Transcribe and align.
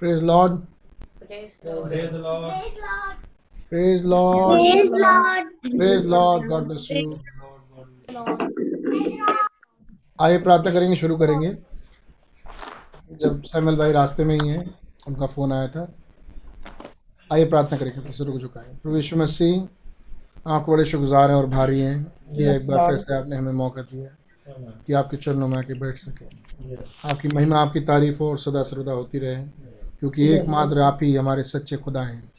Praise 0.00 0.22
Lord. 0.22 0.62
Praise 1.20 1.54
Lord. 1.64 1.90
Praise 1.90 2.14
Lord. 2.14 2.52
Praise 3.68 4.04
Lord. 4.04 4.60
Praise 4.60 4.92
Lord. 4.92 5.46
Praise 5.76 6.06
Lord. 6.06 6.48
God 6.48 6.68
bless 6.68 6.88
you. 6.90 7.18
आइए 10.20 10.38
प्रार्थना 10.42 10.72
करेंगे 10.72 10.96
शुरू 10.96 11.16
करेंगे 11.16 11.50
जब 13.22 13.42
सैमल 13.46 13.76
भाई 13.76 13.92
रास्ते 13.92 14.24
में 14.24 14.34
ही 14.38 14.48
हैं 14.48 14.62
उनका 15.08 15.26
फ़ोन 15.34 15.52
आया 15.52 15.68
था 15.74 15.86
आइए 17.30 17.44
प्रार्थना 17.50 17.78
करेंगे 17.78 18.00
फिर 18.00 18.12
सिर 18.12 18.30
को 18.30 18.38
झुकाएँ 18.38 18.74
प्रभु 18.82 18.96
यीशु 18.96 19.16
मसीह 19.16 20.50
आपको 20.54 20.72
बड़े 20.72 20.84
शुक्रगुजार 20.84 21.30
हैं 21.30 21.36
और 21.36 21.46
भारी 21.54 21.80
हैं 21.80 22.02
कि 22.34 22.44
एक 22.54 22.66
बार 22.66 22.86
फिर 22.86 22.96
से 23.04 23.14
आपने 23.14 23.36
हमें 23.36 23.52
मौका 23.62 23.82
दिया 23.92 24.10
कि 24.86 24.92
आपके 25.00 25.16
चरणों 25.16 25.48
में 25.48 25.56
आके 25.58 25.78
बैठ 25.80 25.96
सके 25.98 26.74
आपकी 27.10 27.28
महिमा 27.34 27.60
आपकी 27.60 27.80
तारीफ़ 27.92 28.18
हो 28.18 28.30
और 28.30 28.38
सदा 28.38 28.62
सर्वदा 28.72 28.92
होती 28.92 29.18
रहे 29.18 29.67
क्योंकि 30.00 30.28
एकमात्र 30.28 30.80
आप 30.80 30.98
ही 31.02 31.16
हमारे 31.16 31.42
सच्चे 31.42 31.76
खुदा 31.76 32.02
हैं। 32.02 32.32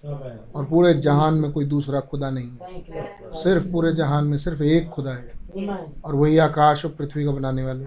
और 0.56 0.66
पूरे 0.66 0.94
जहान 0.94 1.34
में 1.34 1.52
कोई 1.52 1.66
दूसरा 1.66 2.00
खुदा 2.00 2.30
नहीं 2.30 2.50
है। 2.50 2.60
सिर्फ़ 3.32 3.72
पूरे 3.72 3.94
जहान 3.94 4.26
में 4.26 4.38
सिर्फ़ 4.38 4.64
एक 4.64 4.90
खुदा 4.90 5.12
है। 5.12 5.32
और 6.06 6.16
वही 6.16 6.38
आकाश 6.38 6.86
और 6.86 6.92
पृथ्वी 6.92 7.26
को 7.26 7.34
बनाने 7.34 7.64
वाले. 7.64 7.86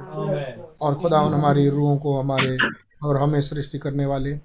और 0.81 0.95
खुदावन 0.95 1.35
हमारी 1.35 1.69
रूहों 1.69 1.97
को 1.97 2.21
हमारे 2.21 2.59
और 3.03 3.17
हमें 3.17 3.41
सृष्टि 3.41 3.79
करने 3.79 4.07
वाले। 4.07 4.41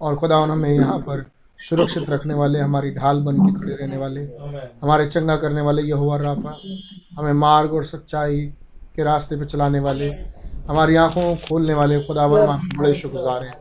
और 0.00 0.16
खुदावन 0.16 0.50
हमें 0.50 0.70
यहाँ 0.70 0.98
पर 0.98 1.26
सुरक्षित 1.58 2.10
रखने 2.10 2.34
वाले 2.34 2.58
हमारी 2.60 2.90
ढाल 2.90 3.20
बन 3.20 3.38
के 3.38 3.52
खड़े 3.52 3.72
रहने 3.72 3.96
वाले। 3.96 4.20
हमारे 4.82 5.06
चंगा 5.06 5.36
करने 5.36 5.60
वाले 5.60 5.82
यहोवा 5.82 6.16
राफा। 6.16 6.60
हमें 7.18 7.32
मार्ग 7.32 7.74
और 7.74 7.84
सच्चाई 7.84 8.40
के 8.96 9.02
रास्ते 9.02 9.36
पर 9.36 9.44
चलाने 9.44 9.80
वाले। 9.80 10.10
हमारी 10.68 10.96
आँखों 10.96 11.36
खोलने 11.36 11.74
वाले 11.74 12.00
खुदा 12.00 12.26
बड़े 12.26 12.94
शुक्रगुजार 12.94 13.42
हैं। 13.42 13.59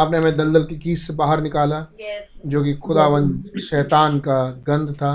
आपने 0.00 0.18
हमें 0.18 0.36
दलदल 0.36 0.64
की 0.64 0.76
कीस 0.78 1.06
से 1.06 1.14
बाहर 1.14 1.40
निकाला 1.42 1.86
जो 2.46 2.62
कि 2.64 2.74
खुदावन 2.76 3.32
शैतान 3.60 4.18
का 4.20 4.44
गंध 4.66 4.92
था। 4.94 5.12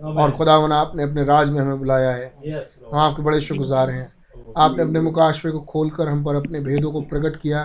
और 0.00 0.30
खुदावन 0.32 0.72
आपने 0.72 1.02
अपने 1.02 1.24
राज 1.24 1.50
में 1.50 1.58
हमें 1.60 1.78
बुलाया 1.78 2.10
है। 2.10 2.26
हम 2.86 2.98
आपके 3.00 3.22
बड़े 3.22 3.40
शुक्रगुजार 3.40 3.90
हैं। 3.90 4.06
आपने 4.56 4.82
अपने 4.82 5.00
मुकाशवे 5.00 5.50
को 5.52 5.60
खोलकर 5.62 6.08
हम 6.08 6.22
पर 6.24 6.34
अपने 6.34 6.60
भेदों 6.60 6.92
को 6.92 7.00
प्रकट 7.10 7.36
किया 7.36 7.62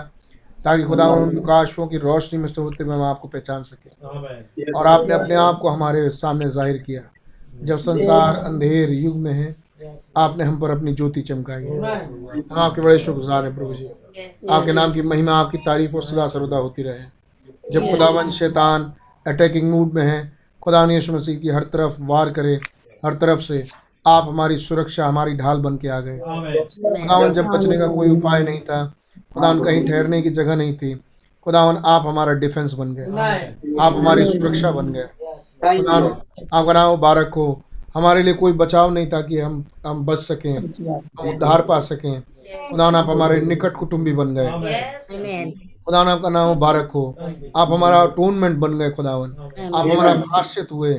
ताकि 0.58 0.82
खुदा 0.84 1.06
उन 1.10 1.34
मुकाशवों 1.34 1.86
की 1.86 1.98
रोशनी 1.98 2.38
में 2.38 2.48
से 2.48 2.60
होते 2.60 2.84
हुए 2.84 2.94
हम 2.94 3.02
आपको 3.04 3.28
पहचान 3.28 3.62
सकें। 3.62 4.72
और 4.72 4.86
आपने 4.86 5.14
अपने 5.14 5.34
आप 5.36 5.58
को 5.62 5.68
हमारे 5.68 6.08
सामने 6.12 6.48
ज़ाहिर 6.50 6.78
किया। 6.78 7.02
जब 7.62 7.76
संसार 7.78 8.36
अंधेर 8.36 8.90
युग 8.92 9.16
में 9.16 9.32
है 9.32 9.54
आपने 10.16 10.44
हम 10.44 10.60
पर 10.60 10.70
अपनी 10.70 10.94
ज्योति 10.94 11.20
चमकाई 11.22 11.64
है। 11.64 11.78
हम 11.78 12.58
आपके 12.58 12.80
बड़े 12.80 12.98
शुक्रगुजार 12.98 13.44
हैं 13.44 13.56
प्रभु 13.56 13.74
जी। 13.74 13.90
Yes. 14.14 14.50
आपके 14.50 14.72
नाम 14.72 14.92
की 14.92 15.02
महिमा 15.02 15.32
आपकी 15.32 15.58
तारीफ़ 15.58 15.94
और 15.96 16.02
सदा 16.02 16.26
सर्वदा 16.26 16.56
होती 16.56 16.82
रहे। 16.82 17.04
जब 17.72 17.90
खुदावन 17.90 18.30
शैतान 18.30 18.92
अटैकिंग 19.26 19.70
मूड 19.70 19.92
में 19.92 20.02
है 20.02 20.32
खुदा 20.62 20.84
यीशु 20.90 21.12
मसीह 21.12 21.38
की 21.38 21.48
हर 21.48 21.62
तरफ़ 21.62 21.96
वार 22.00 22.30
करे 22.30 22.54
हर 23.04 23.14
तरफ़ 23.14 23.40
से 23.40 23.64
आप 24.06 24.28
हमारी 24.28 24.58
सुरक्षा 24.58 25.06
हमारी 25.06 25.34
ढाल 25.34 25.58
बन 25.58 25.76
के 25.76 25.88
आ 25.88 26.00
गए। 26.00 26.18
खुदावन 26.18 27.32
जब 27.32 27.46
बचने 27.46 27.78
का 27.78 27.86
कोई 27.86 28.10
उपाय 28.10 28.42
नहीं 28.42 28.60
था 28.60 28.84
खुदावन 29.34 29.64
कहीं 29.64 29.86
ठहरने 29.86 30.22
की 30.22 30.30
जगह 30.30 30.56
नहीं 30.56 30.76
थी 30.76 30.94
खुदावन 31.46 31.82
आप 31.86 32.06
हमारा 32.06 32.32
डिफेंस 32.34 32.72
बन 32.72 32.94
गए। 32.94 33.06
आप 33.80 33.94
हमारी 33.94 34.24
सुरक्षा 34.26 34.70
बन 34.70 34.92
गए। 34.92 35.08
खुदावन 35.64 36.10
आपका 36.52 36.72
नाम 36.72 36.90
मुबारक 36.90 37.34
हो। 37.34 37.62
हमारे 37.94 38.22
लिए 38.22 38.34
कोई 38.34 38.52
बचाव 38.52 38.90
नहीं 38.90 39.06
था 39.06 39.20
कि 39.22 39.38
हम 39.40 39.64
हम 39.86 40.04
बच 40.06 40.18
सकें 40.18 40.54
हम 40.54 41.28
उद्धार 41.28 41.62
पा 41.62 41.80
सकें। 41.80 42.22
खुदावन 42.70 42.94
आप 42.94 43.10
हमारे 43.10 43.40
निकट 43.40 43.76
कुटुंबी 43.76 44.12
बन 44.12 44.34
गए. 44.34 44.50
खुदावन 45.86 46.08
आपका 46.08 46.28
नाम 46.28 46.48
मुबारक 46.48 46.90
हो। 46.94 47.04
आप 47.56 47.72
हमारा 47.72 48.00
अटोनमेंट 48.00 48.58
बन 48.58 48.78
गए 48.78 48.90
खुदावन 48.90 49.34
आप 49.74 49.86
हमारा 49.86 50.14
प्राश्चित 50.14 50.72
हुए 50.72 50.94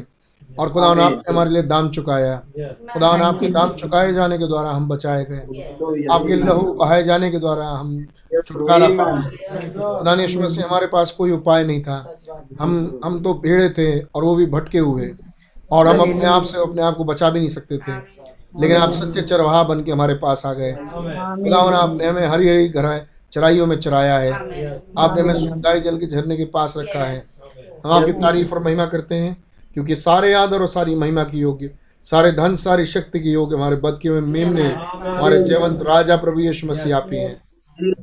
और 0.59 0.69
खुदावन 0.69 0.99
आपने 0.99 1.29
हमारे 1.29 1.49
लिए 1.49 1.61
दाम 1.63 1.89
चुकाया। 1.89 2.41
Yes. 2.59 2.93
खुदावन 2.93 3.21
आपके 3.21 3.47
दाम 3.49 3.69
चुकाए 3.73 4.13
जाने 4.13 4.37
के 4.37 4.47
द्वारा 4.47 4.69
हम 4.71 4.87
बचाए 4.89 5.25
गए। 5.29 6.05
आपके 6.11 6.35
लहू 6.35 6.73
बहाए 6.73 7.03
जाने 7.03 7.31
के 7.31 7.39
द्वारा 7.39 7.67
हम 7.67 8.05
छुटकारा 8.43 8.87
पाए। 8.91 9.21
खुदा 9.75 10.15
ने 10.15 10.23
मसीह 10.37 10.65
हमारे 10.65 10.87
पास 10.87 11.11
कोई 11.11 11.31
उपाय 11.31 11.63
नहीं 11.63 11.81
था। 11.81 12.17
हम 12.59 12.99
हम 13.05 13.21
तो 13.23 13.33
भेड़े 13.33 13.69
थे 13.69 13.99
और 13.99 14.23
वो 14.23 14.35
भी 14.35 14.45
भटके 14.45 14.79
हुए। 14.79 15.11
और 15.71 15.87
हम 15.87 15.99
अपने 15.99 16.25
आप 16.25 16.43
से 16.43 16.57
अपने 16.61 16.81
आप 16.81 16.97
को 16.97 17.03
बचा 17.03 17.29
भी 17.29 17.39
नहीं 17.39 17.49
सकते 17.49 17.77
थे। 17.77 17.93
लेकिन 18.61 18.77
आप 18.77 18.91
सच्चे 18.91 19.21
चरवाहा 19.21 19.63
बन 19.63 19.83
के 19.83 19.91
हमारे 19.91 20.13
पास 20.13 20.45
आ 20.45 20.53
गए. 20.53 20.71
खुदावन 20.73 21.73
आपने, 21.73 22.07
हमें 22.07 22.27
हरी 22.27 22.49
हरी 22.49 22.67
घरा 22.67 22.99
चराइयों 23.33 23.65
में 23.67 23.79
चराया 23.79 24.17
है। 24.19 24.31
आपने 24.97 25.21
हमें 25.21 25.39
सुखदाई 25.39 25.79
जल 25.79 25.97
के 25.97 26.07
झरने 26.07 26.37
के 26.37 26.45
पास 26.45 26.73
रखा 26.77 27.05
है। 27.05 27.23
हम 27.85 27.91
आपकी 27.91 28.11
तारीफ़ 28.11 28.53
और 28.53 28.63
महिमा 28.63 28.85
करते 28.85 29.15
हैं, 29.15 29.43
क्योंकि 29.73 29.95
सारे 29.95 30.33
आदर 30.33 30.61
और 30.61 30.67
सारी 30.67 30.95
महिमा 30.95 31.23
की 31.23 31.39
योग्य 31.39 31.71
सारे 32.05 32.31
धन, 32.31 32.55
सारी 32.55 32.85
शक्ति 32.85 33.19
की 33.19 33.31
योग्य 33.31 33.55
हमारे 33.55 33.75
बद 33.75 33.99
के 34.01 34.09
मेमने, 34.09 34.63
हमारे 34.63 35.43
जयवंत 35.43 35.81
राजा 35.81 36.15
प्रभु 36.15 36.39
यीशु 36.39 36.67
मसीह 36.67 36.97
आप 36.97 37.09
ही 37.11 37.19
हैं। 37.19 37.41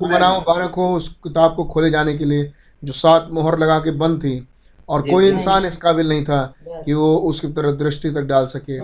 मनाओ 0.03 0.41
बारक 0.41 0.75
हो 0.75 0.97
उस 0.97 1.09
किताब 1.09 1.55
को 1.57 1.65
खोले 1.65 1.91
जाने 1.91 2.15
के 2.15 2.25
लिए, 2.25 2.53
जो 2.85 2.93
सात 2.93 3.29
मोहर 3.33 3.59
लगा 3.59 3.79
के 3.79 3.91
बंद 3.91 4.19
थी। 4.19 4.49
और 4.93 5.03
कोई 5.03 5.29
इंसान 5.29 5.65
इस 5.65 5.77
काबिल 5.77 6.09
नहीं 6.09 6.25
था 6.25 6.55
कि 6.87 6.93
वो 6.93 7.17
उसकी 7.17 7.49
तरफ़ 7.49 7.77
दृष्टि 7.77 8.11
तक 8.11 8.23
डाल 8.23 8.47
सके। 8.47 8.79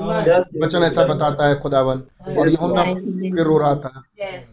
वचन 0.65 0.83
ऐसा 0.83 1.05
बताता 1.05 1.49
है 1.49 1.55
खुदावन। 1.61 2.03
और 2.39 2.49
के 3.37 3.43
रो 3.43 3.59
रहा 3.59 3.75
था। 3.75 4.03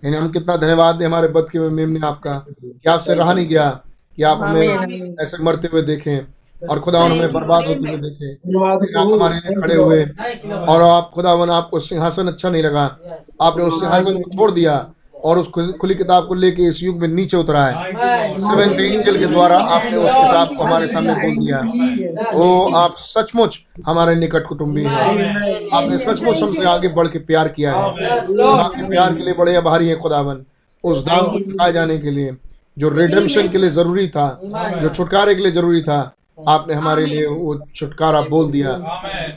यानी 0.05 0.17
हम 0.17 0.29
कितना 0.29 0.57
धन्यवाद 0.57 0.95
दें 0.95 1.05
हमारे 1.05 1.27
बद 1.27 1.49
के 1.49 1.59
मेमने 1.59 1.99
आपका 2.07 2.45
कि 2.63 2.89
आपसे 2.89 3.13
रहा 3.13 3.33
नहीं 3.33 3.47
गया 3.47 3.69
कि 4.17 4.23
आप 4.23 4.41
हमें 4.41 5.15
ऐसे 5.21 5.43
मरते 5.43 5.69
हुए 5.71 5.81
देखें 5.81 6.17
और 6.69 6.79
खुदावन 6.79 7.11
हमें 7.11 7.31
बर्बाद 7.33 7.65
होते 7.65 7.89
हुए 7.89 7.97
देखें 7.97 8.33
आप 9.01 9.07
हमारे 9.13 9.35
लिए 9.35 9.61
खड़े 9.61 9.75
हुए। 9.75 10.03
और 10.55 10.81
आप 10.81 11.11
खुदावन 11.15 11.49
आपको 11.49 11.79
सिंहासन 11.79 12.27
अच्छा 12.27 12.49
नहीं 12.49 12.63
लगा। 12.63 12.97
आपने 13.41 13.63
उस 13.63 13.79
सिंहासन 13.79 14.21
को 14.21 14.29
छोड़ 14.29 14.51
दिया। 14.51 14.91
और 15.25 15.37
उस 15.39 15.47
खुली 15.79 15.95
किताब 15.95 16.27
को 16.27 16.33
लेके 16.35 16.63
इस 16.63 16.81
युग 16.83 16.99
में 17.01 17.07
नीचे 17.07 17.37
उतरा 17.37 17.63
है। 17.65 18.35
सेवेंथ 18.37 18.79
एंजल 18.81 19.17
के 19.19 19.25
द्वारा 19.25 19.57
आपने 19.57 19.97
उस 19.97 20.11
किताब 20.11 20.55
को 20.57 20.63
हमारे 20.63 20.87
सामने 20.87 21.13
बोल 21.15 21.37
दिया। 21.37 22.31
ओ 22.33 22.73
आप 22.77 22.95
सचमुच 22.99 23.59
हमारे 23.85 24.15
निकट 24.15 24.47
कुटुंबी 24.47 24.83
हैं। 24.83 25.69
आपने 25.73 25.97
सचमुच 25.99 26.41
हमसे 26.41 26.65
आगे 26.67 26.87
बढ़ 26.95 27.07
के 27.07 27.19
प्यार 27.21 27.47
किया 27.47 27.73
है। 27.73 27.83
आपके 27.83 28.87
प्यार 28.89 29.15
के 29.15 29.23
लिए 29.23 29.33
बड़े 29.33 29.55
आभारी 29.55 29.87
हैं 29.87 29.97
खुदावन 29.99 30.43
उस 30.83 31.05
दाम 31.05 31.25
को 31.27 31.39
चुकाए 31.41 31.73
जाने 31.73 31.97
के 31.97 32.11
लिए 32.11 32.35
जो 32.77 32.89
रिडेम्पशन 32.89 33.47
के 33.49 33.57
लिए 33.57 33.69
ज़रूरी 33.71 34.07
था 34.07 34.27
जो 34.43 34.89
छुटकारे 34.89 35.35
के 35.35 35.41
लिए 35.41 35.51
ज़रूरी 35.51 35.81
था 35.81 35.99
आपने 36.47 36.73
हमारे 36.73 37.05
लिए 37.05 37.25
वो 37.27 37.55
छुटकारा 37.75 38.21
बोल 38.29 38.51
दिया। 38.51 38.71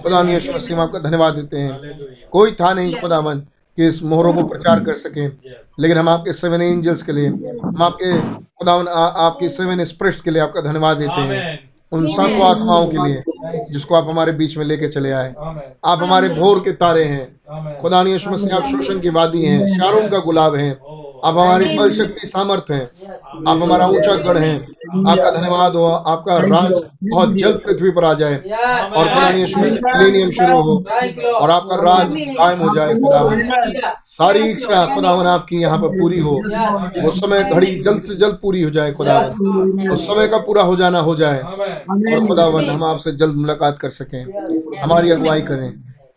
खुदा 0.03 0.21
यीशु 0.31 0.53
मसीह 0.53 0.81
आपका 0.81 0.98
धन्यवाद 0.98 1.34
देते 1.34 1.59
हैं। 1.59 2.27
कोई 2.32 2.53
था 2.53 2.72
नहीं 2.75 2.94
खुदावन 2.94 3.43
कि 3.78 3.87
इस 3.87 4.03
मोहरों 4.03 4.33
को 4.34 4.43
प्रचार 4.43 4.81
कर 4.84 4.94
सके। 4.97 5.27
लेकिन 5.83 5.99
हम 5.99 6.09
आपके 6.09 6.33
सेवन 6.33 6.62
एंजल्स 6.62 7.03
के 7.03 7.12
लिए 7.12 7.28
हम 7.28 7.83
आपके 7.83 8.12
खुदावन 8.21 8.89
आपके 8.89 9.49
सेवन 9.49 9.84
स्प्रिट्स 9.84 10.21
के 10.21 10.31
लिए 10.31 10.43
आपका 10.43 10.61
धन्यवाद 10.61 10.97
देते 10.97 11.21
हैं। 11.22 11.59
उन 11.93 12.06
सातों 12.06 12.43
आत्माओं 12.44 12.87
के 12.87 13.06
लिए 13.06 13.22
जिसको 13.71 13.94
आप 13.94 14.09
हमारे 14.11 14.33
बीच 14.33 14.56
में 14.56 14.65
लेके 14.65 14.89
चले 14.89 15.11
आए। 15.11 15.34
आप 15.84 16.03
हमारे 16.03 16.28
भोर 16.28 16.59
के 16.61 16.72
तारे 16.72 17.05
हैं। 17.05 17.81
खुदा 17.81 18.03
ने 18.03 18.11
यीशु 18.12 18.31
मसीह 18.31 18.56
आप 18.56 18.62
शोषण 18.62 19.00
की 19.00 19.11
वादी 19.11 19.44
हैं 19.44 19.69
शारों 19.78 20.09
का 20.09 20.19
गुलाब 20.19 20.55
हैं। 20.55 20.72
आप 21.25 21.39
हमारी 21.39 21.77
बल 21.78 21.93
शक्ति 21.95 22.27
सामर्थ 22.27 22.71
हैं। 22.71 22.83
आप 23.49 23.62
हमारा 23.62 23.87
ऊँचा 23.87 24.16
गढ़ 24.16 24.39
हैं। 24.39 24.78
आपका 24.88 25.31
धन्यवाद 25.31 25.75
हो 25.75 25.84
आपका 25.87 26.37
राज 26.38 26.72
बहुत 27.04 27.32
जल्द 27.34 27.60
पृथ्वी 27.65 27.91
पर 27.91 28.04
आ 28.04 28.12
जाए 28.15 28.37
और 28.97 29.09
मिलेनियम 29.97 30.31
शुरू 30.31 30.60
हो 30.60 30.75
और 31.34 31.50
आपका 31.50 31.76
राज 31.76 32.15
कायम 32.38 32.59
हो 32.59 32.74
जाए 32.74 32.95
खुदावन 32.95 33.42
सारी 34.04 34.42
इच्छा 34.51 34.84
खुदावन 34.95 35.27
आपकी 35.27 35.57
यहाँ 35.57 35.78
पर 35.78 35.98
पूरी 36.01 36.18
हो। 36.18 36.34
वो 37.03 37.10
समय 37.10 37.45
घड़ी 37.45 37.78
जल्द 37.80 38.03
से 38.03 38.15
जल्द 38.15 38.39
पूरी 38.42 38.62
हो 38.62 38.71
जाए 38.71 38.92
खुदावन 38.92 39.91
उस 39.91 40.07
समय 40.07 40.28
का 40.28 40.39
पूरा 40.39 40.62
हो 40.62 40.77
जाना 40.77 41.01
हो 41.01 41.15
जाए। 41.15 41.42
Amen. 41.42 42.15
और 42.15 42.27
खुदावन 42.27 42.71
हम 42.71 42.84
आपसे 42.84 43.12
जल्द 43.12 43.36
मुलाकात 43.36 43.78
कर 43.78 43.91
सकें। 43.91 44.24
हमारी 44.83 45.10
अगुवाई 45.10 45.41
करें। 45.41 45.72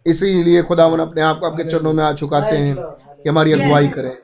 इसीलिए 0.05 0.61
खुदावन 0.63 0.99
अपने 0.99 1.21
आप 1.21 1.39
को 1.39 1.45
आपके 1.47 1.63
चरणों 1.63 1.93
में 1.93 2.03
आ 2.03 2.11
चुकाते 2.13 2.55
हैं 2.57 2.75
कि 2.75 3.29
हमारी 3.29 3.51
अगुवाई 3.51 3.87
करें। 3.87 4.15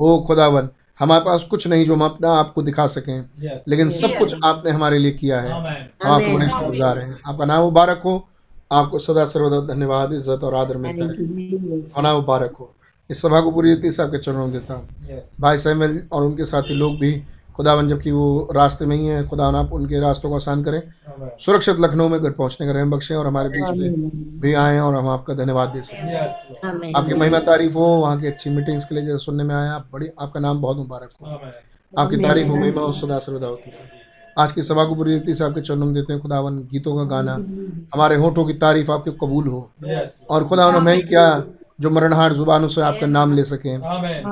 ओ 0.00 0.18
खुदावन 0.26 0.68
हमारे 1.00 1.24
पास 1.24 1.42
कुछ 1.42 1.66
नहीं 1.66 1.86
जो 1.86 1.94
हम 1.94 2.04
अपना 2.04 2.32
आपको 2.32 2.62
दिखा 2.62 2.86
सकें। 2.86 3.24
Yes. 3.42 3.68
लेकिन 3.68 3.90
सब 3.90 4.16
कुछ 4.18 4.32
आपने 4.44 4.70
हमारे 4.70 4.98
लिए 4.98 5.12
किया 5.12 5.40
है। 5.40 5.50
आप 5.50 6.22
हम 6.22 6.42
आपको 6.42 6.66
गुजार 6.66 6.98
हैं। 6.98 7.18
आपका 7.26 7.44
नाम 7.44 7.62
मुबारक 7.62 8.02
हो। 8.04 8.16
आपको 8.72 8.98
सदा 8.98 9.24
सर्वदा 9.26 9.60
धन्यवाद 9.74 10.12
इज़्ज़त 10.12 10.44
और 10.44 10.54
आदर 10.54 10.76
मिलता 10.76 11.04
है 11.04 11.10
और 11.96 12.02
नाम 12.02 12.16
मुबारक 12.16 12.56
हो। 12.60 12.72
इस 13.10 13.22
सभा 13.22 13.40
को 13.40 13.50
पूरी 13.50 13.70
रीति 13.70 13.90
से 13.92 14.02
आपके 14.02 14.18
चरणों 14.18 14.46
में 14.46 14.52
देता 14.52 14.74
हूँ। 14.74 14.88
Yes. 15.00 15.40
भाई 15.40 15.58
सहमल 15.58 16.00
और 16.12 16.22
उनके 16.22 16.44
साथी 16.44 16.74
लोग 16.74 16.98
भी 16.98 17.12
खुदावन 17.56 17.88
जबकि 17.88 18.10
वो 18.10 18.48
रास्ते 18.54 18.86
में 18.86 18.96
ही 18.96 19.06
हैं 19.06 19.26
खुदावन 19.28 19.56
आप 19.56 19.72
उनके 19.72 20.00
रास्तों 20.00 20.28
को 20.30 20.36
आसान 20.36 20.64
करें। 20.64 20.82
सुरक्षित 21.40 21.76
लखनऊ 21.80 22.08
में 22.08 22.20
घर 22.22 22.30
पहुँचने 22.32 22.66
का 22.66 22.72
रहम 22.72 22.90
बख्शें 22.90 23.14
और 23.16 23.26
हमारे 23.26 23.48
बीच 23.50 23.72
में 23.76 23.92
भी 24.40 24.54
आए 24.54 24.78
और 24.78 24.94
हम 24.94 25.08
आपका 25.08 25.34
धन्यवाद 25.34 25.68
दे 25.68 25.82
सकें. 25.82 26.12
आपकी 26.96 27.14
महिमा 27.14 27.38
तारीफ़ 27.40 27.74
हो 27.74 27.86
वहाँ 28.00 28.20
की 28.20 28.26
अच्छी 28.26 28.50
मीटिंग्स 28.50 28.84
के 28.84 28.94
लिए 28.94 29.04
जैसे 29.04 29.18
सुनने 29.24 29.44
में 29.44 29.54
आया 29.54 29.72
आप 29.72 29.88
बड़ी 29.92 30.08
आपका 30.20 30.40
नाम 30.40 30.60
बहुत 30.60 30.76
मुबारक 30.76 31.10
हो। 31.20 31.30
आपकी 31.94 32.16
तारीफ़ 32.18 32.48
हो 32.48 32.56
महिमा 32.56 32.82
और 32.82 32.94
सदा 32.94 33.18
सर्वदा 33.18 33.46
होती 33.46 33.70
है 33.70 33.90
आज 34.36 34.52
की 34.52 34.62
सभा 34.62 34.84
को 34.84 34.94
पूरी 34.94 35.14
रीति 35.14 35.34
से 35.34 35.44
आपके 35.44 35.60
चरणों 35.60 35.86
में 35.86 35.94
देते 35.94 36.12
हैं 36.12 36.22
खुदावन 36.22 36.58
गीतों 36.72 36.96
का 36.96 37.04
गाना। 37.04 37.42
हमारे 37.94 38.16
होठों 38.16 38.44
की 38.44 38.54
तारीफ़ 38.54 38.90
आपके 38.92 39.10
कबूल 39.12 39.48
हो। 39.48 39.70
और 40.30 40.44
खुदावन 40.48 40.82
मैं 40.82 40.94
ही 40.94 41.02
क्या 41.02 41.24
जो 41.80 41.90
मरणहार 41.90 42.32
जुबानों 42.32 42.68
से 42.68 42.80
आपका 42.82 43.06
नाम 43.06 43.32
ले 43.34 43.44
सकें। 43.44 43.76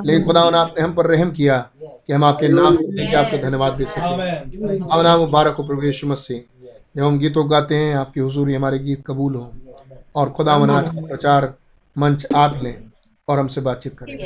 लेकिन 0.05 0.23
खुदावन 0.23 0.55
आपने 0.55 0.83
हम 0.83 0.93
पर 0.93 1.07
रहम 1.07 1.31
किया। 1.31 1.57
कि 2.07 2.13
हम 2.13 2.23
आपके 2.23 2.47
नाम 2.47 2.77
लेके 2.81 3.15
आपके 3.15 3.37
धन्यवाद 3.37 3.73
दे 3.73 3.85
सकें। 3.85 4.01
अब 4.91 5.01
नाम 5.01 5.19
मुबारक 5.19 5.55
हो 5.55 5.63
प्रभु 5.63 5.83
यीशु 5.83 6.07
मसीह। 6.07 6.39
जब 6.97 7.03
हम 7.03 7.19
गीतों 7.19 7.51
गाते 7.51 7.75
हैं 7.75 7.95
आपकी 7.95 8.19
हुजूरी 8.19 8.53
हमारे 8.53 8.79
गीत 8.79 9.03
कबूल 9.07 9.35
हो। 9.35 9.51
और 10.15 10.29
खुदा 10.29 10.53
आज 10.53 10.89
का 10.89 11.01
प्रचार 11.01 11.53
मंच 11.97 12.25
आप 12.35 12.59
लें 12.63 12.83
और 13.27 13.39
हमसे 13.39 13.61
बातचीत 13.61 13.97
करें। 13.97 14.17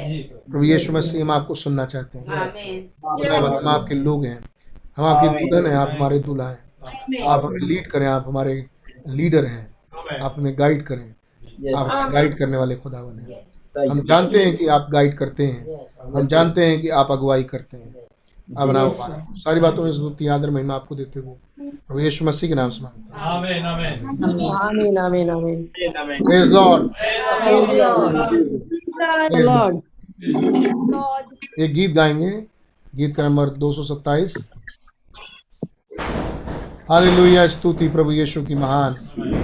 प्रभु 0.51 0.63
यीशु 0.63 0.93
मसीह 0.93 1.21
हम 1.21 1.31
आपको 1.31 1.55
सुनना 1.55 1.85
चाहते 1.85 2.17
हैं। 2.17 2.25
हम 3.55 3.67
आपके 3.67 3.95
लोग 3.95 4.25
हैं। 4.25 4.39
हम 4.97 5.05
आपकी 5.05 5.49
दुल्हन 5.49 5.71
हैं 5.71 5.77
आप 5.77 5.89
हमारे 5.91 6.19
दूल्हा 6.19 6.49
हैं। 6.49 7.23
आप 7.27 7.45
हमें 7.45 7.59
लीड 7.59 7.87
करें 7.87 8.07
आप 8.07 8.23
हमारे 8.27 8.65
लीडर 9.07 9.45
हैं। 9.45 9.67
आप 10.21 10.35
हमें 10.37 10.59
गाइड 10.59 10.83
करें। 10.83 11.13
आप 11.75 12.11
गाइड 12.11 12.37
करने 12.37 12.57
वाले 12.57 12.75
खुदावन 12.75 13.19
हैं 13.19 13.27
हम 13.77 14.01
जानते 14.01 14.43
हैं 14.43 14.57
कि 14.57 14.67
आप 14.67 14.87
गाइड 14.91 15.17
करते 15.17 15.45
हैं। 15.45 15.65
हम 16.15 16.27
जानते 16.27 16.65
हैं 16.65 16.81
कि 16.81 16.89
आप 16.89 17.07
अगुवाई 17.11 17.43
करते 17.43 17.77
हैं। 17.77 17.95
अब 18.57 18.71
नाम 18.71 18.91
सारी 19.37 19.59
बातों 19.59 19.83
में 19.83 19.91
स्तुति 19.91 20.27
आदर 20.27 20.49
महिमा 20.49 20.73
आपको 20.73 20.95
देते 20.95 21.19
हुए 21.19 21.35
प्रभु 21.87 21.99
यीशु 21.99 22.25
मसीह 22.25 22.49
के 22.49 22.55
नाम 22.55 22.69
से 22.69 22.81
मांगते 22.81 23.01
हैं. 23.01 23.67
एक 31.59 31.73
गीत 31.73 31.91
गाएँगे। 31.91 32.29
गीत 32.95 33.15
का 33.15 33.23
नंबर 33.23 33.49
227 33.49 34.49
हालेलुया 36.89 37.47
स्तुति 37.47 37.87
प्रभु 37.87 38.11
यीशु 38.11 38.41
की 38.43 38.55
महान। 38.55 38.95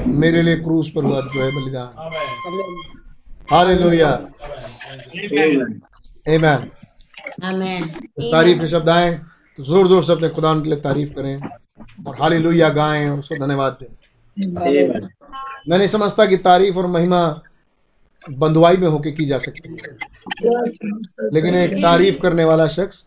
मेरे 0.08 0.42
लिए 0.42 0.56
क्रूस 0.56 0.92
पर 0.96 1.04
हुआ 1.04 1.22
जो 1.22 1.44
है 1.44 1.50
बलिदान। 1.52 1.90
Hallelujah 3.52 4.10
amen 5.38 5.80
Amen. 6.28 6.62
तारीफ़ 8.24 8.60
के 8.60 8.68
शब्द 8.68 8.90
आए 8.90 9.12
तो 9.60 9.64
ज़ोर 9.64 9.88
ज़ोर 9.88 10.04
से 10.04 10.12
अपने 10.14 10.30
खुदा 10.30 10.54
के 10.56 10.70
लिए 10.70 10.80
तारीफ़ 10.82 11.14
करें 11.16 11.36
और 12.08 12.16
हालेलुया 12.22 12.70
गाएँ 12.70 13.08
और 13.10 13.18
उसको 13.20 13.36
धन्यवाद 13.38 13.78
दें। 13.82 13.92
मैं 15.70 15.78
नहीं 15.78 15.88
समझता 15.88 16.26
कि 16.26 16.38
तारीफ़ 16.46 16.78
और 16.78 16.88
महिमा 16.88 17.22
बंधुआई 18.26 18.78
में 18.78 18.88
होके 18.88 19.12
की 19.12 19.26
जा 19.26 19.38
सकती 19.40 19.70
है। 19.70 19.76
लेकिन 21.34 21.56
एक 21.56 21.74
तारीफ़ 21.84 22.18
करने 22.22 22.44
वाला 22.46 22.68
शख्स 22.78 23.06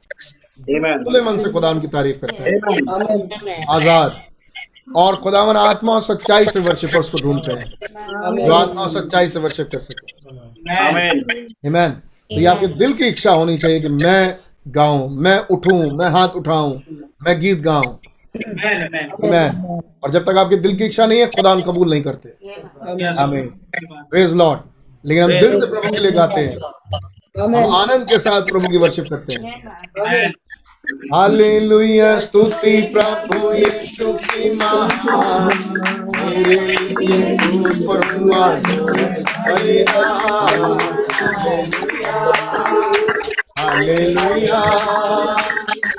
खुले 0.60 1.20
मन 1.22 1.38
से 1.38 1.50
खुदा 1.52 1.72
की 1.80 1.88
तारीफ़ 1.88 2.18
करता 2.24 2.42
है। 2.42 3.64
आज़ाद। 3.70 4.22
और 4.96 5.16
खुदावन 5.22 5.56
आत्मा 5.56 5.92
और 5.92 6.02
सच्चाई 6.02 6.44
से 6.44 6.58
वर्शिपर्स 6.60 7.08
को 7.10 7.18
ढूंढते 7.22 7.52
हैं। 7.52 8.46
जो 8.46 8.52
आत्मा 8.54 8.82
और 8.82 8.90
सच्चाई 8.90 9.28
से 9.28 9.38
वर्शिप 9.38 9.68
कर 9.72 9.80
सके। 9.80 10.14
आमेन 10.70 11.90
तो 11.90 12.38
ये 12.40 12.46
आपके 12.46 12.66
दिल 12.66 12.92
की 12.92 13.06
इच्छा 13.06 13.30
होनी 13.30 13.56
चाहिए 13.58 13.80
कि 13.80 13.88
मैं 13.88 14.36
गाऊं 14.68 15.08
मैं 15.08 15.38
उठूं 15.50 15.90
मैं 15.96 16.08
हाथ 16.10 16.28
उठाऊं 16.36 16.72
मैं 17.22 17.40
गीत 17.40 17.60
गाऊं। 17.60 17.96
मैं 19.28 19.48
और 20.02 20.10
जब 20.10 20.24
तक 20.24 20.38
आपके 20.38 20.56
दिल 20.56 20.76
की 20.76 20.84
इच्छा 20.84 21.06
नहीं 21.06 21.20
है 21.20 21.26
खुदा 21.26 21.50
हम 21.50 21.62
कबूल 21.62 21.90
नहीं 21.90 22.02
करते। 22.02 22.28
हमें 23.20 23.46
प्रेज 24.10 24.34
लॉर्ड 24.34 24.60
लेकिन 25.04 25.24
हम 25.24 25.30
दिल 25.30 25.60
से 25.60 25.66
प्रभु 25.66 25.92
के 25.92 25.98
लिए 25.98 26.10
गाते 26.12 26.40
हैं। 26.40 26.56
हम 27.40 27.54
आनंद 27.56 28.08
के 28.08 28.18
साथ 28.18 28.42
प्रभु 28.42 28.68
की 28.68 28.76
वर्शिप 28.76 29.04
करते 29.10 29.34
हैं। 29.34 30.32
हालेलुया, 30.86 32.18
स्तुति 32.18 32.94
प्रभु 32.94 33.52
यीशु 33.52 34.12
की 34.12 34.58
हालेलुया 43.58 44.60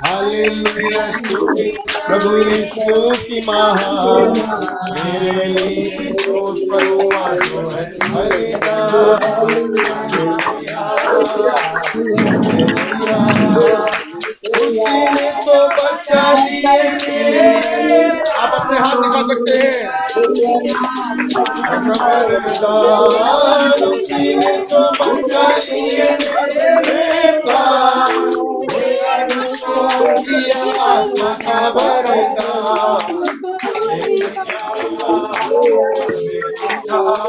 हालेलुया, 0.04 1.02
स्तुति 1.10 1.72
प्रभु 2.08 2.36
यीशु 2.36 3.10
की 3.10 3.40
महान। 3.48 4.32
मेरे 4.92 5.44
लिए 5.44 6.06
ऊपर 6.32 6.82
हुआ 6.86 7.26
जो 7.34 7.60
है। 7.70 7.88
उसने 14.68 15.30
तो 15.44 15.54
बचा 15.68 16.32
लिए 16.32 18.00
आप 18.32 18.54
अपने 18.54 18.78
हाथ 18.78 18.96
दिखा 19.02 19.22
सकते 19.28 19.54
हैं 19.58 19.88
खबरदार, 31.38 32.98
उसने 36.90 37.28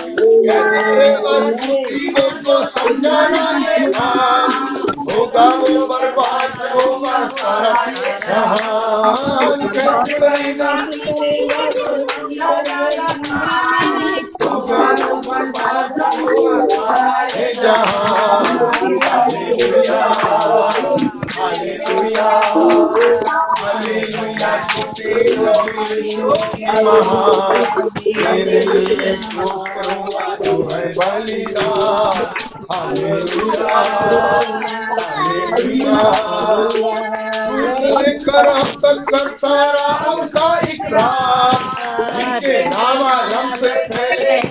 करता 39.12 39.54
रहा 39.62 40.12
उनका 40.12 40.48
इकरार 40.74 41.56
जिनके 42.16 42.56
नामालम 42.68 43.48
से 43.56 43.70
पहले 43.70 44.40
थे 44.42 44.51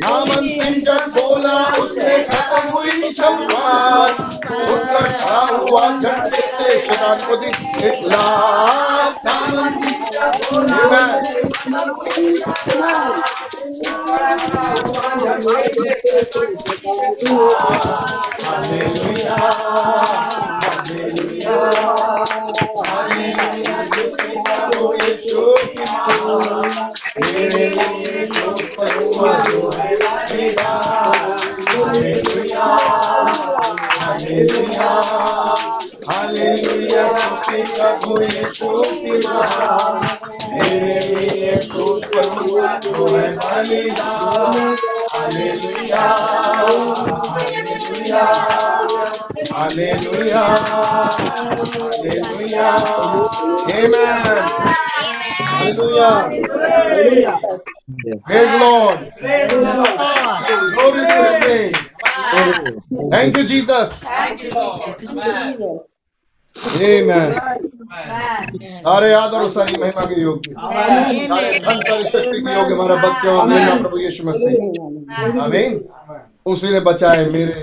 नामंतन 0.00 0.78
जब 0.80 1.02
बोला 1.14 1.56
उसने 1.80 2.18
खत्म 2.24 2.70
हुई 2.76 3.08
सब 3.12 3.36
बात 3.52 4.20
उठकर 4.48 5.06
खड़ा 5.12 5.42
हुआ 5.62 5.88
झटके 6.00 6.42
से 6.42 6.80
शैतान 6.86 7.18
को 7.28 7.36
दी 7.42 7.50
इतला 7.88 8.24
नामंतन 9.26 9.92
जब 10.12 10.32
बोला 10.42 11.82
हालेलुया 18.42 19.34
हालेलुया 19.34 19.36
हालेलुया 26.02 26.91
मेरे 27.12 27.64
लिए 27.68 28.24
जो 28.26 28.52
करूँगा 28.74 29.32
जो 29.38 29.70
है 29.70 29.88
बलिदान 29.94 31.10
हालेलुया 31.68 32.68
हालेलुया 33.98 34.86
हालेलुया 36.08 37.02
स्तुति 37.08 37.62
प्रभु 37.72 38.20
यीशु 38.22 38.70
की 38.94 39.12
मेरे 40.54 41.00
लिए 41.10 41.52
जो 41.58 41.84
करूँगा 42.06 42.72
जो 42.78 43.06
है 43.08 43.28
बलिदान 43.36 44.56
hallelujah 45.12 46.02
hallelujah 47.28 48.22
hallelujah 49.52 50.32
hallelujah 51.72 52.66
amen 54.12 55.21
hallelujah 55.40 56.10
Praise 58.26 58.50
the 58.52 58.58
Lord. 58.58 58.98
Glory 60.74 61.02
to 61.10 61.16
His 61.24 61.36
name. 61.42 61.72
Thank 63.12 63.36
you, 63.36 63.44
Jesus. 63.44 63.90
Amen. 66.82 67.30
सारे 68.82 69.10
याद 69.10 69.34
और 69.34 69.46
सारी 69.50 69.76
महिमा 69.80 70.04
के 70.10 70.20
योग्य 70.20 70.54
सारे 70.54 71.58
धन 71.66 71.80
सारी 71.88 72.04
शक्ति 72.10 72.40
के 72.46 72.54
योग्य 72.54 72.74
हमारा 72.74 72.96
भक्त 73.04 73.26
और 73.32 73.46
मेरा 73.48 73.74
प्रभु 73.82 73.98
यीशु 73.98 74.24
मसीह 74.28 75.42
आमीन 75.44 75.72
उसी 76.46 76.70
ने 76.70 76.80
बचाए 76.80 77.24
मेरे। 77.26 77.62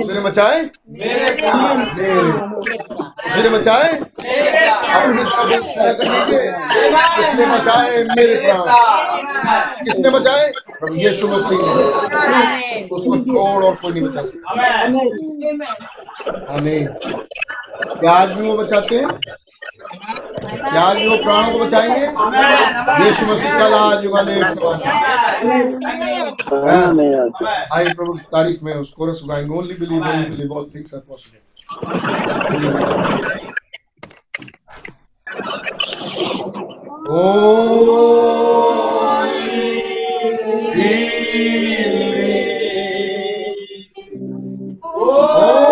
उसी 0.00 0.12
ने 0.12 0.20
बचाए 0.20 0.60
मेरे 0.88 1.28
उसी 3.24 3.42
ने 3.42 3.48
बचाए 3.48 3.88
अपनी 3.92 5.22
तरफ़ 5.24 5.62
किसने 7.16 7.46
बचाए 7.46 8.02
मेरे 8.16 8.34
प्राण 8.34 8.64
किसने 9.84 10.10
बचाए 10.10 10.50
प्रभु 10.70 10.94
यीशु 10.94 11.28
मसीह 11.28 11.58
ने। 11.62 11.72
उसको 12.92 13.16
छोड़ 13.24 13.64
और 13.64 13.74
कोई 13.74 13.92
नहीं 13.92 14.02
बचा 14.02 14.22
सकता। 14.22 14.50
आमीन। 16.54 16.84
क्या 17.72 18.12
आज 18.12 18.32
भी 18.32 18.48
वो 18.48 18.56
बचाते 18.58 18.96
हैं। 18.96 19.06
क्या 19.06 20.82
आज 20.82 20.96
भी 20.96 21.06
वो 21.08 21.16
प्राणों 21.16 21.52
को 21.52 21.58
बचाएँगे। 21.64 22.06
यीशु 23.04 23.26
मसीह 23.26 23.58
कल 23.58 23.74
आज 23.74 24.04
युगा 24.04 24.20
एक 24.20 24.48
समान 24.48 24.78
आई 27.72 27.84
प्रभु 27.94 28.12
की 28.12 28.24
तारीफ़ 28.32 28.64
में 28.64 28.74
उस 28.74 28.90
chorus 28.90 29.22
गाएँगे 29.28 29.58
only 29.58 29.74
believe 29.80 30.02
only 30.02 30.28
believe 30.30 30.52
all 30.52 30.66
things 30.74 30.94
are 30.94 31.00
possible 31.00 31.40
Things 45.14 45.71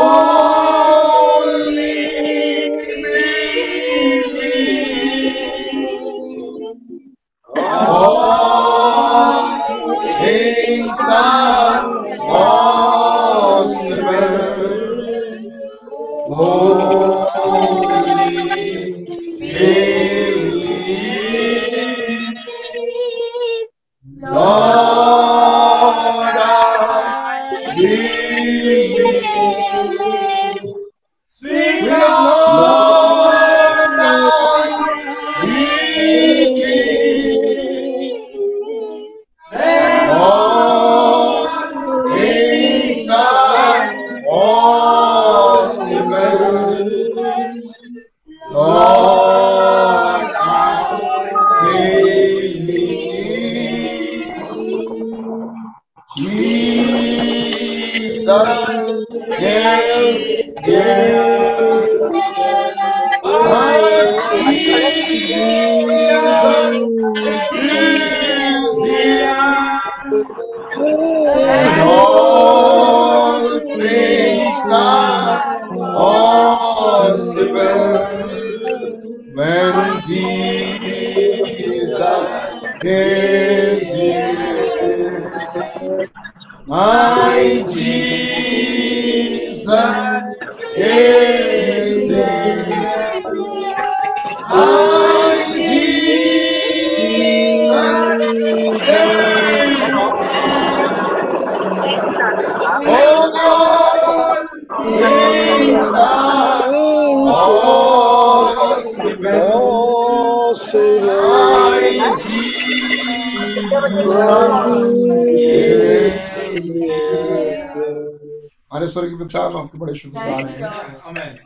हमारे 118.72 118.88
स्वर्गीय 118.88 119.18
पिता 119.18 119.44
हम 119.46 119.56
आपके 119.56 119.78
बड़े 119.78 119.94
शुक्रगुजार 119.94 120.46
हैं। 120.46 121.38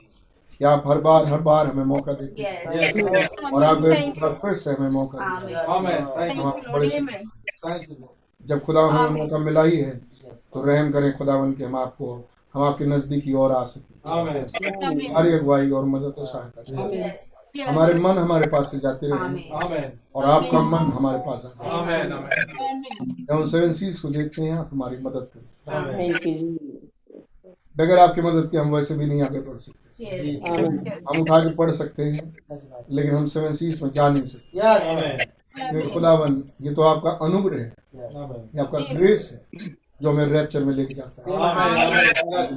कि 0.59 0.65
आप 0.65 0.83
हर 0.87 1.01
बार 1.01 1.25
हर 1.25 1.41
बार 1.41 1.67
हमें 1.67 1.85
मौका 1.85 2.13
देते 2.13 2.43
हैं। 2.43 3.51
और 3.53 3.65
आप 3.65 3.79
फिर 4.43 4.55
से 4.55 4.71
हमें 4.71 4.91
मौका 4.91 5.39
देते 5.39 5.53
हैं। 5.53 5.67
हम 6.31 6.47
आपके 6.47 6.73
बड़े 6.73 6.91
शुक्र 6.91 8.07
जब 8.47 8.65
खुदा 8.65 8.81
हमें 8.81 9.23
मौका 9.23 9.39
मिला 9.39 9.63
ही 9.63 9.77
है 9.77 10.04
तो 10.55 10.63
रहम 10.63 10.91
करें 10.93 11.17
खुदावन 11.19 11.53
के 11.53 11.65
हम 11.65 11.77
आपको 11.77 12.15
हम 12.55 12.63
आपके 12.63 12.87
नजदीकी 12.87 13.33
और 13.35 13.53
आ 13.53 13.63
सके। 13.65 13.93
हमारी 14.11 15.33
अगुवाई 15.35 15.71
और 15.71 15.85
मदद 15.85 16.15
और 16.19 16.27
सहायता 16.27 16.63
हमारे 17.69 17.95
मन 17.95 18.19
हमारे 18.19 18.47
पास 18.51 18.71
से 18.71 18.79
जाते 18.79 19.07
रहे। 19.07 19.83
और 20.15 20.25
आपका 20.27 20.63
मन 20.63 20.93
हमारे 20.93 21.19
पास 21.19 21.45
आ 21.47 21.49
जाए। 21.87 23.47
सेवन 23.47 23.73
सीज 23.73 23.99
को 23.99 24.09
देखते 24.09 24.43
हैं 24.43 24.53
आप 24.53 24.71
हमारी 24.73 24.97
मदद 24.99 25.29
करें। 25.35 25.47
बगैर 27.77 27.99
आपकी 27.99 28.21
मदद 28.21 28.49
के 28.51 28.59
हम 28.59 28.75
वैसे 28.75 28.95
भी 28.97 29.07
नहीं 29.07 29.23
आगे 29.23 29.39
बढ़ 29.39 29.59
सकते। 29.59 30.05
हम 31.09 31.21
उठा 31.21 31.39
के 31.41 31.55
पढ़ 31.55 31.71
सकते 31.71 32.03
हैं 32.03 32.13
लेकिन 32.91 33.15
हम 33.15 33.27
सेवन 33.27 33.53
सीज 33.53 33.83
में 33.83 33.91
जा 33.91 34.09
नहीं 34.09 34.27
सकते। 34.27 35.89
खुदावन 35.89 36.43
ये 36.63 36.75
तो 36.75 36.83
आपका 36.83 37.11
अनुग्रह 37.27 37.59
है। 37.59 37.73
ये 37.95 38.61
आपका 38.61 38.79
ग्रेस 38.95 39.31
है। 39.33 39.39
जो 40.03 40.11
हमें 40.11 40.27
रैप्चर 40.27 40.65
में 40.65 40.75
लेके 40.75 40.95
जाता 40.95 41.23
है। 41.23 41.37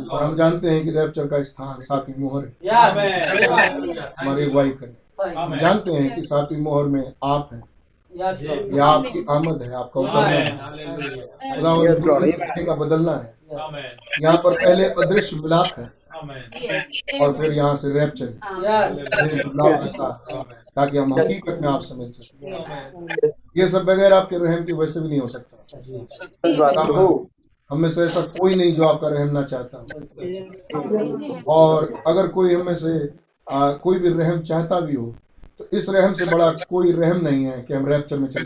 और 0.08 0.24
हम 0.24 0.36
जानते 0.38 0.70
हैं 0.70 0.84
कि 0.84 0.92
रैप्चर 0.92 1.28
का 1.28 1.42
स्थान 1.44 1.82
सातवीं 1.82 2.24
मोहर 2.24 2.46
है। 2.46 2.52
हमारी 4.20 4.44
अगुवाई 4.44 4.70
करें। 4.70 4.96
हम 5.38 5.58
जानते 5.58 5.92
हैं 5.92 6.16
कि 6.16 6.22
सातवीं 6.22 6.62
मोहर 6.62 6.86
में 6.86 7.14
आप 7.24 7.50
हैं। 7.54 7.64
ये 8.14 8.80
आपकी 8.80 9.26
आमद 9.30 9.62
है 9.62 9.74
आपका 9.76 10.02
उतरना 10.02 10.20
है। 10.20 10.58
का 12.66 12.76
बदलना 12.76 13.12
है। 13.12 13.36
यहाँ 14.22 14.38
पर 14.38 14.52
पहले 14.54 14.86
अदृश्य 14.86 15.36
मिलाप 15.36 15.68
है 15.78 15.86
और 17.22 17.34
फिर 17.38 17.52
यहाँ 17.54 17.76
से 17.76 17.90
के 19.74 19.88
साथ 19.88 20.14
ताकि 20.76 20.98
हम 20.98 21.14
हकीकत 21.14 21.60
में 21.62 21.70
आपसे 21.70 21.96
मिल 21.96 22.12
सके। 22.12 22.46
ये 23.60 23.68
सब 23.68 23.86
बगैर 23.86 24.14
आपके 24.14 24.38
रहम 24.38 24.64
की 24.64 24.74
वैसे 24.74 25.00
भी 25.00 25.08
नहीं 25.08 25.20
हो 25.20 25.28
सकता। 25.28 25.57
हम 27.72 27.80
में 27.82 27.90
से 27.90 28.04
ऐसा 28.04 28.22
कोई 28.40 28.54
नहीं 28.56 28.74
जो 28.74 28.84
आपका 28.84 29.08
रहम 29.08 29.30
ना 29.30 29.42
चाहता 29.44 29.78
और 31.54 31.94
अगर 32.08 32.28
कोई 32.28 32.54
हम 32.54 32.66
में 32.66 32.76
से 32.76 32.94
आ, 33.52 33.72
कोई 33.72 34.00
भी 34.00 34.10
रहम 34.10 34.40
चाहता 34.42 34.80
भी 34.80 34.96
हो 34.96 35.16
तो 35.60 35.68
इस 35.78 35.90
रहम 35.90 36.14
से 36.14 36.36
बड़ा 36.36 36.46
कोई 36.70 36.92
रहम 36.92 37.18
नहीं 37.28 37.46
है 37.46 37.62
कि 37.62 37.74
हम 37.74 37.86
रैप्चर 37.88 38.18
में 38.18 38.28
चले 38.28 38.44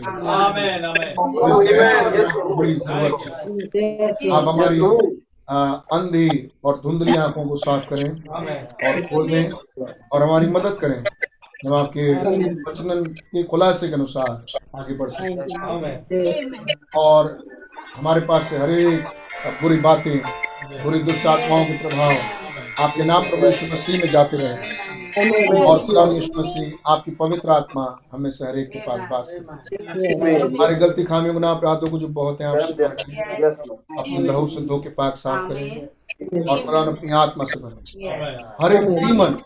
बड़ी 2.57 2.73
ज़रूरत 2.73 3.13
है 3.27 4.29
आप 4.31 4.47
हमारी 4.47 4.79
अंधी 5.97 6.29
और 6.65 6.79
धुंधली 6.83 7.15
आँखों 7.17 7.45
को 7.49 7.55
साफ़ 7.55 7.85
करें 7.93 8.11
और 8.89 9.01
खोल 9.01 9.29
दें 9.29 9.49
और 10.11 10.23
हमारी 10.23 10.47
मदद 10.47 10.77
करें। 10.81 11.03
हम 11.65 11.73
आपके 11.73 12.11
वचन 12.61 13.03
के 13.05 13.43
खुलासे 13.43 13.87
के 13.87 13.93
अनुसार 13.93 14.79
आगे 14.79 14.93
बढ़ 14.97 15.09
सकें 15.09 15.35
और 16.97 17.37
हमारे 17.95 18.21
पास 18.21 18.43
से 18.43 18.57
हरेक 18.57 19.03
बुरी 19.61 19.77
बातें, 19.79 20.17
बुरी 20.83 20.99
दुष्ट 20.99 21.25
आत्माओं 21.27 21.65
के 21.65 21.77
प्रभाव 21.77 22.11
आपके 22.79 23.03
नाम 23.03 23.23
प्रभु 23.23 23.45
यीशु 23.45 23.65
मसीह 23.65 23.99
में 24.01 24.09
जाते 24.11 24.37
रहे। 24.37 24.79
और 25.61 25.85
खुदा 25.85 26.03
यीशु 26.11 26.39
मसीह 26.39 26.91
आपकी 26.91 27.11
पवित्र 27.11 27.49
आत्मा 27.49 27.83
हमें 28.11 28.29
से 28.29 28.45
हरेक 28.45 28.69
के 28.69 28.79
पास 28.79 29.31
करे 29.35 30.39
हमारी 30.39 30.75
गलती 30.75 31.03
खामियों 31.03 31.33
गुनाह 31.33 31.55
अपराधों 31.55 31.89
को 31.89 31.99
जो 31.99 32.07
बहुत 32.19 32.41
हैं 32.41 32.47
आप 32.47 32.57
अपने 32.57 34.17
लहू 34.27 34.47
से 34.47 34.61
धो 34.67 34.79
के 34.79 34.89
पाक 34.97 35.15
साफ़ 35.15 35.53
करें। 35.53 36.41
और 36.41 36.65
खुदा 36.65 36.79
अपनी 36.91 37.11
आत्मा 37.19 37.43
से 37.43 37.59
भरें। 37.59 37.79
हर 38.61 38.75
एक 38.75 38.89
डीमन 38.95 39.37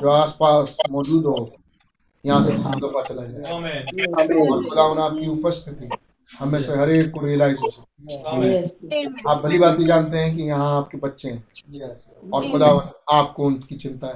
जो 0.00 0.08
आसपास 0.10 0.76
मौजूद 0.90 1.26
हो 1.26 1.34
यहाँ 2.26 2.42
से 2.42 2.52
दफ़ा 2.52 3.02
चला 3.02 3.24
जाए। 3.24 3.42
आपकी 5.04 5.26
उपस्थिति। 5.28 5.88
हमें 6.30 6.60
से 6.60 6.76
हर 6.76 6.90
एक 6.90 7.10
को 7.10 7.26
रियलाइज़ 7.26 7.58
हो 7.58 7.68
सके 7.70 9.02
आप 9.30 9.42
भली 9.44 9.58
बात 9.58 9.78
ही 9.78 9.84
जानते 9.84 10.18
हैं 10.18 10.36
कि 10.36 10.42
यहाँ 10.42 10.76
आपके 10.76 10.98
बच्चे 10.98 11.28
हैं। 11.30 11.44
और 12.34 12.50
खुदा 12.50 12.66
आपको 13.12 13.44
उनकी 13.46 13.76
चिंता 13.76 14.06
है। 14.06 14.14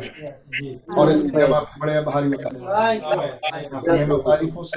और 0.99 1.11
इसलिए 1.11 1.47
जब 1.47 1.53
आप 1.55 1.71
बड़े 1.81 2.01
भारी 2.01 2.29
होते 2.29 2.45
हैं। 2.45 2.61
हमें 3.75 4.19
तारीफों 4.21 4.63
से 4.65 4.77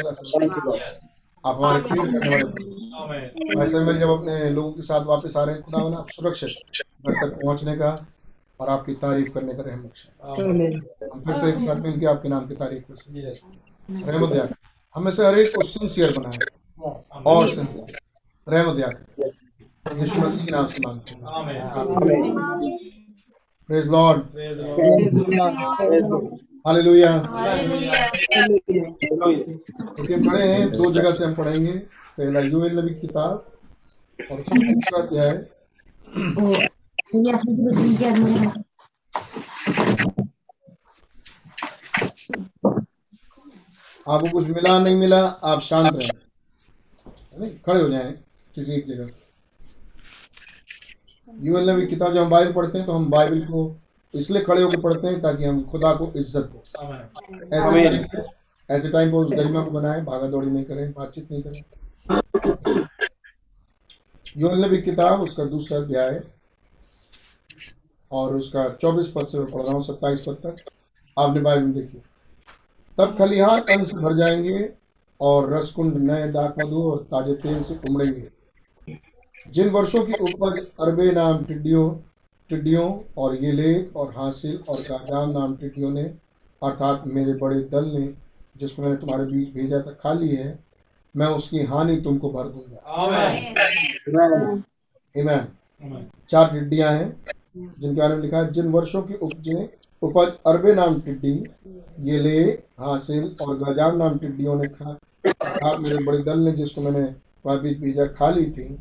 आप 1.45 1.55
हमारे 1.59 1.81
प्रिय 1.81 2.01
करने 2.03 2.29
वाले। 2.29 3.63
ऐसे 3.63 3.79
में 3.79 3.99
जब 3.99 4.09
अपने 4.09 4.49
लोगों 4.49 4.71
के 4.71 4.81
साथ 4.81 5.05
वापस 5.05 5.37
आ 5.37 5.43
रहे 5.43 5.55
हैं 5.55 5.63
खुदा 5.63 5.97
आप 5.97 6.09
सुरक्षित 6.09 6.49
घर 7.07 7.13
तक 7.21 7.31
पहुँचने 7.35 7.75
का 7.75 7.95
और 8.61 8.69
आपकी 8.69 8.93
तारीफ़ 9.01 9.29
करने 9.33 9.53
का 9.53 9.63
रहम 9.63 9.79
बख्शे 9.83 10.09
हम 11.05 11.21
फिर 11.21 11.35
से 11.35 11.47
एक 11.49 11.59
साथ 11.59 11.81
मिलकर 11.83 12.07
आपके 12.07 12.29
नाम 12.29 12.47
की 12.47 12.55
तारीफ़ 12.55 12.83
कर 12.83 12.95
रहमत 14.07 14.29
दया 14.29 14.47
हमें 14.95 15.11
से 15.11 15.25
हर 15.25 15.37
एक 15.39 15.47
को 15.55 15.61
सिंसियर 15.65 16.09
बनाए। 16.17 16.37
और 17.25 17.47
सिंसियर 17.49 17.85
रहमत 18.47 18.75
दया 18.75 18.89
यीशु 19.99 20.15
मसीह 20.21 20.45
के 20.45 20.51
नाम 20.51 20.67
से 20.67 20.79
मांगते 20.85 21.11
हैं। 21.11 21.21
प्रेज 23.69 23.85
लॉर्ड 23.87 24.19
हालेलुया 26.67 27.11
पढ़े 30.19 30.43
हैं 30.43 30.63
दो 30.71 30.91
जगह 30.91 31.11
से 31.11 31.25
हम 31.25 31.33
पढ़ेंगे। 31.33 31.73
पहला 32.17 32.39
यूएल 32.41 32.77
नबी 32.79 32.93
किताब 33.01 33.33
और 34.31 34.39
उसका 34.39 34.55
दूसरा 34.63 34.99
क्या 35.07 35.23
है 35.23 35.37
आपको 44.07 44.29
कुछ 44.31 44.47
मिला 44.47 44.77
नहीं 44.79 44.95
मिला 44.95 45.19
आप 45.19 45.61
शांत 45.61 45.95
रहें। 45.95 47.49
खड़े 47.65 47.81
हो 47.81 47.89
जाएँ 47.89 48.13
किसी 48.55 48.73
एक 48.73 48.85
जगह। 48.87 49.09
यूएल 51.27 51.69
नबी 51.69 51.81
की 51.81 51.87
किताब 51.87 52.13
जब 52.13 52.21
हम 52.21 52.29
बाइबल 52.29 52.53
पढ़ते 52.53 52.77
हैं 52.77 52.87
तो 52.87 52.93
हम 52.93 53.09
बाइबल 53.09 53.41
को 53.45 53.75
इसलिए 54.13 54.41
खड़े 54.43 54.61
होकर 54.61 54.81
पढ़ते 54.81 55.07
हैं 55.07 55.21
ताकि 55.21 55.43
हम 55.45 55.63
खुदा 55.63 55.93
को 55.95 56.11
इज़्ज़त 56.15 56.51
दें 56.53 56.59
ऐसे 57.59 57.83
ऐसे 58.69 58.89
टाइम 58.89 59.11
पर 59.11 59.17
उस 59.17 59.31
गरिमा 59.31 59.63
को 59.63 59.71
बनाए 59.71 60.01
भागा 60.01 60.27
दौड़ी 60.27 60.49
नहीं 60.49 60.63
करें 60.65 60.91
बातचीत 60.91 61.31
नहीं 61.31 61.43
करें। 61.43 61.61
नबी 64.57 64.81
किताब 64.81 65.21
उसका 65.21 65.45
दूसरा 65.45 65.77
अध्याय 65.77 66.21
और 68.11 68.35
उसका 68.35 68.67
चौबीस 68.81 69.11
पद 69.15 69.25
से 69.25 69.39
मैं 69.39 69.47
पढ़ 69.51 69.61
रहा 69.61 69.73
हूँ 69.73 69.83
सत्ताईस 69.83 70.21
पद 70.27 70.37
तक। 70.45 70.55
आपने 71.17 71.41
बाइबल 71.41 71.63
में 71.63 71.73
देखिए। 71.73 72.01
तब 72.97 73.15
खलिहान 73.17 73.59
अन्न 73.59 73.85
से 73.85 73.97
भर 73.97 74.13
जाएँगे 74.15 74.69
और 75.19 75.53
रसकुंड 75.53 75.97
नए 76.09 76.27
दाक 76.31 76.55
मधु 76.59 76.81
और 76.91 76.97
ताजे 77.11 77.33
तेल 77.33 77.61
से 77.63 77.79
उमड़ेंगे 77.89 78.27
जिन 79.45 79.69
वर्षों 79.69 80.03
की 80.05 80.13
उपज 80.13 80.59
अरबे 80.81 81.11
नाम 81.11 81.43
टिड्डियों 81.45 81.89
टिड्डियों 82.49 82.87
और 83.17 83.35
ये 83.35 83.51
लेख 83.51 83.95
और 83.95 84.13
हासिल 84.17 84.55
और 84.69 84.75
काजाम 84.75 85.29
नाम 85.31 85.55
टिड्डियों 85.55 85.91
ने 85.91 86.03
अर्थात 86.61 87.03
मेरे 87.07 87.33
बड़े 87.33 87.59
दल 87.71 87.85
ने 87.85 88.07
जिसको 88.57 88.81
मैंने 88.81 88.95
तुम्हारे 88.95 89.23
बीच 89.25 89.53
भेजा 89.53 89.79
था 89.79 89.91
खा 90.01 90.13
ली 90.13 90.29
है 90.35 90.59
मैं 91.15 91.27
उसकी 91.27 91.63
हानि 91.65 91.95
तुमको 92.01 92.29
भर 92.29 92.47
दूँगा। 92.47 92.79
चार 96.29 96.51
टिड्डियाँ 96.51 96.91
हैं। 96.91 97.09
जिनके 97.55 97.99
बारे 98.01 98.15
में 98.15 98.21
लिखा 98.21 98.37
है 98.37 98.51
जिन 98.51 98.67
वर्षों 98.71 99.01
की 99.01 99.13
उपजे 99.13 99.69
उपज 100.01 100.31
अरबे 100.47 100.73
नाम 100.73 100.99
टिड्डी 101.01 101.31
ये 102.01 102.19
ले 102.19 102.37
हासिल 102.79 103.23
और 103.41 103.55
गजाब 103.57 103.97
नाम 103.97 104.17
टिड्डियों 104.17 104.55
ने 104.55 104.67
खा 104.67 104.93
खा 105.25 105.77
मेरे 105.77 106.03
बड़े 106.03 106.17
दल 106.23 106.39
ने 106.39 106.51
जिसको 106.51 106.81
मैंने 106.81 107.03
वह 107.45 107.57
बीज 107.57 107.79
बीजा 107.79 108.05
खा 108.05 108.29
ली 108.29 108.45
थी। 108.51 108.77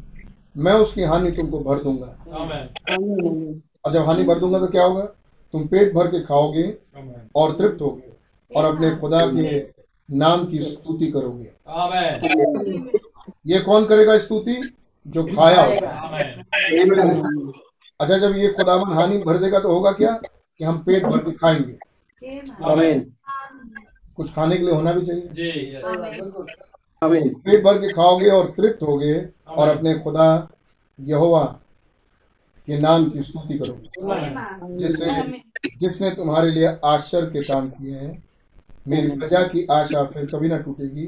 मैं 0.56 0.72
उसकी 0.74 1.02
हानि 1.02 1.30
तुमको 1.30 1.58
भर 1.60 1.82
दूँगा। 1.82 2.06
आमीन। 2.36 3.60
और 3.84 3.92
जब 3.92 4.04
हानि 4.06 4.24
भर 4.24 4.38
दूँगा 4.38 4.58
तो 4.58 4.66
क्या 4.66 4.84
होगा? 4.84 5.02
तुम 5.54 5.66
पेट 5.68 5.92
भर 5.94 6.06
के 6.06 6.20
खाओगे 6.20 6.64
और 7.36 7.52
तृप्त 7.56 7.82
होगे 7.82 8.12
और 8.50 8.64
अपने 8.64 8.90
खुदा 8.96 9.26
के 9.26 9.60
नाम 10.08 10.44
की 10.46 10.58
स्तुति 10.62 11.06
करोगे। 11.06 11.50
ये 13.46 13.60
कौन 13.60 13.84
करेगा 13.84 14.18
स्तुति? 14.18 14.60
जो 15.06 15.24
खाया 15.26 15.62
होगा 15.62 15.90
अच्छा 18.00 18.18
जब 18.18 18.36
ये 18.36 18.48
खुदावन 18.48 18.92
हानि 18.98 19.18
भर 19.18 19.38
देगा 19.38 19.60
तो 19.60 19.72
होगा 19.72 19.92
क्या? 19.92 20.12
कि 20.60 20.64
हम 20.64 20.78
पेट 20.78 21.04
भर 21.06 21.18
के 21.18 21.32
खाएँगे। 21.32 21.72
कुछ 24.16 24.32
खाने 24.34 24.56
के 24.56 24.62
लिए 24.62 24.74
होना 24.74 24.92
भी 24.92 25.06
चाहिए। 25.06 25.28
पेट 27.28 27.64
भर 27.64 27.78
के 27.78 27.92
खाओगे 27.92 28.30
और 28.30 28.46
तृप्त 28.56 28.82
होगे 28.82 29.14
और 29.48 29.68
अपने 29.68 29.94
खुदा 29.94 30.26
यहोवा 30.98 31.44
के 32.68 32.78
नाम 32.78 33.08
की 33.10 33.22
स्तुति 33.22 33.58
करोगे। 33.58 33.88
जिससे 34.78 35.06
जिसने 35.78 36.10
तुम्हारे 36.10 36.50
लिए 36.50 36.66
आश्चर्य 36.84 37.26
के 37.26 37.42
काम 37.42 37.66
किए 37.66 37.94
हैं 37.94 38.22
मेरी 38.88 39.10
प्रजा 39.10 39.42
की 39.42 39.66
आशा 39.70 40.04
फिर 40.04 40.26
कभी 40.26 40.48
ना 40.48 40.58
टूटेगी। 40.58 41.06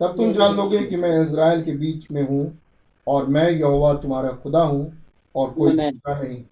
तब 0.00 0.16
तुम 0.16 0.32
जान 0.32 0.54
लोगे 0.56 0.78
कि 0.78 0.96
मैं 0.96 1.22
इज़राइल 1.22 1.62
के 1.62 1.72
बीच 1.76 2.10
में 2.10 2.22
हूँ 2.28 2.58
और 3.06 3.26
मैं 3.26 3.50
यहोवा 3.50 3.94
तुम्हारा 3.94 4.30
खुदा 4.42 4.62
हूँ। 4.62 5.05
और 5.36 5.50
कोई 5.50 5.72
नहीं। 5.72 6.44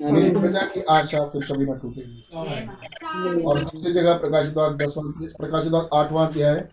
मेरी 0.00 0.30
प्रजा 0.30 0.60
की 0.64 0.80
आशा 0.90 1.24
फिर 1.28 1.42
कभी 1.44 1.64
ना 1.66 1.74
टूटेगी। 1.74 2.24
और 3.42 3.62
दूसरी 3.64 3.92
जगह 3.92 4.18
प्रकाशित 4.18 4.54
दसवां 4.78 5.12
प्रकाशित 5.12 5.74
आठवां 5.94 6.26
अध्याय 6.26 6.54
है 6.54 6.68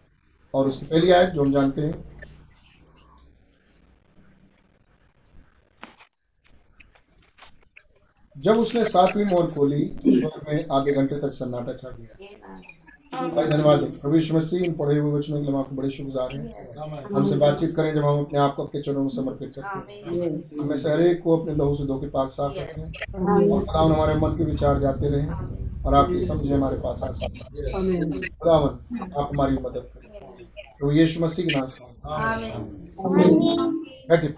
और 0.53 0.67
उसकी 0.67 0.85
पहली 0.85 1.11
आयत 1.11 1.29
जो 1.29 1.43
हम 1.43 1.51
जानते 1.51 1.81
हैं। 1.81 2.03
जब 8.35 8.57
उसने 8.59 8.83
सातवीं 8.85 9.25
मोहर 9.25 9.51
खोली 9.51 9.83
स्वर्ग 10.05 10.47
में 10.49 10.65
आधे 10.71 10.91
घंटे 10.93 11.19
तक 11.19 11.33
सन्नाटा 11.33 11.73
छा 11.73 11.89
गया। 11.89 12.74
भाई 13.21 13.47
धन्यवाद। 13.47 13.79
प्रभु 13.79 14.15
यीशु 14.15 14.35
मसीह 14.37 14.65
इन 14.65 14.73
पढ़े 14.73 14.99
हुए 14.99 15.19
वचनों 15.19 15.37
के 15.37 15.43
लिए 15.43 15.51
हम 15.53 15.59
आपको 15.59 15.75
बड़े 15.75 15.89
शुक्रगुजार 15.89 16.35
हैं। 16.35 16.55
हमसे 17.13 17.35
बातचीत 17.35 17.75
करें 17.75 17.93
जब 17.93 18.05
हम 18.05 18.19
अपने 18.19 18.39
आप 18.39 18.55
को 18.55 18.63
आपके 18.63 18.81
चरणों 18.81 19.01
में 19.01 19.09
समर्पित 19.09 19.53
करते 19.55 19.79
हैं। 19.79 19.83
हमें 20.61 20.75
से 20.77 20.91
हरेक 20.91 21.23
को 21.23 21.37
अपने 21.37 21.55
लहू 21.55 21.75
से 21.75 21.85
धो 21.85 21.99
के 21.99 22.07
पाक 22.07 22.29
साफ़ 22.29 22.59
रखें। 22.59 22.81
और 23.51 23.59
खुदावन 23.59 23.91
हमारे 23.91 24.15
मन 24.15 24.29
के 24.29 24.43
विचार 24.43 24.79
जाते 24.79 25.09
रहें 25.09 25.83
और 25.83 25.93
आपकी 25.93 26.19
समझ 26.19 26.51
हमारे 26.51 26.77
पास 26.77 27.03
आ 27.03 27.11
सके 27.11 27.39
खुदावन 28.27 29.11
आप 29.17 29.29
हमारी 29.33 29.53
मदद 29.53 29.89
करें। 29.93 30.09
तो 30.79 30.91
यीशु 30.91 31.23
मसीह 31.23 31.45
के 31.45 31.59
नाम 31.59 31.69
से। 31.69 31.85
बैठिए 34.09 34.29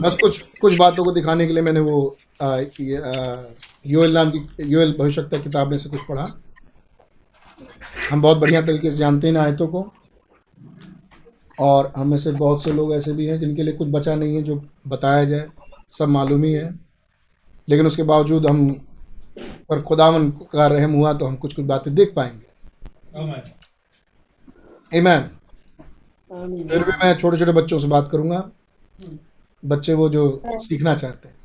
बस 0.00 0.16
कुछ 0.20 0.44
कुछ 0.60 0.78
बातों 0.78 1.04
को 1.04 1.12
दिखाने 1.12 1.46
के 1.46 1.52
लिए 1.52 1.62
मैंने 1.62 1.80
वो 1.80 2.16
आ, 2.42 2.58
ये, 2.80 2.96
आ, 2.96 3.36
योएल 3.86 4.14
नाम 4.14 4.30
की 4.30 4.48
योएल 4.60 4.96
भविष्यता 4.98 5.38
किताब 5.38 5.68
में 5.68 5.78
से 5.78 5.90
कुछ 5.90 6.00
पढ़ा। 6.00 6.26
हम 8.10 8.22
बहुत 8.22 8.38
बढ़िया 8.38 8.62
तरीके 8.62 8.90
से 8.90 8.96
जानते 8.96 9.28
हैं 9.28 9.36
आयतों 9.36 9.66
को। 9.68 9.92
और 11.60 11.92
हमें 11.96 12.18
से 12.18 12.32
बहुत 12.32 12.64
से 12.64 12.72
लोग 12.72 12.94
ऐसे 12.94 13.12
भी 13.12 13.26
हैं 13.26 13.38
जिनके 13.38 13.62
लिए 13.62 13.74
कुछ 13.74 13.88
बचा 13.88 14.14
नहीं 14.14 14.36
है 14.36 14.42
जो 14.42 14.64
बताया 14.86 15.24
जाए 15.24 15.48
सब 15.90 16.08
मालूम 16.08 16.44
ही 16.44 16.52
है। 16.52 16.81
लेकिन 17.72 17.86
उसके 17.86 18.02
बावजूद 18.02 18.46
हम 18.46 18.70
पर 19.68 19.82
खुदावन 19.82 20.30
का 20.52 20.66
रहम 20.66 20.92
हुआ 20.92 21.12
तो 21.12 21.26
हम 21.26 21.36
कुछ 21.36 21.54
कुछ 21.54 21.64
बातें 21.64 21.94
देख 21.94 22.12
पाएँगे. 22.16 22.46
आमीन 24.98 26.66
फिर 26.68 26.82
भी 26.84 26.92
मैं 26.92 27.14
छोटे 27.18 27.38
छोटे 27.38 27.52
बच्चों 27.52 27.78
से 27.78 27.88
बात 27.88 28.08
करूँगा। 28.12 28.50
बच्चे 29.62 29.94
वो 29.94 30.08
जो 30.08 30.42
सीखना 30.46 30.94
चाहते 30.94 31.28
हैं. 31.28 31.36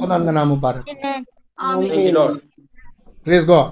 खुदा 0.00 0.18
का 0.18 0.30
नाम 0.30 0.48
मुबारक। 0.48 0.84
प्रेज 3.24 3.44
गॉड 3.46 3.70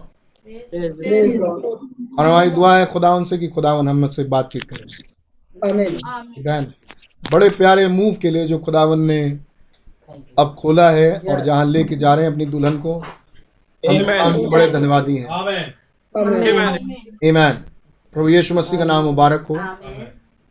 और 2.19 2.27
हमारी 2.27 2.51
दुआ 2.51 2.77
है 2.77 2.87
खुदावन 2.87 3.25
से 3.25 3.39
कि 3.39 3.49
खुदावन 3.49 3.89
हम 3.89 4.07
से 4.09 4.25
बातचीत 4.25 4.63
करें। 4.63 4.85
आमीन 5.71 6.73
बड़े 7.33 7.49
प्यारे 7.51 7.87
मूव 7.89 8.15
के 8.15 8.31
लिए 8.31 8.47
जो 8.47 8.59
खुदावन 8.59 9.01
ने 9.01 9.48
अब 10.39 10.55
खोला 10.59 10.91
है 10.91 11.19
और 11.19 11.41
जहाँ 11.41 11.65
लेके 11.65 11.97
जा 11.97 12.15
रहे 12.15 12.25
हैं 12.25 12.33
अपनी 12.33 12.47
दुल्हन 12.47 12.79
को 12.79 12.93
हम 13.83 14.51
बड़े 14.51 14.71
धन्यवादी 14.71 15.17
हैं। 15.17 15.27
आमीन 15.27 15.73
Amen. 17.25 17.55
प्रभु 18.15 18.29
यीशु 18.29 18.55
मसीह 18.55 18.79
का 18.79 18.85
नाम 18.85 19.05
मुबारक 19.05 19.47
हो 19.51 19.57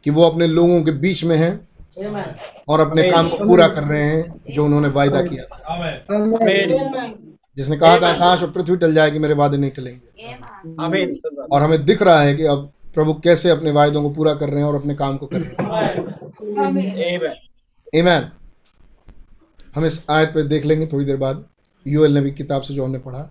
कि 0.04 0.10
वो 0.10 0.24
अपने 0.24 0.48
लोगों 0.48 0.82
के 0.84 0.91
बीच 0.91 1.24
में 1.24 1.36
हैं 1.38 1.67
और 2.67 2.80
अपने 2.80 3.12
काम 3.12 3.30
को 3.30 3.38
पूरा 3.38 3.67
कर 3.67 3.84
रहे 3.84 4.04
हैं 4.04 4.54
जो 4.56 4.65
उन्होंने 4.65 4.88
वायदा 4.88 5.22
किया 5.22 5.43
जिसने 7.58 7.78
कहा 7.78 8.00
था 8.00 8.08
आकाश 8.08 8.43
और 8.43 8.52
पृथ्वी 8.52 8.78
टल 8.78 8.93
जाएगी 8.93 9.20
मेरे 9.20 9.34
वादे 9.34 9.58
नहीं 9.58 9.72
टलेंगे। 9.72 10.34
और 11.52 11.62
हमें 11.62 11.86
दिख 11.86 12.02
रहा 12.02 12.20
है 12.22 12.36
कि 12.36 12.43
अब 12.46 12.70
प्रभु 12.96 13.13
कैसे 13.13 13.50
अपने 13.50 13.72
वायदों 13.72 14.02
को 14.04 14.10
पूरा 14.10 14.34
कर 14.34 14.50
रहे 14.50 14.60
हैं 14.60 14.67
और 14.70 14.76
अपने 14.76 14.96
काम 14.96 15.17
को 15.17 15.26
कर 15.26 15.38
रहे 15.38 15.50
हैं. 18.02 18.32
हम 19.78 19.86
इस 19.86 20.06
आयत 20.10 20.30
पे 20.30 20.44
देख 20.44 20.66
लेंगे 20.66 20.88
थोड़ी 20.88 21.06
देर 21.06 21.18
बाद। 21.18 21.46
यूएल 21.88 22.18
नबी 22.18 22.32
किताब 22.32 22.62
से 22.62 22.74
जो 22.74 22.86
हमने 22.86 23.00
पढ़ा। 23.00 23.30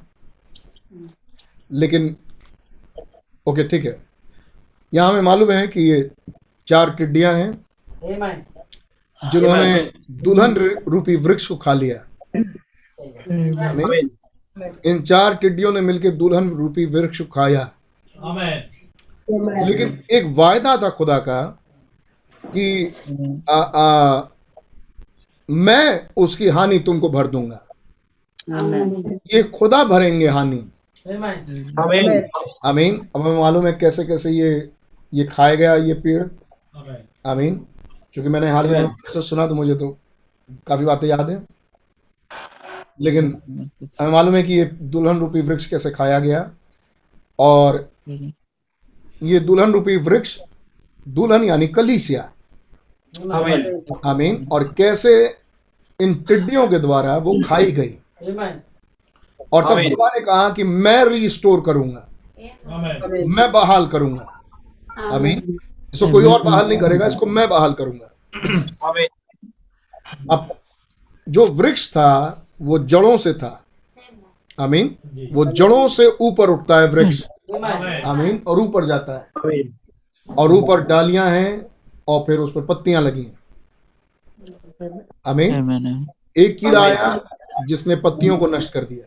लेकिन 1.73 2.17
ओके 3.47 3.69
ठीक 3.69 3.85
है। 3.85 4.07
यहाँ 4.95 5.11
हमें 5.11 5.21
मालूम 5.21 5.51
है 5.51 5.69
कि 5.69 5.81
ये 5.81 6.11
चार 6.67 6.91
टिड्डियाँ 6.91 7.35
हैं। 7.35 7.67
जिन्होंने 9.33 9.91
दुल्हन 10.11 10.55
रूपी 10.89 11.17
वृक्ष 11.17 11.47
को 11.47 11.57
खा 11.57 11.73
लिया। 11.73 12.09
इन 14.85 15.03
चार 15.03 15.35
टिड्डियों 15.35 15.73
ने 15.73 15.81
मिलकर 15.81 16.11
दुल्हन 16.11 16.51
रूपी 16.51 16.85
वृक्ष 16.85 17.21
को 17.21 17.25
खाया। 17.25 17.71
लेकिन 19.67 20.05
एक 20.11 20.25
वायदा 20.27 20.77
था 20.77 20.91
खुदा 20.91 21.19
का 21.19 21.43
कि 22.47 22.95
आ, 23.51 23.61
आ, 23.61 24.21
मैं 25.49 26.09
उसकी 26.17 26.49
हानि 26.49 26.79
तुमको 26.79 27.09
भर 27.09 27.27
दूँगा। 27.27 27.61
ये 29.35 29.43
खुदा 29.55 29.83
भरेंगे 29.85 30.29
हानि। 30.29 30.59
आमीन 31.07 32.29
आमीन 32.65 32.99
अब 33.17 33.21
हमें 33.23 33.39
मालूम 33.39 33.67
है 33.67 33.73
कैसे 33.73 34.05
कैसे 34.05 34.31
ये 34.31 34.71
ये 35.13 35.25
खाया 35.25 35.55
गया 35.55 35.75
ये 35.77 35.95
पेड़। 35.95 36.23
आमीन 37.27 37.55
क्योंकि 38.13 38.31
मैंने 38.31 38.51
हाल 38.51 38.67
ही 38.67 38.73
में 38.73 38.89
सुना 39.09 39.47
तो 39.47 39.55
मुझे 39.55 39.75
तो 39.75 39.91
काफ़ी 40.67 40.85
बातें 40.85 41.07
याद 41.09 41.31
है। 41.31 41.43
लेकिन 43.01 43.27
हमें 44.01 44.11
मालूम 44.11 44.35
है 44.35 44.43
कि 44.43 44.53
ये 44.53 44.65
दुल्हन 44.65 45.19
रूपी 45.19 45.41
वृक्ष 45.41 45.67
कैसे 45.67 45.91
खाया 45.91 46.19
गया। 46.21 46.51
और 47.39 47.89
ये 49.23 49.41
दुल्हन 49.41 49.73
रूपी 49.73 49.97
वृक्ष 49.97 50.39
दुल्हन 51.07 51.45
यानी 51.45 51.67
कलीसिया। 51.69 52.31
आमीन 53.33 53.83
आमीन 54.05 54.49
और 54.53 54.75
कैसे 54.79 55.37
इन 56.01 56.15
टिड्डियों 56.15 56.69
के 56.69 56.79
द्वारा 56.79 57.17
वो 57.17 57.43
खाई 57.47 57.73
गई। 57.73 57.95
और 59.53 59.65
तब। 59.65 59.71
खुदा 59.71 60.09
ने 60.09 60.21
कहा 60.21 60.51
कि 60.51 60.65
मैं 60.65 61.05
रिस्टोर 61.05 61.61
करूँगा। 61.61 62.09
मैं 63.27 63.53
बहाल 63.53 63.87
करूँगा। 63.87 64.41
आमीन 64.99 65.59
इसको 65.95 66.13
कोई 66.13 66.25
और 66.25 66.43
बहाल 66.43 66.69
नहीं 66.69 66.79
करेगा 66.79 67.07
इसको 67.07 67.27
मैं 67.27 67.49
बहाल 67.49 67.73
करूँगा। 67.73 68.13
अब 70.31 70.49
जो 71.29 71.47
वृक्ष 71.47 71.91
था 71.91 72.43
वो 72.63 72.79
जड़ों 72.79 73.17
से 73.17 73.33
था। 73.33 73.65
आमीन 74.61 74.97
वो 75.33 75.45
जड़ों 75.45 75.89
से 75.89 76.07
ऊपर 76.21 76.51
उठता 76.51 76.81
है 76.81 76.89
वृक्ष। 76.89 77.23
आमीन 78.05 78.43
और 78.47 78.61
ऊपर 78.61 78.85
जाता 78.85 79.13
है। 79.13 79.31
और 80.39 80.53
ऊपर 80.53 80.81
डालियाँ 80.81 81.31
हैं 81.31 81.67
और 82.09 82.21
फिर 82.21 82.39
उस 82.39 82.53
पर 82.55 82.63
पत्तियाँ 82.63 83.03
लगी 83.03 83.23
हैं। 83.23 83.39
आमीन। 85.27 86.09
एक 86.37 86.59
कीड़ा 86.59 86.83
आया 86.83 87.21
जिसने 87.67 87.97
पत्तियों 87.97 88.39
को 88.39 88.47
नष्ट 88.47 88.73
कर 88.73 88.85
दिया। 88.85 89.07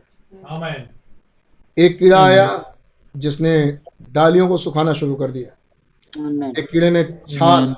एक 1.78 2.00
कीड़ा 2.00 2.26
आया 2.26 2.76
जिसने 3.18 3.80
डालियों 4.12 4.48
को 4.48 4.58
सुखाना 4.58 4.94
शुरू 4.94 5.16
कर 5.16 5.32
दिया। 5.32 5.56
एक 6.60 6.68
कीड़े 6.72 6.90
ने 6.90 7.04
छाल 7.04 7.76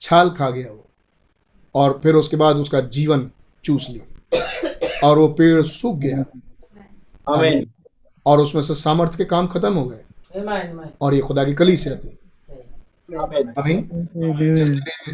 छाल 0.00 0.30
खा 0.30 0.50
गया 0.50 0.72
वो। 0.72 0.86
और 1.74 2.00
फिर 2.02 2.14
उसके 2.14 2.36
बाद 2.36 2.56
उसका 2.56 2.80
जीवन 2.80 3.30
चूस 3.64 3.86
लिया। 3.90 4.04
और 5.08 5.18
वो 5.18 5.28
पेड़ 5.28 5.62
सूख 5.62 5.96
गया। 5.96 6.24
और 8.26 8.40
उसमें 8.40 8.62
से 8.62 8.74
सामर्थ्य 8.74 9.16
के 9.16 9.24
काम 9.24 9.46
खत्म 9.46 9.74
हो 9.74 9.84
गए. 9.84 10.04
और 11.00 11.14
ये 11.14 11.20
खुदा 11.20 11.44
की 11.44 11.54
थी 11.54 11.54
आमीन 11.54 11.92
आमीन 11.92 12.17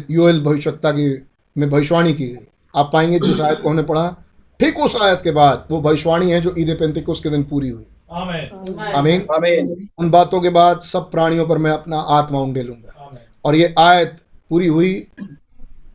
योएल 0.09 0.43
भविष्यता 0.43 0.91
की 0.91 1.05
में 1.55 1.69
भविष्यवाणी 1.69 2.13
की 2.13 2.27
गई। 2.27 2.45
आप 2.75 2.89
पाएँगे 2.93 3.19
जिस 3.19 3.41
आयत 3.41 3.59
को 3.63 3.69
हमने 3.69 3.83
पढ़ा 3.83 4.07
ठीक 4.59 4.79
उस 4.79 4.95
आयत 5.01 5.21
के 5.23 5.31
बाद 5.31 5.67
वो 5.71 5.81
भविष्यवाणी 5.81 6.31
है 6.31 6.41
जो 6.41 6.53
ईद 6.57 6.75
पेंतिकुस्त 6.79 7.23
के 7.23 7.29
दिन 7.29 7.43
पूरी 7.43 7.69
हुई. 7.69 7.85
आमीन। 8.11 9.25
आमीन? 9.31 9.87
उन 9.97 10.09
बातों 10.09 10.41
के 10.41 10.49
बाद 10.49 10.79
सब 10.79 11.09
प्राणियों 11.11 11.47
पर 11.47 11.57
मैं 11.57 11.71
अपना 11.71 11.97
आत्मा 11.97 12.39
उंडेलूँगा 12.39 12.93
लूँगा 12.99 13.21
और 13.45 13.55
ये 13.55 13.73
आयत 13.79 14.17
पूरी 14.49 14.67
हुई 14.67 14.93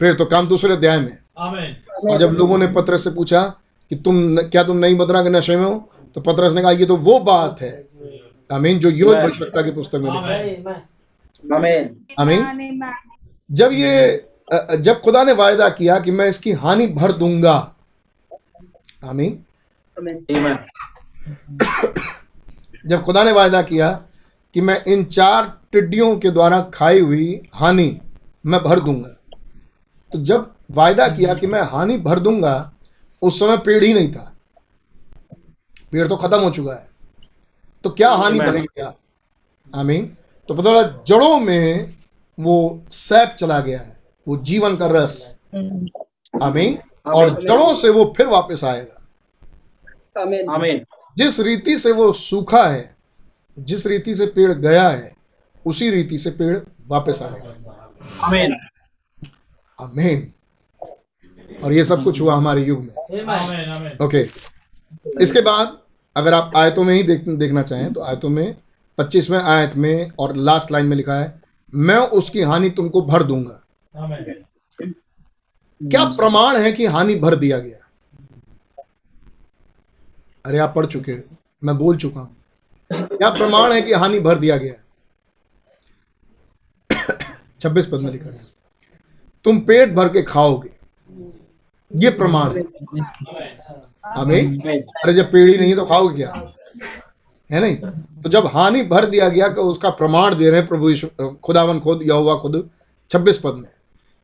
फिर 0.00 0.14
तो 0.14 0.24
काम 0.24 0.48
दूसरे 0.48 0.72
अध्याय 0.72 0.98
में। 0.98 1.16
और 1.38 2.18
जब 2.18 2.30
लोगों 2.30 2.58
ने 2.58 2.66
पत्रस 2.66 3.04
से 3.04 3.10
पूछा 3.10 3.42
कि 3.90 3.96
तुम 3.96 4.36
क्या 4.36 4.64
तुम 4.64 4.76
नई 4.76 4.94
मदरा 4.94 5.22
के 5.22 5.28
नशे 5.28 5.56
में 5.56 5.64
हो? 5.64 5.90
तो 6.14 6.20
पत्रस 6.20 6.52
ने 6.52 6.62
कहा 6.62 6.70
ये 6.70 6.86
तो 6.86 6.96
वो 6.96 7.18
बात 7.20 7.60
है। 7.60 7.88
आमीन 8.50 8.78
जो 8.78 8.90
योल 8.90 9.16
भविष्यता 9.16 9.62
की 9.62 9.70
पुस्तक 9.70 9.94
में 9.94 10.10
लिखा 10.12 10.26
है। 10.26 10.82
आमीन 11.44 12.44
आमीन 12.48 12.82
जब 13.50 13.72
ये 13.72 14.26
जब 14.78 15.00
खुदा 15.00 15.22
ने 15.24 15.32
वायदा 15.32 15.68
किया 15.68 15.98
कि 16.00 16.10
मैं 16.10 16.26
इसकी 16.28 16.52
हानि 16.52 16.86
भर 16.86 17.12
दूँगा। 17.12 17.56
आमीन 19.04 19.38
आमीन 19.96 20.58
जब 22.86 23.02
खुदा 23.04 23.24
ने 23.24 23.32
वायदा 23.32 23.62
किया 23.62 23.90
कि 24.54 24.60
मैं 24.60 24.82
इन 24.84 25.04
चार 25.04 25.52
टिड्डियों 25.72 26.16
के 26.18 26.30
द्वारा 26.30 26.60
खाई 26.74 27.00
हुई 27.00 27.40
हानि 27.54 28.00
मैं 28.46 28.60
भर 28.62 28.80
दूँगा। 28.80 29.08
तो 30.12 30.18
जब 30.22 30.50
वायदा 30.70 31.08
किया 31.08 31.34
कि 31.34 31.46
मैं 31.46 31.62
हानि 31.62 31.96
भर 31.98 32.18
दूँगा 32.18 32.72
उस 33.22 33.38
समय 33.40 33.56
पेड़ 33.56 33.82
ही 33.84 33.92
नहीं 33.94 34.12
था। 34.12 34.32
पेड़ 35.92 36.08
तो 36.08 36.16
खत्म 36.16 36.38
हो 36.38 36.50
चुका 36.50 36.72
है। 36.72 36.88
तो 37.84 37.90
क्या 37.90 38.10
हानि. 38.10 38.38
भरेंगे 38.38 38.66
क्या 38.66 38.92
आमीन 39.66 40.16
तो 40.50 40.54
पता 40.54 40.70
लगा 40.70 41.02
जड़ों 41.06 41.40
में 41.40 41.94
वो 42.40 42.84
सैप 42.90 43.36
चला 43.38 43.60
गया 43.60 43.80
है। 43.80 44.00
वो 44.28 44.36
जीवन 44.36 44.76
का 44.76 44.86
रस। 44.86 45.38
आमीन? 46.42 46.78
और 47.06 47.42
जड़ों 47.42 47.74
से 47.74 47.88
वो 47.88 48.14
फिर 48.16 48.26
वापस 48.26 48.64
आएगा। 48.64 49.06
Amen. 50.22 50.50
आमीन। 50.50 50.84
जिस 51.16 51.40
रीति 51.40 51.78
से 51.78 51.92
वो 51.92 52.12
सूखा 52.12 52.68
है 52.68 52.96
जिस 53.58 53.86
रीति 53.86 54.14
से 54.14 54.26
पेड़ 54.26 54.52
गया 54.52 54.88
है 54.88 55.14
उसी 55.66 55.90
रीति 55.90 56.18
से 56.18 56.30
पेड़ 56.30 56.58
वापस 56.86 57.22
आएगा। 57.22 57.90
आमीन। 58.22 58.56
आमीन। 59.80 60.32
और 61.64 61.72
ये 61.72 61.84
सब 61.84 62.04
कुछ 62.04 62.20
हुआ 62.20 62.34
हमारे 62.34 62.62
युग 62.62 62.80
में। 62.80 63.24
Amen. 63.24 63.82
Amen. 63.82 64.06
ओके 64.06 64.28
इसके 65.22 65.40
बाद 65.40 65.78
अगर 66.16 66.34
आप 66.34 66.52
आयतों 66.56 66.84
में 66.84 66.94
ही 66.94 67.02
देख 67.02 67.28
देखना 67.28 67.62
चाहें 67.62 67.92
तो 67.92 68.02
आयतों 68.02 68.28
में 68.28 68.56
25वें 69.00 69.38
आयत 69.38 69.76
में 69.76 70.10
और 70.18 70.36
लास्ट 70.36 70.72
लाइन 70.72 70.86
में 70.86 70.96
लिखा 70.96 71.14
है 71.14 71.42
मैं 71.72 71.96
उसकी 71.96 72.42
हानि 72.42 72.70
तुमको 72.70 73.02
भर 73.02 73.22
दूँगा। 73.22 73.60
क्या 75.80 76.04
प्रमाण 76.06 76.56
है 76.56 76.72
कि 76.72 76.86
हानि 76.86 77.14
भर 77.14 77.34
दिया 77.36 77.58
गया? 77.58 77.76
अरे 80.44 80.58
आप 80.58 80.72
पढ़ 80.76 80.86
चुके 80.86 81.12
हो 81.12 81.36
मैं 81.62 81.76
बोल 81.78 81.96
चुका 81.96 82.20
हूँ। 82.20 82.36
क्या 82.90 83.30
प्रमाण 83.30 83.72
है 83.72 83.82
कि 83.82 83.92
हानि 83.92 84.20
भर 84.20 84.38
दिया 84.38 84.56
गया? 84.56 84.74
छब्बीस 87.60 87.86
पद 87.86 88.00
में 88.00 88.10
लिखा 88.12 88.30
है 88.30 88.46
तुम 89.44 89.60
पेट 89.60 89.92
भर 89.94 90.08
के 90.08 90.22
खाओगे। 90.22 90.70
ये 91.90 92.10
प्रमाण 92.10 92.56
है। 92.56 92.62
हमें 94.06 94.58
अरे 95.02 95.12
जब 95.12 95.30
पेड़ 95.32 95.48
ही 95.50 95.56
नहीं 95.58 95.74
तो 95.76 95.84
खाओगे 95.84 96.16
क्या? 96.16 96.32
है 97.52 97.60
नहीं? 97.60 97.76
तो 98.22 98.30
जब 98.30 98.46
हानि 98.46 98.82
भर 98.82 99.06
दिया 99.06 99.28
गया 99.28 99.48
तो 99.48 99.62
उसका 99.62 99.90
प्रमाण 99.90 100.34
दे 100.34 100.50
रहे 100.50 100.60
हैं 100.60 100.68
प्रभु 100.68 100.90
यीशु 100.90 101.08
खुदावन 101.44 101.80
खुद 101.80 102.00
या 102.02 102.14
हुआ 102.14 102.34
खुद 102.36 102.70
छब्बीस 103.10 103.38
पद 103.38 103.54
में 103.54 103.70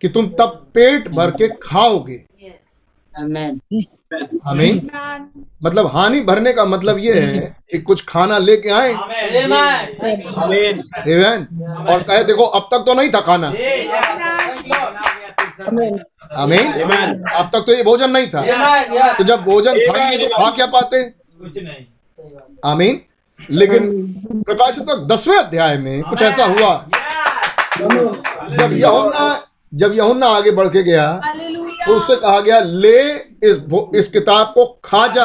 कि 0.00 0.08
तुम 0.08 0.26
तब 0.28 0.66
पेट 0.74 1.08
भर 1.08 1.30
के 1.30 1.48
खाओगे। 1.62 2.24
Amen. 3.12 3.60
आमीन। 4.46 4.90
मतलब 5.64 5.86
हानि 5.86 6.20
भरने 6.20 6.52
का 6.52 6.64
मतलब 6.64 6.98
ये 6.98 7.20
है 7.20 7.56
कि 7.70 7.78
कुछ 7.78 8.04
खाना 8.04 8.38
लेके 8.38 8.68
आए। 8.70 8.92
Amen. 8.94 9.10
और 11.90 12.02
कहे 12.02 12.24
देखो 12.24 12.44
अब 12.44 12.68
तक 12.74 12.84
तो 12.86 12.94
नहीं 12.94 13.10
था 13.10 13.20
खाना। 13.20 13.48
आमीन। 16.36 16.72
अब 17.34 17.50
तक 17.52 17.64
तो 17.66 17.72
ये 17.72 17.82
भोजन 17.82 18.10
नहीं 18.10 18.26
था। 18.26 18.42
तो 19.12 19.24
जब 19.24 19.44
भोजन 19.44 19.72
था 19.72 20.10
तो 20.16 20.28
खा 20.36 20.50
क्या 20.50 20.66
पाते? 20.66 21.02
कुछ 21.02 21.58
नहीं। 21.58 21.84
आमीन। 22.64 23.00
लेकिन 23.40 24.42
प्रकाशित 24.46 24.86
दसवें 25.06 25.36
अध्याय 25.36 25.76
में 25.78 26.02
कुछ 26.02 26.22
ऐसा 26.22 26.44
हुआ। 26.44 26.74
जब 28.52 28.72
यहुन्ना 28.72 29.42
जब 29.72 29.94
यहुन्ना 29.94 30.26
आगे 30.28 30.50
बढ़ 30.50 30.68
के 30.68 30.82
गया 30.82 31.06
तो 31.86 31.96
उससे 31.96 32.16
कहा 32.16 32.40
गया 32.40 32.58
ले 32.60 33.00
इस 33.42 33.58
इस 33.94 34.08
किताब 34.08 34.52
को 34.54 34.64
खा 34.84 35.06
जा 35.06 35.24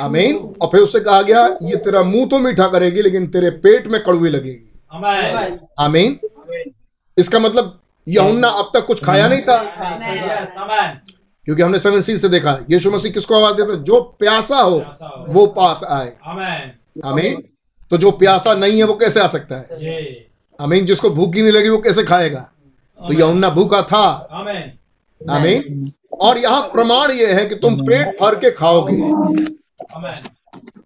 आमीन। 0.00 0.36
और 0.62 0.68
फिर 0.68 0.80
उससे 0.80 1.00
कहा 1.00 1.20
गया 1.22 1.46
ये 1.62 1.76
तेरा 1.76 2.02
मुँह 2.02 2.26
तो 2.26 2.38
मीठा 2.38 2.66
करेगी 2.68 3.02
लेकिन 3.02 3.26
तेरे 3.26 3.50
पेट 3.64 3.86
में 3.86 4.02
कड़वी 4.04 4.30
लगेगी। 4.30 4.62
Amen. 4.94 5.58
आमीन। 5.80 6.18
इसका 7.16 7.38
मतलब 7.38 7.78
यहुन्ना 8.06 8.48
अब 8.48 8.70
तक 8.74 8.86
कुछ 8.86 9.04
खाया 9.04 9.28
नहीं 9.28 9.40
था. 9.40 9.56
क्योंकि 11.46 11.62
हमने 11.62 11.78
सेवन 11.78 12.00
सी 12.00 12.18
से 12.18 12.28
देखा 12.28 12.58
यीशु 12.70 12.90
मसीह 12.90 13.12
किसको 13.12 13.34
आवाज़ 13.34 13.54
देते 13.54 13.72
हैं? 13.72 13.82
जो 13.84 14.00
प्यासा 14.18 14.60
हो 14.60 14.82
वो 15.28 15.46
पास 15.58 15.84
आए 15.88 16.12
Amen. 16.28 17.06
आमीन 17.06 17.42
तो 17.90 17.98
जो 17.98 18.10
प्यासा 18.10 18.54
नहीं 18.54 18.78
है 18.78 18.84
वो 18.84 18.94
कैसे 18.94 19.20
आ 19.20 19.26
सकता 19.26 19.56
है. 19.56 20.26
आमीन 20.58 20.86
जिसको 20.86 21.10
भूख 21.10 21.34
ही 21.34 21.42
नहीं 21.42 21.52
लगी 21.52 21.68
वो 21.68 21.78
कैसे 21.78 22.04
खाएगा 22.04 22.40
तो 23.00 23.12
यहुन्ना 23.12 23.50
भूखा 23.50 23.82
था 23.82 24.04
Amen. 24.40 24.62
आमीन 25.20 25.92
और 26.22 26.38
यहाँ 26.38 26.62
प्रमाण 26.72 27.10
ये 27.10 27.32
है 27.32 27.46
कि 27.46 27.54
तुम 27.54 27.76
पेट 27.86 28.20
भर 28.20 28.34
के 28.34 28.50
खाओगे 28.50 28.96
Amen. 29.96 30.30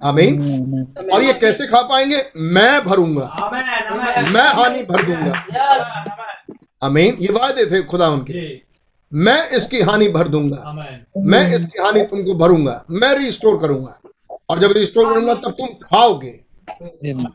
आमीन 0.03 0.87
और 1.13 1.23
ये 1.23 1.33
कैसे 1.41 1.67
खा 1.67 1.83
पाएँगे 1.89 2.25
मैं 2.37 2.85
भरूँगा 2.85 3.31
Amen. 3.41 3.65
Amen. 3.93 4.33
मैं 4.35 4.49
हानि 4.55 4.83
भर 4.83 5.03
दूँगा 5.07 5.45
Amen. 5.47 6.59
आमीन 6.83 7.17
ये 7.21 7.33
वादे 7.33 7.65
थे 7.71 7.83
खुदा 7.83 8.09
उनके. 8.09 8.70
मैं 9.15 9.49
इसकी 9.51 9.81
हानि 9.81 10.09
भर 10.09 10.29
दूँगा। 10.29 10.73
मैं 11.17 11.57
इसकी 11.57 11.83
हानि 11.83 12.03
तुमको 12.03 12.35
भरूँगा। 12.35 12.85
मैं 12.91 13.15
रिस्टोर 13.15 13.61
करूँगा। 13.61 14.01
और 14.51 14.59
जब 14.59 14.73
रिस्टोर 14.73 15.15
करूँगा 15.15 15.35
तब 15.35 15.51
तुम 15.51 15.67
खाओगे। 15.67 16.41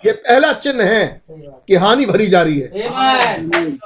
ये 0.05 0.11
पहला 0.11 0.53
चिन्ह 0.53 0.83
है 0.83 1.21
कि 1.29 1.75
हानि 1.75 2.05
भरी 2.05 2.27
जा 2.27 2.41
रही 2.41 2.59
है। 2.59 2.71
Amen. 2.71 3.77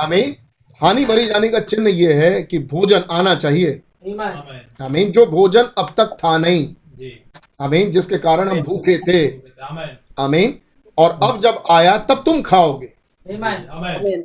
आमीन 0.00 0.36
हानि 0.82 1.04
भरी 1.04 1.26
जाने 1.26 1.48
का 1.48 1.60
चिन्ह 1.60 1.90
ये 1.90 2.12
है 2.12 2.42
कि 2.42 2.58
भोजन 2.58 3.04
आना 3.10 3.34
चाहिए। 3.34 3.80
Amen. 4.08 4.82
आमीन 4.82 5.12
जो 5.12 5.26
भोजन 5.26 5.64
अब 5.78 5.94
तक 5.96 6.16
था 6.24 6.38
नहीं। 6.38 6.74
जी। 6.98 7.24
आमीन 7.60 7.90
जिसके 7.90 8.18
कारण 8.18 8.48
हम 8.48 8.60
भूखे 8.60 8.98
थे। 8.98 9.30
Amen. 9.30 9.88
आमीन 10.18 10.58
और 10.98 11.18
अब 11.22 11.40
जब 11.40 11.62
आया 11.70 11.98
तब 11.98 12.22
तुम 12.26 12.42
खाओगे। 12.42 12.92
Amen. 13.26 13.58
Amen. 13.74 14.22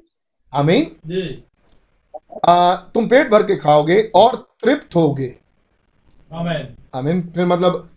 आमीन 0.54 0.84
जी। 1.08 1.44
आ, 2.48 2.76
तुम 2.76 3.08
पेट 3.08 3.30
भर 3.30 3.44
के 3.44 3.56
खाओगे 3.56 4.12
और 4.16 4.36
तृप्त 4.64 4.96
होगे. 4.96 5.36
आमीन 6.96 7.22
फिर 7.36 7.46
मतलब 7.46 7.90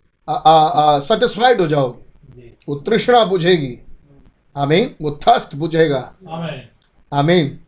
सेटिस्फाइड 1.03 1.61
हो 1.61 1.67
जाओगे। 1.67 2.53
वो 2.69 2.75
तृष्णा 2.75 3.23
बुझेगी। 3.25 3.77
आमीन 4.55 4.95
वो 5.01 5.19
थस्ट 5.23 5.55
बुझेगा। 5.55 5.99
आमीन 7.13 7.59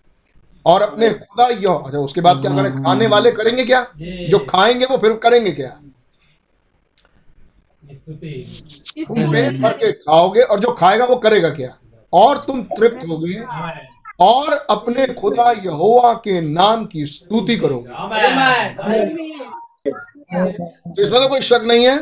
और 0.66 0.82
अपने 0.82 1.10
खुदा 1.10 1.48
यो 1.48 1.74
अच्छा 1.74 1.98
उसके 1.98 2.22
बाद 2.22 2.42
क्या 2.42 2.56
करें? 2.56 2.84
खाने 2.84 3.08
वाले 3.08 3.32
करेंगे 3.32 3.66
क्या? 3.66 3.82
जो। 4.30 4.40
खाएँगे 4.40 4.86
वो 4.86 4.98
फिर 4.98 5.14
करेंगे 5.18 5.52
क्या? 5.52 5.70
तुम 9.08 9.32
पेट 9.32 9.62
भर 9.62 9.74
के 9.74 9.92
खाओगे 9.92 10.42
और 10.42 10.60
जो 10.60 10.72
खाएगा 10.72 11.06
वो 11.06 11.16
करेगा 11.16 11.50
क्या? 11.50 11.78
और 12.14 12.38
तुम 12.38 12.62
तृप्त 12.64 13.08
होगे. 13.08 13.34
और 14.22 14.68
अपने 14.70 15.06
खुदा 15.08 15.52
यहोवा 15.52 16.14
के 16.14 16.42
नाम 16.54 16.86
की 16.86 17.06
स्तुति 17.06 17.56
Amen. 17.56 18.78
तो 20.96 21.02
इसमें 21.02 21.22
तो 21.22 21.30
कोई 21.30 21.42
शक 21.42 21.62
नहीं 21.64 21.88
है। 21.88 21.98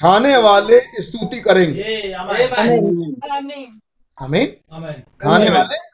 खाने 0.00 0.36
वाले 0.36 1.02
स्तुति 1.02 1.40
करेंगे। 1.40 2.14
Amen. 4.22 4.46
खाने 5.22 5.50
वाले 5.50 5.92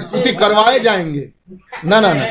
स्तुति 0.00 0.32
करवाए 0.32 0.80
जाएँगे। 0.80 1.32
ना 1.84 2.00
ना 2.00 2.12
ना। 2.12 2.24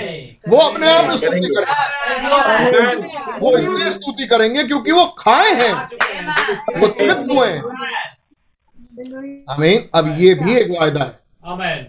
वो 0.49 0.57
अपने 0.57 0.87
आप 0.87 1.11
स्तुति 1.11 1.55
करेंगे। 1.57 3.07
वो 3.39 3.57
इसलिए 3.57 3.91
स्तुति 3.91 4.27
करेंगे 4.27 4.63
क्योंकि 4.63 4.91
वो 4.91 5.05
खाए 5.05 5.51
हैं। 5.53 5.73
वो 6.79 6.87
तृप्त 6.87 7.31
हुए 7.31 7.47
हैं। 7.47 7.63
आमीन। 9.49 9.89
अब 9.95 10.15
ये 10.19 10.33
भी 10.33 10.55
एक 10.55 10.69
वायदा 10.79 11.03
है। 11.03 11.19
अमीन 11.45 11.85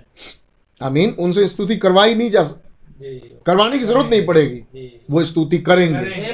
आमीन 0.81 1.11
उनसे 1.19 1.47
स्तुति 1.47 1.77
करवाई 1.77 2.15
नहीं 2.15 2.31
जा 2.31 2.43
सकती 2.43 3.19
करवाने 3.47 3.79
की 3.79 3.85
ज़रूरत 3.85 4.07
नहीं 4.07 4.27
पड़ेगी। 4.27 5.03
वो 5.11 5.25
स्तुति 5.25 5.59
करेंगे। 5.59 6.33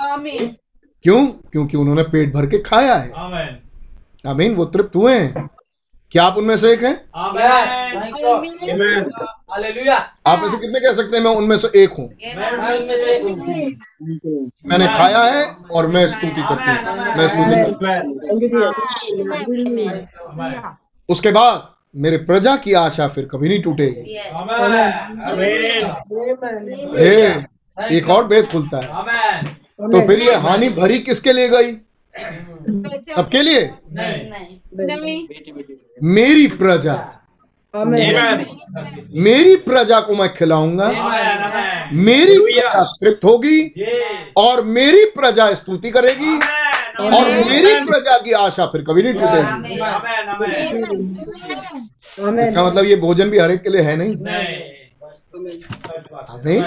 आमेन। 0.00 0.56
क्यों? 1.02 1.26
क्योंकि 1.26 1.76
उन्होंने 1.76 2.02
पेट 2.02 2.32
भर 2.34 2.46
के 2.46 2.58
खाया 2.58 2.94
है। 2.94 3.10
अमीन 3.10 3.58
आमीन 4.30 4.54
वो 4.54 4.64
तृप्त 4.64 4.96
हुए 4.96 5.18
हैं। 5.18 5.48
क्या 6.10 6.24
आप 6.24 6.38
उनमें 6.38 6.56
से 6.56 6.72
एक 6.72 6.82
हैं? 6.82 7.10
आप 10.26 10.44
ऐसे 10.44 10.56
कितने 10.56 10.80
कह 10.80 10.92
सकते 10.92 11.16
हैं? 11.16 11.24
मैं 11.24 11.30
उनमें 11.30 11.58
से 11.58 11.68
एक 11.82 11.90
हूँ। 11.90 12.10
मैं 12.36 12.50
उनमें 12.52 12.86
से 12.86 13.16
एक 13.16 13.22
हूँ। 13.22 14.50
मैंने 14.66 14.86
खाया 14.86 15.22
है 15.24 15.44
और 15.70 15.86
मैं 15.86 16.08
स्तुति 16.08 16.42
करती 16.42 16.70
हूँ। 16.70 16.96
मैं 17.16 17.28
स्तुति 17.28 17.56
करती 17.56 17.86
Amen. 19.44 20.06
आमेन 20.28 20.76
उसके 21.08 21.30
बाद 21.30 21.68
मेरे 21.96 22.16
प्रजा 22.16 22.56
की 22.56 22.72
आशा 22.72 23.08
फिर 23.08 23.24
कभी 23.24 23.48
नहीं 23.48 23.62
टूटेगी. 23.62 24.18
हे 26.98 27.96
एक 27.96 28.10
और 28.10 28.26
भेद 28.26 28.44
खुलता 28.44 28.78
है। 28.78 28.86
तो 29.82 30.06
फिर 30.06 30.20
ये 30.22 30.34
हानि 30.34 30.68
भरी 30.68 30.98
किसके 30.98 31.32
लिए 31.32 31.48
गई? 31.48 31.72
सबके 33.14 33.42
लिए? 33.42 33.70
नहीं 33.90 34.30
नहीं 34.84 35.28
मेरी 36.02 36.46
प्रजा. 36.46 37.21
मेरी 37.74 39.54
प्रजा 39.56 40.00
को 40.00 40.14
मैं 40.14 40.28
खिलाऊँगा। 40.34 40.88
मेरी 41.92 42.36
प्रजा 42.38 42.82
तृप्त 43.00 43.24
होगी 43.24 43.60
और 44.36 44.62
मेरी 44.64 45.04
प्रजा 45.14 45.54
स्तुति 45.54 45.90
करेगी 45.90 46.34
और 47.00 47.24
मेरी 47.24 47.74
प्रजा 47.86 48.18
की 48.18 48.32
आशा 48.32 48.66
फिर 48.66 48.82
कभी 48.88 49.02
नहीं 49.02 49.14
टूटेगी। 49.14 49.74
इसका 52.48 52.64
मतलब 52.64 52.84
ये 52.84 52.96
भोजन 52.96 53.30
भी 53.30 53.38
हर 53.38 53.50
एक 53.50 53.62
के 53.62 53.70
लिए 53.70 53.82
है 53.82 53.96
नहीं? 53.96 54.16
नहीं? 56.44 56.62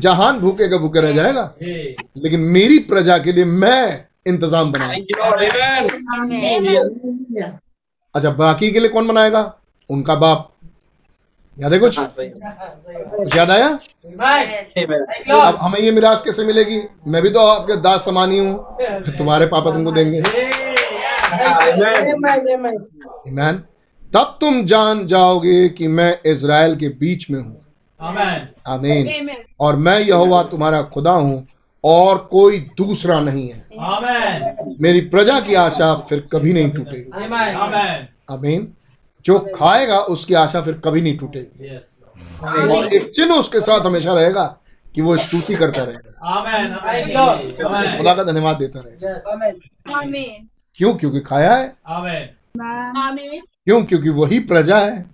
जहान 0.00 0.38
भूखे 0.40 0.68
का 0.68 0.76
भूखे 0.78 1.00
रह 1.00 1.12
जाएगा। 1.12 1.54
लेकिन 1.62 2.40
मेरी 2.54 2.78
प्रजा 2.88 3.18
के 3.18 3.32
लिए 3.32 3.44
मैं 3.44 4.04
इंतज़ाम 4.26 4.72
बनाऊँगा. 4.72 4.96
अच्छा 8.14 8.30
बाकी 8.30 8.70
के 8.70 8.78
लिए 8.80 8.88
कौन 8.88 9.08
बनाएगा? 9.08 9.57
उनका 9.90 10.14
बाप। 10.14 10.48
याद 11.56 11.72
है 11.72 11.78
कुछ? 11.78 11.98
हाँ, 11.98 12.10
याद 13.36 13.50
आया? 13.50 13.68
अब 15.42 15.58
हमें 15.60 15.78
ये 15.80 15.90
मिराज 15.90 16.20
कैसे 16.20 16.44
मिलेगी? 16.44 16.80
मैं 17.06 17.22
भी 17.22 17.30
तो 17.30 17.40
आपके 17.40 17.76
दास 17.76 18.04
समानी 18.04 18.38
हूँ। 18.38 18.78
तुम्हारे 19.18 19.46
पापा 19.46 19.70
तुमको 19.70 19.92
देंगे। 19.92 20.22
Amen. 20.22 22.06
ईमान 23.28 23.62
तब 24.14 24.36
तुम 24.40 24.64
जान 24.64 25.06
जाओगे 25.06 25.68
कि 25.68 25.86
मैं 25.88 26.18
इज़राइल 26.26 26.76
के 26.76 26.88
बीच 26.88 27.30
में 27.30 27.40
हूँ। 27.40 27.60
आमेन। 28.66 29.28
और 29.60 29.76
मैं 29.76 29.98
यहोवा 30.00 30.42
तुम्हारा 30.42 30.82
खुदा 30.82 31.10
हूँ 31.10 31.46
और 31.84 32.28
कोई 32.30 32.58
दूसरा 32.76 33.20
नहीं 33.20 33.48
है। 33.48 33.66
मेरी 34.80 35.00
प्रजा 35.00 35.40
की 35.40 35.54
आशा 35.54 35.94
फिर 36.08 36.28
कभी 36.32 36.52
नहीं 36.52 36.70
टूटेगी। 36.70 37.10
आमीन। 38.30 38.72
जो 39.24 39.38
खाएगा 39.54 39.98
उसकी 39.98 40.34
आशा 40.34 40.60
फिर 40.60 40.74
कभी 40.78 41.00
नहीं 41.00 41.18
टूटेगी। 41.18 41.76
और 42.74 42.94
एक 42.94 43.10
चिन्ह 43.10 43.34
उसके 43.34 43.60
साथ 43.60 43.80
हमेशा 43.80 44.14
रहेगा 44.14 44.58
कि 44.94 45.02
वो 45.02 45.16
स्तुति 45.16 45.54
करता 45.54 45.82
रहेगा। 45.82 46.28
आमेन 46.28 46.72
आमेन 46.72 47.16
आमेन 47.16 47.96
खुदा 47.98 48.14
का 48.14 48.24
धन्यवाद 48.24 48.56
देता 48.56 48.80
रहेगा। 48.80 49.50
क्यों? 50.74 50.94
क्योंकि 50.94 51.20
खाया 51.20 51.54
है। 51.56 51.76
क्यों? 53.64 53.84
क्योंकि 53.84 54.08
वही 54.08 54.40
प्रजा 54.40 54.78
है। 54.78 55.06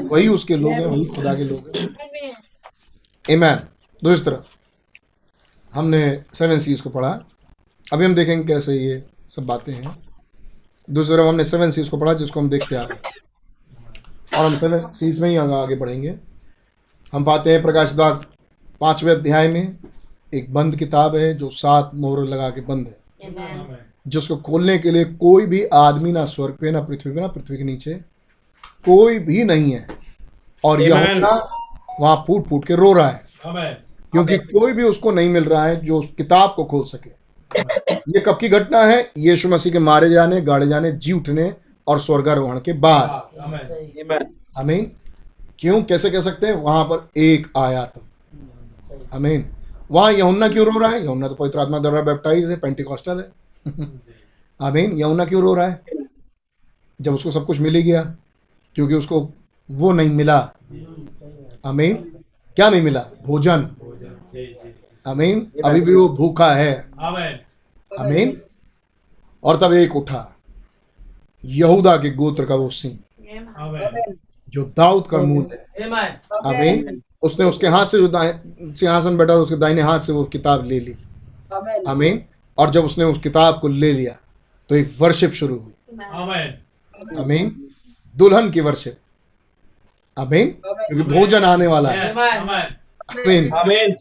वही 0.00 0.28
उसके 0.28 0.56
लोग 0.56 0.72
हैं 0.72 0.86
वही 0.86 1.04
खुदा 1.04 1.34
के 1.34 1.44
लोग 1.44 1.76
हैं. 1.76 1.96
ईमान 3.30 3.60
दूसरी 4.04 4.24
तरफ़। 4.24 4.44
हमने 5.74 6.22
सेवन 6.34 6.58
सीज 6.58 6.80
को 6.80 6.90
पढ़ा। 6.90 7.20
अभी 7.92 8.04
हम 8.04 8.14
देखेंगे 8.14 8.54
कैसे 8.54 8.74
ये 8.74 9.04
सब 9.28 9.46
बातें 9.46 9.72
हैं। 9.72 10.03
दूसरी 10.90 11.16
तरफ़ 11.16 11.26
हमने 11.26 11.44
सेवन 11.44 11.70
सीज 11.70 11.88
को 11.88 11.96
पढ़ा 11.96 12.14
जिसको 12.14 12.40
हम 12.40 12.48
देखते 12.50 12.76
आ 12.76 12.82
रहे 12.82 13.20
और 14.38 14.46
हम 14.46 14.58
सेवन 14.58 14.90
सीज 14.90 15.20
में 15.20 15.30
ही 15.30 15.36
आगे 15.36 15.54
आगे 15.54 15.76
बढ़ेंगे। 15.76 16.14
हम 17.12 17.24
पाते 17.24 17.52
हैं 17.52 17.62
प्रकाश 17.62 17.92
दाग 17.92 18.24
पाँचवें 18.80 19.12
अध्याय 19.14 19.48
में 19.48 19.76
एक 20.34 20.54
बंद 20.54 20.76
किताब 20.76 21.16
है 21.16 21.34
जो 21.34 21.50
सात 21.50 21.90
मोहर 21.94 22.24
लगा 22.24 22.50
के 22.50 22.60
बंद 22.60 22.86
है। 22.86 22.96
जिसको 24.08 24.36
खोलने 24.36 24.78
के 24.78 24.90
लिए 24.90 25.04
कोई 25.04 25.46
भी 25.46 25.64
आदमी 25.64 26.12
ना 26.12 26.24
स्वर्ग 26.24 26.54
पे 26.54 26.70
ना 26.70 26.80
पृथ्वी 26.80 27.12
पे 27.12 27.20
ना 27.20 27.26
पृथ्वी 27.26 27.56
के 27.56 27.64
नीचे 27.64 27.94
कोई 28.84 29.18
भी 29.18 29.44
नहीं 29.44 29.72
है। 29.72 29.86
और. 30.64 30.82
यहोवा 30.82 31.50
वहाँ 32.00 32.24
फूट 32.26 32.48
फूट 32.48 32.66
के 32.66 32.74
रो 32.74 32.92
रहा 32.92 33.08
है। 33.08 33.24
क्योंकि 34.12 34.38
कोई 34.38 34.72
भी 34.72 34.82
उसको 34.82 35.10
नहीं 35.10 35.28
मिल 35.28 35.44
रहा 35.44 35.64
है 35.64 35.84
जो 35.84 35.98
उस 35.98 36.08
किताब 36.16 36.52
को 36.56 36.64
खोल 36.64 36.84
सके। 36.84 37.10
ये 38.08 38.20
कब 38.20 38.38
की 38.40 38.48
घटना 38.48 38.82
है? 38.84 39.10
यीशु 39.18 39.48
मसीह 39.48 39.72
के 39.72 39.78
मारे 39.78 40.10
जाने, 40.10 40.40
गाड़े 40.40 40.68
जाने, 40.68 40.92
जी 40.92 41.12
उठने 41.12 41.54
और 41.86 42.00
स्वर्गारोहण 42.00 42.60
के 42.60 42.72
बाद। 42.72 43.28
अमीन 44.56 44.90
क्यों? 45.58 45.82
कैसे 45.82 46.10
कह 46.10 46.20
सकते 46.20 46.46
हैं? 46.46 46.54
वहाँ 46.54 46.84
पर 46.84 47.08
एक 47.16 47.46
आया 47.56 47.86
था 47.86 48.00
अमीन 49.12 49.50
वहाँ 49.90 50.12
यमुना 50.12 50.48
क्यों 50.48 50.66
रो 50.66 50.78
रहा 50.78 50.90
है? 50.90 51.04
यमुना 51.04 51.28
तो 51.28 51.34
पवित्र 51.34 51.58
आत्मा 51.58 51.78
द्वारा 51.78 52.00
बैप्टाइज 52.00 52.50
है 52.50 52.56
पेंटिकॉस्टल 52.56 53.18
है। 53.18 53.32
अमीन 54.60 55.00
यमुना 55.00 55.24
क्यों 55.24 55.42
रो 55.42 55.54
रहा 55.54 55.66
है? 55.66 55.82
जब 57.00 57.14
उसको 57.14 57.30
सब 57.30 57.46
कुछ 57.46 57.60
मिल 57.60 57.74
ही 57.74 57.82
गया, 57.82 58.16
क्योंकि 58.74 58.94
उसको 58.94 59.30
वो 59.70 59.92
नहीं 59.92 60.10
मिला। 60.10 60.38
अमीन 61.64 61.94
क्या 62.56 62.70
नहीं 62.70 62.82
मिला? 62.82 63.06
भोजन। 63.26 63.70
अमीन 65.06 65.40
अभी 65.64 65.80
भी 65.80 65.94
वो 65.94 66.08
भूखा 66.08 66.52
है। 66.54 66.72
अमीन 67.98 68.40
और 69.44 69.56
तब 69.60 69.72
एक 69.72 69.96
उठा। 69.96 70.30
यहूदा 71.44 71.96
के 71.96 72.10
गोत्र 72.10 72.44
का 72.46 72.54
वो 72.54 72.68
सिंह 72.70 72.98
जो 74.48 74.64
दाऊद 74.76 75.06
का 75.06 75.18
मूल 75.18 75.44
है। 75.44 76.20
अमीन 76.44 77.02
उसने 77.22 77.44
उसके 77.46 77.66
हाथ 77.66 77.86
से 77.86 77.98
जो 77.98 78.10
सिंहासन 78.74 79.16
बैठा 79.16 79.34
उसके 79.34 79.56
दाहिने 79.56 79.82
हाथ 79.82 80.00
से 80.00 80.12
वो 80.12 80.24
किताब 80.24 80.64
ले 80.66 80.80
ली। 80.80 80.96
अमीन 81.88 82.24
और 82.58 82.70
जब 82.70 82.84
उसने 82.84 83.04
उस 83.04 83.18
किताब 83.22 83.58
को 83.60 83.68
ले 83.68 83.92
लिया 83.92 84.16
तो 84.70 84.74
एक 84.74 84.94
वर्शिप 85.00 85.32
शुरू 85.32 85.56
हुई। 85.56 85.72
अमीन 87.18 87.54
दुल्हन 88.16 88.50
की 88.50 88.60
वर्शिप 88.60 88.98
अमीन 90.16 90.48
क्योंकि 90.62 91.02
भोजन 91.14 91.44
आने 91.44 91.66
वाला 91.66 91.90
है। 91.90 92.10
आमेन 92.10 92.36
आमेन 92.38 93.50
अमीन 93.50 93.50
Amen. 93.50 93.94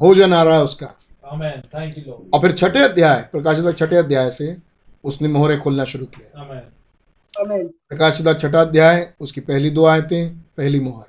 भोजन 0.00 0.32
आ 0.34 0.42
रहा 0.42 0.54
है 0.54 0.64
उसका। 0.64 0.86
आमेन 1.32 1.60
थैंक 1.74 1.98
यू 1.98 2.04
लॉर्ड 2.06 2.34
और 2.34 2.40
फिर 2.40 2.52
छठे 2.52 2.82
अध्याय 2.84 3.20
प्रकाशित 3.32 3.76
छठे 3.78 3.96
अध्याय 3.96 4.30
से 4.30 4.56
उसने 5.04 5.28
मोहरे 5.28 5.56
खोलना 5.56 5.84
शुरू 5.84 6.06
किया। 6.06 6.40
आमेन 6.40 7.66
प्रकाशित 7.88 8.26
छठा 8.40 8.60
अध्याय 8.60 9.12
उसकी 9.20 9.40
पहली 9.40 9.70
दो 9.70 9.84
आयतें 9.84 10.34
पहली 10.56 10.80
मोहर। 10.80 11.06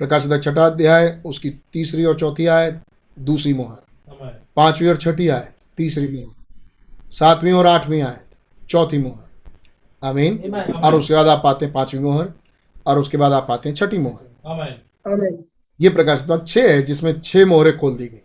प्रकाशित 0.00 0.42
छठा 0.42 0.66
अध्याय 0.66 1.20
उसकी 1.26 1.50
तीसरी 1.72 2.04
और 2.04 2.18
चौथी 2.18 2.46
आयत 2.48 2.80
दूसरी 3.16 3.52
मोहर। 3.54 4.36
पांचवी 4.56 4.88
और 4.88 4.96
छठी 4.96 5.28
आयत 5.28 5.54
तीसरी 5.76 6.08
मोहर। 6.08 7.10
सातवीं 7.10 7.52
और 7.52 7.66
आठवीं 7.66 8.00
आयत 8.02 8.66
चौथी 8.68 8.98
मोहर। 8.98 9.28
आमीन। 10.02 10.38
आमेन 10.46 10.74
और 10.74 10.94
उसके 10.94 11.14
बाद 11.14 11.28
आप 11.28 11.40
पाते 11.44 11.64
हैं 11.64 11.74
पांचवी 11.74 12.00
मोहर 12.00 12.32
और 12.86 12.98
उसके 12.98 13.16
बाद 13.16 13.32
आप 13.32 13.46
पाते 13.48 13.68
हैं 13.68 13.76
छठी 13.76 13.98
मोहर। 13.98 14.26
ये 15.80 15.88
प्रकाशित 15.88 16.46
छः 16.46 16.70
है 16.70 16.82
जिसमें 16.82 17.20
छह 17.20 17.46
मोहरें 17.46 17.76
खोल 17.78 17.94
दी 17.94 18.06
गई। 18.06 18.22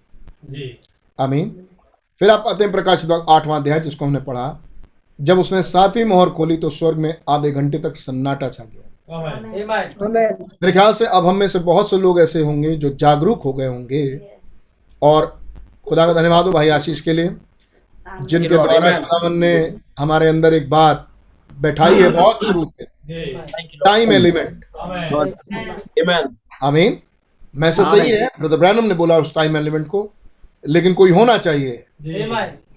जी। 0.52 0.78
आमीन। 1.20 1.50
फिर 2.22 2.30
आप 2.30 2.40
पाते 2.40 2.64
हैं 2.64 2.72
प्रकाशित 2.72 3.12
आठवां 3.12 3.60
अध्याय 3.62 3.80
जिसको 3.80 4.06
हमने 4.06 4.20
पढ़ा। 4.20 4.60
जब 5.20 5.40
उसने 5.40 5.62
सातवीं 5.64 6.04
मोहर 6.06 6.30
खोली 6.30 6.58
तो 6.58 6.70
स्वर्ग 6.70 6.98
में 6.98 7.14
आधे 7.30 7.52
घंटे 7.52 7.78
तक 7.78 7.96
सन्नाटा 7.96 8.50
छा 8.50 8.64
गया। 8.64 8.82
मेरे 10.62 10.72
ख्याल 10.72 10.94
से 10.94 11.06
अब 11.06 11.26
हम 11.26 11.36
में 11.36 11.48
से 11.48 11.60
बहुत 11.62 11.90
से 11.90 11.98
लोग 11.98 12.20
ऐसे 12.20 12.42
होंगे 12.42 12.76
जो 12.76 12.90
जागरूक 12.96 13.44
हो 13.44 13.54
गए 13.54 13.68
होंगे। 13.68 14.20
और 15.02 15.26
खुदा 15.88 16.06
का 16.08 16.14
धन्यवाद 16.14 16.46
हो 16.46 16.52
भाई 16.52 16.70
आशीष 16.70 17.02
के 17.02 17.14
लिए 17.14 17.36
जिनके 18.22 18.50
द्वारा 18.50 19.00
खुदावन 19.00 19.38
ने 19.38 19.56
हमारे 20.00 20.28
अंदर 20.28 20.54
एक 20.54 20.70
बात 20.70 21.08
बैठाई 21.54 22.02
है 22.02 22.10
बहुत 22.10 22.46
शुरू 22.46 22.66
से। 22.66 22.86
टाइम 23.86 24.12
एलिमेंट 24.12 24.66
आमेन। 26.64 26.98
मैसेज 27.56 27.86
सही 27.86 28.12
है 28.12 28.28
ब्रदर 28.40 28.58
ब्रैनम 28.58 28.84
ने 28.84 28.94
बोला 28.94 29.18
उस 29.18 29.34
टाइम 29.36 29.58
एलिमेंट 29.58 29.88
को 29.88 30.10
लेकिन 30.68 30.94
कोई 30.94 31.12
होना 31.12 31.38
चाहिए। 31.38 31.86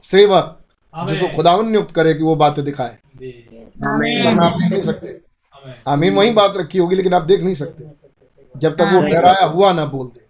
सेवक 0.03 0.59
जिसको 0.95 1.29
खुदावन 1.37 1.69
नियुक्त 1.69 1.95
करे 1.95 2.15
कि 2.15 2.25
वो 2.25 2.35
बातें 2.37 2.65
दिखाए। 2.65 2.91
आप 2.91 4.53
देख 4.53 4.73
नहीं 4.73 4.83
सकते। 4.83 5.09
आमेन 5.55 5.75
आमीन 5.87 6.15
वही 6.15 6.31
बात 6.31 6.57
रखी 6.57 6.79
होगी 6.79 6.97
लेकिन 6.97 7.15
आप 7.15 7.23
देख 7.23 7.41
नहीं 7.41 7.55
सकते। 7.55 7.85
जब 8.55 8.77
तक 8.77 8.91
वो 8.93 9.01
ठहराया 9.03 9.45
हुआ 9.47 9.73
ना 9.73 9.85
बोल 9.87 10.07
दे. 10.07 10.21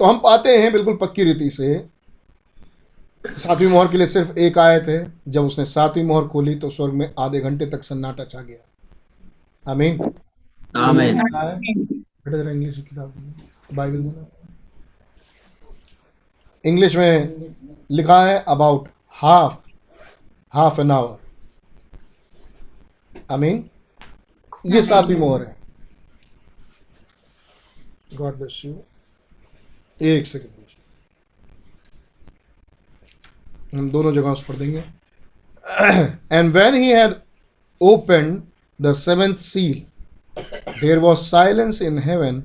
तो 0.00 0.04
हम 0.04 0.18
पाते 0.18 0.56
हैं 0.58 0.72
बिल्कुल 0.72 0.96
पक्की 0.96 1.24
रीति 1.24 1.50
से। 1.50 1.84
सातवीं 3.24 3.68
मोहर 3.68 3.88
के 3.88 3.96
लिए 3.96 4.06
सिर्फ़ 4.06 4.38
एक 4.38 4.58
आयत 4.58 4.88
है। 4.88 5.12
जब 5.28 5.44
उसने 5.44 5.64
सातवीं 5.64 6.04
मोहर 6.04 6.26
खोली 6.28 6.54
तो 6.54 6.70
स्वर्ग 6.70 6.92
में 6.92 7.10
आधे 7.18 7.40
घंटे 7.40 7.66
तक 7.66 7.84
सन्नाटा 7.84 8.24
छा 8.24 8.40
गया। 8.40 9.72
आमीन। 9.72 9.98
Amen. 10.74 11.16
बेटा 12.24 12.36
जरा 12.36 12.50
इंग्लिश 12.50 12.74
की 12.76 12.82
किताब 12.82 13.34
बाइबल 13.74 13.98
में 13.98 14.26
इंग्लिश 16.64 16.96
में 16.96 17.54
लिखा 17.90 18.22
है 18.24 18.44
about 18.48 18.88
half 19.22 19.54
half 20.54 20.80
an 20.80 20.90
hour 20.90 21.18
आमीन 23.32 23.64
ये 24.66 24.82
सातवीं 24.82 25.16
मोहर 25.16 25.42
है. 25.42 25.56
गॉड 28.14 28.36
ब्लेस 28.36 28.60
यू 28.64 28.72
एक 30.00 30.26
सेकंड 30.26 30.50
हम 33.74 33.90
दोनों 33.90 34.12
जगह 34.14 34.34
से 34.34 34.44
पढ़ 34.48 34.56
देंगे. 34.56 34.82
And 36.32 36.52
when 36.54 36.74
he 36.74 36.88
had 36.90 37.14
open 37.80 38.42
the 38.80 38.92
seventh 38.98 39.36
seal 39.50 39.82
there 40.80 40.98
was 40.98 41.18
silence 41.20 41.82
in 41.82 41.98
heaven 41.98 42.42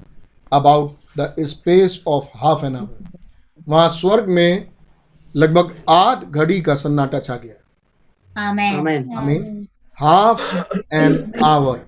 about 0.53 0.95
the 1.17 1.33
space 1.47 2.03
of 2.07 2.25
half 2.37 2.65
an 2.65 2.75
hour 2.75 3.19
वहाँ 3.67 3.89
स्वर्ग 3.91 4.29
में 4.29 4.67
लगभग 5.35 5.75
आध 5.89 6.23
घड़ी 6.23 6.61
का 6.61 6.75
सन्नाटा 6.75 7.19
छा 7.19 7.35
गया। 7.35 7.55
Amen. 8.29 8.73
Amen. 8.75 9.17
आमीन 9.17 9.65
हाफ़ 9.97 10.41
एन 10.95 11.33
आवर 11.45 11.85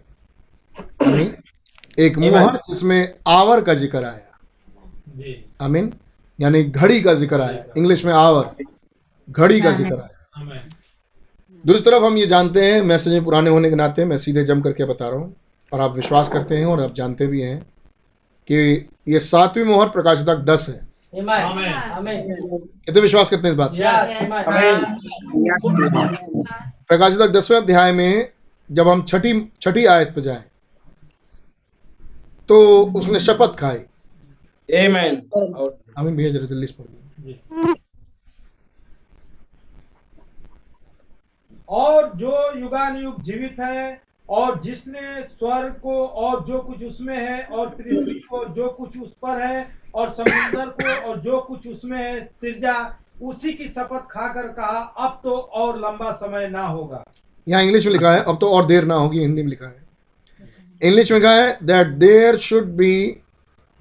एक 1.98 2.18
मुहर 2.18 2.56
जिसमें 2.68 3.14
आवर 3.28 3.62
का 3.62 3.74
ज़िक्र 3.74 4.04
आया। 4.06 5.66
आमीन 5.66 5.92
यानी 6.40 6.64
घड़ी 6.64 7.02
का 7.02 7.14
ज़िक्र 7.14 7.42
आया। 7.42 7.64
इंग्लिश 7.78 8.06
में 8.06 8.14
आवर 8.14 8.50
घड़ी 9.30 9.60
का 9.62 9.72
ज़िक्र 9.72 9.96
आया। 9.96 10.62
दूसरी 11.66 11.84
तरफ़ 11.84 12.04
हम 12.04 12.18
ये 12.18 12.26
जानते 12.28 12.66
हैं 12.66 12.82
मैसेज 12.84 13.24
पुराने 13.24 13.50
होने 13.50 13.70
के 13.70 13.76
नाते 13.76 14.06
मैं 14.06 14.18
सीधे 14.18 14.44
जम 14.44 14.62
करके 14.62 14.86
बता 14.86 15.10
रहा 15.10 15.20
हूँ। 15.20 15.36
और 15.74 15.82
आप 15.82 15.92
विश्वास 15.96 16.30
करते 16.30 16.58
हैं 16.58 16.66
और 16.66 16.82
आप 16.82 16.94
जानते 16.94 17.28
भी 17.28 17.42
हैं 17.42 17.60
कि 18.50 18.90
ये 19.08 19.20
सातवीं 19.20 19.64
मोहर 19.64 19.90
प्रकाशोदक 19.90 20.44
दस 20.46 20.70
है. 20.70 20.88
कितने 22.86 23.02
विश्वास 23.02 23.30
करते 23.30 23.48
हैं 23.48 23.54
इस 23.54 23.58
बात 23.58 23.72
पे? 23.72 23.78
Yes. 23.78 24.22
Amen. 24.22 24.78
प्रकाशोदक 26.88 27.32
दसवें 27.34 27.58
अध्याय 27.58 27.92
में 27.92 28.30
जब 28.70 28.88
हम 28.88 29.02
छठी 29.04 29.34
छठी 29.62 29.86
आयत 29.86 30.14
पे 30.16 30.22
जाए 30.22 30.44
तो 32.50 32.58
उसने 33.00 33.20
शपथ 33.20 33.56
खाई 33.60 33.80
Amen. 34.70 35.16
आमीन 35.98 36.16
भैया 36.16 36.32
जरा 36.32 36.46
जल्दी 36.46 36.68
पढ़। 36.80 36.86
और 41.70 42.12
जो 42.16 42.60
युगानुयुग 42.60 43.22
जीवित 43.22 43.60
है 43.60 44.02
और 44.30 44.60
जिसने 44.62 45.24
स्वर्ग 45.24 45.74
को 45.82 46.06
और 46.06 46.44
जो 46.46 46.60
कुछ 46.60 46.84
उसमें 46.84 47.16
है 47.18 47.44
और 47.44 47.70
पृथ्वी 47.70 48.14
को 48.22 48.44
जो 48.56 48.68
कुछ 48.70 48.98
उस 49.00 49.12
पर 49.22 49.42
है 49.42 49.68
और 49.96 50.10
समुद्र 50.14 50.66
को 50.72 51.10
और 51.10 51.20
जो 51.22 51.40
कुछ 51.42 51.68
उसमें 51.68 51.98
है 51.98 52.24
सिरजा 52.24 52.76
उसी 53.24 53.54
की 53.54 53.68
शपथ 53.68 54.08
खाकर 54.12 54.48
कहा 54.50 54.80
अब 55.00 55.20
तो 55.24 55.32
और 55.32 55.78
लंबा 55.80 56.12
समय 56.14 56.48
ना 56.48 56.66
होगा। 56.66 57.04
यहाँ 57.48 57.64
इंग्लिश 57.64 57.86
में 57.86 57.94
लिखा 57.94 58.12
है 58.12 58.24
अब 58.24 58.38
तो 58.42 58.50
और 58.50 58.66
देर 58.68 58.86
ना 58.86 58.96
होगी 58.96 59.20
हिंदी 59.20 59.44
में 59.44 59.50
लिखा 59.50 59.68
है। 59.68 59.86
इंग्लिश 60.82 61.12
में 61.12 61.18
लिखा 61.20 61.32
है 61.34 61.58
that 61.64 61.88
there 62.00 62.38
should 62.40 62.66
be 62.78 63.06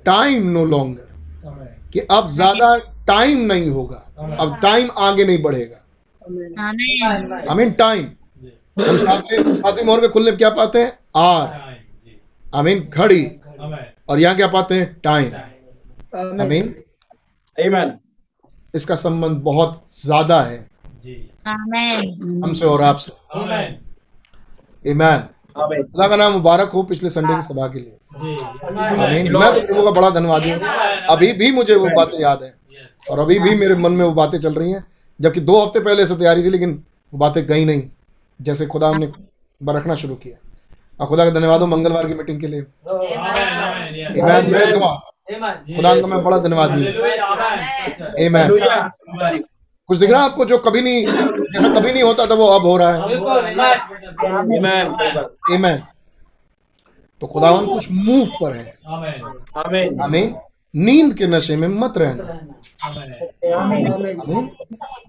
time 0.07 0.49
no 0.49 0.65
longer 0.67 1.91
कि 1.93 2.01
अब 2.01 2.29
ज़्यादा 2.31 2.77
टाइम 3.07 3.41
नहीं 3.43 3.69
होगा 3.71 4.03
अब 4.41 4.59
टाइम 4.63 4.91
आगे 4.99 5.25
नहीं 5.25 5.43
बढ़ेगा। 5.43 5.83
आई 7.51 7.57
मीन 7.57 7.73
टाइम 7.75 8.09
हम 8.77 8.97
सातवें 9.05 9.55
सातवीं 9.55 9.85
मोहर 9.85 10.01
के 10.01 10.09
खुलने 10.09 10.33
क्या 10.33 10.49
पाते 10.51 10.83
हैं? 10.83 10.99
आर। 11.17 11.47
आई 12.55 12.63
मीन 12.65 12.81
घड़ी। 12.81 13.25
और 14.09 14.19
यहाँ 14.21 14.37
क्या 14.37 14.47
पाते 14.47 14.75
हैं? 14.75 15.01
Time 15.05 15.35
I 16.41 16.47
mean. 16.49 16.75
इसका 18.75 18.95
संबंध 18.97 19.41
बहुत 19.43 19.83
ज़्यादा 19.95 20.41
है. 20.43 20.59
हमसे 21.47 22.67
और 22.67 22.83
आपसे. 22.83 23.13
ईमान. 24.85 25.29
खुदा 25.57 26.09
का 26.09 26.17
नाम 26.17 26.33
मुबारक 26.33 26.71
हो 26.71 26.83
पिछले 26.83 27.11
संडे 27.11 27.35
की 27.35 27.43
सभा 27.43 27.69
के 27.69 27.79
लिए। 27.79 27.99
आमीन 28.17 29.33
मैं 29.33 29.53
तो 29.55 29.61
प्रभु 29.67 29.83
का 29.85 29.91
बड़ा 29.91 30.11
धन्यवादी 30.11 30.51
हूँ। 30.51 30.61
अभी 31.11 31.33
भी 31.33 31.51
मुझे 31.53 31.75
वो 31.75 31.89
बातें 31.97 32.19
याद 32.21 32.43
है। 32.43 32.55
और 33.11 33.19
अभी 33.19 33.39
भी 33.39 33.55
मेरे 33.55 33.75
मन 33.77 33.93
में 33.93 34.05
वो 34.05 34.13
बातें 34.15 34.39
चल 34.39 34.55
रही 34.55 34.73
हैं 34.73 34.85
जबकि 35.21 35.41
दो 35.41 35.65
हफ़्ते 35.65 35.81
पहले 35.81 36.07
से 36.07 36.17
तैयारी 36.17 36.43
थी 36.45 36.51
लेकिन 36.51 36.83
वो 37.13 37.19
बातें 37.19 37.47
गई 37.47 37.65
नहीं। 37.65 37.83
जैसे 38.41 38.67
खुदा 38.67 38.89
हमने 38.89 39.09
बरखना 39.61 39.95
शुरू 39.95 40.15
किया। 40.15 40.37
और 41.01 41.07
खुदा 41.07 41.25
का 41.25 41.31
धन्यवाद 41.31 41.61
हो 41.61 41.67
मंगलवार 41.67 42.07
की 42.09 42.15
मीटिंग 42.15 42.41
के 42.41 42.47
लिए. 42.47 42.63
खुदा 45.77 45.95
का 46.01 46.07
मैं 46.07 46.23
बड़ा 46.25 46.39
धन्यवादी 46.39 46.81
हूँ 46.81 46.93
कुछ 49.89 49.99
दिख 49.99 50.11
रहा 50.11 50.21
है 50.21 50.29
आपको 50.31 50.45
जो 50.45 50.59
कभी 50.59 50.81
नहीं 50.83 51.07
जैसा 51.07 51.69
कभी 51.81 51.93
नहीं 51.93 52.03
होता 52.03 52.27
था 52.27 52.35
वो 52.35 52.47
अब 52.47 52.63
हो 52.63 52.77
रहा 52.77 52.93
है। 52.93 52.99
ईमान 55.55 55.83
तो 57.23 57.27
खुदावन 57.27 57.67
कुछ 57.67 57.89
मूव 57.93 58.27
पर 58.41 58.53
है। 58.53 58.79
Amen. 58.87 60.03
आमीन 60.03 60.35
नींद 60.75 61.15
के 61.15 61.27
नशे 61.27 61.57
में 61.57 61.69
मत 61.69 61.99
रहना। 61.99 62.25
आमीन 63.59 64.51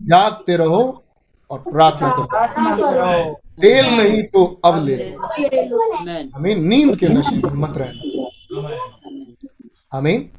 जागते 0.07 0.57
रहो 0.57 1.03
और 1.51 1.59
प्रार्थना 1.59 2.09
करो 2.09 3.33
तेल 3.61 3.85
नहीं 3.85 4.23
तो 4.23 4.61
अब 4.65 4.85
ले 4.85 4.95
लो. 4.97 5.23
आमीन 6.35 6.63
नींद 6.67 6.97
के 6.99 7.07
नशे 7.07 7.35
में 7.35 7.53
मत 7.53 7.77
रहना। 7.77 8.01
आमीन 9.97 10.29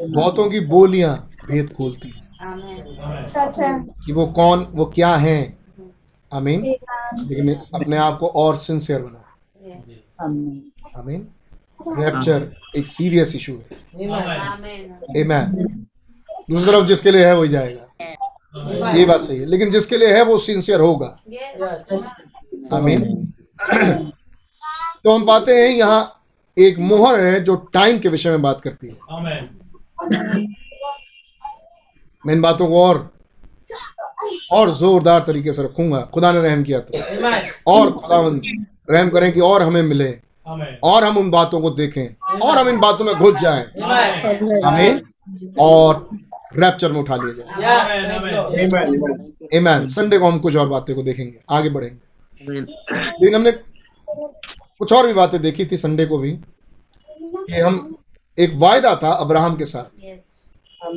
बहुतों 0.00 0.50
की 0.50 0.60
बोलियाँ 0.60 1.30
भेद 1.48 1.72
खोलती 1.76 2.08
हैं। 2.08 2.22
कि 4.06 4.12
वो 4.12 4.26
कौन 4.26 4.64
वो 4.72 4.84
क्या 4.86 5.16
है। 5.16 5.58
आमीन 6.32 6.60
लेकिन 6.62 7.54
अपने 7.74 7.96
आप 7.96 8.18
को 8.18 8.26
और 8.26 8.56
सिंसियर 8.56 9.02
बना. 9.02 9.24
आमीन 10.98 11.28
रैप्चर 11.88 12.52
एक 12.76 12.86
सीरियस 12.86 13.36
इशू 13.36 13.52
है. 13.52 13.76
दूसरी 16.50 16.72
तरफ़ 16.72 16.86
जिसके 16.86 17.10
लिए 17.10 17.26
है 17.26 17.36
वही 17.38 17.48
जाएगा। 17.48 17.84
ये 18.54 19.04
बात 19.04 19.20
सही 19.20 19.38
है। 19.38 19.46
लेकिन 19.46 19.70
जिसके 19.70 19.96
लिए 19.96 20.12
है 20.16 20.22
वो 20.24 20.38
सिंसियर 20.38 20.80
होगा। 20.80 21.06
आमीन 22.76 23.02
तो 25.04 25.14
हम 25.14 25.26
पाते 25.26 25.56
हैं 25.56 25.68
यहाँ 25.68 26.14
एक 26.56 26.78
मोहर 26.78 27.20
है 27.20 27.40
जो 27.44 27.56
टाइम 27.72 27.98
के 27.98 28.08
विषय 28.08 28.30
में 28.30 28.42
बात 28.42 28.60
करती 28.60 28.86
है। 28.86 28.96
मैं 32.24 32.34
इन 32.34 32.40
बातों 32.40 32.68
को 32.68 32.84
और 32.84 33.08
और 34.52 34.70
जोरदार 34.74 35.20
तरीके 35.26 35.52
से 35.52 35.62
रखूँगा। 35.62 36.00
खुदा 36.14 36.32
ने 36.32 36.40
रहम 36.40 36.62
किया 36.62 36.78
तो। 36.80 36.98
और 37.66 37.90
खुदा 37.92 38.20
रहम 38.90 39.08
करें 39.10 39.32
कि 39.32 39.40
और 39.40 39.62
हमें 39.62 39.82
मिले। 39.82 40.08
और 40.82 41.04
हम 41.04 41.18
उन 41.18 41.30
बातों 41.30 41.60
को 41.60 41.70
देखें। 41.70 42.38
और 42.40 42.58
हम 42.58 42.68
इन 42.68 42.78
बातों 42.80 43.04
में 43.04 43.14
घुस 43.14 43.34
जाएँ. 43.42 43.64
आमीन 44.64 45.00
और 45.60 46.08
रैप्चर 46.56 46.92
में 46.92 47.00
उठा 47.00 47.16
लिए 47.16 47.34
जाए. 47.34 47.46
एमैन 49.52 49.86
संडे 49.86 50.18
को 50.18 50.26
हम 50.26 50.38
कुछ 50.38 50.56
और 50.56 50.68
बातें 50.68 50.94
को 50.96 51.02
देखेंगे 51.02 51.38
आगे 51.50 51.70
बढ़ेंगे। 51.70 52.60
लेकिन 52.60 53.34
हमने 53.34 53.52
कुछ 54.78 54.92
और 54.92 55.06
भी 55.06 55.12
बातें 55.12 55.40
देखी 55.42 55.66
थी 55.66 55.76
संडे 55.76 56.06
को 56.06 56.18
भी 56.18 56.32
कि 57.10 57.60
हम 57.60 57.96
एक 58.38 58.52
वायदा 58.54 58.94
था 59.02 59.10
अब्राहम 59.10 59.56
के 59.56 59.64
साथ। 59.64 60.04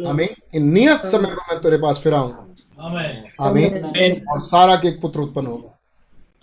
हमें 0.08 0.36
नियत 0.56 0.98
समय 0.98 1.26
पर 1.26 1.54
मैं 1.54 1.60
तेरे 1.62 1.78
पास 1.78 2.02
फिर 2.04 2.14
आऊँगा। 2.14 2.46
आमीन। 3.42 4.26
और 4.32 4.40
सारा 4.40 4.76
के 4.76 4.88
एक 4.88 5.02
पुत्र 5.02 5.20
उत्पन्न 5.20 5.48
होगा। 5.48 5.78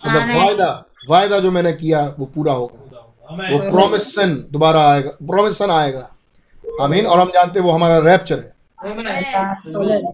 मतलब 0.05 0.37
वायदा 0.37 0.85
वायदा 1.09 1.39
जो 1.39 1.51
मैंने 1.51 1.73
किया 1.73 2.15
वो 2.19 2.25
पूरा 2.25 2.53
होगा। 2.53 2.85
वो 3.31 3.69
प्रोमिसन 3.69 4.35
दोबारा 4.51 4.81
आएगा 4.91 5.09
प्रोमिसन 5.09 5.71
आएगा। 5.71 6.09
आमीन। 6.81 7.05
और 7.05 7.19
हम 7.19 7.29
जानते 7.29 7.59
हैं 7.59 7.65
वो 7.65 7.71
हमारा 7.71 7.99
रैप्चर 7.99 8.39
है. 8.39 8.58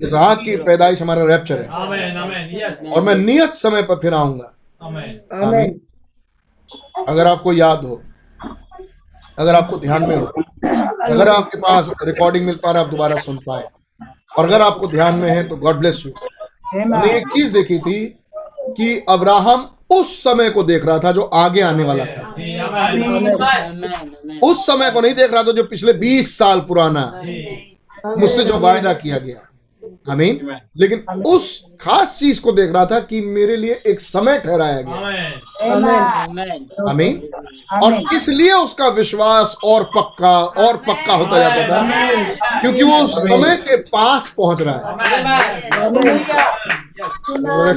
इसहाक 0.03 0.39
की 0.39 0.55
पैदाइश 0.57 1.01
हमारा 1.01 1.23
रैप्चर 1.25 1.61
है। 1.61 1.67
और 2.91 3.01
मैं 3.01 3.15
नियत 3.15 3.53
समय 3.53 3.81
पर 3.83 3.95
फिर 3.95 4.13
आऊँगा। 4.13 4.51
अगर 7.07 7.27
आपको 7.27 7.53
याद 7.53 7.83
हो 7.85 8.01
अगर 9.39 9.55
आपको 9.55 9.77
ध्यान 9.77 10.03
में 10.03 10.15
हो 10.15 10.25
अगर 11.05 11.29
आपके 11.29 11.57
पास 11.57 11.89
रिकॉर्डिंग 12.03 12.45
मिल 12.45 12.55
पा 12.55 12.71
रहा 12.71 12.81
है 12.81 12.85
आप 12.85 12.91
दोबारा 12.91 13.15
सुन 13.17 13.37
पाए। 13.47 13.67
और 14.37 14.45
अगर 14.45 14.61
आपको 14.61 14.87
ध्यान 14.87 15.15
में 15.15 15.29
है 15.29 15.47
तो 15.47 15.55
गॉड 15.55 15.75
ब्लेस 15.75 16.03
यू 16.05 16.11
हमने 16.71 17.11
एक 17.13 17.27
चीज़ 17.27 17.53
देखी 17.53 17.79
थी 17.79 18.05
कि 18.77 19.05
अब्राहम 19.09 19.69
उस 19.89 20.23
समय 20.23 20.49
को 20.49 20.63
देख 20.63 20.85
रहा 20.85 20.99
था 20.99 21.11
जो 21.11 21.21
आगे 21.21 21.61
आने 21.61 21.83
वाला 21.83 22.05
था. 22.05 22.33
उस 24.43 24.65
समय 24.67 24.91
को 24.91 25.01
नहीं 25.01 25.13
देख 25.13 25.33
रहा 25.33 25.43
था 25.43 25.51
जो 25.51 25.63
पिछले 25.63 25.93
20 25.93 26.37
साल 26.37 26.59
पुराना 26.59 27.03
मुझसे 28.17 28.43
जो 28.43 28.59
वायदा 28.59 28.93
किया 28.93 29.17
गया। 29.17 29.35
आमीन। 30.09 30.57
लेकिन 30.77 31.21
उस 31.21 31.65
खास 31.81 32.19
चीज़ 32.19 32.41
को 32.41 32.51
देख 32.51 32.73
रहा 32.73 32.85
था 32.85 32.99
कि 32.99 33.21
मेरे 33.21 33.55
लिए 33.55 33.81
एक 33.87 33.99
समय 33.99 34.39
ठहराया 34.39 34.81
गया. 34.81 34.95
आमीन। 36.89 37.29
और 37.83 38.15
इसलिए 38.15 38.53
उसका 38.53 38.87
विश्वास 38.87 39.57
और 39.63 39.83
पक्का 39.83 40.43
और 40.43 40.77
पक्का 40.77 41.13
होता 41.13 41.37
जाता 41.37 41.67
था? 41.67 41.81
क्योंकि 42.61 42.83
वो 42.83 43.07
समय 43.07 43.55
के 43.57 43.75
पास 43.77 44.33
पहुँच 44.37 44.61
रहा 44.61 44.75
है। 44.75 44.81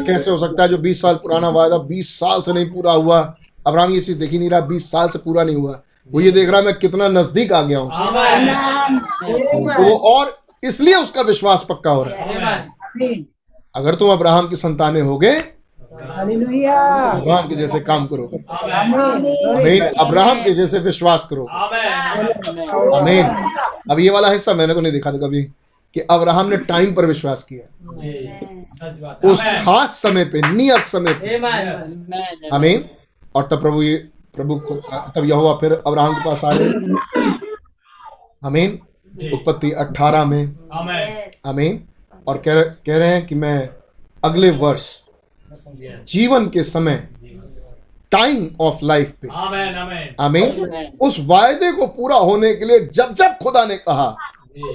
कैसे 0.05 0.31
हो 0.31 0.39
सकता 0.39 0.63
है 0.63 0.69
जो 0.69 0.79
20 0.79 1.03
साल 1.03 1.15
पुराना 1.15 1.49
वायदा 1.49 1.79
20 1.79 2.19
साल 2.21 2.43
से 2.43 2.53
नहीं 2.53 2.67
पूरा 2.67 2.93
हुआ? 2.93 3.35
अब्राहम 3.67 3.93
ये 3.93 4.01
चीज़ 4.01 4.19
देख 4.19 4.31
ही 4.31 4.39
नहीं 4.39 4.51
रहा 4.51 4.61
20 4.61 4.91
साल 4.91 5.09
से 5.09 5.19
पूरा 5.19 5.45
नहीं 5.45 5.57
हुआ। 5.57 5.81
वो 6.11 6.21
ये 6.21 6.31
देख 6.31 6.49
रहा 6.49 6.61
है 6.61 6.67
मैं 6.67 6.75
कितना 6.79 7.09
नज़दीक 7.11 7.53
आ 7.53 7.63
गया 7.63 7.79
हूँ। 7.79 7.91
तो 9.45 9.83
वो 9.83 9.97
और 10.11 10.37
इसलिए 10.63 10.95
उसका 10.95 11.23
विश्वास 11.25 11.67
पक्का 11.69 11.91
हो 11.91 12.03
रहा 12.05 12.15
है। 12.15 12.65
अगर 13.75 13.95
तुम 13.95 14.11
अब्राहम 14.13 14.49
की 14.49 14.57
संतानें 14.57 15.03
हो 15.03 15.19
गए 15.19 15.39
अब्राहम 15.99 17.49
के 17.49 17.55
जैसे 17.57 17.81
काम 17.81 18.07
करोगे। 18.07 18.39
Amen. 18.39 18.73
आमीन 19.51 19.83
अब्राहम 20.01 20.43
के 20.45 20.55
जैसे 20.55 20.79
विश्वास 20.79 21.27
करोगे। 21.31 21.53
Amen. 21.59 22.95
आमीन 22.95 23.25
अब 23.91 24.01
ये 24.01 24.11
वाला 24.11 24.29
हिस्सा 24.31 24.55
मैंने 24.55 24.75
तो 24.75 24.81
नहीं 24.81 24.93
देखा 24.93 25.13
था 25.13 25.19
कभी 25.19 25.43
कि 25.97 26.01
अब्राहम 26.11 26.47
ने 26.47 26.57
टाइम 26.67 26.95
पर 26.95 27.07
विश्वास 27.07 27.43
किया। 27.53 27.65
उस 29.31 29.43
खास 29.65 29.99
समय 30.03 30.25
पे 30.25 30.41
नियत 30.53 30.85
समय 30.87 31.13
पे। 31.15 31.39
Amen. 31.39 31.65
Amen. 32.53 32.79
और 33.35 33.49
तब 33.51 33.61
प्रभु 33.61 33.83
ये 33.83 34.09
प्रभु 34.39 34.59
को 34.69 34.75
तब 35.17 35.25
यहोवा 35.29 35.55
फिर 35.61 35.73
अब्राहम 35.87 36.15
के 36.15 36.25
पास 36.25 36.45
आए 36.45 36.69
आमीन 38.49 38.79
उत्पत्ति 39.35 39.71
18 39.83 40.25
में 40.31 40.43
Amen. 40.81 41.47
आमीन 41.53 41.81
और 42.29 42.39
कह 42.47 42.63
कह 42.63 42.97
रहे 42.99 43.09
हैं 43.13 43.27
कि 43.27 43.35
मैं 43.45 43.59
अगले 44.25 44.51
वर्ष 44.65 44.89
जीवन 46.13 46.49
के 46.57 46.63
समय 46.65 46.97
टाइम 48.13 48.49
ऑफ़ 48.67 48.85
लाइफ 48.85 49.11
पे 49.23 49.29
Amen. 49.29 49.75
Amen. 49.83 50.07
आमीन 50.21 50.97
उस 51.07 51.19
वायदे 51.29 51.73
को 51.73 51.87
पूरा 51.97 52.17
होने 52.29 52.55
के 52.55 52.65
लिए 52.65 52.79
जब 53.01 53.15
जब 53.21 53.37
खुदा 53.43 53.65
ने 53.65 53.77
कहा 53.89 54.11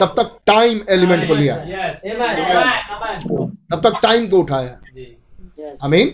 तब 0.01 0.13
तक 0.17 0.37
टाइम 0.47 0.81
एलिमेंट 0.89 1.27
को 1.27 1.35
लिया 1.35 1.55
Yes. 1.69 2.05
Amen. 2.11 2.43
Amen. 2.97 3.49
तब 3.71 3.81
तक 3.87 3.99
टाइम 4.03 4.27
को 4.29 4.39
उठाया. 4.39 4.77
आमीन 5.83 6.13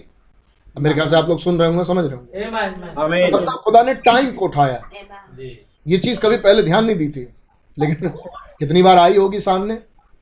मेरे 0.80 0.95
ख्याल 0.95 1.09
से 1.09 1.15
आप 1.15 1.30
लोग 1.30 1.39
सुन 1.39 1.59
रहे 1.59 1.67
होंगे 1.67 1.84
समझ 1.84 2.05
रहे 2.05 2.15
होंगे। 2.15 3.27
तक 3.38 3.61
खुदा 3.65 3.82
ने 3.84 3.93
टाइम 3.93 4.32
को 4.32 4.45
उठाया 4.45 4.82
ये 5.88 5.97
चीज़ 5.97 6.19
कभी 6.21 6.38
पहले 6.38 6.63
ध्यान 6.63 6.86
नहीं 6.86 6.97
दी 6.97 7.07
थी 7.09 7.27
लेकिन 7.77 8.09
कितनी 8.59 8.84
बार 8.84 8.97
आई 8.97 9.17
होगी 9.17 9.39
सामने 9.39 9.75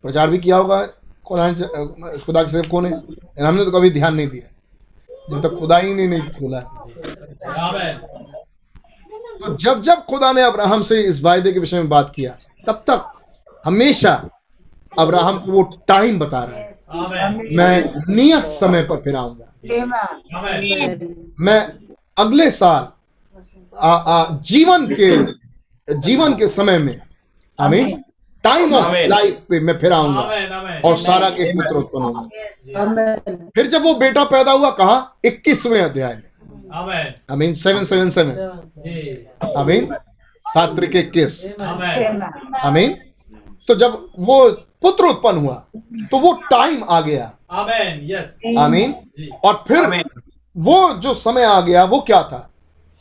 प्रचार 0.04 0.30
भी 0.30 0.38
किया 0.38 0.58
होगा 0.58 0.82
खुदा 1.26 1.48
ने 1.52 1.54
खुदा 2.18 2.44
के 2.44 2.50
सेवकों 2.50 2.82
ने 2.82 2.90
हमने 3.44 3.66
तो 3.66 3.72
कभी 3.72 3.90
ध्यान 3.90 4.16
नहीं 4.16 4.28
दिया। 4.28 4.48
जब 5.32 5.42
तक 5.42 5.56
खुदा 5.60 5.78
ही 5.78 5.94
नहीं, 5.94 6.08
नहीं 6.08 6.22
खोला 6.22 6.60
तो 9.40 9.56
जब 9.56 9.82
जब 9.82 10.06
खुदा 10.06 10.32
ने 10.32 10.42
अब्राहम 10.42 10.82
से 10.82 11.02
इस 11.02 11.24
वायदे 11.24 11.52
के 11.52 11.60
विषय 11.60 11.78
में 11.78 11.90
बात 11.90 12.12
किया 12.16 12.38
तब 12.68 12.84
तक 12.90 13.12
हमेशा 13.66 14.14
अब्राहम 15.00 15.40
को 15.40 15.52
वो 15.52 15.64
टाइम 15.88 16.20
बता 16.20 16.44
रहा 16.44 16.58
है। 16.58 16.76
मैं 17.58 18.14
नियत 18.16 18.48
समय 18.50 18.84
पर 18.84 19.02
फिर 19.02 19.16
आऊँगा। 19.16 19.44
Amen. 19.44 19.47
मैं 21.40 21.60
अगले 22.18 22.52
साल 22.52 22.88
आ, 23.78 23.92
आ, 23.92 24.38
जीवन 24.42 24.88
के 25.00 25.10
जीवन 26.00 26.34
के 26.36 26.48
समय 26.48 26.78
में 26.78 27.02
आमीन 27.60 28.04
टाइम 28.44 28.74
ऑफ़ 28.74 28.96
लाइफ 29.08 29.40
पे 29.50 29.60
मैं 29.60 29.78
फिर 29.80 29.94
आऊँगा. 29.94 30.22
और 30.86 30.98
सारा 30.98 31.30
के 31.30 31.52
पुत्र 31.54 31.76
उत्पन्न 31.76 32.04
होगा 32.04 33.50
फिर 33.56 33.68
जब 33.68 33.84
वो 33.84 33.94
बेटा 33.94 34.24
पैदा 34.24 34.52
हुआ 34.52 34.70
कहा? 34.72 35.18
इक्कीसवें 35.26 35.82
अध्याय 35.82 36.14
में। 36.14 36.24
Amen. 36.68 37.32
आमीन 37.32 37.54
सेवन 37.54 37.84
सेवन 37.86 38.10
सेवन 38.10 38.32
जी. 38.78 39.28
आमीन 39.58 39.94
सात 40.46 40.76
त्रिक 40.76 40.96
इक्कीस 40.96 41.44
Amen. 41.46 42.22
आमीन। 42.66 42.98
तो 43.68 43.76
जब 43.76 44.10
वो 44.20 44.50
पुत्र 44.82 45.06
उत्पन्न 45.06 45.38
हुआ 45.38 45.64
तो 46.12 46.18
वो 46.18 46.34
टाइम 46.34 46.84
आ 46.84 47.02
गया. 47.02 47.32
आमीन 48.60 48.94
और 49.44 49.64
फिर 49.68 50.04
वो 50.56 50.94
जो 50.94 51.14
समय 51.14 51.44
आ 51.44 51.60
गया 51.62 51.84
वो 51.84 52.00
क्या 52.00 52.22
था? 52.24 52.50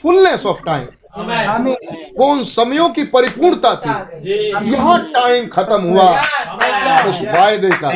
फुलनेस 0.02 0.46
ऑफ़ 0.46 0.62
टाइम 0.64 0.86
वो 2.18 2.26
उन 2.26 2.42
समयों 2.44 2.88
की 2.88 3.04
परिपूर्णता 3.04 3.74
थी? 3.74 3.90
यहाँ 4.70 4.98
टाइम 5.12 5.46
खत्म 5.46 5.80
हुआ। 5.82 6.08
उस 7.08 7.22
वायदे 7.28 7.70
का। 7.70 7.88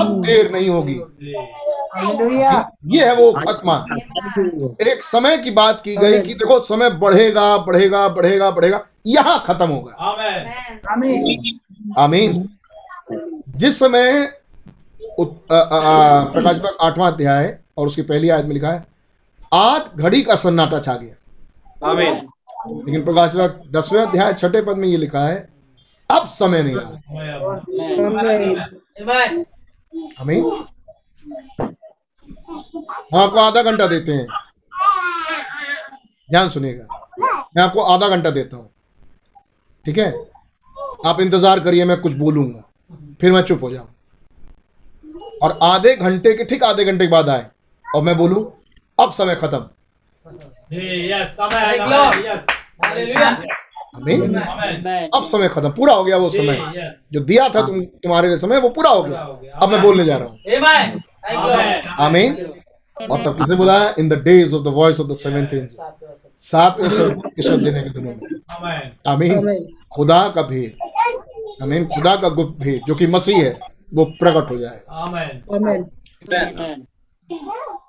अब 0.00 0.22
देर 0.26 0.50
नहीं 0.52 0.68
होगी। 0.68 0.94
ये 2.96 3.04
है 3.04 3.14
वो 3.16 3.30
खत्मा। 3.32 3.76
एक 4.90 5.02
समय 5.02 5.36
की 5.38 5.50
बात 5.50 5.80
की 5.84 5.96
गई 5.96 6.20
कि 6.20 6.34
देखो 6.34 6.60
समय 6.60 6.90
बढ़ेगा 6.90 7.56
बढ़ेगा 7.58 8.08
बढ़ेगा 8.08 8.50
बढ़ेगा। 8.50 8.80
यहाँ 9.06 9.42
खत्म 9.46 9.68
होगा। 9.68 9.92
Amen. 10.08 10.90
आमीन 10.92 11.58
आमीन 11.98 12.48
जिस 13.56 13.78
समय 13.78 14.26
प्रकाश 15.20 16.58
पर 16.58 16.76
आठवां 16.80 17.10
अध्याय 17.12 17.58
और 17.78 17.86
उसकी 17.86 18.02
पहली 18.02 18.28
आयत 18.28 18.46
में 18.46 18.54
लिखा 18.54 18.70
है 18.70 18.86
आध 19.52 19.90
घड़ी 19.96 20.22
का 20.22 20.34
सन्नाटा 20.36 20.80
छा 20.80 20.94
गया। 20.94 21.14
Amen. 21.88 22.14
लेकिन 22.68 23.04
प्रकाश 23.04 23.32
पर 23.32 23.48
दसवें 23.70 24.00
अध्याय 24.02 24.32
छठे 24.34 24.60
पद 24.62 24.76
में 24.78 24.88
ये 24.88 24.96
लिखा 24.96 25.20
है 25.20 25.36
अब 26.10 26.26
समय 26.28 26.62
नहीं 26.62 26.76
रहा। 26.76 26.90
आमीन. 29.10 29.44
आमीन। 30.20 30.44
हम 33.12 33.18
आपको 33.20 33.38
आधा 33.38 33.62
घंटा 33.62 33.86
देते 33.86 34.12
हैं। 34.12 34.26
ध्यान 36.28 36.48
सुनिएगा। 36.50 36.86
मैं 37.56 37.62
आपको 37.62 37.80
आधा 37.82 38.08
घंटा 38.08 38.30
देता 38.30 38.56
हूँ। 38.56 38.70
ठीक 39.84 39.98
है? 39.98 40.12
आप 41.06 41.20
इंतज़ार 41.20 41.60
करिए 41.60 41.84
मैं 41.84 42.00
कुछ 42.00 42.12
बोलूँगा। 42.16 42.63
फिर 43.20 43.32
मैं 43.32 43.42
चुप 43.42 43.62
हो 43.62 43.70
जाऊँ। 43.70 43.88
और 45.42 45.58
आधे 45.62 45.94
घंटे 45.96 46.32
के 46.34 46.44
ठीक 46.44 46.62
आधे 46.64 46.84
घंटे 46.84 47.06
के 47.06 47.10
बाद 47.12 47.28
आए 47.28 47.46
और 47.84 48.02
मैं 48.02 48.16
बोलूँ 48.16 48.44
अब 48.98 49.12
समय 49.12 49.34
खत्म. 49.34 49.58
अब 55.14 55.24
समय 55.24 55.48
खत्म 55.48 55.70
पूरा 55.70 55.94
हो 55.94 56.04
गया 56.04 56.16
वो 56.16 56.30
समय। 56.30 56.92
जो 57.12 57.20
दिया 57.22 57.48
था 57.48 57.62
तुम 57.66 57.80
तुम्हारे 57.80 58.28
लिए 58.28 58.38
समय 58.38 58.60
वो 58.60 58.68
पूरा 58.70 58.90
हो 58.90 59.02
गया। 59.02 59.20
अब 59.54 59.68
मैं 59.68 59.80
बोलने 59.82 60.04
जा 60.04 60.16
रहा 60.16 60.28
हूँ. 60.28 60.38
आमीन 62.00 62.34
और 62.96 63.22
तब 63.22 63.38
किसे 63.38 63.54
बुलाया 63.56 63.94
in 63.98 64.08
the 64.08 64.12
days 64.24 64.54
of 64.54 64.62
the 64.64 64.68
voice 64.74 65.00
of 65.00 65.08
the 65.08 65.16
seventh 65.18 65.46
के 65.54 65.60
शब्द 67.42 67.62
देने 67.64 67.82
के 67.82 67.90
दिनों 67.90 68.10
में। 68.10 68.18
आमीन 69.06 69.36
आमीन 69.38 69.66
खुदा 69.94 70.28
का 70.28 70.42
भेद। 70.42 70.76
आमीन 71.62 71.84
खुदा 71.86 72.14
का 72.16 72.28
गुप्त 72.38 72.58
भेद 72.60 72.80
जो 72.86 72.94
कि 72.94 73.06
मसीह 73.06 73.42
है 73.44 73.58
वो 73.94 74.04
प्रकट 74.20 74.50
हो 74.50 74.56
जाएगा 74.58 75.04
Amen. 75.04 75.84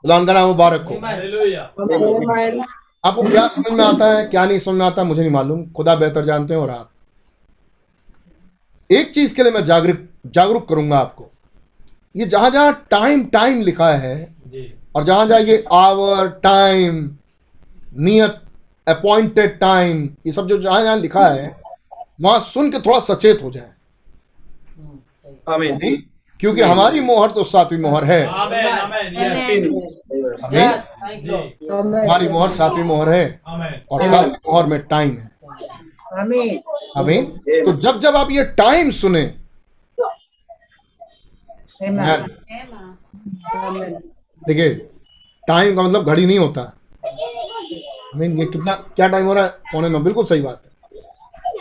खुदा 0.02 0.18
उनका 0.18 0.34
नाम 0.34 0.48
मुबारक 0.48 0.82
हो। 0.82 0.96
आपको 3.06 3.22
क्या 3.22 3.48
समझ 3.56 3.72
में 3.72 3.84
आता 3.86 4.06
है 4.14 4.24
क्या 4.28 4.46
नहीं 4.46 4.60
समझ 4.60 4.76
में 4.80 4.86
आता 4.86 5.04
मुझे 5.04 5.22
नहीं 5.22 5.32
मालूम। 5.32 5.66
खुदा 5.78 5.96
बेहतर 5.96 6.26
जानते 6.26 6.54
हैं 6.54 6.62
और 6.62 6.70
आप। 6.70 6.90
एक 8.90 9.12
चीज़ 9.14 9.36
के 9.36 9.44
लिए 9.44 9.52
मैं 9.52 9.64
जागरूक 9.66 9.98
जागरूक 10.36 10.68
करूँगा 10.70 10.98
आपको। 10.98 11.30
ये 12.16 12.26
जहाँ 12.26 12.50
जहाँ 12.50 12.74
टाइम 12.92 13.26
टाइम 13.34 13.62
लिखा 13.62 13.90
है 13.98 14.16
और 14.96 15.04
जहाँ 15.04 15.26
जहाँ 15.28 15.40
ये 15.42 15.64
आवर 15.74 16.28
टाइम 16.44 17.04
नियत 18.00 18.42
अपॉइंटेड 18.88 19.58
टाइम 19.60 20.10
ये 20.26 20.32
सब 20.32 20.48
जो 20.48 20.58
जहाँ 20.62 20.82
जहाँ 20.84 20.98
लिखा 20.98 21.28
है 21.28 21.48
वहाँ 22.20 22.40
सुन 22.40 22.72
के 22.72 22.80
थोड़ा 22.80 23.00
सचेत 23.00 23.42
हो 23.44 23.52
जाए. 23.52 23.72
क्योंकि 26.40 26.62
हमारी 26.62 27.00
मोहर 27.02 27.32
तो 27.32 27.44
सातवीं 27.44 27.80
मोहर 27.80 28.04
है. 28.04 28.26
हमारी 31.94 32.28
मोहर 32.30 32.50
सातवीं 32.50 32.84
मोहर 32.84 33.10
है 33.10 33.42
और 33.92 34.04
सातवीं 34.04 34.52
मोहर 34.52 34.66
में 34.66 34.80
टाइम 34.88 35.12
है। 35.12 35.32
आमीन। 36.20 36.60
आमीन। 36.98 37.26
तो 37.66 37.74
जब 37.78 38.00
जब 38.00 38.16
आप 38.16 38.32
ये 38.32 38.44
टाइम 38.58 38.92
सुने 38.92 39.24
आमीन 41.84 42.26
देखिए 44.42 44.70
टाइम 45.48 45.76
का 45.76 45.82
मतलब 45.82 46.06
घड़ी 46.06 46.26
नहीं 46.26 46.40
होता। 46.40 46.62
आमीन 48.16 48.38
ये 48.40 48.46
कितना 48.46 48.74
क्या 48.96 49.08
टाइम 49.08 49.26
हो 49.26 49.34
रहा 49.34 49.44
है? 49.44 49.50
पौने 49.72 49.90
नौ 49.90 50.00
बिल्कुल 50.00 50.26
सही 50.26 50.42
बात 50.42 50.62
है। 50.66 50.72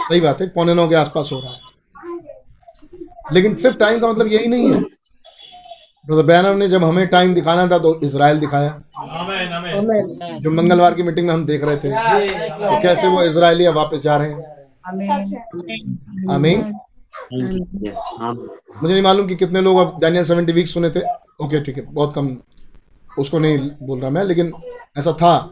सही 0.09 0.21
बात 0.21 0.41
है, 0.41 0.49
पौने 0.49 0.75
नौ 0.75 0.89
के 0.89 0.95
आसपास 0.95 1.31
हो 1.33 1.41
रहा 1.41 1.53
है। 1.53 1.61
लेकिन 3.33 3.55
सिर्फ़ 3.55 3.77
टाइम 3.77 4.01
का 4.01 4.09
मतलब 4.09 4.27
यही 4.27 4.47
नहीं 4.47 4.73
है। 4.73 4.81
ब्रदर 6.07 6.23
बैनर 6.23 6.55
ने 6.55 6.69
जब 6.69 6.85
हमें 6.85 7.07
टाइम 7.07 7.35
दिखाना 7.35 7.67
था 7.67 7.79
तो 7.79 8.01
इसराइल 8.01 8.41
दिखाया। 8.41 8.69
जो 10.41 10.51
मंगलवार 10.51 10.95
की 10.95 11.03
मीटिंग 11.03 11.27
में 11.27 11.35
हम 11.35 11.47
देख 11.47 11.65
रहे 11.65 11.77
थे. 11.77 11.91
कि 11.91 12.81
कैसे 12.83 13.09
वो 13.09 13.23
इसराइलिया 13.23 13.71
वापस 13.71 13.99
जा 13.99 14.17
रहे 14.17 14.31
हैं। 14.31 14.55
आमीन 16.31 16.61
मुझे 18.83 18.93
नहीं 18.95 19.03
मालूम 19.03 19.27
कि 19.27 19.37
कितने 19.37 19.61
लोग 19.61 19.79
अब 19.79 20.01
डैनियल 20.01 20.25
सेवेंटी 20.25 20.53
वीक 20.53 20.67
सुने 20.67 20.91
थे। 20.91 21.01
ओके 21.45 21.61
ठीक 21.61 21.77
है, 21.77 21.87
बहुत 21.93 22.15
कम। 22.15 22.37
उसको 23.19 23.39
नहीं 23.39 23.59
बोल 23.83 24.01
रहा 24.01 24.11
मैं, 24.11 24.25
लेकिन 24.25 24.53
ऐसा 24.99 25.13
था। 25.13 25.51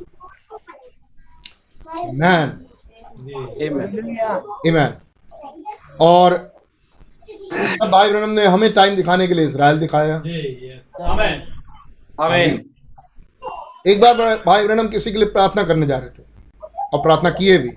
मैन. 2.13 2.67
ईमैन 4.67 4.95
और 6.01 6.35
भाई 7.83 8.11
ब्रनम 8.11 8.31
ने 8.31 8.45
हमें 8.47 8.73
टाइम 8.73 8.97
दिखाने 8.97 9.27
के 9.29 9.35
लिए 9.35 9.47
इसराइल 9.47 9.79
दिखाया. 9.79 10.17
एक 13.87 14.01
बार 14.01 14.15
भाई 14.47 14.67
ब्रनम 14.67 14.89
किसी 14.89 15.13
के 15.13 15.19
लिए 15.19 15.29
प्रार्थना 15.29 15.63
करने 15.65 15.87
जा 15.87 15.99
रहे 15.99 16.11
थे 16.11 16.23
और 16.93 17.03
प्रार्थना 17.03 17.31
किए 17.31 17.59
भी। 17.59 17.73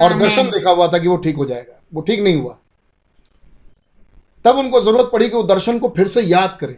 और 0.00 0.12
दर्शन 0.18 0.50
देखा 0.50 0.70
हुआ 0.70 0.88
था 0.88 0.98
कि 0.98 1.08
वो 1.08 1.16
ठीक 1.16 1.36
हो 1.36 1.44
जाएगा। 1.46 1.80
वो 1.94 2.00
ठीक 2.02 2.20
नहीं 2.20 2.40
हुआ। 2.42 2.56
तब 4.44 4.58
उनको 4.58 4.80
ज़रूरत 4.80 5.10
पड़ी 5.12 5.28
कि 5.28 5.36
वो 5.36 5.42
दर्शन 5.44 5.78
को 5.78 5.88
फिर 5.96 6.08
से 6.08 6.20
याद 6.22 6.56
करें। 6.60 6.74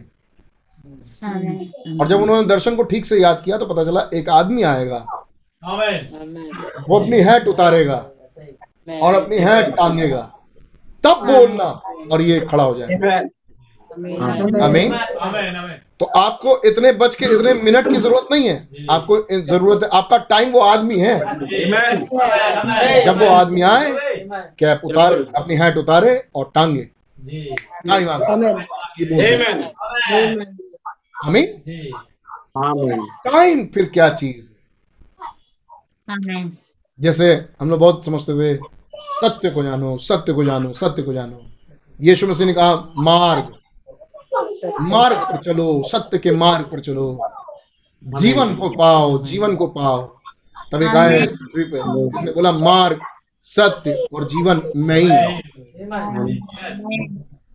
और 1.99 2.07
जब 2.07 2.21
उन्होंने 2.21 2.47
दर्शन 2.47 2.75
को 2.75 2.83
ठीक 2.83 3.05
से 3.05 3.19
याद 3.21 3.41
किया 3.45 3.57
तो 3.57 3.65
पता 3.65 3.83
चला 3.83 4.01
एक 4.13 4.29
आदमी 4.29 4.63
आएगा. 4.63 5.18
वो 5.61 6.99
अपनी 6.99 7.17
हैट 7.21 7.47
उतारेगा 7.47 7.95
और 9.01 9.15
अपनी 9.15 9.37
हैट 9.37 9.69
टांगेगा। 9.77 10.21
तब 11.03 11.25
बोलना 11.25 11.63
और 12.11 12.21
ये 12.21 12.39
खड़ा 12.41 12.63
हो 12.63 12.75
जाएगा। 12.77 12.95
Amen. 12.97 13.27
आमीन 13.91 14.93
आमेन 14.93 15.55
आमेन 15.55 15.79
तो 15.99 16.05
आपको 16.17 16.55
इतने 16.65 16.91
बच 16.93 17.15
के 17.15 17.25
इतने 17.25 17.53
मिनट 17.53 17.87
की 17.87 17.95
ज़रूरत 17.95 18.27
नहीं 18.31 18.47
है। 18.47 18.85
आपको 18.91 19.17
ज़रूरत 19.31 19.83
है 19.83 19.89
आपका 19.93 20.17
टाइम 20.29 20.51
वो 20.51 20.59
आदमी 20.61 20.97
है। 20.99 21.17
जब 23.05 23.19
वो 23.21 23.27
आदमी 23.27 23.61
आए 23.61 23.91
कैप 24.59 24.81
उतार 24.85 25.13
अपनी 25.35 25.55
हैट 25.55 25.77
उतारे 25.77 26.13
और 26.35 26.51
टांगे। 26.55 26.87
जी। 27.17 27.55
टाइम 27.87 28.09
हैं। 28.09 28.17
आमीन। 31.25 31.47
टाइम 33.25 33.65
फिर 33.73 33.85
क्या 33.93 34.09
चीज़? 34.13 34.48
जैसे 36.99 37.45
हम 37.61 37.69
लोग 37.69 37.79
बहुत 37.79 38.05
समझते 38.05 38.33
थे, 38.33 38.59
सत्य 38.95 39.49
को 39.49 39.63
जानो, 39.63 39.97
सत्य 39.97 40.33
को 40.33 40.43
जानो, 40.43 40.73
सत्य 40.73 41.01
को 41.01 41.13
जानो। 41.13 41.41
यीशु 42.01 42.27
मसीह 42.27 42.47
ने 42.47 42.53
कहा, 42.53 42.93
मार्ग। 42.97 43.53
मार्ग 44.81 45.17
पर 45.17 45.37
चलो, 45.37 45.83
सत्य 45.87 46.17
के 46.17 46.31
मार्ग 46.31 46.65
पर 46.65 46.79
चलो। 46.79 47.29
जीवन 48.03 48.55
को 48.55 48.69
पाओ, 48.69 49.23
जीवन 49.23 49.55
को 49.55 49.67
पाओ। 49.67 50.01
तभी 50.71 50.85
कहा 50.85 51.09
पृथ्वी 51.09 51.63
बोला, 52.31 52.51
मार्ग, 52.51 52.99
सत्य 53.41 54.05
और 54.13 54.25
जीवन 54.25 54.61
मैं 54.75 54.97
ही। 54.97 55.41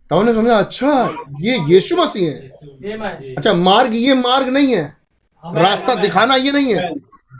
तब 0.09 0.17
उन्हें 0.17 0.35
समझा 0.35 0.57
अच्छा 0.57 1.09
ये 1.41 1.59
यीशु 1.59 1.95
मसीह 1.95 2.29
है। 2.29 2.47
अच्छा 3.35 3.53
मार्ग, 3.53 3.95
ये 3.95 4.13
मार्ग 4.13 4.47
नहीं 4.47 4.75
है। 4.75 4.97
रास्ता 5.45 5.95
दिखाना 5.95 6.35
ये 6.35 6.51
नहीं 6.51 6.75
है। 6.75 6.93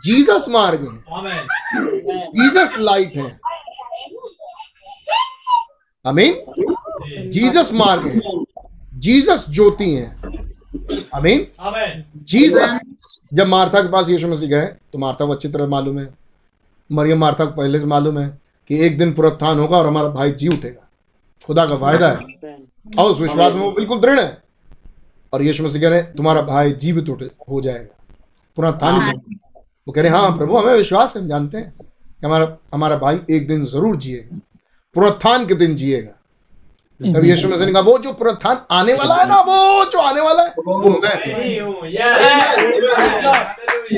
जीसस 0.04 0.46
मार्ग 0.48 0.80
है। 0.82 0.96
जीसस 2.30 2.76
लाइट 2.78 3.16
है। 3.16 3.38
अमीन 6.04 7.30
जीसस 7.30 7.70
मार्ग 7.74 8.06
है। 8.06 8.20
जीसस 8.94 9.44
ज्योति 9.50 9.90
है। 9.94 10.06
अमीन 11.14 11.46
जीसस 12.24 12.78
जब 13.34 13.46
मार्था 13.46 13.80
के 13.82 13.88
पास 13.88 14.08
यीशु 14.08 14.28
मसीह 14.28 14.48
गए 14.48 14.66
तो 14.92 14.98
मार्था 14.98 15.26
को 15.26 15.32
अच्छी 15.32 15.48
तरह 15.48 15.66
मालूम 15.66 15.98
है। 15.98 16.08
मरियम 16.90 17.18
मार्था 17.18 17.44
को 17.44 17.52
पहले 17.52 17.78
से 17.78 17.84
मालूम 17.84 18.18
है 18.18 18.28
कि 18.70 18.84
एक 18.86 18.98
दिन 18.98 19.12
पुनरुत्थान 19.12 19.58
होगा 19.58 19.76
और 19.78 19.86
हमारा 19.86 20.08
भाई 20.08 20.32
जी 20.32 20.48
उठेगा। 20.48 20.88
खुदा 21.44 21.66
का 21.66 21.74
वायदा 21.74 22.08
है। 22.08 22.16
और 22.98 23.10
उस 23.10 23.20
विश्वास 23.20 23.52
में 23.52 23.60
वो 23.60 23.70
बिल्कुल 23.72 24.00
दृढ़ 24.00 24.20
है। 24.20 24.42
और 25.32 25.42
यीशु 25.42 25.64
मसीह 25.64 25.80
कह 25.82 25.88
रहे 25.88 26.02
तुम्हारा 26.02 26.42
भाई 26.42 26.72
जीवित 26.72 27.08
उठ 27.08 27.22
हो 27.50 27.60
जाएगा। 27.60 28.04
पुनरुत्थान 28.56 28.94
होगा। 28.94 29.45
वो 29.86 29.92
कह 29.92 30.02
रहे 30.02 30.10
हैं 30.10 30.18
हाँ 30.18 30.36
प्रभु 30.38 30.56
हमें 30.56 30.74
विश्वास 30.74 31.16
है 31.16 31.22
हम 31.22 31.28
जानते 31.28 31.58
हैं 31.58 31.72
कि 31.78 32.26
हमारा 32.26 32.56
हमारा 32.74 32.96
भाई 32.98 33.18
एक 33.30 33.46
दिन 33.48 33.64
ज़रूर 33.66 33.96
जिएगा 33.96 34.38
पुनरुत्थान 34.96 35.46
के 35.46 35.54
दिन 35.54 35.74
जिएगा। 35.76 36.12
तब 37.00 37.24
यीशु 37.24 37.48
मसीह 37.48 37.66
ने 37.66 37.72
कहा 37.72 37.82
वो 37.82 37.98
जो 37.98 38.12
पुनरुत्थान 38.12 38.60
आने 38.72 38.94
वाला 38.94 39.14
है 39.14 39.28
ना 39.28 39.40
वो 39.46 39.84
जो 39.92 39.98
आने 40.00 40.20
वाला 40.20 40.42
है 40.42 40.54
वो 40.58 40.88
मैं 41.02 41.16
यस 41.92 42.18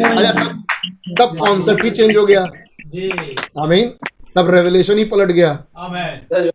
अरे 0.08 0.30
तब 0.32 0.64
तब 1.20 1.38
कॉन्सेप्ट 1.38 1.84
ही 1.84 1.90
चेंज 1.90 2.16
हो 2.16 2.24
गया? 2.26 2.42
आमीन 3.62 3.88
तब 4.36 4.50
रेवलेशन 4.50 4.98
ही 4.98 5.04
पलट 5.04 5.30
गया। 5.30 5.52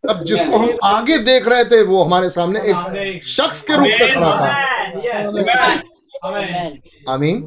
तब 0.08 0.24
जिसको 0.26 0.58
हम 0.58 0.78
आगे 0.86 1.18
देख 1.24 1.48
रहे 1.48 1.64
थे 1.66 1.82
वो 1.84 2.04
हमारे 2.04 2.30
सामने 2.30 2.60
एक 2.62 3.24
शख्स 3.28 3.62
के 3.62 3.78
रूप 3.78 3.88
में 4.02 4.14
खड़ा 4.14 4.32
था। 4.32 4.48
यस 5.06 5.82
आमेन 7.10 7.44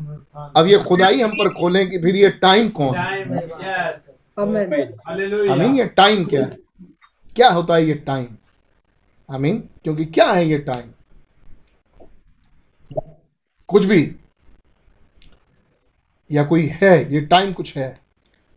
अब 0.56 0.66
ये 0.66 0.78
खुदाई 0.78 1.20
हम 1.20 1.30
पर 1.30 1.48
खोलें 1.54 1.88
कि 1.90 1.98
फिर 1.98 2.16
ये 2.16 2.28
टाइम 2.42 2.68
कौन? 2.68 2.96
है 2.96 3.14
आमीन 5.52 5.76
ये 5.76 5.84
टाइम 5.96 6.24
क्या 6.24 6.40
है? 6.40 6.56
क्या 7.36 7.48
होता 7.50 7.74
है 7.74 7.84
ये 7.84 7.94
टाइम 8.06 8.26
आमीन 9.28 9.58
क्योंकि 9.84 10.04
क्या 10.04 10.26
है 10.32 10.44
ये 10.46 10.58
टाइम 10.58 10.92
कुछ 13.68 13.84
भी। 13.84 14.00
या 16.30 16.44
कोई 16.44 16.66
है 16.82 17.12
ये 17.12 17.20
टाइम 17.20 17.52
कुछ 17.52 17.76
है। 17.76 17.88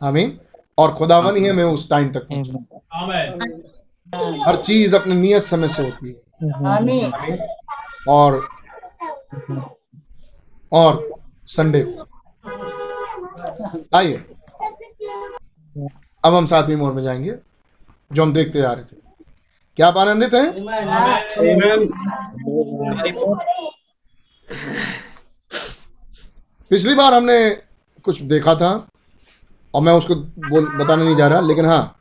आमीन 0.02 0.40
और 0.78 0.94
खुदावन 0.96 1.36
ही 1.38 1.48
हमें 1.48 1.64
उस 1.64 1.90
टाइम 1.90 2.12
तक 2.18 2.28
हर 4.48 4.62
चीज़ 4.64 4.96
अपने 4.96 5.16
नियत 5.16 5.44
समय 5.44 5.70
से 5.70 5.84
होती 5.84 6.08
है। 6.10 6.16
Amen. 6.78 7.40
और 8.08 8.48
और 10.72 11.10
संडे 11.48 11.82
को 11.84 12.08
आइए। 13.98 14.24
अब 16.24 16.36
हम 16.36 16.46
सातवीं 16.46 16.76
मोड़ 16.76 16.94
में 16.94 17.04
जाएँगे 17.04 17.36
जो 18.14 18.24
हम 18.24 18.34
देखते 18.34 18.62
जा 18.62 18.72
रहे 18.74 18.84
थे। 18.84 18.98
क्या 19.78 19.88
आप 19.88 19.98
आनंदित 19.98 20.34
हैं? 20.34 20.52
पिछली 26.70 26.96
बार 26.96 27.14
हमने 27.14 27.50
कुछ 28.04 28.22
देखा 28.22 28.56
था 28.56 28.72
और 29.74 29.82
मैं 29.82 29.94
उसको 29.94 30.16
बोल 30.16 30.68
बताने 30.78 31.04
नहीं 31.04 31.16
जा 31.16 31.28
रहा 31.28 31.40
लेकिन 31.40 31.66
हाँ। 31.66 31.96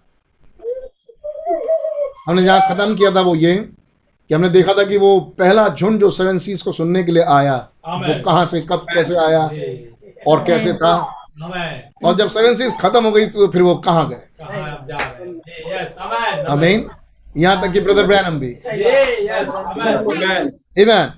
हमने 2.27 2.43
जहाँ 2.43 2.61
खत्म 2.69 2.97
किया 2.97 3.11
था 3.15 3.21
वो 3.21 3.35
ये 3.35 3.55
कि 4.29 4.35
हमने 4.35 4.49
देखा 4.49 4.73
था 4.75 4.85
कि 4.85 4.97
वो 4.97 5.19
पहला 5.39 5.69
झुंड 5.69 6.01
जो 6.01 6.11
सेवन 6.11 6.39
सीज 6.39 6.63
को 6.63 6.73
सुनने 6.73 7.03
के 7.05 7.13
लिए 7.13 7.23
आया 7.35 7.57
वो। 7.89 8.23
कहाँ 8.25 8.45
से 8.47 8.61
कब 8.61 8.87
कैसे 8.95 9.17
आया 9.17 9.43
और 10.27 10.45
कैसे 10.45 10.73
था? 10.75 10.95
और 12.05 12.15
जब 12.17 12.29
सेवन 12.29 12.55
सीज 12.55 12.73
खत्म 12.81 13.05
हो 13.05 13.11
गई 13.13 13.27
तो 13.27 13.47
फिर 13.49 13.63
वो 13.63 13.75
कहाँ 13.77 14.09
गए? 14.09 14.17
कहाँ 14.17 14.71
आप 14.71 14.87
जा 14.89 14.97
रहे 14.97 15.29
हैं? 15.29 15.35
जी 15.35 15.75
यस 15.75 15.97
आमेन। 16.01 16.45
अमीन 16.47 16.89
यहाँ 17.37 17.61
तक 17.63 17.73
कि 17.73 17.81
ब्रदर 17.81 18.07
ब्रैनम 18.07 18.39
भी 18.41 18.51
इमैन 20.83 21.13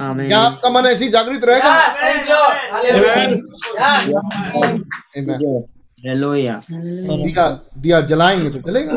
क्या 0.00 0.38
आपका 0.40 0.70
मन 0.70 0.86
ऐसी 0.86 1.08
जागृत 1.08 1.44
रहेगा? 1.44 1.70
दिया 7.16 7.48
दिया 7.78 8.00
जलाएँगे 8.00 8.50
तो 8.50 8.60
चलेगा। 8.60 8.94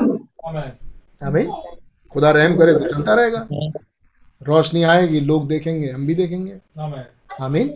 अमीन 1.27 1.51
खुदा 2.13 2.31
रहम 2.31 2.57
करे 2.57 2.73
तो 2.73 2.79
चलता 2.79 3.13
रहेगा। 3.13 3.47
रोशनी 4.41 4.83
आएगी 4.83 5.19
लोग 5.19 5.47
देखेंगे 5.47 5.91
हम 5.91 6.05
भी 6.07 6.15
देखेंगे। 6.15 6.57
आमेन। 6.79 7.05
आमीन। 7.41 7.69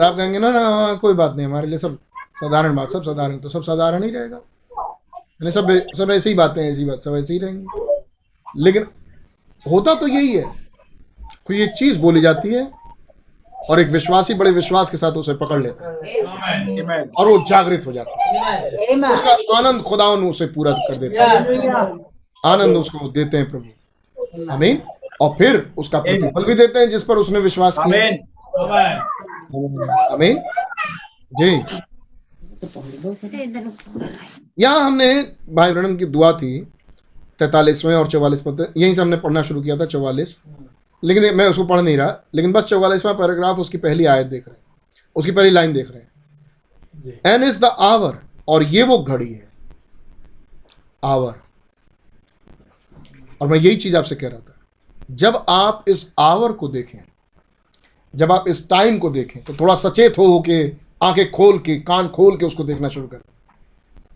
आप 0.00 0.16
कहेंगे 0.16 0.38
ना 0.38 0.50
ना 0.50 0.94
कोई 0.94 1.14
बात 1.14 1.34
नहीं 1.36 1.46
हमारे 1.46 1.66
लिए 1.66 1.78
सब 1.78 1.98
साधारण 2.36 2.74
बात 2.76 2.90
सब 2.90 3.02
साधारण 3.02 3.38
तो 3.38 3.48
सब 3.48 3.62
साधारण 3.62 4.02
ही 4.02 4.10
रहेगा। 4.10 4.36
यानी 4.36 5.50
सब 5.50 5.70
सब 5.96 6.10
ऐसी 6.10 6.30
ही 6.30 6.34
बातें 6.34 6.62
ऐसी 6.62 6.84
बात 6.84 7.04
सब 7.04 7.14
ऐसे 7.16 7.32
ही 7.32 7.38
रहेंगी। 7.38 8.62
लेकिन 8.62 8.86
होता 9.66 9.94
तो 9.94 10.06
यही 10.08 10.36
है 10.36 10.44
कोई 11.46 11.62
एक 11.62 11.70
चीज़ 11.70 11.98
बोली 11.98 12.20
जाती 12.20 12.48
है 12.48 12.70
और 13.70 13.80
एक 13.80 13.88
विश्वासी 13.88 14.34
बड़े 14.34 14.50
विश्वास 14.50 14.90
के 14.90 14.96
साथ 14.96 15.12
उसे 15.12 15.34
पकड़ 15.34 15.60
लेता 15.62 15.88
है। 15.88 15.94
और 17.18 17.28
वो 17.28 17.38
जागृत 17.48 17.86
हो 17.86 17.92
जाता 17.92 18.24
है। 18.24 18.70
उसका 19.12 19.56
आनंद 19.56 19.82
खुदावन 19.82 20.24
उसे 20.28 20.46
पूरा 20.46 20.72
कर 20.72 20.96
देता 20.96 21.24
है। 21.24 21.38
आनंद 22.46 22.76
उसको 22.76 23.08
देते 23.08 23.36
हैं 23.36 23.50
प्रभु। 23.50 24.52
आमीन। 24.52 24.82
और 25.20 25.34
फिर 25.38 25.72
उसका 25.78 26.00
प्रतिफल 26.00 26.44
भी 26.44 26.54
देते 26.54 26.78
हैं 26.78 26.88
जिस 26.90 27.02
पर 27.02 27.16
उसने 27.16 27.38
विश्वास 27.38 27.76
किया। 27.78 28.04
आमेन। 28.04 28.12
आमीन। 30.12 30.42
जी। 31.32 31.62
यहाँ 34.58 34.80
हमने 34.80 35.22
भाई 35.50 35.72
ब्रणम 35.72 35.96
की 35.96 36.04
दुआ 36.04 36.32
थी 36.32 36.58
तैतालीसवें 37.38 37.94
और 37.94 38.06
चौवालीस 38.06 38.40
पद। 38.40 38.72
यहीं 38.76 38.94
से 38.94 39.02
हमने 39.02 39.16
पढ़ना 39.16 39.42
शुरू 39.42 39.62
किया 39.62 39.76
था 39.76 39.86
चौवालीस। 39.86 40.40
लेकिन 41.04 41.34
मैं 41.34 41.46
उसको 41.48 41.64
पढ़ 41.64 41.80
नहीं 41.80 41.96
रहा 41.96 42.16
लेकिन 42.34 42.52
बस 42.52 42.64
चौवालीसवां 42.64 43.14
पैराग्राफ 43.14 43.58
उसकी 43.58 43.78
पहली 43.78 44.04
आयत 44.04 44.26
देख 44.26 44.48
रहे 44.48 44.56
हैं। 44.58 44.66
उसकी 45.16 45.32
पहली 45.32 45.50
लाइन 45.50 45.72
देख 45.72 45.90
रहे 45.90 46.00
हैं। 46.00 46.08
एन 47.26 47.44
इज़ 47.44 47.60
द 47.60 47.64
आवर 47.64 48.18
और 48.48 48.62
ये 48.62 48.82
वो 48.82 48.98
घड़ी 48.98 49.32
है। 49.32 49.48
आवर 51.04 51.34
और 53.40 53.48
मैं 53.48 53.58
यही 53.58 53.76
चीज़ 53.76 53.96
आपसे 53.96 54.14
कह 54.14 54.28
रहा 54.28 54.38
था। 54.38 54.54
जब 55.10 55.44
आप 55.48 55.84
इस 55.88 56.14
आवर 56.18 56.52
को 56.52 56.68
देखें 56.68 56.98
जब 58.14 58.32
आप 58.32 58.44
इस 58.48 58.70
टाइम 58.70 58.98
को 58.98 59.10
देखें 59.10 59.42
तो 59.42 59.54
थोड़ा 59.54 59.74
सचेत 59.74 60.18
हो 60.18 60.40
के 60.40 60.72
आँखें 61.02 61.30
खोल 61.30 61.58
के 61.58 61.76
कान 61.80 62.08
खोल 62.08 62.36
के 62.36 62.44
उसको 62.44 62.64
देखना 62.64 62.88
शुरू 62.88 63.06
कर। 63.06 63.18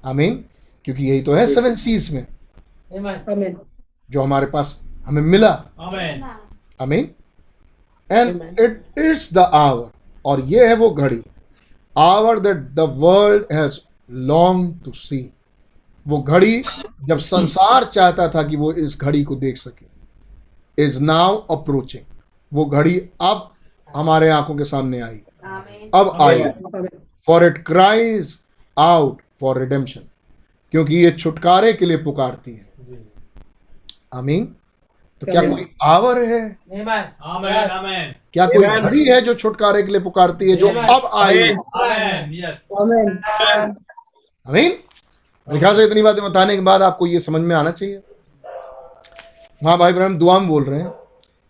आमीन 0.05 0.45
क्योंकि 0.85 1.05
यही 1.05 1.23
तो 1.23 1.33
है 1.33 1.47
सेवन 1.47 1.75
सीज 1.75 2.15
में। 2.15 2.27
Amen. 2.95 3.55
जो 4.11 4.23
हमारे 4.23 4.47
पास 4.47 4.83
हमें 5.07 5.23
मिला। 5.23 5.65
Amen. 6.83 6.89
आमीन 6.89 7.15
and 8.11 8.61
it 8.61 8.99
is 8.99 9.35
the 9.35 9.39
hour 9.39 9.91
और 10.25 10.41
ये 10.41 10.69
है 10.69 10.75
वो 10.75 10.91
घड़ी. 10.91 11.23
Hour 11.99 12.39
that 12.39 12.57
the 12.57 12.81
world 12.81 13.53
has 13.53 13.79
long 14.11 14.81
to 14.85 14.93
see 14.93 15.33
वो 16.07 16.19
घड़ी 16.19 16.63
जब 17.05 17.19
संसार 17.19 17.85
चाहता 17.85 18.29
था 18.29 18.43
कि 18.43 18.57
वो 18.57 18.73
इस 18.73 19.01
घड़ी 19.01 19.23
को 19.25 19.35
देख 19.37 19.57
सके. 19.57 19.87
इज़ 20.85 21.03
नाउ 21.03 21.37
अप्रोचिंग 21.37 22.05
वो 22.53 22.65
घड़ी 22.65 23.11
अब 23.21 23.51
हमारे 23.97 24.29
आँखों 24.29 24.57
के 24.57 24.65
सामने 24.65 25.01
आई. 25.01 25.21
अब 25.95 26.17
आई. 26.21 26.43
For 27.27 27.45
it 27.45 27.67
cries 27.67 28.41
out 28.79 29.21
for 29.41 29.59
redemption 29.59 30.01
क्योंकि 30.71 30.97
ये 30.97 31.11
छुटकारे 31.11 31.73
के 31.73 31.87
लिए 31.87 31.97
पुकारती 31.97 32.53
है. 32.53 32.69
आमीन 34.15 34.57
तो 35.23 35.27
क्या 35.27 35.41
कोई 35.43 35.67
आवर 35.85 36.19
है? 36.25 36.41
Amen. 36.75 37.05
Amen. 37.31 38.13
क्या 38.33 38.47
कोई 38.47 38.67
घड़ी 38.67 39.05
है 39.05 39.21
जो 39.21 39.35
छुटकारे 39.35 39.83
के 39.83 39.93
लिए 39.93 40.01
पुकारती 40.01 40.51
है 40.51 40.57
जो 40.57 40.69
अब 40.69 41.11
आई 41.15 41.39
मेरे 44.47 45.59
ख्याल 45.59 45.75
से 45.77 45.85
इतनी 45.85 46.03
बातें 46.03 46.23
बताने 46.25 46.55
के 46.57 46.63
बाद 46.63 46.83
आपको 46.83 47.07
ये 47.07 47.21
समझ 47.21 47.41
में 47.43 47.55
आना 47.57 47.71
चाहिए। 47.73 48.01
हाँ 49.63 49.77
भाई 49.79 49.93
ब्रह्म 49.93 50.19
दुआ 50.19 50.39
में 50.39 50.49
बोल 50.49 50.65
रहे 50.65 50.81
हैं। 50.81 50.93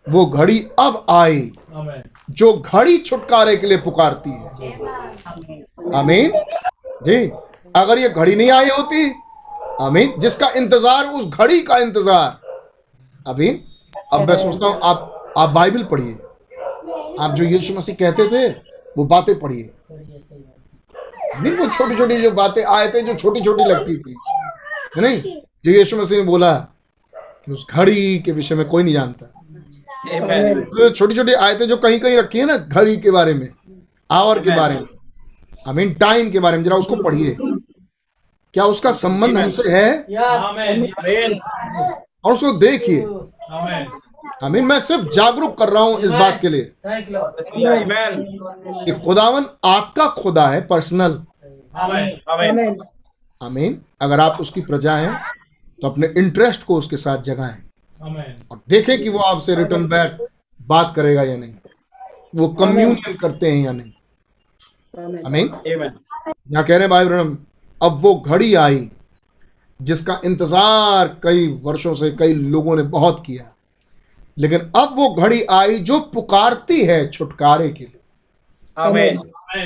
वो 0.07 0.25
घड़ी 0.25 0.59
अब 0.79 1.05
आई 1.09 1.51
जो 2.31 2.53
घड़ी 2.53 2.97
छुटकारे 2.99 3.55
के 3.57 3.67
लिए 3.67 3.77
पुकारती 3.79 4.29
है। 4.29 4.47
आमीन 5.95 6.31
जी 7.05 7.25
अगर 7.75 7.97
ये 7.99 8.09
घड़ी 8.09 8.35
नहीं 8.35 8.51
आई 8.51 8.69
होती 8.69 9.09
आमीन 9.81 10.13
जिसका 10.19 10.49
इंतज़ार 10.57 11.05
उस 11.07 11.29
घड़ी 11.29 11.61
का 11.61 11.77
इंतज़ार 11.79 12.39
आमीन 13.27 13.61
अब 14.13 14.27
मैं 14.27 14.35
सोचता 14.37 14.67
हूँ 14.67 14.79
आप 14.83 15.33
आप 15.37 15.49
बाइबल 15.49 15.83
पढ़िए। 15.91 16.13
आप 17.19 17.33
जो 17.35 17.43
यीशु 17.43 17.73
मसीह 17.73 17.95
कहते 17.95 18.27
थे 18.27 18.47
वो 18.97 19.03
बातें 19.05 19.37
पढ़िए। 19.39 19.69
नहीं 21.41 21.51
वो 21.57 21.67
छोटी 21.67 21.95
छोटी 21.97 22.21
जो 22.21 22.31
बातें 22.31 22.63
आए 22.63 22.87
थे 22.93 23.01
जो 23.01 23.13
छोटी 23.13 23.41
छोटी 23.41 23.63
लगती 23.63 23.97
थी। 23.97 24.15
है 24.97 25.01
नहीं? 25.01 25.21
जो 25.65 25.71
यीशु 25.71 25.97
मसीह 25.97 26.17
ने 26.17 26.23
बोला 26.23 26.53
कि 27.13 27.51
उस 27.51 27.65
घड़ी 27.71 28.19
के 28.19 28.31
विषय 28.31 28.55
में 28.55 28.67
कोई 28.69 28.83
नहीं 28.83 28.93
जानता। 28.93 29.25
तो 30.05 30.89
छोटी 30.89 31.15
छोटी 31.15 31.33
आयतें 31.33 31.67
जो 31.67 31.77
कहीं 31.77 31.99
कहीं 31.99 32.17
रखी 32.17 32.39
है 32.39 32.45
ना 32.45 32.57
घड़ी 32.57 32.97
के 32.97 33.11
बारे 33.11 33.33
में 33.33 33.47
आवर 34.11 34.39
के 34.39 34.55
बारे 34.55 34.75
में। 34.75 34.85
आई 35.67 35.73
मीन 35.73 35.93
टाइम 35.93 36.31
के 36.31 36.39
बारे 36.39 36.57
में 36.57 36.63
जरा 36.63 36.75
उसको 36.75 36.95
पढ़िए। 37.03 37.35
क्या 38.53 38.65
उसका 38.65 38.91
संबंध 38.91 39.37
हमसे 39.37 39.69
है? 39.69 40.05
Amen. 40.07 40.87
और 42.23 42.33
उसको 42.33 42.51
देखिए। 42.59 43.01
Amen. 44.43 44.61
मैं 44.63 44.79
सिर्फ़ 44.79 45.05
जागरूक 45.15 45.57
कर 45.57 45.69
रहा 45.69 45.83
हूँ 45.83 45.99
इस 45.99 46.11
बात 46.11 46.39
के 46.41 46.49
लिए 46.49 46.73
कि 48.85 48.91
खुदावन 49.05 49.45
आपका 49.65 50.07
खुदा 50.21 50.47
है 50.47 50.61
personal 50.67 51.21
Amen. 51.81 52.07
Amen. 52.31 52.75
I 53.41 53.49
mean 53.49 53.81
अगर 54.01 54.19
आप 54.19 54.37
उसकी 54.41 54.61
प्रजा 54.61 54.95
हैं 54.97 55.13
तो 55.79 55.87
अपने 55.87 56.07
इंटरेस्ट 56.17 56.63
को 56.63 56.75
उसके 56.75 56.97
साथ 56.97 57.21
जगाएँ। 57.23 57.57
और 58.51 58.59
देखें 58.69 58.97
कि 59.03 59.09
वो 59.09 59.19
आपसे 59.19 59.55
रिटर्न 59.55 59.87
बैक 59.87 60.17
बात 60.59 60.93
करेगा 60.95 61.23
या 61.23 61.37
नहीं। 61.37 61.53
वो 62.35 62.47
कम्युनियन 62.59 63.15
करते 63.17 63.51
हैं 63.51 63.63
या 63.65 63.71
नहीं। 63.71 63.91
Amen. 64.97 65.25
आमीन। 65.25 65.47
यहाँ 65.67 66.63
कह 66.63 66.69
रहे 66.69 66.79
हैं 66.79 66.89
भाई 66.89 67.05
ब्रह्म 67.05 67.37
अब 67.81 68.01
वो 68.01 68.13
घड़ी 68.15 68.53
आई 68.55 68.89
जिसका 69.81 70.19
इंतज़ार 70.25 71.07
कई 71.23 71.47
वर्षों 71.63 71.93
से 71.95 72.11
कई 72.11 72.33
लोगों 72.33 72.75
ने 72.75 72.83
बहुत 72.91 73.23
किया 73.25 73.51
लेकिन 74.37 74.71
अब 74.75 74.95
वो 74.97 75.13
घड़ी 75.15 75.41
आई 75.51 75.79
जो 75.81 75.99
पुकारती 76.13 76.81
है 76.85 77.09
छुटकारे 77.09 77.69
के 77.69 77.83
लिए। 77.83 77.99
Amen. 78.77 79.17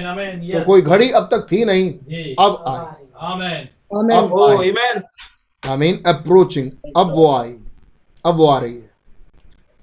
Amen. 0.06 0.40
तो 0.54 0.64
कोई 0.66 0.82
घड़ी 0.82 1.10
अब 1.10 1.28
तक 1.32 1.46
थी 1.52 1.64
नहीं 1.66 1.90
जी. 2.04 2.36
अब 2.40 2.64
आई। 2.68 3.06
Amen. 3.26 3.68
Amen. 3.94 4.14
अब 4.14 4.34
आई। 4.42 4.74
आमीन 5.64 6.02
अप्रोचिंग 6.08 6.72
अब 6.98 7.12
वो 7.16 7.32
आई। 7.34 7.54
अब 8.26 8.36
वो 8.36 8.48
आ 8.48 8.58
रही 8.60 8.74
है। 8.74 8.90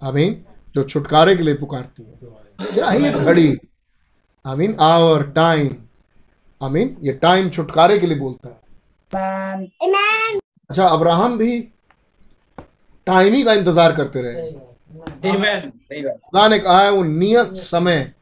आमीन 0.03 0.43
जो 0.75 0.83
छुटकारे 0.85 1.37
के 1.37 1.43
लिए 1.43 1.55
पुकारती 1.55 2.03
है। 2.03 2.73
क्या 2.73 2.87
है। 2.87 3.03
ये 3.03 3.11
घड़ी। 3.11 3.57
आमीन 4.45 4.77
आवर 4.81 5.23
टाइम 5.33 5.71
आमीन 6.61 6.97
ये 7.03 7.13
टाइम 7.23 7.49
छुटकारे 7.51 7.99
के 7.99 8.07
लिए 8.07 8.19
बोलता 8.19 8.49
है। 8.49 8.61
अच्छा 10.71 10.87
अब्राहम 10.87 11.39
भी 11.39 11.61
टाइम 13.07 13.35
ही 13.35 13.43
का 13.43 13.53
इंतज़ार 13.53 13.97
करते 13.97 14.23
रहे। 14.23 14.51
खुदा 16.09 16.49
ने 16.49 16.59
कहा 16.59 16.83
है 16.83 16.91
वो 16.91 17.03
नियत 17.03 17.55
समय। 17.55 18.13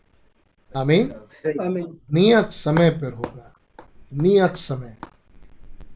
आमीन। 0.76 1.12
नियत 2.14 2.50
समय 2.50 2.90
पर 2.90 3.12
होगा। 3.12 3.52
नियत 4.14 4.56
समय। 4.56 4.96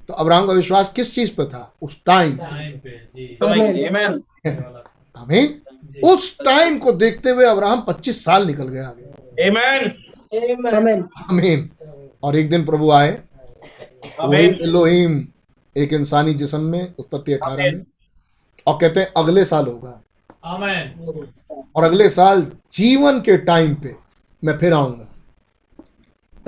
तो 0.09 0.15
अब्राहम 0.15 0.47
का 0.47 0.53
विश्वास 0.53 0.93
किस 0.93 1.15
चीज़ 1.15 1.37
पर 1.37 1.45
था? 1.45 1.75
उस 1.83 2.01
टाइम. 2.07 2.41
आमीन। 5.17 5.61
उस 6.05 6.39
टाइम 6.39 6.79
को 6.79 6.93
देखते 6.93 7.31
हुए 7.31 7.45
अब्राहम 7.45 7.81
25 7.81 8.25
साल 8.25 8.47
निकल 8.47 8.69
गया 8.69 8.89
आगे। 8.89 9.49
Amen. 9.51 9.93
आमीन। 11.31 11.71
और 12.23 12.37
एक 12.37 12.51
दिन 12.51 12.65
प्रभु 12.65 12.91
आए। 12.91 13.23
एलोहिम 14.63 15.29
एक 15.77 15.93
इंसानी 15.93 16.35
जिस्म 16.35 16.61
में 16.61 16.95
उत्पत्ति 16.99 17.33
अठारह 17.33 17.73
में। 17.73 17.85
और 18.67 18.79
कहते 18.81 19.01
हैं 19.01 19.13
अगले 19.17 19.45
साल 19.45 19.67
होगा। 19.67 20.03
Amen. 20.55 21.27
और 21.77 21.85
अगले 21.85 22.09
साल 22.09 22.53
जीवन 22.73 23.21
के 23.21 23.37
टाइम 23.37 23.75
पे 23.75 23.95
मैं 24.45 24.59
फिर 24.59 24.73
आऊँगा। 24.73 25.09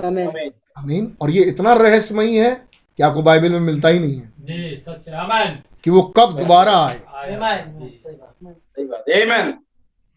Amen. 0.01 0.37
आमीन 0.77 1.17
और 1.21 1.29
ये 1.29 1.43
इतना 1.43 1.73
रहस्यमयी 1.73 2.37
है 2.37 2.67
कि 2.97 3.03
आपको 3.03 3.21
बाइबल 3.21 3.51
में 3.51 3.59
मिलता 3.59 3.89
ही 3.89 3.99
नहीं 3.99 4.15
है 4.15 4.33
सच 4.77 5.09
है। 5.09 5.63
कि 5.83 5.89
वो 5.89 6.01
कब 6.01 6.39
दोबारा 6.39 6.77
आए। 6.85 7.01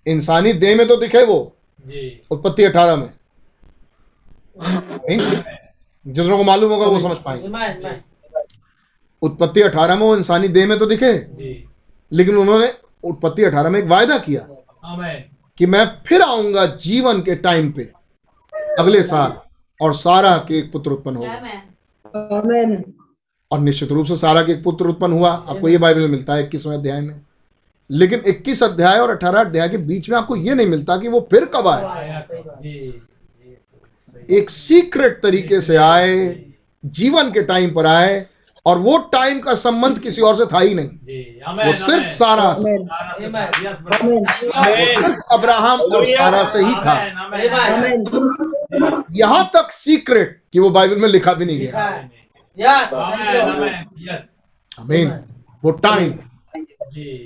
इंसानी 0.07 0.53
देह 0.53 0.77
में 0.77 0.89
तो 0.89 0.97
दिखे 0.97 1.25
वो। 1.27 1.57
उत्पत्ति 2.31 2.65
अठारह 2.65 2.97
में। 2.97 3.11
जितनों 6.07 6.37
को 6.39 6.45
मालूम 6.45 6.73
होगा 6.73 6.87
वो 6.87 6.99
समझ 7.01 7.17
पाएँगे। 7.17 7.49
उत्पत्ति 9.23 9.61
अठारह 9.61 9.95
में 9.95 10.03
वो 10.03 10.17
इंसानी 10.17 10.49
देह 10.49 10.67
में 10.67 10.79
तो 10.79 10.87
दिखे? 10.87 11.13
लेकिन 12.13 12.37
उन्होंने 12.37 12.73
उत्पत्ति 13.05 13.45
अठारह 13.45 13.71
में 13.71 13.81
एक 13.81 13.87
वायदा 13.87 14.19
किया 14.19 14.41
कि 15.59 15.67
मैं 15.67 15.85
फिर 16.07 16.23
आऊँगा 16.23 16.67
जीवन 16.67 17.21
के 17.23 17.35
टाइम 17.35 17.73
पे 17.73 17.93
अगले 18.79 19.03
साल 19.03 19.33
और 19.81 19.95
सारा 19.95 20.37
के 20.49 20.59
एक 20.59 20.73
पुत्र 20.73 20.91
उत्पन्न 20.91 21.17
होगा। 21.17 21.29
और 23.51 23.59
निश्चित 23.59 23.93
रूप 23.93 24.07
से 24.07 24.17
सारा 24.17 24.43
के 24.43 24.53
एक 24.53 24.63
पुत्र 24.65 24.87
उत्पन्न 24.87 25.13
हुआ। 25.13 25.31
आपको 25.31 25.69
ये 25.69 25.79
बाइबल 25.79 26.09
मिलता 26.09 26.35
है 26.35 26.43
इक्कीसवें 26.43 26.77
अध्याय 26.77 27.01
में। 27.01 27.21
लेकिन 27.91 28.23
21 28.27 28.63
अध्याय 28.63 28.99
और 28.99 29.11
18 29.11 29.41
अध्याय 29.41 29.69
के 29.69 29.79
बीच 29.79 30.11
में 30.11 30.17
आपको 30.19 30.37
ये 30.37 30.55
नहीं 30.55 30.67
मिलता 30.67 30.97
कि 30.97 31.09
वो 31.09 31.29
फिर 31.31 31.45
कब 31.45 31.69
आए. 31.69 31.83
एक 34.31 34.51
सीक्रेट 34.51 35.21
तरीके 35.23 35.61
से 35.61 35.77
आए 35.77 36.45
जीवन 36.85 37.31
के 37.33 37.43
टाइम 37.43 37.75
पर 37.75 37.87
आए 37.87 38.27
और 38.67 38.79
वो 38.79 38.97
टाइम 39.13 39.41
का 39.41 39.55
संबंध 39.55 39.99
किसी 39.99 40.23
और 40.23 40.37
से 40.37 40.47
था 40.47 40.61
ही 40.61 40.75
नहीं। 40.75 40.89
जी. 40.89 41.41
वो 41.67 41.73
सिर्फ़ 41.73 42.07
सारा 42.07 42.53
से. 42.55 42.77
वो 42.79 44.25
सिर्फ़ 45.01 45.21
अब्राहम 45.33 45.81
और 45.81 46.07
सारा 46.07 46.45
से 46.45 46.59
ही 46.59 46.75
था. 46.75 46.95
यहाँ 49.13 49.51
तक 49.55 49.71
सीक्रेट 49.73 50.41
कि 50.53 50.59
वो 50.59 50.71
बाइबल 50.71 50.97
में 50.97 51.09
लिखा 51.09 51.33
भी 51.33 51.45
नहीं 51.45 51.59
गया. 51.59 51.87
आमीन 54.81 55.13
वो 55.65 55.71
टाइम 55.71 56.13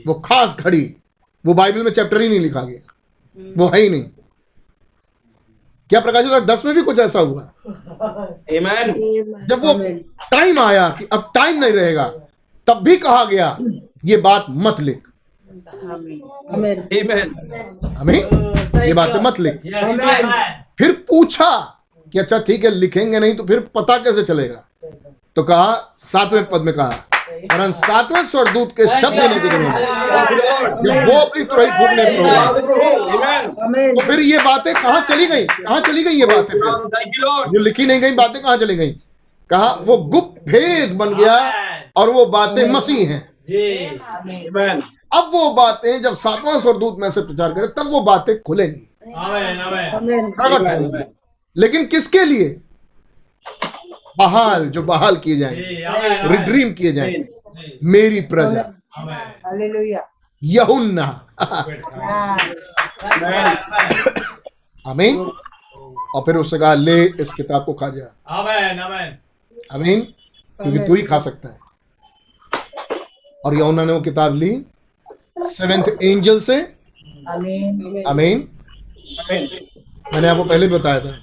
वो 0.07 0.15
खास 0.15 0.57
घड़ी 0.61 0.95
वो 1.45 1.55
बाइबल 1.55 1.83
में 1.83 1.91
चैप्टर 1.93 2.21
ही 2.21 2.29
नहीं 2.29 2.41
लिखा 2.41 2.63
गया। 2.63 2.93
वो 3.57 3.67
है 3.69 3.81
ही 3.81 3.91
नहीं। 3.91 4.05
क्या 5.91 6.01
प्रकाश 6.01 6.25
दस 6.45 6.65
में 6.65 6.75
भी 6.75 6.83
कुछ 6.83 6.99
ऐसा 6.99 7.21
हुआ? 7.21 7.43
Amen. 8.53 8.93
जब 9.49 9.65
वो 9.65 9.73
टाइम 10.31 10.59
आया 10.59 10.89
कि 10.99 11.05
अब 11.13 11.31
टाइम 11.35 11.61
नहीं 11.61 11.73
रहेगा 11.73 12.07
तब 12.67 12.83
भी 12.83 12.97
कहा 12.97 13.25
गया 13.25 13.57
ये 14.05 14.17
बात 14.17 14.47
मत 14.51 14.81
लिख। 14.81 15.09
हमें 17.99 18.17
ये 18.87 18.93
बातें 18.95 19.21
मत 19.21 19.41
लिख। 19.41 19.55
Amen. 19.55 20.31
फिर 20.79 20.93
पूछा 21.09 21.51
कि 22.13 22.19
अच्छा 22.19 22.39
ठीक 22.39 22.65
है 22.65 22.71
लिखेंगे 22.71 23.21
नहीं 23.21 23.35
तो 23.37 23.45
फिर 23.45 23.61
पता 23.75 23.97
कैसे 23.99 24.23
चलेगा? 24.23 24.65
तो 25.37 25.43
कहा 25.43 25.95
सातवें 25.99 26.45
पद 26.51 26.61
में 26.61 26.75
कहा 26.75 26.93
वरन 27.53 27.73
सातवें 27.73 28.25
स्वर्गदूत 28.27 28.71
के 28.77 28.87
शब्द 29.01 29.21
देने 29.21 29.39
के 29.41 29.49
में 29.49 29.71
जब 30.85 31.09
वो 31.09 31.19
अपनी 31.21 31.45
तुरही 31.45 31.71
फूकने 31.71 32.05
पर 32.05 32.19
होगा 32.21 32.53
तो 33.93 34.01
फिर 34.01 34.21
ये 34.21 34.39
बातें 34.39 34.73
कहाँ 34.75 35.01
चली 35.09 35.27
गई? 35.27 35.45
कहाँ 35.45 35.81
चली 35.81 36.03
गई 36.05 36.11
ये 36.11 36.27
बातें 36.27 36.53
फिर? 36.53 37.51
जो 37.53 37.61
लिखी 37.61 37.87
नहीं 37.87 38.01
गई 38.01 38.13
बातें 38.15 38.41
कहाँ 38.43 38.57
चली 38.57 38.77
गई? 38.77 38.91
कहा? 39.51 39.73
वो 39.81 39.97
गुप्त 39.97 40.41
भेद 40.49 40.93
बन 40.99 41.15
गया 41.15 41.37
और 41.97 42.11
वो 42.11 42.25
बातें 42.27 42.67
मसीह 42.69 43.09
हैं। 43.11 43.23
अब 45.13 45.31
वो 45.33 45.51
बातें 45.55 46.03
जब 46.03 46.15
सातवां 46.15 46.59
स्वर्गदूत 46.61 46.97
में 47.01 47.11
से 47.11 47.21
प्रचार 47.23 47.53
करे 47.53 47.67
तब 47.77 47.91
वो 47.93 48.01
बातें 48.03 48.35
खुलेंगी। 48.43 48.89
लेकिन 51.57 51.85
किसके 51.87 52.25
लिए? 52.25 52.49
बहाल 54.19 54.69
जो 54.71 54.83
बहाल 54.83 55.17
किए 55.17 55.37
जाएँगे। 55.37 56.29
रिड्रीम 56.29 56.73
किए 56.73 56.93
जाएँगे। 56.93 57.25
मेरी 57.85 58.21
प्रजा। 58.21 58.73
यहुन्ना। 60.43 61.07
अमीन 64.87 65.19
और 66.15 66.23
फिर 66.27 66.37
उससे 66.37 66.59
कहा 66.59 66.75
ले 66.75 67.05
इस 67.21 67.35
किताब 67.35 67.65
को 67.65 67.73
खा 67.73 67.89
जा। 67.89 68.05
आमेन 68.29 68.81
आमेन। 68.81 69.17
अमीन 69.73 70.01
क्योंकि 70.61 70.79
तू 70.79 70.95
ही 70.95 71.03
खा 71.03 71.19
सकता 71.19 71.49
है। 71.49 71.59
और 73.45 73.55
यहुन्ना 73.55 73.85
ने 73.85 73.93
वो 73.93 74.01
किताब 74.01 74.35
ली 74.35 74.63
सेवेंथ 75.39 75.85
एंजल 76.03 76.41
से। 76.41 76.61
आमीन। 77.29 78.05
अमीन 78.07 78.49
मैंने 80.15 80.29
आपको 80.29 80.45
पहले 80.45 80.67
भी 80.67 80.75
बताया 80.75 81.01
था। 81.01 81.19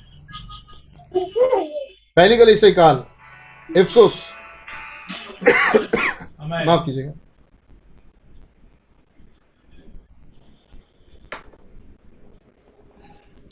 पहली 2.17 2.37
गली 2.37 2.55
से 2.55 2.71
काल 2.71 3.03
इफ्सुस 3.77 4.15
माफ़ 6.41 6.85
कीजिएगा। 6.85 7.11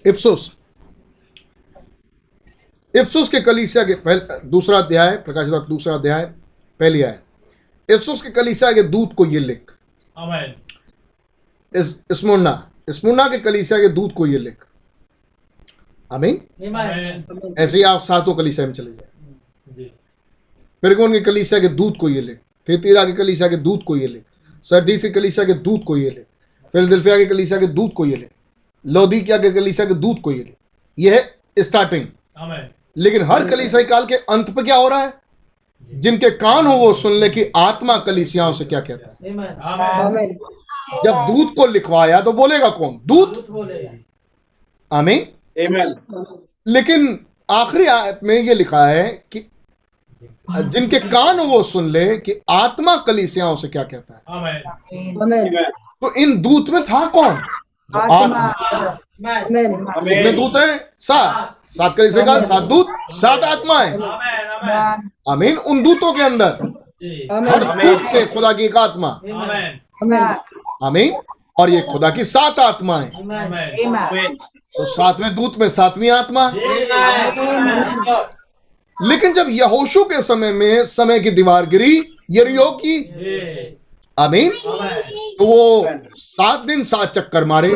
इफ्सुस 0.06 0.56
इफ्सुस 2.94 3.30
के 3.30 3.40
कलीसिया 3.42 3.84
के 3.84 3.96
पहले 3.96 4.40
दूसरा 4.50 4.78
अध्याय 4.78 5.16
प्रकाशित 5.18 5.68
दूसरा 5.70 5.96
अध्याय 5.96 6.26
पहली 6.80 7.02
आय। 7.02 7.20
इफ्सुस 7.90 8.22
के 8.22 8.30
कलीसिया 8.32 8.72
के 8.72 8.84
दूत 8.84 9.14
को 9.14 9.26
ये 9.26 9.40
लिख। 9.40 9.72
स्मुन्ना 11.74 12.72
स्मुन्ना 12.90 13.28
के 13.30 13.38
कलीसिया 13.40 13.80
के 13.80 13.88
दूत 13.90 14.14
को 14.18 14.28
ये 14.28 14.38
लिख। 14.38 14.66
आमीन? 16.12 17.54
ऐसे 17.58 17.78
ही 17.78 17.84
आप 17.84 18.00
सातों 18.02 18.34
कलीसिया 18.36 18.66
में 18.68 18.74
चले 18.74 18.92
जाए। 18.92 19.76
जी। 19.78 19.92
फिरगोन 20.84 21.14
के 21.14 21.20
कलीसिया 21.20 21.60
के 21.60 21.68
दूत 21.68 21.98
को 22.00 22.10
ये 22.10 22.22
लिख 22.22 22.40
थेतीरा 22.70 23.04
के 23.06 23.14
कलीसिया 23.14 23.50
के 23.50 23.58
दूत 23.58 23.84
को 23.88 23.96
ये 23.98 24.08
लिख 24.08 24.24
सरदीस 24.66 25.02
के 25.02 25.10
कलीसिया 25.10 25.46
के 25.46 25.54
दूत 25.54 25.84
को 25.88 25.98
ये 25.98 26.10
लिख 26.10 26.26
फिलदिल्फिया 26.74 27.18
के 27.18 27.26
कलीसिया 27.26 27.60
के 27.60 27.68
दूत 27.68 27.94
को 27.94 28.06
ये 28.06 28.16
लिख 28.16 28.30
लोदिकिया 28.86 29.38
के 29.38 29.52
कलीसिया 29.52 29.88
के 29.88 29.94
दूत 29.94 30.22
को 30.24 30.32
ये 30.32 30.38
लिख 30.38 30.56
यह 31.00 31.16
है 31.16 31.64
स्टार्टिंग 31.64 32.08
लेकिन 32.98 33.22
हर 33.22 33.48
कलीसिया 33.50 33.82
काल 33.84 34.06
के 34.06 34.16
अंत 34.16 34.50
पे 34.50 34.64
क्या 34.64 34.76
हो 34.76 34.88
रहा 34.90 35.00
है? 35.00 35.14
जिनके 35.94 36.30
कान 36.30 36.68
हो 36.68 36.74
वो 36.78 36.94
सुन 36.94 37.12
ले 37.12 37.30
कि 37.30 37.52
आत्मा 37.56 37.98
कलीसियाओं 37.98 38.54
से 38.54 38.66
क्या 38.66 38.80
कहता 38.80 39.10
है। 39.10 39.34
जब 41.06 41.26
दूध 41.28 41.54
को 41.56 41.66
लिखवाया 41.66 42.22
तो 42.22 42.32
बोलेगा 42.32 42.70
कौन? 42.70 43.00
दूध 43.08 43.46
आमीन? 44.92 45.28
लेकिन 46.68 47.20
आखिरी 47.52 47.86
आयत 47.88 48.20
में 48.24 48.36
ये 48.36 48.54
लिखा 48.54 48.86
है 48.88 49.04
कि 49.32 49.40
जिनके 50.50 51.00
कान 51.00 51.40
वो 51.40 51.62
सुन 51.64 51.90
ले 51.90 52.18
कि 52.18 52.40
आत्मा 52.50 52.96
कलीसियाओं 52.98 53.56
से 53.56 53.68
क्या 53.68 53.84
कहता 53.84 54.14
है। 54.14 54.22
तो 56.02 56.14
इन 56.16 56.42
दूत 56.42 56.70
में 56.70 56.84
था 56.84 57.06
कौन? 57.08 57.38
आत्मा। 57.96 58.40
आमीन 59.28 59.86
कितने 59.86 60.32
दूत 60.32 60.56
हैं? 60.56 60.80
सात। 61.00 61.56
सात 61.78 61.96
कलीसिया 61.98 62.26
काल 62.26 62.44
सात 62.44 62.64
दूत 62.64 62.88
सात 63.22 63.44
आत्माएँ। 63.44 63.92
आमेन 63.94 64.02
आमेन 64.02 65.10
आमीन 65.30 65.58
उन 65.58 65.84
दूतों 65.84 66.14
के 66.14 66.22
अंदर। 66.22 66.52
हर 67.50 67.64
दूत 67.82 68.02
के 68.12 68.26
खुदा 68.26 68.52
की 68.54 68.66
एक 68.66 68.78
आत्मा। 68.78 69.08
आमेन 69.08 69.80
आमीन 70.04 70.36
आमीन 70.84 71.14
और 71.60 71.70
ये 71.70 71.82
खुदा 71.92 72.10
की 72.10 72.24
सात 72.26 72.60
आत्माएँ। 72.60 73.10
आमेन 73.12 74.38
तो 74.80 74.86
सातवें 74.86 75.34
दूत 75.36 75.58
में 75.60 75.68
सातवीं 75.70 76.10
आत्मा? 76.10 76.44
लेकिन 78.98 79.34
जब 79.34 79.48
यहोशू 79.50 80.04
के 80.04 80.22
समय 80.22 80.52
में 80.52 80.86
समय 80.86 81.20
की 81.20 81.32
दीवार 81.32 81.66
गिरी 81.66 81.96
यरियो 82.32 82.70
की? 82.82 83.00
जी 83.00 83.78
आमीन। 84.18 84.50
तो 84.52 85.46
वो 85.46 85.90
सात 86.18 86.60
दिन 86.60 86.84
सात 86.84 87.14
चक्कर 87.14 87.46
मारे। 87.46 87.72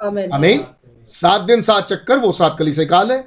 आमीन। 0.00 0.32
आमीन। 0.32 0.64
सात 1.10 1.40
दिन 1.40 1.62
सात 1.62 1.88
चक्कर 1.88 2.18
वो 2.18 2.32
सात 2.32 2.56
कली 2.58 2.72
से 2.72 2.86
काल। 2.86 3.12
है 3.12 3.24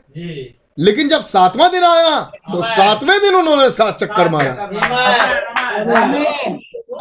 लेकिन 0.77 1.07
जब 1.07 1.21
सातवां 1.23 1.71
दिन 1.71 1.83
आया 1.83 2.19
तो 2.51 2.63
सातवें 2.65 3.19
दिन 3.21 3.35
उन्होंने 3.35 3.69
सात 3.71 3.97
चक्कर 3.99 4.29
मारा। 4.29 4.53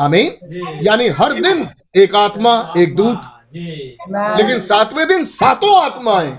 अमीन 0.00 0.80
यानी 0.82 1.08
हर 1.20 1.32
दिन 1.40 1.68
एक 1.96 2.14
आत्मा 2.16 2.52
एक 2.78 2.96
दूत 2.96 3.20
जी। 3.52 3.96
लेकिन 4.10 4.58
सातवें 4.58 5.06
दिन 5.08 5.24
सातों 5.24 5.76
आत्माएँ। 5.84 6.30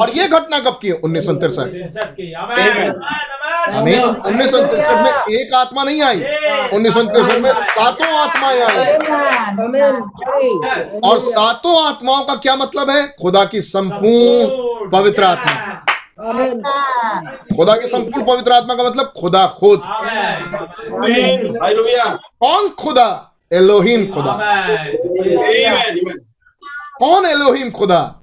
और 0.00 0.10
ये 0.10 0.26
घटना 0.28 0.58
कब 0.60 0.78
की 0.82 0.90
उन्नीस 0.90 1.26
सौ 1.26 1.32
तिरसठ। 1.34 1.58
तिरसठ 1.58 2.10
की। 2.10 2.32
आमेन। 2.32 2.58
आमेन। 2.58 3.74
आमीन। 3.76 4.02
उन्नीस 4.02 4.50
सौ 4.50 4.58
तिरसठ 4.58 4.90
में 4.90 5.36
एक 5.36 5.54
आत्मा 5.54 5.84
नहीं 5.84 6.02
आई। 6.02 6.22
उन्नीस 6.74 6.94
सौ 6.94 7.02
तिरसठ 7.02 7.38
में 7.38 7.52
सातों 7.52 8.12
आत्माएँ 8.18 8.60
आई। 8.60 8.92
और 11.00 11.18
सातों 11.18 11.86
आत्माओं 11.86 12.24
का 12.24 12.34
क्या 12.34 12.56
मतलब 12.56 12.90
है? 12.90 13.06
खुदा 13.22 13.44
की 13.44 13.60
संपूर्ण 13.60 14.90
पवित्र 14.90 15.22
आत्मा। 15.24 15.52
खुदा 17.56 17.76
की 17.76 17.86
संपूर्ण 17.86 18.26
पवित्र 18.26 18.52
आत्मा 18.52 18.74
का 18.74 18.84
मतलब 18.84 19.12
खुदा 19.20 19.46
खुद। 19.46 19.82
आमेन। 19.84 21.58
कौन 22.40 22.68
खुदा? 22.68 23.31
एलोहिम 23.52 24.06
खुदा 24.06 24.32
कौन 26.98 27.26
एलोहिम 27.26 27.70
खुदा 27.70 28.20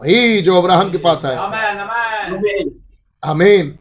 वही 0.00 0.42
जो 0.42 0.58
अब्राहम 0.58 0.92
के 0.92 0.98
पास 0.98 1.24
आया 1.24 1.40
आमेन 1.40 1.78
आमेन 1.78 2.80
आमीन। 3.24 3.78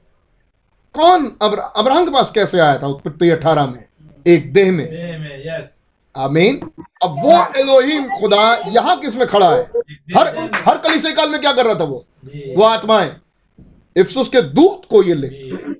कौन 0.93 1.31
अब्र- 1.41 1.63
अब्राहम 1.75 2.05
के 2.05 2.11
पास 2.11 2.31
कैसे 2.31 2.59
आया 2.59 2.77
था 2.77 2.87
उत्पत्ति 2.87 3.29
अठारह 3.29 3.65
में? 3.65 3.85
एक 4.27 4.53
देह 4.53 4.71
में। 4.71 4.85
जी 4.85 4.97
में 4.97 5.43
यस 5.45 5.91
आमीन। 6.17 6.71
अब 7.03 7.09
वो 7.09 7.59
एलोहिम 7.59 8.09
खुदा 8.19 8.55
यहाँ 8.55 8.99
किसमें 8.99 9.27
खड़ा 9.27 9.49
है? 9.49 9.61
हर 10.17 10.49
हर 10.65 10.77
कलीसिया 10.77 11.13
काल 11.13 11.29
में 11.29 11.41
क्या 11.41 11.53
कर 11.53 11.65
रहा 11.65 11.75
था 11.75 11.83
वो? 11.83 12.05
वो 12.57 12.63
आत्माएँ। 12.63 13.15
इफ्सुस 13.97 14.27
के 14.29 14.41
दूत 14.41 14.81
को 14.89 15.03
ये 15.03 15.13
लिख 15.13 15.31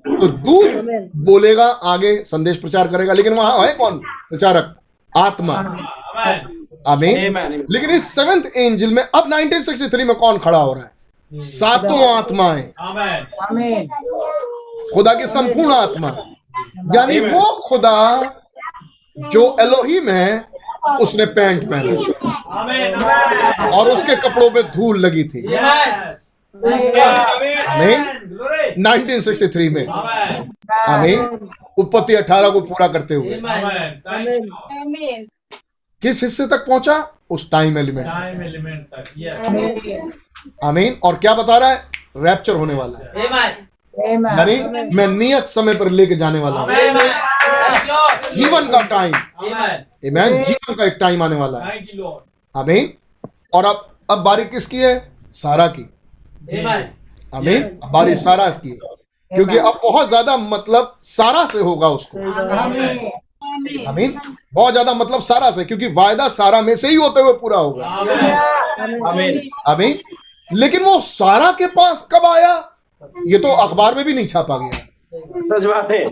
तो 0.07 0.27
दूत 0.27 0.69
बोलेगा 1.15 1.65
आगे 1.65 2.23
संदेश 2.25 2.57
प्रचार 2.57 2.87
करेगा 2.87 3.13
लेकिन 3.13 3.33
वहाँ 3.33 3.67
है 3.67 3.73
कौन? 3.73 3.97
प्रचारक। 4.29 4.77
आत्मा। 5.17 5.53
आमेन। 5.53 6.67
आमीन। 6.87 7.67
लेकिन 7.71 7.89
इस 7.89 8.15
सेवेंथ 8.15 8.43
एंजल 8.57 8.93
में 8.93 9.03
अब 9.03 9.29
1963 9.29 10.03
में 10.03 10.15
कौन 10.15 10.37
खड़ा 10.37 10.57
हो 10.57 10.73
रहा 10.73 10.83
है? 10.83 10.91
सातों 11.33 12.17
आत्माएँ। 12.17 12.63
खुदा 14.93 15.13
की 15.13 15.27
संपूर्ण 15.27 15.73
आत्मा। 15.73 16.09
यानी 16.95 17.19
वो 17.19 17.41
खुदा 17.41 18.21
जो 19.17 19.57
एलोहिम 19.59 20.09
है 20.09 20.45
उसने 21.01 21.25
पैंट 21.25 21.69
पहना। 21.69 21.91
और 23.77 23.89
उसके 23.89 24.15
कपड़ों 24.15 24.49
पे 24.49 24.63
धूल 24.63 24.99
लगी 24.99 25.23
थी। 25.23 25.53
यस 25.53 26.27
आमीन 27.67 28.03
ग्लोरी 28.25 28.81
1963 28.81 29.69
में। 29.69 29.87
आमीन 30.79 31.49
उत्पत्ति 31.77 32.13
18 32.15 32.49
को 32.49 32.61
पूरा 32.61 32.87
करते 32.87 33.15
हुए. 33.15 33.39
किस 36.03 36.23
हिस्से 36.23 36.47
तक 36.47 36.65
पहुँचा? 36.67 36.95
उस 37.29 37.49
टाइम 37.51 37.77
एलिमेंट 37.77 38.07
टाइम 38.07 38.41
एलिमेंट 38.43 38.87
तक 38.93 39.03
आमीन 40.63 40.97
और 41.03 41.15
क्या 41.15 41.33
बता 41.33 41.57
रहा 41.57 41.69
है? 41.69 41.83
रैप्चर 42.17 42.55
होने 42.55 42.73
वाला 42.73 42.97
है। 42.99 43.09
यानी 43.97 44.55
मैं 44.95 45.07
नियत 45.07 45.45
समय 45.45 45.73
पर 45.73 45.89
लेके 45.89 46.15
जाने 46.15 46.39
वाला 46.39 46.59
हूँ। 46.59 46.69
जीवन 48.31 48.67
का 48.67 48.81
टाइम 48.87 49.13
आमेन 49.15 50.43
जीवन 50.43 50.73
का 50.75 50.85
एक 50.85 50.97
टाइम 50.99 51.23
आने 51.23 51.35
वाला 51.35 51.59
है। 51.59 51.65
थैंक 51.71 51.87
यू 51.95 52.05
आमीन 52.55 52.93
और 53.53 53.65
अब 53.65 53.87
अब 54.11 54.23
बारी 54.23 54.45
किसकी 54.45 54.77
है? 54.77 55.11
सारा 55.33 55.67
की। 55.67 55.83
आमेन 56.51 56.89
आमीन 57.33 57.79
बारी 57.91 58.15
सारा 58.15 58.49
की 58.49 58.69
है। 58.69 58.77
क्योंकि 59.31 59.57
अब 59.57 59.79
बहुत 59.83 60.07
ज़्यादा 60.09 60.37
मतलब 60.37 60.95
सारा 61.01 61.45
से 61.45 61.59
होगा 61.59 61.87
उसको. 61.89 62.17
आमीन। 63.89 64.19
बहुत 64.53 64.71
ज़्यादा 64.71 64.93
मतलब 64.93 65.21
सारा 65.21 65.51
से 65.51 65.63
क्योंकि 65.65 65.87
वायदा 65.93 66.27
सारा 66.29 66.61
में 66.61 66.75
से 66.75 66.87
ही 66.87 66.95
होते 66.95 67.21
हुए 67.21 67.33
पूरा 67.33 67.57
होगा। 67.57 67.85
आमेन। 69.09 69.39
Amen. 69.69 69.93
लेकिन 70.49 70.83
वो 70.83 70.99
सारा 71.01 71.51
के 71.51 71.67
पास 71.67 72.07
कब 72.11 72.25
आया? 72.25 72.53
ये 73.27 73.37
तो 73.37 73.47
अखबार 73.57 73.95
में 73.95 74.05
भी 74.05 74.13
नहीं 74.13 74.27
छापा 74.27 74.57
गया। 74.57 74.79
सच 75.49 75.65
बात 75.65 75.91
है। 75.91 76.03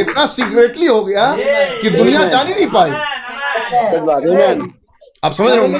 इतना 0.00 0.26
सीक्रेटली 0.26 0.86
हो 0.86 1.04
गया 1.04 1.34
कि 1.82 1.90
दुनिया 1.90 2.24
जान 2.24 2.46
ही 2.46 2.54
नहीं 2.54 2.66
पाई। 2.66 2.90
सच 3.70 4.00
बात 4.00 4.22
है। 4.24 4.58
आप 5.22 5.32
समझ 5.32 5.50
रहे 5.50 5.60
होंगे. 5.60 5.78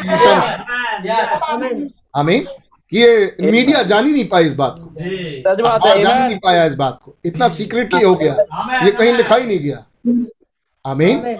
आमीन? 2.17 2.47
ये 2.93 3.37
मीडिया 3.41 3.83
जान 3.83 4.07
ही 4.07 4.13
नहीं 4.13 4.29
पाई 4.29 4.45
इस 4.45 4.55
बात 4.57 4.77
को. 4.79 4.88
सच 4.99 5.61
बात 5.61 5.85
है 5.87 6.01
जान 6.03 6.23
नहीं 6.23 6.39
पाया 6.45 6.65
इस 6.65 6.75
बात 6.75 6.99
को। 7.05 7.15
इतना 7.25 7.49
सीक्रेटली 7.49 8.03
हो 8.05 8.15
गया। 8.15 8.33
ये 8.85 8.91
कहीं 8.91 9.13
लिखा 9.13 9.37
ही 9.37 9.47
नहीं 9.47 9.59
गया। 9.59 9.85
आमीन। 10.85 11.19
Amen. 11.19 11.39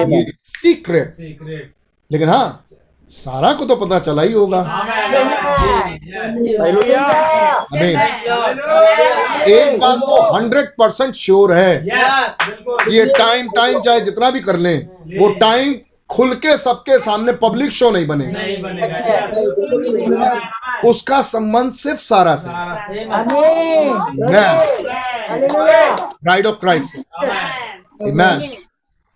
Amen. 0.00 0.24
सीक्रेट 0.58 1.72
लेकिन 2.10 2.28
हाँ 2.28 2.60
सारा 3.10 3.52
को 3.52 3.64
तो 3.64 3.76
पता 3.76 3.98
चला 3.98 4.22
ही 4.22 4.32
होगा. 4.32 4.58
आमीन। 7.72 7.98
एक 9.48 9.80
बात 9.80 9.98
तो 9.98 10.20
हंड्रेड 10.34 10.68
परसेंट 10.78 11.14
श्योर 11.14 11.52
है। 11.52 11.74
ये 12.90 13.04
टाइम 13.18 13.48
टाइम 13.56 13.80
चाहे 13.80 14.00
जितना 14.00 14.30
भी 14.30 14.40
कर 14.40 14.56
लें 14.56 14.76
वो 15.18 15.28
टाइम 15.40 15.74
खुल 16.10 16.34
के 16.34 16.56
सबके 16.58 16.98
सामने 16.98 17.32
पब्लिक 17.32 17.70
शो 17.70 17.90
नहीं 17.90 18.06
बनेगा। 18.06 18.32
नहीं 18.32 18.62
बनेगा. 18.62 20.40
उसका 20.88 21.20
संबंध 21.22 21.72
सिर्फ़ 21.72 22.00
सारा 22.00 22.34
से. 22.36 22.48
ब्राइड 26.24 26.46
ऑफ़ 26.46 26.56
क्राइस्ट 26.60 26.96
मैन 28.02 28.40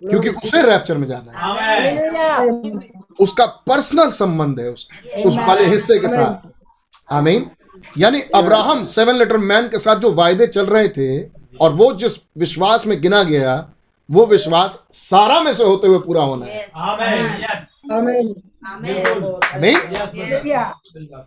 क्योंकि 0.03 0.29
उसे 0.29 0.63
रैप्चर 0.63 0.99
में 0.99 1.07
जाना 1.09 1.33
है। 1.33 1.95
उसका 3.21 3.47
पर्सनल 3.67 4.11
संबंध 4.11 4.61
है 4.61 4.71
उसका 4.71 5.23
उस 5.29 5.37
वाले 5.39 5.65
हिस्से 5.65 5.99
के 5.99 6.09
साथ। 6.09 6.35
आमीन 7.09 7.51
यानी 7.99 8.21
अब्राहम 8.35 8.85
सेवन 8.85 9.15
लेटर 9.15 9.37
मैन 9.37 9.69
के 9.69 9.79
साथ 9.79 9.97
जो 9.97 10.13
वायदे 10.13 10.47
चल 10.47 10.67
रहे 10.67 10.89
थे 10.89 11.19
और 11.61 11.73
वो 11.73 11.93
जिस 11.95 12.13
विश्वास 12.39 12.87
में 12.87 13.01
गिना 13.03 13.23
गया 13.23 13.55
वो 14.09 14.25
विश्वास 14.27 14.83
सारा 14.93 15.41
में 15.41 15.53
से 15.55 15.65
होते 15.65 15.87
हुए 15.89 15.99
पूरा 15.99 16.23
होना 16.23 16.47
है. 16.47 16.69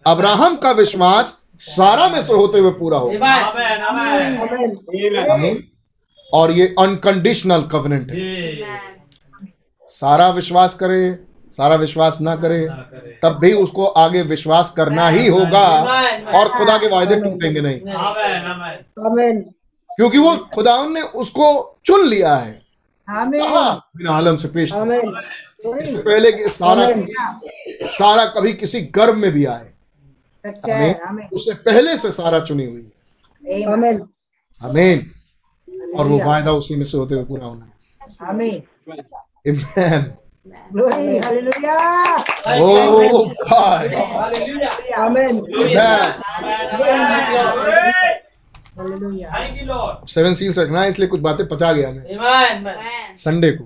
अब्राहम 0.07 0.55
का 0.55 0.71
विश्वास 0.71 1.37
सारा 1.63 2.07
में 2.09 2.21
से 2.21 2.33
होते 2.33 2.59
हुए 2.59 2.71
पूरा 2.71 2.97
होगा 2.97 3.35
Amen. 3.41 3.81
Amen. 3.89 4.37
Amen. 4.37 4.77
Amen. 4.87 5.29
आमीन 5.31 5.63
और 6.33 6.51
ये 6.51 6.67
अनकंडीशनल 6.79 7.61
कवनेंट 7.71 8.11
है 8.11 8.79
सारा 9.91 10.29
विश्वास 10.29 10.73
करे 10.73 11.01
सारा 11.57 11.75
विश्वास 11.75 12.17
ना 12.21 12.35
करे 12.35 12.59
तब 13.23 13.37
भी 13.41 13.51
उसको 13.53 13.85
आगे 14.03 14.21
विश्वास 14.21 14.73
करना 14.77 15.07
ही 15.09 15.27
होगा 15.27 15.67
और 16.39 16.49
खुदा 16.57 16.77
के 16.77 16.87
वायदे 16.87 17.15
टूटेंगे 17.21 17.61
नहीं 17.61 17.79
Amen. 17.79 18.49
Amen. 18.53 18.77
Amen. 19.09 19.41
क्योंकि 19.95 20.17
वो 20.17 20.35
खुदा 20.55 20.81
ने 20.87 21.01
उसको 21.21 21.47
चुन 21.85 22.07
लिया 22.07 22.35
है 22.35 22.60
बिना 23.09 24.11
आलम 24.11 24.35
से 24.35 24.47
पेश 24.47 24.71
इससे 25.81 26.01
पहले 26.01 26.31
कि 26.31 26.43
सारा 26.49 26.87
सारा 27.91 28.25
कभी 28.25 28.53
किसी 28.53 28.81
गर्भ 28.81 29.15
में 29.15 29.31
भी 29.31 29.45
आए। 29.45 29.69
सच्चा 30.37 30.75
है 30.75 30.99
उससे 31.33 31.53
पहले 31.53 31.97
से 31.97 32.11
सारा 32.11 32.39
चुनी 32.39 32.65
हुई 32.65 32.91
है। 33.47 33.63
आमीन। 33.73 34.01
आमीन 34.63 35.11
और 35.99 36.07
वो 36.07 36.19
वायदा 36.23 36.51
उसी 36.51 36.75
में 36.75 36.85
से 36.85 36.97
होते 36.97 37.15
हुए 37.15 37.23
पूरा 37.23 37.45
होना 37.45 37.65
है। 37.65 37.71
आमीन। 38.29 38.63
Amen. 39.47 40.03
Hallelujah 41.25 41.77
Oh, 42.57 43.25
God. 43.41 43.93
Amen. 44.97 45.35
Amen. 45.77 46.07
you, 46.81 47.43
Lord. 47.45 48.20
Seven 50.07 50.33
seals 50.33 50.57
रखना 50.57 50.81
है 50.81 50.89
इसलिए 50.89 51.07
कुछ 51.07 51.19
बातें 51.21 51.47
पचा 51.47 51.71
गया 51.73 51.91
मैं। 51.91 52.03
संडे 53.15 53.51
को। 53.51 53.63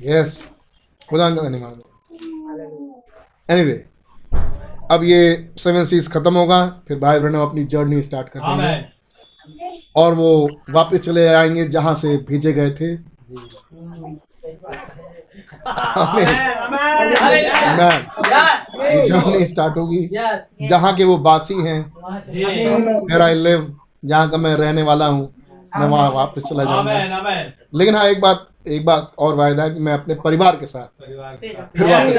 यस 0.00 0.42
खुदा 1.10 1.28
का 1.30 1.42
धन्यवाद 1.42 1.82
एनीवे 3.48 3.84
अब 4.90 5.04
ये 5.04 5.50
सेवन 5.58 5.84
सीज 5.84 6.08
खत्म 6.12 6.34
होगा 6.36 6.66
फिर 6.88 6.98
भाई 6.98 7.20
बहनों 7.20 7.46
अपनी 7.48 7.64
जर्नी 7.64 8.02
स्टार्ट 8.02 8.28
कर 8.28 8.40
देंगे. 8.40 8.92
और 9.96 10.14
वो 10.14 10.48
वापस 10.70 10.98
चले 10.98 11.26
आएँगे 11.26 11.64
जहाँ 11.68 11.94
से 11.94 12.16
भेजे 12.28 12.52
गए 12.52 12.70
थे। 12.70 12.96
जर्नी 19.08 19.44
स्टार्ट 19.46 19.76
होगी। 19.76 20.08
जहाँ 20.68 20.94
के 20.96 21.04
वो 21.04 21.16
बासी 21.28 21.54
हैं 21.66 21.80
आई 23.20 23.34
लिव 23.34 23.74
जहाँ 24.04 24.28
का 24.30 24.36
मैं 24.36 24.54
रहने 24.56 24.82
वाला 24.82 25.06
हूँ 25.06 25.32
मैं 25.78 25.86
वहाँ 25.88 26.10
वापस 26.10 26.42
चला 26.48 26.64
जाऊँगा. 26.64 26.92
लेकिन 27.74 27.94
हाँ 27.96 28.04
एक 28.08 28.20
बात 28.20 28.46
एक 28.68 28.84
बात 28.84 29.12
और 29.18 29.34
वायदा 29.36 29.62
है 29.62 29.70
कि 29.74 29.80
मैं 29.80 29.92
अपने 29.92 30.14
परिवार 30.24 30.56
के 30.56 30.66
साथ 30.66 31.02
परिवार 31.02 31.36
के 31.40 31.48
साथ. 31.48 31.62
फिर 31.76 31.86
वापस. 31.86 32.16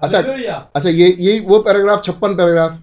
अच्छा 0.00 0.18
अच्छा 0.18 0.88
ये 0.88 1.16
यही 1.18 1.40
वो 1.40 1.58
पैराग्राफ 1.58 2.04
छप्पन 2.04 2.34
पैराग्राफ 2.36 2.78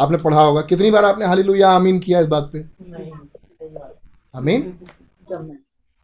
आपने 0.00 0.18
पढ़ा 0.18 0.40
होगा। 0.40 0.60
कितनी 0.60 0.90
बार 0.90 1.04
आपने 1.04 1.26
हाली 1.26 1.42
हालेलुया 1.42 1.70
आमीन 1.70 1.98
किया 1.98 2.20
इस 2.20 2.26
बात 2.26 2.50
पे? 2.52 2.64
आमीन? 4.34 4.62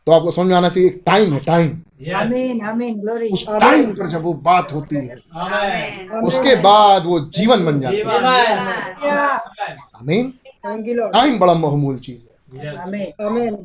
तो 0.07 0.13
आपको 0.13 0.31
समझ 0.31 0.47
में 0.47 0.57
आना 0.57 0.69
चाहिए 0.69 0.91
टाइम 0.91 1.33
है 1.33 1.41
टाइम 1.41 1.83
Yes. 2.03 2.15
आमीन 2.15 2.61
आमीन 2.61 3.01
ग्लोरी 3.01 3.29
उस 3.29 3.47
टाइम 3.49 3.93
पर 3.93 4.09
जब 4.09 4.23
वो 4.23 4.35
बात 4.35 4.73
होती 4.73 4.97
है 4.97 5.15
उसके 6.21 6.57
बाद। 6.57 7.07
वो 7.07 7.21
जीवन 7.21 7.65
बन 7.65 7.81
जाती 7.81 7.97
है। 7.97 8.05
आमीन? 10.01 10.33
Lord. 10.67 11.13
टाइम 11.13 11.39
बड़ा 11.39 11.55
महमूल 11.55 11.99
चीज़ 11.99 12.21
है. 12.21 13.57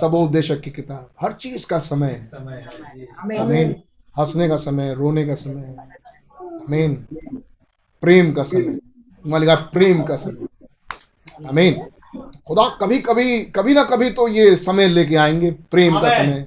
सबोदेशक 0.00 0.60
की 0.60 0.70
किताब 0.70 1.10
हर 1.20 1.32
चीज़ 1.32 1.66
का 1.66 1.78
समय 1.78 2.06
है। 2.06 2.30
है. 2.48 3.06
आमीन? 3.40 3.74
हंसने 4.18 4.48
का 4.48 4.56
समय 4.56 4.94
रोने 4.94 5.26
का 5.26 5.34
समय 5.34 5.76
आमीन? 6.40 6.94
प्रेम 8.02 8.32
का 8.32 8.44
समय 8.44 8.78
लिखा 9.26 9.54
प्रेम 9.72 10.02
का 10.02 10.16
समय। 10.16 10.46
अमीन 11.48 11.74
खुदा 12.48 12.68
कभी 12.80 12.98
कभी 12.98 13.40
कभी 13.56 13.74
ना 13.74 13.82
कभी 13.84 14.10
तो 14.10 14.28
ये 14.28 14.56
समय 14.58 14.88
लेके 14.88 15.16
आएँगे 15.16 15.50
प्रेम 15.70 15.98
का 16.00 16.10
समय। 16.10 16.46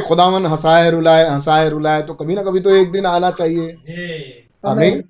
खुदावन 0.00 0.46
हंसाए 0.46 0.90
रुलाए 0.90 1.28
हंसाए 1.28 1.68
रुलाए 1.68 2.02
तो 2.02 2.14
कभी 2.14 2.34
ना 2.34 2.42
कभी 2.42 2.60
तो 2.60 2.70
एक 2.70 2.92
दिन 2.92 3.06
आना 3.06 3.30
चाहिए। 3.30 3.68
अमीन 4.64 4.64
आमीन 4.64 5.02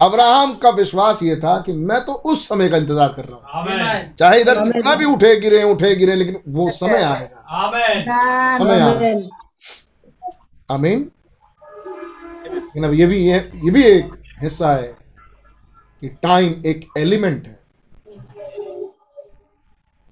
अब्राहम 0.00 0.54
का 0.54 0.70
विश्वास 0.70 1.22
ये 1.22 1.36
था 1.36 1.60
कि 1.60 1.72
मैं 1.72 2.00
तो 2.04 2.12
उस 2.12 2.48
समय 2.48 2.68
का 2.68 2.76
इंतज़ार 2.76 3.08
कर 3.08 3.24
रहा 3.24 3.60
हूँ। 3.60 4.14
चाहे 4.18 4.40
इधर 4.40 4.62
जितना 4.64 4.94
भी 4.94 5.04
उठे 5.04 5.34
गिरे 5.40 5.62
उठे 5.62 5.94
गिरे 5.96 6.14
लेकिन 6.14 6.40
वो 6.48 6.70
समय 6.70 7.02
आएगा। 7.02 7.38
Amen. 7.60 8.04
समय 8.58 8.80
आएगा। 8.80 9.28
Amen. 10.68 11.04
लेकिन 12.70 12.84
अब 12.84 12.92
ये 12.94 13.06
भी 13.06 13.16
ये 13.18 13.38
ये 13.64 13.70
भी 13.70 13.82
एक 13.84 14.12
हिस्सा 14.42 14.72
है 14.74 14.92
कि 16.02 16.08
टाइम 16.22 16.62
एक 16.66 16.86
एलिमेंट 16.98 17.46
है 17.46 17.58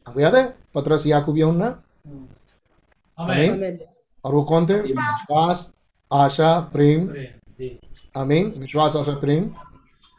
आपको 0.06 0.20
याद 0.20 0.34
है 0.36 0.44
पतरस 0.74 1.06
याकूब 1.06 1.38
यूहन्ना 1.38 1.74
Amen. 3.18 3.50
Amen. 3.50 3.76
और 4.24 4.34
वो 4.34 4.42
कौन 4.42 4.66
थे 4.68 4.74
विश्वास 4.82 5.62
आशा 6.10 6.50
प्रेम. 6.72 7.06
जी. 7.60 7.68
विश्वास 8.58 8.96
आशा 8.96 9.14
प्रेम 9.20 9.48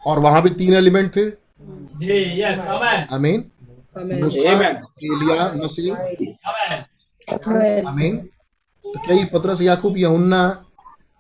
और 0.02 0.20
वहाँ 0.20 0.42
भी 0.42 0.50
तीन 0.60 0.74
एलिमेंट 0.74 1.16
थे 1.16 1.26
Amen. 3.10 3.44
एलिया 5.06 5.52
मसीह. 5.64 5.96
Amen. 7.86 8.18
तो 8.86 9.00
क्या 9.00 9.16
ये 9.16 9.26
पतरस 9.34 9.62
याकूब 9.62 9.98
यूहन्ना 9.98 10.42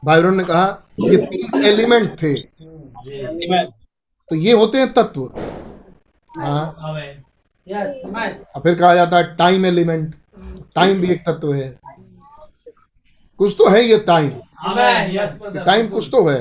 भाई 0.03 0.21
बहनों 0.21 0.35
ने 0.35 0.43
कहा 0.43 0.65
ये 1.01 1.17
तीन 1.25 1.63
एलिमेंट 1.63 2.21
थे। 2.21 2.33
तो 4.29 4.35
ये 4.35 4.53
होते 4.53 4.77
हैं 4.77 4.91
तत्व। 4.93 5.21
हाँ. 6.29 6.65
और 8.55 8.61
फिर 8.63 8.75
कहा 8.75 8.93
जाता 8.95 9.17
है 9.17 9.35
टाइम 9.35 9.65
एलिमेंट 9.65 10.15
टाइम 10.75 10.99
भी 11.01 11.11
एक 11.11 11.21
तत्व 11.25 11.53
है। 11.53 11.79
कुछ 13.39 13.55
तो 13.57 13.69
है 13.69 13.83
ये 13.83 13.97
टाइम. 14.07 14.29
टाइम 15.65 15.87
कुछ 15.87 16.09
तो 16.11 16.27
है। 16.29 16.39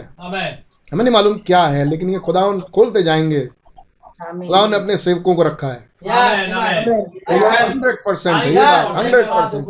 हमें 0.92 1.04
नहीं 1.04 1.14
मालूम 1.14 1.38
क्या 1.38 1.62
है 1.66 1.84
लेकिन 1.84 2.11
ये 2.11 2.18
खुदा 2.18 2.42
खोलते 2.74 3.02
जाएँगे। 3.02 3.40
खुदा 4.22 4.66
ने 4.66 4.76
अपने 4.76 4.96
सेवकों 4.96 5.34
को 5.34 5.42
रखा 5.42 5.68
है। 5.68 5.88
हंड्रेड 7.30 7.96
परसेंट 7.96 8.36
है 8.36 8.54
ये 8.54 8.64
हंड्रेड 8.94 9.26
परसेंट 9.26 9.66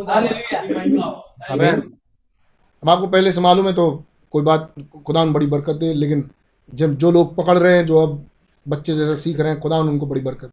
हम 2.82 2.90
आपको 2.90 3.06
पहले 3.06 3.32
से 3.32 3.40
मालूम 3.40 3.66
है 3.66 3.72
तो 3.72 4.04
कोई 4.32 4.42
बात 4.42 4.72
खुदा 5.06 5.24
ने 5.24 5.30
बड़ी 5.30 5.46
बरकत 5.46 5.74
दे 5.74 5.92
लेकिन 5.94 6.30
जब 6.74 6.96
जो 6.96 7.10
लोग 7.10 7.34
पकड़ 7.36 7.58
रहे 7.58 7.76
हैं 7.76 7.86
जो 7.86 7.98
अब 7.98 8.24
बच्चे 8.66 8.94
जैसे 8.96 9.16
सीख 9.16 9.40
रहे 9.40 9.52
हैं 9.52 9.60
खुदा 9.60 9.78
उनको 9.78 10.06
बड़ी 10.06 10.20
बरकत. 10.20 10.50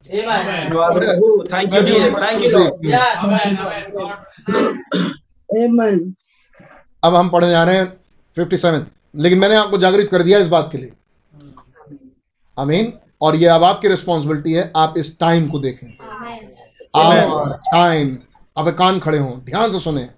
अब 7.04 7.16
हम 7.16 7.30
पढ़ने 7.30 7.50
जा 7.50 7.64
रहे 7.64 7.78
हैं 7.78 7.86
फिफ्टी 8.36 8.58
सेवन 8.58 8.86
लेकिन 9.16 9.40
मैंने 9.40 9.56
आपको 9.56 9.78
जागृत 9.78 10.10
कर 10.10 10.24
दिया 10.24 10.40
इस 10.40 10.48
बात 10.48 10.70
के 10.72 10.78
लिए। 10.78 10.92
अमीन 12.58 12.94
और 13.22 13.36
ये 13.36 13.48
अब 13.48 13.64
आपकी 13.64 13.88
रिस्पॉन्सिबिलिटी 13.88 14.54
है 14.54 14.72
आप 14.76 14.94
इस 14.98 15.20
टाइम 15.20 15.48
को 15.48 15.60
देखें। 15.60 15.88
टाइम 16.96 18.18
अब 18.58 18.70
कान 18.72 19.00
खड़े 19.00 19.18
हों 19.18 19.32
ध्यान 19.46 19.72
से 19.72 19.80
सुने। 19.80 20.10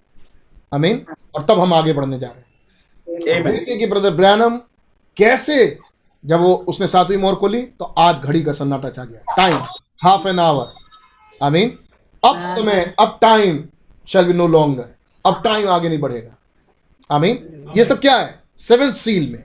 अमीन 0.74 1.05
और 1.36 1.45
तब 1.49 1.60
हम 1.60 1.74
आगे 1.74 1.93
बढ़ने 1.93 2.20
जा 2.20 2.28
रहे 2.28 2.38
हैं. 2.38 2.47
देखिए 3.18 3.78
कि 3.78 3.86
ब्रदर 3.88 4.11
ब्रैनम 4.15 4.57
कैसे 5.18 5.78
जब 6.24 6.39
वो 6.41 6.53
उसने 6.68 6.88
सातवीं 6.88 7.18
मोर 7.18 7.36
खोली 7.36 7.61
तो 7.80 7.86
आध 7.97 8.22
घड़ी 8.22 8.41
का 8.43 8.51
सन्नाटा 8.51 8.89
छा 8.89 9.03
गया। 9.03 9.36
Time 9.36 9.55
half 10.03 10.28
an 10.28 10.39
hour 10.39 10.74
I 11.41 11.49
mean 11.51 11.78
अब 12.24 12.41
समय 12.55 12.93
अब 12.99 13.18
time 13.22 13.63
shall 14.07 14.26
be 14.26 14.34
no 14.34 14.47
longer 14.47 14.86
अब 15.26 15.41
टाइम 15.43 15.68
आगे 15.70 15.89
नहीं 15.89 15.99
बढ़ेगा। 15.99 16.36
आई 17.09 17.20
मीन 17.20 17.74
ये 17.78 17.86
सब 17.86 17.99
क्या 17.99 18.15
है? 18.18 18.39
सेवन 18.57 18.91
सील 18.93 19.32
में। 19.32 19.43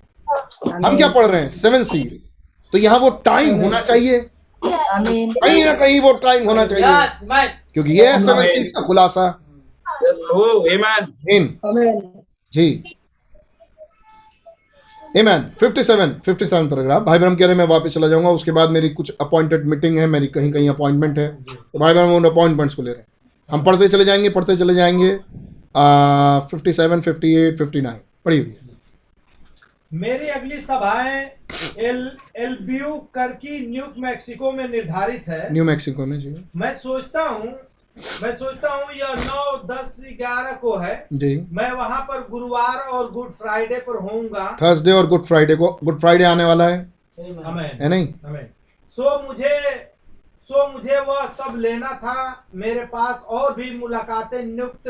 हम 0.85 0.97
क्या 0.97 1.09
पढ़ 1.09 1.27
रहे 1.27 1.41
हैं? 1.41 1.51
सेवन 1.51 1.85
सील 1.85 2.19
तो 2.73 2.79
यहाँ 2.79 2.99
वो 2.99 3.11
टाइम 3.25 3.55
होना 3.63 3.81
चाहिए। 3.81 4.21
कहीं 4.63 5.65
ना 5.65 5.73
कहीं 5.75 6.01
वो 6.01 6.13
टाइम 6.23 6.49
होना 6.49 6.67
चाहिए। 6.67 6.87
Yes, 6.87 7.49
क्योंकि 7.75 7.93
ये 7.93 8.07
है 8.13 8.19
सेवन 8.21 8.47
सील 8.47 8.71
का 8.75 8.81
खुलासा। 8.87 9.27
Yes, 10.03 10.17
इन 15.17 15.29
Amen. 15.29 15.45
जी 15.61 15.67
Amen. 15.67 16.15
57 16.27 16.37
57 16.37 16.71
पैराग्राफ 16.71 17.03
भाई 17.03 17.19
बहन 17.19 17.37
कह 17.37 17.47
रहे 17.47 17.55
मैं 17.55 17.67
वापस 17.67 17.91
चला 17.91 18.09
जाऊँगा 18.09 18.31
उसके 18.31 18.53
बाद 18.53 18.71
मेरी 18.71 18.89
कुछ 18.89 19.13
अपॉइंटेड 19.21 19.65
मीटिंग 19.65 19.99
है 19.99 20.07
मेरी 20.07 20.27
कहीं 20.27 20.53
कहीं 20.53 20.69
अपॉइंटमेंट 20.69 21.19
है 21.19 21.29
तो 21.53 21.79
भाई 21.79 21.95
बहन 21.95 22.09
उन 22.09 22.25
अपॉइंटमेंट्स 22.25 22.75
को 22.75 22.83
ले 22.83 22.91
रहे 22.91 23.01
हैं। 23.01 23.07
हम 23.51 23.65
पढ़ते 23.65 23.89
चले 23.89 24.05
जाएँगे 24.05 24.29
पढ़ते 24.29 24.57
चले 24.57 24.75
जाएँगे। 24.75 25.17
Fifty 26.51 26.73
seven 26.73 27.01
fifty 27.01 27.35
eight 27.35 27.59
fifty 27.59 27.81
nine 27.81 27.97
पढ़ी 28.25 28.39
हुई 28.39 28.57
मेरी 29.95 30.29
अगली 30.29 30.61
सभाएँ 30.61 31.31
एल 31.79 32.13
एलबीयू 32.37 32.97
करकी 33.15 33.71
न्यू 33.71 33.85
मैक्सिको 33.99 34.53
में 34.53 34.69
निर्धारित 34.69 35.25
है। 35.29 35.53
न्यू 35.53 35.65
मैक्सिको 35.65 36.07
में 36.07 36.19
जी। 36.19 36.37
मैं 36.57 36.75
सोचता 36.75 37.23
हूँ 37.23 37.59
मैं 37.97 38.33
सोचता 38.37 38.73
हूँ 38.75 38.95
यह 38.95 39.15
नौ 39.17 39.57
दस 39.67 39.97
ग्यारह 40.19 40.53
को 40.53 40.77
है। 40.77 40.95
जी। 41.13 41.37
मैं 41.53 41.71
वहाँ 41.73 42.01
पर 42.01 42.27
गुरुवार 42.31 42.79
और 42.89 43.11
गुड 43.13 43.31
फ्राइडे 43.33 43.79
पर 43.79 43.97
होऊँगा। 43.97 44.57
थर्सडे 44.63 44.93
और 44.93 45.07
गुड 45.07 45.25
फ्राइडे 45.25 45.57
को 45.57 45.79
गुड 45.85 45.99
फ्राइडे 46.01 46.25
आने 46.25 46.45
वाला 46.45 46.69
है। 46.69 46.79
है 47.19 47.89
नहीं? 47.89 48.07
सो 48.97 49.23
मुझे 49.23 49.59
सो 50.49 50.67
मुझे 50.69 50.99
वह 51.01 51.27
सब 51.27 51.57
लेना 51.57 51.93
था 51.95 52.45
मेरे 52.55 52.85
पास 52.85 53.23
और 53.27 53.55
भी 53.55 53.71
मुलाकातें 53.79 54.43
नियुक्त 54.45 54.89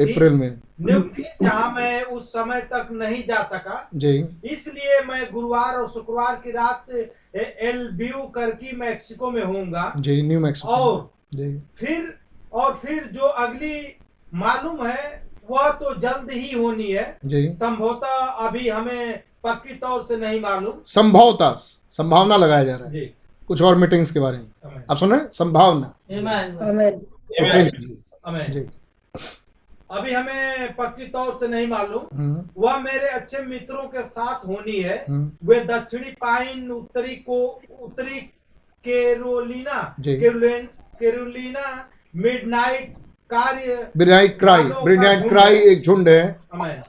अप्रैल 0.00 0.32
में। 0.32 0.48
नियुक्त 0.80 1.20
जहाँ 1.42 1.70
मैं 1.72 2.02
उस 2.02 2.28
समय 2.28 2.60
तक 2.72 2.88
नहीं 2.92 3.22
जा 3.26 3.42
सका। 3.42 3.88
जी। 3.94 4.12
इसलिए 4.44 5.00
मैं 5.00 5.32
गुरुवार 5.32 5.74
और 5.74 5.88
शुक्रवार 5.88 6.40
की 6.44 6.50
रात 6.50 6.90
एल 7.34 7.88
व्यू 7.92 8.22
करकी 8.28 8.76
मैक्सिको 8.76 9.30
में 9.30 9.42
होऊँगा। 9.44 9.92
जी 9.96 10.20
न्यू 10.22 10.40
मैक्सिको। 10.40 10.68
और 10.68 11.10
जी। 11.34 11.58
फिर 11.76 12.12
और 12.54 12.74
फिर 12.74 13.04
जो 13.04 13.20
अगली 13.20 13.96
मालूम 14.34 14.86
है 14.86 15.28
वह 15.50 15.70
तो 15.70 15.94
जल्द 15.94 16.30
ही 16.30 16.52
होनी 16.52 16.86
है। 16.86 17.18
संभवतः 17.52 18.26
अभी 18.46 18.68
हमें 18.68 19.22
पक्की 19.44 19.74
तौर 19.74 20.02
से 20.02 20.16
नहीं 20.16 20.40
मालूम। 20.40 20.74
संभवता 20.86 21.52
संभावना 21.90 22.36
लगाया 22.36 22.64
जा 22.64 22.76
रहा 22.76 22.86
है। 22.86 22.92
जी। 22.92 23.14
कुछ 23.48 23.62
और 23.62 23.74
मीटिंग्स 23.76 24.10
के 24.10 24.20
बारे 24.20 24.38
में। 24.38 24.84
आप 24.90 24.96
सुन 24.96 25.10
रहे 25.10 25.20
हैं? 25.20 25.30
संभावना। 25.30 25.94
जी। 28.48 28.68
अभी 29.90 30.12
हमें 30.12 30.74
पक्की 30.74 31.06
तौर 31.06 31.36
से 31.40 31.48
नहीं 31.48 31.66
मालूम। 31.66 32.18
हम्म, 32.18 32.48
वह 32.56 32.78
मेरे 32.78 33.08
अच्छे 33.08 33.38
मित्रों 33.38 33.82
के 33.82 34.02
साथ 34.02 34.46
होनी 34.46 34.80
है। 34.80 35.04
हम्म, 35.08 35.30
वे 35.44 35.60
दक्षिणी 35.60 36.10
पाइन 36.10 36.70
उत्तरी 36.70 37.16
को 37.16 37.62
उत्तरी 37.80 38.20
केरोलिना 38.84 39.82
केरोलिन 40.00 40.66
केरोलिना 41.00 41.88
मिडनाइट 42.16 42.94
कार्य 43.30 43.90
ब्रिनाइट 43.96 44.38
क्राई 44.38 44.62
ब्रिनाइट 44.62 45.28
क्राई 45.28 45.56
एक 45.70 45.82
झुंड 45.82 46.08
है। 46.08 46.82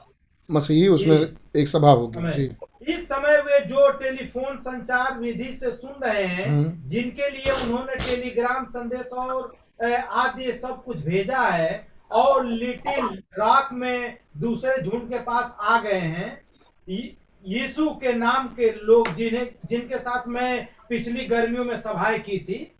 मसीही 0.48 0.88
उसमें 0.88 1.16
एक 1.56 1.68
सभा 1.68 1.90
होगी। 1.90 2.32
जी। 2.32 2.92
इस 2.92 3.04
समय 3.04 3.40
वे 3.40 3.58
जो 3.60 3.90
टेलीफोन 3.98 4.56
संचार 4.56 5.18
विधि 5.18 5.52
से 5.52 5.70
सुन 5.70 6.06
रहे 6.06 6.24
हैं 6.24 6.46
हम्म। 6.48 6.88
जिनके 6.88 7.30
लिए 7.30 7.52
उन्होंने 7.52 7.94
टेलीग्राम 7.94 8.64
संदेश 8.64 9.06
और 9.12 9.54
आदि 9.92 10.52
सब 10.52 10.82
कुछ 10.84 11.04
भेजा 11.06 11.40
है 11.40 11.86
और 12.12 12.44
लिटिल 12.46 13.06
रॉक 13.38 13.68
में 13.72 14.18
दूसरे 14.36 14.82
झुंड 14.82 15.08
के 15.08 15.18
पास 15.18 15.56
आ 15.60 15.80
गए 15.80 15.98
हैं। 15.98 16.40
यीशु 16.88 17.90
के 18.02 18.12
नाम 18.12 18.46
के 18.48 18.70
लोग 18.84 19.14
जिन्हें 19.14 19.48
जिनके 19.66 19.98
साथ 19.98 20.28
मैं 20.28 20.68
पिछली 20.88 21.24
गर्मियों 21.26 21.64
में 21.64 21.76
सभाएँ 21.76 22.18
की 22.18 22.38
थी 22.38 22.75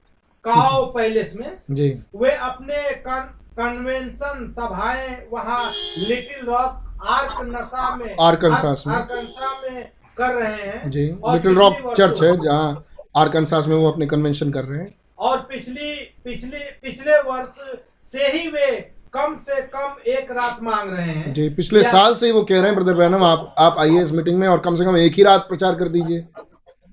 काओ 0.46 0.84
पैलेस 0.94 1.34
में 1.36 1.50
जी। 1.70 1.88
वे 2.16 2.30
अपने 2.30 2.82
कन, 3.00 3.20
कन्वेंशन 3.58 4.46
सभाएँ 4.52 5.26
वहाँ 5.32 5.70
लिटिल 5.98 6.46
रॉक 6.46 6.82
आर्क 7.08 7.38
नशा 7.46 7.94
में 7.96 8.16
आर्कनसास 8.20 8.84
में। 8.86 8.94
आर्कनसा 8.94 9.50
में 9.62 9.88
कर 10.16 10.34
रहे 10.34 10.68
हैं। 10.68 10.90
जी 10.90 11.04
लिटिल 11.04 11.56
रॉक 11.56 11.92
चर्च 11.96 12.22
है 12.22 12.36
जहाँ 12.36 12.84
आर्कनसास 13.16 13.66
में 13.66 13.76
वो 13.76 13.90
अपने 13.90 14.06
कन्वेंशन 14.06 14.50
कर 14.50 14.64
रहे 14.64 14.80
हैं। 14.80 14.94
और 15.18 15.38
पिछली 15.50 15.92
पिछले 16.24 16.58
पिछले 16.82 17.18
वर्ष 17.22 17.58
से 18.04 18.26
ही 18.28 18.48
वे 18.48 18.70
कम 19.14 19.36
से 19.40 19.60
कम 19.74 19.96
एक 20.08 20.30
रात 20.30 20.62
मांग 20.62 20.90
रहे 20.90 21.04
हैं। 21.04 21.32
जी 21.34 21.48
पिछले 21.50 21.82
साल 21.84 22.14
से 22.14 22.26
ही 22.26 22.32
वो 22.32 22.42
कह 22.42 22.60
रहे 22.60 22.70
हैं 22.70 22.74
ब्रदर 22.74 22.94
ब्रैनम 22.94 23.24
आप 23.24 23.54
आप 23.58 23.76
आइए 23.78 24.02
इस 24.02 24.12
मीटिंग 24.12 24.38
में 24.38 24.46
और 24.48 24.58
कम 24.58 24.76
से 24.76 24.84
कम 24.84 24.96
एक 24.96 25.14
ही 25.14 25.22
रात 25.22 25.46
प्रचार 25.48 25.74
कर 25.74 25.88
दीजिए। 25.88 26.24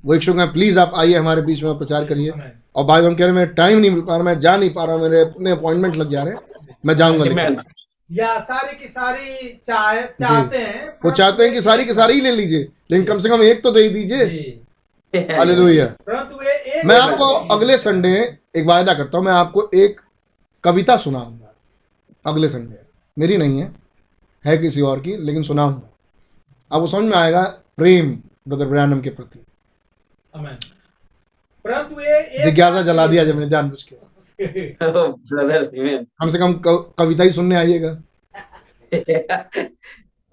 वो 0.03 0.15
इच्छुक 0.15 0.37
हैं 0.37 0.51
प्लीज़ 0.53 0.79
आप 0.79 0.91
आइए 0.95 1.17
हमारे 1.17 1.41
बीच 1.41 1.63
में 1.63 1.77
प्रचार 1.77 2.05
करिए। 2.05 2.31
और 2.75 2.85
भाई 2.85 3.03
हम 3.03 3.15
कह 3.15 3.25
रहे 3.25 3.27
हैं 3.27 3.35
मैं 3.35 3.53
टाइम 3.55 3.77
नहीं 3.77 3.91
मिल 3.91 4.01
पा 4.01 4.15
रहा 4.15 4.23
मैं 4.23 4.39
जा 4.39 4.55
नहीं 4.57 4.69
पा 4.73 4.83
रहा 4.83 4.97
मेरे 4.97 5.19
अपने 5.21 5.51
अपॉइंटमेंट 5.51 5.95
लग 5.95 6.11
जा 6.11 6.23
रहे 6.23 6.33
हैं 6.33 6.75
मैं 6.85 6.95
जाऊँगा 6.95 7.25
या 8.09 8.39
सारी 8.39 8.75
की 8.77 8.87
सारी 8.87 9.61
चाह 9.65 10.01
चाहते 10.01 10.57
हैं 10.57 10.87
वो 11.05 11.11
चाहते 11.11 11.43
हैं 11.43 11.53
कि 11.53 11.61
सारी 11.61 11.85
की 11.85 11.93
सारी 11.93 12.13
ही 12.13 12.21
ले 12.21 12.31
लीजिए 12.31 12.67
लेकिन 12.91 13.05
कम 13.05 13.19
से 13.19 13.29
कम 13.29 13.43
एक 13.43 13.63
तो 13.63 13.71
दे 13.71 13.87
दीजिए। 13.89 14.25
हालेलुया। 15.31 15.85
मैं 16.85 16.99
आपको 16.99 17.25
अगले 17.55 17.77
संडे 17.77 18.13
एक 18.55 18.65
वायदा 18.65 18.93
करता 18.93 19.17
हूँ 19.17 19.25
मैं 19.25 19.33
आपको 19.33 19.69
एक 19.75 20.01
कविता 20.63 20.97
सुनाऊँगा 20.97 21.53
अगले 22.25 22.49
संडे 22.49 22.79
मेरी 23.17 23.37
नहीं 23.37 23.59
है 23.59 23.71
है 24.45 24.57
किसी 24.57 24.81
और 24.81 24.99
की 24.99 25.15
लेकिन 25.17 25.43
सुनाऊँगा। 25.43 25.89
अब 26.71 26.81
वो 26.81 26.87
समझ 26.87 27.03
में 27.03 27.17
आएगा 27.17 27.43
प्रेम 27.77 28.11
ब्रदर 28.47 28.65
ब्रैनम 28.65 28.99
के 29.01 29.09
प्रति। 29.09 29.39
परंतु 31.65 31.95
वे 31.95 32.17
एक 32.17 32.43
जिज्ञासा 32.43 32.81
जला 32.83 33.07
दिया 33.07 33.23
जब 33.23 33.35
मैंने 33.35 33.49
जानबूझ 33.49 33.83
के 33.83 34.01
Oh, 34.39 35.19
brother. 35.29 35.69
Amen. 35.71 36.05
कम 36.21 36.29
से 36.29 36.37
कम 36.37 36.53
कविता 36.97 37.23
ही 37.23 37.31
सुनने 37.31 37.55
आइएगा 37.55 37.89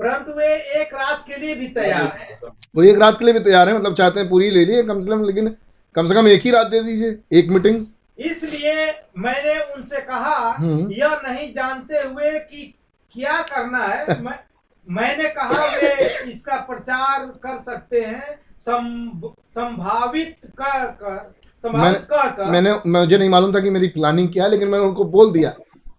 परंतु 0.01 0.33
वे 0.33 0.55
एक 0.81 0.95
रात 0.95 1.25
के 1.27 1.37
लिए 1.37 1.55
भी 1.55 1.67
तैयार 1.71 2.17
हैं 2.19 2.39
वो 2.75 2.83
एक 2.83 2.99
रात 2.99 3.19
के 3.19 3.25
लिए 3.25 3.35
भी 3.35 3.41
तैयार 3.41 3.69
है 3.69 3.75
मतलब 3.75 3.95
चाहते 3.95 4.21
हैं 4.21 4.29
पूरी 4.29 4.51
ले 4.51 4.65
लिए 4.65 4.83
कम 4.85 5.03
से 5.03 5.11
कम 5.11 5.25
लेकिन 5.25 5.55
कम 5.97 6.07
से 6.07 6.15
कम 6.15 6.29
एक 6.29 6.43
ही 6.43 6.51
रात 6.51 6.67
दे 6.67 6.81
दीजिए 6.83 7.39
एक 7.39 7.51
मीटिंग 7.51 7.85
इसलिए 8.21 8.75
मैंने 9.19 9.59
उनसे 9.75 10.01
कहा 10.03 10.37
हम्म। 10.51 10.91
यह 10.93 11.21
नहीं 11.25 11.53
जानते 11.55 12.01
हुए 12.01 12.39
कि 12.41 12.75
क्या 13.15 13.41
करना 13.45 13.85
है 13.85 14.21
मैं 14.23 14.39
मैंने 14.87 15.29
कहा 15.31 15.67
वे 15.75 15.93
इसका 16.25 16.57
प्रचार 16.65 17.27
कर 17.43 17.57
सकते 17.61 18.01
हैं 18.03 18.39
संभावित 18.61 20.37
कर 20.61 20.87
कर 20.87 21.35
संभावित 21.65 22.03
कर 22.03 22.31
कर 22.31 22.51
मैंने 22.51 22.75
मुझे 22.87 23.19
नहीं 23.19 23.29
मालूम 23.29 23.55
था 23.55 23.61
कि 23.61 23.71
मेरी 23.71 23.89
प्लानिंग 23.89 24.29
क्या 24.29 24.45
है 24.45 24.51
लेकिन 24.51 24.69
मैंने 24.69 24.85
उनको 24.85 25.05
बोल 25.05 25.33
दिया 25.33 25.51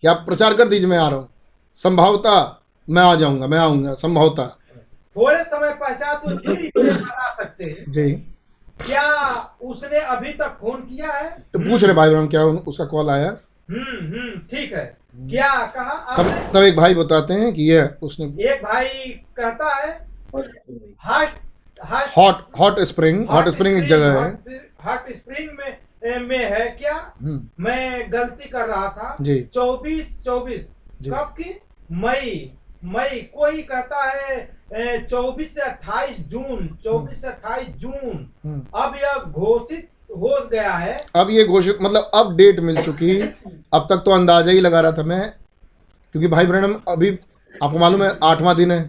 कि 0.02 0.08
आप 0.08 0.24
प्रचार 0.26 0.54
कर 0.54 0.68
दीजिए 0.68 0.88
मैं 0.88 0.98
आ 0.98 1.08
रहा 1.08 1.20
हूँ। 1.20 1.30
संभवता 1.78 2.64
मैं 2.90 3.04
आ 3.04 3.16
जाऊँगा 3.16 3.48
मैं 3.48 3.60
आऊँगा 3.60 3.94
संभवता। 3.94 4.46
थोड़े 5.16 5.44
समय 5.44 5.74
पश्चात 5.82 6.22
वो 6.26 6.32
सकते 7.38 7.64
हैं। 7.64 7.92
जी। 7.92 8.12
क्या 8.86 9.10
उसने 9.62 10.00
अभी 10.00 10.34
तक 10.34 10.58
फ़ोन 10.62 10.82
किया 10.82 11.12
है? 11.14 11.30
तो 11.54 11.60
पूछ 11.60 11.84
रहे 11.84 11.94
भाई 11.94 12.10
ब्रह्म 12.10 12.28
क्या 12.28 12.44
उसका 12.44 12.86
कॉल 12.86 13.10
आया? 13.10 13.30
हम्म 13.72 13.98
हम्म 14.08 14.40
ठीक 14.52 14.74
है। 14.74 14.86
क्या 15.30 15.50
कहा 15.76 16.16
तब 16.18 16.30
तब 16.54 16.64
एक 16.64 16.76
भाई 16.76 16.96
बताते 16.96 17.34
हैं 17.34 17.54
कि 17.54 17.64
ये 17.64 17.82
उसने 18.02 18.26
एक 18.50 18.64
भाई 18.64 18.88
कहता 19.38 19.76
है 19.76 19.90
hot 21.06 21.28
hot 22.18 22.44
hot 22.60 22.80
spring 22.86 23.28
hot 23.30 23.50
spring 23.50 23.78
एक 23.78 23.86
जगह 23.88 24.20
है। 24.20 24.60
हॉट 24.86 25.10
स्प्रिंग 25.12 25.50
में 25.60 25.78
में 26.20 26.38
है 26.52 26.66
क्या? 26.72 26.94
हम्म, 27.22 27.42
मैं 27.60 28.12
गलती 28.14 28.50
कर 28.50 28.68
रहा 28.68 28.88
था। 28.90 29.16
जी। 29.22 29.40
चौबीस 29.54 30.08
चौबीस। 30.26 30.68
कब 31.06 31.34
की? 31.40 31.54
मई। 31.94 32.52
मई 32.86 33.20
कोई 33.36 33.62
कहता 33.64 34.04
है 34.06 35.06
चौबीस 35.08 35.54
से 35.56 35.62
अट्ठाईस 35.62 36.20
जून 36.30 36.68
चौबीस 36.84 37.22
से 37.22 37.28
अट्ठाईस 37.28 37.68
जून। 37.78 38.28
हम्म। 38.44 38.62
अब 38.76 38.96
यह 38.96 39.24
घोषित 39.24 39.88
हो 40.12 40.48
गया 40.52 40.72
है। 40.74 40.98
अब 41.16 41.30
ये 41.32 41.44
घोषित 41.46 41.78
मतलब 41.82 42.12
अब 42.14 42.36
डेट 42.38 42.60
मिल 42.62 42.82
चुकी 42.84 43.20
अब 43.20 43.86
तक 43.90 44.02
तो 44.06 44.12
अंदाज़ा 44.12 44.52
ही 44.52 44.60
लगा 44.62 44.82
रहा 44.82 44.92
था 44.92 45.04
मैं। 45.04 45.30
क्योंकि 46.16 46.28
भाई 46.28 46.46
ब्रहणम 46.46 46.76
अभी 46.88 47.10
आपको 47.54 47.80
मालूम 47.80 48.04
है 48.04 48.18
आठवां 48.24 48.56
दिन 48.56 48.72
है। 48.72 48.84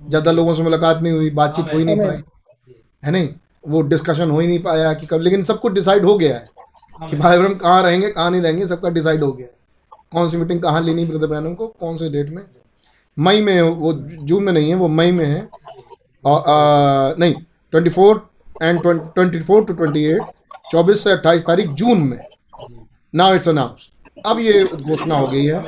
ज़्यादा 0.00 0.32
लोगों 0.32 0.54
से 0.54 0.62
मुलाकात 0.62 1.02
नहीं 1.02 1.12
हुई 1.12 1.30
बातचीत 1.32 1.72
हो 1.72 1.78
ही 1.78 1.84
नहीं 1.84 1.98
पाई। 1.98 2.22
है 3.04 3.10
नहीं? 3.10 3.28
वो 3.68 3.80
डिस्कशन 3.82 4.30
हो 4.30 4.38
ही 4.40 4.46
नहीं 4.46 4.58
पाया 4.62 4.92
कि 4.94 5.06
कब 5.06 5.20
लेकिन 5.20 5.44
सब 5.44 5.60
कुछ 5.60 5.72
डिसाइड 5.72 6.04
हो 6.04 6.16
गया 6.18 6.34
है 6.36 6.48
कि 7.08 7.16
भाई 7.16 7.38
ब्रह्म 7.38 7.54
कहाँ 7.54 7.82
रहेंगे 7.82 8.08
कहाँ 8.08 8.30
नहीं 8.30 8.40
रहेंगे 8.42 8.66
सबका 8.66 8.88
डिसाइड 8.88 9.22
हो 9.24 9.32
गया 9.32 9.46
है। 9.46 9.52
कौन 10.12 10.28
सी 10.28 10.36
मीटिंग 10.36 10.60
कहाँ 10.62 10.82
लेनी 10.82 11.04
ब्रदर 11.04 11.26
ब्रैनम 11.26 11.54
को 11.54 11.66
कौन 11.80 11.96
से 11.96 12.08
डेट 12.10 12.28
में? 12.30 12.42
मई 13.16 13.40
में 13.40 13.60
वो 13.62 13.92
जून 13.92 14.44
में 14.44 14.52
नहीं 14.52 14.68
है 14.68 14.74
वो 14.74 14.88
मई 14.88 15.10
में 15.12 15.24
है। 15.24 15.48
और 16.24 16.38
आ, 16.40 17.14
नहीं 17.18 17.34
twenty 17.72 17.90
four 17.90 18.28
and 18.62 18.80
twenty 18.82 19.40
four 19.40 19.64
to 19.64 19.72
twenty 19.72 20.04
eight 20.04 20.22
चौबीस 20.72 21.04
से 21.04 21.10
अट्ठाईस 21.10 21.46
तारीख 21.46 21.70
जून 21.70 22.00
में। 22.00 22.20
नाउ 23.14 23.34
इट्स 23.34 23.48
अनाउंस 23.48 23.88
अब 24.26 24.38
ये 24.38 24.64
घोषणा 24.64 25.18
हो 25.18 25.26
गई 25.28 25.44
है। 25.44 25.60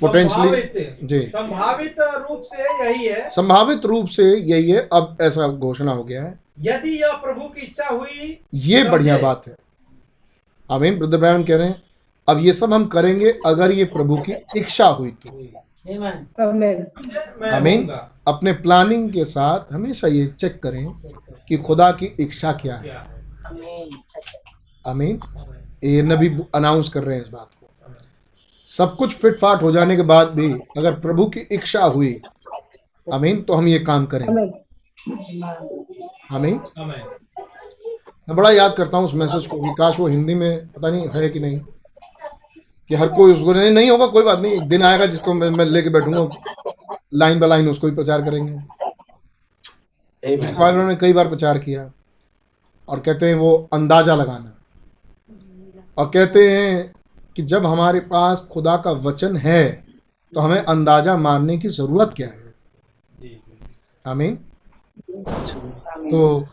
पोटेंशियली 0.00 1.06
जी। 1.06 1.20
संभावित 1.28 2.00
रूप 2.00 2.42
से 2.44 2.62
यही 2.84 3.06
है। 3.06 3.28
संभावित 3.30 3.86
रूप 3.86 4.08
से 4.08 4.24
यही 4.24 4.70
है। 4.70 4.88
अब 4.92 5.16
ऐसा 5.20 5.48
घोषणा 5.48 5.92
हो 5.92 6.04
गया 6.04 6.22
है। 6.22 6.45
यदि 6.58 6.90
यह 7.02 7.12
प्रभु 7.16 7.48
की 7.48 7.60
इच्छा 7.60 7.88
हुई 7.88 8.38
ये 8.54 8.82
बढ़िया 8.84 9.18
बात 9.18 9.46
है 9.48 9.56
आमीन 10.70 10.98
ब्रदर 10.98 11.18
ब्रैनम 11.18 11.42
कह 11.42 11.56
रहे 11.56 11.66
हैं 11.68 11.82
अब 12.28 12.38
ये 12.38 12.52
सब 12.52 12.72
हम 12.72 12.86
करेंगे 12.86 13.30
अगर 13.46 13.70
ये 13.70 13.84
प्रभु 13.84 14.16
की 14.16 14.32
इच्छा 14.56 14.86
हुई 14.86 15.10
तो 15.10 15.38
Amen. 15.88 16.14
Amen. 16.40 16.78
आमीन 17.52 17.88
अपने 18.28 18.52
प्लानिंग 18.52 19.10
के 19.12 19.24
साथ 19.24 19.72
हमेशा 19.72 20.08
ये 20.08 20.26
चेक 20.40 20.58
करें 20.62 20.86
कि 21.48 21.56
खुदा 21.56 21.90
की 21.92 22.06
इच्छा 22.20 22.52
क्या 22.52 22.76
है? 22.76 22.96
आमीन 24.86 25.20
ये 25.84 26.02
नबी 26.02 26.36
अनाउंस 26.54 26.88
कर 26.88 27.02
रहे 27.04 27.14
हैं 27.16 27.22
इस 27.22 27.28
बात 27.28 27.50
को 27.60 27.94
सब 28.68 28.96
कुछ 28.96 29.14
फिट 29.14 29.38
फाट 29.40 29.62
हो 29.62 29.72
जाने 29.72 29.96
के 29.96 30.02
बाद 30.02 30.30
भी 30.30 30.52
अगर 30.78 31.00
प्रभु 31.00 31.26
की 31.26 31.40
इच्छा 31.52 31.84
हुई 31.84 32.20
आमीन 33.06 33.42
तो 33.42 33.54
हम 33.54 33.68
ये 33.68 33.78
काम 33.78 34.06
करेंगे 34.06 34.32
Amen. 34.32 34.52
आमीन। 35.08 36.60
आमीन। 36.78 37.02
मैं 38.28 38.36
बड़ा 38.36 38.50
याद 38.50 38.74
करता 38.76 38.98
हूँ 38.98 39.04
उस 39.04 39.14
मैसेज 39.14 39.46
को 39.46 39.56
विकास 39.56 39.96
वो 39.98 40.06
हिंदी 40.06 40.34
में 40.34 40.66
पता 40.66 40.90
नहीं 40.90 41.08
है 41.08 41.28
कि 41.28 41.40
नहीं 41.40 41.60
कि 42.90 42.94
हर 42.94 43.08
कोई 43.08 43.32
उसको 43.32 43.52
नहीं 43.52 43.70
नहीं 43.70 43.90
होगा 43.90 44.06
कोई 44.06 44.22
बात 44.22 44.38
नहीं 44.38 44.52
एक 44.52 44.68
दिन 44.68 44.82
आएगा 44.82 45.06
जिसको 45.06 45.34
मैं, 45.34 45.50
मैं 45.50 45.64
लेके 45.64 45.90
बैठूँगा 45.90 46.28
लाइन 47.14 47.40
बाय 47.40 47.48
लाइन 47.48 47.68
उसको 47.68 47.86
ही 47.86 47.94
प्रचार 47.94 48.22
करेंगे. 48.22 48.52
ने 50.84 50.96
कई 50.96 51.12
बार 51.12 51.28
प्रचार 51.28 51.58
किया 51.58 51.90
और 52.88 53.00
कहते 53.00 53.28
हैं 53.28 53.34
वो 53.34 53.68
अंदाज़ा 53.72 54.14
लगाना। 54.14 54.52
और 55.98 56.10
कहते 56.14 56.50
हैं 56.50 56.92
कि 57.36 57.42
जब 57.42 57.66
हमारे 57.66 58.00
पास 58.00 58.48
खुदा 58.52 58.76
का 58.76 58.90
वचन 58.90 59.36
है 59.36 59.84
तो 60.32 60.40
हमें 60.40 60.58
अंदाज़ा 60.58 61.16
मारने 61.16 61.58
की 61.58 61.68
ज़रूरत 61.68 62.12
क्या 62.16 62.28
है? 62.28 62.54
जी। 63.20 63.40
आमीन। 64.06 64.38
तो 65.16 66.44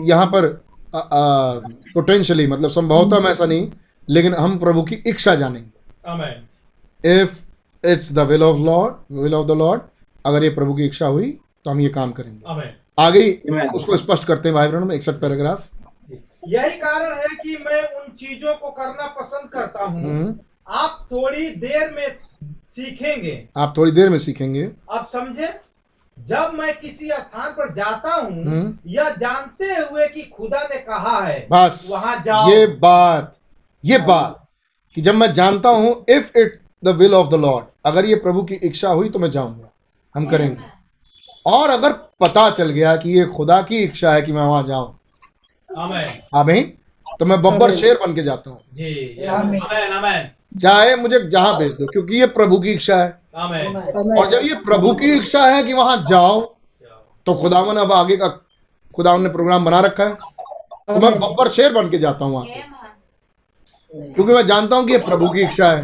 यहाँ 0.00 0.26
पर 0.26 0.46
पोटेंशियली 0.94 2.46
मतलब 2.46 2.70
संभवतः 2.70 3.20
में 3.20 3.30
ऐसा 3.30 3.46
नहीं 3.46 3.70
लेकिन 4.08 4.34
हम 4.34 4.58
प्रभु 4.58 4.82
की 4.82 4.94
इच्छा 5.06 5.34
जानेंगे। 5.34 6.30
If 7.12 7.38
it's 7.84 8.12
the 8.12 8.18
will 8.28 8.42
of 8.42 8.58
Lord 8.58 9.20
will 9.22 9.34
of 9.34 9.46
the 9.46 9.50
Lord 9.50 9.82
अगर 10.26 10.44
ये 10.44 10.50
प्रभु 10.50 10.74
की 10.74 10.84
इच्छा 10.84 11.06
हुई 11.06 11.30
तो 11.64 11.70
हम 11.70 11.80
ये 11.80 11.88
काम 11.88 12.12
करेंगे। 12.12 12.72
आगे 12.98 13.20
ही 13.20 13.32
उसको 13.68 13.96
स्पष्ट 13.96 14.24
करते 14.24 14.48
हैं 14.48 14.54
भाई 14.54 14.68
में 14.68 14.94
इकसठ 14.96 15.14
पैराग्राफ। 15.14 15.68
यही 16.48 16.78
कारण 16.78 17.16
है 17.18 17.34
कि 17.36 17.56
मैं 17.66 17.82
उन 18.00 18.12
चीज़ों 18.12 18.54
को 18.54 18.70
करना 18.70 19.06
पसंद 19.20 19.48
करता 19.50 19.84
हूँ। 19.84 20.02
हम्म, 20.02 20.34
आप 20.68 21.08
थोड़ी 21.12 21.48
देर 21.56 21.90
में 21.96 22.08
सीखेंगे। 22.76 23.48
आप 23.56 23.74
थोड़ी 23.76 23.92
देर 23.92 24.08
में 24.10 24.18
सीखेंगे। 24.18 24.70
आप 24.90 25.08
समझे? 25.12 25.48
जब 26.28 26.52
मैं 26.54 26.74
किसी 26.78 27.08
स्थान 27.10 27.50
पर 27.50 27.72
जाता 27.74 28.14
हूँ 28.14 28.44
हम्म। 28.44 28.78
यह 28.86 29.10
जानते 29.10 29.64
हुए 29.66 30.06
कि 30.08 30.22
खुदा 30.34 30.62
ने 30.64 30.78
कहा 30.78 31.18
है 31.20 31.46
बस 31.52 31.86
वहाँ 31.92 32.20
जाओ। 32.22 32.50
ये 32.50 32.66
बात 32.78 33.36
ये 33.84 33.98
बात 33.98 34.36
कि 34.96 35.00
जब 35.00 35.14
मैं 35.14 35.32
जानता 35.32 35.68
हूँ 35.68 36.04
if 36.08 36.38
it 36.38 36.58
the 36.84 36.88
will 36.96 37.14
of 37.14 37.28
the 37.28 37.34
Lord 37.36 37.66
अगर 37.86 38.04
ये 38.04 38.14
प्रभु 38.16 38.42
की 38.42 38.54
इच्छा 38.54 38.88
हुई 38.88 39.08
तो 39.08 39.18
मैं 39.18 39.30
जाऊँगा 39.30 39.70
हम 40.14 40.26
करेंगे। 40.26 40.68
और 41.46 41.70
अगर 41.70 41.92
पता 42.20 42.48
चल 42.50 42.70
गया 42.70 42.96
कि 42.96 43.18
ये 43.18 43.24
खुदा 43.26 43.60
की 43.62 43.78
इच्छा 43.78 44.12
है 44.12 44.22
कि 44.22 44.32
मैं 44.32 44.42
वहाँ 44.42 44.62
जाऊँ 44.62 44.98
आमीन। 45.70 46.08
आमीन। 46.34 46.72
तो 47.20 47.26
मैं 47.26 47.40
बब्बर 47.42 47.74
शेर 47.76 47.98
बन 47.98 48.14
के 48.14 48.22
जाता 48.22 48.50
हूँ। 48.50 48.60
जी 48.74 49.26
आमीन। 49.26 49.60
आमीन 49.62 49.92
आमीन। 49.94 50.58
चाहे 50.60 50.94
मुझे 50.96 51.20
जहाँ 51.30 51.56
भेज 51.58 51.72
दो 51.72 51.86
क्योंकि 51.86 52.20
ये 52.20 52.26
प्रभु 52.28 52.58
की 52.60 52.72
इच्छा 52.72 52.96
है. 52.96 53.19
और 53.34 54.28
जब 54.30 54.40
ये 54.42 54.54
प्रभु 54.64 54.94
की 54.94 55.12
इच्छा 55.14 55.44
है 55.46 55.62
कि 55.64 55.72
वहाँ 55.72 55.96
जाओ 56.08 56.40
तो 57.26 57.34
खुदावन 57.34 57.76
अब 57.76 57.92
आगे 57.92 58.16
का 58.16 58.28
खुदावन 58.94 59.22
ने 59.22 59.28
प्रोग्राम 59.28 59.64
बना 59.64 59.80
रखा 59.80 60.04
है। 60.04 60.14
तो 60.14 61.00
मैं 61.00 61.12
बब्बर 61.20 61.48
शेर 61.48 61.72
बन 61.72 61.90
के 61.90 61.98
जाता 61.98 62.24
हूँ 62.24 62.34
वहाँ 62.34 62.46
पे। 62.46 64.12
क्योंकि 64.14 64.32
मैं 64.32 64.46
जानता 64.46 64.76
हूँ 64.76 64.86
कि 64.86 64.92
ये 64.92 64.98
प्रभु 64.98 65.28
की 65.28 65.40
इच्छा 65.42 65.70
है। 65.70 65.82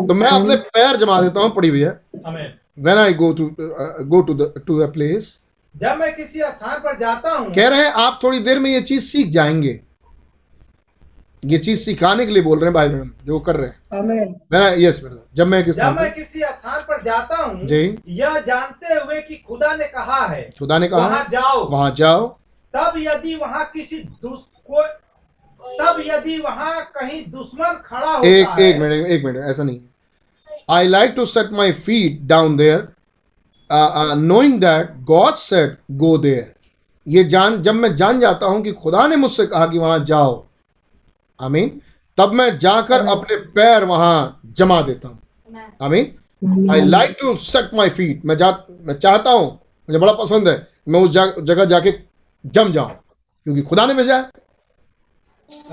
तो 0.00 0.14
मैं 0.14 0.30
अपने 0.30 0.56
पैर 0.56 0.96
जमा 0.96 1.20
देता 1.22 1.40
हूँ 1.40 1.50
पड़ी 1.54 1.68
हुई 1.68 1.80
है। 1.80 2.00
आमीन। 2.26 2.52
When 2.78 2.98
I 2.98 3.12
go 3.18 3.32
to 3.32 3.44
uh, 3.64 4.02
go 4.04 4.18
to 4.22 4.34
the 4.38 4.46
to 4.64 4.74
a 4.82 4.88
place 4.88 5.26
जब 5.74 5.96
मैं 5.98 6.14
किसी 6.16 6.40
स्थान 6.40 6.78
पर 6.80 6.98
जाता 6.98 7.30
हूँ 7.30 7.52
कह 7.54 7.68
रहे 7.68 7.80
हैं 7.80 7.92
आप 8.02 8.18
थोड़ी 8.22 8.38
देर 8.38 8.58
में 8.58 8.70
ये 8.70 8.80
चीज़ 8.82 9.04
सीख 9.04 9.30
जाएँगे। 9.32 9.80
ये 11.46 11.58
चीज़ 11.58 11.80
सिखाने 11.80 12.26
के 12.26 12.32
लिए 12.32 12.42
बोल 12.42 12.58
रहे 12.58 12.66
हैं 12.66 12.74
भाई 12.74 12.88
बहन 12.88 13.10
जो 13.24 13.38
कर 13.40 13.56
रहे 13.56 13.68
हैं। 13.68 13.76
Amen. 13.98 14.78
यस 14.78 15.00
जब 15.36 15.46
मैं 15.46 15.64
किस 15.64 15.76
जब 15.76 15.96
मैं 15.96 16.12
किसी 16.14 16.40
स्थान 16.40 16.80
पर 16.80 17.02
जाता 17.02 17.36
हूँ 17.36 17.66
जी। 17.66 17.82
यह 18.18 18.38
जानते 18.46 18.94
हुए 18.94 19.20
कि 19.20 19.36
खुदा 19.48 19.74
ने 19.76 19.84
कहा 19.86 20.24
है 20.26 20.42
खुदा 20.58 20.78
ने 20.78 20.88
कहा 20.88 21.06
वहाँ 21.06 21.26
जाओ। 21.30 21.68
वहाँ 21.70 21.90
जाओ। 21.98 22.26
तब 22.74 22.94
यदि 22.98 23.34
वहाँ 23.36 23.64
किसी 23.74 23.98
दुस 24.22 24.46
को 24.70 24.82
तब 25.62 26.02
यदि 26.06 26.38
वहाँ 26.38 26.80
कहीं 26.96 27.24
दुश्मन 27.30 27.80
खड़ा 27.84 28.10
होता 28.10 28.28
एक 28.28 28.48
है 28.48 28.68
एक 28.68 28.80
मिनट 28.80 29.06
एक 29.06 29.24
मिनट 29.24 29.44
ऐसा 29.50 29.62
नहीं 29.62 29.76
है। 29.76 30.64
I 30.70 30.88
like 30.88 31.12
to 31.16 31.26
set 31.26 31.52
my 31.52 31.72
feet 31.72 32.20
down 32.26 32.56
there 32.56 32.88
knowing 34.16 34.60
that 34.60 34.96
God 35.04 35.34
set 35.34 35.78
go 35.92 36.16
there 36.18 36.54
ये 37.06 37.24
जान 37.24 37.62
जब 37.62 37.74
मैं 37.74 37.94
जान 37.96 38.20
जाता 38.20 38.46
हूँ 38.46 38.62
कि 38.62 38.72
खुदा 38.72 39.06
ने 39.06 39.16
मुझसे 39.16 39.46
कहा 39.46 39.66
कि 39.66 39.78
वहाँ 39.78 39.98
जाओ 40.04 40.45
आमीन। 41.40 41.80
तब 42.18 42.32
मैं 42.32 42.56
जाकर 42.58 43.06
अपने 43.06 43.36
पैर 43.54 43.84
वहाँ 43.84 44.40
जमा 44.56 44.80
देता 44.82 45.08
हूँ। 45.08 45.18
आमीन। 45.82 46.70
I 46.70 46.80
like 46.80 47.16
to 47.20 47.34
set 47.38 47.74
my 47.74 47.88
feet 47.90 48.24
मैं 48.24 48.36
जा 48.36 48.50
मैं 48.70 48.94
चाहता 48.94 49.30
हूँ 49.30 49.46
मुझे 49.88 49.98
बड़ा 49.98 50.12
पसंद 50.14 50.48
है 50.48 50.56
मैं 50.88 51.00
उस 51.00 51.10
जा, 51.10 51.26
जगह 51.26 51.64
जाके 51.64 51.92
जम 52.44 52.72
जाऊँ 52.72 52.90
क्योंकि 53.46 53.62
खुदा 53.62 53.86
ने 53.86 53.94
भेजा 53.94 54.16
है। 54.16 54.30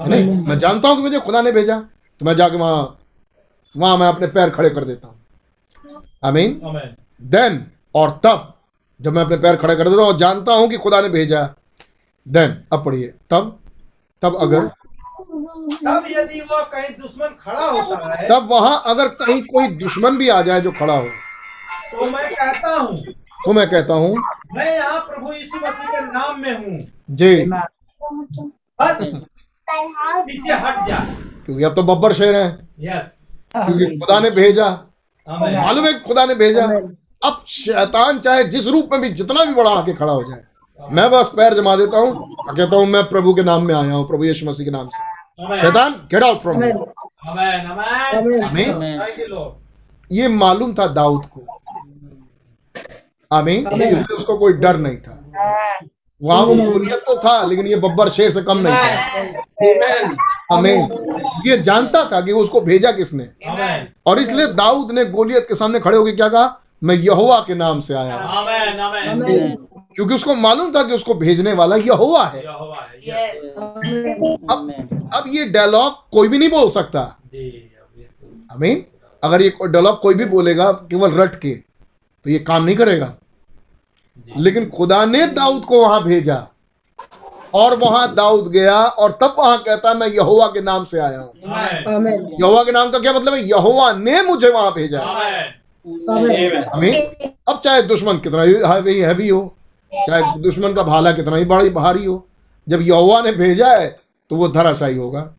नहीं? 0.10 0.46
मैं 0.48 0.58
जानता 0.60 0.90
हूँ 0.90 0.96
कि 0.98 1.04
मुझे 1.04 1.20
खुदा 1.20 1.42
ने 1.42 1.52
भेजा 1.52 1.80
तो 2.22 2.26
मैं 2.26 2.36
जाके 2.36 2.58
वहाँ 2.58 3.00
वहाँ 3.76 3.98
मैं 3.98 4.08
अपने 4.08 4.28
पैर 4.28 4.50
खड़े 4.50 4.70
कर 4.70 4.84
देता 4.84 5.08
हूँ। 5.08 6.02
आमीन। 6.24 6.60
आमीन। 6.66 6.96
देन 7.22 7.66
और 7.96 8.20
तब 8.24 8.50
जब 9.00 9.14
मैं 9.14 9.24
अपने 9.24 9.38
पैर 9.38 9.56
खड़े 9.56 9.76
कर 9.76 9.90
देता 9.90 10.02
हूँ 10.02 10.08
और 10.08 10.18
जानता 10.18 10.54
हूँ 10.54 10.70
कि 10.70 10.78
खुदा 10.78 11.02
ने 11.02 11.10
भेजा 11.10 11.44
देन 12.28 12.58
अब 12.74 12.86
पढ़िए। 12.86 13.08
तब 13.30 13.60
तब 14.24 14.36
अगर 14.42 14.70
तब 15.64 16.06
यदि 16.12 16.40
वह 16.42 16.62
कहीं 16.74 16.96
दुश्मन 16.98 17.36
खड़ा 17.42 17.66
होता 17.66 18.14
है 18.14 18.28
तब 18.30 18.48
वहाँ 18.52 18.82
अगर 18.86 19.08
कहीं 19.20 19.42
कोई 19.44 19.68
दुश्मन 19.78 20.18
भी 20.18 20.30
आ 20.30 20.42
जाए 20.42 20.62
जो 20.62 20.72
खड़ा 20.72 20.94
हो। 20.94 21.08
तो 21.92 22.06
मैं 22.08 22.30
कहता 22.30 22.76
हूँ 22.76 22.98
तो 23.46 23.54
मैं 23.54 23.70
कहता 23.70 23.94
हूँ 23.96 24.16
मैं 24.56 24.76
यहाँ 24.76 25.00
प्रभु 25.02 25.34
यीशु 25.34 25.58
मसीह 25.58 25.88
के 25.88 26.02
नाम 26.04 26.40
में 26.42 26.54
हूँ। 26.54 26.78
जी। 27.12 27.36
बस 28.82 28.98
पीछे 29.68 30.54
हट 30.54 30.88
जा। 30.88 30.98
क्योंकि 31.46 31.64
अब 31.64 31.76
तो 31.76 31.84
बब्बर 31.84 32.14
शेर 32.14 32.36
है। 32.36 32.48
यस 32.82 33.20
क्योंकि 33.56 33.86
खुदा 34.00 34.20
ने 34.20 34.32
भेजा। 34.32 34.70
मालूम 35.28 35.86
है 35.86 35.94
खुदा 36.00 36.26
ने 36.26 36.36
भेजा. 36.36 36.66
अब 37.22 37.44
शैतान 37.48 38.20
चाहे 38.20 38.44
जिस 38.46 38.68
रूप 38.68 38.90
में 38.92 39.02
भी 39.02 39.10
जितना 39.12 39.46
भी 39.46 39.54
बड़ा 39.54 39.72
आके 39.72 39.94
खड़ा 39.94 40.12
हो 40.12 40.24
जाए। 40.24 40.44
मैं 40.80 41.10
बस 41.12 41.32
पैर 41.36 41.54
जमा 41.54 41.76
देता 41.76 41.98
हूँ 41.98 42.36
कहता 42.48 42.76
हूँ 42.76 42.86
मैं 42.88 43.04
प्रभु 43.10 43.34
के 43.34 43.44
नाम 43.44 43.66
में 43.68 43.74
आया 43.76 43.94
हूँ 43.94 44.08
प्रभु 44.08 44.24
यीशु 44.24 44.46
मसीह 44.46 44.66
के 44.66 44.72
नाम 44.72 44.88
से। 44.88 45.12
शैतान 45.40 45.94
get 46.12 46.24
out 46.24 46.42
from. 46.42 46.62
Thank 46.62 46.76
you 50.12 50.30
मालूम 50.30 50.74
था 50.74 50.88
दाऊद 50.88 51.26
को। 51.26 51.42
आमीन। 53.32 53.68
इसलिए 53.68 54.16
उसको 54.18 54.38
कोई 54.38 54.54
डर 54.54 54.78
नहीं 54.78 54.98
था। 54.98 55.20
वहाँ 56.22 56.42
वो 56.42 56.56
गोलियत 56.56 57.00
तो 57.00 57.16
था 57.18 57.44
लेकिन 57.46 57.68
ये 57.68 57.76
बब्बर 57.76 58.10
शेर 58.10 58.32
से 58.32 58.42
कम 58.42 58.58
नहीं 58.58 58.76
था। 58.76 59.14
Amen. 59.64 60.18
आमीन। 60.52 60.82
ये 61.48 61.58
जानता 61.58 62.04
था 62.12 62.22
कि 62.22 62.32
उसको 62.32 62.62
भेजा 62.62 62.92
किसने। 62.92 63.28
और 64.06 64.20
इसलिए 64.20 64.48
दाऊद 64.54 64.92
ने 64.92 65.06
गोलियत 65.06 65.46
के 65.50 65.56
सामने 65.56 65.80
खड़े 65.80 65.98
होकर 65.98 66.16
क्या 66.16 66.28
कहा? 66.30 66.60
मैं 66.84 66.96
यहोवा 66.96 67.40
के 67.40 67.56
नाम 67.56 67.80
से 67.80 67.94
आया 67.94 68.18
क्योंकि 69.96 70.16
उसको 70.16 70.36
मालूम 70.36 70.72
था 70.72 70.84
कि 70.84 70.94
उसको 70.94 71.14
भेजने 71.14 71.54
वाला 71.54 71.76
यहोवा 71.76 72.24
है। 72.24 72.44
यहोवा 72.44 72.90
है 72.92 73.00
यस। 73.10 73.56
Amen. 73.58 74.52
अब 74.52 75.10
अब 75.14 75.24
ये 75.28 75.46
डायलॉग 75.46 76.10
कोई 76.10 76.28
भी 76.28 76.38
नहीं 76.38 76.50
बोल 76.50 76.70
सकता। 76.70 77.18
ये 77.36 78.04
तो- 78.04 78.56
आमीन 78.56 78.86
अगर 79.24 79.42
ये 79.42 79.54
डायलॉग 79.68 80.00
कोई 80.00 80.14
भी 80.14 80.26
बोलेगा 80.26 80.72
केवल 80.72 81.12
रट 81.12 81.40
के 81.40 81.50
तो 82.24 82.30
ये 82.30 82.40
काम 82.40 82.64
नहीं 82.64 82.76
करेगा। 82.76 83.14
लेकिन 84.38 84.70
खुदा 84.70 85.06
ने 85.06 85.28
दाऊद 85.28 85.64
को 85.64 85.82
वहाँ 85.82 86.04
भेजा। 86.04 86.48
और 87.54 87.76
वहाँ 87.76 88.16
दाऊद 88.16 88.52
गया 88.52 88.84
और 88.84 89.12
तब 89.12 89.36
वहाँ 89.40 89.58
कहता 89.58 89.94
मैं 89.94 90.08
यहोवा 90.08 90.48
के 90.48 90.62
नाम 90.62 90.84
से 90.84 91.00
आया 91.00 91.20
हूँ. 91.20 91.32
यहोवा 92.40 92.64
के 92.64 92.72
नाम 92.72 92.92
का 92.92 93.00
क्या 93.00 93.14
मतलब 93.14 93.34
है? 93.34 93.44
यहोवा 93.44 93.94
ने 93.94 94.22
मुझे 94.22 94.50
वहाँ 94.50 94.74
भेजा. 94.74 95.00
अब 97.48 97.62
चाहे 97.64 97.82
दुश्मन 97.82 98.18
कितना 98.18 98.42
हैवी 98.74 99.00
हैवी 99.00 99.30
हो। 99.30 99.56
चाहे 99.96 100.40
दुश्मन 100.42 100.74
का 100.74 100.84
भाला 100.84 101.12
कितना 101.12 101.36
ही 101.36 101.46
बड़ी 101.46 101.70
भारी 101.70 102.06
हो। 102.06 102.28
जब 102.70 102.82
यौवा 102.82 103.22
ने 103.22 103.32
भेजा 103.32 103.76
है 103.76 103.88
तो 104.30 104.36
वो 104.36 104.48
धराशायी 104.48 104.98
होगा। 104.98 105.34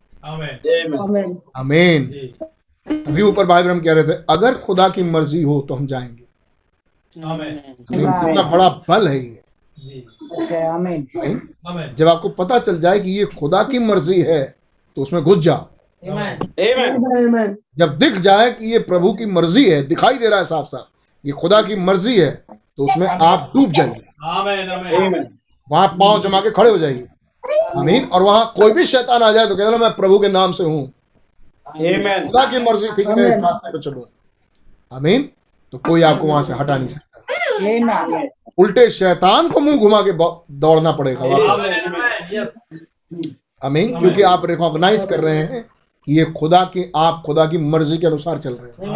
जी। 2.11 2.33
अभी 3.07 3.21
ऊपर 3.21 3.45
भाई 3.45 3.63
ब्रह्म 3.63 3.79
कह 3.79 3.93
रहे 3.93 4.03
थे 4.03 4.13
अगर 4.29 4.53
खुदा 4.55 4.89
की 4.89 5.03
मर्ज़ी 5.03 5.41
हो 5.41 5.65
तो 5.69 5.75
हम 5.75 5.87
जाएँगे. 5.87 6.23
कितना 7.15 8.43
बड़ा 8.43 8.69
बल 8.89 9.07
है 9.07 9.17
ये। 9.17 9.41
जी। 9.79 10.05
अच्छा 10.37 10.73
आमीन। 10.73 11.07
आमीन। 11.17 11.39
Amen. 11.67 11.95
जब 11.97 12.07
आपको 12.07 12.29
पता 12.29 12.59
चल 12.59 12.79
जाए 12.81 12.99
कि 12.99 13.11
ये 13.11 13.25
खुदा 13.25 13.63
की 13.63 13.79
मर्ज़ी 13.79 14.21
है 14.21 14.55
तो 14.95 15.01
उसमें 15.01 15.23
घुस 15.23 15.37
जाओ. 15.37 15.67
जब 17.77 17.97
दिख 17.97 18.17
जाए 18.19 18.51
कि 18.51 18.65
ये 18.65 18.79
प्रभु 18.79 19.13
की 19.13 19.25
मर्ज़ी 19.25 19.69
है 19.69 19.83
दिखाई 19.83 20.17
दे 20.17 20.29
रहा 20.29 20.39
है 20.39 20.45
साफ़ 20.45 20.67
साफ़ 20.67 20.87
ये 21.25 21.31
खुदा 21.31 21.61
की 21.61 21.75
मर्ज़ी 21.75 22.19
है 22.19 22.45
तो 22.51 22.85
उसमें 22.85 23.07
आप 23.07 23.51
डूब 23.55 23.71
जाइए. 23.71 24.04
वहाँ 25.67 25.87
पाँव 25.99 26.21
जमा 26.23 26.39
के 26.41 26.51
खड़े 26.51 26.69
हो 26.69 26.77
जाइए। 26.77 27.07
आमीन। 27.77 28.05
और 28.05 28.23
वहाँ 28.23 28.51
कोई 28.55 28.71
भी 28.71 28.85
शैतान 28.85 29.23
आ 29.23 29.31
जाए 29.31 29.47
तो 29.47 29.55
कहना 29.55 29.77
मैं 29.77 29.91
प्रभु 29.91 30.19
के 30.19 30.27
नाम 30.27 30.51
से 30.51 30.63
हूँ। 30.63 30.85
खुदा 31.67 32.45
की 32.51 32.59
मर्ज़ी 32.59 32.87
थी 32.87 33.03
कि 33.05 33.13
मैं 33.13 33.29
इस 33.29 33.37
रास्ते 33.37 33.71
पे 33.71 33.79
चलूँ। 33.79 34.05
आमीन। 34.93 35.29
तो 35.73 35.77
कोई 35.77 36.01
आपको 36.01 36.27
वहाँ 36.27 36.43
से 36.43 36.53
हटा 36.53 36.77
नहीं 36.77 36.87
सकता। 36.87 38.21
उल्टे 38.59 38.89
शैतान 38.89 39.49
को 39.49 39.59
मुँह 39.59 39.77
घुमा 39.77 40.01
के 40.01 40.11
दौड़ना 40.59 40.91
पड़ेगा. 40.91 41.23
आमीन। 43.63 43.99
क्योंकि 43.99 44.21
आप 44.21 44.45
रिकॉग्नाइज 44.45 45.05
कर 45.05 45.19
रहे 45.19 45.37
हैं 45.37 45.63
कि 46.07 46.17
ये 46.17 46.25
खुदा 46.25 46.63
की 46.63 46.91
आप 46.95 47.21
खुदा 47.25 47.45
की 47.45 47.57
मर्ज़ी 47.57 47.97
के 47.97 48.07
अनुसार 48.07 48.37
चल 48.37 48.53
रहे 48.53 48.67
हैं। 48.67 48.93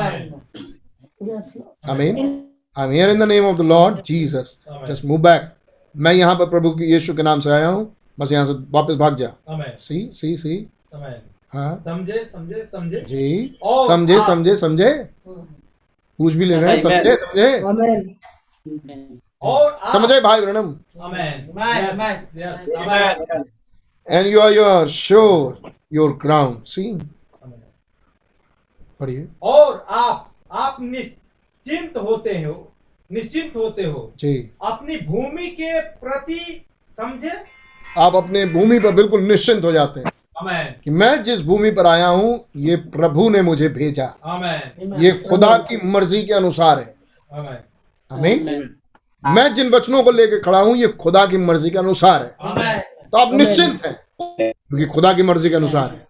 Amen. 1.22 1.44
आमीन। 1.90 2.46
I 2.78 2.86
am 2.86 2.91
here 2.91 3.10
in 3.10 3.20
the 3.20 3.24
name 3.28 3.46
of 3.46 3.58
the 3.58 3.62
Lord 3.62 4.02
Jesus 4.06 4.58
just 4.88 5.06
move 5.06 5.22
back 5.22 5.52
मैं 5.96 6.14
यहाँ 6.14 6.36
पर 6.36 6.50
प्रभु 6.50 6.76
यीशु 6.82 7.14
के 7.16 7.24
नाम 7.24 7.40
से 7.40 7.50
आया 7.52 7.68
हूँ। 7.68 7.96
बस 8.20 8.32
यहाँ 8.32 8.46
से 8.46 8.54
वापस 8.72 8.96
भाग 8.96 9.16
जा। 9.16 9.28
Amen. 9.52 9.78
सी 9.80 10.10
सी 10.14 10.36
सी 10.38 10.56
Amen. 10.96 11.20
हाँ। 11.54 11.82
समझे 11.86 12.24
समझे 12.26 12.64
समझे? 12.66 13.02
जी। 13.02 13.58
समझे 13.88 14.20
समझे 14.26 14.56
समझे? 14.56 14.91
पूछ 15.28 16.34
भी 16.34 16.46
ले 16.46 16.56
रहे 16.56 16.76
हैं 16.76 16.82
समझे 16.84 17.16
समझे? 17.16 17.60
Amen. 17.62 18.00
और 19.41 19.80
समझे 19.94 20.20
भाई 20.22 20.41
ब्रणम 20.41 20.74
Amen. 21.08 21.36
Amen. 21.52 22.18
Yes. 22.36 22.58
Yes. 22.78 23.46
And 24.08 24.28
you 24.28 24.40
are 24.41 24.54
your 24.54 24.88
sure 24.90 25.72
your 25.94 26.18
ground 26.22 26.64
see 26.66 26.94
पढ़िए। 29.00 29.28
और 29.41 29.86
आप 29.90 30.32
आप 30.52 30.78
निश्चिंत 30.82 31.18
होते 31.78 32.41
हो 32.41 32.72
निश्चिंत 33.12 33.56
होते 33.56 33.84
हो। 33.84 34.14
जी। 34.18 34.52
अपनी 34.66 34.98
भूमि 34.98 35.48
के 35.48 35.82
प्रति 35.82 36.66
समझे? 36.91 37.32
आप 37.98 38.16
अपने 38.16 38.46
भूमि 38.46 38.80
पर 38.80 38.91
बिल्कुल 38.91 39.22
निश्चिंत 39.22 39.64
हो 39.64 39.72
जाते 39.72 40.00
हैं। 40.00 40.12
कि 40.84 40.91
मैं 40.91 41.24
जिस 41.24 41.46
भूमि 41.46 41.72
पर 41.72 41.88
आया 41.88 42.08
हूँ 42.08 42.46
ये 42.56 42.76
प्रभु 42.76 43.30
ने 43.30 43.41
मुझे 43.41 43.70
भेजा। 43.70 44.04
ये 45.00 45.12
खुदा 45.12 45.58
की 45.58 45.88
मर्ज़ी 45.88 46.24
के 46.24 46.34
अनुसार 46.34 46.80
है। 46.80 46.96
अमेन 47.32 48.48
आमीन। 48.48 48.76
मैं 49.26 49.54
जिन 49.54 49.70
वचनों 49.70 50.04
को 50.04 50.12
लेकर 50.12 50.40
खड़ा 50.40 50.60
हूँ 50.60 50.78
ये 50.78 50.88
खुदा 50.88 51.26
की 51.26 51.38
मर्ज़ी 51.38 51.70
के 51.70 51.78
अनुसार 51.78 52.24
है। 52.24 52.80
तो 53.12 53.18
आप 53.18 53.34
निश्चिंत 53.34 53.86
हैं 53.86 54.00
क्योंकि 54.22 54.86
खुदा 54.86 55.14
की 55.14 55.24
मर्ज़ी 55.24 55.50
के 55.50 55.56
अनुसार 55.56 55.90
है. 55.90 56.08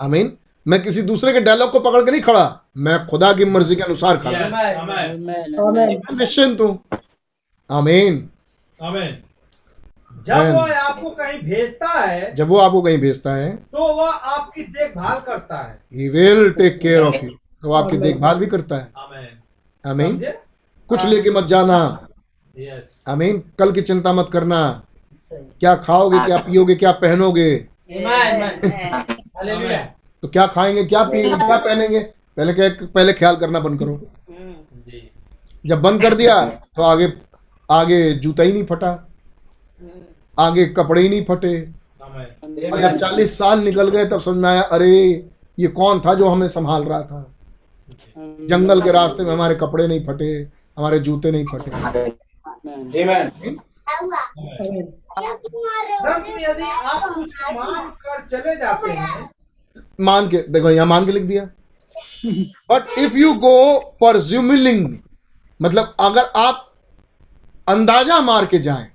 आमीन। 0.00 0.36
मैं 0.66 0.82
किसी 0.82 1.02
दूसरे 1.02 1.32
के 1.32 1.40
डायलॉग 1.40 1.70
को 1.72 1.80
पकड़ 1.80 2.00
के 2.04 2.10
नहीं 2.10 2.20
खड़ा। 2.20 2.60
मैं 2.76 3.06
खुदा 3.06 3.32
की 3.32 3.44
मर्ज़ी 3.44 3.76
के 3.76 3.82
अनुसार 3.82 4.16
खड़ा। 4.16 4.38
हूँ। 5.58 6.18
निश्चिंत 6.18 6.60
हूँ। 6.60 6.78
आमीन। 7.70 8.28
जब 8.78 10.34
Amen. 10.34 10.54
वह 10.54 10.78
आपको 10.78 11.10
कहीं 11.10 11.38
भेजता 11.40 11.88
है 12.00 12.34
जब 12.34 12.48
वो 12.48 12.58
आपको 12.58 12.80
कहीं 12.82 12.98
भेजता 12.98 13.34
है 13.34 13.50
तो 13.56 13.92
वह 13.94 14.10
आपकी 14.10 14.62
देखभाल 14.62 15.18
करता 15.20 15.56
है। 15.56 15.78
He 15.94 16.08
will 16.08 16.50
take 16.52 16.78
care 16.78 17.02
of 17.02 17.14
you 17.14 17.30
तो 17.30 17.68
वो 17.68 17.74
आपकी 17.74 17.96
देखभाल 17.96 18.38
भी 18.38 18.46
करता 18.46 18.76
है। 18.76 18.88
अमेन 18.96 19.28
आमीन। 19.84 20.18
कुछ 20.90 21.04
लेके 21.04 21.30
मत 21.30 21.44
जाना। 21.44 21.78
यस 22.56 23.04
आमीन। 23.08 23.42
कल 23.58 23.72
की 23.72 23.82
चिंता 23.82 24.12
मत 24.12 24.30
करना। 24.32 24.60
क्या 25.30 25.74
खाओगे 25.76 26.18
क्या 26.26 26.38
पियोगे 26.38 26.74
क्या 26.74 26.92
पहनोगे? 27.02 27.50
हालेलुया 27.90 29.78
तो 30.24 30.28
क्या 30.28 30.46
खाएँगे 30.46 30.84
क्या 30.84 31.02
पिएँगे 31.04 31.36
क्या 31.36 31.56
पहनेंगे? 31.56 31.98
पहले 32.36 32.52
क्या 32.54 32.68
पहले 32.84 33.12
ख्याल 33.12 33.36
करना 33.36 33.60
बंद 33.60 33.78
करो। 33.78 34.00
जब 35.64 35.82
बंद 35.82 36.02
कर 36.02 36.14
दिया 36.14 36.40
तो 36.76 36.82
आगे 36.82 37.12
आगे 37.68 37.98
जूता 38.14 38.42
ही 38.42 38.52
नहीं 38.52 38.64
फटा 38.66 38.92
आगे 40.38 40.64
कपड़े 40.78 41.02
ही 41.02 41.08
नहीं 41.08 41.24
फटे। 41.24 41.52
जब 41.60 42.96
चालीस 42.96 43.36
साल 43.38 43.60
निकल 43.64 43.88
गए 43.90 44.06
तब 44.06 44.20
समझ 44.20 44.36
में 44.36 44.48
आया 44.50 44.62
अरे 44.72 44.90
ये 45.58 45.68
कौन 45.76 46.00
था 46.00 46.14
जो 46.14 46.28
हमें 46.28 46.48
संभाल 46.48 46.84
रहा 46.84 47.02
था? 47.02 47.20
जंगल 48.48 48.82
के 48.82 48.92
रास्ते 48.92 49.22
में 49.22 49.32
हमारे 49.32 49.54
कपड़े 49.54 49.86
नहीं 49.88 50.04
फटे 50.06 50.32
हमारे 50.78 50.98
जूते 51.00 51.30
नहीं 51.30 51.44
फटे। 51.52 51.70
यदि 56.42 56.64
आप 56.64 57.08
कुछ 57.14 57.28
मान 57.52 57.88
कर 58.02 58.26
चले 58.26 58.56
जाते 58.56 58.90
हैं 58.90 59.30
मान 60.00 60.28
के 60.28 60.38
देखो 60.48 60.70
यहाँ 60.70 60.86
मान 60.86 61.06
के 61.06 61.12
लिख 61.12 61.22
दिया। 61.24 61.44
But 62.70 62.98
if 62.98 63.16
you 63.16 63.32
go 63.36 63.78
presuming 64.00 64.96
मतलब 65.60 65.94
अगर 66.00 66.32
आप 66.36 66.72
अंदाज़ा 67.66 68.20
मार 68.20 68.46
के 68.46 68.58
जाएँ 68.58 68.90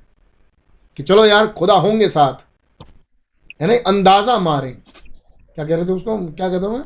कि 0.98 1.04
चलो 1.04 1.26
यार 1.26 1.48
खुदा 1.54 1.74
होंगे 1.76 2.10
साथ 2.10 2.46
है 3.62 3.68
नहीं 3.68 3.80
अंदाज़ा 3.88 4.38
मारें। 4.40 4.74
क्या 4.74 5.66
कह 5.66 5.76
रहे 5.76 5.86
थे 5.86 5.92
उसको? 5.92 6.18
क्या 6.18 6.50
कहता 6.50 6.68
हूँ 6.68 6.78
मैं? 6.78 6.86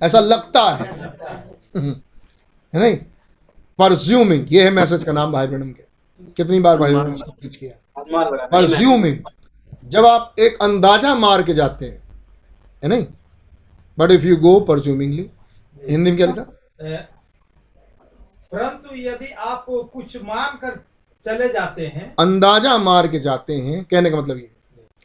ऐसा 0.00 0.20
लगता 0.20 0.62
है। 0.62 0.84
है 1.76 2.80
नहीं 2.80 2.96
परज्यूमिंग 3.78 4.52
ये 4.52 4.64
है 4.64 4.70
मैसेज 4.70 5.04
का 5.04 5.12
नाम 5.12 5.32
भाई 5.32 5.46
ब्रणम 5.46 5.70
के। 5.70 5.82
कितनी 6.36 6.60
बार 6.60 6.78
भाई 6.78 6.94
ब्रणम 6.94 7.16
किया? 7.38 7.72
परज्यूमिंग 8.46 9.18
जब 9.86 10.06
आप 10.06 10.34
एक 10.38 10.62
अंदाज़ा 10.62 11.14
मार 11.16 11.42
के 11.42 11.54
जाते 11.54 11.86
हैं 11.86 12.02
है 12.84 12.88
नहीं? 12.88 13.06
But 13.98 14.10
if 14.10 14.22
you 14.22 14.36
go 14.36 14.58
presumingly 14.60 15.30
Hindi 15.90 16.10
में 16.10 16.16
क्या 16.16 16.26
लिखा? 16.26 16.42
परंतु 18.52 18.96
यदि 18.96 19.26
आप 19.26 19.64
कुछ 19.68 20.16
मान 20.24 20.56
कर 20.58 20.74
चले 21.24 21.48
जाते 21.48 21.86
हैं 21.86 22.14
अंदाज़ा 22.18 22.76
मार 22.78 23.06
के 23.08 23.18
जाते 23.20 23.54
हैं 23.54 23.84
कहने 23.84 24.10
का 24.10 24.16
मतलब 24.16 24.36
ये 24.38 24.50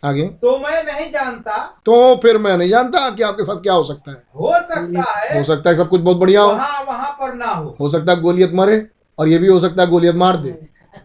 आगे। 0.04 0.26
तो 0.42 0.58
मैं 0.60 0.84
नहीं 0.84 1.10
जानता। 1.12 1.58
तो 1.86 2.16
फिर 2.16 2.38
मैं 2.38 2.58
नहीं 2.58 2.70
जानता 2.70 3.10
कि 3.10 3.24
आपके 3.24 3.44
साथ 3.44 3.62
क्या 3.62 3.74
हो 3.74 3.84
सकता 3.84 4.12
है। 4.12 4.18
हो 4.36 4.54
सकता 4.62 5.12
है 5.12 5.38
हो 5.38 5.44
सकता 5.44 5.70
है 5.70 5.76
सब 5.76 5.90
कुछ 5.90 6.02
बहुत 6.02 6.18
बढ़िया 6.18 6.42
हो। 6.42 6.52
वहाँ 6.52 6.84
वहाँ 6.86 7.12
पर 7.22 7.34
ना 7.34 7.48
हो। 7.48 7.76
हो 7.80 7.90
सकता 7.90 8.14
है 8.14 8.22
गोलियत 8.22 8.54
मरे 8.54 8.86
और 9.20 9.28
ये 9.28 9.38
भी 9.38 9.48
हो 9.48 9.60
सकता 9.60 9.84
है 9.84 9.90
गोलियत 9.90 10.16
मार 10.16 10.38
दे। 10.38 10.52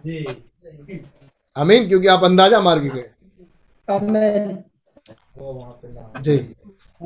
जी। 0.07 0.25
आमीन 1.57 1.89
क्योंकि 1.89 2.07
आप 2.07 2.25
अंदाज़ा 2.25 2.61
मार 2.61 2.79
के 2.79 2.89
गए। 2.89 3.11
Amen. 3.89 4.57
वो 5.39 5.53
वहाँ 5.53 5.73
पे 5.73 5.89
ना 5.89 6.21
जी। 6.21 6.37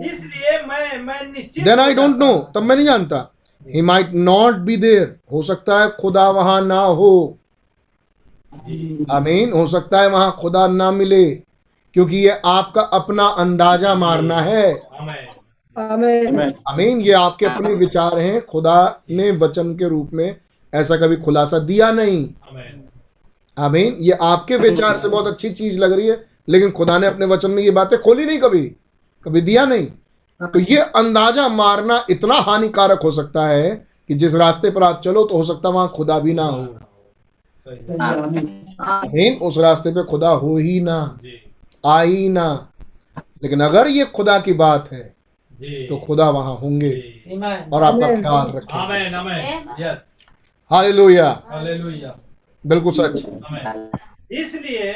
इसलिए 0.02 0.60
मैं 0.62 0.98
मैं 0.98 1.22
निश्चित 1.32 1.64
देन 1.64 1.80
आई 1.80 1.94
डोंट 1.94 2.16
नो 2.16 2.32
तब 2.54 2.62
मैं 2.62 2.76
नहीं 2.76 2.86
जानता। 2.86 3.28
He 3.66 3.82
might 3.82 4.10
not 4.14 4.54
be 4.66 4.76
there 4.76 5.16
हो 5.32 5.42
सकता 5.42 5.80
है 5.80 5.88
खुदा 6.00 6.28
वहाँ 6.30 6.60
ना 6.62 6.80
हो। 6.80 7.38
आमीन 9.10 9.52
हो 9.52 9.66
सकता 9.66 10.00
है 10.00 10.08
वहाँ 10.08 10.36
खुदा 10.38 10.66
ना 10.68 10.90
मिले 10.90 11.24
क्योंकि 11.94 12.16
ये 12.16 12.40
आपका 12.46 12.82
अपना 12.94 13.26
अंदाज़ा 13.38 13.94
मारना 13.94 14.40
है। 14.40 14.70
आमेन. 15.76 16.52
आमीन 16.68 17.00
ये 17.00 17.12
आपके 17.12 17.46
अपने 17.46 17.74
विचार 17.74 18.18
हैं। 18.18 18.40
खुदा 18.46 19.00
ने 19.10 19.30
वचन 19.38 19.74
के 19.76 19.88
रूप 19.88 20.10
में 20.14 20.36
ऐसा 20.72 20.96
कभी 20.96 21.16
खुलासा 21.16 21.58
दिया 21.60 21.90
नहीं। 21.92 22.24
आमेन 22.50 22.84
आमीन 23.56 23.96
ये 24.00 24.18
आपके 24.22 24.56
विचार 24.58 24.96
से 24.96 25.08
बहुत 25.08 25.26
अच्छी 25.26 25.50
चीज़ 25.50 25.78
लग 25.78 25.92
रही 25.92 26.06
है 26.06 26.24
लेकिन 26.48 26.70
खुदा 26.70 26.98
ने 26.98 27.06
अपने 27.06 27.26
वचन 27.26 27.50
में 27.50 27.62
ये 27.62 27.70
बातें 27.70 27.98
खोली 28.00 28.24
नहीं 28.26 28.38
कभी। 28.38 28.64
कभी 29.26 29.40
दिया 29.40 29.64
नहीं। 29.66 29.86
तो 30.40 30.58
ये 30.60 30.80
अंदाज़ा 30.96 31.48
मारना 31.48 32.04
इतना 32.10 32.34
हानिकारक 32.40 33.00
हो 33.02 33.10
सकता 33.12 33.46
है 33.46 33.70
कि 34.08 34.14
जिस 34.14 34.34
रास्ते 34.34 34.70
पर 34.70 34.82
आप 34.82 35.00
चलो 35.04 35.24
तो 35.24 35.36
हो 35.36 35.42
सकता 35.44 35.68
वहाँ 35.68 35.88
खुदा 35.88 36.18
भी 36.18 36.32
ना 36.34 36.44
हो। 36.44 36.66
सही 37.66 39.34
उस 39.38 39.58
रास्ते 39.58 39.90
पे 39.90 40.02
खुदा 40.04 40.28
हो 40.30 40.56
ही 40.56 40.80
ना 40.80 40.98
आई 41.84 42.28
ना। 42.28 42.48
लेकिन 43.42 43.60
अगर 43.60 43.88
ये 43.88 44.04
खुदा 44.14 44.38
की 44.40 44.52
बात 44.54 44.92
है 44.92 45.02
तो 45.88 45.96
खुदा 45.98 46.28
वहाँ 46.30 46.54
होंगे 46.56 46.90
और 47.72 47.82
आपका 47.82 48.06
ख्याल 48.14 48.52
रखेंगे 48.56 49.90
हालेलुया। 50.70 51.28
बिल्कुल 52.64 52.92
सच। 52.92 53.22
इसलिए 54.32 54.92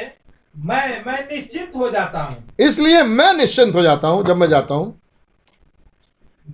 मैं 0.55 1.03
मैं 1.05 1.19
निश्चिंत 1.31 1.75
हो 1.75 1.89
जाता 1.89 2.23
हूँ। 2.23 2.43
इसलिए 2.59 3.03
मैं 3.03 3.31
निश्चिंत 3.33 3.75
हो 3.75 3.81
जाता 3.81 4.07
हूँ 4.07 4.25
जब 4.25 4.37
मैं 4.37 4.47
जाता 4.47 4.75
हूँ। 4.75 4.93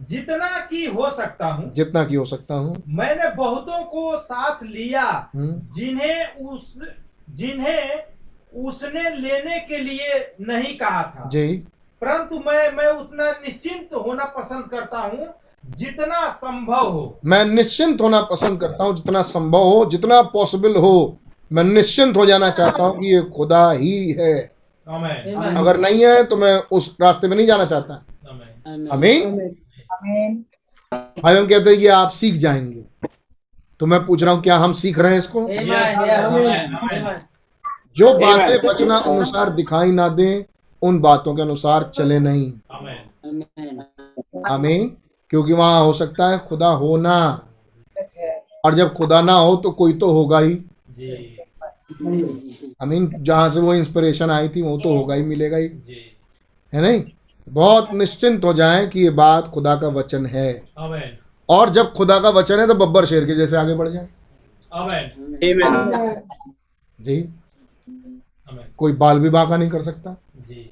जितना 0.09 0.47
की 0.65 0.85
हो 0.85 1.09
सकता 1.09 1.47
हूँ 1.47 1.71
जितना 1.73 2.03
की 2.05 2.15
हो 2.15 2.25
सकता 2.25 2.55
हूँ। 2.55 2.75
मैंने 2.87 3.29
बहुतों 3.35 3.83
को 3.83 4.17
साथ 4.17 4.63
लिया 4.63 5.03
हम्म, 5.35 5.51
जिन्हें 5.75 6.35
उस 6.37 6.75
जिन्हें 7.29 8.63
उसने 8.65 9.09
लेने 9.15 9.59
के 9.59 9.77
लिए 9.77 10.19
नहीं 10.41 10.75
कहा 10.77 11.03
था। 11.03 11.29
जी। 11.29 11.47
परंतु 12.01 12.39
मैं 12.39 12.71
मैं 12.71 12.87
उतना 12.91 13.29
निश्चिंत 13.31 13.93
होना 14.05 14.25
पसंद 14.37 14.69
करता 14.71 14.99
हूँ 14.99 15.27
जितना 15.77 16.29
संभव 16.29 16.91
हो। 16.91 17.19
मैं 17.25 17.43
निश्चिंत 17.45 18.01
होना 18.01 18.21
पसंद 18.21 18.59
करता 18.61 18.83
हूँ 18.83 18.95
जितना 18.95 19.21
संभव 19.21 19.63
हो 19.63 19.85
जितना 19.85 20.21
पॉसिबल 20.33 20.75
हो। 20.75 21.17
मैं 21.51 21.63
निश्चिंत 21.63 22.17
हो 22.17 22.25
जाना 22.25 22.49
चाहता 22.51 22.83
हूँ 22.83 22.99
कि 22.99 23.13
ये 23.13 23.21
खुदा 23.35 23.71
ही 23.71 24.11
है। 24.11 24.33
अगर 24.87 25.77
नहीं 25.77 26.05
है 26.05 26.23
तो 26.23 26.37
मैं 26.37 26.53
उस 26.71 26.95
रास्ते 27.01 27.27
में 27.27 27.35
नहीं 27.37 27.47
जाना 27.47 27.65
चाहता। 27.65 27.93
आमेन 28.93 29.23
अमीन 29.83 30.43
भाई 30.91 31.35
हम 31.35 31.47
कहते 31.47 31.69
हैं 31.69 31.77
ये 31.77 31.87
आप 31.87 32.09
सीख 32.11 32.35
जाएँगे। 32.35 32.83
तो 33.79 33.85
मैं 33.85 34.05
पूछ 34.05 34.23
रहा 34.23 34.33
हूँ 34.33 34.41
क्या 34.43 34.57
हम 34.57 34.73
सीख 34.73 34.99
रहे 34.99 35.11
हैं 35.11 35.19
इसको? 35.19 35.47
जो 37.97 38.13
बातें 38.19 38.67
वचना 38.67 38.97
अनुसार 38.97 39.49
दिखाई 39.49 39.91
ना 39.91 40.07
दें 40.09 40.43
उन 40.81 40.99
बातों 41.01 41.35
के 41.35 41.41
अनुसार 41.41 41.91
चले 41.95 42.19
नहीं। 42.19 42.51
आमेन 44.45 44.87
क्योंकि 45.31 45.53
वहाँ 45.53 45.83
हो 45.83 45.93
सकता 45.93 46.29
है 46.29 46.37
खुदा 46.39 46.69
हो 46.73 46.95
ना। 46.97 47.19
अच्छा 47.97 48.31
और 48.65 48.75
जब 48.75 48.93
खुदा 48.93 49.21
ना 49.21 49.33
हो 49.33 49.55
तो 49.55 49.71
कोई 49.71 49.93
तो 49.93 50.11
होगा 50.11 50.39
ही। 50.39 50.53
जी 51.91 52.73
आमीन 52.81 53.11
जहाँ 53.23 53.49
से 53.49 53.59
वो 53.59 53.73
इंस्पिरेशन 53.73 54.29
आई 54.31 54.49
थी 54.49 54.61
वो 54.61 54.77
तो 54.77 54.95
होगा 54.97 55.15
ही 55.15 55.23
मिलेगा 55.23 55.57
ही। 55.57 55.67
है 56.73 56.81
नहीं? 56.81 57.03
बहुत 57.47 57.93
निश्चिंत 57.93 58.43
हो 58.45 58.53
जाएँ 58.53 58.87
कि 58.87 58.99
ये 58.99 59.09
बात 59.09 59.47
खुदा 59.47 59.75
का 59.75 59.87
वचन 59.87 60.25
है। 60.25 60.51
और 61.49 61.69
जब 61.69 61.91
खुदा 61.93 62.19
का 62.19 62.29
वचन 62.29 62.59
है 62.59 62.67
तो 62.67 62.73
बब्बर 62.75 63.05
शेर 63.05 63.25
के 63.25 63.35
जैसे 63.35 63.57
आगे 63.57 63.73
बढ़ 63.75 63.87
जाए। 63.87 64.07
जी। 66.99 67.21
कोई 68.77 68.93
बाल 68.93 69.19
भी 69.19 69.29
बांका 69.29 69.57
नहीं 69.57 69.69
कर 69.69 69.81
सकता? 69.81 70.15
जी। 70.39 70.71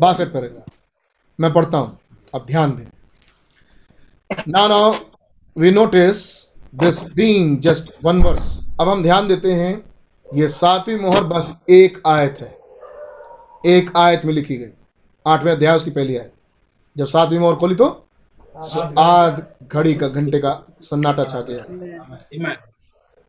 बासठ 0.00 0.32
पड़ेगा 0.32 0.64
मैं 1.38 1.52
पढ़ता 1.52 1.78
हूँ। 1.78 1.98
अब 2.34 2.46
ध्यान 2.46 2.76
दें। 2.76 2.86
ना 4.48 4.66
now 4.68 4.92
we 5.56 5.70
notice 5.70 6.49
this 6.72 7.02
being 7.14 7.58
just 7.60 7.92
one 8.04 8.22
verse 8.22 8.44
अब 8.80 8.88
हम 8.88 9.02
ध्यान 9.02 9.28
देते 9.28 9.52
हैं 9.52 9.72
ये 10.28 10.48
सातवीं 10.48 10.96
मोहर 10.96 11.24
बस 11.24 11.52
एक 11.70 12.00
आयत 12.06 12.36
है। 12.40 12.58
एक 13.66 13.90
आयत 13.96 14.24
में 14.24 14.32
लिखी 14.32 14.56
गई। 14.56 14.70
आठवें 15.26 15.50
अध्याय 15.52 15.76
उसकी 15.76 15.90
पहली 15.90 16.16
आयत। 16.16 16.32
जब 16.96 17.06
सातवीं 17.06 17.38
मोहर 17.38 17.56
खोली 17.56 17.74
तो 17.74 17.86
आध 18.98 19.42
घड़ी 19.64 19.94
का 19.94 20.08
घंटे 20.08 20.38
का 20.38 20.52
सन्नाटा 20.82 21.24
छा 21.24 21.40
गया। 21.48 21.62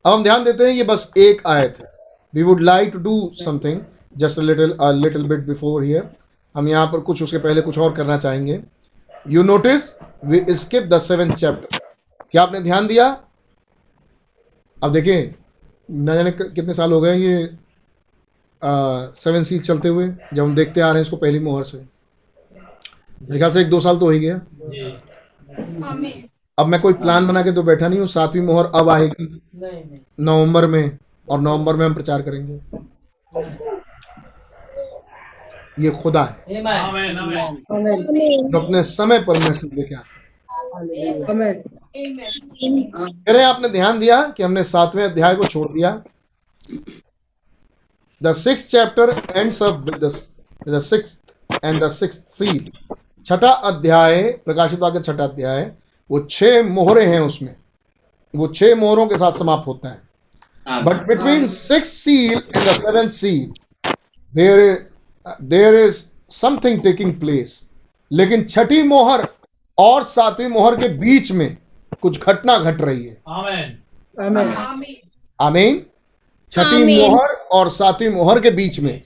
अब 0.05 0.13
हम 0.13 0.23
ध्यान 0.23 0.43
देते 0.43 0.63
हैं 0.63 0.73
ये 0.73 0.83
बस 0.83 1.11
एक 1.17 1.41
आयत 1.47 1.79
है। 1.79 1.91
We 2.33 2.43
would 2.43 2.61
like 2.61 2.91
to 2.93 2.99
do 2.99 3.31
something 3.43 3.81
just 4.17 4.39
little 4.39 4.75
little 5.01 5.23
bit 5.27 5.45
before 5.47 5.83
here 5.83 6.09
हम 6.55 6.67
यहाँ 6.67 6.85
पर 6.87 6.99
कुछ 7.01 7.23
उसके 7.23 7.37
पहले 7.39 7.61
कुछ 7.61 7.77
और 7.77 7.93
करना 7.95 8.17
चाहेंगे। 8.17 8.61
You 9.29 9.43
notice 9.43 9.91
we 10.25 10.45
skip 10.55 10.83
the 10.83 10.99
seventh 11.01 11.33
chapter 11.33 11.79
क्या 12.31 12.43
आपने 12.43 12.59
ध्यान 12.61 12.87
दिया? 12.87 13.11
अब 14.81 14.91
देखिए 14.93 15.33
न 15.91 16.13
जाने 16.15 16.31
कितने 16.31 16.73
साल 16.73 16.91
हो 16.91 17.01
गए 17.01 17.15
ये 17.17 17.49
सेवन 18.61 19.43
सील 19.43 19.59
चलते 19.61 19.89
हुए 19.89 20.07
जब 20.33 20.43
हम 20.43 20.55
देखते 20.55 20.81
आ 20.81 20.87
रहे 20.87 20.95
हैं 20.95 21.01
इसको 21.01 21.17
पहली 21.17 21.39
मोहर 21.39 21.63
से। 21.63 21.77
मेरे 21.77 23.37
ख्याल 23.37 23.51
से 23.51 23.61
एक 23.61 23.69
दो 23.69 23.79
साल 23.79 23.97
तो 23.99 24.05
हो 24.05 24.11
ही 24.11 24.19
गया। 24.19 24.35
अब 26.57 26.67
मैं 26.67 26.79
कोई 26.81 26.93
प्लान 26.95 27.27
बना 27.27 27.41
के 27.41 27.51
तो 27.51 27.63
बैठा 27.63 27.87
नहीं 27.87 27.99
हूँ 27.99 28.07
सातवीं 28.09 28.41
मोहर 28.41 28.71
अब 28.75 28.89
आएगी। 28.89 29.41
नवंबर 30.19 30.67
में 30.67 30.97
और 31.27 31.39
नवंबर 31.41 31.75
में 31.75 31.85
हम 31.85 31.93
प्रचार 31.93 32.21
करेंगे। 32.21 32.59
ये 35.79 35.89
खुदा 35.91 36.23
है। 36.23 36.61
आमेन 36.61 37.17
आमेन 37.17 37.55
जो 38.49 38.59
अपने 38.59 38.83
समय 38.85 39.19
पर 39.19 39.39
मैसेज 39.39 39.73
लेके 39.73 39.95
आता 39.95 40.07
है 40.07 40.20
हैं 43.29 43.43
आपने 43.43 43.69
ध्यान 43.69 43.99
दिया 43.99 44.21
कि 44.27 44.43
हमने 44.43 44.63
सातवें 44.63 45.03
अध्याय 45.03 45.35
को 45.35 45.47
छोड़ 45.47 45.67
दिया? 45.67 45.91
The 48.21 48.33
six 48.35 48.67
chapter 48.71 49.09
ends 49.35 49.61
up 49.63 49.77
with 49.85 50.03
the 50.69 50.79
six 50.81 51.21
and 51.63 51.83
the 51.83 51.87
seal 51.87 52.71
छठा 53.25 53.51
अध्याय 53.69 54.21
प्रकाशित 54.45 54.79
वाक्य 54.79 54.99
छठा 55.01 55.23
अध्याय 55.23 55.71
वो 56.09 56.19
छह 56.29 56.61
मोहरे 56.63 57.05
हैं 57.05 57.19
उसमें। 57.19 57.55
वो 58.33 58.47
छह 58.47 58.75
मोहरों 58.75 59.07
के 59.07 59.17
साथ 59.17 59.31
समाप्त 59.39 59.67
होता 59.67 59.89
है। 59.89 60.01
But 60.83 61.07
between 61.07 61.47
six 61.47 61.89
seal 62.03 62.33
and 62.33 62.63
the 62.63 62.73
seventh 62.73 63.09
seal 63.11 63.51
there 64.33 64.59
there 65.43 65.75
is 65.75 66.03
something 66.31 66.81
taking 66.83 67.19
place 67.19 67.61
लेकिन 68.11 68.43
छठी 68.45 68.81
मोहर 68.83 69.27
और 69.77 70.03
सातवीं 70.03 70.47
मोहर 70.47 70.75
के 70.75 70.87
बीच 70.97 71.31
में 71.31 71.57
कुछ 72.01 72.19
घटना 72.19 72.57
घट 72.57 72.73
गट 72.73 72.81
रही 72.81 73.05
है। 73.05 73.17
आमेन। 73.27 73.77
आमीन। 74.21 74.53
आमीन? 74.53 74.95
आमीन। 75.39 75.81
छठी 76.51 76.83
मोहर 76.99 77.33
और 77.51 77.69
सातवीं 77.69 78.09
मोहर 78.09 78.39
के 78.39 78.51
बीच 78.51 78.79
में। 78.79 79.01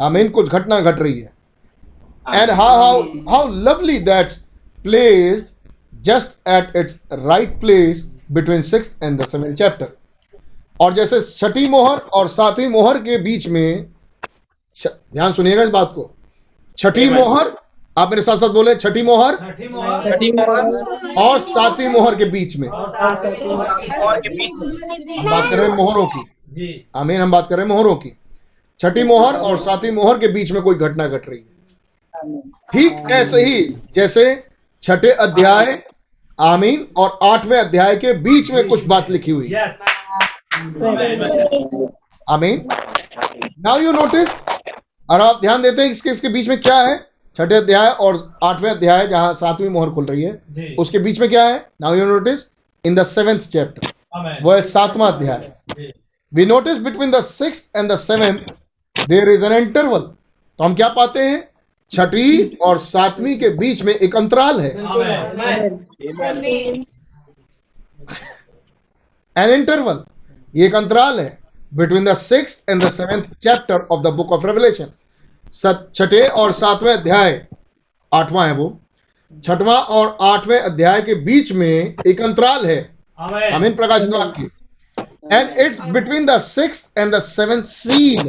आमीन 0.00 0.28
कुछ 0.28 0.48
घटना 0.48 0.80
घट 0.80 1.00
रही 1.00 1.20
है। 1.20 1.32
And 2.34 2.50
how 2.50 2.76
how 2.76 3.02
how 3.28 3.48
lovely 3.54 3.98
that's 4.00 4.36
placed 4.78 5.46
just 6.02 6.48
at 6.48 6.76
it's 6.76 6.98
right 7.12 7.60
place 7.60 8.02
between 8.32 8.62
six 8.62 8.96
and 9.02 9.20
the 9.20 9.26
seven 9.26 9.54
chapter 9.54 9.88
और 10.80 10.92
जैसे 10.94 11.20
छठी 11.20 11.68
मोहर 11.68 11.98
और 11.98 12.28
सातवीं 12.28 12.68
मोहर 12.68 12.98
के 12.98 13.16
बीच 13.22 13.46
में 13.48 13.86
ध्यान 14.80 15.32
सुनिएगा 15.32 15.62
इस 15.62 15.70
बात 15.70 15.92
को। 15.94 16.10
छठी 16.78 17.08
मोहर 17.10 17.52
आप 17.96 18.10
मेरे 18.10 18.22
साथ 18.22 18.36
साथ 18.36 18.48
बोले 18.48 18.74
छठी 18.74 19.02
मोहर? 19.02 19.36
छठी 19.36 20.32
मोहर। 20.32 21.22
और 21.22 21.40
सातवीं 21.40 21.88
मोहर 21.88 22.14
के 22.16 22.24
बीच 22.24 22.56
में। 22.56 22.68
और 22.68 22.88
सातवीं 22.90 23.48
मोहर 23.48 24.20
के 24.20 24.28
बीच 24.28 24.54
में। 24.56 25.18
हम 25.18 25.24
बात 25.30 25.50
कर 25.50 25.56
रहे 25.58 25.68
हैं 25.68 25.76
मोहरों 25.76 26.06
की। 26.06 26.22
जी। 26.52 26.86
आमीन 26.96 27.20
हम 27.20 27.30
बात 27.30 27.46
कर 27.48 27.56
रहे 27.56 27.66
हैं 27.66 27.74
मोहरों 27.74 27.94
की। 27.96 28.16
छठी 28.80 29.02
मोहर 29.02 29.36
और 29.36 29.58
सातवीं 29.58 29.90
मोहर 29.92 30.18
के 30.18 30.28
बीच 30.28 30.52
में 30.52 30.62
कोई 30.62 30.74
घटना 30.74 31.06
घट 31.08 31.28
रही 31.28 31.38
है? 31.38 32.40
ठीक 32.72 33.10
ऐसे 33.12 33.42
ही 33.44 33.62
जैसे 33.94 34.24
छठे 34.82 35.10
अध्याय 35.10 35.82
आमीन 36.38 36.86
और 36.96 37.18
आठवें 37.22 37.58
अध्याय 37.58 37.96
के 37.96 38.12
बीच 38.22 38.50
में 38.52 38.66
कुछ 38.68 38.84
बात 38.86 39.10
लिखी 39.10 39.30
हुई। 39.30 39.48
है 39.48 39.64
यस 39.64 39.78
आमेन। 40.54 41.86
आमीन 42.28 42.66
नाउ 43.60 43.80
यू 43.80 43.92
नोटिस 43.92 44.28
और 45.08 45.20
आप 45.20 45.40
ध्यान 45.40 45.62
देते 45.62 45.82
हैं 45.82 45.90
इसके 45.90 46.10
इसके 46.10 46.28
बीच 46.28 46.48
में 46.48 46.60
क्या 46.60 46.76
है? 46.76 47.11
छठे 47.36 47.54
अध्याय 47.54 47.88
और 47.88 48.16
आठवें 48.44 48.70
अध्याय 48.70 49.06
जहाँ 49.08 49.34
सातवीं 49.34 49.68
मोहर 49.70 49.90
खुल 49.90 50.04
रही 50.06 50.22
है 50.22 50.74
उसके 50.78 50.98
बीच 50.98 51.20
में 51.20 51.28
क्या 51.28 51.44
है? 51.46 51.66
Now 51.80 51.94
you 51.94 52.04
notice 52.06 52.40
in 52.84 52.94
the 52.94 53.02
seventh 53.04 53.40
chapter 53.40 53.88
amen 54.14 54.42
वो 54.44 54.52
है 54.52 54.62
सातवां 54.62 55.12
अध्याय। 55.12 55.52
जी। 55.70 55.92
We 56.32 56.44
notice 56.48 56.78
between 56.84 57.10
the 57.10 57.22
sixth 57.22 57.78
and 57.78 57.92
the 57.92 57.96
seventh 58.02 58.52
there 58.96 59.32
is 59.32 59.42
an 59.48 59.54
interval 59.54 60.02
तो 60.58 60.64
हम 60.64 60.74
क्या 60.74 60.88
पाते 60.96 61.22
हैं? 61.22 61.48
छठी 61.90 62.58
और 62.62 62.78
सातवीं 62.80 63.36
के 63.38 63.48
बीच 63.58 63.82
में 63.84 63.94
एक 63.94 64.16
अंतराल 64.16 64.60
है। 64.60 64.70
एन 69.36 69.50
इंटरवल 69.50 70.02
ये 70.54 70.66
एक 70.66 70.74
अंतराल 70.74 71.20
है। 71.20 71.38
Between 71.74 72.04
the 72.04 72.14
six 72.14 72.62
and 72.70 72.82
the 72.84 72.88
seventh 72.90 73.22
chapter 73.44 73.86
of 73.90 74.02
the 74.02 74.12
book 74.14 74.32
of 74.32 74.46
Revelation 74.46 74.86
छठे 75.52 76.26
और 76.26 76.52
सातवें 76.52 76.92
अध्याय 76.92 77.46
आठवां 78.12 78.46
है 78.48 78.54
वो। 78.54 78.78
छठवां 79.44 79.76
और 79.76 80.16
आठवें 80.22 80.58
अध्याय 80.58 81.02
के 81.02 81.14
बीच 81.24 81.52
में 81.52 81.94
एक 82.06 82.20
अंतराल 82.20 82.66
है। 82.66 82.78
आमीन। 83.18 83.74
प्रकाशित 83.74 84.10
वाक्य 84.10 84.50
and 85.32 85.58
it's 85.58 85.80
between 85.82 86.26
the 86.26 86.38
six 86.38 86.92
and 86.98 87.14
the 87.14 87.18
seventh 87.18 87.62
seal 87.64 88.28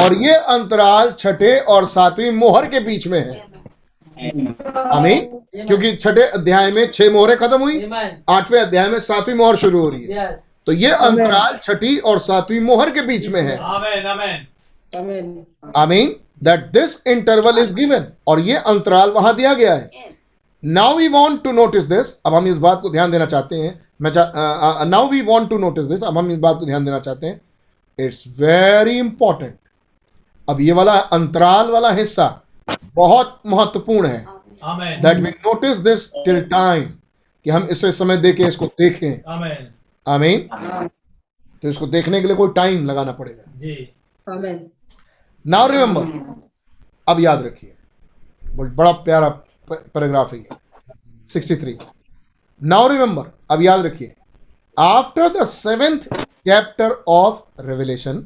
और 0.00 0.14
ये 0.22 0.34
अंतराल 0.34 1.10
छठे 1.18 1.56
और 1.58 1.86
सातवीं 1.86 2.30
मोहर 2.32 2.66
के 2.66 2.80
बीच 2.80 3.06
में 3.06 3.18
है। 3.18 3.40
अमीन 4.16 5.20
क्योंकि 5.56 5.94
छठे 5.96 6.22
अध्याय 6.30 6.70
में 6.70 6.90
छह 6.92 7.10
मोहरें 7.10 7.36
खत्म 7.36 7.60
हुई 7.62 7.90
आठवें 8.28 8.60
अध्याय 8.60 8.88
में 8.88 8.98
सातवीं 9.00 9.34
मोहर 9.34 9.56
शुरू 9.56 9.80
हो 9.80 9.88
रही 9.88 10.04
है। 10.04 10.30
तो 10.66 10.72
ये 10.72 10.90
अंतराल 10.90 11.58
छठी 11.62 11.96
और 11.98 12.18
सातवीं 12.20 12.60
मोहर 12.60 12.90
के 12.90 13.02
बीच 13.02 13.28
में 13.28 13.40
है। 13.42 13.56
आमीन। 15.76 16.14
That 16.42 16.66
this 16.72 17.06
interval 17.06 17.58
is 17.58 17.74
given 17.76 18.06
और 18.26 18.40
ये 18.40 18.56
अंतराल 18.56 19.10
वहाँ 19.10 19.34
दिया 19.36 19.54
गया 19.54 19.74
है। 19.74 20.10
Now 20.62 20.96
we 20.96 21.08
want 21.08 21.42
to 21.44 21.52
notice 21.52 21.84
this 21.84 22.14
अब 22.26 22.34
हम 22.34 22.46
इस 22.46 22.56
बात 22.56 22.80
को 22.82 22.90
ध्यान 22.90 23.10
देना 23.10 23.26
चाहते 23.26 23.56
हैं। 23.56 23.80
मैं 24.00 24.10
now 24.86 25.08
we 25.08 25.20
want 25.22 25.48
to 25.50 25.58
notice 25.58 25.86
this 25.86 26.02
अब 26.04 26.18
हम 26.18 26.30
इस 26.30 26.38
बात 26.38 26.58
को 26.58 26.66
ध्यान 26.66 26.84
देना 26.84 26.98
चाहते 26.98 27.26
हैं। 27.26 27.40
इट्स 27.98 28.24
वेरी 28.38 28.98
इंपॉर्टेंट 28.98 29.54
अब 30.48 30.60
ये 30.60 30.72
वाला 30.72 30.92
अंतराल 30.92 31.70
वाला 31.70 31.90
हिस्सा 31.90 32.26
बहुत 32.94 33.40
महत्वपूर्ण 33.46 34.06
है। 34.06 34.26
That 35.02 35.16
we 35.16 35.30
notice 35.46 35.78
this 35.78 36.08
till 36.14 36.40
time 36.48 36.82
कि 37.46 37.50
हम 37.50 37.68
इसे 37.70 37.92
समय 37.92 38.16
दे 38.16 38.32
के 38.32 38.42
इसको 38.44 38.66
देखें। 38.78 39.12
Amen. 39.32 39.70
आमीन 40.06 40.48
तो 41.62 41.68
इसको 41.68 41.86
देखने 41.86 42.20
के 42.20 42.26
लिए 42.26 42.36
कोई 42.36 42.52
टाइम 42.56 42.86
लगाना 42.86 43.12
पड़ेगा। 43.12 43.52
जी। 43.56 43.88
Amen. 44.26 44.58
नाउ 45.44 45.68
रिमेंबर 45.68 46.02
अब 47.08 47.20
याद 47.20 47.44
रखिए 47.44 47.74
बड़ा 48.56 48.90
प्यारा 49.04 49.28
पैराग्राफ 49.70 50.32
है 50.32 50.42
सिक्सटी 51.28 51.56
थ्री 51.56 51.76
नाउ 52.60 52.88
रिमेंबर 52.88 53.30
अब 53.50 53.62
याद 53.62 53.84
रखिए 53.86 54.14
after 54.76 55.28
the 55.30 55.44
seventh 55.46 56.06
chapter 56.18 56.92
of 57.08 57.62
Revelation 57.62 58.18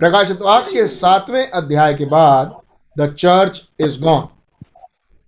प्रकाशित 0.00 0.42
वाक्य 0.42 0.72
के 0.72 0.86
सातवें 0.88 1.46
अध्याय 1.46 1.94
के 1.94 2.04
बाद 2.06 2.54
द 2.96 3.12
चर्च 3.14 3.62
इज़ 3.80 4.00
गॉन 4.02 4.28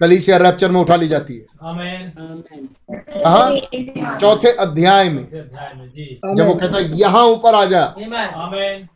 कलीसिया 0.02 0.36
रैप्चर 0.36 0.70
में 0.70 0.80
उठा 0.80 0.96
ली 0.96 1.08
जाती 1.08 1.36
है। 1.36 1.44
Amen. 1.64 2.20
Amen. 2.20 2.42
कहा? 3.24 3.48
चौथे 4.18 4.52
अध्याय 4.52 5.08
में। 5.08 5.22
इस 5.22 5.34
अध्याय 5.34 5.72
में 5.76 5.88
जी। 5.88 6.20
जब 6.36 6.46
वो 6.46 6.54
कहता 6.54 6.78
है 6.78 6.98
यहाँ 6.98 7.24
ऊपर 7.24 7.54
आ 7.54 7.64
जा। 7.64 7.94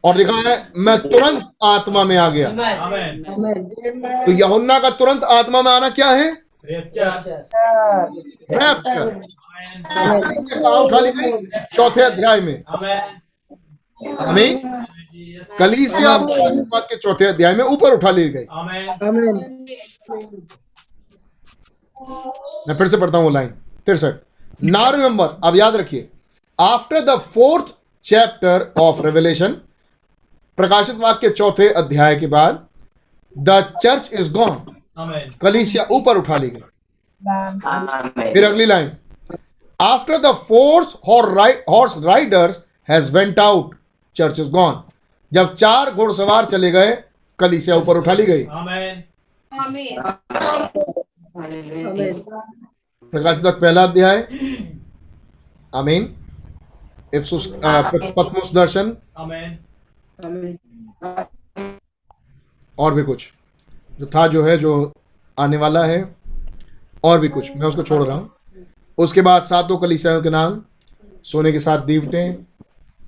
और 0.05 0.17
लिखा 0.17 0.33
है 0.33 0.69
मैं 0.77 0.99
तुरंत 0.99 1.51
आत्मा 1.65 2.05
में 2.05 2.17
आ 2.17 2.31
गया। 2.31 2.51
Amen. 2.51 3.29
Amen. 3.29 3.57
तो 4.27 4.33
यहुन्ना 4.33 4.79
का 4.79 4.91
तुरंत 4.91 5.25
आत्मा 5.25 5.63
में 5.63 5.73
आना 5.73 5.91
क्या 5.91 6.11
है? 6.11 6.43
Rapture 6.71 7.51
Amen. 9.97 10.65
उठा 10.65 11.01
ली 11.01 11.13
गई? 11.13 11.33
चौथे 11.75 12.03
अध्याय 12.03 12.41
में। 12.41 12.63
Amen. 12.75 13.01
हमें 14.21 14.63
कलीसिया 15.59 16.19
के 16.77 16.97
चौथे 16.97 17.25
अध्याय 17.25 17.55
में 17.55 17.65
ऊपर 17.65 17.95
उठा 17.95 18.11
ली 18.11 18.29
गई। 18.29 18.45
Amen. 18.45 18.89
Amen. 19.09 19.39
मैं 22.69 22.77
फिर 22.77 22.89
से 22.89 22.97
पढ़ता 22.97 23.19
हूँ 23.19 23.25
वो 23.25 23.31
लाइन 23.31 23.49
तिरसठ 23.87 24.15
ना 24.65 24.89
रिमेंबर 24.91 25.29
अब 25.45 25.57
याद 25.57 25.77
रखिए. 25.77 26.09
After 26.59 27.01
the 27.05 27.19
fourth 27.35 27.75
chapter 28.05 28.73
of 28.81 29.01
Revelation 29.03 29.53
प्रकाशित 30.59 30.97
वाक्य 30.97 31.29
के 31.29 31.35
चौथे 31.35 31.69
अध्याय 31.75 32.17
के 32.17 32.27
बाद 32.27 32.67
द 33.37 33.61
चर्च 33.83 34.11
इज़ 34.13 34.33
गॉन 34.33 34.55
कलीसिया 35.43 35.87
ऊपर 35.93 36.17
उठा 36.17 36.37
ली 36.37 36.49
गई. 36.51 36.61
फिर 38.33 38.45
अगली 38.45 38.67
line 38.67 38.91
after 39.81 40.19
the 40.19 40.33
fours 40.49 40.97
horse 41.09 41.95
riders 42.05 42.57
has 42.89 43.13
went 43.17 43.39
out 43.41 43.75
church 44.17 44.41
is 44.41 44.49
gone 44.51 44.83
जब 45.33 45.55
चार 45.55 45.91
घुड़सवार 45.91 46.45
चले 46.51 46.71
गए 46.71 46.97
कलीसिया 47.39 47.77
ऊपर 47.77 47.97
उठा 47.97 48.13
ली 48.13 48.27
गई. 48.27 48.45
प्रकाशित 53.13 53.47
पहला 53.47 53.83
अध्याय। 53.83 54.21
आमीन। 55.75 56.15
इफ्सुस 57.15 57.53
दर्शन. 58.55 58.97
Amen. 59.21 60.57
और 62.79 62.95
भी 62.95 63.03
कुछ। 63.03 63.33
जो 64.01 64.07
था 64.07 64.27
जो 64.27 64.43
है 64.43 64.59
जो 64.59 64.93
आने 65.39 65.57
वाला 65.57 65.85
है 65.85 66.17
और 67.05 67.21
भी 67.21 67.29
कुछ। 67.29 67.51
मैं 67.57 67.67
उसको 67.67 67.83
छोड़ 67.83 68.03
रहा 68.05 68.17
हूँ। 68.17 68.31
उसके 68.99 69.21
बाद 69.21 69.43
सातों 69.43 69.77
कलीसियाओं 69.79 70.23
के 70.23 70.31
नाम 70.31 70.63
सोने 71.25 71.53
के 71.53 71.61
साथ 71.61 71.79
दीवटें 71.79 72.37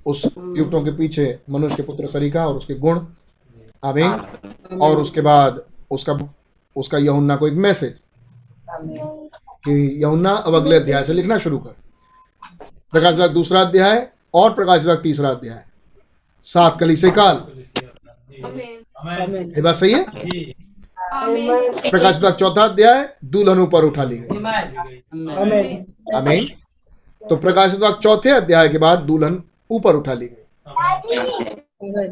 उस 0.05 0.25
दीवटों 0.37 0.83
के 0.83 0.91
पीछे 0.91 1.39
मनुष्य 1.49 1.75
के 1.75 1.83
पुत्र 1.83 2.07
सरीका 2.07 2.47
और 2.47 2.55
उसके 2.55 2.75
गुण। 2.75 2.99
आमीन। 3.83 4.11
और 4.81 4.97
उसके 4.97 5.21
बाद 5.21 5.63
उसका 5.91 6.17
उसका 6.75 6.97
यहुन्ना 6.97 7.35
को 7.35 7.47
एक 7.47 7.53
मैसेज। 7.53 7.99
कि 8.71 10.01
यहुन्ना 10.01 10.31
अब 10.31 10.55
अगले 10.55 10.75
अध्याय 10.75 11.03
से 11.03 11.13
लिखना 11.13 11.37
शुरू 11.37 11.57
कर। 11.57 11.75
प्रकाश 12.91 13.13
विभाग 13.13 13.31
दूसरा 13.31 13.61
अध्याय 13.61 14.07
और 14.33 14.53
प्रकाश 14.53 14.81
विभाग 14.81 15.03
तीसरा 15.03 15.29
अध्याय। 15.29 15.63
सात 16.43 16.79
कली। 16.79 16.95
से 16.95 17.11
काल. 17.11 17.43
ये 19.55 19.61
बात 19.61 19.75
सही 19.75 19.91
है? 19.91 20.05
प्रकाश 21.89 22.15
विभाग 22.15 22.33
चौथा 22.33 22.63
अध्याय 22.63 23.09
दुल्हन 23.25 23.59
ऊपर 23.59 23.83
उठा 23.83 24.03
ली 24.03 24.17
गई. 24.17 24.37
आमीन 26.15 26.45
तो 27.29 27.35
प्रकाश 27.35 27.71
विभाग 27.71 27.99
चौथे 28.03 28.29
अध्याय 28.29 28.69
के 28.69 28.77
बाद 28.77 28.99
दुल्हन 28.99 29.43
ऊपर 29.71 29.95
उठा 29.95 30.13
ली 30.13 30.27
गई. 30.27 30.45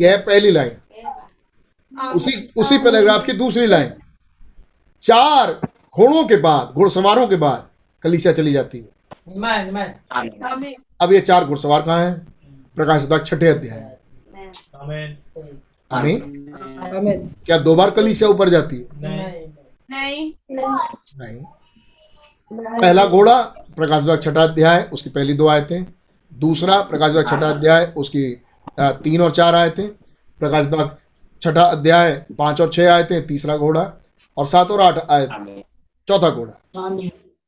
यह 0.01 0.11
है 0.11 0.17
पहली 0.17 0.51
लाइन। 0.51 0.71
उसी 2.15 2.49
उसी 2.57 2.77
पैराग्राफ 2.77 3.25
की 3.25 3.33
दूसरी 3.33 3.67
लाइन। 3.67 3.93
चार 5.01 5.59
घोड़ों 5.97 6.25
के 6.27 6.35
बाद 6.37 6.73
घुड़सवारों 6.75 7.27
के 7.27 7.35
बाद 7.35 7.67
कलीसिया 8.03 8.33
चली 8.33 8.51
जाती 8.53 8.77
है. 8.77 8.85
अब 11.01 11.13
ये 11.13 11.19
चार 11.21 11.45
घुड़सवार 11.45 11.81
कहाँ 11.81 11.99
हैं? 11.99 12.13
प्रकाश 12.77 13.01
विभाग 13.01 13.25
छठे 13.25 13.47
अध्याय। 13.47 13.97
आमीन। 15.91 16.19
क्या 17.45 17.57
दो 17.59 17.75
बार 17.75 17.91
कलीसिया 17.91 18.29
ऊपर 18.29 18.49
जाती 18.49 18.75
है? 18.75 18.85
नहीं. 19.01 19.41
नहीं। 19.91 20.31
नहीं। 21.19 21.43
पहला 22.51 23.05
घोड़ा 23.05 23.41
प्रकाश 23.75 24.01
विभाग 24.03 24.21
छठा 24.21 24.43
अध्याय 24.43 24.89
उसकी 24.93 25.09
पहली 25.09 25.33
दो 25.33 25.47
आयतें। 25.47 25.83
दूसरा 26.31 26.81
प्रकाश 26.81 27.11
विभाग 27.11 27.25
छठा 27.27 27.49
अध्याय 27.49 27.85
उसकी 27.97 28.29
तीन 28.79 29.21
और 29.21 29.31
चार 29.31 29.55
आयतें। 29.55 29.87
प्रकाश 30.39 30.65
विभाग 30.65 30.95
छठा 31.41 31.63
अध्याय 31.63 32.11
पाँच 32.37 32.61
और 32.61 32.71
छह 32.73 32.91
आए 32.93 33.03
थे 33.03 33.21
तीसरा 33.21 33.57
घोड़ा 33.57 33.91
और 34.37 34.47
सात 34.47 34.71
और 34.71 34.81
आठ 34.81 34.97
आयत। 35.11 35.29
चौथा 36.07 36.29
घोड़ा। 36.29 36.53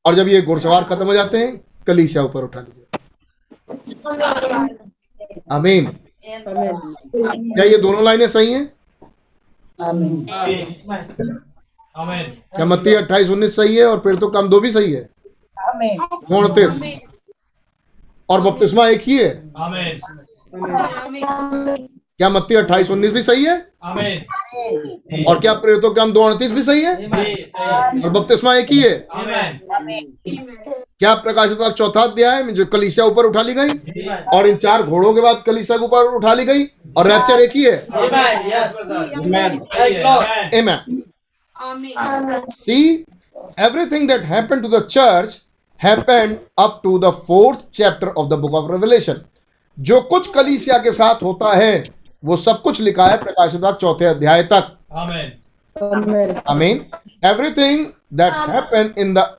और 0.05 0.15
जब 0.15 0.27
ये 0.27 0.41
घुड़सवार 0.41 0.83
खत्म 0.83 1.05
हो 1.05 1.13
जाते 1.13 1.37
हैं 1.37 1.61
कलीसिया 1.87 2.23
ऊपर 2.23 2.43
उठा 2.43 2.59
लीजिए। 2.59 2.85
आमीन। 5.51 5.85
क्या 6.23 7.63
ये 7.65 7.77
दोनों 7.77 8.03
लाइनें 8.03 8.27
सही 8.27 8.51
हैं. 8.53 8.65
क्या 12.55 12.65
मत्ती 12.65 12.93
अट्ठाईस 12.93 13.29
उन्नीस 13.29 13.55
सही 13.55 13.75
है 13.75 13.85
और 13.85 13.99
फिर 13.99 14.15
तो 14.15 14.27
कम 14.29 14.49
दो 14.49 14.59
भी 14.59 14.71
सही 14.71 14.91
है? 14.91 15.09
उनतीस 16.31 16.81
और 18.29 18.41
बपतिस्मा 18.41 18.87
एक 18.87 19.01
ही 19.01 19.17
है. 19.17 19.29
क्या 22.19 22.29
मत्ती 22.29 22.55
अट्ठाईस 22.55 22.89
उन्नीस 22.91 23.11
भी 23.13 23.21
सही 23.23 23.43
है 23.45 23.57
Amen. 23.89 25.25
और 25.27 25.39
क्या 25.41 25.53
प्रेरितों 25.59 25.89
के 25.93 26.01
हम 26.01 26.11
दो 26.13 26.21
अड़तीस 26.29 26.51
भी 26.51 26.61
सही 26.63 26.81
है 26.81 26.95
जी, 26.95 27.05
सही. 27.05 28.01
और 28.03 28.09
बपतिस्मा 28.09 28.55
एक 28.55 28.71
ही 28.71 28.79
है. 28.79 28.89
क्या 30.99 31.13
प्रकाशित 31.25 31.61
चौथा 31.77 32.01
अध्याय 32.01 32.41
में 32.43 32.53
जो 32.55 32.65
कलीसिया 32.73 33.05
ऊपर 33.05 33.25
उठा 33.25 33.41
ली 33.41 33.53
गई 33.59 34.09
और 34.37 34.47
इन 34.47 34.55
चार 34.65 34.83
घोड़ों 34.83 35.13
के 35.13 35.21
बाद 35.21 35.41
कलीसिया 35.45 35.77
के 35.77 35.85
ऊपर 35.85 36.15
उठा 36.15 36.33
ली 36.33 36.45
गई 36.45 36.65
और 36.97 37.07
रैप्चर 37.07 37.39
एक 37.41 37.55
ही 37.55 37.63
है 37.63 37.77
Amen. 37.99 38.49
Yes, 38.49 38.73
brother. 38.73 39.05
Amen. 39.21 39.59
Amen. 40.53 41.05
Amen. 41.55 42.41
See, 42.65 43.05
everything 43.59 44.07
that 44.07 44.25
happened 44.25 44.63
to 44.63 44.69
the 44.69 44.81
church 44.87 45.37
happened 45.81 46.39
up 46.57 46.83
to 46.83 46.97
the 46.99 47.11
fourth 47.29 47.63
chapter 47.71 48.11
of 48.17 48.29
the 48.29 48.37
book 48.37 48.59
of 48.61 48.69
Revelation. 48.69 49.23
जो 49.77 49.99
कुछ 50.09 50.27
कलीसिया 50.33 50.77
के 50.77 50.91
साथ 50.91 51.23
होता 51.23 51.55
है 51.55 51.71
वो 52.23 52.37
सब 52.37 52.61
कुछ 52.61 52.81
लिखा 52.81 53.07
है 53.07 53.17
प्रकाशित 53.17 53.61
चौथे 53.81 54.05
अध्याय 54.05 54.43
तक. 54.43 54.75
Amen. 54.91 55.31
I 56.45 56.53
mean, 56.53 56.91
everything 57.23 57.93
that 58.11 58.33
happened 58.33 58.97
in 58.97 59.13
the 59.13 59.37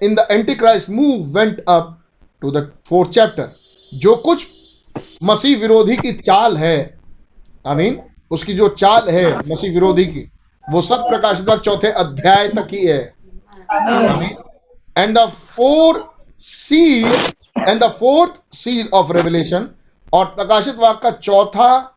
in 0.00 0.14
the 0.14 0.24
Antichrist 0.30 0.88
move 0.88 1.32
went 1.32 1.60
up 1.66 1.98
to 2.42 2.50
the 2.50 2.70
fourth 2.90 3.40
जो 3.94 4.14
कुछ 4.16 4.46
मसीह 5.22 5.60
विरोधी 5.60 5.96
की 5.96 6.12
चाल 6.12 6.56
है 6.56 6.98
आई 7.66 7.74
मीन 7.74 8.00
उसकी 8.30 8.54
जो 8.54 8.68
चाल 8.68 9.08
है 9.10 9.38
मसीह 9.48 9.72
विरोधी 9.74 10.04
की 10.04 10.30
वो 10.70 10.80
सब 10.82 11.08
प्रकाशित 11.08 11.50
चौथे 11.50 11.90
अध्याय 11.90 12.48
तक 12.48 12.68
ही 12.72 12.86
है। 12.86 13.14
And 14.98 15.18
the 15.18 15.26
four 15.28 16.14
seal 16.38 17.14
and 17.68 17.84
the 17.84 17.88
fourth 17.90 18.40
seal 18.54 18.88
of 18.94 19.12
Revelation 19.12 19.68
और 20.14 20.24
प्रकाशित 20.24 20.74
वाक 20.74 21.02
का 21.02 21.10
चौथा 21.10 21.91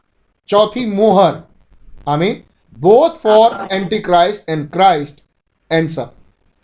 चौथी 0.49 0.85
मोहर 0.85 1.41
I 2.07 2.17
mean 2.17 2.41
both 2.77 3.15
for 3.19 3.67
antichrist 3.99 4.49
and 4.49 4.69
Christ 4.72 5.23
and 5.72 5.89
सब 5.89 6.13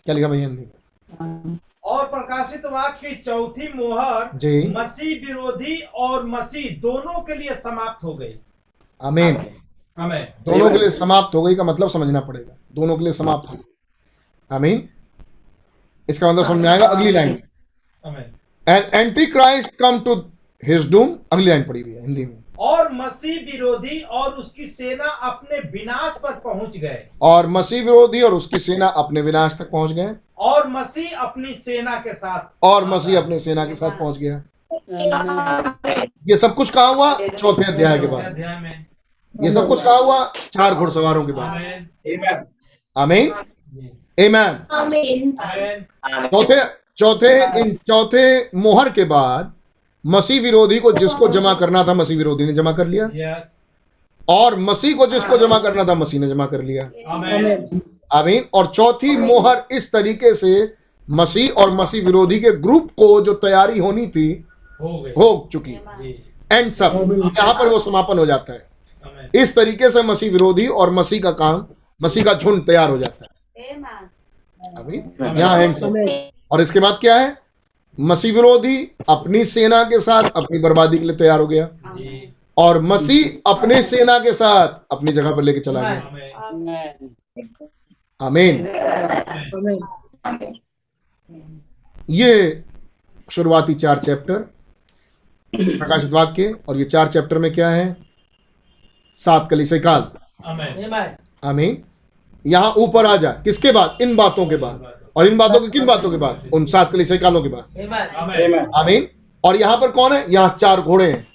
क्या 0.06 0.14
लिखा 0.14 0.28
भैया 0.28 0.48
हिंदी 0.48 0.62
में? 0.62 1.58
और 1.84 2.04
प्रकाशित 2.06 2.66
वाक्य 2.66 3.08
की 3.08 3.14
चौथी 3.22 3.72
मोहर 3.74 4.30
जी। 4.38 4.60
मसीह 4.68 5.26
विरोधी 5.26 5.76
और 5.76 6.26
मसीह 6.26 6.80
दोनों 6.80 7.20
के 7.20 7.34
लिए 7.34 7.54
समाप्त 7.54 8.04
हो 8.04 8.14
गई। 8.14 8.34
आमीन 9.00 9.36
हमें 9.98 10.32
दोनों 10.46 10.70
के 10.70 10.78
लिए 10.78 10.90
समाप्त 10.90 11.34
हो 11.34 11.42
गई 11.42 11.54
का 11.54 11.64
मतलब 11.64 11.88
समझना 11.90 12.20
पड़ेगा। 12.20 12.56
दोनों 12.74 12.96
के 12.96 13.04
लिए 13.04 13.12
समाप्त 13.12 13.50
हो 13.50 13.54
गई। 13.54 13.64
आमीन 14.50 14.88
इसका 16.08 16.32
मतलब 16.32 16.44
समझ 16.44 16.58
में 16.58 16.68
आएगा 16.68 16.86
अगली 16.88 17.10
लाइन 17.12 17.38
में। 18.04 18.24
And 18.66 18.94
antichrist 19.26 19.74
come 19.78 19.98
to 20.00 20.14
his 20.62 20.90
doom 20.90 21.16
अगली 21.32 21.46
लाइन 21.46 21.62
पड़ी 21.64 21.80
हुई 21.80 21.92
है 21.92 22.00
हिंदी 22.02 22.24
में। 22.26 22.41
और 22.62 22.92
मसीह 22.92 23.38
विरोधी 23.44 24.00
और 24.00 24.32
उसकी 24.32 24.66
सेना 24.66 25.04
अपने 25.04 25.58
विनाश 25.70 26.16
पर 26.22 26.32
पहुँच 26.44 26.76
गए। 26.76 26.98
और 27.22 27.46
मसीह 27.48 27.82
विरोधी 27.82 28.20
और 28.22 28.34
उसकी 28.34 28.58
सेना 28.58 28.86
अपने 28.86 29.22
विनाश 29.22 29.56
तक 29.58 29.70
पहुँच 29.70 29.92
गए। 29.92 30.14
और 30.38 30.68
मसीह 30.68 31.18
अपनी 31.20 31.54
सेना 31.54 31.96
के 31.96 32.14
साथ 32.14 32.64
और 32.64 32.84
मसीह 32.84 33.18
अपनी 33.20 33.38
सेना 33.38 33.64
के 33.66 33.74
साथ 33.74 33.98
पहुँच 33.98 34.18
गया। 34.18 34.42
ये 36.28 36.36
सब 36.36 36.54
कुछ 36.54 36.70
कहा 36.70 36.86
हुआ 36.86 37.12
चौथे 37.14 37.64
अध्याय 37.64 37.98
के 37.98 38.06
बाद। 38.06 38.38
ये 39.34 39.50
सब 39.50 39.68
कुछ 39.68 39.82
कहा 39.82 39.96
हुआ 39.96 40.24
चार 40.52 40.74
घुड़सवारों 40.74 41.24
के 41.26 41.32
बाद। 41.32 41.86
आमेन 42.96 43.32
आमीन 44.18 44.62
आमीन 44.72 45.32
चौथे 46.28 46.60
चौथे 46.98 47.60
इन 47.60 47.74
चौथे 47.88 48.24
मोहर 48.56 48.88
के 48.90 49.04
बाद 49.06 49.52
मसीह 50.04 50.40
विरोधी 50.40 50.78
को 50.78 50.92
जिसको 50.92 51.28
जमा 51.28 51.54
करना 51.54 51.84
था 51.84 51.94
मसीह 51.94 52.16
विरोधी 52.18 52.46
ने 52.46 52.52
जमा 52.52 52.72
कर 52.72 52.86
लिया। 52.86 53.10
यस 53.14 53.50
और 54.28 54.58
मसीह 54.58 54.96
को 54.96 55.06
जिसको 55.06 55.38
जमा 55.38 55.58
करना 55.58 55.84
था 55.84 55.94
मसीह 55.94 56.20
ने 56.20 56.28
जमा 56.28 56.46
कर 56.46 56.62
लिया। 56.62 56.84
आमेन 57.08 57.80
आमीन। 58.12 58.44
और 58.54 58.66
चौथी 58.66 59.16
मोहर 59.16 59.62
इस 59.72 59.92
तरीके 59.92 60.34
से 60.34 60.74
मसीह 61.10 61.50
और 61.52 61.72
मसीह 61.74 62.04
विरोधी 62.04 62.38
के 62.40 62.50
ग्रुप 62.52 62.90
को 62.90 63.20
जो 63.20 63.34
तैयारी 63.34 63.78
होनी 63.78 64.06
थी 64.06 64.28
हो 64.80 65.48
चुकी। 65.52 65.72
जी। 65.72 66.10
एंड 66.52 66.72
सब। 66.72 67.32
यहाँ 67.38 67.52
पर 67.54 67.68
वो 67.68 67.78
समापन 67.78 68.18
हो 68.18 68.26
जाता 68.26 68.52
है। 68.52 68.70
इस 69.34 69.54
तरीके 69.56 69.90
से 69.90 70.02
मसीह 70.02 70.32
विरोधी 70.32 70.66
और 70.66 70.90
मसीह 70.90 71.22
का 71.22 71.30
काम 71.32 71.64
मसीह 72.00 72.24
का 72.24 72.34
झुंड 72.34 72.66
तैयार 72.66 72.90
हो 72.90 72.98
जाता 72.98 73.24
है। 73.24 73.30
आमीन। 74.78 75.36
यहाँ 75.38 75.58
एंड 75.58 75.74
सब 75.74 75.94
और 76.50 76.60
इसके 76.60 76.80
बाद 76.80 76.98
क्या 77.00 77.16
है? 77.16 77.36
मसीह 78.00 78.32
विरोधी 78.34 78.90
अपनी 79.08 79.44
सेना 79.44 79.84
के 79.84 80.00
साथ 80.00 80.22
अपनी 80.22 80.58
बर्बादी 80.58 80.98
के 80.98 81.04
लिए 81.04 81.16
तैयार 81.16 81.40
हो 81.40 81.46
गया। 81.46 81.68
और 82.56 82.80
मसीह 82.80 83.50
अपने 83.50 83.82
सेना 83.82 84.18
के 84.18 84.32
साथ 84.32 84.68
अपनी 84.90 85.12
जगह 85.12 85.36
पर 85.36 85.42
लेके 85.42 85.60
चला 85.60 85.82
गया। 85.82 86.00
आमीन। 88.20 88.66
ये 92.10 92.64
शुरुआती 93.30 93.74
चार 93.74 93.98
चैप्टर 93.98 94.34
प्रकाशित 95.54 96.10
वाक्य 96.10 96.56
और 96.68 96.76
ये 96.76 96.84
चार 96.84 97.08
चैप्टर 97.08 97.38
में 97.38 97.52
क्या 97.54 97.70
है? 97.70 97.96
सात 99.16 99.48
कलीसिया 99.50 99.80
काल। 99.80 100.10
आमेन। 100.46 101.16
आमीन। 101.44 101.82
यहाँ 102.46 102.72
ऊपर 102.72 103.06
आ 103.06 103.16
जा। 103.16 103.32
किसके 103.32 103.72
बाद? 103.72 103.98
इन 104.02 104.16
बातों 104.16 104.46
के 104.46 104.56
बाद। 104.56 105.01
और 105.16 105.26
इन 105.26 105.36
बातों 105.38 105.60
के 105.60 105.68
किन 105.68 105.86
बातों 105.86 106.10
के 106.10 106.16
बाद? 106.16 106.50
उन 106.52 106.66
सात 106.66 106.92
कलीसिया 106.92 107.18
कालों 107.18 107.42
के 107.42 107.48
बाद। 107.48 107.80
आमेन 108.16 108.70
आमीन। 108.74 109.08
और 109.44 109.56
यहाँ 109.56 109.76
पर 109.76 109.90
कौन 109.90 110.12
है? 110.12 110.32
यहाँ 110.32 110.56
चार 110.60 110.80
घोड़े 110.80 111.10
हैं। 111.10 111.26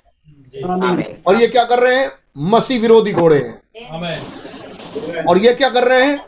और 1.27 1.35
ये 1.35 1.47
क्या 1.47 1.63
कर 1.63 1.79
रहे 1.79 1.95
हैं? 1.95 2.11
मसीह 2.37 2.81
विरोधी 2.81 3.13
घोड़े 3.13 3.37
हैं। 3.37 5.23
और 5.25 5.37
ये 5.37 5.53
क्या 5.53 5.69
कर 5.69 5.83
रहे 5.83 6.03
हैं? 6.05 6.19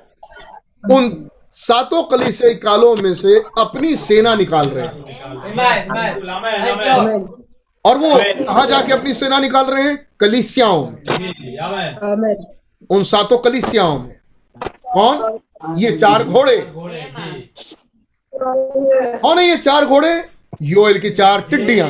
उन 0.92 1.30
सातों 1.56 2.04
कलीसिया 2.04 2.54
कालों 2.54 2.96
में 2.96 3.14
से 3.14 3.40
अपनी 3.60 3.96
सेना 3.96 4.36
निकाल 4.36 4.68
रहे 4.68 4.86
हैं। 4.86 4.92
आमेन 4.92 6.30
आमेन 6.30 6.90
Amen. 6.96 7.28
और 7.86 7.98
वो 7.98 8.16
कहा 8.46 8.66
जाके 8.66 8.94
अपनी 8.94 9.14
सेना 9.14 9.40
निकाल 9.40 9.66
रहे 9.66 9.84
हैं? 9.84 10.08
कलिसियाओं 10.20 10.86
में। 10.86 11.04
जी 11.04 11.58
आमेन 11.58 11.96
Amen. 12.14 12.46
उन 12.90 13.04
सातों 13.04 13.38
कलिसियाओं 13.38 14.00
में। 14.00 14.20
कौन? 14.94 15.40
ये 15.62 15.92
चार 15.98 16.24
घोड़े। 16.24 16.58
कौन 19.22 19.40
है 19.40 19.46
ये 19.48 19.58
चार 19.58 19.86
घोड़े 19.86 20.12
योएल 20.62 21.00
की 21.00 21.10
चार 21.10 21.42
टिड्डियाँ। 21.42 21.88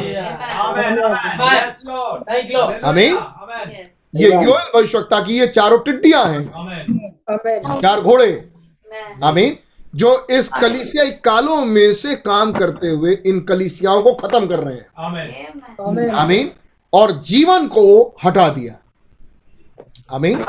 आमेन 2.85 3.17
ये 4.13 4.29
योएल 4.29 4.71
भविष्यवक्ता 4.75 5.19
की 5.21 5.39
ये 5.39 5.47
चारों 5.47 5.79
टिड्डियाँ 5.79 6.25
हैं। 6.25 6.43
चार 7.81 8.01
घोड़े। 8.01 8.31
आमीन 9.23 9.57
जो 9.95 10.09
इस 10.29 10.49
कलीसियाई 10.53 11.11
कालों 11.23 11.65
में 11.65 11.93
से 11.93 12.15
काम 12.15 12.51
करते 12.53 12.87
हुए 12.87 13.13
इन 13.25 13.39
कलीसियाओं 13.41 14.01
को 14.01 14.13
खत्म 14.13 14.47
कर 14.47 14.59
रहे 14.59 14.73
हैं। 14.73 14.85
आमेन. 14.97 16.09
आमीन 16.11 16.51
और 16.93 17.11
जीवन 17.21 17.67
को 17.67 17.85
हटा 18.25 18.47
दिया। 18.49 18.75
आमीन. 20.15 20.43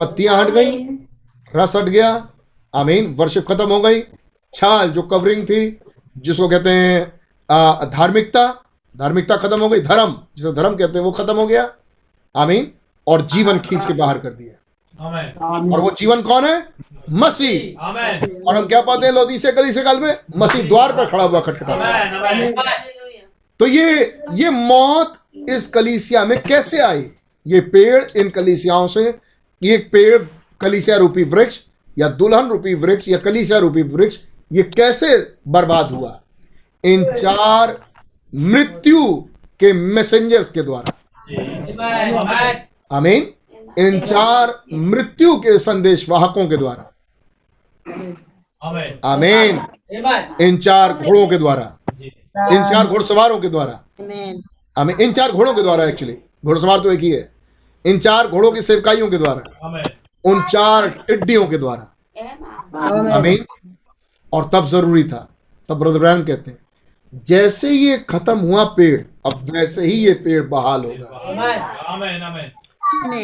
पत्तियाँ 0.00 0.36
हट 0.42 0.50
गई। 0.50 0.86
रस 1.56 1.76
हट 1.76 1.84
गया। 1.84 2.10
आमीन। 2.74 3.14
वर्षिप 3.14 3.46
खत्म 3.48 3.68
हो 3.70 3.80
गई। 3.80 4.00
छाल 4.54 4.90
जो 4.90 5.02
कवरिंग 5.02 5.44
थी 5.44 5.80
जिसको 6.18 6.48
कहते 6.48 6.70
हैं 6.70 7.90
धार्मिकता 7.90 8.46
धार्मिकता 8.94 9.36
खत्म 9.36 9.60
हो 9.60 9.68
गई। 9.68 9.80
धर्म 9.80 10.16
जिसे 10.36 10.52
धर्म 10.52 10.74
कहते 10.76 10.98
हैं 10.98 11.04
वो 11.04 11.12
खत्म 11.12 11.36
हो 11.36 11.46
गया। 11.46 11.68
आमीन। 12.34 12.70
और 13.06 13.22
जीवन 13.26 13.58
खींच 13.58 13.86
के 13.86 13.92
बाहर 13.92 14.18
कर 14.18 14.30
दिया। 14.30 14.58
और 15.42 15.80
वो 15.80 15.90
जीवन 15.90 16.22
कौन 16.22 16.44
है? 16.44 16.66
मसीह। 17.10 17.80
और 17.80 18.56
हम 18.56 18.66
क्या 18.66 18.80
पाते 18.80 19.06
हैं 19.06 19.14
लोधी 19.14 19.38
से 19.38 19.52
गली 19.52 19.72
से 19.72 19.82
काल 19.82 20.00
में? 20.00 20.16
मसीह 20.36 20.68
द्वार 20.68 20.92
पर 20.92 21.06
खड़ा 21.06 21.24
हुआ 21.24 21.40
खटखटा। 21.40 21.74
तो 23.60 23.66
ये 23.66 24.20
ये 24.32 24.50
मौत 24.50 25.14
इस 25.48 25.66
कलीसिया 25.66 26.24
में 26.24 26.38
कैसे 26.42 26.80
आई? 26.80 27.10
ये 27.46 27.60
पेड़ 27.62 28.04
इन 28.16 28.28
कलीसियाओं 28.30 28.86
से 28.86 29.02
ये 29.62 29.76
पेड़ 29.92 30.22
कलीसिया 30.62 30.96
रूपी 30.96 31.24
वृक्ष 31.24 31.58
या 31.98 32.08
दुल्हन 32.08 32.48
रूपी 32.48 32.74
वृक्ष 32.74 33.08
या 33.08 33.18
कलीसिया 33.18 33.58
रूपी 33.58 33.82
वृक्ष 33.82 34.18
ये 34.52 34.62
कैसे 34.62 35.34
बर्बाद 35.48 35.90
हुआ? 35.90 36.20
इन 36.84 37.12
चार 37.12 37.86
मृत्यु 38.34 39.14
के 39.60 39.72
मैसेंजर्स 39.72 40.50
के 40.50 40.62
द्वारा। 40.62 40.92
आमीन। 42.92 43.32
इन 43.78 44.00
चार 44.00 44.62
मृत्यु 44.72 45.36
के 45.36 45.58
संदेश 45.58 46.08
वाहकों 46.08 46.48
के 46.48 46.56
द्वारा। 46.56 46.88
आमेन। 48.64 49.00
आमीन। 49.04 49.60
इन 50.40 50.56
चार 50.58 50.92
घोड़ों 50.92 51.28
के 51.28 51.38
द्वारा। 51.38 51.76
इन 52.52 52.64
चार 52.72 52.86
घोड़सवारों 52.86 53.40
के 53.40 53.48
द्वारा। 53.48 53.82
Amen. 54.78 55.00
इन 55.00 55.12
चार 55.12 55.32
घोड़ों 55.32 55.54
के 55.54 55.62
द्वारा 55.62 55.84
एक्चुअली 55.84 56.16
घोड़सवार 56.46 56.80
तो 56.80 56.92
एक 56.92 57.00
ही 57.00 57.10
है। 57.10 57.32
इन 57.86 57.98
चार 57.98 58.28
घोड़ों 58.28 58.52
की 58.52 58.62
सेवकाइयों 58.62 59.10
के 59.10 59.18
द्वारा। 59.18 59.68
आमेन। 59.68 59.84
उन 60.24 60.42
चार 60.42 60.88
टिड्डियों 60.88 61.46
के 61.46 61.58
द्वारा. 61.58 61.88
आमीन। 63.16 63.44
और 64.32 64.50
तब 64.52 64.66
ज़रूरी 64.66 65.04
था 65.04 65.28
तब 65.68 65.78
ब्रदर 65.78 66.22
कहते 66.22 66.50
हैं 66.50 66.58
जैसे 67.26 67.70
ये 67.70 67.98
खत्म 67.98 68.38
हुआ 68.38 68.64
पेड़ 68.64 69.00
अब 69.26 69.50
वैसे 69.50 69.86
ही 69.86 69.92
ये 69.92 70.12
पेड़ 70.12 70.42
बहाल 70.42 70.84
होगा। 70.84 71.18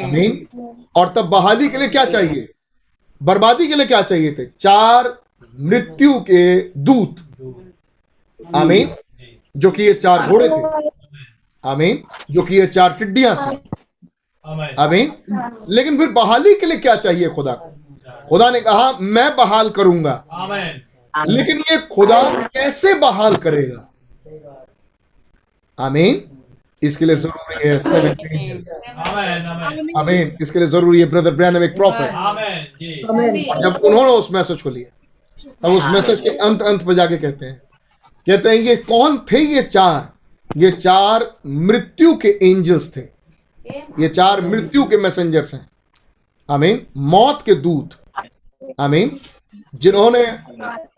आमीन। 0.05 0.47
और 0.97 1.13
तब 1.17 1.25
बहाली 1.25 1.69
के 1.69 1.79
लिए 1.79 1.89
क्या 1.89 2.05
चाहिए? 2.05 2.49
बर्बादी 3.23 3.69
के 3.69 3.75
लिए 3.75 3.87
क्या 3.87 4.03
चाहिए 4.03 4.33
थे? 4.33 4.47
चार 4.47 5.23
मृत्यु 5.61 6.21
के 6.21 6.61
दूत। 6.61 7.17
आमीन। 8.57 8.95
जो 9.57 9.71
कि 9.71 9.83
ये 9.83 9.95
चार 9.95 10.29
घोड़े 10.29 10.49
थे। 10.49 10.89
आमीन। 11.65 12.03
जो 12.31 12.43
कि 12.43 12.57
ये 12.57 12.67
चार 12.67 12.93
टिड्डियाँ 12.93 13.37
थी। 13.37 13.71
आमेन। 14.49 14.75
आमीन। 14.79 15.13
लेकिन 15.69 15.99
फिर 15.99 16.09
बहाली 16.09 16.55
के 16.55 16.67
लिए 16.67 16.79
क्या 16.79 16.95
चाहिए 16.97 17.29
खुदा? 17.29 17.53
को 17.53 18.29
खुदा 18.29 18.51
ने 18.51 18.61
कहा 18.61 18.93
मैं 19.01 19.37
बहाल 19.37 19.71
करूँगा। 19.71 20.25
लेकिन 21.29 21.59
ये 21.71 21.79
खुदा 21.93 22.23
कैसे 22.55 22.95
बहाल 22.95 23.37
करेगा? 23.37 23.85
आमीन। 25.79 26.25
इसके 26.83 27.05
लिए 27.05 27.17
ज़रूरी 27.17 27.69
है 27.69 27.79
सेवन 27.79 28.17
आमेन 29.99 30.37
इसके 30.43 30.59
लिए 30.59 30.69
ज़रूरी 30.69 31.01
है 31.01 31.07
ब्रदर 31.11 31.31
ब्रैनम 31.31 31.63
एक 31.63 31.75
प्रॉफिट 31.77 32.11
आमेन 32.11 32.61
जी। 32.63 33.03
Amen. 33.05 33.49
और 33.51 33.61
जब 33.63 33.81
उन्होंने 33.85 34.11
उस 34.11 34.29
मैसेज 34.33 34.63
को 34.63 34.71
लिया 34.71 34.91
तब 35.63 35.73
उस 35.73 35.85
मैसेज 35.85 36.21
के 36.21 36.29
अंत 36.29 36.63
अंत 36.63 36.83
पे 36.87 36.95
जाके 36.95 37.17
कहते 37.17 37.47
हैं। 37.47 37.61
कहते 38.27 38.49
हैं 38.49 38.57
ये 38.57 38.77
कौन 38.77 39.19
थे 39.33 39.39
ये 39.39 39.63
चार? 39.63 40.09
ये 40.57 40.71
चार 40.71 41.31
मृत्यु 41.47 42.15
के 42.17 42.29
एंजल्स 42.51 42.97
थे। 42.97 43.18
ये 43.99 44.09
चार 44.09 44.41
मृत्यु 44.41 44.85
के 44.85 44.97
मैसेंजर्स 44.97 45.55
हैं। 45.55 45.71
आमीन। 46.51 46.87
मौत 46.97 47.43
के 47.47 47.55
दूत। 47.55 47.91
आमीन। 48.81 49.21
जिन्होंने 49.75 50.39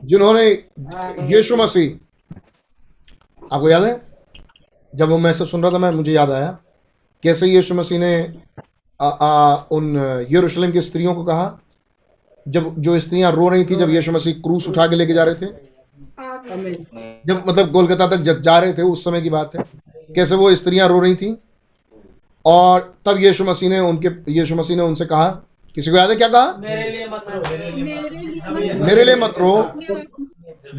जिन्होंने 0.05 0.51
यीशु 1.37 1.57
मसीह 1.57 1.91
आपको 3.53 3.71
याद 3.71 3.85
है? 3.85 4.03
जब 4.95 5.09
वो 5.09 5.19
मैसेज 5.19 5.49
सुन 5.49 5.63
रहा 5.63 5.73
था 5.73 5.79
मैं 5.79 5.91
मुझे 5.91 6.13
याद 6.13 6.31
आया। 6.31 6.59
कैसे 7.23 7.47
यीशु 7.47 7.75
मसीह 7.75 7.99
ने 7.99 8.43
आ, 9.01 9.09
आ, 9.09 9.57
उन 9.71 9.97
यरूशलेम 10.31 10.73
की 10.73 10.83
स्त्रियों 10.83 11.15
को 11.15 11.25
कहा? 11.25 11.61
जब 12.49 12.75
जो 12.79 13.01
स्त्रियाँ 13.01 13.33
रो 13.33 13.49
रही 13.49 13.65
थी 13.65 13.77
जब 13.77 13.91
यीशु 13.91 14.13
मसीह 14.13 14.35
क्रूस 14.35 14.69
उठा 14.69 14.87
के 14.87 14.97
लेके 14.97 15.13
जा 15.13 15.25
रहे 15.25 15.35
थे। 15.35 15.47
जब 17.27 17.43
मतलब 17.47 17.73
कोलकाता 17.73 18.09
तक 18.09 18.17
जब 18.17 18.41
जा 18.41 18.59
रहे 18.59 18.73
थे 18.73 18.83
उस 18.83 19.05
समय 19.05 19.23
की 19.23 19.31
बात 19.31 19.57
है। 19.57 19.65
कैसे 20.15 20.35
वो 20.35 20.55
स्त्रियाँ 20.55 20.89
रो 20.89 21.01
रही 21.01 21.15
थी? 21.15 21.39
और 22.45 22.95
तब 23.07 23.17
यीशु 23.21 23.45
मसीह 23.45 23.69
ने 23.69 23.81
उनके 23.81 24.33
यीशु 24.33 24.55
मसीह 24.55 24.77
ने 24.77 24.83
उनसे 24.83 25.07
कहा 25.07 25.43
किसी 25.75 25.91
को 25.91 25.97
याद 25.97 26.11
है 26.11 26.17
क्या 26.17 26.29
कहा? 26.29 26.55
मेरे 26.59 26.91
लिए 26.91 27.07
मत 27.07 27.25
रो। 27.29 27.41
मेरे 28.85 29.05
लिए 29.05 29.17
मत 29.17 29.35
रो। 29.39 29.73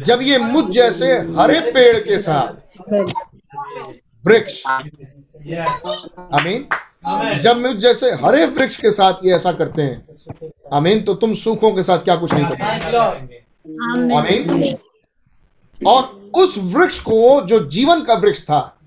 जब 0.02 0.18
ये 0.22 0.38
मुझ 0.38 0.74
जैसे 0.74 1.12
हरे 1.38 1.60
पेड़ 1.60 1.98
के 1.98 2.18
साथ 2.18 2.46
वृक्ष. 4.26 4.62
आमीन। 4.66 6.66
जब 7.38 7.56
मुझ 7.56 7.76
जैसे 7.76 8.10
हरे 8.24 8.46
वृक्ष 8.46 8.76
के 8.76 8.90
साथ 8.90 9.14
ये 9.24 9.34
ऐसा 9.34 9.52
करते 9.52 9.82
हैं 9.82 10.06
आमीन 10.72 11.02
तो 11.02 11.14
तुम 11.14 11.34
सूखों 11.34 11.72
के 11.72 11.82
साथ 11.82 11.98
क्या 11.98 12.16
कुछ 12.16 12.32
नहीं 12.32 12.44
करते. 12.44 12.62
आमीन। 14.18 14.76
और 15.86 16.30
उस 16.34 16.58
वृक्ष 16.58 17.00
को 17.00 17.42
जो 17.42 17.66
जीवन 17.66 18.00
का 18.00 18.14
वृक्ष 18.14 18.42
था. 18.42 18.78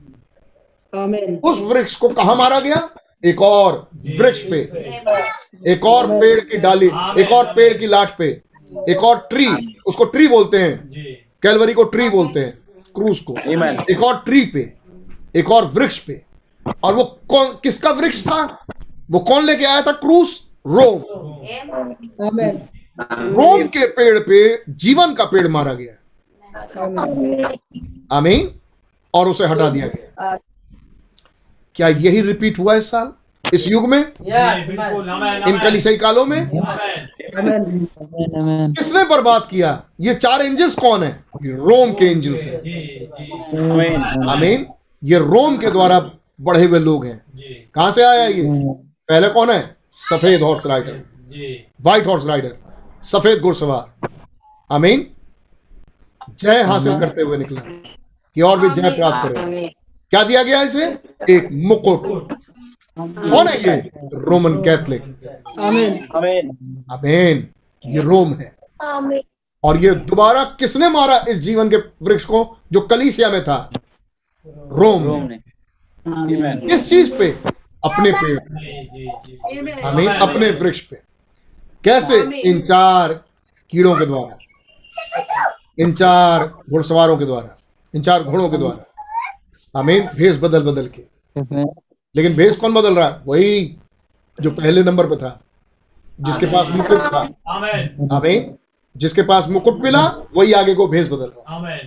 उस 1.43 1.59
वृक्ष 1.59 1.95
को 1.95 2.09
कहा 2.09 2.34
मारा 2.34 2.59
गया? 2.59 2.89
एक 3.26 3.41
और 3.41 3.89
वृक्ष 3.95 4.43
पे। 4.43 4.57
एक 5.72 5.85
और 5.85 6.07
पेड़ 6.07 6.39
की 6.39 6.57
डाली 6.57 6.85
एक 7.22 7.31
और 7.31 7.45
पेड़ 7.45 7.77
की 7.77 7.88
लाठ 7.88 8.17
पे। 8.17 8.41
एक 8.89 9.03
और 9.03 9.27
ट्री 9.30 9.77
उसको 9.85 10.05
ट्री 10.05 10.27
बोलते 10.27 10.57
हैं। 10.57 10.91
कैलवरी 11.41 11.73
को 11.73 11.84
ट्री 11.84 12.09
बोलते 12.09 12.39
हैं 12.39 12.57
क्रूस 12.95 13.19
को। 13.19 13.35
एक 13.91 14.03
और 14.03 14.22
ट्री 14.26 14.45
पे 14.45 14.73
एक 15.35 15.51
और 15.51 15.65
वृक्ष 15.65 15.99
पे। 15.99 16.22
और 16.84 16.93
वो 16.93 17.03
कौन 17.30 17.47
किसका 17.63 17.91
वृक्ष 17.91 18.22
था? 18.23 18.65
वो 19.11 19.19
कौन 19.19 19.43
लेके 19.43 19.65
आया 19.65 19.81
था? 19.81 19.91
क्रूस? 19.91 20.47
रोम। 20.67 21.01
रोम 23.11 23.67
के 23.67 23.88
पेड़ 23.88 24.19
पे 24.19 24.63
जीवन 24.69 25.13
का 25.13 25.26
पेड़ 25.26 25.47
मारा 25.47 25.73
गया। 25.73 25.93
Amen. 26.77 27.57
आमीन। 28.11 28.59
और 29.13 29.27
उसे 29.27 29.45
हटा 29.45 29.69
दिया 29.69 29.88
गया। 29.88 30.38
क्या 31.76 31.88
यही 31.88 32.22
रिपीट 32.22 32.60
हुआ 32.60 32.76
इस 32.76 32.89
साल? 32.91 33.11
इस 33.53 33.68
युग 33.68 33.88
में. 33.89 33.99
इन 35.49 35.60
कलिसियाई 35.64 35.97
कालों 35.97 36.26
में. 36.26 36.49
किसने 38.73 39.03
बर्बाद 39.03 39.47
किया? 39.52 39.81
ये 40.02 40.15
चार 40.15 40.41
एंजल्स 40.41 40.76
कौन 40.76 41.03
है? 41.03 41.10
ये 41.43 41.52
रोम 41.52 41.93
के 41.93 42.06
एंजल्स 42.06 42.43
हैं। 42.43 42.61
जी 42.61 42.72
जी। 42.72 44.30
आमीन 44.31 44.65
ये 45.03 45.19
रोम 45.19 45.57
के 45.57 45.72
द्वारा 45.72 45.99
बढ़े 46.41 46.65
हुए 46.65 46.80
लोग 46.80 47.06
हैं। 47.06 47.22
कहाँ 47.76 47.91
से 47.91 48.03
आया 48.03 48.26
ये? 48.27 48.43
पहले 49.10 49.30
कौन 49.30 49.49
है? 49.49 49.76
सफ़ेद 49.91 50.41
horse 50.41 50.65
rider 50.65 51.02
white 51.81 52.07
horse 52.07 52.26
rider 52.26 52.56
सफ़ेद 53.03 53.39
घुड़सवार. 53.39 54.10
आमीन 54.72 55.07
जय 56.39 56.61
हासिल 56.64 56.99
करते 56.99 57.22
हुए 57.22 57.38
निकला। 57.38 57.61
कि 58.35 58.41
और 58.41 58.60
भी 58.60 58.69
जय 58.69 58.89
प्राप्त 58.91 59.30
करे। 59.30 59.73
क्या 60.15 60.23
दिया 60.23 60.43
गया 60.43 60.61
इसे? 60.61 60.85
एक 61.29 61.49
मुकुट। 61.51 62.33
कौन 62.99 63.47
है 63.47 63.57
ये? 63.57 63.91
Roman 64.13 64.53
Catholic. 64.55 65.01
ये 67.85 68.01
रोम 68.01 68.33
है। 68.33 68.55
और 69.63 69.77
ये 69.77 69.91
दोबारा 69.91 70.43
किसने 70.43 70.89
मारा 70.89 71.25
इस 71.29 71.37
जीवन 71.37 71.69
के 71.69 71.75
वृक्ष 71.75 72.25
को 72.25 72.57
जो 72.71 72.81
कलीसिया 72.81 73.29
में 73.29 73.43
था? 73.43 73.69
रोम 74.47 75.27
ने. 75.27 75.39
किस 76.67 76.89
चीज़ 76.89 77.15
पे? 77.15 77.39
अपने 77.83 78.11
पेड़ 78.11 78.39
Amen. 79.59 79.85
आमीन 79.85 80.09
अपने 80.09 80.51
वृक्ष 80.51 80.79
पे। 80.79 80.95
कैसे? 81.83 82.41
इन 82.41 82.61
चार 82.61 83.13
कीड़ों 83.69 83.95
के 83.95 84.05
द्वारा। 84.05 84.37
इन 85.79 85.93
चार 85.93 86.47
घुड़सवारों 86.69 87.17
के 87.17 87.25
द्वारा। 87.25 87.57
इन 87.95 88.01
चार 88.01 88.23
घोड़ों 88.23 88.49
के 88.49 88.57
द्वारा। 88.57 88.94
आमीन 89.76 90.07
भेष 90.15 90.39
बदल 90.41 90.64
बदल 90.64 90.88
के। 90.88 91.02
लेकिन 92.15 92.35
भेष 92.35 92.56
कौन 92.56 92.73
बदल 92.73 92.95
रहा 92.95 93.07
है? 93.07 93.22
वही 93.27 93.77
जो 94.41 94.52
पहले 94.52 94.84
नंबर 94.84 95.06
पे 95.06 95.15
था 95.15 95.41
जिसके 96.22 96.45
पास 96.45 96.68
मुकुट 96.69 96.97
था। 96.97 97.27
Amen. 97.27 98.14
आमीन। 98.14 98.56
जिसके 98.97 99.22
पास 99.22 99.49
मुकुट 99.49 99.84
मिला 99.84 100.06
वही 100.38 100.53
आगे 100.53 100.76
को 100.76 100.88
भेस 100.88 101.07
बदल 101.07 101.26
रहा 101.26 101.69
है। 101.69 101.77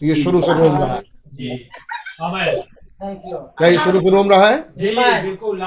तो 0.00 0.06
ये 0.06 0.16
शुरू 0.16 0.42
से 0.42 0.52
रोम 0.52 0.76
रहा 0.78 0.94
है। 0.94 1.02
जी। 1.34 1.68
Amen. 2.24 2.62
Thank 3.02 3.32
you. 3.32 3.40
क्या 3.58 3.68
ये 3.68 3.78
शुरू 3.78 4.00
से 4.00 4.10
रोम 4.10 4.30
रहा 4.30 4.46
है? 4.46 4.60
बिल्कुल. 4.60 5.62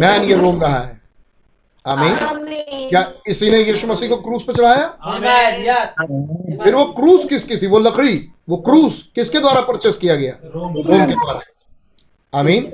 मैन 0.00 0.22
ये 0.22 0.36
रोम 0.36 0.62
रहा 0.62 0.78
है। 0.78 1.01
आमीन। 1.86 2.16
क्या 2.88 3.12
इसी 3.26 3.50
ने 3.50 3.58
यीशु 3.58 3.86
मसीह 3.86 4.08
को 4.08 4.16
क्रूस 4.16 4.42
पे 4.42 4.52
चढ़ाया? 4.52 4.86
फिर 6.64 6.74
वो 6.74 6.84
क्रूस 6.92 7.24
किसकी 7.28 7.56
थी? 7.56 7.66
वो 7.66 7.78
लकड़ी 7.78 8.28
वो 8.48 8.56
क्रूस 8.56 9.02
किसके 9.14 9.40
द्वारा 9.40 9.60
परचेस 9.60 9.96
किया 9.98 10.16
गया? 10.16 10.32
रोम 10.44 10.74
के 10.74 11.06
द्वारा। 11.06 11.40
आमीन। 12.32 12.72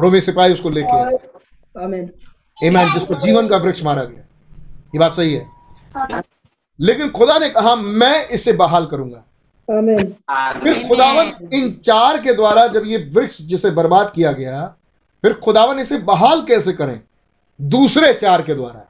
रोमी 0.00 0.20
सिपाही 0.20 0.52
उसको 0.52 0.70
लेके. 0.70 2.66
ईमान 2.66 2.92
जिसको 2.92 3.14
जीवन 3.16 3.48
का 3.48 3.56
वृक्ष 3.56 3.82
मारा 3.84 4.04
गया। 4.04 4.24
ये 4.94 4.98
बात 4.98 5.12
सही 5.12 5.34
है। 5.34 5.46
लेकिन 6.78 7.10
खुदा 7.10 7.38
ने 7.38 7.48
कहा 7.50 7.74
मैं 7.76 8.28
इसे 8.28 8.52
बहाल 8.52 8.86
करूँगा। 8.86 9.24
फिर 10.52 10.82
खुदावन 10.88 11.48
इन 11.52 11.72
चार 11.84 12.18
के 12.22 12.32
द्वारा 12.32 12.66
जब 12.66 12.86
ये 12.86 12.96
वृक्ष 13.14 13.40
जिसे 13.42 13.70
बर्बाद 13.70 14.12
किया 14.14 14.32
गया 14.32 14.66
फिर 15.24 15.32
खुदावन 15.34 15.78
इसे 15.78 15.98
बहाल 15.98 16.42
कैसे 16.42 16.72
करें? 16.72 17.00
दूसरे 17.62 18.12
चार 18.12 18.42
के 18.42 18.54
द्वारा 18.54 18.88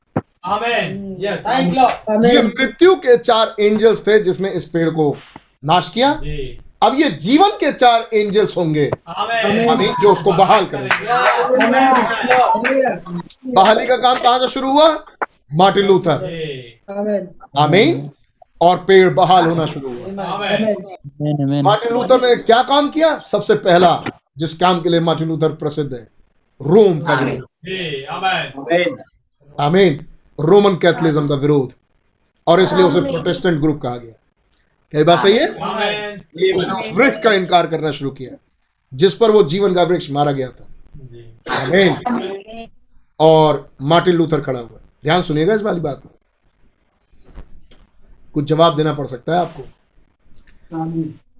Amen. 0.49 1.17
Yes. 1.21 1.41
Thank 1.47 1.69
you, 1.69 1.83
Lord. 1.83 2.25
ये 2.25 2.43
मृत्यु 2.43 2.95
के 2.95 3.17
चार 3.17 3.55
एंजल्स 3.61 4.07
थे 4.07 4.19
जिसने 4.23 4.49
इस 4.51 4.65
पेड़ 4.65 4.91
को 4.91 5.17
नाश 5.65 5.91
किया। 5.95 6.11
अब 6.83 6.95
ये 6.95 7.11
जीवन 7.11 7.49
के 7.49 7.73
चार 7.73 8.09
एंजल्स 8.15 8.57
होंगे। 8.57 8.91
आमीन 9.09 9.95
जो 10.03 10.13
उसको 10.13 10.33
बहाल 10.33 10.67
करेंगे. 10.67 11.07
बहाली 13.53 13.87
का 13.87 13.97
काम 13.97 14.15
कहाँ 14.23 14.39
से 14.39 14.49
शुरू 14.49 14.71
हुआ? 14.71 15.05
Martin 15.55 15.87
Luther. 15.87 16.19
जी। 16.23 16.79
आमीन। 17.59 18.11
और 18.61 18.77
पेड़ 18.77 19.15
बहाल 19.15 19.47
होना 19.47 19.67
शुरू 19.67 19.89
हुआ. 19.89 20.27
मार्टिन 21.63 21.93
लूथर 21.93 22.29
ने 22.29 22.37
क्या 22.37 22.63
काम 22.63 22.89
किया? 22.89 23.19
सबसे 23.19 23.55
पहला 23.55 24.05
जिस 24.39 24.59
काम 24.59 24.81
के 24.81 24.89
लिए 24.89 25.01
मार्टिन 25.01 25.29
लूथर 25.29 25.49
प्रसिद्ध 25.49 25.93
है। 25.93 26.07
रोम 26.67 27.01
का 27.01 27.15
विरोध 27.15 27.47
आमीन 29.61 30.07
रोमन 30.41 30.75
कैथलिज्म 30.75 31.29
का 31.29 31.35
विरोध 31.35 31.73
और 32.47 32.61
इसलिए 32.61 32.85
उसे 32.85 33.01
प्रोटेस्टेंट 33.01 33.61
ग्रुप 33.61 33.81
कहा 33.81 33.97
गया। 33.97 34.13
क्या 34.91 34.99
ये 34.99 35.05
बात 35.05 35.19
सही 35.19 35.39
है? 35.39 35.49
उस 36.55 36.91
वृक्ष 36.95 37.23
का 37.25 37.33
इनकार 37.33 37.67
करना 37.67 37.91
शुरू 37.91 38.11
किया। 38.11 38.37
जिस 38.95 39.15
पर 39.15 39.31
वो 39.31 39.43
जीवन 39.43 39.75
का 39.75 39.83
वृक्ष 39.83 40.11
मारा 40.11 40.33
गया 40.33 40.49
था। 40.49 40.67
जी। 40.97 41.39
आमीन 41.51 42.69
और 43.21 43.71
मार्टिन 43.83 44.15
लूथर 44.15 44.41
खड़ा 44.41 44.61
हुआ। 44.61 44.79
ध्यान 45.03 45.23
सुनिएगा 45.23 45.55
इस 45.55 45.63
वाली 45.63 45.81
बात 45.81 46.03
में 46.07 46.13
कुछ 48.35 48.45
जवाब 48.45 48.77
देना 48.77 48.95
पड़ 48.95 49.07
सकता 49.07 49.33
है 49.33 49.41
आपको? 49.41 49.63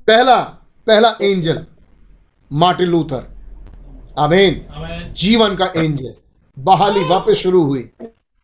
पहला 0.07 0.41
पहला 0.87 1.17
एंजल 1.23 1.67
मार्टिन 2.53 2.89
लूथर। 2.89 3.32
आमीन 4.19 5.13
जीवन 5.17 5.55
का 5.57 5.67
एंजल 5.77 6.15
बहाली 6.57 7.05
वापस 7.05 7.35
शुरू 7.35 7.63
हुई। 7.65 7.91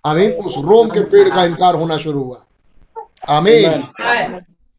आमीन 0.04 0.30
उस 0.30 0.54
रोम 0.58 0.88
के 0.88 1.00
पेड़ 1.00 1.28
का 1.30 1.44
इनकार 1.44 1.74
होना 1.74 1.96
शुरू 1.98 2.22
हुआ। 2.22 2.44
आमीन 3.28 3.84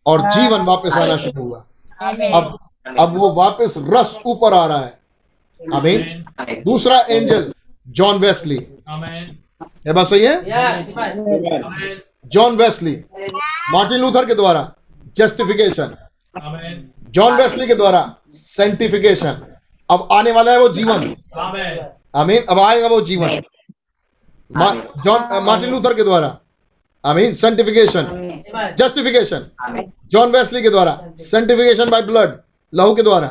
और 0.06 0.22
जीवन 0.32 0.61
वापस 0.61 0.94
आना 0.94 1.18
शुरू 1.18 1.44
हुआ। 1.44 1.64
अब 2.34 2.57
अब 2.99 3.18
वो 3.18 3.30
वापस 3.34 3.74
रस 3.78 4.18
ऊपर 4.26 4.53
आ 4.53 4.66
रहा 4.66 4.80
है। 4.80 4.99
आमीन 5.74 6.26
दूसरा 6.66 6.99
एंजल 6.99 7.53
जॉन 7.88 8.18
वेस्ली 8.18 8.57
Amen. 8.90 9.26
ये 9.88 9.94
बात 9.94 10.07
सही 10.07 10.26
है. 10.26 10.36
जॉन 12.28 12.56
वेस्ली 12.56 12.95
मार्टिन 13.72 13.98
लूथर 13.98 14.26
के 14.26 14.36
द्वारा। 14.36 14.72
जस्टिफिकेशन 15.16 15.95
जॉन 17.10 17.34
वेस्ली 17.34 17.68
के 17.68 17.76
द्वारा। 17.76 18.02
सेंटिफिकेशन 18.34 19.41
अब 19.90 20.07
आने 20.11 20.32
वाला 20.32 20.52
है 20.52 20.60
वो 20.60 20.70
जीवन. 20.70 21.16
आमीन। 22.16 22.45
अब 22.49 22.60
आएगा 22.60 22.88
वो 22.88 23.02
जीवन। 23.02 23.30
जॉन 25.06 25.44
मार्टिन 25.44 25.70
लूथर 25.70 25.94
के 25.94 26.03
द्वारा। 26.03 26.38
आमीन। 27.06 27.34
Sanctification 27.34 28.03
Amen. 28.03 28.76
Justification 28.76 29.49
John 30.11 30.32
Wesley 30.32 30.61
के 30.61 30.70
द्वारा। 30.70 31.02
सेंटिफिकेशन 31.18 31.90
बाय 31.90 32.02
ब्लड 32.02 32.38
लहू 32.74 32.95
के 32.95 33.03
द्वारा। 33.03 33.28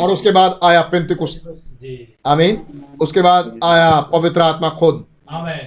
और 0.00 0.10
उसके 0.10 0.30
बाद 0.30 0.60
आया 0.62 0.82
पेंतिकुस्त 0.82 1.42
जी। 1.82 2.16
आमीन। 2.26 2.84
उसके 3.00 3.22
बाद 3.22 3.60
आया 3.64 4.00
पवित्र 4.00 4.40
आत्मा 4.40 4.68
खुद। 4.68 5.04
Amen. 5.32 5.64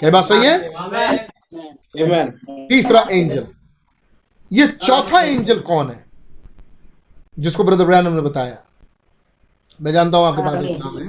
क्या 0.00 0.10
बात 0.10 0.24
सही 0.24 0.46
है? 0.46 0.58
तीसरा 2.68 3.06
एंजल। 3.10 3.46
ये 4.52 4.66
चौथा 4.66 5.20
एंजल 5.20 5.60
कौन 5.60 5.90
है? 5.90 6.04
जिसको 7.38 7.64
ब्रदर 7.64 7.84
ब्रैनम 7.84 8.12
ने 8.12 8.20
बताया। 8.20 8.56
मैं 9.80 9.92
जानता 9.92 10.18
हूँ 10.18 10.26
आपके 10.26 10.42
पास 10.42 10.62
एक 10.62 10.78
नाम 10.78 10.98
है। 10.98 11.04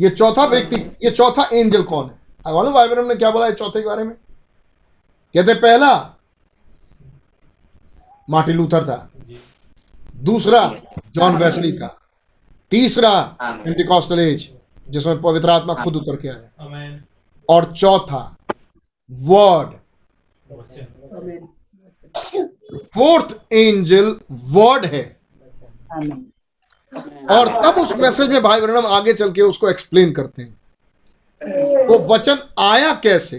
ये 0.00 0.10
चौथा 0.10 0.44
व्यक्ति 0.46 0.76
ये 1.04 1.10
चौथा 1.10 1.48
एंजल 1.52 1.82
कौन 1.82 2.04
है? 2.06 2.20
मालूम 2.46 2.72
भाई 2.74 2.88
ने 2.88 3.14
क्या 3.14 3.30
बोला 3.30 3.46
है 3.46 3.52
चौथे 3.54 3.80
के 3.80 3.86
बारे 3.86 4.04
में? 4.04 4.14
कहते 5.34 5.54
पहला 5.54 5.92
मार्टिन 8.28 8.56
लूथर 8.56 8.84
था। 8.84 9.10
दूसरा 10.22 10.60
जॉन 11.14 11.36
वेस्ली 11.36 11.72
था। 11.72 11.96
तीसरा 12.72 13.20
पेंटिकॉस्टल 13.42 14.20
एज 14.20 14.48
जिसमें 14.88 15.20
पवित्र 15.22 15.50
आत्मा 15.50 15.74
खुद 15.74 15.96
उतर 15.96 16.16
के 16.16 16.28
आया। 16.28 17.00
और 17.48 17.72
चौथा 17.72 18.36
वर्ड। 19.10 19.70
फोर्थ 22.94 23.34
एंजल 23.52 24.16
वर्ड 24.52 24.84
है। 24.86 25.04
और 27.30 27.48
तब 27.62 27.80
उस 27.80 27.96
मैसेज 27.96 28.30
में 28.30 28.42
भाई 28.42 28.60
ब्रहणम 28.60 28.86
आगे 28.86 29.12
चल 29.12 29.32
के 29.32 29.42
उसको 29.42 29.68
एक्सप्लेन 29.70 30.12
करते 30.12 30.42
हैं। 30.42 31.86
वो 31.86 31.98
वचन 32.14 32.38
आया 32.58 32.92
कैसे? 32.94 33.36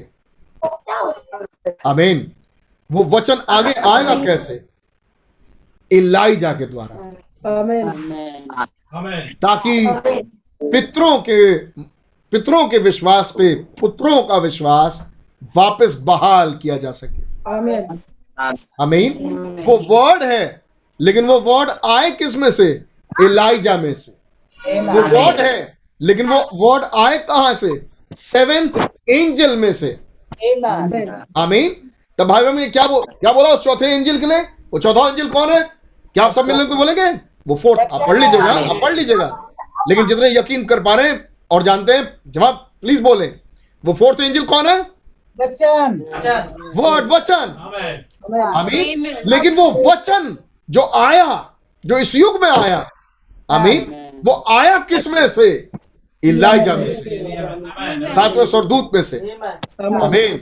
अमीन 1.85 2.31
वो 2.89 3.03
वचन 3.17 3.41
आगे 3.49 3.73
आएगा 3.73 4.15
कैसे? 4.25 4.65
इलाइजा 5.91 6.51
के 6.51 6.65
द्वारा। 6.65 6.95
ताकि 9.41 9.85
पितरों 10.61 11.17
के 11.19 11.57
पितरों 12.33 12.67
के 12.67 12.77
विश्वास 12.77 13.31
पे 13.37 13.53
पुत्रों 13.79 14.21
का 14.23 14.37
विश्वास 14.37 15.07
वापस 15.55 15.97
बहाल 16.01 16.53
किया 16.53 16.77
जा 16.77 16.91
सके। 16.91 17.49
आमीन 17.49 17.99
अमीन 18.79 19.63
वो 19.67 19.77
वर्ड 19.89 20.23
है 20.23 20.61
लेकिन 20.99 21.25
वो 21.25 21.39
वर्ड 21.41 21.69
आए 21.69 22.11
किसमें 22.11 22.49
से? 22.51 22.92
इलाइजा 23.21 23.77
में 23.77 23.93
से। 23.93 24.11
वो 24.81 25.01
वर्ड 25.01 25.39
है 25.41 25.77
लेकिन 26.01 26.29
वो 26.29 26.39
वर्ड 26.55 26.83
आए 26.97 27.17
कहाँ 27.19 27.53
से? 27.53 27.69
सेवेंथ 28.11 28.87
एंजल 29.09 29.55
में 29.57 29.71
से। 29.73 29.87
आमीन 30.43 31.09
आमीन 31.37 31.69
तब 32.19 32.27
भाई 32.27 32.43
बहन 32.43 32.69
क्या 32.69 32.85
बो, 32.87 33.01
क्या 33.01 33.31
बोला 33.33 33.49
उस 33.49 33.63
चौथे 33.63 33.85
एंजल 33.87 34.19
के 34.19 34.25
लिए? 34.25 34.41
वो 34.73 34.79
चौथा 34.79 35.07
एंजल 35.07 35.27
कौन 35.29 35.49
है? 35.49 35.61
क्या 36.15 36.23
आप 36.23 36.31
सब 36.33 36.45
मिलने 36.45 36.65
के 36.65 36.75
बोलेंगे? 36.75 37.11
वो 37.47 37.55
फोर्थ 37.55 37.79
आप 37.81 38.07
पढ़ 38.07 38.17
लीजिएगा 38.17 38.51
आप 38.51 38.79
पढ़ 38.81 38.93
लीजिएगा। 38.95 39.25
लेकिन 39.89 40.07
जितने 40.07 40.29
यकीन 40.29 40.65
कर 40.65 40.79
पा 40.83 40.95
रहे 40.95 41.09
हैं 41.09 41.27
और 41.51 41.63
जानते 41.63 41.93
हैं 41.93 42.31
जवाब 42.31 42.55
प्लीज़ 42.81 43.01
बोले। 43.03 43.27
वो 43.83 43.93
फोर्थ 43.93 44.21
एंजल 44.21 44.45
कौन 44.45 44.67
है? 44.67 44.81
बच्चन 45.37 46.01
वर्ड 46.75 47.11
वचन। 47.13 47.55
आमेन 47.59 48.41
आमीन 48.57 49.15
लेकिन 49.25 49.55
वो 49.55 49.69
वचन 49.89 50.37
जो 50.69 50.81
आया 50.97 51.49
जो 51.83 51.97
इस 51.97 52.15
युग 52.15 52.41
में 52.41 52.49
आया 52.49 52.89
आमीन। 53.49 53.79
वो 54.25 54.43
आया 54.49 54.77
किसमें 54.79 55.27
से? 55.27 55.69
इलाइजा 56.23 56.75
में 56.75 56.91
से। 56.91 57.01
सातवें 58.13 58.45
स्वर्गदूत 58.45 58.91
में 58.93 59.01
से। 59.03 59.17
आमीन। 60.03 60.41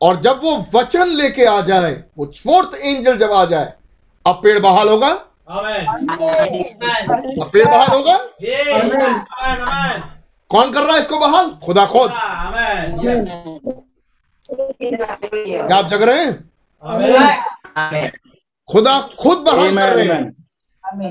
और 0.00 0.20
जब 0.20 0.40
वो 0.42 0.56
वचन 0.74 1.08
लेके 1.08 1.44
आ 1.44 1.60
जाए 1.60 1.92
वो 2.18 2.26
फोर्थ 2.36 2.74
एंजल 2.80 3.16
जब 3.18 3.32
आ 3.32 3.44
जाए 3.44 3.72
अब 4.26 4.40
पेड़ 4.42 4.58
बहाल 4.58 4.88
होगा? 4.88 5.08
अब 7.42 7.50
पेड़ 7.52 7.66
बहाल 7.66 7.88
होगा? 7.88 8.16
कौन 10.50 10.72
कर 10.72 10.82
रहा 10.82 10.94
है 10.94 11.00
इसको 11.02 11.18
बहाल? 11.18 11.50
खुदा 11.64 11.86
खुद। 11.86 12.10
क्या 14.50 15.76
आप 15.76 15.88
जग 15.88 16.02
रहे 16.02 16.24
हैं? 16.24 16.34
खुदा 18.72 19.00
खुद 19.20 19.38
बहाल 19.38 19.76
कर 19.76 19.94
रहे 19.96 20.06
हैं। 20.06 20.37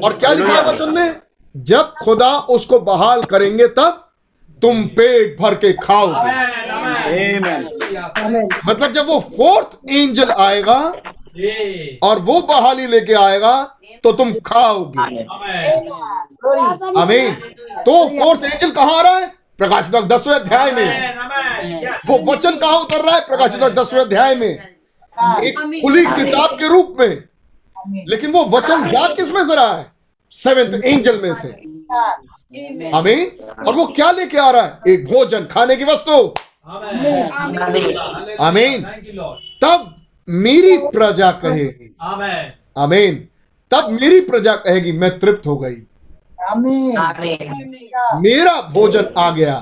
और 0.04 0.14
क्या 0.14 0.32
लिखा 0.34 0.54
है 0.54 0.66
वचन 0.66 0.94
में? 0.94 1.16
जब 1.56 1.94
खुदा 2.02 2.32
उसको 2.50 2.80
बहाल 2.82 3.22
करेंगे 3.26 3.68
तब 3.70 4.04
तुम 4.62 4.84
पेट 4.98 5.38
भर 5.42 5.56
के 5.56 5.72
खाओगे। 5.76 6.14
आमेन 6.14 6.72
आमेन 6.72 7.98
आमीन 7.98 8.50
मतलब 8.68 8.92
जब 8.94 9.08
वो 9.08 9.20
फोर्थ 9.30 9.78
एंजल 9.92 10.32
आएगा 10.32 10.80
और 12.04 12.20
वो 12.20 12.40
बहाली 12.44 12.88
लेके 12.88 13.14
आएगा 13.16 13.56
तो 14.04 14.12
तुम 14.14 14.34
खाओगे। 14.46 15.00
आमेन 15.00 15.28
आमीन 16.98 17.34
तो 17.80 18.08
फोर्थ 18.10 18.44
एंजल 18.44 18.72
कहाँ 18.72 18.98
आ 18.98 19.02
रहा 19.02 19.18
है? 19.18 19.28
प्रकाशित 19.60 19.96
दसवें 20.06 20.36
अध्याय 20.36 20.72
में। 20.72 20.88
वो 22.08 22.18
वचन 22.32 22.58
कहाँ 22.58 22.80
उतर 22.80 23.02
रहा 23.02 23.16
है? 23.16 23.22
प्रकाशित 23.28 23.64
दसवें 23.76 24.02
अध्याय 24.02 24.36
में। 24.36 24.50
एक 24.50 25.60
खुली 25.82 26.06
किताब 26.06 26.58
के 26.60 26.68
रूप 26.68 26.98
में। 27.00 27.24
लेकिन 28.10 28.32
वो 28.32 28.44
वचन 28.46 28.88
जा 28.88 29.08
किसमें 29.08 29.44
से 29.44 29.56
रहा 29.56 29.76
है? 29.78 29.86
सेवेंथ 30.32 30.84
एंजल 30.86 31.22
में 31.22 31.34
से। 31.36 31.48
आमीन 32.92 33.32
और 33.68 33.76
वो 33.76 33.86
क्या 33.86 34.12
लेके 34.12 34.38
आ 34.38 34.50
रहा 34.52 34.62
है? 34.62 34.80
एक 34.88 35.06
भोजन 35.06 35.46
खाने 35.46 35.76
की 35.76 35.84
वस्तु। 35.84 36.12
आमेन 36.68 37.30
आमीन। 38.42 38.84
थैंक 38.84 39.08
यू 39.08 39.14
लॉर्ड 39.14 39.40
तब 39.66 39.96
मेरी 40.30 40.78
प्रजा 40.78 41.32
कहेगी। 41.32 41.96
आमेन 42.02 42.52
आमीन 42.78 43.28
तब 43.72 43.90
मेरी 44.02 44.20
प्रजा 44.22 44.56
कहेगी 44.56 44.92
मैं 44.92 45.20
तृप्त 45.20 45.48
हो 45.48 45.58
गई। 45.58 45.76
मेरा 48.22 48.62
भोजन 48.62 49.06
आ 49.18 49.30
गया। 49.32 49.56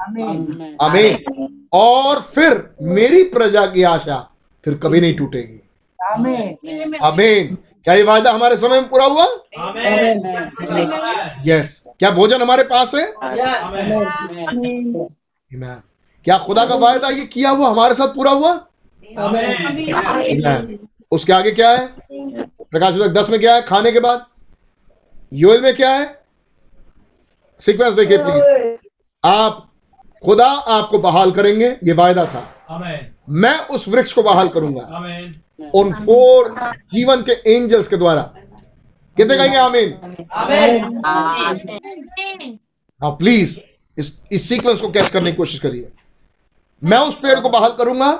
आमीन 0.00 0.76
आमीन 0.80 1.68
और 1.72 2.20
फिर 2.22 2.74
मेरी 2.82 3.22
प्रजा 3.24 3.66
की 3.66 3.82
आशा 3.82 4.16
फिर 4.64 4.74
कभी 4.74 5.00
नहीं 5.00 5.14
टूटेगी। 5.14 5.63
आमीन। 5.98 6.94
आमीन। 7.02 7.56
क्या 7.84 7.94
ये 7.94 8.02
वायदा 8.02 8.32
हमारे 8.32 8.56
समय 8.56 8.80
में 8.80 8.88
पूरा 8.88 9.04
हुआ? 9.04 9.24
यस 11.46 11.84
क्या 11.98 12.10
भोजन 12.10 12.42
हमारे 12.42 12.62
पास 12.62 12.94
है. 12.94 13.04
क्या 16.24 16.38
खुदा 16.38 16.64
का 16.66 16.74
वायदा 16.74 17.08
ये 17.08 17.26
किया 17.26 17.50
हुआ 17.50 17.68
हमारे 17.70 17.94
साथ 17.94 18.14
पूरा 18.14 18.30
हुआ? 18.30 18.52
आमेन। 19.18 20.78
उसके 21.10 21.32
आगे 21.32 21.50
क्या 21.50 21.70
है? 21.70 21.86
प्रकाश 22.62 22.94
तक 22.94 23.08
दस 23.10 23.30
में 23.30 23.40
क्या 23.40 23.54
है? 23.54 23.62
खाने 23.62 23.92
के 23.92 24.00
बाद। 24.00 24.24
योल 25.32 25.60
में 25.60 25.74
क्या 25.76 25.90
है? 25.90 26.24
सीक्वेंस 27.60 27.94
देखिए 27.94 28.18
प्लीज़ 28.18 28.76
आप 29.24 29.70
खुदा 30.24 30.46
आपको 30.46 30.98
बहाल 30.98 31.30
करेंगे 31.32 31.76
ये 31.84 31.92
वायदा 31.92 32.24
था। 32.24 32.42
मैं 33.28 33.58
उस 33.66 33.88
वृक्ष 33.88 34.12
को 34.12 34.22
बहाल 34.22 34.48
करूँगा। 34.48 34.96
आमेन। 34.96 35.40
उन 35.74 35.92
फोर 35.94 36.54
जीवन 36.94 37.22
के 37.22 37.32
एंजल्स 37.54 37.88
के 37.88 37.96
द्वारा। 37.96 38.22
कितने 39.16 39.36
कहेंगे 39.36 39.56
आमीन 39.58 40.16
हाँ 43.00 43.10
प्लीज़ 43.10 43.58
इस 43.98 44.22
इस 44.32 44.48
सीक्वेंस 44.48 44.80
को 44.80 44.90
कैच 44.90 45.10
करने 45.10 45.30
की 45.30 45.36
कोशिश 45.36 45.60
करिए। 45.60 45.90
मैं 46.82 46.98
उस 46.98 47.18
पेड़ 47.20 47.38
को 47.40 47.48
बहाल 47.48 47.72
करूँगा 47.72 48.10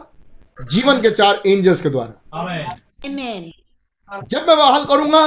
जीवन 0.72 1.00
के 1.02 1.10
चार 1.10 1.40
एंजल्स 1.46 1.80
के 1.82 1.90
द्वारा। 1.90 2.12
जब 4.22 4.48
मैं 4.48 4.56
बहाल 4.56 4.84
करूँगा 4.84 5.26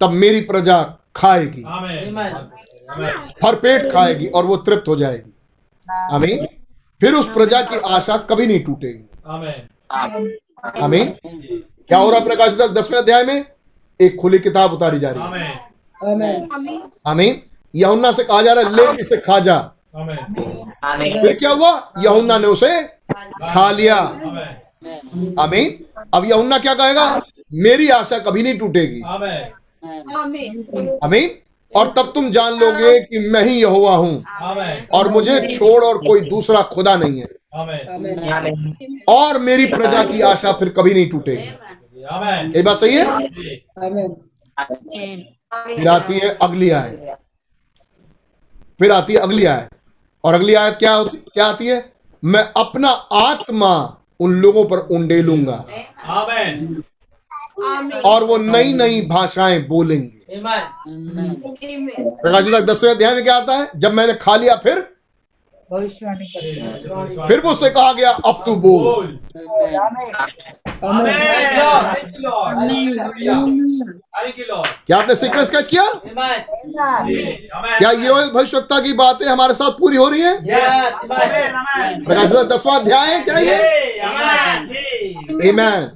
तब 0.00 0.10
मेरी 0.12 0.40
प्रजा 0.40 0.82
खाएगी। 1.16 1.62
हर 3.44 3.54
पेट 3.56 3.92
खाएगी 3.92 4.26
और 4.26 4.46
वो 4.46 4.56
तृप्त 4.56 4.88
हो 4.88 4.96
जाएगी। 4.96 5.32
आमीन 6.14 6.46
फिर 7.00 7.14
उस 7.14 7.32
प्रजा 7.34 7.62
की 7.62 7.78
आशा 7.86 8.16
कभी 8.30 8.46
नहीं 8.46 8.64
टूटेगी। 8.64 9.04
आमेन। 10.66 10.82
आमीन 10.82 11.62
क्या 11.88 11.98
हो 11.98 12.10
रहा 12.10 12.18
है 12.18 12.24
प्रकाशित 12.24 12.58
दसवें 12.72 12.98
अध्याय 12.98 13.24
में 13.24 13.44
एक 14.00 14.16
खुली 14.16 14.38
किताब 14.38 14.72
उतारी 14.72 14.98
जा 14.98 15.10
रही 15.10 15.22
है। 15.22 15.26
आमेन। 16.02 16.48
आमीन। 16.54 16.82
आमीन। 17.06 17.40
यहुन्ना 17.74 18.12
से 18.12 18.24
कहा 18.24 18.42
जा 18.42 18.52
रहा 18.52 18.64
है 18.64 18.74
ले 18.76 19.00
इसे 19.02 19.16
खा 19.16 19.38
जा। 19.38 19.58
फिर 19.96 21.36
क्या 21.38 21.50
हुआ? 21.50 21.70
यहुन्ना 21.98 22.38
ने 22.38 22.46
उसे 22.46 22.82
खा 23.52 23.70
लिया। 23.70 23.96
आमेन। 23.96 25.34
आमीन। 25.40 25.84
अब 26.14 26.24
यहुन्ना 26.24 26.58
क्या 26.58 26.74
कहेगा? 26.74 27.08
मेरी 27.54 27.88
आशा 27.88 28.18
कभी 28.18 28.42
नहीं 28.42 28.58
टूटेगी। 28.58 29.02
आमेन। 29.06 30.14
आमीन। 30.16 30.98
आमीन। 31.04 31.30
और 31.74 31.92
तब 31.96 32.12
तुम 32.14 32.30
जान 32.30 32.52
लोगे 32.52 32.98
कि 33.00 33.18
मैं 33.28 33.42
ही 33.44 33.60
यहोवा 33.60 33.94
हूँ। 33.96 34.24
और 34.92 35.08
मुझे 35.08 35.40
छोड़ 35.56 35.84
और 35.84 35.98
कोई 35.98 36.20
दूसरा 36.20 36.62
खुदा 36.62 36.96
नहीं 36.96 37.20
है। 37.20 37.26
और 39.08 39.38
मेरी 39.38 39.66
प्रजा 39.66 40.04
की 40.04 40.20
आशा 40.20 40.52
फिर 40.52 40.68
कभी 40.68 40.94
नहीं 40.94 41.10
टूटेगी। 41.10 42.58
ये 42.58 42.62
बात 42.62 42.76
सही 42.76 42.94
है? 42.94 43.28
फिर 45.66 45.88
आती 45.88 46.14
है 46.14 46.38
अगली 46.42 46.70
आयत। 46.70 47.18
फिर 48.78 48.92
आती 48.92 49.12
है 49.12 49.18
अगली 49.18 49.44
आयत। 49.44 49.68
और 50.24 50.34
अगली 50.34 50.54
आयत 50.54 50.74
क्या 50.74 50.92
होती 50.92 51.24
क्या 51.34 51.46
आती 51.46 51.66
है? 51.66 51.92
मैं 52.24 52.40
अपना 52.40 52.88
आत्मा 53.12 53.96
उन 54.20 54.32
लोगों 54.32 54.64
पर 54.64 54.76
उंडेलूँगा 54.76 55.56
लूँगा। 55.56 58.00
और 58.00 58.24
वो 58.24 58.36
नई 58.36 58.72
नई 58.72 59.00
भाषाएँ 59.00 59.68
बोलेंगे। 59.68 60.40
प्रकाश 62.10 62.44
दसवें 62.44 62.90
अध्याय 62.90 63.14
में 63.14 63.24
क्या 63.24 63.36
आता 63.36 63.52
है? 63.52 63.70
जब 63.76 63.92
मैंने 63.92 64.14
खा 64.14 64.36
लिया 64.36 64.56
फिर 64.56 64.95
भविष्यवाणी 65.72 66.26
करते 66.26 67.26
फिर 67.28 67.42
मुझसे 67.44 67.68
कहा 67.70 67.92
गया 67.92 68.10
अब 68.10 68.42
तू 68.46 68.54
बोल। 68.56 68.82
बोल। 68.82 69.06
आमीन 69.76 70.14
आमेन 70.84 70.84
आमीन 70.84 71.14
thank 71.86 72.12
you 72.14 72.20
Lord 72.20 72.58
hallelujah 72.58 73.34
thank 74.16 74.38
you 74.38 74.44
Lord 74.48 74.68
क्या 74.86 74.96
आपने 74.98 75.14
सीक्वेंस 75.14 75.50
कैच 75.50 75.68
किया? 75.68 75.84
क्या 77.78 77.90
ये 77.90 78.30
भविष्यवक्ता 78.30 78.80
की 78.80 78.92
बातें 78.92 79.26
हमारे 79.26 79.54
साथ 79.54 79.70
पूरी 79.70 79.96
हो 79.96 80.08
रही 80.08 80.20
है? 80.20 80.34
प्रकाशित 82.04 82.36
दसवां 82.52 82.78
अध्याय 82.80 83.14
है 83.14 83.20
क्या 83.20 83.38
ये? 83.38 83.56
आमेन 84.00 84.68
जी। 84.68 85.50
Amen. 85.50 85.88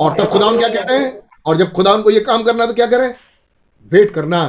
और 0.00 0.14
तब 0.18 0.28
खुदा 0.28 0.50
क्या 0.56 0.68
कहते 0.68 0.94
हैं? 0.94 1.12
और 1.46 1.56
जब 1.56 1.72
खुदा 1.72 1.96
को 1.96 2.10
ये 2.10 2.20
काम 2.20 2.42
करना 2.42 2.62
है 2.62 2.68
तो 2.68 2.74
क्या 2.74 2.86
करें? 2.86 3.14
वेट 3.92 4.10
करना। 4.14 4.42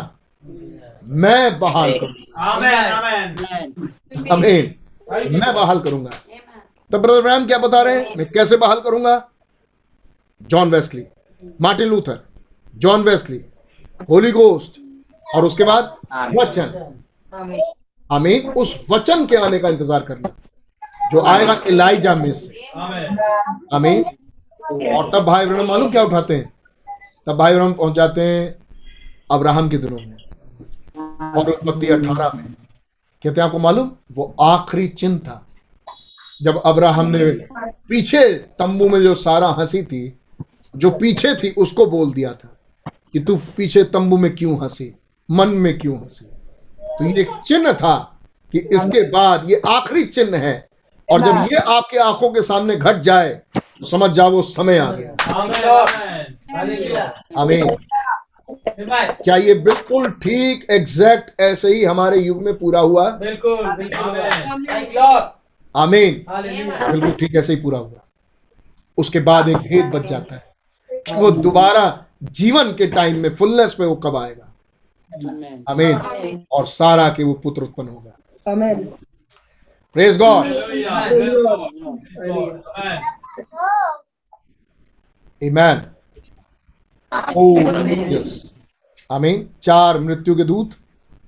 मैं 1.07 1.59
बहाल 1.59 1.91
करूँगा। 1.93 2.43
आमेन 2.43 2.91
आमेन 2.93 3.35
अमीन 4.31 4.73
मैं 5.33 5.53
बहाल 5.53 5.79
करूँगा। 5.79 6.09
तब 6.91 7.01
ब्रदर 7.01 7.21
ब्रैम 7.21 7.45
क्या 7.47 7.57
बता 7.59 7.81
रहे 7.81 7.95
हैं? 7.95 8.15
मैं 8.17 8.29
कैसे 8.31 8.57
बहाल 8.57 8.79
करूँगा? 8.81 9.21
John 10.41 10.71
Wesley 10.71 11.05
Martin 11.61 11.87
Luther 11.87 12.19
John 12.75 13.03
Wesley 13.03 13.43
Holy 14.09 14.31
Ghost 14.31 14.79
और 15.27 15.45
उसके 15.45 15.63
बाद 15.63 15.95
वचन। 16.35 16.73
आमीन 17.33 17.59
आमीन। 18.09 18.49
उस 18.51 18.85
वचन 18.89 19.25
के 19.25 19.35
आने 19.37 19.59
का 19.59 19.69
इंतज़ार 19.69 20.03
करना 20.03 20.29
जो 21.11 21.21
आएगा 21.27 21.61
इलाइजा 21.67 22.15
में 22.15 22.33
से 22.33 22.69
आमेन। 22.77 23.17
आमीन 23.73 24.03
और 24.89 25.09
तब 25.13 25.25
भाई 25.25 25.45
ब्रह्म 25.45 25.67
मालूम 25.67 25.91
क्या 25.91 26.03
उठाते 26.03 26.35
हैं? 26.35 26.51
तब 27.27 27.37
भाई 27.37 27.53
ब्रह्म 27.53 27.73
पहुँच 27.73 27.95
जाते 27.95 28.21
हैं 28.21 28.55
अब्राहम 29.31 29.69
के 29.69 29.77
दिनों 29.77 29.97
में। 29.97 30.17
और 31.35 31.49
उत्पत्ति 31.49 31.87
अठारह 31.87 32.31
में 32.35 32.45
कहते 33.23 33.41
आपको 33.41 33.59
मालूम 33.59 33.91
वो 34.11 34.33
आखिरी 34.41 34.87
चिन्ह 34.93 35.17
था 35.19 35.41
जब 36.41 36.61
अब्राहम 36.65 37.07
ने 37.07 37.31
पीछे 37.89 38.21
तंबू 38.59 38.89
में 38.89 38.99
जो 39.01 39.13
सारा 39.15 39.47
हँसी 39.59 39.83
थी 39.83 40.01
जो 40.75 40.89
पीछे 40.91 41.33
थी 41.35 41.53
उसको 41.57 41.85
बोल 41.85 42.13
दिया 42.13 42.31
था 42.33 42.55
कि 43.13 43.19
तू 43.19 43.35
पीछे 43.57 43.83
तंबू 43.93 44.17
में 44.17 44.35
क्यों 44.35 44.57
हँसी 44.61 44.93
मन 45.29 45.49
में 45.57 45.77
क्यों 45.79 45.97
हँसी 45.97 46.25
तो 46.89 47.05
ये 47.05 47.21
एक 47.21 47.29
चिन्ह 47.45 47.73
था 47.73 47.95
कि 48.53 48.59
इसके 48.75 49.01
बाद 49.11 49.49
ये 49.49 49.61
आखिरी 49.67 50.05
चिन्ह 50.07 50.37
है 50.37 50.55
और 51.09 51.21
जब 51.21 51.47
ये 51.51 51.57
आपके 51.69 51.97
आँखों 51.99 52.29
के 52.33 52.41
सामने 52.41 52.75
घट 52.75 52.99
जाए 53.01 53.33
तो 53.55 53.85
समझ 53.85 54.09
जाओ 54.11 54.31
वो 54.31 54.41
समय 54.41 54.77
आ 54.77 54.91
गया 54.91 55.33
आमेन 55.33 55.63
आमेन 55.63 56.55
हालेलुया 56.55 57.03
आमीन 57.37 57.63
आमेन 57.63 57.75
क्या 58.67 59.35
ये 59.35 59.53
बिल्कुल 59.53 60.09
ठीक 60.11 60.65
एग्जैक्ट 60.71 61.41
ऐसे 61.41 61.67
ही 61.67 61.83
हमारे 61.83 62.19
युग 62.19 62.41
में 62.43 62.57
पूरा 62.57 62.79
हुआ? 62.79 63.09
बिल्कुल 63.09 63.65
आमेन। 65.75 66.25
बिल्कुल 66.91 67.11
ठीक 67.11 67.35
ऐसे 67.35 67.53
ही 67.53 67.61
पूरा 67.61 67.77
हुआ। 67.77 68.01
उसके 68.97 69.19
बाद 69.19 69.49
एक 69.49 69.57
भेद 69.57 69.85
बच 69.85 70.05
जाता 70.09 70.35
है 70.35 70.43
कि 71.07 71.13
वो 71.13 71.31
दोबारा 71.31 72.05
जीवन 72.23 72.73
के 72.73 72.87
टाइम 72.87 73.17
में 73.17 73.35
फुलनेस 73.35 73.77
में 73.79 73.87
वो 73.87 73.95
कब 73.95 74.15
आएगा. 74.15 74.51
आमीन। 75.69 76.45
और 76.51 76.67
सारा 76.67 77.09
के 77.09 77.23
वो 77.23 77.33
पुत्र 77.33 77.61
उत्पन्न 77.61 77.89
होगा. 77.89 78.11
Praise 79.93 80.17
God 80.17 80.45
hallelujah 80.89 81.55
Amen. 85.41 85.89
Oh, 87.35 87.59
yes. 88.09 88.54
आमीन। 89.11 89.49
चार 89.63 89.99
मृत्यु 89.99 90.35
के 90.35 90.43
दूत 90.43 90.71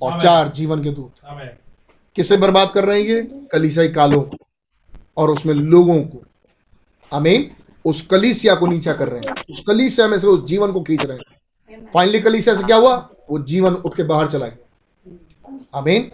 और 0.02 0.22
चार 0.22 0.49
जीवन 0.49 0.84
के 0.84 0.91
दूत। 0.91 1.14
आमेन। 1.26 1.49
किसे 2.16 2.38
बर्बाद 2.38 2.72
कर 2.74 2.86
रहे 2.86 3.02
हैं 3.02 3.08
ये? 3.10 3.22
कलीसियाई 3.52 3.88
कालों 3.88 4.22
को 4.22 4.38
और 5.18 5.30
उसमें 5.30 5.54
लोगों 5.54 6.02
को। 6.02 6.24
आमीन। 7.14 7.52
उस 7.86 8.02
कलीसिया 8.08 8.56
को 8.56 8.68
नीचा 8.68 8.94
कर 8.94 9.08
रहे 9.08 9.20
हैं। 9.20 9.36
उस 9.52 9.64
कलीसिया 9.68 10.08
में 10.08 10.20
से 10.20 10.28
उस 10.28 10.45
जीवन 10.45 10.72
को 10.72 10.82
खींच 10.82 11.06
रहे 11.06 11.18
हैं। 11.18 11.88
फाइनली 11.94 12.20
कलीसिया 12.20 12.56
से 12.56 12.64
क्या 12.64 12.78
हुआ? 12.78 13.10
वो 13.30 13.40
जीवन 13.40 13.74
उठ 13.74 13.95
के 13.95 14.04
बाहर 14.04 14.28
चला 14.28 14.48
गया। 14.48 15.80
आमीन। 15.80 16.12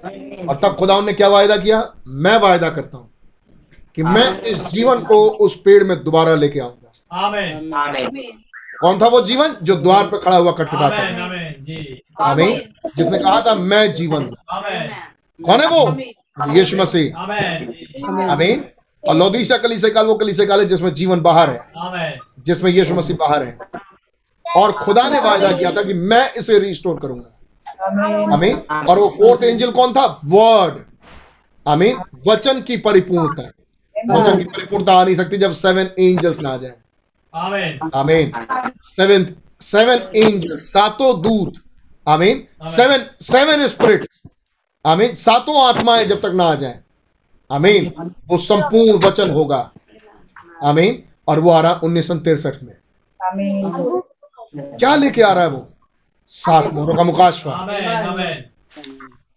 और 0.49 0.55
तब 0.55 0.75
खुदा 0.75 1.01
ने 1.01 1.13
क्या 1.13 1.27
वायदा 1.27 1.57
किया? 1.57 1.93
मैं 2.07 2.37
वायदा 2.39 2.69
करता 2.69 2.97
हूँ 2.97 3.09
कि 3.95 4.03
मैं 4.03 4.41
इस 4.41 4.57
जीवन 4.57 4.99
को 4.99 5.29
उस 5.29 5.61
पेड़ 5.61 5.83
में 5.83 6.03
दोबारा 6.03 6.35
लेके 6.35 6.59
आऊँगा। 6.59 6.91
आमेन। 7.11 7.71
कौन 8.83 8.99
था 9.01 9.07
वो 9.07 9.21
जीवन? 9.21 9.55
जो 9.63 9.75
द्वार 9.75 10.07
पर 10.07 10.17
खड़ा 10.17 10.37
हुआ 10.37 10.51
खटखटाता 10.51 10.95
आमेन 10.95 11.31
है 11.39 11.51
जी। 11.59 12.01
आमीन। 12.21 12.61
जिसने 12.97 13.17
कहा 13.17 13.41
था 13.41 13.55
मैं 13.55 13.93
जीवन 13.93 14.23
कौन 15.39 15.59
है 15.61 15.67
वो? 15.67 15.97
यीशु 16.53 16.77
मसीह। 16.77 17.19
आमेन 17.19 18.29
आमीन। 18.29 18.65
और 19.07 19.15
लोदीसा 19.15 19.57
कलीसिया 19.57 19.91
काल 19.93 20.05
वो 20.05 20.15
कलीसिया 20.15 20.47
काल 20.47 20.59
है 20.59 20.65
जिसमें 20.65 20.93
जीवन 20.93 21.21
बाहर 21.21 21.49
है। 21.49 21.59
जिसमें 22.45 22.71
यीशु 22.71 22.95
मसीह 22.95 23.17
बाहर 23.19 23.43
है। 23.43 23.57
और 24.57 24.71
खुदा 24.71 25.09
ने 25.09 25.19
वायदा 25.19 25.51
किया 25.51 25.71
था 25.71 25.83
कि 25.83 25.93
मैं 25.93 26.33
इसे 26.33 26.59
रिस्टोर 26.59 26.99
करूँगा। 26.99 28.33
आमीन। 28.33 28.55
और 28.89 28.99
वो 28.99 29.09
फोर्थ 29.09 29.43
एंजल 29.43 29.71
कौन 29.71 29.93
था? 29.93 30.19
वर्ड 30.25 30.75
आमीन। 31.67 31.97
वचन 32.27 32.61
की 32.61 32.77
परिपूर्णता। 32.77 33.43
वचन 34.15 34.37
की 34.37 34.45
परिपूर्णता 34.45 34.93
आ 34.93 35.03
नहीं 35.03 35.15
सकती 35.15 35.37
जब 35.37 35.51
सेवन 35.51 35.89
एंजल्स 35.99 36.41
ना 36.41 36.49
आ 36.49 36.57
जाए। 36.57 36.73
आमेन 37.35 37.79
आमीन 37.95 38.31
सेवन 38.97 39.35
सेवन 39.61 39.99
एंजल 40.15 40.57
सातों 40.57 41.21
दूत 41.21 41.53
आमीन 42.07 42.47
सेवन 42.67 43.05
सेवन 43.21 43.67
स्पिरिट 43.67 44.07
आमीन 44.85 45.13
सातों 45.15 45.67
आत्माएँ 45.67 46.05
जब 46.05 46.21
तक 46.21 46.31
ना 46.35 46.43
आ 46.43 46.55
जाए 46.55 46.79
आमीन 47.51 47.93
वो 48.27 48.37
संपूर्ण 48.37 49.07
वचन 49.07 49.29
होगा 49.29 49.71
आमीन 50.63 51.03
और 51.27 51.39
वो 51.39 51.51
आ 51.51 51.61
रहा 51.61 51.79
उन्नीस 51.83 52.07
सौ 52.07 52.15
तिरसठ 52.15 52.63
में 52.63 52.75
क्या 54.79 54.95
लेके 54.95 55.21
आ 55.21 55.31
रहा 55.33 55.43
है 55.43 55.49
वो 55.49 55.67
सात 56.29 56.73
मोहरों 56.73 56.95
का 56.95 57.51
आमेन 57.51 58.43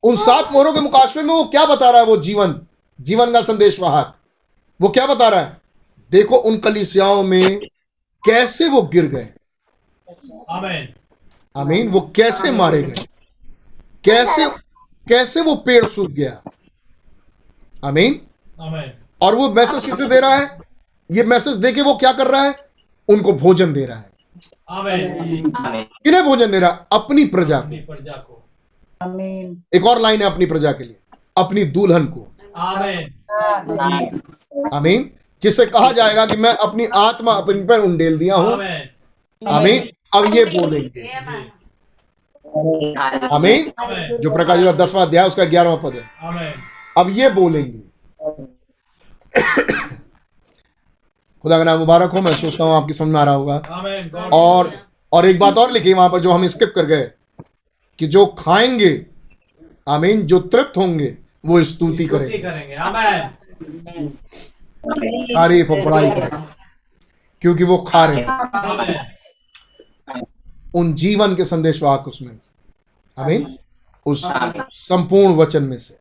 उन 0.02 0.16
सात 0.16 0.52
मोहरों 0.52 0.72
के 0.72 0.80
मुकाशफे 0.80 1.22
में 1.22 1.34
वो 1.34 1.44
क्या 1.44 1.66
बता 1.66 1.90
रहा 1.90 2.00
है 2.00 2.06
वो 2.06 2.16
जीवन? 2.16 2.60
जीवन 3.00 3.32
का 3.32 3.40
संदेश 3.42 3.80
वाहक 3.80 4.14
वो 4.80 4.88
क्या 4.88 5.06
बता 5.06 5.28
रहा 5.28 5.40
है? 5.40 5.60
देखो 6.10 6.36
उन 6.36 6.58
कलिसियाओं 6.58 7.22
में 7.22 7.60
कैसे 8.26 8.68
वो 8.68 8.82
गिर 8.82 9.06
गए? 9.06 9.28
आमेन। 10.50 10.94
आमीन 11.56 11.88
वो 11.88 12.00
कैसे 12.16 12.50
मारे 12.50 12.82
गए? 12.82 12.94
कैसे 14.04 14.46
कैसे 15.08 15.40
वो 15.40 15.56
पेड़ 15.56 15.86
सूख 15.86 16.10
गया? 16.10 16.42
आमीन। 17.84 18.20
और 19.20 19.34
वो 19.34 19.48
मैसेज 19.48 19.86
किसे 19.86 20.08
दे 20.08 20.20
रहा 20.20 20.34
है? 20.34 20.58
ये 21.12 21.24
मैसेज 21.24 21.54
देके 21.54 21.82
वो 21.82 21.96
क्या 21.96 22.12
कर 22.12 22.26
रहा 22.26 22.42
है? 22.42 22.54
उनको 23.08 23.32
भोजन 23.32 23.72
दे 23.72 23.86
रहा 23.86 23.98
है। 23.98 24.10
किन्हें 25.86 26.24
भोजन 26.24 26.50
दे 26.50 26.60
रहा 26.60 26.70
है? 26.70 26.86
अपनी 26.92 27.24
प्रजा 27.24 27.58
अपनी 27.58 27.78
को 27.78 27.94
प्रजा 27.94 28.12
को। 28.12 28.48
Amen. 29.02 29.56
एक 29.74 29.86
और 29.86 30.00
लाइन 30.00 30.22
है 30.22 30.26
अपनी 30.26 30.46
प्रजा 30.46 30.72
के 30.72 30.84
लिए। 30.84 30.96
अपनी 31.36 31.64
दुल्हन 31.64 32.06
को। 32.06 32.36
आमेन। 32.56 33.14
आमीन। 34.74 35.10
जिससे 35.46 35.66
कहा 35.66 35.90
जाएगा 35.92 36.26
कि 36.26 36.36
मैं 36.36 36.52
अपनी 36.64 36.86
आत्मा 36.96 37.32
अपने 37.32 37.62
पर 37.64 37.80
उंडेल 37.80 38.18
दिया 38.18 38.36
हूँ। 38.36 38.52
आमेन। 39.42 39.88
अब 40.14 40.34
ये 40.34 40.44
बोलेंगे। 40.44 41.08
आमीन। 43.28 43.72
जो 44.18 44.30
प्रकाश 44.30 44.64
का 44.64 44.72
दसवां 44.84 45.06
अध्याय 45.06 45.26
उसका 45.26 45.44
ग्यारहवां 45.44 45.76
पद 45.76 45.96
है। 45.96 46.52
अब 46.98 47.10
ये 47.10 47.28
बोलेंगे। 47.30 47.78
खुदा 51.44 51.58
का 51.58 51.64
नाम 51.64 51.78
मुबारक 51.78 52.10
हो 52.10 52.20
मैं 52.20 52.32
सोचता 52.34 52.64
हूँ 52.64 52.72
आपकी 52.74 52.92
समझ 52.92 53.08
में 53.08 53.20
आ 53.20 53.24
रहा 53.24 53.34
होगा। 53.34 53.56
और 54.32 54.72
और 55.12 55.26
एक 55.26 55.38
बात 55.38 55.58
और 55.58 55.70
लिखी 55.70 55.92
वहाँ 55.94 56.08
पर 56.10 56.20
जो 56.20 56.32
हम 56.32 56.46
स्किप 56.46 56.72
कर 56.74 56.86
गए 56.86 57.10
कि 57.98 58.06
जो 58.06 58.26
खाएँगे 58.38 59.06
आमीन 59.86 60.22
जो 60.22 60.38
तृप्त 60.38 60.76
होंगे 60.76 61.16
वो 61.46 61.62
स्तुति 61.64 62.06
करेंगे। 62.06 62.38
करेंगे। 62.38 62.74
तारीफ़ 64.88 65.72
और 65.72 65.80
बड़ाई 65.80 66.10
करेंगे 66.10 66.36
क्योंकि 67.42 67.64
वो 67.64 67.78
खा 67.78 68.04
रहे 68.04 68.20
हैं। 68.20 69.16
उन 70.74 70.94
जीवन 70.94 71.34
के 71.34 71.44
संदेश 71.44 71.82
वाहक 71.82 72.08
उसमें 72.08 72.28
से। 72.28 73.22
आमीन। 73.22 73.58
उस 74.06 74.22
संपूर्ण 74.70 75.36
वचन 75.36 75.62
में 75.62 75.78
से। 75.78 75.98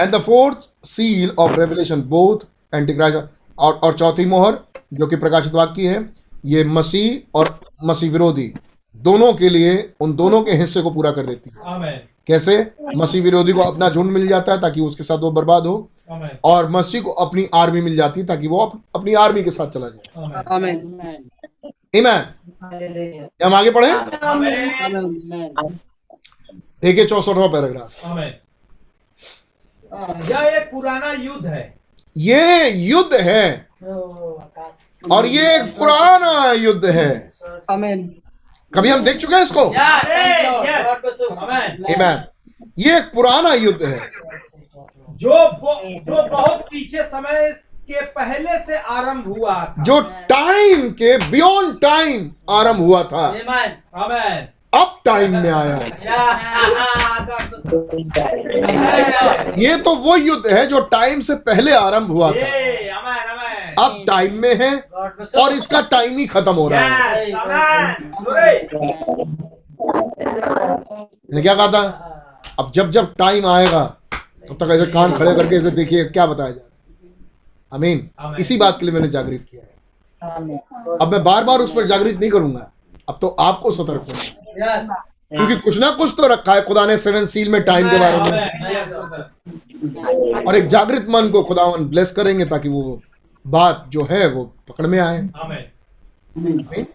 And 0.00 0.14
the 0.14 0.18
fourth 0.18 0.86
seal 0.86 1.34
of 1.38 1.52
Revelation 1.52 2.02
both 2.02 2.38
antichrist 2.74 3.18
और 3.58 3.74
और 3.74 3.98
चौथी 3.98 4.26
मोहर 4.26 4.58
जो 4.94 5.06
कि 5.06 5.16
प्रकाशित 5.16 5.52
वाक्य 5.52 5.88
है 5.88 6.12
ये 6.44 6.64
मसीह 6.64 7.38
और 7.38 7.60
मसीह 7.84 8.12
विरोधी 8.12 8.54
दोनों 8.96 9.32
के 9.32 9.48
लिए 9.48 9.92
उन 10.00 10.16
दोनों 10.16 10.42
के 10.42 10.52
हिस्से 10.52 10.82
को 10.82 10.90
पूरा 10.90 11.10
कर 11.10 11.26
देती 11.26 11.50
है। 11.50 11.56
कैसे? 12.26 12.72
मसीह 12.96 13.22
विरोधी 13.22 13.52
को 13.52 13.60
अपना 13.60 13.90
झुंड 13.90 14.10
मिल 14.10 14.28
जाता 14.28 14.52
है 14.52 14.60
ताकि 14.60 14.80
उसके 14.80 15.02
साथ 15.02 15.18
वो 15.18 15.30
बर्बाद 15.30 15.66
हो। 15.66 15.90
और 16.44 16.70
मसीह 16.70 17.02
को 17.02 17.10
अपनी 17.10 17.48
आर्मी 17.54 17.80
मिल 17.80 17.96
जाती 17.96 18.20
है 18.20 18.26
ताकि 18.26 18.48
वो 18.48 18.58
अप, 18.58 18.80
अपनी 18.96 19.14
आर्मी 19.14 19.42
के 19.44 19.50
साथ 19.50 19.68
चला 19.68 19.88
जाए. 19.88 20.02
ईमान 21.94 22.26
Hallelujah. 22.64 23.46
हम 23.46 23.54
आगे 23.54 23.70
पढ़े. 23.70 23.92
देखिए 26.82 27.04
चौसठवा 27.04 27.46
पैराग्राफ। 27.46 28.04
यह 30.30 30.40
एक 30.40 30.70
पुराना 30.70 31.12
युद्ध 31.12 31.46
है। 31.46 31.78
ये 32.16 32.70
युद्ध 32.70 33.14
है। 33.14 33.66
और 35.12 35.26
ये 35.26 35.56
एक 35.56 35.78
पुराना 35.78 36.52
युद्ध 36.52 36.84
है। 36.84 37.32
कभी 38.74 38.88
हम 38.88 39.04
देख 39.04 39.16
चुके 39.16 39.34
हैं 39.34 39.42
इसको? 39.42 39.64
ईमान 41.92 42.24
ये 42.78 42.98
एक 42.98 43.04
पुराना 43.14 43.54
युद्ध 43.54 43.82
है। 43.82 44.10
जो 45.20 45.30
जो 45.30 46.22
बहुत 46.28 46.60
पीछे 46.70 47.02
समय 47.04 47.50
के 47.88 48.00
पहले 48.10 48.56
से 48.66 48.76
आरंभ 48.76 49.24
हुआ 49.28 49.54
था। 49.54 49.82
जो 49.82 50.00
टाइम 50.30 50.88
के 51.00 51.16
बियॉन्ड 51.30 51.80
टाइम 51.80 52.30
आरंभ 52.50 52.76
हुआ 52.76 53.02
था। 53.02 53.26
आमेन 53.26 54.48
अब 54.72 55.00
टाइम 55.04 55.36
में 55.36 55.50
आया 55.50 55.74
है। 55.74 55.88
ये 59.58 59.76
तो 59.82 59.94
वो 59.96 60.16
युद्ध 60.16 60.46
है 60.46 60.66
जो 60.66 60.80
टाइम 60.92 61.20
से 61.20 61.34
पहले 61.48 61.72
आरंभ 61.74 62.10
हुआ 62.10 62.30
था। 62.30 62.36
ये 62.36 62.88
आमेन 62.90 63.30
आमेन 63.30 63.74
अब 63.78 64.04
टाइम 64.06 64.40
में 64.42 64.54
है 64.54 64.72
और 65.42 65.52
इसका 65.52 65.80
टाइम 65.90 66.18
ही 66.18 66.26
खत्म 66.26 66.54
हो 66.54 66.68
रहा 66.68 66.80
है। 66.80 67.26
क्या 71.42 71.54
कहा 71.54 71.68
था? 71.68 71.82
अब 72.58 72.70
जब 72.74 72.90
जब 72.90 73.14
टाइम 73.18 73.46
आएगा 73.46 73.82
तब 74.48 74.54
तक 74.54 74.68
ऐसे 74.70 74.86
कान 74.86 75.12
खड़े 75.12 75.34
करके 75.34 75.56
ऐसे 75.56 75.70
देखिए 75.70 76.04
क्या 76.04 76.26
बताया 76.26 76.50
जा 76.50 76.56
रहा 76.56 76.64
है। 76.64 76.70
अमीन। 77.72 78.10
इसी 78.40 78.56
बात 78.56 78.80
के 78.80 78.86
लिए 78.86 78.94
मैंने 78.94 79.08
जागृत 79.08 79.46
किया 79.50 79.62
है। 79.62 79.70
अब 81.00 81.12
मैं 81.12 81.24
बार 81.24 81.44
बार 81.44 81.58
उस 81.58 81.74
पर 81.74 81.86
जागृत 81.86 82.14
नहीं 82.14 82.30
करूँगा। 82.30 82.72
अब 83.08 83.18
तो 83.20 83.28
आपको 83.28 83.70
सतर्क 83.70 84.00
होना 84.00 84.18
है। 84.18 84.36
क्योंकि 85.36 85.56
कुछ 85.56 85.80
ना 85.80 85.90
कुछ 85.90 86.14
तो 86.16 86.26
रखा 86.26 86.54
है 86.54 86.62
खुदा 86.62 86.86
ने 86.86 86.96
सेवन 86.96 87.26
सील 87.26 87.48
में 87.48 87.62
टाइम 87.62 87.90
के 87.90 87.98
बारे 87.98 88.16
में. 88.16 88.24
और 90.46 90.56
एक 90.56 90.66
जागृत 90.66 91.06
मन 91.10 91.30
को 91.30 91.42
खुदावन 91.42 91.84
ब्लेस 91.84 92.12
करेंगे 92.12 92.44
ताकि 92.44 92.68
वो 92.68 93.02
बात 93.46 93.84
जो 93.88 94.08
है 94.10 94.28
वो 94.28 94.54
पकड़ 94.68 94.86
में 94.86 94.98
आए। 94.98 95.28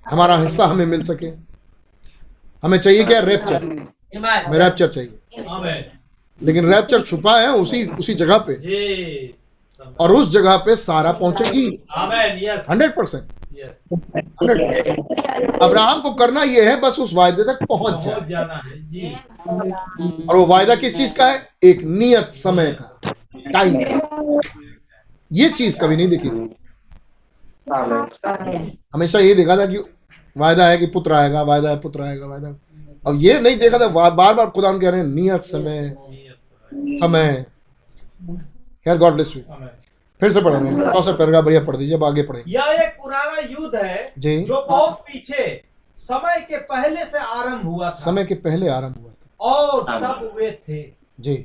हमारा 0.09 0.37
हिस्सा 0.37 0.65
हमें 0.65 0.85
मिल 0.85 1.03
सके। 1.03 1.27
हमें 2.63 2.77
चाहिए 2.77 3.03
क्या? 3.03 3.19
रैप्चर. 3.19 3.87
हमें 4.45 4.59
रैप्चर 4.59 4.87
चाहिए. 4.87 5.19
लेकिन 6.41 6.73
रैप्चर 6.73 7.01
छुपा 7.01 7.39
है 7.39 7.51
उसी 7.51 7.85
उसी 7.99 8.13
जगह 8.13 8.45
पे। 8.49 8.53
और 9.99 10.11
उस 10.11 10.31
जगह 10.31 10.57
पे 10.57 10.75
सारा 10.75 11.11
पहुंचेगी. 11.11 11.79
Hundred 12.69 12.95
percent. 12.95 13.23
अब्राहम 15.61 16.01
को 16.01 16.13
करना 16.13 16.43
यह 16.43 16.69
है 16.69 16.81
बस 16.81 16.99
उस 16.99 17.13
वायदे 17.13 17.43
तक 17.43 17.65
पहुँच 17.65 18.03
जाए। 18.03 18.27
जाना 18.27 18.61
है 18.65 18.89
जी। 18.89 19.15
और 20.29 20.35
वो 20.35 20.45
वायदा 20.45 20.75
किस 20.75 20.97
चीज़ 20.97 21.17
का 21.17 21.27
है? 21.27 21.49
एक 21.63 21.81
नियत 21.81 22.33
समय 22.33 22.77
का। 22.81 22.99
टाइम 23.53 23.79
ये 25.31 25.49
चीज़ 25.49 25.77
कभी 25.77 25.95
नहीं 25.95 26.07
दिखी। 26.07 26.29
थी 26.29 26.55
हमेशा 28.93 29.19
ये 29.19 29.35
देखा 29.35 29.57
था 29.57 29.65
कि 29.65 29.77
वायदा 30.37 30.67
है 30.67 30.77
कि 30.77 30.85
पुत्र 30.85 31.13
आएगा 31.13 31.41
वायदा 31.41 31.69
है 31.69 31.79
पुत्र 31.79 32.01
आएगा 32.01 32.27
वायदा 32.27 32.55
अब 33.07 33.15
ये 33.15 33.39
नहीं 33.39 33.57
देखा 33.57 33.79
था 33.79 33.87
बार 33.87 34.11
बार 34.11 34.49
खुदा 34.49 34.77
कह 34.77 34.89
रहे 34.89 34.99
हैं 34.99 35.07
नियत 35.07 35.43
समय. 35.43 35.95
समय 36.73 37.45
खैर 38.85 38.97
गॉड 38.97 39.13
ब्लेस 39.13 39.35
यू 39.35 39.41
फिर 40.21 40.31
से 40.31 40.41
पढ़ 40.41 40.53
रहे 40.53 40.71
हैं 40.71 40.91
कौन 40.91 41.01
सा 41.01 41.11
पैराग्राफ 41.11 41.43
बढ़िया 41.43 41.63
पढ़ 41.63 41.75
दीजिए 41.75 41.95
अब 41.95 42.03
आगे 42.03 42.23
पढ़ेंगे। 42.23 42.51
यह 42.51 42.83
एक 42.83 42.97
पुराना 43.01 43.39
युद्ध 43.39 43.75
है 43.75 44.13
जी। 44.19 44.43
जो 44.43 44.65
बहुत 44.69 44.99
पीछे 44.99 45.63
समय 45.97 46.45
के 46.49 46.57
पहले 46.57 47.05
से 47.05 47.17
आरंभ 47.17 47.65
हुआ 47.65 47.87
था। 47.87 47.95
समय 47.95 48.25
के 48.25 48.35
पहले 48.35 48.69
आरंभ 48.69 48.95
हुआ 49.01 49.11
था। 49.11 49.45
और 49.45 49.81
तब 49.81 50.31
वे 50.35 50.51
थे। 50.69 50.81
जी। 51.19 51.35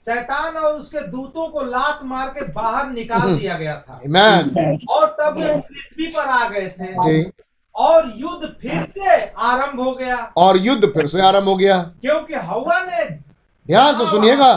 शैतान 0.00 0.56
और 0.56 0.74
उसके 0.74 1.00
दूतों 1.06 1.48
को 1.48 1.62
लात 1.62 2.00
मार 2.04 2.28
के 2.28 2.44
बाहर 2.52 2.90
निकाल 2.90 3.36
दिया 3.38 3.58
गया 3.58 3.76
था। 3.76 4.00
मैन 4.06 4.78
और 4.90 5.06
तब 5.20 5.36
वे 5.38 5.54
पृथ्वी 5.56 6.06
पर 6.06 6.20
आ 6.20 6.48
गए 6.48 6.68
थे। 6.68 6.92
जी। 6.92 7.30
और 7.74 8.12
युद्ध 8.16 8.48
फिर 8.60 8.82
से 8.82 9.16
आरंभ 9.38 9.80
हो 9.80 9.92
गया। 9.92 10.16
और 10.36 10.56
युद्ध 10.56 10.88
फिर 10.88 11.06
से 11.06 11.20
आरंभ 11.20 11.44
हो 11.44 11.56
गया। 11.56 11.82
क्योंकि 12.00 12.34
हवा 12.34 12.80
ने 12.80 13.29
ध्यान 13.70 13.94
से 13.94 14.06
सुनिएगा। 14.06 14.52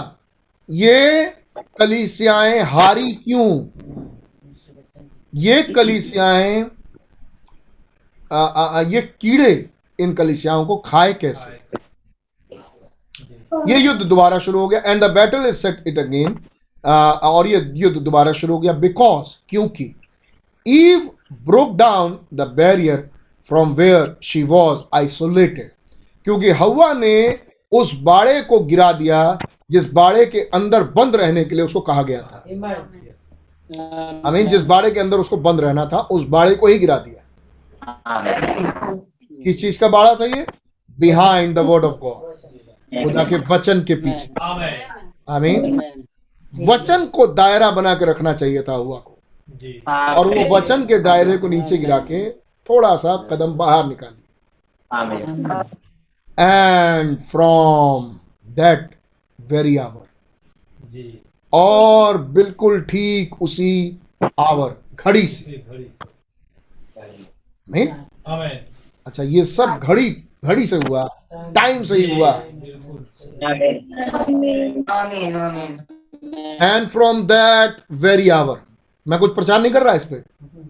ये 0.69 1.25
कलीसियाएँ 1.79 2.59
हारी 2.59 3.11
क्यों? 3.15 3.49
ये 5.33 5.61
कलीसियाएँ 5.75 6.55
ये 8.93 9.01
कीड़े 9.21 9.69
इन 9.99 10.13
कलिसियाओं 10.13 10.65
को 10.65 10.77
खाए 10.85 11.13
कैसे? 11.13 11.61
ये 13.69 13.77
युद्ध 13.77 14.01
दोबारा 14.01 14.39
शुरू 14.39 14.59
हो 14.59 14.67
गया 14.67 14.91
and 14.91 15.03
the 15.03 15.11
battle 15.11 15.45
is 15.47 15.55
set 15.55 15.83
it 15.87 15.99
again 15.99 16.37
और 16.83 17.47
ये 17.47 17.61
युद्ध 17.75 17.97
दोबारा 17.97 18.33
शुरू 18.33 18.53
हो 18.53 18.59
गया 18.59 18.73
बिकॉज़ 18.73 19.35
क्योंकि 19.49 19.93
Eve 20.65 21.09
broke 21.45 21.75
down 21.77 22.19
the 22.33 22.51
barrier 22.57 23.09
from 23.49 23.73
where 23.75 24.15
she 24.23 24.43
was 24.43 24.83
isolated 24.93 25.71
क्योंकि 26.25 26.49
हवा 26.49 26.93
ने 26.93 27.15
उस 27.73 27.99
बाड़े 28.01 28.41
को 28.41 28.59
गिरा 28.59 28.91
दिया 28.91 29.37
जिस 29.71 29.93
बाड़े 29.93 30.25
के 30.25 30.39
अंदर 30.39 30.83
बंद 30.83 31.15
रहने 31.15 31.43
के 31.43 31.55
लिए 31.55 31.65
उसको 31.65 31.81
कहा 31.81 32.03
गया 32.03 32.21
था। 32.21 32.43
Amen. 32.43 32.75
आई 34.25 34.31
मीन 34.31 34.47
जिस 34.47 34.65
बाड़े 34.65 34.91
के 34.91 34.99
अंदर 34.99 35.17
उसको 35.17 35.37
बंद 35.37 35.59
रहना 35.59 35.85
था 35.85 35.99
उस 36.11 36.27
बाड़े 36.27 36.55
को 36.55 36.67
ही 36.67 36.79
गिरा 36.79 36.97
दिया। 36.97 37.19
किस 39.43 39.61
चीज़ 39.61 39.79
का 39.79 39.87
बाड़ा 39.87 40.15
था 40.15 40.25
ये? 40.25 40.45
Behind 40.99 41.55
the 41.55 41.59
word 41.59 41.83
of 41.83 41.99
God 41.99 42.33
खुदा 43.03 43.23
के 43.23 43.37
वचन 43.49 43.83
के 43.83 43.95
पीछे। 43.95 44.29
आमेन। 44.41 44.81
आई 45.29 45.39
मीन 45.39 46.05
वचन 46.67 47.05
को 47.05 47.27
दायरा 47.27 47.71
बना 47.71 47.93
के 47.95 48.05
रखना 48.05 48.33
चाहिए 48.33 48.61
था 48.61 48.73
हुआ 48.73 48.97
को। 48.97 49.17
जी। 49.49 49.83
और 49.89 50.27
वो 50.27 50.55
वचन 50.55 50.85
के 50.85 50.99
दायरे 50.99 51.37
को 51.37 51.47
नीचे 51.47 51.77
गिरा 51.77 51.97
के 51.99 52.29
थोड़ा 52.69 52.95
सा 52.95 53.15
कदम 53.31 53.53
बाहर 53.53 53.85
निकाली। 53.85 54.19
And 56.37 57.17
from 57.31 58.05
that 58.47 58.89
very 59.39 59.75
hour 59.77 60.05
जी। 60.91 61.19
और 61.53 62.17
बिल्कुल 62.33 62.81
ठीक 62.81 63.41
उसी 63.41 63.99
आवर 64.39 64.75
घड़ी 64.95 65.27
से। 65.27 65.63
नहीं 67.67 67.87
अच्छा 69.07 69.23
ये 69.23 69.43
सब 69.45 69.79
घड़ी 69.83 70.09
घड़ी 70.45 70.65
से 70.67 70.75
हुआ 70.77 71.03
टाइम 71.33 71.83
से 71.83 71.95
ही 71.95 72.15
हुआ। 72.15 72.31
And 76.61 76.87
from 76.89 77.21
that 77.27 77.77
very 78.01 78.29
hour 78.29 78.61
मैं 79.05 79.19
कुछ 79.19 79.35
प्रचार 79.35 79.61
नहीं 79.61 79.71
कर 79.71 79.83
रहा 79.83 79.93
इस 79.93 80.05
पे। 80.05 80.21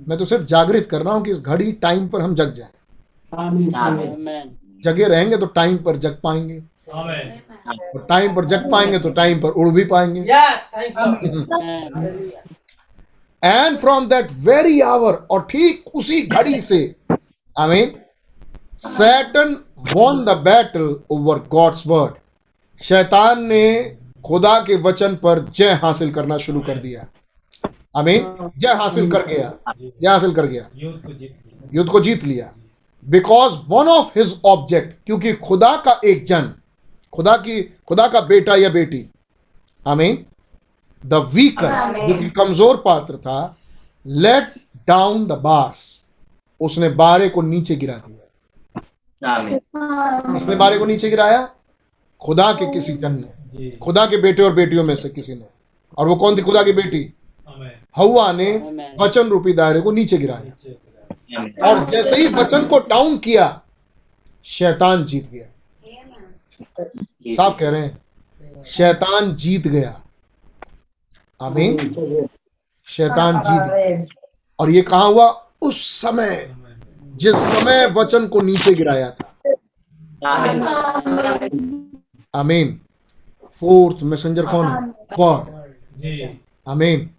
मैं 0.07 0.17
तो 0.17 0.25
सिर्फ़ 0.25 0.43
जागृत 0.45 0.87
कर 0.91 1.01
रहा 1.01 1.13
हूँ 1.13 1.23
कि 1.25 1.31
इस 1.31 1.39
घड़ी 1.39 1.71
टाइम 1.81 2.07
पर 2.07 2.21
हम 2.21 2.35
जग 2.35 2.53
जाएँ। 2.53 2.69
जगे 4.83 5.05
रहेंगे 5.05 5.37
तो 5.37 5.45
टाइम 5.55 5.77
पर 5.77 5.97
जग 5.97 6.17
पाएँगे। 6.23 6.61
और 6.93 8.05
टाइम 8.09 8.35
पर 8.35 8.45
जग 8.45 8.69
पाएँगे 8.71 8.99
तो 8.99 9.09
टाइम 9.11 9.41
पर 9.41 9.49
उड़ 9.49 9.69
भी 9.69 9.83
पाएँगे. 9.85 10.21
And 13.43 13.77
from 13.77 14.07
that 14.09 14.31
very 14.41 14.79
hour 14.81 15.13
और 15.31 15.41
ठीक 15.49 15.87
उसी 15.95 16.21
घड़ी 16.21 16.59
से 16.61 16.95
I 17.55 17.69
mean 17.69 17.95
Satan 18.87 19.55
won 19.93 20.23
the 20.25 20.37
battle 20.45 20.95
over 21.09 21.39
God's 21.51 21.87
word 21.87 22.13
शैतान 22.81 23.43
ने 23.43 23.97
खुदा 24.25 24.59
के 24.59 24.75
वचन 24.81 25.15
पर 25.15 25.39
जय 25.55 25.71
हासिल 25.81 26.11
करना 26.13 26.37
शुरू 26.37 26.59
कर 26.61 26.77
दिया। 26.77 27.05
आई 27.95 28.03
मीन 28.03 28.51
जय 28.57 28.73
हासिल 28.73 29.11
कर 29.11 29.25
गया। 29.25 29.53
जय 29.79 30.07
हासिल 30.07 30.33
कर 30.33 30.45
गया। 30.45 30.67
युद्ध 31.73 31.89
को 31.91 31.99
जीत 31.99 32.23
लिया। 32.23 32.53
Because 33.09 33.53
one 33.67 33.87
of 33.87 34.19
his 34.19 34.39
object 34.45 35.05
क्योंकि 35.05 35.33
खुदा 35.33 35.75
का 35.75 35.99
एक 36.05 36.25
जन 36.25 36.53
खुदा 37.13 37.35
की 37.37 37.61
खुदा 37.87 38.07
का 38.07 38.21
बेटा 38.21 38.55
या 38.55 38.69
बेटी 38.69 39.05
आई 39.87 39.95
मीन 39.95 40.25
द 41.03 41.13
वीकर 41.33 42.07
जो 42.07 42.19
कि 42.19 42.29
कमज़ोर 42.29 42.81
पात्र 42.85 43.17
था 43.17 43.57
लेट 44.05 44.53
डाउन 44.87 45.25
द 45.25 45.31
बार्स 45.31 45.91
उसने 46.61 46.89
बारे 46.89 47.29
को 47.29 47.41
नीचे 47.41 47.75
गिरा 47.75 47.93
दिया। 47.97 48.19
इसने 50.35 50.55
बारे 50.55 50.77
को 50.77 50.85
नीचे 50.85 51.09
गिराया? 51.09 51.49
खुदा 52.21 52.51
के 52.53 52.65
किसी 52.73 52.93
जन 52.93 53.11
ने। 53.11 53.69
खुदा 53.77 54.05
के 54.05 54.17
बेटे 54.17 54.43
और 54.43 54.53
बेटियों 54.53 54.83
में 54.83 54.95
से 54.95 55.09
किसी 55.09 55.33
ने। 55.35 55.45
और 55.97 56.07
वो 56.07 56.15
कौन 56.15 56.37
थी? 56.37 56.41
खुदा 56.41 56.63
की 56.63 56.71
बेटी। 56.71 57.13
हवा 57.95 58.31
ने 58.31 58.51
वचन 58.99 59.27
रूपी 59.27 59.53
दायरे 59.53 59.81
को 59.81 59.91
नीचे 59.91 60.17
गिराया। 60.17 60.73
और 61.63 61.89
जैसे 61.89 62.15
ही 62.15 62.27
वचन 62.27 62.67
को 62.67 62.79
डाउन 62.79 63.17
किया 63.17 63.61
शैतान 64.43 65.05
जीत 65.05 65.31
गया। 65.31 65.45
साफ़ 67.27 67.57
कह 67.57 67.69
रहे 67.69 67.81
हैं 67.81 68.01
शैतान 68.65 69.35
जीत 69.35 69.67
गया। 69.67 70.01
आमीन। 71.41 71.77
शैतान 72.87 73.37
जीत 73.37 73.73
गया। 73.73 74.05
और 74.59 74.69
ये 74.69 74.81
कहा 74.81 75.03
हुआ? 75.03 75.47
उस 75.61 76.01
समय 76.01 76.55
जिस 77.03 77.35
समय 77.35 77.87
वचन 77.87 78.27
को 78.27 78.41
नीचे 78.41 78.73
गिराया 78.73 79.11
था। 79.11 79.29
आमीन। 82.35 82.81
फोर्थ 83.59 83.97
मैसेंजर 84.03 84.45
कौन 84.45 84.67
है? 84.67 84.89
गॉड। 85.17 85.63
जी। 85.97 86.39
आमीन। 86.67 87.09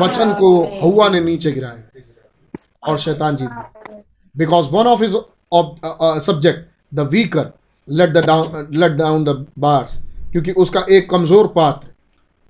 वचन 0.00 0.34
को 0.34 0.64
हवा 0.64 1.08
ने 1.08 1.20
नीचे 1.20 1.52
गिराया। 1.52 1.95
और 2.82 2.98
शैतान 2.98 3.36
जीत 3.36 3.48
गया। 3.48 4.02
Because 4.34 4.66
one 4.70 4.86
of 4.86 5.02
his 5.02 5.14
subject 6.24 6.68
the 6.92 7.08
weaker 7.12 7.52
let 7.88 8.10
the 8.10 8.24
down 8.26 8.68
let 8.72 8.92
down 8.92 9.24
the 9.24 9.46
bars 9.58 10.00
क्योंकि 10.32 10.52
उसका 10.54 10.84
एक 10.90 11.08
कमज़ोर 11.10 11.46
पात्र 11.56 11.88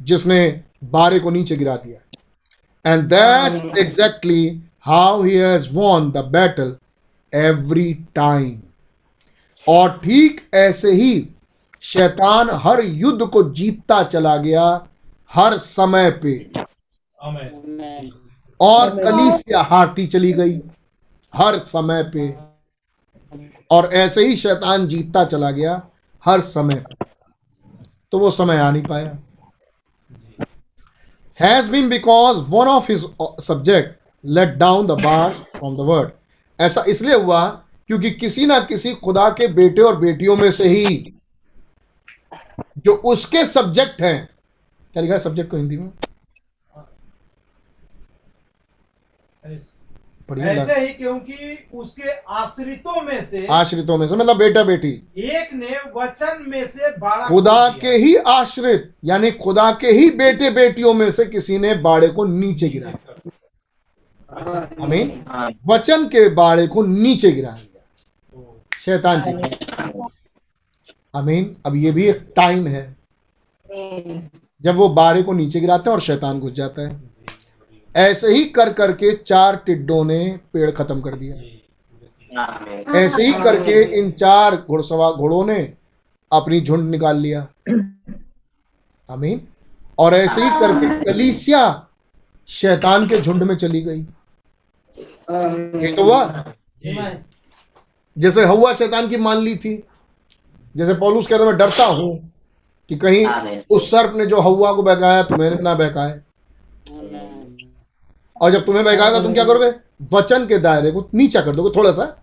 जिसने 0.00 0.40
बारे 0.86 1.18
को 1.18 1.30
नीचे 1.30 1.56
गिरा 1.56 1.76
दिया। 1.76 2.00
And 2.84 3.04
that's 3.08 3.78
exactly 3.78 4.62
how 4.86 5.22
he 5.22 5.34
has 5.34 5.68
won 5.72 6.10
the 6.10 6.24
battle 6.32 6.76
every 7.32 7.92
time 8.14 8.60
और 9.66 9.88
ठीक 10.04 10.40
ऐसे 10.54 10.92
ही 10.92 11.28
शैतान 11.82 12.50
हर 12.62 12.80
युद्ध 12.84 13.26
को 13.26 13.42
जीतता 13.50 14.02
चला 14.04 14.36
गया 14.38 14.64
हर 15.30 15.56
समय 15.60 16.10
पे। 16.22 16.34
आमेन 17.18 18.10
और 18.60 18.90
कलीसिया 18.96 19.62
हारती 19.62 20.06
चली 20.06 20.32
गई 20.32 20.60
हर 21.34 21.58
समय 21.66 22.02
पे। 22.14 22.34
और 23.70 23.86
ऐसे 23.94 24.26
ही 24.26 24.36
शैतान 24.36 24.86
जीतता 24.88 25.24
चला 25.24 25.50
गया 25.50 25.80
हर 26.24 26.40
समय 26.42 26.84
तो 28.12 28.18
वो 28.18 28.30
समय 28.30 28.58
आ 28.58 28.70
नहीं 28.70 28.82
पाया। 28.82 29.18
Has 31.40 31.70
been 31.70 31.88
because 31.88 32.38
one 32.50 32.68
of 32.68 32.90
his 32.92 33.04
subject 33.44 33.98
let 34.24 34.54
down 34.58 34.86
the 34.86 35.00
bar 35.02 35.32
from 35.56 35.76
the 35.76 35.80
word 35.88 36.10
ऐसा 36.58 36.84
इसलिए 36.88 37.14
हुआ 37.14 37.46
क्योंकि 37.88 38.10
किसी 38.10 38.46
ना 38.46 38.58
किसी 38.60 38.94
खुदा 38.94 39.28
के 39.30 39.46
बेटे 39.54 39.82
और 39.82 39.96
बेटियों 39.96 40.36
में 40.36 40.50
से 40.50 40.68
ही 40.68 40.96
जो 42.86 42.92
उसके 43.06 43.44
सब्जेक्ट 43.46 44.00
हैं 44.02 44.28
क्या 44.94 45.02
लिखा 45.02 45.14
है 45.14 45.20
सब्जेक्ट 45.20 45.50
को 45.50 45.56
हिंदी 45.56 45.76
में 45.76 45.88
पढ़िए 49.42 49.58
ऐसे 50.30 50.80
ही 50.80 50.88
क्योंकि 50.88 51.68
उसके 51.74 52.10
आश्रितों 52.28 53.02
में 53.02 53.24
से 53.24 53.46
आश्रितों 53.46 53.98
में 53.98 54.08
से 54.08 54.16
मतलब 54.16 54.36
बेटा 54.36 54.64
बेटी 54.64 54.90
एक 55.16 55.54
ने 55.54 55.76
वचन 55.96 56.44
में 56.48 56.66
से 56.66 56.96
बाड़ा 56.98 57.28
खुदा 57.28 57.68
के 57.68 57.88
ही 57.88 58.16
आश्रित 58.16 58.92
यानी 59.04 59.30
खुदा 59.30 59.70
के 59.72 59.88
ही 59.88 60.10
बेटे 60.10 60.50
बेटियों 60.50 60.94
में 60.94 61.10
से 61.10 61.24
किसी 61.24 61.58
ने 61.58 61.74
बाड़े 61.74 62.08
को 62.08 62.24
नीचे 62.24 62.68
गिराया 62.68 62.98
आमीन। 64.82 65.24
वचन 65.66 66.04
के 66.04 66.28
बाड़े 66.28 66.66
को 66.66 66.82
नीचे 66.82 67.30
गिरा 67.32 67.50
दिया। 67.50 68.62
शैतान 68.80 69.22
जी। 69.22 69.32
आमीन। 71.14 71.56
अब 71.66 71.76
ये 71.76 71.90
भी 71.90 72.08
एक 72.08 72.32
टाइम 72.36 72.66
है। 72.66 72.96
जब 74.62 74.76
वो 74.76 74.88
बाड़े 74.88 75.22
को 75.22 75.32
नीचे 75.32 75.60
गिराते 75.60 75.90
हैं 75.90 75.94
और 75.94 76.00
शैतान 76.00 76.40
घुस 76.40 76.52
जाता 76.52 76.82
है। 76.82 77.15
ऐसे 77.96 78.32
ही 78.34 78.44
कर 78.44 78.72
करके 78.72 79.14
चार 79.16 79.56
टिड्डों 79.56 80.04
ने 80.04 80.18
पेड़ 80.52 80.70
खत्म 80.70 81.00
कर 81.00 81.14
दिया। 81.14 81.34
ऐसे 82.96 83.26
ही 83.26 83.32
करके 83.42 83.82
इन 83.98 84.10
चार 84.12 84.56
घुड़सवार 84.56 85.12
घोड़ों 85.12 85.44
ने 85.46 85.58
अपनी 86.32 86.60
झुंड 86.60 86.90
निकाल 86.90 87.18
लिया। 87.18 87.46
आमीन। 89.08 89.40
और 89.98 90.14
ऐसे 90.14 90.42
ही 90.44 90.50
करके 90.60 90.88
कलीसिया 91.04 91.62
शैतान 92.48 93.06
के 93.08 93.20
झुंड 93.20 93.42
में 93.42 93.56
चली 93.56 93.80
गई। 93.82 94.00
ये 95.80 95.92
तो 95.92 96.04
हुआ। 96.04 96.44
जैसे 98.16 98.44
हवा 98.44 98.72
शैतान 98.74 99.08
की 99.08 99.16
मान 99.16 99.38
ली 99.38 99.56
थी। 99.56 99.82
जैसे 100.74 100.94
पौलुस 100.94 101.26
कहता 101.26 101.44
मैं 101.44 101.56
डरता 101.58 101.84
हूँ 101.84 102.32
कि 102.90 102.96
कहीं 102.96 103.26
उस 103.70 103.90
सर्प 103.90 104.16
ने 104.16 104.26
जो 104.26 104.40
हवा 104.40 104.72
को 104.72 104.82
बहकाया 104.82 105.22
तो 105.22 105.28
तुम्हें 105.28 105.60
ना 105.62 105.74
बहकाए 105.74 106.20
और 108.40 108.50
जब 108.52 108.64
तुम्हें 108.66 108.84
बहकाएगा 108.84 109.20
तुम 109.22 109.34
क्या 109.34 109.44
करोगे? 109.44 109.72
वचन 110.12 110.46
के 110.46 110.58
दायरे 110.58 110.90
को 110.92 111.08
नीचा 111.14 111.40
कर 111.40 111.54
दोगे 111.56 111.70
थोड़ा 111.76 111.92
सा। 111.92 112.16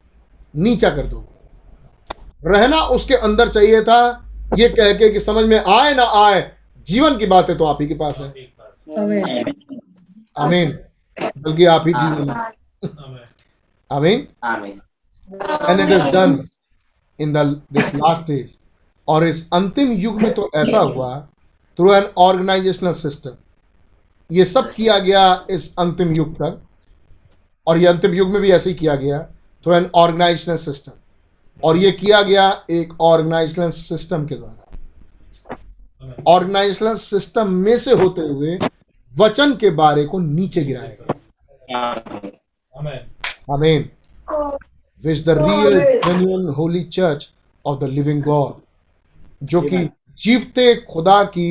नीचा 0.55 0.89
कर 0.89 1.07
दोगे। 1.07 2.49
रहना 2.49 2.81
उसके 2.95 3.15
अंदर 3.17 3.49
चाहिए 3.49 3.81
था 3.83 3.99
ये 4.57 4.69
कह 4.69 4.93
के 4.93 5.09
कि 5.09 5.19
समझ 5.19 5.45
में 5.45 5.57
आए 5.59 5.93
ना 5.95 6.03
आए 6.25 6.51
जीवन 6.87 7.17
की 7.17 7.25
बातें 7.25 7.57
तो 7.57 7.65
आप 7.65 7.81
ही 7.81 7.87
के 7.87 7.93
पास 7.93 8.17
है। 8.17 8.27
आमीन। 10.37 10.77
बल्कि 11.37 11.65
आप 11.65 11.87
ही 11.87 11.93
जीवन 11.93 12.29
है 12.29 12.51
आमीन। 13.89 14.27
And 15.69 15.79
it 15.79 15.91
is 15.91 16.05
done 16.13 16.39
in 17.19 17.33
the 17.33 17.37
this 17.73 17.93
last 17.95 18.21
stage 18.23 18.55
और 19.07 19.23
इस 19.23 19.49
अंतिम 19.53 19.91
युग 19.91 20.21
में 20.21 20.33
तो 20.33 20.49
ऐसा 20.55 20.79
हुआ 20.79 21.17
थ्रू 21.77 21.93
एन 21.93 22.07
ऑर्गेनाइजेशनल 22.17 22.93
सिस्टम 22.93 23.31
ये 24.33 24.45
सब 24.45 24.71
किया 24.73 24.97
गया 24.99 25.23
इस 25.49 25.73
अंतिम 25.79 26.11
युग 26.13 26.33
तक 26.35 26.61
और 27.67 27.77
ये 27.77 27.87
अंतिम 27.87 28.13
युग 28.13 28.29
में 28.29 28.41
भी 28.41 28.51
ऐसे 28.51 28.69
ही 28.69 28.75
किया 28.75 28.95
गया 28.95 29.21
थ्रू 29.65 29.73
एन 29.73 29.89
ऑर्गेनाइजेशनल 29.95 30.57
सिस्टम 30.57 30.91
और 31.63 31.77
ये 31.77 31.91
किया 31.91 32.21
गया 32.21 32.49
एक 32.69 32.93
ऑर्गेनाइजेशनल 33.01 33.69
सिस्टम 33.71 34.25
के 34.25 34.35
द्वारा। 34.35 36.13
ऑर्गेनाइजेशनल 36.27 36.95
सिस्टम 36.95 37.51
में 37.55 37.77
से 37.77 37.93
होते 37.93 38.21
हुए 38.21 38.57
वचन 39.11 39.55
के 39.55 39.69
बारे 39.81 40.03
को 40.05 40.19
नीचे 40.19 40.63
गिराया 40.63 40.95
गया 40.99 41.13
आमीन 43.53 43.89
which 45.03 45.25
the 45.25 45.37
real 45.39 45.79
genuine 45.79 46.47
holy 46.57 46.83
church 46.97 47.29
of 47.65 47.79
the 47.79 47.89
living 47.89 48.23
God 48.23 49.45
जो 49.45 49.61
कि 49.61 49.85
जीवते 50.23 50.73
खुदा 50.91 51.23
की 51.23 51.49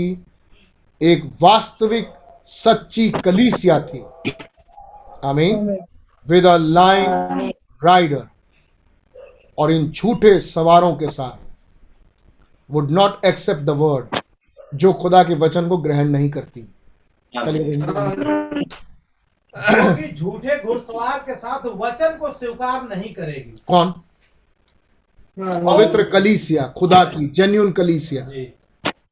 एक 1.01 1.25
वास्तविक 1.43 2.13
सच्ची 2.53 3.11
कलीसिया 3.25 3.81
थी। 3.81 4.05
आमीन। 5.25 5.79
विद 6.27 6.47
अ 6.47 6.57
लाइन 6.57 7.53
राइडर 7.85 8.25
और 9.59 9.73
इन 9.73 9.91
झूठे 9.91 10.39
सवारों 10.41 10.95
के 10.97 11.09
साथ 11.11 11.51
would 12.71 12.91
not 12.91 13.25
accept 13.25 13.61
the 13.61 13.71
word 13.71 14.19
जो 14.75 14.93
खुदा 14.93 15.23
के 15.25 15.35
वचन 15.35 15.69
को 15.69 15.77
ग्रहण 15.77 16.09
नहीं 16.09 16.31
करती। 16.31 16.61
झूठे 20.13 20.63
घुड़सवार 20.65 21.19
के 21.19 21.35
साथ 21.35 21.67
वचन 21.67 22.17
को 22.21 22.33
स्वीकार 22.33 22.83
नहीं 22.97 23.13
करेगी। 23.15 23.57
कौन? 23.69 23.93
पवित्र 25.39 26.03
कलीसिया 26.03 26.67
खुदा 26.77 27.05
की 27.05 27.29
जेन्यून 27.29 27.73
कलीसिया। 27.73 28.23
जी। 28.25 28.53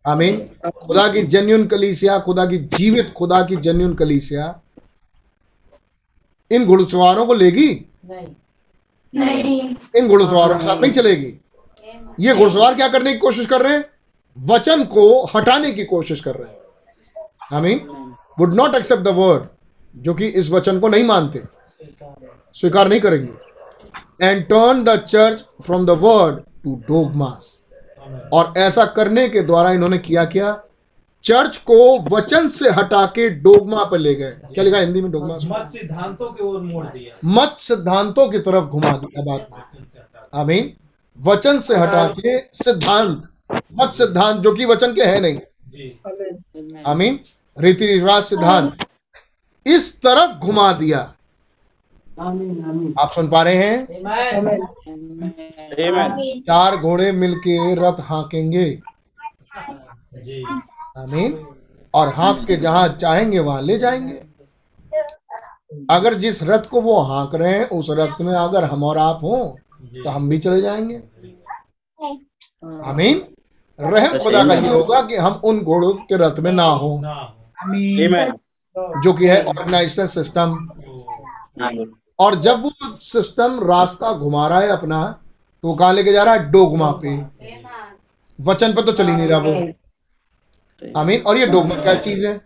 आमीन। 0.07 0.41
खुदा 0.67 1.07
की 1.13 1.23
जेन्यून 1.23 1.67
कलीसिया 1.67 2.19
खुदा 2.19 2.47
की 2.47 2.59
जीवित 2.59 3.13
खुदा 3.17 3.43
की 3.45 3.57
जेन्यून 3.57 3.95
कलीसिया 3.95 4.61
इन 6.51 6.67
घुड़सवारों 6.67 7.27
को 7.27 7.35
लेगी? 7.35 7.69
नहीं। 9.15 9.77
इन 9.97 10.09
घुड़सवारों 10.09 10.55
के 10.55 10.65
साथ 10.65 10.81
नहीं 10.81 10.93
चलेगी। 10.93 11.35
ये 12.21 12.35
घुड़सवार 12.35 12.75
क्या 12.75 12.89
करने 12.89 13.13
की 13.13 13.19
कोशिश 13.19 13.47
कर 13.47 13.63
रहे 13.63 13.73
हैं? 13.73 13.85
वचन 14.39 14.85
को 14.85 15.25
हटाने 15.25 15.73
की 15.73 15.85
कोशिश 15.85 16.21
कर 16.21 16.35
रहे 16.35 16.51
हैं। 16.51 16.59
आमीन। 17.53 18.15
Would 18.39 18.55
not 18.55 18.75
accept 18.75 19.03
the 19.03 19.09
word 19.09 19.45
जो 19.97 20.15
कि 20.15 20.27
इस 20.27 20.51
वचन 20.51 20.81
को 20.81 20.89
नहीं 20.89 21.05
मानते। 21.05 21.43
स्वीकार 22.55 22.89
नहीं 22.89 23.01
करेंगे। 23.01 24.27
And 24.27 24.45
turn 24.45 24.85
the 24.85 24.97
church 24.97 25.45
from 25.63 25.87
the 25.87 25.91
word 25.91 26.41
to 26.65 26.75
dogmas 26.89 27.60
और 28.33 28.55
ऐसा 28.57 28.85
करने 28.85 29.29
के 29.29 29.43
द्वारा 29.43 29.71
इन्होंने 29.71 29.99
किया 29.99 30.25
क्या? 30.25 30.63
चर्च 31.25 31.57
को 31.57 31.99
वचन 32.17 32.49
से 32.49 32.71
हटा 32.71 33.07
के 33.07 33.31
डोगमा 33.31 33.85
पर 33.85 33.99
ले 33.99 34.15
गए। 34.15 34.31
क्या 34.31 34.65
लिखा 34.65 34.79
हिंदी 34.79 35.03
में 35.03 35.11
डोगमा? 35.11 35.35
मत 35.35 35.67
सिद्धांतों 35.67 36.33
की 36.33 36.45
ओर 36.45 36.61
मोड़ 36.61 36.87
दिया। 36.87 37.19
मत 37.25 37.57
सिद्धांतों 37.59 38.29
की 38.29 38.39
तरफ़ 38.39 38.65
घुमा 38.65 38.91
दिया 38.91 39.23
बात 39.23 39.47
को 39.51 40.41
आमीन। 40.41 40.73
वचन 41.21 41.59
से 41.61 41.77
हटा 41.77 42.09
के 42.09 42.39
सिद्धांत। 42.39 43.29
मत 43.53 43.95
सिद्धांत 43.95 44.41
जो 44.41 44.53
कि 44.53 44.65
वचन 44.65 44.95
के 44.95 45.03
है 45.03 45.21
नहीं। 45.21 45.39
जी। 45.69 46.01
आमीन। 46.87 47.21
रीति 47.61 47.87
रिवाज 47.87 48.23
सिद्धांत। 48.23 48.77
इस 49.67 50.03
तरफ़ 50.03 50.39
घुमा 50.39 50.73
दिया। 50.73 51.15
आप 52.21 53.11
सुन 53.15 53.29
पा 53.29 53.43
रहे 53.43 53.55
हैं? 53.55 53.87
चार 56.41 56.77
घोड़े 56.77 57.13
मिलके 57.13 57.75
रथ 57.75 58.01
हाँकेंगे। 58.01 58.65
जी। 60.15 60.43
आमीन। 60.99 61.47
और 61.95 62.09
हाँक 62.09 62.47
के 62.47 62.57
जहाँ 62.57 62.89
चाहेंगे 62.89 63.39
वहाँ 63.39 63.63
ले 63.63 63.79
जाएँगे। 63.79 64.23
अगर 65.91 66.15
जिस 66.15 66.43
रथ 66.43 66.69
को 66.69 66.81
वो 66.81 67.01
हाँक 67.01 67.35
रहे 67.35 67.53
हैं 67.53 67.69
उस 67.69 67.87
रथ 67.91 68.21
में 68.21 68.35
अगर 68.35 68.65
हम 68.65 68.85
और 68.85 68.99
आप 68.99 69.21
हों 69.23 69.49
तो 70.05 70.11
हम 70.11 70.29
भी 70.29 70.39
चले 70.39 70.61
जाएँगे। 70.61 70.97
आमीन। 72.91 73.25
रहम 73.79 74.19
खुदा 74.19 74.45
का 74.45 74.55
ये 74.55 74.69
होगा 74.69 75.03
कि 75.03 75.17
हम 75.17 75.41
उन 75.45 75.61
घोड़ों 75.61 75.93
के 75.95 76.17
रथ 76.17 76.41
में 76.41 76.53
ना 76.53 76.65
हो। 76.65 77.03
हो। 78.77 79.03
जो 79.03 79.13
कि 79.13 79.27
है 79.27 79.45
ऑर्गेनाइजेशन 79.45 80.07
सिस्टम 80.07 80.69
और 82.21 82.35
जब 82.35 82.63
वो 82.63 82.73
सिस्टम 83.01 83.61
रास्ता 83.65 84.13
घुमा 84.13 84.49
रहा 84.49 84.61
है 84.61 84.69
अपना 84.69 85.19
तो 85.63 85.75
कहाँ 85.75 85.95
लेके 85.95 86.13
जा 86.13 86.23
रहा 86.23 86.35
है? 86.35 86.51
डोगमा 86.51 86.91
पे। 87.05 87.17
वचन 88.41 88.73
पे 88.73 88.83
तो 88.83 88.93
चल 88.93 89.09
ही 89.09 89.17
नहीं 89.17 89.29
रहा 89.29 89.39
वो। 89.39 89.69
आमीन। 91.01 91.21
और 91.21 91.37
ये 91.37 91.47
डोगमा 91.47 91.75
क्या 91.75 91.95
चीज़ 91.95 92.27
है? 92.27 92.41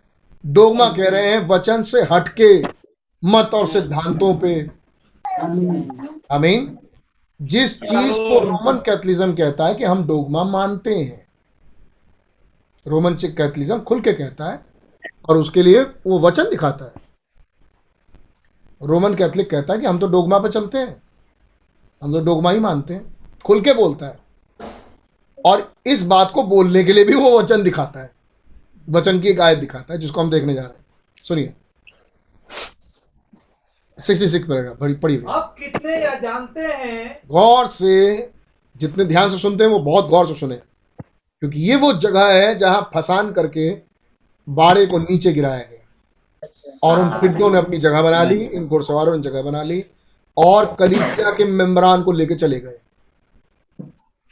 डोगमा 0.46 0.88
कह 0.88 1.08
रहे 1.08 1.30
हैं, 1.30 1.48
वचन 1.48 1.82
से 1.82 2.02
हटके 2.02 2.62
मत 3.24 3.50
और 3.54 3.68
सिद्धांतों 3.68 4.36
पे। 4.36 4.70
आमीन। 6.32 6.78
जिस 7.42 7.82
चीज़ 7.82 8.12
को 8.12 8.44
रोमन 8.44 8.78
कैथलिज्म 8.78 9.34
कहता 9.34 9.66
है 9.66 9.74
कि 9.74 9.84
हम 9.84 10.06
डोगमा 10.06 10.44
मानते 10.44 10.94
हैं। 10.94 11.26
रोमन 12.86 13.14
कैथलिज्म 13.14 13.80
खुल 13.80 14.00
के 14.00 14.12
कहता 14.12 14.52
है 14.52 14.60
और 15.28 15.36
उसके 15.36 15.62
लिए 15.62 15.82
वो 15.82 16.18
वचन 16.18 16.44
दिखाता 16.44 16.84
है। 16.84 17.03
रोमन 18.82 19.14
कैथलिक 19.14 19.50
कहता 19.50 19.74
है 19.74 19.80
कि 19.80 19.86
हम 19.86 19.98
तो 19.98 20.06
डोगमा 20.06 20.38
पे 20.38 20.48
चलते 20.48 20.78
हैं। 20.78 21.02
हम 22.02 22.12
तो 22.12 22.20
डोगमा 22.20 22.50
ही 22.50 22.58
मानते 22.58 22.94
हैं। 22.94 23.16
खुल 23.44 23.60
के 23.60 23.74
बोलता 23.74 24.06
है। 24.06 24.18
और 25.46 25.74
इस 25.86 26.02
बात 26.02 26.32
को 26.34 26.42
बोलने 26.42 26.84
के 26.84 26.92
लिए 26.92 27.04
भी 27.04 27.14
वो 27.14 27.40
वचन 27.40 27.62
दिखाता 27.62 28.00
है। 28.00 28.10
वचन 28.88 29.20
की 29.20 29.28
एक 29.28 29.40
आयत 29.40 29.58
दिखाता 29.58 29.94
है 29.94 30.00
जिसको 30.00 30.20
हम 30.20 30.30
देखने 30.30 30.54
जा 30.54 30.62
रहे 30.62 30.70
हैं। 30.70 30.86
सुनिए। 31.24 31.54
सिक्सटी 33.98 34.28
सिक्स 34.28 34.46
पढ़ी। 35.02 35.16
अब 35.16 35.56
कितने 35.58 35.92
यह 35.92 36.14
जानते 36.14 36.60
हैं? 36.60 37.20
गौर 37.28 37.66
से 37.66 38.30
जितने 38.76 39.04
ध्यान 39.04 39.30
से 39.30 39.38
सुनते 39.38 39.64
हैं 39.64 39.70
वो 39.70 39.78
बहुत 39.78 40.08
गौर 40.08 40.26
से 40.26 40.34
सुने। 40.34 40.54
क्योंकि 41.40 41.60
ये 41.60 41.76
वो 41.76 41.92
जगह 41.92 42.32
है 42.32 42.54
जहाँ 42.54 42.90
फसान 42.94 43.32
करके 43.32 43.78
बाड़े 44.48 44.86
को 44.86 44.98
नीचे 44.98 45.32
गिराया 45.32 45.62
और 46.82 47.00
उन 47.00 47.08
पिड्डों 47.20 47.50
ने 47.50 47.58
अपनी 47.58 47.78
जगह 47.78 48.02
बना 48.02 48.22
ली 48.22 48.38
इन 48.38 48.66
घुड़सवारों 48.66 49.16
ने 49.16 49.22
जगह 49.22 49.42
बना 49.42 49.62
ली 49.62 49.84
और 50.36 50.74
कलीसिया 50.78 51.30
के 51.30 51.44
मेम्बरान 51.44 52.02
को 52.02 52.12
लेके 52.12 52.34
चले 52.34 52.60
गए। 52.60 52.78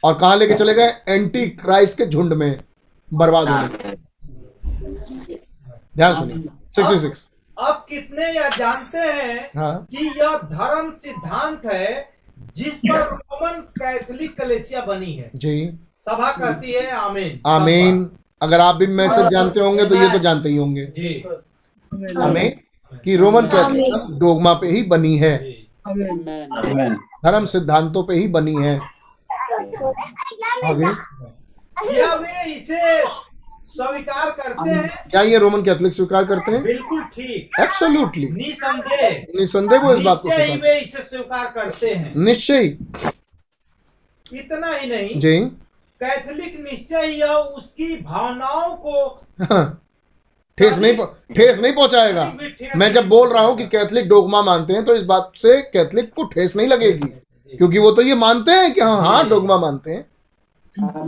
और 0.02 0.14
कहा 0.14 0.34
लेके 0.34 0.54
चले 0.54 0.74
गए? 0.74 0.94
एंटी 1.09 1.46
क्राइस्ट 1.48 1.98
के 1.98 2.06
झुंड 2.06 2.32
में 2.32 2.60
बर्बाद 3.10 3.48
होने 3.48 3.96
ध्यान 5.96 6.14
सुनिए। 6.14 6.48
सिक्सटी 6.76 6.98
सिक्स 6.98 7.28
अब 7.56 7.84
कितने 7.88 8.26
यह 8.32 8.48
जानते 8.48 8.98
हैं 8.98 9.50
हाँ। 9.56 9.86
कि 9.90 10.06
यह 10.09 10.36
धर्म 10.44 10.92
सिद्धांत 10.92 11.66
है 11.66 12.09
जिस 12.56 12.74
पर 12.78 13.00
रोमन 13.00 13.60
कैथोलिक 13.78 14.36
कलेसिया 14.38 14.84
बनी 14.84 15.12
है। 15.12 15.30
जी। 15.34 15.54
सभा 16.06 16.30
कहती 16.32 16.72
है 16.72 16.90
आमीन। 16.90 17.40
आमीन। 17.46 18.10
अगर 18.42 18.60
आप 18.60 18.74
भी 18.74 18.86
मैसेज 18.86 19.26
जानते 19.26 19.60
होंगे 19.60 19.86
तो 19.86 19.96
ये 19.96 20.10
तो 20.10 20.18
जानते 20.18 20.48
ही 20.48 20.56
होंगे। 20.56 20.84
जी। 20.86 21.12
आमीन 21.93 22.98
कि 23.05 23.16
रोमन 23.16 23.47
कैथोलिक 23.47 24.19
डोगमा 24.19 24.52
पे 24.55 24.66
ही 24.66 24.82
बनी 24.82 25.16
है। 25.16 25.36
धर्म 27.24 27.47
सिद्धांतों 27.47 28.02
पे 28.05 28.14
ही 28.14 28.28
बनी 28.28 28.55
है। 28.55 28.78
आगे। 30.64 30.90
इसे 32.55 33.05
स्वीकार 33.66 34.31
करते 34.31 34.70
हैं। 34.70 35.09
क्या 35.10 35.20
ये 35.23 35.39
रोमन 35.39 35.62
कैथोलिक 35.62 35.93
स्वीकार 35.93 36.24
करते 36.24 36.52
हैं? 36.52 36.62
बिल्कुल 36.62 37.02
ठीक। 37.05 37.60
एब्सोल्युटली 37.60 38.28
निसंदेह। 38.28 39.27
निसंदेह 39.40 39.81
वो 39.81 39.94
इस 39.94 40.05
बात 40.05 40.20
को 40.23 40.31
स्वीकार 40.31 40.59
वे 40.59 40.78
इसे 40.81 41.02
स्वीकार 41.02 41.51
करते 41.55 41.94
हैं। 41.94 42.12
निश्चय। 42.16 42.64
इतना 44.32 44.77
ही 44.77 44.89
नहीं। 44.89 45.19
जी। 45.20 45.39
कैथोलिक 46.01 46.60
निश्चय 46.60 47.06
यह 47.06 47.32
उसकी 47.32 47.97
भावनाओं 47.97 48.74
को 48.77 49.06
हाँ। 49.43 49.81
ठेस 50.62 50.78
नहीं 50.78 51.06
ठेस 51.34 51.60
नहीं 51.60 51.72
पहुंचाएगा। 51.72 52.32
मैं 52.76 52.93
जब 52.93 53.09
बोल 53.09 53.28
रहा 53.28 53.43
हूँ 53.43 53.56
कि 53.56 53.66
कैथोलिक 53.66 54.09
डोगमा 54.09 54.43
मानते 54.43 54.72
हैं 54.72 54.84
तो 54.84 54.94
इस 54.94 55.02
बात 55.02 55.32
से 55.36 55.60
कैथोलिक 55.62 56.12
को 56.14 56.24
ठेस 56.24 56.56
नहीं 56.56 56.68
लगेगी। 56.68 57.09
क्योंकि 57.52 57.78
वो 57.78 57.90
तो 57.90 58.02
ये 58.02 58.14
मानते 58.14 58.52
हैं 58.52 58.72
कि 58.74 58.80
हाँ 58.80 59.01
हाँ 59.02 59.28
डोगमा 59.28 59.56
मानते 59.59 59.90
हैं। 59.90 60.05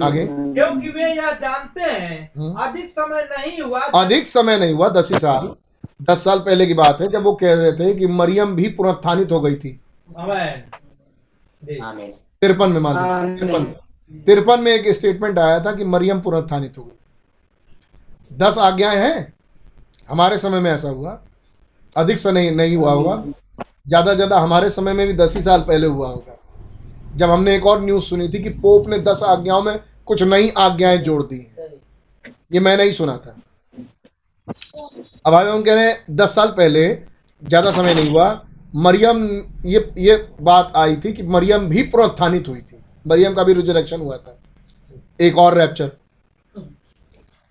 आगे। 0.02 0.26
क्योंकि 0.26 0.88
वे 0.88 1.12
यह 1.12 1.30
जानते 1.32 1.80
हैं 1.80 2.30
हम्म। 2.36 2.54
अधिक 2.54 2.88
समय 2.88 3.28
नहीं 3.30 3.60
हुआ 3.60 3.80
अधिक 3.80 4.28
समय 4.28 4.58
नहीं 4.58 4.72
हुआ 4.74 4.88
दस 4.88 5.12
ही 5.12 5.18
साल। 5.18 5.54
दस 6.02 6.24
साल 6.24 6.38
पहले 6.38 6.66
की 6.66 6.74
बात 6.74 7.00
है 7.00 7.08
जब 7.12 7.22
वो 7.22 7.34
कह 7.34 7.54
रहे 7.54 7.72
थे 7.72 7.94
कि 7.94 8.06
मरियम 8.06 8.54
भी 8.56 8.68
पुनरुत्थानित 8.68 9.32
हो 9.32 9.40
गई 9.40 9.54
थी. 9.54 9.80
तिरपन 11.62 12.72
में 12.72 12.80
मान 12.80 13.36
तिरपन 13.36 13.62
में। 13.62 14.22
तिरपन 14.26 14.60
में 14.60 14.72
एक 14.72 14.88
स्टेटमेंट 14.94 15.38
आया 15.38 15.60
था 15.64 15.72
कि 15.72 15.84
मरियम 15.84 16.20
पुनरुत्थानित 16.20 16.78
हो 16.78 16.82
गई। 16.84 18.36
दस 18.38 18.58
आज्ञाएँ 18.58 18.96
हैं 18.96 19.33
हमारे 20.08 20.38
समय 20.38 20.60
में 20.60 20.70
ऐसा 20.70 20.88
हुआ। 20.88 21.18
अधिक 21.96 22.18
से 22.18 22.32
नहीं 22.32 22.50
नहीं 22.50 22.76
हुआ 22.76 22.92
होगा। 22.92 23.22
ज़्यादा 23.88 24.14
ज़्यादा 24.14 24.38
हमारे 24.38 24.70
समय 24.70 24.92
में 24.92 25.06
भी 25.06 25.12
दस 25.14 25.36
ही 25.36 25.42
साल 25.42 25.60
पहले 25.60 25.86
हुआ 25.86 26.08
होगा। 26.08 26.36
जब 27.16 27.30
हमने 27.30 27.54
एक 27.56 27.66
और 27.66 27.82
न्यूज़ 27.82 28.04
सुनी 28.04 28.28
थी 28.28 28.42
कि 28.42 28.50
पोप 28.60 28.88
ने 28.88 28.98
दस 29.00 29.22
आज्ञाओं 29.22 29.62
में 29.62 29.78
कुछ 30.06 30.22
नई 30.22 30.48
आज्ञाएँ 30.58 30.98
जोड़ 30.98 31.22
दी। 31.22 31.46
ये 32.52 32.60
मैंने 32.60 32.84
ही 32.84 32.92
सुना 32.92 33.16
था। 33.16 33.36
अब 35.26 35.34
हम 35.34 35.62
कह 35.62 35.74
रहे 35.74 35.84
हैं, 35.84 36.04
दस 36.10 36.34
साल 36.34 36.48
पहले 36.48 36.88
ज़्यादा 37.42 37.70
समय 37.70 37.94
नहीं 37.94 38.10
हुआ। 38.10 38.44
मरियम, 38.76 39.26
ये 39.64 39.92
ये 39.98 40.16
बात 40.40 40.72
आई 40.76 40.96
थी 40.96 41.12
कि 41.12 41.22
मरियम 41.22 41.68
भी 41.68 41.82
प्रोत्थानित 41.84 42.48
हुई 42.48 42.60
थी। 42.60 42.78
मरियम 43.06 43.34
का 43.34 43.42
भी 43.44 43.52
रिजरेक्शन 43.54 44.00
हुआ 44.00 44.16
था। 44.16 44.38
एक 45.20 45.38
और 45.38 45.54
रैप्चर 45.54 45.90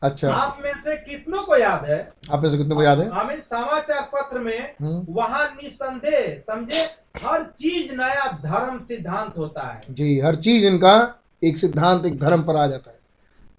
अच्छा। 0.04 0.32
आप 0.34 0.58
में 0.64 0.74
से 0.74 0.96
कितनों 0.96 1.44
को 1.44 1.58
याद 1.58 1.86
है? 1.86 2.14
आप 2.32 2.44
में 2.44 2.50
से 2.50 2.58
कितने 2.58 2.76
को 2.76 2.84
याद 2.84 3.00
है? 3.00 3.10
आमीन 3.10 3.38
समाचार 3.38 4.02
पत्र 4.14 4.40
में 4.40 4.76
हम्म। 4.82 5.06
वहाँ 5.10 5.46
निसंदेह 5.64 6.44
समझे? 6.48 6.82
हर 7.24 7.44
चीज़ 7.44 7.96
नया 7.96 8.32
धर्म 8.32 8.80
सिद्धांत 8.80 9.38
होता 9.38 9.62
है। 9.62 9.82
जी 9.90 10.20
हर 10.20 10.36
चीज़ 10.36 10.66
इनका 10.66 11.16
एक 11.44 11.58
सिद्धांत 11.58 12.06
एक 12.06 12.20
धर्म 12.20 12.44
पर 12.44 12.56
आ 12.56 12.68
जाता 12.68 12.92
है। 12.92 13.00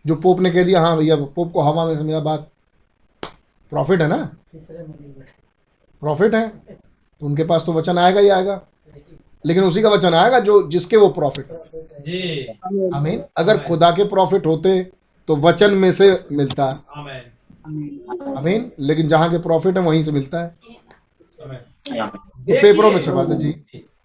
जो 0.06 0.14
पोप 0.16 0.40
ने 0.40 0.50
कह 0.50 0.64
दिया 0.64 0.80
हाँ 0.80 0.96
भैया 0.96 1.16
पोप 1.16 1.52
को 1.52 1.60
हवा 1.60 1.86
में 1.86 1.96
से 1.96 2.04
मेरा 2.04 2.20
बात। 2.20 2.48
प्रॉफिट 3.72 4.00
है 4.00 4.08
ना? 4.08 4.36
प्रॉफिट 6.02 6.34
है? 6.34 6.48
तो 6.48 7.26
उनके 7.26 7.44
पास 7.44 7.62
तो 7.66 7.72
वचन 7.72 7.98
आएगा 7.98 8.20
ही 8.20 8.28
आएगा। 8.28 8.60
लेकिन 9.46 9.64
उसी 9.64 9.82
का 9.82 9.88
वचन 9.88 10.14
आएगा 10.14 10.40
जो 10.40 10.68
जिसके 10.68 10.96
वो 10.96 11.08
प्रॉफिट 11.08 11.46
जी। 12.00 12.46
आमीन। 12.94 13.24
अगर 13.36 13.58
खुदा 13.58 13.90
के 13.90 14.04
प्रॉफिट 14.04 14.46
होते 14.46 14.90
तो 15.28 15.36
वचन 15.36 15.74
में 15.74 15.90
से 15.92 16.08
मिलता 16.32 16.64
है। 16.64 16.72
आमीन 18.36 18.70
लेकिन 18.80 19.08
जहाँ 19.08 19.30
के 19.30 19.38
प्रॉफिट 19.38 19.76
है 19.76 19.82
वहीं 19.82 20.02
से 20.02 20.12
मिलता 20.12 20.42
है। 20.42 20.56
तो 21.38 22.60
पेपरों 22.62 22.90
में 22.92 23.00
छपाते 23.00 23.34
जी। 23.34 23.50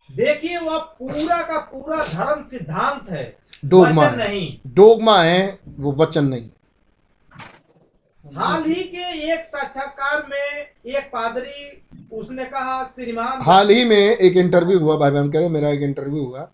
देखिए 0.10 0.58
वह 0.58 0.78
पूरा 1.00 1.42
का 1.44 1.58
पूरा 1.74 1.98
धर्म 2.06 2.44
सिद्धांत 2.44 3.10
है। 3.10 3.26
डोगमा 3.66 4.10
नहीं। 4.12 4.58
डोगमा 4.68 5.22
है 5.22 5.60
वो 5.80 5.92
वचन 5.94 6.26
नहीं। 6.26 6.50
हाल 8.24 8.64
ही 8.64 8.84
के 8.86 9.34
एक 9.34 9.44
साक्षात्कार 9.44 10.26
में 10.30 10.96
एक 10.96 11.10
पादरी 11.14 12.18
उसने 12.18 12.46
कहा 12.46 12.84
श्रीमान 12.96 13.42
हाल 13.42 13.70
ही 13.70 13.86
में 13.86 13.98
एक 13.98 14.38
इंटरव्यू 14.38 14.80
हुआ 14.80 14.98
भाई 14.98 15.12
बहन 15.12 15.32
कह 15.32 15.40
रहे 15.40 15.50
मेरा 15.50 15.70
एक 15.70 15.82
इंटरव्यू 15.82 16.24
हुआ। 16.24 16.48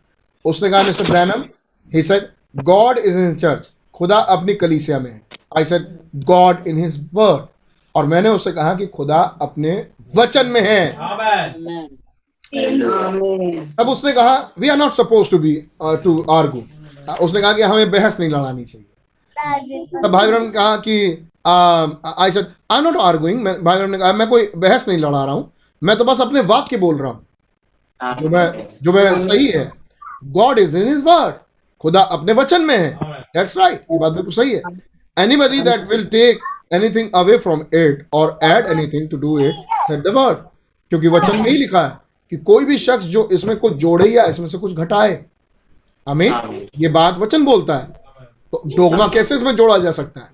उसने 0.45 0.69
कहा 0.69 0.83
Mr 0.83 1.03
Branham 1.03 1.43
he 1.91 2.03
said 2.03 2.29
God 2.63 2.97
is 2.97 3.17
in 3.17 3.35
church 3.35 3.71
खुदा 3.95 4.17
अपनी 4.35 4.53
कलीसिया 4.55 4.99
में 4.99 5.11
है। 5.11 5.21
I 5.57 5.65
said 5.65 5.87
God 6.25 6.67
in 6.67 6.77
his 6.77 6.97
word 7.13 7.45
और 7.95 8.05
मैंने 8.05 8.29
उससे 8.29 8.51
कहा 8.51 8.73
कि 8.75 8.85
खुदा 8.87 9.19
अपने 9.41 9.85
वचन 10.15 10.47
में 10.47 10.61
है. 10.61 10.91
तब 13.75 13.89
उसने 13.89 14.11
कहा 14.13 14.35
we 14.59 14.69
are 14.69 14.77
not 14.77 14.93
suppose 14.93 15.29
to 15.31 15.37
be 15.39 15.53
to 16.03 16.25
argue 16.31 16.63
उसने 17.21 17.41
कहा 17.41 17.53
कि 17.53 17.61
हमें 17.61 17.91
बहस 17.91 18.19
नहीं 18.19 18.29
लड़ानी 18.29 18.63
चाहिए। 18.63 18.87
तब 20.01 20.11
भाई 20.11 20.27
बहन 20.27 20.43
ने 20.43 20.49
कहा 20.51 20.75
कि 20.77 21.29
I 21.45 22.31
said 22.31 22.45
I 22.71 22.81
not 22.81 22.97
arguing 22.99 23.45
भाई 23.45 23.77
बहन 23.77 23.91
ने 23.91 23.97
कहा 23.97 24.13
मैं 24.13 24.27
कोई 24.29 24.49
बहस 24.57 24.87
नहीं 24.87 24.97
लड़ा 24.97 25.23
रहा 25.23 25.33
हूँ। 25.33 25.51
मैं 25.81 25.95
तो 25.97 26.03
बस 26.05 26.21
अपने 26.21 26.41
वाक्य 26.43 26.77
बोल 26.77 26.97
रहा 26.97 27.11
हूँ। 27.11 27.25
जो 28.19 28.29
मैं 28.29 28.67
जो 28.83 28.93
मैं 28.93 29.17
सही 29.19 29.47
है। 29.47 29.71
God 30.31 30.59
is 30.59 30.77
in 30.77 30.87
his 30.87 31.03
word 31.05 31.35
खुदा 31.83 32.01
अपने 32.15 32.33
वचन 32.33 32.61
में 32.61 32.77
है। 32.77 33.14
दैट्स 33.35 33.57
राइट 33.57 33.81
ये 33.91 33.97
बात 33.99 34.13
बिल्कुल 34.13 34.33
सही 34.33 34.51
है. 34.51 34.61
Anybody 35.17 35.61
that 35.61 35.89
will 35.89 36.05
take 36.05 36.39
anything 36.73 37.09
away 37.15 37.37
from 37.37 37.61
it 37.73 38.07
और 38.13 38.39
add 38.43 38.65
anything 38.65 39.09
to 39.09 39.17
do 39.17 39.37
it 39.39 39.55
that 39.89 39.99
the 39.99 40.13
word 40.15 40.37
क्योंकि 40.91 41.07
वचन 41.07 41.35
में 41.35 41.49
ही 41.51 41.57
लिखा 41.57 41.81
है 41.81 41.97
कि 42.31 42.37
कोई 42.37 42.65
भी 42.65 42.77
शख्स 42.77 43.05
जो 43.05 43.27
इसमें 43.31 43.57
कुछ 43.57 43.73
जोड़े 43.73 44.09
या 44.09 44.23
इसमें 44.25 44.47
से 44.47 44.57
कुछ 44.57 44.73
घटाए 44.73 45.25
हमें 46.07 46.69
ये 46.77 46.87
बात 46.87 47.17
वचन 47.17 47.45
बोलता 47.45 47.77
है. 47.77 47.85
तो 48.51 48.61
डोगमा 48.77 49.07
कैसे 49.07 49.35
इसमें 49.35 49.55
जोड़ा 49.55 49.77
जा 49.77 49.91
सकता 49.91 50.19
है? 50.19 50.27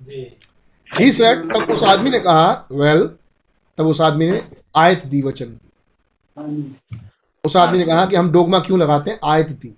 ही 1.00 1.12
सेड 1.12 1.54
तब 1.54 1.72
उस 1.74 1.84
आदमी 1.84 2.10
ने 2.10 2.20
कहा 2.20 2.68
वेल 2.72 2.98
well, 2.98 3.10
तब 3.78 3.88
उस 3.88 4.02
आदमी 4.02 4.32
ने 4.32 4.42
आयत 4.76 5.06
दी 5.06 5.22
वचन. 5.22 5.46
की 6.38 7.00
उस 7.44 7.58
आदमी 7.58 7.78
ने 7.78 7.84
कहा 7.84 8.06
कि 8.06 8.16
हम 8.16 8.32
डोगमा 8.32 8.60
क्यों 8.60 8.80
लगाते 8.80 9.12
हैं? 9.12 9.20
आयत 9.24 9.50
दी. 9.50 9.76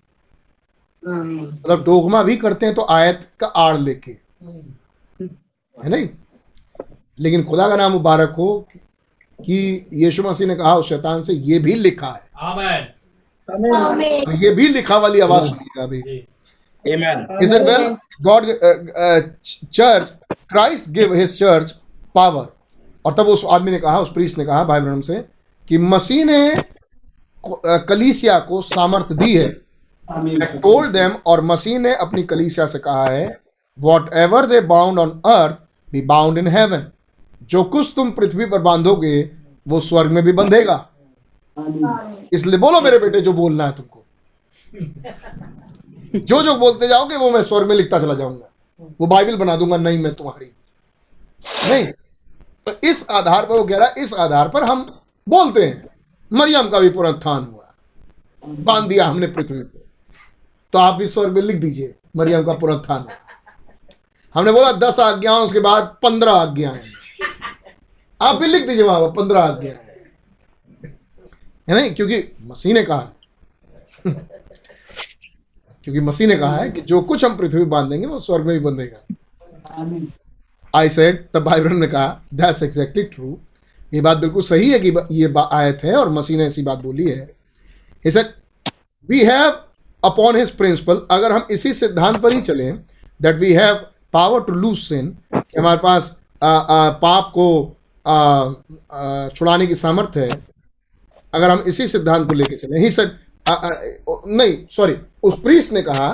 मतलब 1.07 1.83
डोगमा 1.83 2.23
भी 2.23 2.37
करते 2.37 2.65
हैं 2.65 2.75
तो 2.75 2.85
आयत 2.89 3.27
का 3.39 3.47
आड़ 3.47 3.77
लेके। 3.77 4.11
है 5.83 5.89
नहीं? 5.89 6.09
लेकिन 7.19 7.43
खुदा 7.43 7.67
का 7.67 7.75
नाम 7.75 7.91
मुबारक 7.91 8.35
हो 8.37 8.67
कि 9.41 9.89
यीशु 9.93 10.23
मसीह 10.23 10.47
ने 10.47 10.55
कहा 10.55 10.75
उस 10.75 10.89
शैतान 10.89 11.23
से 11.23 11.33
ये 11.33 11.59
भी 11.59 11.73
लिखा 11.73 12.07
है। 12.07 12.29
आमीन। 12.39 13.75
आमीन। 13.75 14.25
तो 14.25 14.31
ये 14.31 14.49
भी 14.49 14.67
लिखा 14.67 14.97
वाली 14.97 15.19
आवाज़ 15.19 15.43
सुनिएगा 15.43 15.83
अभी। 15.83 16.01
जी। 16.01 16.27
Amen. 16.87 17.17
He 17.17 17.53
said, 17.53 17.67
church 17.67 17.97
God, 18.27 18.41
uh, 18.41 18.77
uh, 19.01 19.35
ch- 19.45 19.79
church, 19.79 20.07
Christ 20.31 20.97
gave 20.97 21.11
his 21.11 21.43
church 21.43 21.69
power. 22.17 22.45
और 23.05 23.13
तब 23.13 23.27
उस 23.27 23.45
आदमी 23.45 23.71
ने 23.71 23.79
कहा 23.79 23.99
उस 23.99 24.13
प्रीस्ट 24.13 24.37
ने 24.37 24.45
कहा 24.45 24.63
भाई 24.63 24.79
ब्रह्म 24.79 25.01
से 25.01 25.25
कि 25.67 25.77
मसीह 25.77 26.25
ने 26.25 26.55
कलीसिया 27.65 28.39
को 28.39 28.61
सामर्थ्य 28.61 29.15
दी 29.15 29.37
है। 29.37 29.62
टोल्ड 30.57 30.91
देम 30.91 31.11
और 31.25 31.41
मसीह 31.41 31.79
ने 31.79 31.93
अपनी 31.95 32.23
कलीसिया 32.23 32.65
से 32.67 32.79
कहा 32.79 33.05
है 33.05 33.39
whatever 34.13 34.45
they 34.45 34.61
bound 34.61 34.99
on 34.99 35.09
earth 35.25 35.55
be 35.91 36.01
bound 36.01 36.37
in 36.37 36.47
heaven 36.47 36.87
जो 37.41 37.63
कुछ 37.63 37.93
तुम 37.95 38.11
पृथ्वी 38.11 38.45
पर 38.45 38.61
बांधोगे 38.61 39.31
वो 39.67 39.79
स्वर्ग 39.79 40.11
में 40.11 40.23
भी 40.23 40.31
बंधेगा. 40.31 40.75
इसलिए 42.33 42.59
बोलो 42.59 42.81
मेरे 42.81 42.99
बेटे 42.99 43.21
जो 43.21 43.33
बोलना 43.33 43.65
है 43.65 43.71
तुमको। 43.71 44.03
जो 46.19 46.41
जो 46.43 46.55
बोलते 46.55 46.87
जाओगे 46.87 47.15
वो 47.15 47.29
मैं 47.31 47.43
स्वर्ग 47.43 47.67
में 47.67 47.75
लिखता 47.75 47.99
चला 47.99 48.13
जाऊँगा। 48.13 48.49
वो 49.01 49.07
बाइबल 49.07 49.35
बना 49.35 49.55
दूँगा 49.55 49.77
नहीं 49.77 50.03
मैं 50.03 50.13
तुम्हारी। 50.13 50.51
नहीं। 51.69 51.85
तो 52.67 52.87
इस 52.89 53.07
आधार 53.09 53.45
पर 53.45 53.57
वो 53.57 53.63
कह 53.63 53.77
रहा 53.77 53.87
है 53.87 54.03
इस 54.03 54.13
आधार 54.13 54.49
पर 54.49 54.63
हम 54.63 54.81
बोलते 55.27 55.65
हैं 55.65 55.83
मरियम 56.31 56.69
का 56.69 56.79
भी 56.79 56.89
पुनरुत्थान 56.89 57.43
हुआ। 57.43 57.73
बाँध 58.43 58.89
दिया 58.89 59.07
हमने 59.07 59.27
पृथ्वी 59.27 59.61
पे। 59.63 59.82
तो 60.73 60.79
आप 60.79 60.95
भी 60.95 61.07
स्वर्ग 61.07 61.33
में 61.33 61.41
लिख 61.41 61.55
दीजिए 61.55 61.93
मरियम 62.15 62.43
का 62.43 62.53
पुनरुत्थान 62.53 63.05
हमने 64.35 64.51
बोला 64.51 64.71
दस 64.71 64.99
आज्ञाओं 64.99 65.45
उसके 65.45 65.59
बाद 65.59 65.95
पंद्रह 66.03 66.31
आज्ञाएँ। 66.31 66.81
आप 68.21 68.35
भी 68.35 68.47
लिख 68.47 68.67
दीजिए 68.67 68.83
वहाँ 68.83 69.09
पंद्रह 69.09 69.39
आज्ञाएँ। 69.39 69.77
है 71.69 71.75
नहीं? 71.75 71.93
क्योंकि 71.93 72.23
मसीह 72.41 72.73
ने 72.73 72.83
कहा 72.83 73.09
क्योंकि 75.83 75.99
मसीह 75.99 76.27
ने 76.27 76.35
कहा 76.35 76.55
है 76.57 76.71
कि 76.71 76.81
जो 76.81 77.01
कुछ 77.01 77.25
हम 77.25 77.37
पृथ्वी 77.37 77.63
बांधेंगे 77.65 78.07
वो 78.07 78.19
स्वर्ग 78.19 78.45
में 78.45 78.59
भी 78.59 78.65
बंधेगा। 78.65 79.95
आई 80.75 80.89
सेड 80.89 81.25
तब 81.33 81.43
भाई 81.43 81.59
ने 81.61 81.87
कहा 81.87 82.21
दैट्स 82.33 82.63
एग्जैक्टली 82.63 83.03
ट्रू 83.03 83.37
ये 83.93 84.01
बात 84.01 84.17
बिल्कुल 84.17 84.41
सही 84.41 84.69
है 84.71 84.79
कि 84.79 84.93
ये 85.11 85.33
आयत 85.39 85.83
है 85.83 85.95
और 85.95 86.09
मसीह 86.09 86.37
ने 86.37 86.45
ऐसी 86.45 86.63
बात 86.63 86.77
बोली 86.77 87.09
है. 87.09 87.33
Said 88.05 88.25
we 89.09 89.19
have 90.05 90.19
upon 90.19 90.51
principle 90.51 91.07
अगर 91.11 91.31
हम 91.31 91.47
इसी 91.51 91.73
सिद्धांत 91.73 92.17
पर 92.17 92.33
ही 92.33 92.41
चलें 92.41 92.83
that 93.23 93.35
we 93.35 93.53
power 94.15 94.49
to 94.49 94.55
lose 94.55 94.93
sin 94.93 95.05
कि 95.35 95.59
हमारे 95.59 95.79
पास 95.83 96.21
आ, 96.43 96.57
आ, 96.57 96.89
पाप 96.89 97.33
को 97.37 97.77
छुड़ाने 99.35 99.67
की 99.67 99.75
सामर्थ्य 99.75 100.19
है 100.19 100.47
अगर 101.33 101.49
हम 101.49 101.63
इसी 101.67 101.87
सिद्धांत 101.87 102.27
को 102.27 102.33
लेकर 102.33 102.55
चले 102.55 102.79
ही 102.79 102.91
सर 102.91 103.19
नहीं 104.27 104.57
सॉरी 104.71 104.97
उस 105.23 105.41
प्रीस्ट 105.41 105.71
ने 105.71 105.81
कहा 105.81 106.13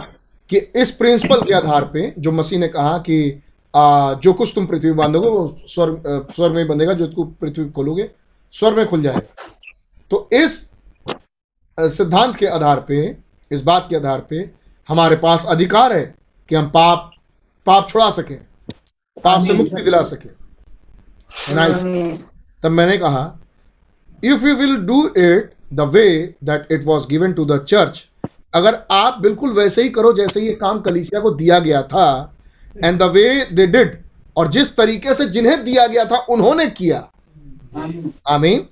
कि 0.49 0.57
इस 0.57 0.91
प्रिंसिपल 0.91 1.41
के 1.41 1.53
आधार 1.53 1.85
पे 1.85 2.13
जो 2.19 2.31
मसीह 2.31 2.59
ने 2.59 2.67
कहा 2.67 2.97
कि 2.97 3.43
आ, 3.75 4.13
जो 4.13 4.33
कुछ 4.33 4.51
तुम 4.55 4.65
पृथ्वी 4.65 4.91
बांधोगे 4.91 5.29
वो 5.29 5.61
स्वर्ग 5.67 6.07
अ, 6.07 6.33
स्वर्ग 6.35 6.55
में 6.55 6.67
बंधेगा 6.67 6.93
जो 6.93 7.07
तुम 7.07 7.27
पृथ्वी 7.41 7.69
खोलोगे 7.69 8.11
स्वर्ग 8.51 8.77
में 8.77 8.87
खुल 8.87 9.01
जाएगा। 9.01 9.53
तो 10.11 10.29
इस 10.33 10.71
सिद्धांत 11.79 12.35
के 12.35 12.45
आधार 12.45 12.79
पे 12.79 13.17
इस 13.51 13.61
बात 13.63 13.87
के 13.89 13.95
आधार 13.95 14.19
पे 14.29 14.49
हमारे 14.89 15.15
पास 15.15 15.45
अधिकार 15.49 15.93
है 15.93 16.03
कि 16.49 16.55
हम 16.55 16.69
पाप 16.69 17.11
पाप 17.67 17.89
छुड़ा 17.89 18.09
सकें 18.11 18.37
पाप 19.23 19.43
से 19.45 19.53
मुक्ति 19.53 19.81
दिला 19.81 20.01
सकें। 20.03 20.29
तब 22.63 22.71
मैंने 22.71 22.97
कहा 22.97 23.23
if 24.23 24.45
you 24.45 24.55
will 24.55 24.75
do 24.77 25.05
it 25.07 25.53
the 25.73 25.89
way 25.93 26.35
that 26.43 26.71
it 26.71 26.85
was 26.85 27.07
given 27.09 27.33
to 27.33 27.45
the 27.45 27.63
church 27.63 28.05
अगर 28.53 28.77
आप 28.91 29.19
बिल्कुल 29.21 29.51
वैसे 29.53 29.83
ही 29.83 29.89
करो 29.89 30.13
जैसे 30.13 30.41
ये 30.41 30.51
काम 30.61 30.79
कलीसिया 30.81 31.21
को 31.21 31.31
दिया 31.31 31.59
गया 31.59 31.81
था 31.83 32.35
and 32.83 32.99
the 32.99 33.03
way 33.11 33.45
they 33.53 33.67
did 33.67 33.97
और 34.37 34.47
जिस 34.47 34.75
तरीके 34.77 35.13
से 35.13 35.25
जिन्हें 35.27 35.63
दिया 35.65 35.87
गया 35.87 36.05
था 36.05 36.17
उन्होंने 36.29 36.65
किया। 36.71 36.99
I 38.29 38.37
mean 38.39 38.67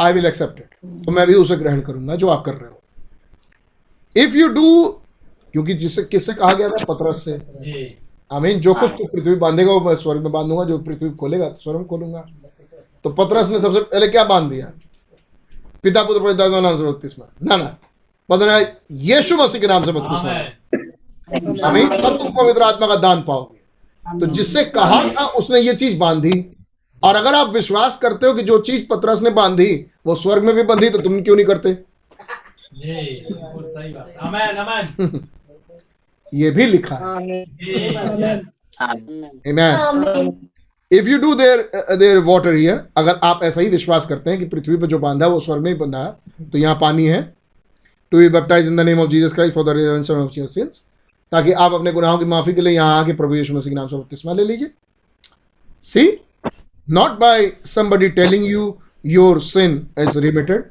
I 0.00 0.12
will 0.12 0.26
accept 0.26 0.58
it 0.58 1.04
तो 1.06 1.12
मैं 1.12 1.26
भी 1.26 1.34
उसे 1.34 1.56
ग्रहण 1.56 1.80
करूँगा 1.80 2.16
जो 2.16 2.28
आप 2.28 2.44
कर 2.44 2.54
रहे 2.54 2.68
हो। 2.68 2.77
इफ़ 4.18 4.36
यू 4.36 4.48
डू 4.48 4.86
क्योंकि 5.54 5.74
जिससे 5.74 6.02
किससे 6.02 6.32
कहा 6.34 6.52
गया 6.52 6.68
था? 6.68 6.84
पतरस 6.84 7.24
से। 7.24 7.32
आई 8.30 8.40
मीन 8.40 8.60
जो 8.60 8.74
कुछ 8.74 8.90
तू 8.90 9.04
पृथ्वी 9.06 9.34
बांधेगा 9.36 9.72
वो 9.72 9.80
मैं 9.80 9.94
स्वर्ग 9.96 10.22
में 10.22 10.32
बांधूँगा 10.32 10.64
जो 10.64 10.78
पृथ्वी 10.78 11.10
खोलेगा 11.10 11.48
तो 11.48 11.60
स्वर्ग 11.60 11.78
में 11.78 11.86
खोलूँगा। 11.86 12.24
तो 13.04 13.10
पतरस 13.10 13.50
ने 13.50 13.60
सबसे 13.60 13.80
पहले 13.82 14.08
क्या 14.08 14.24
बाँध 14.24 14.50
दिया? 14.50 14.70
पिता 15.82 16.02
पुत्र 16.02 16.20
पवित्र 16.20 16.60
नाम 16.60 16.76
से 16.76 16.82
बपतिस्मा 16.84 17.26
ना 17.42 17.56
ना 17.56 17.76
बदना 18.28 18.58
यीशु 18.90 19.36
मसीह 19.36 19.60
के 19.60 19.66
नाम 19.66 19.84
से 19.84 19.92
बपतिस्मा 19.92 20.30
आमेन 20.30 21.64
आई 21.64 21.72
मीन 21.72 21.88
तब 21.88 22.18
तुम 22.18 22.32
पवित्र 22.34 22.62
आत्मा 22.62 22.86
का 22.86 22.96
दान 22.96 23.22
पाओगे। 23.22 24.18
तो 24.20 24.26
जिससे 24.26 24.64
कहा 24.66 25.02
था 25.10 25.26
उसने 25.38 25.60
ये 25.60 25.74
चीज़ 25.74 25.98
बांधी। 25.98 26.44
और 27.02 27.16
अगर 27.16 27.34
आप 27.34 27.48
विश्वास 27.48 27.98
करते 27.98 28.26
हो 28.26 28.34
कि 28.34 28.42
जो 28.42 28.58
चीज़ 28.60 28.86
पतरस 28.86 29.22
ने 29.22 29.30
बांधी 29.30 29.74
वो 30.06 30.14
स्वर्ग 30.14 30.44
में 30.44 30.54
भी 30.54 30.62
बंधी 30.62 30.90
तो 30.90 30.98
तुम 30.98 31.20
क्यों 31.22 31.36
नहीं 31.36 31.46
करते? 31.46 31.76
ये 36.34 36.50
भी 36.50 36.66
लिखा 36.66 36.96
है. 36.96 37.44
If 40.90 41.08
you 41.08 41.18
do 41.18 41.34
there 41.34 41.70
there 41.96 42.18
water 42.24 42.54
here 42.54 42.82
अगर 42.96 43.18
आप 43.22 43.40
ऐसा 43.44 43.60
ही 43.60 43.68
विश्वास 43.68 44.06
करते 44.06 44.30
हैं 44.30 44.38
कि 44.38 44.44
पृथ्वी 44.46 44.76
पर 44.76 44.86
जो 44.86 44.98
बांधा 44.98 45.26
है 45.26 45.32
वो 45.32 45.40
स्वर्ग 45.40 45.62
में 45.62 45.70
ही 45.70 45.76
बंधा 45.78 45.98
है 45.98 46.50
तो 46.50 46.58
यहाँ 46.58 46.78
पानी 46.80 47.06
है। 47.06 47.22
To 48.12 48.18
be 48.18 48.28
baptize 48.28 48.66
in 48.66 48.76
the 48.76 48.80
name 48.80 49.00
of 49.00 49.10
Jesus 49.10 49.32
Christ 49.34 49.54
for 49.54 49.64
the 49.64 49.68
redemption 49.76 50.14
of 50.14 50.38
your 50.38 50.48
sins 50.48 50.84
ताकि 51.32 51.52
आप 51.52 51.72
अपने 51.72 51.92
गुनाहों 51.92 52.18
की 52.18 52.24
माफ़ी 52.24 52.52
के 52.54 52.60
लिए 52.60 52.74
यहाँ 52.74 53.00
आके 53.00 53.12
प्रभु 53.14 53.34
यीशु 53.34 53.54
मसीह 53.54 53.70
के 53.70 53.74
नाम 53.76 53.88
से 53.88 53.96
बपतिस्मा 53.96 54.32
ले 54.32 54.44
लीजिए। 54.44 54.70
See 55.84 56.20
not 56.88 57.18
by 57.20 57.52
somebody 57.66 58.10
telling 58.16 58.46
you 58.46 58.76
your 59.06 59.40
sin 59.42 59.86
is 59.98 60.18
remitted 60.18 60.64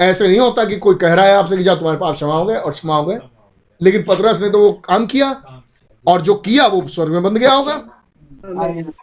ऐसे 0.00 0.28
नहीं 0.28 0.38
होता 0.38 0.64
कि 0.64 0.76
कोई 0.78 0.94
कह 0.94 1.14
रहा 1.14 1.26
है 1.26 1.34
आपसे 1.34 1.56
कि 1.56 1.64
जा 1.64 1.74
तुम्हारे 1.74 1.98
पाप 1.98 2.14
क्षमा 2.14 2.34
हो 2.34 2.44
गए 2.44 2.56
और 2.56 2.72
क्षमा 2.72 2.96
हो 2.96 3.04
गए। 3.04 3.18
लेकिन 3.80 4.02
पतरस 4.02 4.40
ने 4.40 4.50
तो 4.50 4.58
वो 4.58 4.72
काम 4.84 5.06
किया 5.06 5.30
और 6.06 6.22
जो 6.22 6.34
किया 6.34 6.66
वो 6.66 6.86
स्वर्ग 6.88 7.12
में 7.12 7.22
बंध 7.22 7.38
गया 7.38 7.52
होगा। 7.52 7.74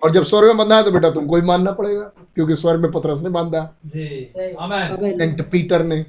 और 0.04 0.12
जब 0.12 0.24
स्वर्ग 0.24 0.48
में 0.48 0.58
बंधा 0.58 0.78
है 0.78 0.84
तो 0.84 0.92
बेटा 0.92 1.10
तुमको 1.10 1.36
ही 1.36 1.42
मानना 1.42 1.72
पड़ेगा 1.72 2.02
क्योंकि 2.36 2.56
स्वर्ग 2.56 2.82
में 2.82 2.92
पतरस 2.92 3.20
ने 3.22 3.30
बांधा। 3.30 3.64
सेंट 3.88 5.42
पीटर 5.50 5.84
ने। 5.84 6.06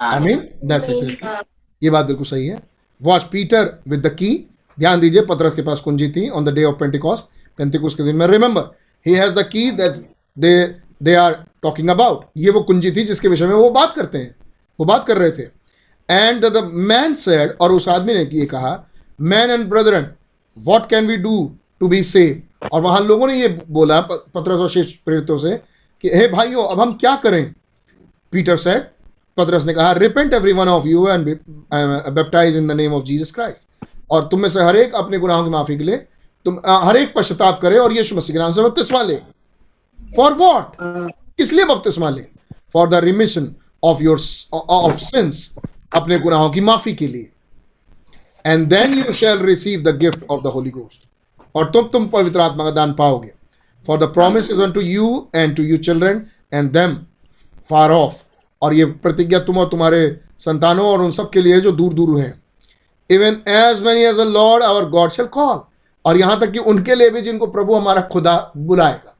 आई 0.00 0.18
मीन 0.20 0.48
दैट्स 0.64 0.90
इट 0.90 1.24
ये 1.82 1.90
बात 1.90 2.06
बिल्कुल 2.06 2.26
सही 2.26 2.46
है। 2.46 2.58
Watch 3.00 3.24
Peter 3.24 3.72
with 3.88 4.06
the 4.06 4.10
key 4.14 4.30
ध्यान 4.78 5.00
दीजिए 5.00 5.22
पतरस 5.22 5.54
के 5.54 5.62
पास 5.62 5.80
कुंजी 5.80 6.08
थी 6.10 6.28
on 6.28 6.44
the 6.44 6.54
day 6.54 6.64
of 6.64 6.76
Pentecost 6.76 7.24
Pentecost 7.58 7.96
के 7.96 8.04
दिन 8.04 8.16
में। 8.16 8.26
Remember 8.26 8.62
he 9.06 9.14
has 9.14 9.34
the 9.34 9.42
key 9.42 9.70
that 9.70 9.96
they 10.38 10.54
they 11.04 11.14
are 11.14 11.32
talking 11.62 11.90
about 11.90 12.24
ये 12.36 12.50
वो 12.50 12.60
कुंजी 12.60 12.90
थी 12.90 13.04
जिसके 13.04 13.28
विषय 13.28 13.46
में 13.46 13.54
वो 13.54 13.70
बात 13.70 13.94
करते 13.94 14.18
हैं। 14.18 14.34
वो 14.80 14.86
बात 14.86 15.06
कर 15.06 15.18
रहे 15.18 15.30
थे। 15.30 15.42
एंड 16.10 16.44
द 16.44 16.70
मैन 16.72 17.14
सेड 17.14 17.56
और 17.60 17.72
उस 17.72 17.88
आदमी 17.88 18.14
ने 18.14 18.28
ये 18.32 18.46
कहा 18.46 18.72
man 19.20 19.50
and 19.50 19.68
brethren 19.68 20.06
what 20.58 20.88
can 20.88 21.06
we 21.06 21.16
do 21.16 21.36
to 21.80 21.88
be 21.88 22.02
save 22.02 22.42
और 22.72 22.80
वहाँ 22.80 23.00
लोगों 23.00 23.26
ने 23.26 23.40
ये 23.40 23.48
बोला 23.70 24.00
पतरस 24.00 24.60
और 24.60 24.68
शेष 24.68 24.92
प्रेरितों 24.96 25.38
से, 25.38 25.56
कि, 26.02 26.08
हे 26.08 26.28
भाइयों, 26.28 26.64
अब 26.64 26.80
हम 26.80 26.92
क्या 26.92 27.14
करें? 27.16 27.54
पीटर 28.32 28.56
सेड 28.56 28.82
पत्रस 29.36 29.64
ने 29.64 29.72
कहा 29.74 29.92
repent 29.92 30.34
every 30.34 30.52
one 30.52 30.68
of 30.68 30.86
you 30.86 31.06
and 31.08 31.26
baptize 32.14 32.56
in 32.56 32.68
the 32.68 32.72
name 32.72 32.92
of 32.94 33.04
Jesus 33.04 33.30
Christ 33.30 33.86
और 34.10 34.26
तुम 34.26 34.40
में 34.40 34.48
से 34.48 34.62
हर 34.62 34.76
एक 34.76 34.94
अपने 34.94 35.18
गुनाहों 35.18 35.44
की 35.44 35.50
माफ़ी 35.50 35.78
के 35.78 35.84
लिए, 35.84 35.96
तुम 36.44 36.60
हर 36.66 36.96
एक 36.96 37.12
पश्चाताप 37.16 37.58
करे 37.62 37.78
और 37.78 37.92
यीशु 37.92 38.16
मसीह 38.16 38.34
के 38.34 38.38
नाम 38.38 38.52
से 38.52 38.62
बपतिस्मा 38.62 39.02
ले। 39.02 39.20
फॉर 40.16 40.32
वॉट 40.34 41.10
इसलिए 41.40 41.64
बपतिस्मा 41.64 42.10
ले। 42.10 42.24
For 42.72 42.88
the 42.88 42.94
remission 43.04 43.54
of 43.82 44.02
your 44.02 44.18
of 44.54 44.96
sins 44.98 45.54
अपने 45.92 46.18
गुनाहों 46.18 46.50
की 46.50 46.60
माफ़ी 46.62 46.94
के 46.94 47.06
लिए। 47.06 47.30
And 48.44 48.66
then 48.68 48.94
you 48.94 49.12
shall 49.12 49.38
receive 49.40 49.82
the 49.82 49.96
gift 49.98 50.24
of 50.30 50.42
the 50.42 50.52
Holy 50.54 50.70
Ghost 50.70 51.06
और 51.54 51.70
तुम 51.70 51.88
तुम 51.88 52.06
पवित्र 52.08 52.40
आत्मा 52.40 52.64
का 52.64 52.70
दान 52.72 52.92
पाओगे। 52.94 53.32
For 53.86 53.98
the 53.98 54.12
promise 54.14 54.50
is 54.50 54.70
to 54.72 54.80
you 54.80 55.26
and 55.34 55.56
to 55.56 55.62
you 55.62 55.76
children 55.78 56.22
and 56.52 56.70
them 56.72 56.96
far 57.70 57.90
of 57.92 58.22
और 58.62 58.74
ये 58.74 58.84
प्रतिज्ञा 58.84 59.38
तुम 59.40 59.58
और 59.58 59.68
तुम्हारे 59.68 60.20
संतानों 60.40 60.86
और 60.86 61.02
उन 61.02 61.12
सब 61.12 61.30
के 61.30 61.40
लिए 61.42 61.60
जो 61.60 61.72
दूर 61.72 61.94
दूर 61.94 62.18
है। 62.20 62.34
Even 63.10 63.40
as 63.48 63.82
many 63.82 64.02
as 64.02 64.16
the 64.16 64.26
Lord 64.28 64.62
our 64.64 64.84
God 64.90 65.10
shall 65.10 65.26
call 65.28 65.60
और 66.04 66.16
यहाँ 66.16 66.38
तक 66.40 66.50
कि 66.52 66.58
उनके 66.60 66.94
लिए 66.94 67.10
भी 67.10 67.20
जिनको 67.22 67.46
प्रभु 67.48 67.74
हमारा 67.74 68.02
खुदा 68.12 68.36
बुलाएगा। 68.56 69.13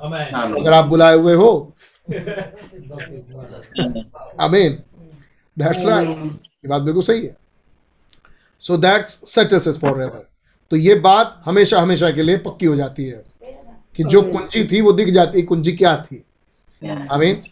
अगर 0.00 0.72
आप 0.72 0.84
बुलाए 0.86 1.16
हुए 1.16 1.34
हो। 1.34 1.50
आमीन 4.40 4.78
दैट्स 5.56 5.86
राइट 5.86 6.08
ये 6.08 6.68
बात 6.68 6.82
बिल्कुल 6.82 7.02
सही 7.02 7.24
है। 7.26 7.36
So 8.62 8.76
that's 8.78 9.20
sets 9.26 9.78
for 9.80 10.02
ever 10.02 10.26
तो 10.70 10.76
ये 10.76 10.94
बात 11.00 11.42
हमेशा 11.44 11.80
हमेशा 11.80 12.10
के 12.10 12.22
लिए 12.22 12.36
पक्की 12.38 12.66
हो 12.66 12.76
जाती 12.76 13.04
है 13.04 13.24
कि 13.96 14.04
जो 14.04 14.22
कुंजी 14.22 14.64
थी 14.64 14.80
वो 14.80 14.92
दिख 14.92 15.08
जाती 15.10 15.42
कुंजी 15.42 15.72
क्या 15.72 15.96
थी। 16.02 16.24
I 16.82 17.18
mean 17.18 17.42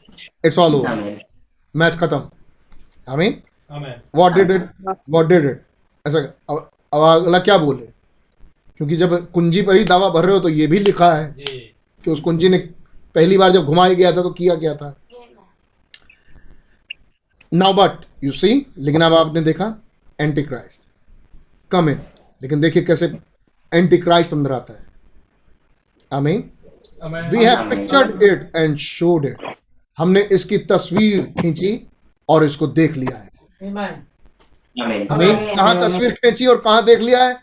it's 0.44 0.58
all 0.58 0.74
over 0.74 1.18
match 1.74 1.94
खत्म. 1.94 2.28
I 3.08 3.16
mean 3.16 3.40
amen 3.70 4.00
what 4.14 4.32
did 4.32 4.50
it 4.50 4.68
what 5.10 5.26
did 5.26 5.44
it 5.44 5.62
ऐसा 6.04 6.18
अब 6.50 6.70
अब 6.92 7.02
अगला 7.02 7.38
क्या 7.38 7.56
बोले? 7.58 7.86
क्योंकि 8.76 8.96
जब 8.96 9.30
कुंजी 9.32 9.62
पर 9.62 9.76
ही 9.76 9.84
दावा 9.84 10.08
भर 10.10 10.24
रहे 10.24 10.34
हो 10.34 10.40
तो 10.40 10.48
ये 10.48 10.66
भी 10.66 10.78
लिखा 10.78 11.12
है। 11.14 11.32
जी। 11.32 11.74
कि 12.04 12.10
उस 12.10 12.20
कुंजी 12.20 12.48
ने 12.48 12.58
पहली 13.14 13.38
बार 13.38 13.50
जब 13.52 13.64
घुमाया 13.64 13.94
गया 13.94 14.12
था 14.12 14.22
तो 14.22 14.30
किया 14.30 14.54
क्या 14.56 14.74
था? 14.76 14.94
नाउ 17.52 17.72
बट 17.74 18.04
यू 18.24 18.32
सी 18.32 18.66
लेकिन 18.78 19.02
अब 19.02 19.14
आपने 19.14 19.40
देखा 19.42 19.74
एंटी 20.18 20.42
क्राइस्ट 20.42 20.88
कम 21.70 21.88
इन 21.90 22.00
लेकिन 22.42 22.60
देखिए 22.60 22.82
कैसे 22.82 23.06
एंटी 23.72 23.98
क्राइस्ट 23.98 24.32
अंदर 24.32 24.52
आता 24.52 24.72
है। 24.72 24.86
I 26.10 26.20
mean 26.20 26.50
we 27.30 27.44
have 27.44 27.68
pictured 27.70 28.22
it 28.22 28.56
and 28.56 28.76
showed 28.78 29.24
it 29.26 29.54
हमने 29.98 30.20
इसकी 30.32 30.58
तस्वीर 30.70 31.22
खींची 31.40 31.80
और 32.28 32.44
इसको 32.44 32.66
देख 32.68 32.96
लिया 32.96 33.16
है। 33.18 33.26
हमें 35.06 35.56
कहा 35.56 35.74
तस्वीर 35.80 36.10
खींची 36.14 36.46
और 36.46 36.56
कहा 36.60 36.80
देख 36.80 37.00
लिया 37.00 37.24
है? 37.24 37.36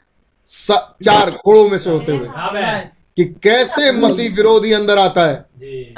चार 0.50 1.32
घोड़ों 1.32 1.68
में 1.70 1.78
से 1.78 1.90
होते 1.90 2.16
हुए। 2.18 2.28
आमेन 2.28 2.90
कि 3.18 3.24
कैसे 3.44 3.92
मसीह 3.92 4.36
विरोधी 4.36 4.72
अंदर 4.72 4.98
आता 4.98 5.26
है? 5.28 5.36
जी। 5.60 5.96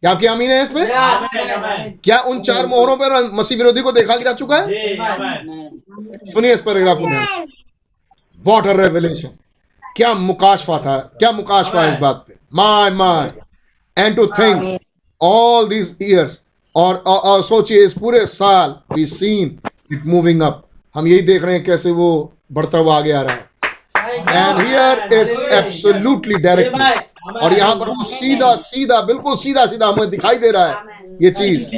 क्या 0.00 0.10
आपकी 0.10 0.26
आमीन 0.26 0.50
है 0.50 0.62
इस 0.62 0.68
पे? 0.68 0.84
क्या 2.04 2.18
उन 2.20 2.40
चार 2.40 2.66
मोहरों 2.66 2.96
पर 2.96 3.30
मसीह 3.34 3.58
विरोधी 3.58 3.82
को 3.82 3.92
देखा 3.92 4.16
जा 4.16 4.32
चुका 4.32 4.56
है? 4.56 4.66
सुनिए 6.32 6.54
इस 6.54 6.60
पैराग्राफ 6.60 6.98
को 6.98 7.04
ध्यान 7.04 7.46
वॉट 8.38 8.66
अ 8.66 8.72
रेवलेशन 8.72 9.28
क्या 9.96 10.12
मुकाशफा 10.14 10.78
था 10.78 10.98
क्या 11.18 11.32
मुकाशफा 11.32 11.82
है 11.82 11.92
इस 11.92 11.98
बात 12.00 12.24
पे। 12.28 12.34
My 12.54 12.90
my 12.90 13.32
and 13.96 14.16
to 14.16 14.26
think 14.28 14.78
all 15.20 15.68
these 15.68 15.96
years 16.02 16.40
और, 16.74 16.94
और, 16.96 17.18
और 17.18 17.42
सोचिए 17.42 17.84
इस 17.84 17.92
पूरे 17.92 18.26
साल 18.26 18.74
we 18.94 19.06
seen 19.06 19.58
it 19.92 20.06
moving 20.06 20.42
up 20.42 20.64
हम 20.94 21.06
यही 21.06 21.22
देख 21.22 21.42
रहे 21.44 21.54
हैं 21.54 21.64
कैसे 21.64 21.90
वो 21.90 22.32
बढ़ता 22.52 22.78
हुआ 22.78 22.96
आगे 22.96 23.12
आ 23.12 23.22
रहा 23.22 23.34
है। 23.34 23.46
And 24.08 24.60
here 24.60 25.12
it's 25.12 25.38
absolutely 25.52 26.38
direct 26.42 26.74
और 27.42 27.52
यहाँ 27.52 27.74
पर 27.76 27.88
वो 27.88 28.04
सीधा 28.06 28.54
सीधा 28.64 29.00
बिल्कुल 29.02 29.36
सीधा 29.36 29.66
सीधा 29.66 29.86
हमें 29.86 30.08
दिखाई 30.10 30.38
दे 30.38 30.50
रहा 30.50 30.66
है 30.66 30.74
ये 31.22 31.30
चीज़। 31.32 31.76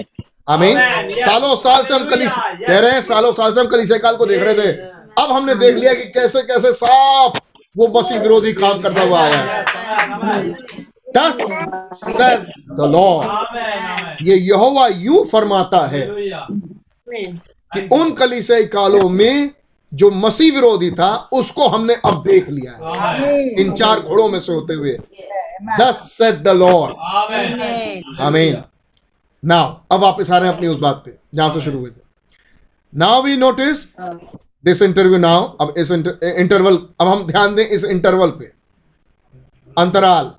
हमें 0.51 0.75
सालों 1.17 1.55
साल 1.57 1.85
से 1.85 1.95
हम 1.95 2.09
कलिस 2.11 2.33
कह 2.37 2.79
रहे 2.79 2.91
हैं 2.93 3.01
सालों 3.01 3.33
साल 3.33 3.53
से 3.53 3.61
हम 3.61 3.67
कलिसिया 3.67 3.99
काल 3.99 4.17
को 4.17 4.27
देख 4.27 4.43
रहे 4.43 4.55
थे। 4.55 4.73
अब 5.23 5.33
हमने 5.33 5.55
देख 5.55 5.75
लिया 5.77 5.95
कि 5.95 6.05
कैसे 6.11 6.43
कैसे 6.43 6.73
साफ़ 6.73 7.39
वो 7.77 7.87
मसीह 7.97 8.21
विरोधी 8.21 8.53
काम 8.53 8.81
करता 8.81 9.03
हुआ 9.03 9.21
आया 9.21 9.37
है। 9.37 9.65
ये 14.23 14.37
यहोवा 14.37 14.87
यूँ 14.89 15.25
फरमाता 15.27 15.87
है 15.87 16.01
कि 17.09 17.89
उन 17.93 18.11
कलीसियाई 18.13 18.65
कालों 18.65 19.09
में 19.09 19.51
जो 19.93 20.11
मसीह 20.11 20.55
विरोधी 20.55 20.91
था 20.91 21.15
उसको 21.33 21.69
हमने 21.69 21.95
अब 21.95 22.23
देख 22.27 22.49
लिया 22.49 22.73
है। 22.73 23.39
इन 23.61 23.73
चार 23.75 24.01
घोड़ों 24.01 24.29
में 24.29 24.39
से 24.41 24.53
होते 24.53 24.75
हुए। 24.75 24.97
दस 25.81 26.11
सेड 26.11 26.43
द 26.43 26.49
लॉर्ड 26.49 28.21
आमीन। 28.21 28.63
नाउ 29.43 29.75
अब 29.93 30.01
वापस 30.01 30.31
आ 30.31 30.39
रहे 30.39 30.49
हैं 30.49 30.57
अपनी 30.57 30.69
उस 30.69 30.79
बात 30.79 31.03
पे 31.05 31.17
जहाँ 31.35 31.51
से 31.51 31.61
शुरू 31.61 31.79
हुए 31.79 31.91
थे। 31.91 32.03
Now 32.93 33.23
we 33.23 33.37
notice 33.37 33.85
this 34.65 34.83
interview 34.83 35.19
now 35.19 35.45
अब 35.57 35.75
इस 35.79 35.91
इंटरवल 35.91 36.77
अब 37.01 37.09
हम 37.09 37.27
ध्यान 37.27 37.55
दें 37.55 37.67
इस 37.67 37.85
इंटरवल 37.87 38.31
पे। 38.31 38.53
अंतराल 39.77 40.33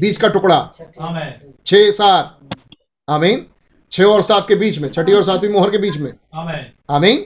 बीच 0.00 0.16
का 0.16 0.28
टुकड़ा। 0.28 0.58
छ 1.66 1.74
सात। 1.92 2.38
आमीन। 3.08 3.46
छह 3.92 4.04
और 4.04 4.22
सात 4.22 4.48
के 4.48 4.54
बीच 4.54 4.78
में 4.78 4.88
छठी 4.88 5.12
और 5.12 5.22
सातवीं 5.24 5.50
मोहर 5.50 5.70
के 5.70 5.78
बीच 5.78 5.96
में। 5.96 6.12
आमीन। 6.90 7.24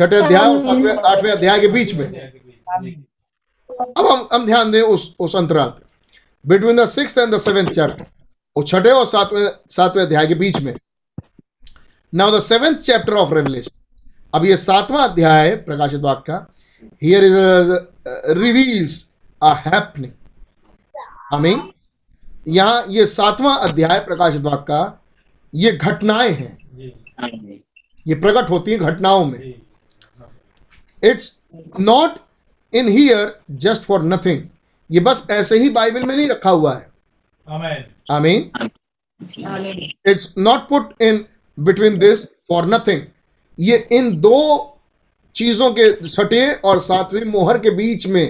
छठे 0.00 0.16
अध्याय 0.16 0.44
और 0.44 0.60
सातवें 0.60 0.92
आठवें 1.08 1.30
अध्याय 1.30 1.60
के 1.60 1.68
बीच 1.68 1.94
में। 1.94 2.06
अब 3.80 4.06
हम 4.06 4.28
हम 4.32 4.46
ध्यान 4.46 4.70
दें 4.72 4.80
उस 4.82 5.14
उस 5.20 5.34
अंतराल 5.36 5.68
पे। 5.68 5.82
Between 6.44 6.76
the 6.76 6.86
six 6.88 7.18
and 7.18 7.34
the 7.34 7.38
seventh 7.38 7.66
chapter 7.68 8.04
वो 8.56 8.62
छठे 8.62 8.90
और 8.90 9.06
सातवें 9.06 9.48
सातवें 9.70 10.02
अध्याय 10.02 10.26
के 10.26 10.34
बीच 10.34 10.60
में। 10.62 10.74
Now 12.12 12.36
the 12.36 12.40
seventh 12.42 12.76
chapter 12.78 13.14
of 13.14 13.34
Revelation 13.34 13.70
अब 14.34 14.44
ये 14.44 14.56
सातवां 14.56 15.08
अध्याय 15.08 15.48
है 15.48 15.56
प्रकाशित 15.64 16.00
वाक्य 16.00 16.22
का। 16.26 16.46
Here 17.02 17.24
is 17.24 17.72
reveals 18.38 18.98
a 19.42 19.52
happening 19.66 20.12
आमीन 21.34 21.70
यहाँ 22.48 22.84
ये 22.88 23.06
सातवां 23.08 23.56
अध्याय 23.68 23.98
प्रकाशित 24.00 24.42
वाक्य 24.42 24.64
का 24.64 25.02
ये 25.54 25.72
घटनाएँ 25.72 26.30
हैं। 26.30 26.58
ये 28.06 28.14
प्रकट 28.16 28.50
होती 28.50 28.70
हैं 28.70 28.80
घटनाओं 28.82 29.24
में। 29.24 29.38
It's 31.02 31.36
not 31.80 32.18
in 32.72 32.88
here 32.88 33.34
just 33.62 33.82
for 33.82 34.02
nothing 34.04 34.42
ये 34.90 35.00
बस 35.00 35.26
ऐसे 35.30 35.58
ही 35.58 35.68
बाइबल 35.70 36.06
में 36.06 36.16
नहीं 36.16 36.28
रखा 36.28 36.50
हुआ 36.50 36.74
है। 36.74 36.88
आमीन 38.10 38.50
it's 40.06 40.34
not 40.38 40.68
put 40.68 41.02
in 41.02 41.24
between 41.58 41.98
this 41.98 42.24
for 42.48 42.66
nothing 42.66 43.02
ये 43.58 43.76
इन 43.92 44.10
दो 44.20 44.36
चीज़ों 45.36 45.70
के 45.72 45.92
छठे 46.08 46.52
और 46.52 46.80
सातवीं 46.80 47.24
मोहर 47.24 47.58
के 47.58 47.70
बीच 47.76 48.06
में 48.06 48.22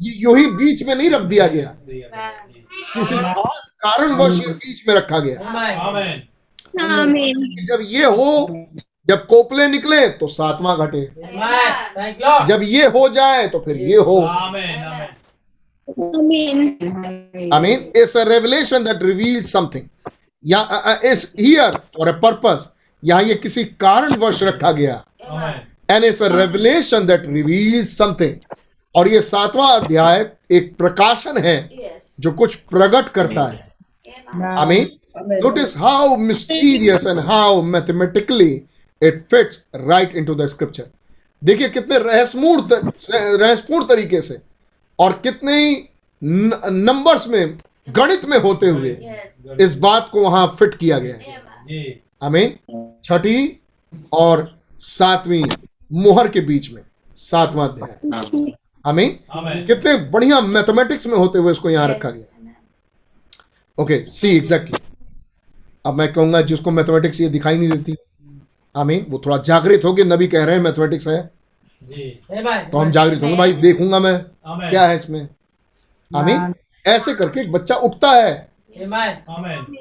ये 0.00 0.12
यूँ 0.14 0.36
ही 0.38 0.46
बीच 0.48 0.82
में 0.82 0.94
नहीं 0.94 1.10
रख 1.10 1.22
दिया 1.22 1.46
गया। 1.46 1.74
किसी 2.94 3.14
खास 3.14 3.70
कारणवश 3.80 4.38
ये 4.38 4.52
बीच 4.54 4.82
में 4.88 4.94
रखा 4.94 5.18
गया। 5.18 5.38
जब 7.64 7.84
ये 7.88 8.04
हो 8.04 8.48
जब 9.08 9.26
कोपले 9.26 9.66
निकले 9.68 10.08
तो 10.20 10.26
सातवां 10.28 10.76
घटे। 10.86 11.00
जब 12.46 12.62
ये 12.62 12.86
हो 12.86 13.08
जाए 13.08 13.46
तो 13.48 13.58
फिर 13.60 13.76
ये 13.76 13.96
हो। 14.08 14.18
I 17.52 17.58
mean, 17.60 17.78
it's 17.94 18.14
a 18.14 18.24
revelation 18.26 18.84
that 18.84 18.98
reveals 19.02 19.46
something. 19.50 19.84
या 20.44 20.60
it's 21.04 21.32
here 21.38 21.76
for 21.96 22.08
a 22.08 22.12
purpose 22.20 22.68
यहाँ 23.02 23.22
ये 23.22 23.34
किसी 23.34 23.64
कारणवश 23.80 24.42
रखा 24.42 24.72
गया। 24.72 25.02
And 25.90 26.04
it's 26.04 26.22
a 26.22 26.28
revelation 26.28 27.06
that 27.06 27.22
reveals 27.26 27.96
something 27.98 28.56
और 28.94 29.08
ये 29.08 29.20
सातवां 29.20 29.68
अध्याय 29.80 30.30
एक 30.56 30.74
प्रकाशन 30.76 31.38
है 31.44 31.56
जो 32.20 32.32
कुछ 32.32 32.54
प्रकट 32.72 33.08
करता 33.14 33.46
है। 33.48 33.58
I 34.44 34.66
mean 34.66 34.84
notice 35.44 35.76
how 35.76 36.16
mysterious 36.16 37.06
and 37.06 37.18
how 37.20 37.62
how 37.62 38.50
mathematically 39.02 39.30
fits 39.30 39.64
right 39.76 40.14
into 40.24 40.34
the 40.34 40.48
scripture. 40.48 40.86
देखिए 41.44 41.68
कितने 41.68 41.98
रहस्यपूर्ण 41.98 43.38
रहस्यपूर्ण 43.38 43.86
तरीके 43.86 44.20
से 44.20 44.38
और 44.98 45.12
कितने 45.12 45.56
ही 45.56 45.88
नंबर्स 46.22 47.28
में 47.28 47.58
गणित 47.88 48.24
में 48.24 48.38
होते 48.38 48.66
हुए 48.66 48.98
इस 49.60 49.78
बात 49.78 50.08
को 50.12 50.20
वहाँ 50.20 50.56
फिट 50.58 50.74
किया 50.74 50.98
गया 50.98 51.14
है। 51.14 52.00
आमीन 52.22 52.58
छठी 53.04 53.60
और 54.12 54.58
सातवीं 54.80 55.44
मोहर 55.92 56.28
के 56.28 56.40
बीच 56.40 56.70
में 56.72 56.82
सातवां 57.16 57.68
अध्याय। 57.68 58.52
आमीन 58.84 59.18
कितने 59.66 59.96
बढ़िया 60.10 60.40
मैथमेटिक्स 60.40 61.06
में 61.06 61.16
होते 61.18 61.38
हुए 61.38 61.52
इसको 61.52 61.70
यहाँ 61.70 61.88
रखा 61.88 62.10
गया। 62.10 62.24
ओके 63.78 64.04
सी 64.04 64.36
एग्जैक्टली 64.36 64.78
अब 65.86 65.94
मैं 65.94 66.12
कहूँगा 66.12 66.40
जिसको 66.42 66.70
मैथमेटिक्स 66.70 67.20
ये 67.20 67.28
दिखाई 67.28 67.58
नहीं 67.58 67.70
देती 67.70 67.96
आमीन 68.74 69.06
वो 69.08 69.22
थोड़ा 69.26 69.36
जागृत 69.38 69.84
हो 69.84 69.92
गए 69.94 70.04
नबी 70.04 70.26
कह 70.28 70.44
रहे 70.44 70.56
हैं 70.56 70.62
मैथमेटिक्स 70.62 71.08
है। 71.08 71.20
तो 72.70 72.78
हम 72.78 72.90
जागृत 72.90 73.22
होंगे 73.22 73.36
भाई 73.36 73.52
देखूँगा 73.54 73.98
मैं। 74.00 74.18
क्या 74.70 74.86
है 74.86 74.96
इसमें? 74.96 75.28
आमीन 76.10 76.54
ऐसे 76.84 77.14
करके 77.14 77.40
एक 77.40 77.52
बच्चा 77.52 77.74
उठता 77.74 78.10
है। 78.12 78.48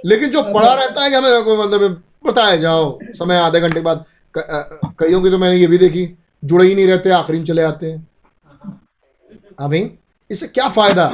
लेकिन 0.05 0.29
जो 0.29 0.41
पढ़ा 0.43 0.73
रहता 0.73 1.03
है 1.03 1.09
कि 1.09 1.15
हमें 1.15 1.43
कोई 1.43 1.57
मतलब 1.57 2.01
बताया 2.25 2.55
जाओ 2.55 2.97
समय 3.13 3.37
आधे 3.37 3.59
घंटे 3.59 3.75
के 3.75 3.81
बाद 3.81 4.05
कईयों 4.35 5.21
की 5.21 5.29
तो 5.29 5.37
मैंने 5.37 5.55
ये 5.57 5.67
भी 5.67 5.77
देखी 5.77 6.07
जुड़े 6.43 6.67
ही 6.67 6.75
नहीं 6.75 6.87
रहते 6.87 7.09
आखिरी 7.11 7.37
में 7.37 7.45
चले 7.45 7.61
आते 7.63 7.91
हैं। 7.91 8.07
आमीन 9.61 9.97
इससे 10.29 10.47
क्या 10.47 10.67
फ़ायदा? 10.69 11.13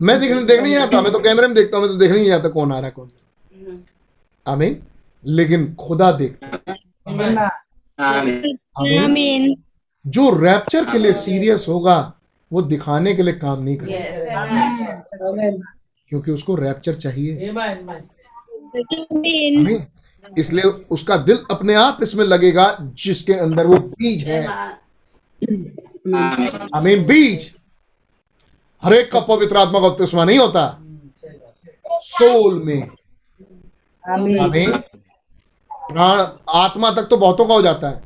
मैं 0.00 0.18
देखने 0.20 0.42
देखने 0.42 0.62
नहीं 0.62 0.76
आता 0.76 1.00
मैं 1.02 1.12
तो 1.12 1.18
कैमरे 1.20 1.46
में 1.46 1.54
देखता 1.54 1.76
हूँ 1.76 1.84
मैं 1.84 1.92
तो 1.92 1.98
देखने 1.98 2.18
नहीं 2.18 2.30
आता 2.32 2.48
कौन 2.48 2.72
आ 2.72 2.76
रहा 2.76 2.86
है 2.86 2.92
कौन? 2.96 3.10
आमीन 4.46 4.82
लेकिन 5.26 5.74
खुदा 5.74 6.12
देखता 6.12 6.46
आमीन 9.04 9.62
जो 10.06 10.30
रैप्चर 10.40 10.90
के 10.90 10.98
लिए 10.98 11.12
सीरियस 11.12 11.66
होगा 11.68 12.12
वो 12.52 12.62
दिखाने 12.62 13.14
के 13.14 13.22
लिए 13.22 13.34
काम 13.34 13.62
नहीं 13.62 13.76
करेगा। 13.76 14.46
क्योंकि 16.08 16.30
उसको 16.30 16.54
रैप्चर 16.54 16.94
चाहिए। 16.94 17.54
इसलिए 20.38 20.70
उसका 20.90 21.16
दिल 21.16 21.38
अपने 21.50 21.74
आप 21.74 21.98
इसमें 22.02 22.24
लगेगा 22.24 22.78
जिसके 22.80 23.32
अंदर 23.32 23.66
वो 23.66 23.78
बीज 23.78 24.28
है। 24.28 24.46
आमीन 26.74 27.04
बीज। 27.06 27.54
हर 28.82 28.94
एक 28.94 29.12
का 29.12 29.20
पवित्र 29.20 29.56
आत्मा 29.56 29.80
का 29.80 29.88
बपतिस्मा 29.88 30.24
नहीं 30.24 30.38
होता। 30.38 30.82
सोल 31.92 32.62
में। 32.64 32.90
आमीन 34.08 34.72
प्राण 35.92 36.26
आत्मा 36.56 36.90
तक 36.90 37.06
तो 37.10 37.16
बहुतों 37.16 37.46
का 37.46 37.54
हो 37.54 37.62
जाता 37.62 37.88
है 37.88 38.02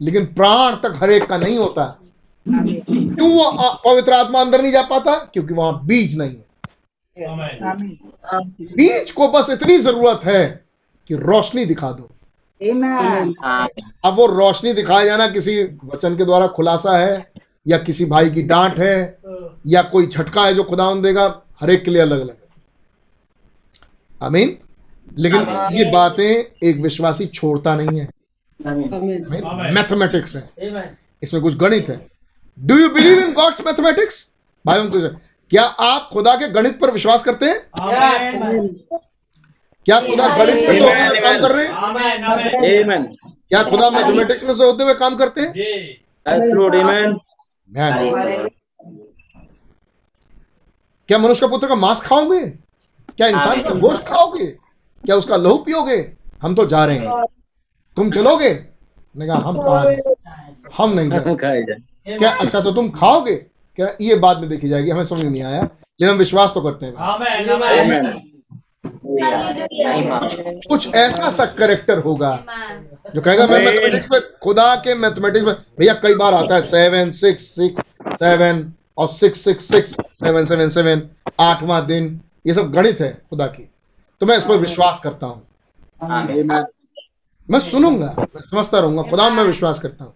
लेकिन 0.00 0.24
प्राण 0.34 0.74
तक 0.82 0.98
हर 1.02 1.10
एक 1.10 1.24
का 1.26 1.36
नहीं 1.38 1.58
होता 1.58 1.84
है। 1.84 1.94
क्यों 2.46 3.30
वो 3.30 3.72
पवित्र 3.84 4.12
आत्मा 4.12 4.40
अंदर 4.40 4.62
नहीं 4.62 4.72
जा 4.72 4.82
पाता? 4.84 5.14
क्योंकि 5.32 5.54
वहाँ 5.54 5.80
बीज 5.86 6.18
नहीं 6.18 6.30
है। 6.30 6.44
बीज 8.76 9.10
को 9.10 9.28
बस 9.28 9.50
इतनी 9.50 9.78
ज़रूरत 9.78 10.24
है 10.24 10.64
कि 11.10 11.14
रोशनी 11.16 11.64
दिखा 11.64 11.90
दो। 11.92 12.08
अब 14.04 14.14
वो 14.16 14.26
रोशनी 14.26 14.72
दिखाया 14.72 15.04
जाना 15.04 15.26
किसी 15.28 15.62
वचन 15.84 16.16
के 16.16 16.24
द्वारा 16.24 16.46
खुलासा 16.46 16.96
है 16.98 17.32
या 17.68 17.78
किसी 17.78 18.04
भाई 18.04 18.30
की 18.30 18.42
डांट 18.42 18.78
है 18.78 19.18
या 19.66 19.82
कोई 19.84 20.06
झटका 20.06 20.44
है 20.44 20.54
जो 20.54 20.64
खुदा 20.64 20.94
देगा 21.02 21.24
हर 21.60 21.70
एक 21.70 21.84
के 21.84 21.90
लिए 21.90 22.02
अलग 22.02 22.20
अलग 22.20 22.36
अमीन 24.22 24.56
लेकिन 25.18 25.40
ये 25.72 25.84
बातें 25.90 26.68
एक 26.68 26.76
विश्वासी 26.76 27.26
छोड़ता 27.26 27.74
नहीं 27.76 27.98
है। 28.00 28.08
मैथमेटिक्स 29.74 30.36
है। 30.36 30.50
इसमें 31.22 31.42
कुछ 31.42 31.56
गणित 31.56 31.88
है। 31.88 32.06
Do 32.58 32.78
you 32.78 32.88
believe 32.88 33.18
in 33.18 33.32
God's 33.32 33.60
mathematics 33.66 34.30
भाई 34.64 34.86
कुछ 34.88 35.02
क्या 35.50 35.62
आप 35.62 36.08
खुदा 36.12 36.34
के 36.36 36.48
गणित 36.48 36.78
पर 36.80 36.90
विश्वास 36.90 37.24
करते 37.24 37.46
हैं? 37.46 37.58
क्या 39.86 40.00
खुदा 40.00 40.28
गणित 40.36 40.54
में 40.54 40.74
से 40.74 40.84
होते 40.84 41.06
हुए 41.06 41.20
काम 41.20 41.40
कर 41.40 41.54
रहे 41.54 41.66
हैं. 41.66 43.04
क्या 43.48 43.62
खुदा 43.62 43.90
मैथमेटिक्स 43.90 44.44
में 44.44 44.54
से 44.54 44.64
होते 44.64 44.84
हुए 44.84 44.94
काम 44.94 45.16
करते 45.16 45.40
हैं. 45.40 45.52
क्या 51.08 51.18
मनुष्य 51.18 51.40
का 51.40 51.46
पुत्र 51.46 51.68
का 51.68 51.74
मांस 51.74 52.02
खाओगे? 52.02 52.40
क्या 53.16 53.26
इंसान 53.26 53.62
का 53.62 53.70
गोश्त 53.70 54.02
खाओगे? 54.02 54.46
क्या 55.04 55.16
उसका 55.16 55.36
लहू 55.36 55.56
पियोगे? 55.58 55.96
हम 56.42 56.54
तो 56.54 56.66
जा 56.66 56.84
रहे 56.84 56.98
हैं। 56.98 57.24
तुम 57.96 58.10
चलोगे? 58.10 58.48
मैंने 59.16 59.26
कहा 59.26 59.48
हम 59.48 59.56
कहाँ 59.62 59.84
हैं? 59.84 60.02
हम 60.76 60.92
नहीं 60.92 61.10
जा 61.10 61.18
सकते। 61.18 62.16
क्या 62.18 62.30
अच्छा 62.30 62.60
तो 62.60 62.72
तुम 62.72 62.88
खाओगे? 62.90 63.34
क्या 63.78 63.88
ये 64.00 64.14
बाद 64.14 64.40
में 64.40 64.48
देखी 64.48 64.68
जाएगी? 64.68 64.90
हमें 64.90 65.04
समझ 65.04 65.24
नहीं 65.24 65.42
आया। 65.42 65.62
लेकिन 65.62 66.08
हम 66.08 66.16
विश्वास 66.16 66.52
तो 66.54 66.60
करते 66.60 66.86
हैं. 66.86 66.94
कुछ 70.68 70.94
ऐसा 70.94 71.30
सा 71.30 71.44
करेक्टर 71.58 71.98
होगा 71.98 72.38
जो 73.14 73.20
कहेगा 73.20 73.46
मैं 73.46 73.64
मैथमेटिक्स 73.64 74.10
में 74.12 74.20
खुदा 74.42 74.74
के 74.76 74.94
मैथमेटिक्स 74.94 75.46
में 75.46 75.54
भैया 75.78 75.94
कई 75.94 76.14
बार 76.14 76.34
आता 76.34 76.54
है 76.54 76.62
सेवन 76.62 77.10
सिक्स 77.10 77.46
सिक्स 77.54 77.82
सेवन 78.14 78.72
और 78.98 79.08
six 79.08 79.40
six 79.40 79.68
six 79.68 79.90
seven 80.24 80.44
seven 80.44 80.68
seven 80.68 81.02
आठवां 81.40 81.86
दिन। 81.86 82.20
ये 82.46 82.54
सब 82.54 82.72
गणित 82.72 83.00
है 83.00 83.12
खुदा 83.30 83.46
की। 83.46 83.68
तो 84.24 84.28
मैं 84.28 84.36
इस 84.38 84.44
पर 84.44 84.56
विश्वास 84.56 85.00
करता 85.04 85.26
हूँ। 85.26 85.42
मैं 87.50 87.58
सुनूँगा 87.60 88.14
मैं 88.18 88.40
समझता 88.40 88.78
रहूँगा। 88.78 89.02
खुदा 89.02 89.28
में 89.30 89.42
विश्वास 89.44 89.80
करता 89.80 90.04
हूँ। 90.04 90.12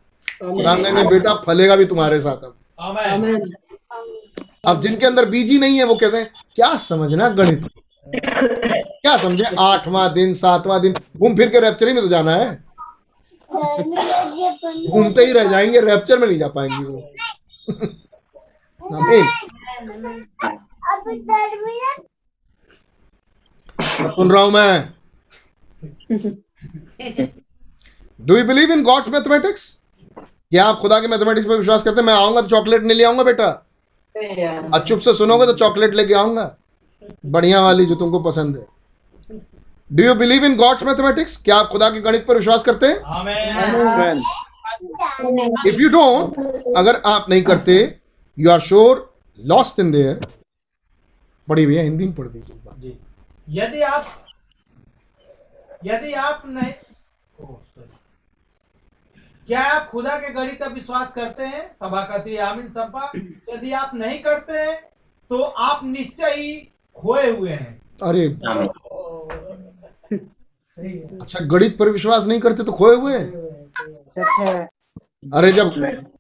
खुदा 0.53 0.75
ने 0.77 1.03
बेटा 1.09 1.35
फलेगा 1.47 1.77
भी 1.77 1.85
तुम्हारे 1.85 2.21
साथ 2.21 2.45
अब। 2.45 2.55
अब 4.67 4.81
जिनके 4.81 5.07
अंदर 5.07 5.25
बीज 5.25 5.51
ही 5.51 5.59
नहीं 5.59 5.79
है 5.79 5.85
वो 5.85 5.95
कहते 5.95 6.17
हैं 6.17 6.31
क्या 6.55 6.77
समझना 6.77 7.29
गणित? 7.29 7.67
क्या 8.07 9.17
समझे? 9.17 9.45
आठवां 9.59 10.13
दिन 10.15 10.35
सातवां 10.35 10.81
दिन 10.83 10.95
घूम 11.17 11.37
फिर 11.37 11.49
के 11.49 11.61
रैप्चर 11.61 11.89
ही 11.89 11.95
में 11.95 12.03
तो 12.03 12.09
जाना 12.09 12.35
है। 12.35 12.65
घूमते 14.91 15.27
ही 15.27 15.33
रह 15.33 15.51
जाएँगे 15.51 15.81
रैप्चर 15.81 16.19
में 16.19 16.29
नहीं 16.29 16.39
जा 16.39 16.49
पाएँगे 16.49 16.85
वो। 16.85 16.99
आमीन। 18.97 19.27
सुन 24.01 24.31
रहा 24.33 24.43
हूँ 24.43 24.53
मैं। 24.53 24.89
Do 28.21 28.37
you 28.37 28.45
believe 28.45 28.73
in 28.73 28.83
God's 28.85 29.09
mathematics 29.09 29.75
क्या 30.19 30.65
आप 30.65 30.79
खुदा 30.81 30.99
के 31.01 31.09
मैथमेटिक्स 31.09 31.49
पर 31.49 31.57
विश्वास 31.57 31.83
करते 31.83 32.01
हैं? 32.01 32.07
मैं 32.07 32.15
आऊँगा 32.15 32.41
तो 32.41 32.49
चॉकलेट 32.49 32.83
नहीं 32.83 32.97
ले 32.99 33.05
आऊँगा 33.05 33.23
बेटा। 33.23 33.47
और 34.75 34.85
चुप 34.85 35.01
से 35.01 35.15
सुनोगे 35.15 35.47
तो 35.47 35.53
चॉकलेट 35.55 35.95
लेके 35.95 36.15
आऊँगा। 36.15 36.55
बढ़िया 37.27 37.61
वाली 37.63 37.87
जो 37.87 37.95
तुमको 37.95 38.21
पसंद 38.21 38.57
है। 38.57 38.67
Do 39.91 40.05
you 40.05 40.15
believe 40.15 40.45
in 40.45 40.57
God's 40.57 40.83
mathematics 40.83 41.37
क्या 41.45 41.57
आप 41.57 41.69
खुदा 41.69 41.91
के 41.91 42.01
गणित 42.01 42.27
पर 42.27 42.37
विश्वास 42.37 42.63
करते 42.65 42.87
हैं? 42.87 42.97
इफ़ 45.67 45.81
यू 45.81 45.89
डोंट 45.89 46.75
अगर 46.77 47.01
आप 47.07 47.27
नहीं 47.31 47.43
करते 47.43 47.77
you 48.39 48.51
are 48.51 48.61
sure 48.61 49.05
lost 49.39 49.81
in 49.81 49.91
there 49.93 50.27
पढ़ी 51.49 51.67
भैया 51.67 51.83
हिंदी 51.83 52.07
में 52.07 52.15
पढ़ 52.15 52.27
दीजिए। 52.27 52.58
यदि 53.49 53.81
आप 53.83 54.07
यदि 55.85 56.13
आप 56.13 56.43
नहीं 56.47 56.73
क्या 59.49 59.61
आप 59.65 59.89
खुदा 59.91 60.17
के 60.17 60.33
गणित 60.33 60.59
पर 60.61 60.73
विश्वास 60.73 61.13
करते 61.13 61.45
हैं? 61.45 61.63
सभा 61.75 62.03
कहती 62.03 62.35
है 62.35 62.41
आमीन 62.43 62.69
सभा। 62.69 63.11
यदि 63.51 63.73
आप 63.73 63.95
नहीं 63.95 64.19
करते 64.23 64.53
हैं 64.53 64.77
तो 65.31 65.43
आप 65.43 65.85
निश्चय 65.85 66.35
ही 66.37 66.53
खोए 66.97 67.31
हुए 67.31 67.51
हैं। 67.51 67.81
अरे 68.03 68.27
अच्छा 71.21 71.45
गणित 71.47 71.79
पर 71.79 71.89
विश्वास 71.91 72.27
नहीं 72.27 72.41
करते 72.41 72.65
तो 72.65 72.73
खोए 72.73 72.97
हुए 72.97 73.19
हैं? 73.19 74.69
अरे 75.35 75.53
जब 75.53 75.73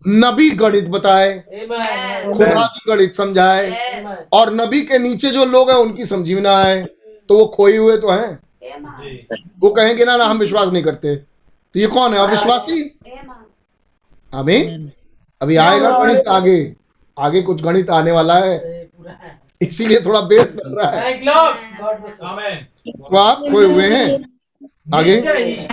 नबी 0.08 0.50
गणित 0.57 0.89
बताए 0.90 1.39
खुदा 1.39 2.66
की 2.66 2.81
गणित 2.89 3.15
समझाए 3.15 4.26
और 4.32 4.52
नबी 4.55 4.82
के 4.82 4.98
नीचे 4.98 5.31
जो 5.31 5.44
लोग 5.47 5.70
हैं 5.70 5.76
उनकी 5.78 6.07
समझी 6.07 6.34
में 6.34 6.42
ना 6.42 6.57
आए। 6.58 6.86
तो 7.28 7.39
वो 7.39 7.47
खोए 7.47 7.76
हुए 7.76 7.97
तो 7.97 8.08
हैं। 8.10 8.40
वो 9.60 9.70
कहेंगे 9.70 10.05
ना 10.05 10.16
ना 10.16 10.24
हम 10.24 10.39
विश्वास 10.39 10.68
नहीं 10.68 10.82
करते। 10.82 11.16
तो 11.74 11.81
ये 11.81 11.86
कौन 11.86 12.12
है 12.12 12.18
अविश्वासी? 12.18 12.98
आमीन 14.34 14.90
अभी 15.42 15.57
आएगा 15.57 15.90
गणित 16.05 16.28
आगे। 16.28 16.76
आगे 17.18 17.42
कुछ 17.42 17.62
गणित 17.62 17.90
आने 17.90 18.10
वाला 18.10 18.39
है। 18.39 18.82
इसीलिए 19.62 20.00
थोड़ा 20.00 20.20
बेस 20.20 20.52
बन 20.55 20.81
रहा 20.81 20.90
है। 20.90 21.12
तो 22.89 23.16
आप 23.16 23.39
खोए 23.39 23.66
हुए 23.66 23.89
हैं। 23.89 24.39
आगे। 24.94 25.15
निश्चय 25.15 25.44
ही। 25.44 25.68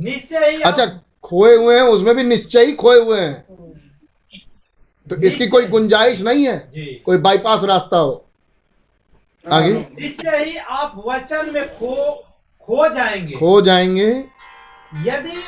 निश्चय 0.00 0.50
ही 0.50 0.62
आप- 0.62 0.78
अच्छा 0.78 1.00
खोए 1.22 1.56
हुए 1.56 1.74
हैं 1.74 1.82
उसमें 1.82 2.16
भी 2.16 2.22
निश्चय 2.22 2.64
ही 2.64 2.72
खोए 2.72 3.00
हुए 3.00 3.20
हैं। 3.20 3.44
तो 5.10 5.16
इसकी 5.16 5.46
कोई 5.46 5.66
गुंजाइश 5.66 6.20
नहीं 6.20 6.46
है। 6.46 6.70
कोई 7.04 7.16
बाईपास 7.16 7.64
रास्ता 7.64 7.96
हो। 7.98 8.23
आगे। 9.44 9.72
निश्चय 9.72 10.44
ही 10.44 10.56
आप 10.56 11.02
वचन 11.06 11.50
में 11.54 11.66
खो 11.68 11.94
खो 12.68 12.88
जाएँगे। 12.88 13.36
खो 13.36 13.60
जाएँगे। 13.60 14.08
यदि 15.06 15.42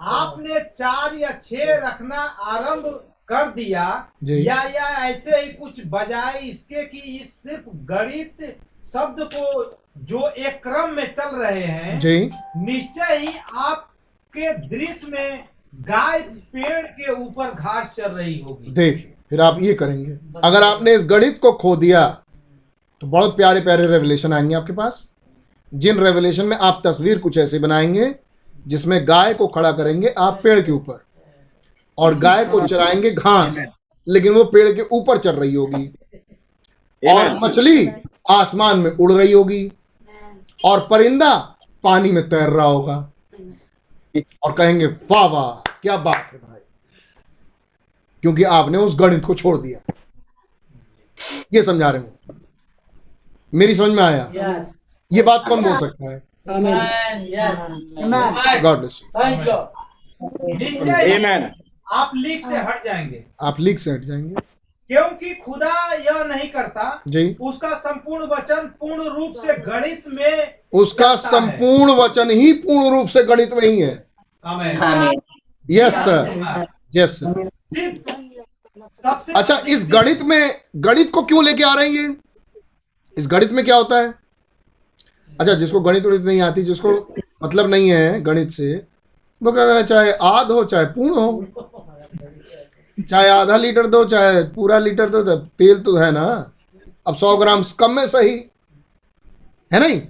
आपने 0.00 0.60
चार 0.70 1.14
या 1.14 1.30
छह 1.42 1.74
रखना 1.86 2.16
आरंभ 2.16 2.84
कर 3.28 3.50
दिया 3.50 3.84
या 4.22 4.62
या 4.64 4.88
ऐसे 5.08 5.40
ही 5.40 5.52
कुछ 5.52 5.80
बजाय 5.86 6.38
इसके 6.38 6.84
कि 6.84 6.98
इस 6.98 7.32
सिर्फ़ 7.32 7.68
गणित 7.84 8.56
शब्द 8.84 9.22
को 9.34 9.78
जो 10.04 10.28
एक 10.28 10.62
क्रम 10.62 10.90
में 10.90 11.06
चल 11.14 11.36
रहे 11.36 11.60
हैं 11.60 12.00
निश्चय 12.64 13.16
ही 13.16 13.34
आपके 13.56 14.52
दृश्य 14.68 15.06
में 15.06 15.44
गाय 15.74 16.20
पेड़ 16.20 16.86
के 16.86 17.12
ऊपर 17.12 17.50
घास 17.50 17.92
चल 17.96 18.10
रही 18.10 18.38
होगी। 18.38 18.72
देखिए 18.72 19.14
फिर 19.30 19.40
आप 19.40 19.62
ये 19.62 19.74
करेंगे। 19.74 20.18
अगर 20.44 20.62
आपने 20.62 20.94
इस 20.94 21.06
गणित 21.06 21.38
को 21.38 21.52
खो 21.52 21.76
दिया 21.76 22.02
तो 23.02 23.06
बहुत 23.06 23.36
प्यारे 23.36 23.60
प्यारे 23.60 23.86
रेवलेशन 23.86 24.32
आएँगे 24.32 24.54
आपके 24.54 24.72
पास। 24.72 25.08
जिन 25.72 25.98
रेवलेशन 25.98 26.46
में 26.46 26.56
आप 26.56 26.80
तस्वीर 26.86 27.18
कुछ 27.18 27.38
ऐसे 27.38 27.58
बनाएँगे 27.58 28.14
जिसमें 28.66 29.08
गाय 29.08 29.34
को 29.34 29.46
खड़ा 29.46 29.72
करेंगे 29.72 30.14
आप 30.18 30.40
पेड़ 30.44 30.60
के 30.60 30.72
ऊपर 30.72 31.00
और 31.98 32.18
गाय 32.18 32.44
को 32.44 32.60
चराएँगे 32.66 33.10
घास 33.10 33.58
लेकिन 34.06 34.32
वो 34.32 34.44
पेड़ 34.44 34.72
के 34.72 34.82
ऊपर 34.92 35.18
चल 35.18 35.36
रही 35.36 35.54
होगी 35.54 35.86
और 37.02 37.38
मछली 37.38 37.88
आसमान 38.30 38.78
में 38.78 38.90
उड़ 38.90 39.12
रही 39.12 39.32
होगी 39.32 39.72
और 40.64 40.86
परिंदा 40.90 41.34
पानी 41.84 42.12
में 42.12 42.28
तैर 42.28 42.50
रहा 42.50 42.66
होगा। 42.66 42.96
और 44.42 44.52
कहेंगे 44.52 44.86
वाह 44.86 45.26
वाह 45.26 45.52
क्या 45.82 45.96
बात 45.96 46.30
है 46.32 46.38
भाई। 46.38 46.60
क्योंकि 48.22 48.42
आपने 48.42 48.78
उस 48.78 48.98
गणित 48.98 49.24
को 49.24 49.34
छोड़ 49.34 49.56
दिया। 49.58 49.92
ये 51.54 51.62
समझा 51.62 51.90
रहे 51.90 52.02
हूँ? 52.02 52.18
मेरी 53.54 53.74
समझ 53.74 53.90
में 53.90 54.02
आया? 54.02 54.64
ये 55.10 55.22
बात 55.22 55.44
कौन 55.48 55.62
बोल 55.62 55.76
सकता 55.78 56.10
है? 56.10 56.18
God 58.62 58.78
bless. 58.78 59.00
आप 61.92 62.10
लीक 62.14 62.46
से 62.46 62.56
हट 62.58 62.84
जाएँगे। 62.84 63.24
आप 63.42 63.60
लीक 63.60 63.78
से 63.78 63.90
हट 63.90 64.00
जाएँगे। 64.00 64.34
क्योंकि 64.90 65.34
खुदा 65.34 65.92
यह 65.94 66.22
नहीं 66.24 66.48
करता 66.48 67.02
जी। 67.08 67.36
उसका 67.40 67.74
संपूर्ण 67.74 68.26
वचन 68.26 68.66
पूर्ण 68.80 69.08
रूप 69.08 69.34
से 69.36 69.54
गणित 69.58 70.04
में 70.08 70.54
उसका 70.72 71.14
संपूर्ण 71.16 71.92
वचन 71.92 72.30
ही 72.30 72.52
पूर्ण 72.52 72.96
रूप 72.96 73.08
से 73.08 73.22
गणित 73.24 73.52
में 73.52 73.62
ही 73.62 73.78
है। 73.80 73.94
यस 75.70 75.94
सर 75.94 76.66
यस 76.94 77.18
सर 77.20 77.48
अच्छा 79.36 79.56
इस 79.68 79.88
गणित 79.92 80.22
में 80.22 80.60
गणित 80.76 81.10
को 81.10 81.22
क्यों 81.22 81.44
लेके 81.44 81.62
आ 81.62 81.74
रहे 81.74 81.88
हैं 81.88 81.94
ये? 81.94 82.16
इस 83.16 83.26
गणित 83.26 83.52
में 83.52 83.64
क्या 83.64 83.76
होता 83.76 83.98
है? 83.98 84.14
अच्छा 85.40 85.54
जिसको 85.54 85.80
गणित 85.80 86.06
उड़ित 86.06 86.22
नहीं 86.22 86.40
आती 86.40 86.62
जिसको 86.62 86.90
मतलब 87.44 87.68
नहीं 87.70 87.88
है 87.90 88.20
गणित 88.22 88.50
से 88.50 88.74
वो 89.42 89.52
कहता 89.52 89.74
है 89.74 89.84
चाहे 89.86 90.12
आध 90.22 90.50
हो 90.50 90.64
चाहे 90.64 90.86
पूर्ण 90.86 91.14
हो 91.14 91.46
चाहे 92.98 93.28
आधा 93.28 93.56
लीटर 93.56 93.86
दो 93.86 94.04
चाहे 94.04 94.42
पूरा 94.54 94.78
लीटर 94.78 95.08
दो 95.10 95.22
तो 95.24 95.36
तेल 95.58 95.80
तो 95.82 95.96
है 95.96 96.10
ना। 96.12 96.24
अब 97.06 97.14
सौ 97.16 97.36
ग्राम 97.36 97.64
कम 97.80 97.96
में 97.96 98.06
सही 98.08 98.34
है 99.70 99.80
नहीं? 99.80 100.00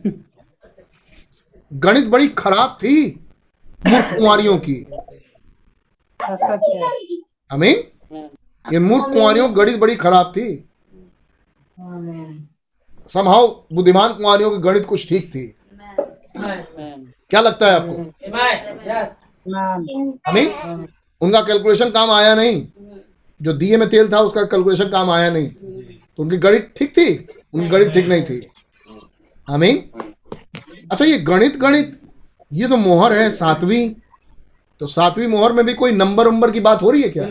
गणित 1.70 2.08
बड़ी 2.08 2.28
खराब 2.38 2.76
थी 2.82 2.94
मूर्ख 3.86 4.14
कुंवारियों 4.14 4.58
की। 4.58 4.74
अमीन 7.50 7.82
ये 8.66 8.78
मूर्ख 8.78 9.12
कुमारियों 9.12 9.56
गणित 9.56 9.78
बड़ी 9.80 9.96
खराब 9.96 10.32
थी। 10.36 10.52
समहाउ 13.12 13.46
बुद्धिमान 13.72 14.12
कुंवारियों 14.12 14.50
की 14.50 14.58
गणित 14.58 14.84
कुछ 14.86 15.08
ठीक 15.08 15.28
थी। 15.34 15.44
क्या 17.30 17.40
लगता 17.40 17.66
है 17.66 17.74
आपको? 17.74 17.92
अमीन 20.28 20.86
उनका 21.20 21.40
कैलकुलेशन 21.40 21.90
काम 21.90 22.10
आया 22.10 22.34
नहीं। 22.34 22.66
जो 23.40 23.52
दिए 23.52 23.76
में 23.76 23.88
तेल 23.88 24.12
था 24.12 24.20
उसका 24.20 24.42
कैलकुलेशन 24.44 24.88
काम 24.88 25.10
आया 25.10 25.30
नहीं। 25.30 25.48
तो 25.48 26.22
उनकी 26.22 26.36
गणित 26.36 26.72
ठीक 26.76 26.90
थी? 26.98 27.06
उनकी 27.54 27.68
गणित 27.68 27.92
ठीक 27.92 28.06
नहीं 28.06 28.22
थी। 28.22 28.40
आमीन 29.48 29.76
अच्छा 30.92 31.04
ये 31.04 31.18
गणित 31.18 31.56
गणित 31.56 31.98
ये 32.52 32.68
तो 32.68 32.76
मोहर 32.76 33.12
है 33.12 33.28
सातवीं। 33.30 33.88
तो 34.80 34.86
सातवीं 34.86 35.26
मोहर 35.26 35.52
में 35.52 35.64
भी 35.66 35.74
कोई 35.74 35.92
नंबर 35.92 36.26
उम्बर 36.26 36.50
की 36.50 36.60
बात 36.60 36.82
हो 36.82 36.90
रही 36.90 37.02
है 37.02 37.08
क्या? 37.08 37.24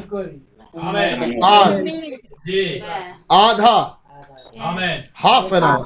आध। 3.31 3.99
हाफ़ 4.59 5.53
एन 5.55 5.63
आवर 5.63 5.85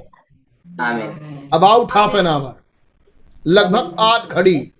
आमीन 0.81 1.49
अबाउट 1.53 1.91
हाफ़ 1.91 2.15
एन 2.17 2.27
आवर 2.27 2.53
लगभग 3.47 3.95
आध 3.99 4.29
घड़ी। 4.29 4.71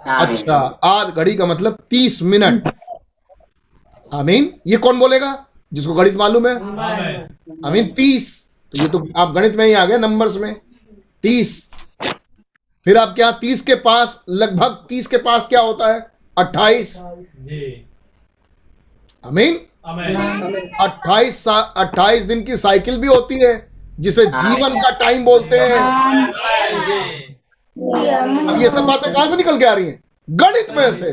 अच्छा 0.00 0.56
आध 0.84 1.08
घड़ी 1.08 1.34
का 1.36 1.46
मतलब 1.46 1.78
तीस 1.90 2.22
मिनट। 2.22 2.68
आमीन 4.14 4.52
ये 4.66 4.76
कौन 4.76 4.98
बोलेगा? 4.98 5.46
जिसको 5.72 5.94
गणित 5.94 6.14
मालूम 6.14 6.46
है। 6.48 6.54
आमेन 6.54 7.60
आमीन 7.66 7.88
तीस। 7.88 8.50
तो 8.72 8.82
ये 8.82 8.88
तो 8.88 9.06
आप 9.16 9.34
गणित 9.34 9.56
में 9.56 9.66
ही 9.66 9.72
आ 9.72 9.84
गए 9.84 9.98
नंबर्स 9.98 10.36
में। 10.36 10.60
तीस। 11.22 11.70
फिर 12.84 12.96
आप 12.96 13.14
क्या 13.14 13.30
तीस 13.32 13.60
के 13.62 13.74
पास 13.74 14.24
लगभग 14.28 14.86
तीस 14.88 15.06
के 15.06 15.16
पास 15.16 15.48
क्या 15.48 15.60
होता 15.60 15.92
है? 15.94 16.00
अट्ठाईस। 16.38 16.96
आमेन 19.24 19.60
अट्ठाईस 19.84 21.48
अट्ठाईस 21.48 22.22
दिन 22.22 22.42
की 22.44 22.56
साइकिल 22.56 22.98
भी 22.98 23.06
होती 23.06 23.34
है 23.44 23.52
जिसे 24.00 24.26
जीवन 24.26 24.80
का 24.80 24.90
टाइम 24.90 25.24
बोलते 25.24 25.58
हैं। 25.58 25.78
अब 28.48 28.60
ये 28.62 28.70
सब 28.70 28.84
बातें 28.84 29.12
कहाँ 29.12 29.26
से 29.26 29.36
निकल 29.36 29.58
के 29.58 29.64
आ 29.64 29.72
रही 29.72 29.86
हैं? 29.86 30.02
गणित 30.28 30.66
में 30.76 30.92
से। 30.92 31.10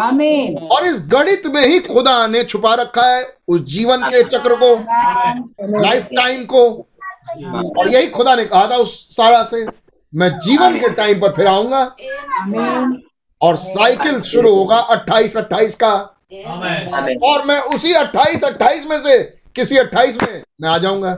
आमीन 0.00 0.56
और 0.72 0.84
इस 0.84 1.02
गणित 1.08 1.46
में 1.46 1.66
ही 1.66 1.78
खुदा 1.80 2.26
ने 2.26 2.44
छुपा 2.44 2.74
रखा 2.74 3.06
है 3.06 3.26
उस 3.48 3.60
जीवन 3.64 4.02
के 4.04 4.22
चक्र 4.22 4.56
को 4.62 4.74
लाइफ 5.82 6.08
टाइम 6.16 6.44
को। 6.44 6.64
और 7.78 7.88
यही 7.88 8.06
खुदा 8.06 8.34
ने 8.34 8.44
कहा 8.44 8.66
था 8.70 8.76
उस 8.76 9.16
सारा 9.16 9.42
से 9.44 9.66
मैं 10.12 10.28
जीवन 10.38 10.78
के 10.80 10.88
टाइम 10.88 11.20
पर 11.20 11.32
फिर 11.32 11.46
आऊँगा। 11.46 11.84
और 13.40 13.56
साइकिल 13.56 14.20
शुरू 14.22 14.54
होगा 14.54 14.76
28 14.76 15.36
28 15.36 15.74
का। 15.74 15.94
और 16.28 17.44
मैं 17.46 17.60
उसी 17.74 17.92
28 17.92 18.44
28 18.44 18.86
में 18.90 18.98
से 18.98 19.18
किसी 19.56 19.76
28 19.76 20.22
में 20.22 20.42
मैं 20.60 20.68
आ 20.68 20.78
जाऊँगा। 20.78 21.10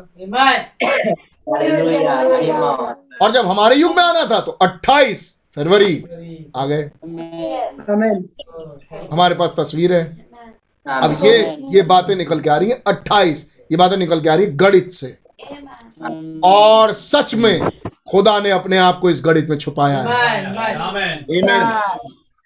और 3.22 3.32
जब 3.32 3.46
हमारे 3.46 3.76
युग 3.76 3.96
में 3.96 4.02
आना 4.02 4.24
था 4.24 4.40
तो 4.40 4.52
28 4.62 5.22
फरवरी 5.56 5.94
आ 6.56 6.66
गए। 6.66 6.90
हमारे 9.12 9.34
पास 9.34 9.54
तस्वीर 9.58 9.92
है। 9.92 10.04
अब 10.86 11.18
ये 11.24 11.38
ये 11.70 11.82
बातें 11.82 12.14
निकल 12.16 12.40
के 12.40 12.50
आ 12.50 12.56
रही 12.56 12.70
है 12.70 12.82
28 12.88 13.44
ये 13.72 13.76
बातें 13.76 13.96
निकल 13.96 14.20
के 14.20 14.28
आ 14.28 14.34
रही 14.34 14.46
है 14.46 14.56
गणित 14.56 14.92
से। 14.92 15.16
और 16.44 16.92
सच 16.92 17.34
में 17.34 17.68
खुदा 18.10 18.38
ने 18.40 18.50
अपने 18.50 18.78
आप 18.78 18.98
को 19.00 19.10
इस 19.10 19.22
गणित 19.24 19.50
में 19.50 19.58
छुपाया 19.58 19.98
है। 19.98 20.06
आमेन 20.76 21.52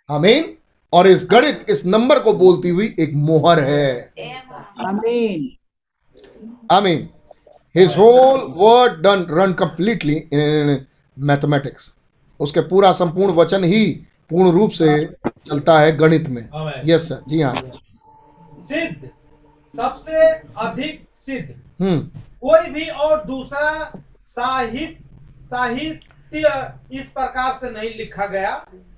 आमीन 0.08 0.57
और 0.92 1.06
इस 1.06 1.26
गणित 1.30 1.66
इस 1.70 1.84
नंबर 1.86 2.18
को 2.18 2.32
बोलती 2.32 2.68
हुई 2.68 2.94
एक 3.00 3.12
मोहर 3.14 3.60
है। 3.60 4.12
आमीन 4.86 5.50
आमीन 6.70 7.08
his 7.74 7.96
whole 7.96 8.40
word 8.56 9.00
done 9.02 9.26
run 9.30 9.52
completely 9.52 10.14
in 10.14 10.84
mathematics 11.16 11.92
उसके 12.40 12.60
पूरा 12.60 12.92
संपूर्ण 12.92 13.32
वचन 13.34 13.64
ही 13.64 13.84
पूर्ण 14.30 14.50
रूप 14.50 14.70
से 14.70 15.04
चलता 15.48 15.78
है 15.80 15.96
गणित 15.96 16.28
में। 16.28 16.48
यस 16.84 17.08
सर 17.08 17.22
जी 17.28 17.40
हाँ। 17.40 17.54
सिद्ध 17.54 19.08
सबसे 19.74 20.26
अधिक 20.66 21.02
सिद्ध। 21.14 21.54
हम्म। 21.82 22.00
कोई 22.42 22.70
भी 22.70 22.88
और 22.88 23.24
दूसरा 23.24 23.92
साहित्य 24.26 25.44
साहित्य 25.44 26.38
इस 26.92 27.04
प्रकार 27.06 27.58
से 27.60 27.70
नहीं 27.70 27.94
लिखा 27.98 28.26
गया। 28.26 28.54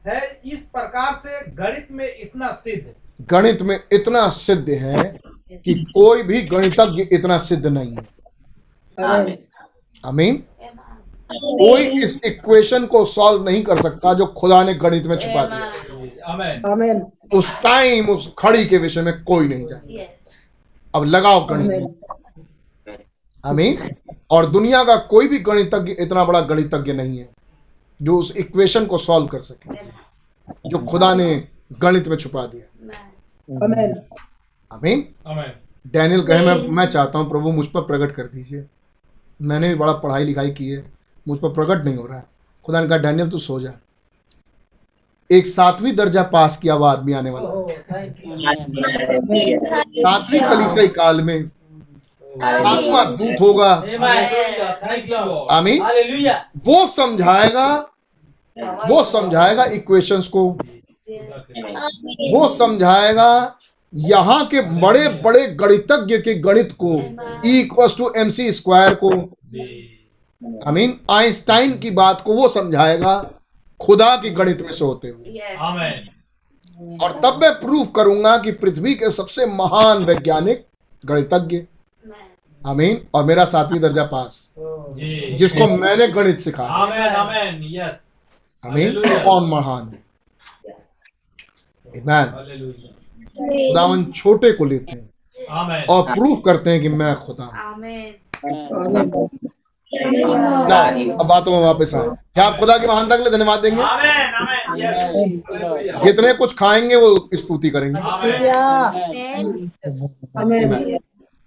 है 0.06 0.40
इस 0.44 0.58
प्रकार 0.58 1.20
से 1.26 1.50
गणित 1.50 1.88
में 1.90 2.06
इतना 2.20 2.48
सिद्ध। 2.52 2.94
गणित 3.30 3.62
में 3.62 3.80
इतना 3.92 4.28
सिद्ध 4.30 4.68
है 4.68 5.04
कि 5.52 5.74
कोई 5.88 6.22
भी 6.22 6.42
गणितज्ञ 6.42 7.02
इतना 7.12 7.38
सिद्ध 7.38 7.66
नहीं 7.66 7.96
है। 7.96 8.06
आमीन। 9.04 9.38
आमीन? 10.04 10.36
कोई 11.32 12.02
इस 12.02 12.20
इक्वेशन 12.24 12.86
को 12.86 13.04
सॉल्व 13.06 13.44
नहीं 13.44 13.62
कर 13.62 13.80
सकता 13.82 14.14
जो 14.14 14.26
खुदा 14.26 14.62
ने 14.64 14.74
गणित 14.74 15.04
में 15.04 15.16
छुपा 15.18 15.44
दिया। 15.46 16.32
आमेन। 16.72 17.06
उस 17.34 17.62
टाइम 17.62 18.08
उस 18.08 18.32
खड़ी 18.38 18.66
के 18.66 18.78
विषय 18.78 19.02
में 19.02 19.24
कोई 19.24 19.48
नहीं 19.48 19.66
जाए 19.66 20.16
अब 20.94 21.04
लगाओ 21.04 21.46
गणित। 21.46 21.68
में 21.68 22.96
आमीन? 23.44 23.78
और 24.30 24.46
दुनिया 24.46 24.84
का 24.84 24.96
कोई 24.96 25.28
भी 25.28 25.38
गणितज्ञ 25.38 25.92
इतना 25.98 26.24
बड़ा 26.24 26.40
गणितज्ञ 26.40 26.92
नहीं 26.92 27.18
है। 27.18 27.28
जो 28.00 28.18
उस 28.18 28.36
इक्वेशन 28.36 28.86
को 28.86 28.98
सॉल्व 28.98 29.26
कर 29.26 29.40
सके 29.40 29.74
जो 30.70 30.78
खुदा 30.86 31.14
ने 31.14 31.26
गणित 31.80 32.08
में 32.08 32.16
छुपा 32.16 32.46
दिया। 32.46 32.66
आमीन 34.70 35.06
डैनियल 35.86 36.22
कहे 36.26 36.44
मैं 36.46 36.54
मैं 36.68 36.86
चाहता 36.86 37.18
हूँ 37.18 37.28
प्रभु 37.30 37.50
मुझ 37.52 37.66
पर 37.66 37.80
प्रकट 37.82 38.14
कर 38.14 38.22
दीजिए। 38.24 38.64
मैंने 39.40 39.68
भी 39.68 39.74
बड़ा 39.74 39.92
पढ़ाई 39.94 40.24
लिखाई 40.24 40.50
की 40.50 40.68
है 40.68 40.84
मुझ 41.26 41.38
पर 41.38 41.52
प्रकट 41.54 41.84
नहीं 41.84 41.96
हो 41.96 42.06
रहा 42.06 42.18
है। 42.18 42.24
खुदा 42.64 42.80
ने 42.80 42.88
कहा 42.88 42.98
डैनियल 42.98 43.30
तू 43.30 43.38
सो 43.38 43.60
जा। 43.60 43.72
एक 45.30 45.46
सातवीं 45.46 45.94
दर्जा 45.96 46.22
पास 46.32 46.56
किया 46.56 46.74
हुआ 46.74 46.92
आदमी 46.92 47.12
आने 47.12 47.30
वाला 47.30 47.48
है। 47.48 48.10
सातवीं 49.92 50.40
कलीसियाई 50.40 50.88
काल 50.90 51.20
में 51.20 51.50
सातवां 52.34 53.04
दूत 53.16 53.40
होगा। 53.40 53.72
आमीन। 55.50 55.82
वो 56.66 56.86
समझाएगा 56.86 57.66
वो 58.88 59.02
समझाएगा 59.04 59.64
इक्वेशंस 59.74 60.26
को। 60.26 60.48
वो 62.32 62.48
समझाएगा 62.48 63.58
यहाँ 63.94 64.44
के 64.46 64.60
बड़े 64.80 65.08
बड़े 65.24 65.46
गणितज्ञ 65.56 66.18
के 66.18 66.34
गणित 66.40 66.72
को 66.84 66.92
E 67.46 67.58
equals 67.60 67.96
to 67.98 68.12
M 68.16 68.30
C 68.30 68.50
square 68.52 68.94
को। 68.94 69.10
आई 70.66 70.72
मीन 70.72 70.98
आइंस्टाइन 71.10 71.78
की 71.78 71.90
बात 71.90 72.20
को 72.20 72.34
वो 72.34 72.48
समझाएगा 72.48 73.14
खुदा 73.80 74.16
के 74.16 74.30
गणित 74.30 74.60
में 74.60 74.72
से 74.72 74.84
होते 74.84 75.08
हुए। 75.08 75.38
आमेन 75.60 76.98
और 77.02 77.20
तब 77.20 77.38
मैं 77.42 77.52
प्रूफ 77.60 77.92
करूँगा 77.96 78.36
कि 78.38 78.52
पृथ्वी 78.52 78.94
के 78.94 79.10
सबसे 79.10 79.46
महान 79.46 80.04
वैज्ञानिक 80.04 80.64
गणितज्ञ 81.04 81.56
आमीन 82.66 83.06
और 83.14 83.24
मेरा 83.24 83.44
सातवीं 83.44 83.80
दर्जा 83.80 84.04
पास। 84.04 84.50
जी। 84.58 85.34
जिसको 85.34 85.66
मैंने 85.66 86.08
गणित 86.08 86.38
सिखाया। 86.40 86.68
आमेन 86.68 87.02
आमेन 87.02 87.80
आमीन 88.64 89.02
कौन 89.24 89.48
महान 89.50 89.88
है? 89.88 90.04
Amen. 91.94 92.26
खुदावन 93.38 94.04
छोटे 94.04 94.52
को 94.52 94.64
लेते 94.64 94.92
हैं। 94.92 95.10
और 95.84 96.02
प्रूफ 96.14 96.42
करते 96.44 96.70
हैं 96.70 96.80
कि 96.82 96.88
मैं 96.88 97.14
खुदा 97.14 97.44
अब 101.20 101.26
बातों 101.26 101.52
में 101.52 101.60
वापस 101.60 101.94
आए। 101.94 102.08
क्या 102.34 102.44
आप 102.44 102.58
खुदा 102.58 102.78
की 102.78 102.86
महानता 102.86 103.16
के 103.16 103.22
लिए 103.22 103.32
धन्यवाद 103.32 103.60
देंगे? 103.60 103.82
आमेन 103.82 104.34
आमेन 104.34 104.82
यस 104.82 105.02
हालेलुया। 105.02 106.00
जितने 106.00 106.32
कुछ 106.32 106.54
खाएँगे 106.58 106.96
वो 106.96 107.28
स्तुति 107.34 107.70
करेंगे। 107.70 108.00
आमेन। 108.00 109.70
आमीन 110.38 110.64
आमेन 110.64 110.98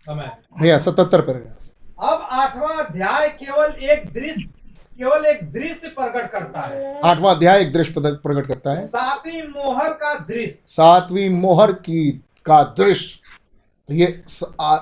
भैया 0.10 0.78
सतहत्तर 0.78 1.22
पर 1.22 1.58
अब 2.00 2.28
आठवां 2.32 2.86
अध्याय 2.86 3.30
केवल 3.30 3.84
एक 3.84 4.14
दृश्य 4.14 4.42
केवल 4.98 5.26
एक 5.26 5.52
दृश्य 5.52 5.88
प्रकट 5.88 6.32
करता 6.32 6.62
है। 6.62 7.02
आठवां 7.02 7.36
अध्याय 7.36 7.62
एक 7.62 7.74
दृश्य 7.74 7.94
प्रकट 7.98 8.48
करता 8.48 8.72
है। 8.72 8.86
सातवीं 8.86 9.42
मोहर 9.42 9.90
का 9.90 10.20
दृश्य। 10.20 10.64
सातवीं 10.68 11.30
मोहर 11.30 11.72
की 11.72 12.12
का 12.46 12.64
दृश्य। 12.64 13.20
ये 13.92 14.24
स- 14.28 14.56
आ, 14.62 14.78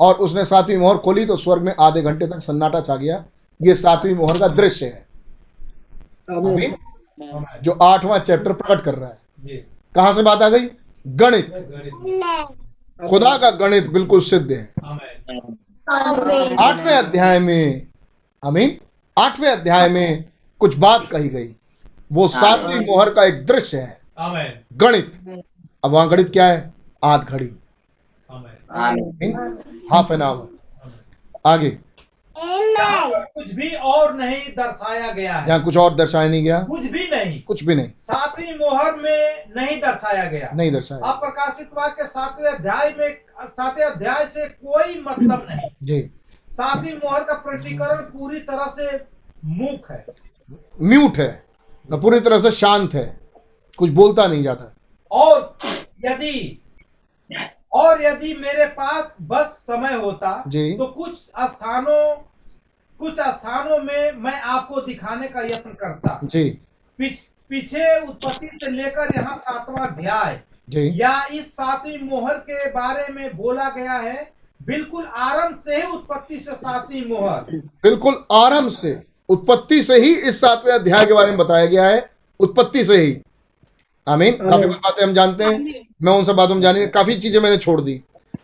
और 0.00 0.14
उसने 0.14 0.44
सातवीं 0.44 0.76
मोहर 0.76 0.98
खोली 0.98 1.26
तो 1.26 1.36
स्वर्ग 1.36 1.62
में 1.62 1.74
आधे 1.80 2.02
घंटे 2.02 2.26
तक 2.26 2.38
सन्नाटा 2.38 2.80
छा 2.80 2.96
गया। 2.96 3.24
ये 3.62 3.74
सातवीं 3.74 4.14
मोहर 4.14 4.38
का 4.38 4.48
दृश्य 4.48 4.86
है? 4.86 5.06
जो 7.62 7.70
आठवां 7.70 8.20
चैप्टर 8.20 8.52
प्रकट 8.52 8.84
कर 8.84 8.94
रहा 8.94 9.08
है। 9.08 9.18
जी। 9.40 9.56
कहाँ 9.94 10.12
से 10.12 10.22
बात 10.22 10.42
आ 10.42 10.48
गई? 10.48 10.70
गणित। 11.06 11.48
गणित। 11.48 12.67
खुदा 13.06 13.36
का 13.38 13.50
गणित 13.50 13.86
बिल्कुल 13.90 14.20
सिद्ध 14.20 14.50
है। 14.52 14.72
आठवें 16.58 16.94
अध्याय 16.94 17.38
में 17.38 17.86
आमीन। 18.44 18.78
आठवें 19.18 19.48
अध्याय 19.48 19.88
में 19.88 20.24
कुछ 20.58 20.76
बात 20.78 21.06
कही 21.12 21.28
गई। 21.28 21.54
वो 22.12 22.28
सातवीं 22.28 22.80
मोहर 22.86 23.10
का 23.14 23.24
एक 23.24 23.46
दृश्य 23.46 23.78
है। 23.78 24.00
गणित। 24.72 25.12
अब 25.84 25.90
वहाँ 25.90 26.08
गणित 26.08 26.30
क्या 26.32 26.46
है? 26.46 26.74
आध 27.04 27.24
घड़ी। 27.24 27.50
Half 29.92 30.12
an 30.12 30.22
hour. 30.22 30.46
आगे। 31.46 31.78
कुछ 32.40 33.54
भी 33.54 33.74
और 33.74 34.14
नहीं 34.14 34.42
दर्शाया 34.48 35.12
गया 35.12 35.34
है। 35.34 35.48
यहाँ 35.48 35.64
कुछ 35.64 35.76
और 35.76 35.94
दर्शाया 35.94 36.28
नहीं 36.28 36.44
गया। 36.44 36.60
कुछ 36.60 36.80
भी 36.80 37.08
नहीं। 37.10 37.42
कुछ 37.42 37.64
भी 37.64 37.74
नहीं। 37.74 37.88
सातवीं 37.88 38.54
मोहर 38.54 38.96
में 38.96 39.44
नहीं 39.56 39.80
दर्शाया 39.80 40.24
गया। 40.24 40.50
नहीं 40.54 40.72
दर्शाया 40.72 41.06
अप्रकाशित 41.12 41.70
वाक्य 41.74 42.04
सातवें 42.04 42.50
अध्याय 42.52 42.94
में 42.98 43.18
सातवें 43.44 43.86
अध्याय 43.86 44.26
से 44.26 44.46
कोई 44.46 45.04
मतलब 45.08 45.46
नहीं। 45.50 45.68
जी। 45.82 46.10
सातवीं 46.48 46.92
मोहर 46.92 47.24
का 47.24 47.34
प्रकटीकरण 47.34 47.96
पूरी 47.96 48.40
तरह 48.40 48.66
से 48.66 48.96
मूक 49.44 49.90
है। 49.90 50.04
म्यूट 50.82 51.16
है। 51.16 51.44
न 51.92 52.00
पूरी 52.00 52.20
तरह 52.20 52.40
से 52.40 52.50
शांत 52.50 52.94
है। 52.94 53.20
कुछ 53.78 53.90
बोलता 53.90 54.26
नहीं 54.26 54.42
जाता। 54.42 54.74
और 55.10 55.58
यदि 56.04 56.62
और 57.72 58.02
यदि 58.02 58.34
मेरे 58.34 58.66
पास 58.66 59.16
बस 59.22 59.46
समय 59.46 59.94
होता 59.94 60.44
जी। 60.48 60.72
तो 60.72 60.86
कुछ 60.86 61.12
स्थानों 61.18 62.27
कुछ 63.00 63.14
स्थानों 63.14 63.78
में 63.78 64.12
मैं 64.14 64.40
आपको 64.42 64.80
दिखाने 64.80 65.28
का 65.28 65.42
यत्न 65.42 65.70
करता 65.72 66.18
जी। 66.24 66.48
पिछ, 66.98 67.18
पीछे 67.50 67.98
उत्पत्ति 68.00 68.48
से 68.54 68.70
लेकर 68.72 69.14
यहाँ 69.16 69.34
सातवां 69.36 69.86
अध्याय। 69.86 70.40
जी। 70.68 70.90
या 70.96 71.24
इस 71.32 71.52
सातवीं 71.52 71.98
मोहर 72.00 72.38
के 72.40 72.68
बारे 72.70 73.12
में 73.12 73.36
बोला 73.36 73.68
गया 73.70 73.92
है 73.92 74.30
बिल्कुल 74.60 75.04
आरंभ 75.06 75.58
से 75.58 75.76
ही 75.76 75.82
उत्पत्ति 75.88 76.38
से 76.38 76.54
सातवीं 76.54 77.04
मोहर। 77.06 77.56
बिल्कुल 77.82 78.24
आरंभ 78.32 78.70
से 78.70 79.00
उत्पत्ति 79.28 79.82
से 79.82 79.98
ही 80.00 80.12
इस 80.28 80.40
सातवें 80.40 80.72
अध्याय 80.74 81.06
के 81.06 81.12
बारे 81.12 81.28
में 81.28 81.38
बताया 81.38 81.66
गया 81.66 81.86
है 81.86 82.08
उत्पत्ति 82.40 82.84
से 82.84 82.96
ही। 82.96 83.16
आमीन। 84.06 84.34
काफ़ी 84.40 84.66
कुछ 84.66 84.76
बातें 84.76 85.02
हम 85.02 85.12
जानते 85.14 85.44
हैं 85.44 85.84
मैं 86.02 86.12
उन 86.12 86.24
सब 86.24 86.36
बातों 86.36 86.54
में 86.54 86.60
जाने 86.62 86.86
काफ़ी 86.88 87.14
चीज़ें 87.16 87.40
मैंने 87.40 87.56
छोड़ 87.58 87.80
दी। 87.80 87.96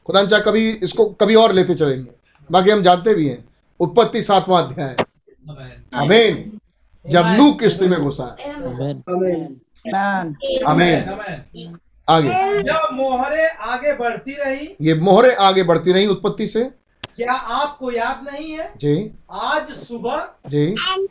खुदा 0.07 0.24
चाहे 0.24 0.42
कभी 0.42 0.68
इसको 0.70 1.05
कभी 1.20 1.34
और 1.34 1.52
लेते 1.52 1.74
चलेंगे 1.74 2.10
बाकी 2.50 2.70
हम 2.70 2.83
जानते 2.83 3.15
भी 3.15 3.28
हैं। 3.28 3.44
उत्पत्ति 3.81 4.23
सातवां 4.23 4.62
अध्याय। 4.62 4.97
आमीन 5.94 6.61
जब 7.07 7.35
लू 7.39 7.53
किश्ती 7.53 7.89
में 7.89 8.01
घुसा। 8.01 8.36
आमीन। 10.67 11.78
आगे। 12.09 12.62
जब 12.62 12.89
मोहरे 12.93 13.49
आगे 13.49 13.93
बढ़ती 13.93 14.33
रही 14.33 14.77
ये 14.81 14.94
मोहरे 14.94 15.35
आगे 15.35 15.62
बढ़ती 15.62 15.93
रही 15.93 16.07
उत्पत्ति 16.07 16.47
से? 16.47 16.70
क्या 17.17 17.33
आपको 17.33 17.91
याद 17.91 18.27
नहीं 18.33 18.53
है? 18.53 18.73
जी। 18.77 19.11
आज 19.33 19.70
सुबह 19.70 20.28
जी। 20.47 20.67
इन 20.67 21.07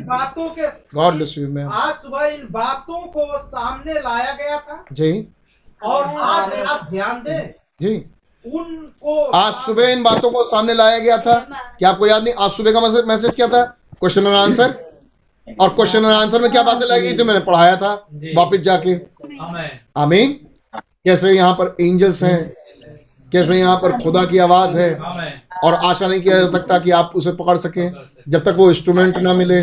बातों 0.00 0.48
के 0.48 0.66
गॉड 0.66 1.38
मैम 1.38 1.68
आज 1.68 1.94
सुबह 1.94 2.26
इन 2.26 2.46
बातों 2.50 3.00
को 3.00 3.38
सामने 3.38 3.94
लाया 3.94 4.32
गया 4.32 4.60
था। 4.60 4.84
जी। 4.92 5.28
और 5.82 6.04
आज 6.04 6.54
आप 6.54 6.86
ध्यान 6.90 7.22
दें। 7.22 7.54
जी। 7.80 8.10
उनको 8.44 9.22
आज 9.26 9.52
सुबह 9.54 9.88
इन 9.88 10.02
बातों 10.02 10.30
को 10.30 10.44
सामने 10.46 10.74
लाया 10.74 10.98
गया 10.98 11.16
था। 11.18 11.34
क्या 11.78 11.90
आपको 11.90 12.06
याद 12.06 12.22
नहीं? 12.22 12.34
आज 12.34 12.50
सुबह 12.50 12.72
का 12.72 12.80
मैसेज 13.06 13.34
क्या 13.36 13.46
था? 13.48 13.64
क्वेश्चन 14.00 14.26
एंड 14.26 14.36
आंसर 14.36 14.74
और 15.60 15.68
क्वेश्चन 15.68 15.98
एंड 15.98 16.06
आंसर 16.06 16.42
में 16.42 16.50
क्या 16.52 16.62
बातें 16.62 16.86
लाई 16.86 17.00
गई 17.00 17.18
थी 17.18 17.22
मैंने 17.22 17.40
पढ़ाया 17.40 17.76
था। 17.76 17.92
वापस 18.36 18.58
जाके। 18.58 18.94
आमीन। 18.94 19.70
आमीन। 19.96 20.32
कैसे 21.04 21.32
यहाँ 21.32 21.54
पर 21.54 21.76
एंजल्स 21.80 22.22
हैं? 22.22 22.54
कैसे 23.32 23.58
यहाँ 23.58 23.76
पर 23.76 23.98
खुदा 24.00 24.24
की 24.24 24.38
आवाज़ 24.38 24.78
है? 24.78 24.94
और 25.64 25.74
आशा 25.74 26.06
नहीं 26.06 26.20
किया 26.20 26.38
जा 26.38 26.50
सकता 26.50 26.78
कि 26.78 26.90
आप 26.90 27.12
उसे 27.16 27.32
पकड़ 27.32 27.56
सके। 27.58 27.88
जब 28.30 28.44
तक 28.44 28.54
वो 28.58 28.68
इंस्ट्रूमेंट 28.70 29.18
ना 29.18 29.32
मिले। 29.32 29.60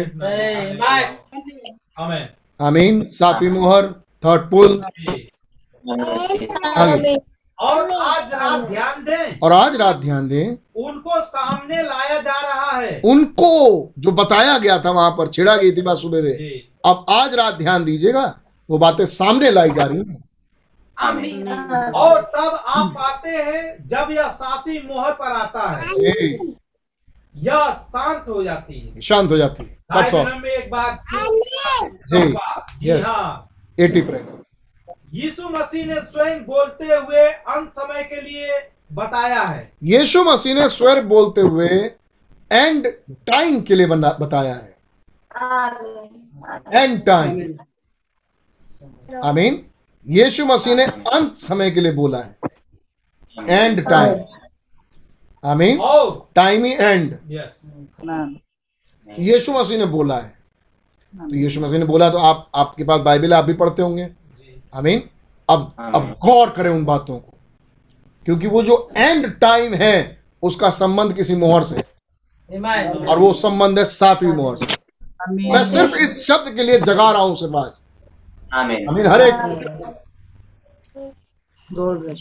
आमीन। 2.00 2.28
आमीन। 2.60 3.08
सातवीं 3.12 3.50
मोहर 3.50 3.88
थर्ड 4.24 4.50
पुल 4.52 4.84
और 7.62 7.92
आज 7.92 8.24
रात 8.34 8.62
ध्यान 8.62 9.04
दें। 9.04 9.40
और 9.40 9.52
आज 9.54 9.76
रात 9.76 9.96
ध्यान 9.96 10.28
दें। 10.28 10.48
उनको 10.86 11.22
सामने 11.22 11.84
लाया 11.84 12.20
जा 12.22 12.40
रहा 12.40 12.78
है। 12.78 13.02
उनको 13.06 13.50
जो 14.00 14.12
बताया 14.12 14.58
गया 14.58 14.80
था 14.80 14.92
वहाँ 14.92 15.12
पर 15.12 15.28
छिड़ा 15.28 15.56
गई 15.58 15.72
थी 15.72 15.82
बात 15.82 15.98
सुबेरे। 15.98 16.32
अब 16.86 17.06
आज 17.10 17.36
रात 17.36 17.54
ध्यान 17.54 17.86
दीजिएगा 17.86 18.40
वो 18.70 18.78
बातें 18.78 19.06
सामने 19.06 19.52
लाई 19.52 19.70
जा 19.70 19.84
रही 19.84 19.98
हैं। 19.98 20.24
आमीन। 21.00 21.52
और 21.96 22.22
तब 22.22 22.64
आप 22.68 22.88
पाते 22.88 23.30
हैं 23.30 23.88
जब 23.88 24.08
यह 24.12 24.28
साथी 24.28 24.88
मोहर 24.88 25.12
पर 25.12 25.32
आता 25.32 25.70
है 25.70 25.86
यह 27.36 27.72
शांत 27.74 28.26
हो 28.30 28.44
जाती 28.44 28.80
है। 28.80 29.02
शांत 29.02 29.32
हो 29.32 29.38
जाती 29.38 29.64
है। 29.64 29.72
एक 30.58 30.72
बात 30.72 31.04
जी, 32.80 32.90
हाँ। 32.90 33.48
80 33.80 34.02
पर 34.02 34.41
यीशु 35.12 35.50
मसीह 35.50 35.86
ने 35.86 35.96
स्वयं 35.96 36.40
बोलते 36.44 36.86
हुए 36.86 37.24
अंत 37.26 37.72
समय 37.72 38.04
के 38.04 38.22
लिए 38.22 38.60
बताया 38.94 39.42
है। 39.42 39.72
यीशु 39.84 40.24
मसीह 40.24 40.54
ने 40.56 40.68
स्वयं 40.70 41.08
बोलते 41.08 41.42
हुए 41.42 41.68
एंड 42.52 42.88
टाइम 43.28 43.62
के 43.62 43.76
लिए 43.76 43.88
बना 43.88 44.12
बताया 44.22 44.54
है। 44.54 44.76
एंड 46.74 47.04
टाइम 47.06 47.58
आमीन 49.24 49.66
यीशु 50.06 50.46
मसीह 50.46 50.76
ने 50.76 50.86
अंत 50.86 51.36
समय 51.38 51.72
के 51.72 51.82
लिए 51.82 51.92
बोला 51.94 52.18
है। 52.18 52.36
एंड 53.38 53.84
टाइम 53.90 54.24
आमीन 55.44 55.80
और 55.80 56.30
टाइम 56.36 56.66
ही 56.66 56.74
एंड 56.74 57.18
यस 57.30 57.62
यीशु 59.10 59.52
मसीह 59.52 59.78
ने 59.78 59.86
बोला 59.88 60.18
है। 60.18 60.30
तो 61.14 61.36
यीशु 61.36 61.62
मसीह 61.62 61.80
ने 61.80 61.86
बोला 61.86 62.10
तो 62.10 62.18
आप 62.20 62.50
आपके 62.56 62.84
पास 62.84 63.02
बाइबल 63.02 63.34
है, 63.34 63.40
आप 63.40 63.46
भी 63.46 63.54
पढ़ते 63.56 63.82
होंगे। 63.82 64.10
आमीन 64.74 65.04
अब 65.50 65.74
अब 65.96 66.16
गौर 66.26 66.50
करें 66.50 66.70
उन 66.70 66.84
बातों 66.86 67.18
को। 67.18 67.34
क्योंकि 68.26 68.48
वो 68.48 68.62
जो 68.64 68.90
एंड 68.98 69.32
टाइम 69.40 69.74
है 69.74 69.96
उसका 70.44 70.70
संबंध 70.72 71.14
किसी 71.16 71.36
मोहर 71.36 71.64
से। 71.64 71.84
और 73.08 73.20
वो 73.20 73.32
संबंध 73.34 73.80
है 73.80 73.86
सातवीं 73.86 74.34
मोहर 74.34 74.58
से। 74.58 74.66
मैं 75.30 75.64
सिर्फ़ 75.72 75.96
इस 75.96 76.24
शब्द 76.28 76.54
के 76.56 76.64
लिए 76.64 76.80
जगा 76.80 77.12
रहा 77.12 77.22
हूँ 77.22 77.36
सिर्फ़ 77.38 77.56
आज। 77.56 77.72
आमीन 78.54 78.88
आमीन 78.90 79.08
हर 79.08 79.22
एक 79.22 79.34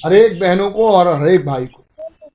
हर 0.04 0.12
एक 0.12 0.38
बहनों 0.40 0.70
को 0.70 0.90
और 0.90 1.08
हर 1.20 1.28
एक 1.28 1.46
भाई 1.46 1.66
को। 1.66 1.84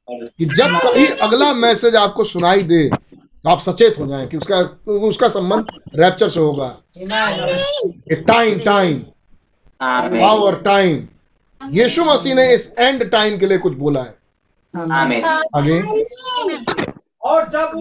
कि 0.09 0.45
जब 0.47 0.77
कभी 0.79 1.05
अगला 1.23 1.53
मैसेज 1.53 1.95
आपको 1.95 2.23
सुनाई 2.23 2.63
दे 2.63 2.87
तो 2.89 3.49
आप 3.49 3.59
सचेत 3.59 3.99
हो 3.99 4.07
जाएँ 4.07 4.27
कि 4.27 4.37
उसका 4.37 4.59
उसका 5.07 5.27
संबंध 5.29 5.67
रैप्चर 5.95 6.29
से 6.29 6.39
होगा। 6.39 6.67
टाइम 8.27 8.59
टाइम 8.59 9.01
आमीन 9.81 10.21
पावर 10.21 10.55
टाइम 10.61 11.07
यीशु 11.61 12.05
मसीह 12.05 12.35
ने 12.35 12.53
इस 12.53 12.73
एंड 12.79 13.09
टाइम 13.11 13.37
के 13.37 13.45
लिए 13.45 13.57
कुछ 13.57 13.73
बोला 13.73 14.01
है। 14.01 14.15
आमीन 14.73 15.23
आगे। 15.55 15.79
और 17.23 17.47
जब 17.49 17.71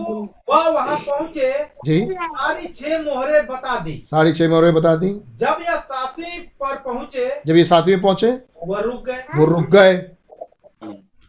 वह 0.48 0.68
वहाँ 0.68 0.96
पहुँचे 0.98 1.52
जी। 1.84 2.00
सारी 2.10 2.66
छह 2.66 3.02
मोहरें 3.02 3.46
बता 3.46 3.78
दी। 3.78 4.00
सारी 4.04 4.32
छह 4.32 4.48
मोहरें 4.48 4.74
बता 4.74 4.94
दी। 4.96 5.08
जब 5.36 5.62
यह 5.62 5.76
सातवीं 5.76 6.38
पर 6.60 6.76
पहुँचे 6.76 7.28
जब 7.46 7.56
ये 7.56 7.64
सातवीं 7.64 8.00
पहुँचे 8.00 8.30
वह 8.64 8.80
रुक 8.80 9.04
गए। 9.06 9.24
वो 9.36 9.44
रुक 9.46 9.68
गए। 9.70 10.02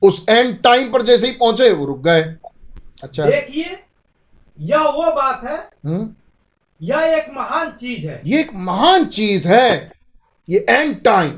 उस 0.01 0.25
एंड 0.29 0.61
टाइम 0.63 0.91
पर 0.91 1.01
जैसे 1.01 1.27
ही 1.27 1.33
पहुँचे 1.33 1.71
वो 1.71 1.85
रुक 1.85 1.99
गए। 1.99 2.21
अच्छा। 3.03 3.25
देखिए 3.25 3.77
यह 4.59 4.83
वो 4.83 5.11
बात 5.11 5.43
है 5.43 5.57
हम्म। 5.85 6.09
यह 6.81 6.99
एक 7.17 7.27
महान 7.33 7.71
चीज़ 7.71 8.07
है। 8.07 8.21
ये 8.25 8.39
एक 8.39 8.51
महान 8.53 9.05
चीज़ 9.05 9.47
है। 9.47 9.91
ये 10.47 10.65
एंड 10.69 11.01
टाइम 11.03 11.31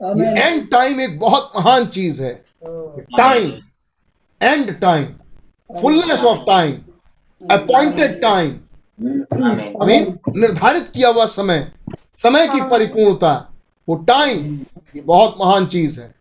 ये 0.00 0.42
एंड 0.42 0.70
टाइम 0.70 1.00
एक 1.00 1.18
बहुत 1.18 1.52
महान 1.56 1.86
चीज़ 1.86 2.22
है. 2.22 2.32
Time 3.18 3.52
end 4.40 4.80
time 4.80 5.04
fullness 5.70 6.24
of 6.24 6.38
time 6.46 6.72
appointed 7.42 8.20
time 8.22 8.48
mean 9.86 10.18
निर्धारित 10.36 10.88
किया 10.94 11.08
हुआ 11.08 11.26
समय. 11.26 11.70
समय 12.22 12.46
की 12.48 12.60
परिपूर्णता. 12.70 13.32
वो 13.88 13.96
टाइम 14.08 14.58
ये 14.96 15.00
बहुत 15.02 15.36
महान 15.40 15.66
चीज़ 15.66 16.00
है. 16.00 16.14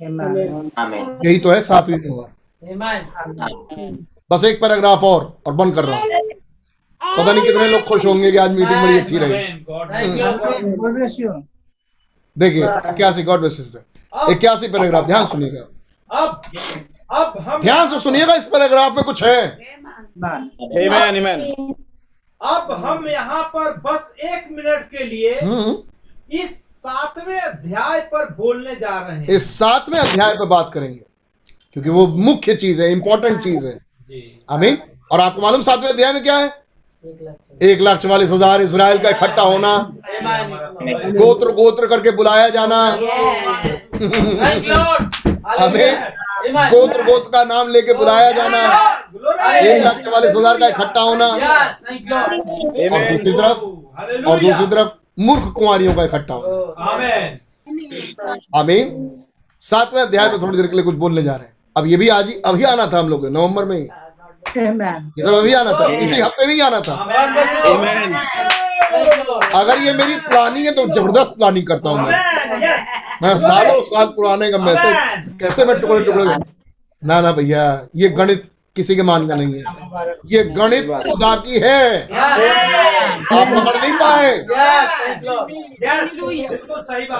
यही 0.00 1.38
तो 1.38 1.50
है 1.50 1.60
सातवीं 1.62 1.98
मोहर 2.08 2.32
बस 4.30 4.44
एक 4.44 4.60
पैराग्राफ 4.60 5.02
और 5.04 5.36
और 5.46 5.52
बंद 5.54 5.74
कर 5.74 5.84
रहा 5.84 5.98
हूँ. 5.98 6.33
पता 7.04 7.32
नहीं 7.32 7.42
कितने 7.42 7.68
लोग 7.68 7.80
खुश 7.80 8.04
होंगे 8.04 8.30
कि 8.30 8.36
आज 8.36 8.50
मीटिंग 8.50 8.82
बड़ी 8.82 8.98
अच्छी 8.98 9.18
रही. 9.18 9.32
देखिए 12.36 12.64
इक्यासी 12.90 13.22
गॉड 13.22 13.40
ब्लेस 13.40 13.56
सिस्टर 13.56 14.32
इक्यासी 14.32 14.68
पैराग्राफ 14.68 15.06
ध्यान 15.06 15.26
सुनिएगा। 15.26 15.66
अब 16.10 16.42
अब 17.10 17.38
हम 17.48 17.60
ध्यान 17.62 17.88
से 17.88 17.98
सुनिएगा 17.98 18.34
इस 18.34 18.44
पैराग्राफ 18.44 18.96
में 18.96 19.04
कुछ 19.04 19.22
है। 19.24 19.58
Amen. 20.16 20.42
Amen, 20.80 21.16
amen. 21.20 21.74
अब 22.40 22.72
हम 22.84 23.06
यहाँ 23.08 23.42
पर 23.54 23.70
बस 23.80 24.12
एक 24.24 24.48
मिनट 24.52 24.88
के 24.90 25.04
लिए 25.04 25.34
हम्म, 25.40 25.76
इस 26.30 26.50
सातवें 26.86 27.40
अध्याय 27.40 28.00
पर 28.12 28.24
बोलने 28.34 28.74
जा 28.74 28.98
रहे 29.08 29.18
हैं। 29.18 29.26
इस 29.28 29.50
सातवें 29.58 29.98
अध्याय 29.98 30.34
पर 30.34 30.46
बात 30.46 30.70
करेंगे 30.74 31.04
क्योंकि 31.72 31.90
वो 31.90 32.06
मुख्य 32.06 32.54
चीज़ 32.54 32.82
है 32.82 32.90
इंपॉर्टेंट 32.92 33.40
चीज़ 33.42 33.66
है। 33.66 33.74
जी। 34.08 34.44
आमीन। 34.50 34.78
और 35.12 35.20
आपको 35.20 35.42
मालूम 35.42 35.62
सातवें 35.62 35.88
अध्याय 35.88 36.12
में 36.12 36.22
क्या 36.22 36.36
है? 36.38 36.63
एक 37.04 37.80
लाख 37.80 37.98
चवालीस 37.98 38.30
हज़ार 38.32 38.60
इसराइल 38.62 38.98
का 38.98 39.08
इकट्ठा 39.10 39.42
होना। 39.42 39.76
गोत्र 41.14 41.52
गोत्र 41.52 41.86
करके 41.86 42.10
बुलाया 42.16 42.48
जाना। 42.48 42.76
आमीन 45.56 45.94
गोत्र 46.46 47.02
गोत्र 47.04 47.30
का 47.30 47.42
नाम 47.44 47.68
लेके 47.68 47.92
बुलाया 47.94 48.30
जाना। 48.32 48.60
एक 49.50 49.84
लाख 49.84 50.00
चवालीस 50.00 50.34
हज़ार 50.36 50.58
का 50.58 50.68
इकट्ठा 50.68 51.00
होना। 51.00 51.26
और 52.86 53.00
दूसरी 53.10 53.32
तरफ़, 53.32 53.58
और 54.28 54.38
दूसरी 54.40 54.66
तरफ़, 54.66 54.88
मूर्ख 55.20 55.52
कुमारियों 55.52 55.94
का 55.94 56.04
इकट्ठा 56.04 56.34
होना। 56.34 56.50
आमीन। 58.56 58.86
सातवें 59.62 60.02
अध्याय 60.02 60.28
में 60.30 60.40
थोड़ी 60.42 60.56
देर 60.56 60.66
के 60.66 60.76
लिए 60.76 60.84
कुछ 60.84 60.94
बोलने 60.96 61.22
जा 61.22 61.34
रहे 61.36 61.46
हैं। 61.46 61.52
अब 61.76 61.86
ये 61.86 61.96
भी 61.96 62.08
आज 62.08 62.28
ही, 62.28 62.34
अभी 62.46 62.64
आना 62.64 62.86
था 62.86 62.98
हम 62.98 63.08
लोग, 63.08 63.26
नवंबर 63.28 63.64
में 63.64 63.76
ही. 63.76 63.88
ये 65.18 65.22
सब 65.22 65.34
अभी 65.34 65.52
आना 65.54 65.72
था 65.80 65.86
इसी 65.94 66.20
हफ़्ते 66.20 66.46
में 66.46 66.54
ही 66.54 66.60
आना 66.60 66.80
था. 66.80 66.94
अगर 69.60 69.78
ये 69.82 69.92
मेरी 69.92 70.16
प्लानिंग 70.28 70.66
है 70.66 70.72
तो 70.74 70.86
ज़बरदस्त 70.92 71.34
प्लानिंग 71.36 71.66
करता 71.66 71.90
हूँ 71.90 71.98
मैं। 72.00 72.12
मैं 73.22 73.36
सालों 73.36 73.80
साल 73.82 74.06
पुराने 74.16 74.50
का 74.52 74.58
मैसेज 74.58 75.38
कैसे 75.40 75.64
मैं 75.64 75.80
टुकड़े 75.80 76.04
टुकड़े 76.04 76.24
ना 77.02 77.20
ना 77.20 77.32
भैया 77.32 77.64
ये 77.96 78.08
गणित 78.20 78.50
किसी 78.76 78.94
के 78.96 79.02
मान 79.02 79.26
का 79.28 79.34
नहीं 79.34 79.54
है। 79.54 79.62
ये 80.26 80.42
गणित 80.44 80.86
खुदा 81.02 81.34
की 81.36 81.58
है. 81.58 82.02
आप 83.32 83.48
पकड़ 83.48 83.76
नहीं 83.76 83.92
पाए। 83.98 84.38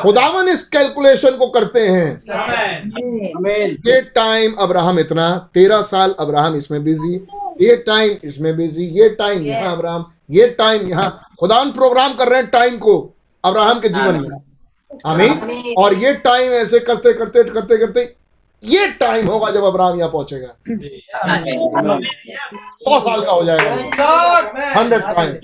खुदावन 0.03 0.49
इस 0.49 0.67
कैलकुलेशन 0.69 1.37
को 1.37 1.47
करते 1.49 1.81
हैं. 1.81 2.19
ये 3.87 4.01
टाइम 4.15 4.55
अब्राहम 4.59 4.99
इतना 4.99 5.29
तेरह 5.55 5.83
साल 5.83 6.15
अब्राहम 6.21 6.57
इसमें 6.57 6.83
बिज़ी 6.85 7.15
ये 7.61 7.77
टाइम 7.87 8.17
इसमें 8.25 8.57
बिज़ी 8.57 8.87
ये 9.01 9.09
टाइम 9.19 9.47
यहाँ 9.47 9.73
अब्राहम 9.73 10.05
ये 10.31 10.47
टाइम 10.59 10.87
यहाँ। 10.89 11.09
खुदावन 11.41 11.71
प्रोग्राम 11.71 12.15
कर 12.15 12.29
रहे 12.29 12.41
हैं 12.41 12.51
टाइम 12.51 12.79
को 12.79 12.99
अब्राहम 13.45 13.81
के 13.81 13.89
जीवन 13.89 14.21
में। 14.21 14.29
आमीन। 15.07 15.75
और 15.79 15.95
ये 15.95 16.13
टाइम 16.25 16.53
ऐसे 16.53 16.79
करते 16.81 17.13
करते 17.13 17.43
करते 17.45 17.77
करते 17.77 18.05
ये 18.65 18.87
टाइम 19.01 19.27
होगा 19.29 19.51
जब 19.51 19.65
अब्राहम 19.65 19.99
यहाँ 19.99 20.11
पहुंचेगा। 20.11 20.49
सौ 22.85 23.01
साल 23.01 23.25
का 23.25 23.33
हो 23.33 23.45
जाएगा। 23.45 23.71
हंड्रेड 24.77 25.03
टाइम 25.03 25.35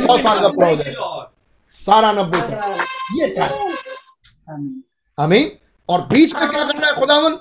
सौ 0.00 0.16
साल 0.18 0.40
का 0.40 0.48
पूरा 0.48 0.68
हो 0.68 0.76
जाएगा। 0.76 1.32
सारा 1.74 2.12
नब्बे 2.12 2.40
साल। 2.42 2.84
ये 3.18 3.28
टाइम. 3.36 4.82
आमीन। 5.18 5.50
और 5.88 6.00
बीच 6.06 6.34
में 6.34 6.48
क्या 6.50 6.64
करना 6.64 6.86
है 6.86 6.94
खुदावन? 6.94 7.38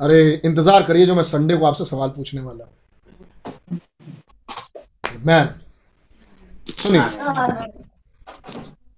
अरे 0.00 0.40
इंतज़ार 0.44 0.82
करिए 0.82 1.06
जो 1.06 1.14
मैं 1.14 1.22
संडे 1.24 1.56
को 1.56 1.66
आपसे 1.66 1.84
सवाल 1.84 2.08
पूछने 2.16 2.40
वाला 2.40 2.64
हूँ। 2.64 2.72
मैन 5.26 5.48
सुनिए। 6.72 7.00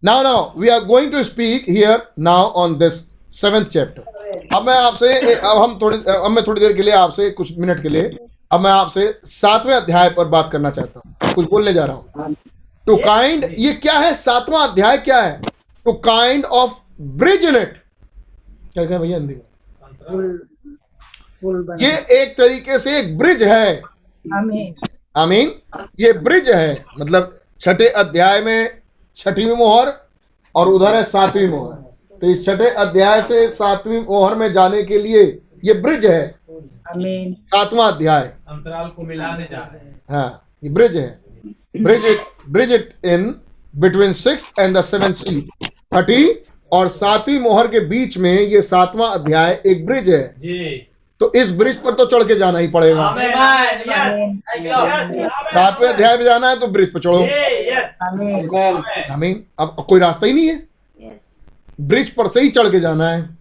Now 0.03 0.23
now 0.23 0.61
we 0.61 0.69
are 0.69 0.85
going 0.85 1.11
to 1.13 1.23
speak 1.25 1.69
here 1.69 2.03
now 2.21 2.51
on 2.63 2.79
this 2.79 2.95
seventh 3.41 3.65
chapter 3.67 4.03
अब 4.55 4.67
मैं 4.67 4.77
आपसे 4.77 5.13
अब 5.31 5.59
हम 5.59 5.79
थोड़ी 5.83 5.99
अब 6.13 6.31
मैं 6.31 6.45
थोड़ी 6.47 6.61
देर 6.61 6.73
के 6.73 6.83
लिए 6.83 6.95
आपसे 6.95 7.31
कुछ 7.31 7.59
मिनट 7.59 7.83
के 7.83 7.89
लिए 7.89 8.17
अब 8.53 8.61
मैं 8.61 8.71
आपसे 8.71 9.13
सातवें 9.25 9.75
अध्याय 9.75 10.11
पर 10.11 10.25
बात 10.29 10.51
करना 10.53 10.71
चाहता 10.71 11.01
हूँ। 11.01 11.35
कुछ 11.35 11.49
बोलने 11.51 11.73
जा 11.73 11.85
रहा 11.85 11.97
हूँ। 11.97 12.35
टू 12.85 12.97
काइंड 12.97 13.45
ये 13.59 13.73
क्या 13.75 13.99
है? 13.99 14.13
सातवां 14.15 14.69
अध्याय 14.69 14.99
क्या 14.99 15.21
है? 15.21 15.41
To 15.87 15.93
kind 15.93 16.45
of 16.45 16.73
bridge 17.01 17.45
in 17.45 17.57
it 17.57 17.77
क्या 18.75 18.85
कहें 18.85 19.01
भैया 19.01 19.19
हिंदी 19.19 19.35
में? 19.35 19.43
ये 21.81 21.91
एक 22.21 22.37
तरीके 22.39 22.79
से 22.79 22.99
एक 22.99 23.17
ब्रिज 23.19 23.43
है। 23.43 23.81
आमीन 24.25 24.75
आमीन 25.17 25.53
ये 26.01 26.13
ब्रिज 26.13 26.49
है। 26.51 26.85
मतलब 27.01 27.39
छठे 27.61 27.89
अध्याय 27.89 28.41
में 28.41 28.81
छठवीं 29.17 29.57
मोहर 29.57 29.93
और 30.55 30.69
उधर 30.69 30.95
है 30.95 31.03
सातवीं 31.05 31.49
मोहर। 31.49 31.77
तो 32.23 32.27
इस 32.27 32.45
छठे 32.47 32.69
अध्याय 32.77 33.23
से 33.23 33.49
सातवीं 33.49 34.01
मोहर 34.01 34.35
में 34.35 34.53
जाने 34.53 34.83
के 34.83 34.99
लिए 34.99 35.23
ये 35.65 35.73
ब्रिज 35.75 36.07
है। 36.07 36.35
सातवां 36.89 37.91
अध्याय। 37.93 38.23
अंतराल 38.49 38.89
को 38.89 39.03
मिलाने 39.03 39.45
जा 39.45 39.59
रहे 39.59 39.81
हैं। 39.81 40.01
हाँ 40.11 40.45
ये 40.65 40.71
ब्रिज 40.71 40.97
है। 40.97 41.19
Bridge 41.77 42.05
it 42.07 42.21
bridge 42.49 42.73
it 42.73 42.93
in 43.05 43.35
between 43.75 44.13
six 44.15 44.53
and 44.61 44.77
the 44.77 44.81
seven 44.83 45.13
C. 45.13 45.41
छठी 45.63 46.43
और 46.73 46.89
सातवीं 46.89 47.39
मोहर 47.41 47.67
के 47.67 47.81
बीच 47.89 48.17
में 48.19 48.33
ये 48.33 48.63
सातवां 48.63 49.11
अध्याय 49.11 49.61
एक 49.67 49.87
ब्रिज 49.87 50.09
है। 50.09 50.23
जी। 50.39 50.87
तो 51.21 51.33
इस 51.37 51.51
ब्रिज 51.51 51.77
पर 51.77 51.95
तो 51.95 52.05
चढ़ 52.07 52.23
के 52.23 52.35
जाना 52.39 52.59
ही 52.59 52.69
पड़ेगा. 52.69 53.15
सातवें 55.53 55.89
अध्याय 55.89 56.17
में 56.17 56.25
जाना 56.25 56.49
है 56.49 56.59
तो 56.61 56.67
ब्रिज 56.69 56.93
पर 56.93 57.01
चढ़ो. 57.01 57.23
आमीन 59.13 59.45
अब 59.59 59.85
कोई 59.89 60.01
रास्ता 60.01 60.27
ही 60.27 60.33
नहीं 60.33 60.49
है। 60.49 60.57
ब्रिज 61.79 62.09
पर 62.11 62.29
से 62.29 62.41
ही 62.41 62.49
चढ़ 62.51 62.69
के 62.69 62.81
जाना 62.81 63.09
है। 63.09 63.37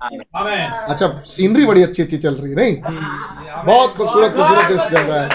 अच्छा 0.00 1.06
सीनरी 1.26 1.64
बड़ी 1.66 1.82
अच्छी 1.82 2.02
अच्छी 2.02 2.18
चल 2.18 2.34
रही 2.34 2.50
है 2.50 2.56
नहीं? 2.56 2.76
बहुत 3.66 3.94
खूबसूरत 3.96 4.32
खूबसूरत 4.32 4.68
दृश्य 4.68 4.90
चल 4.90 5.02
रहा 5.02 5.22
है. 5.22 5.28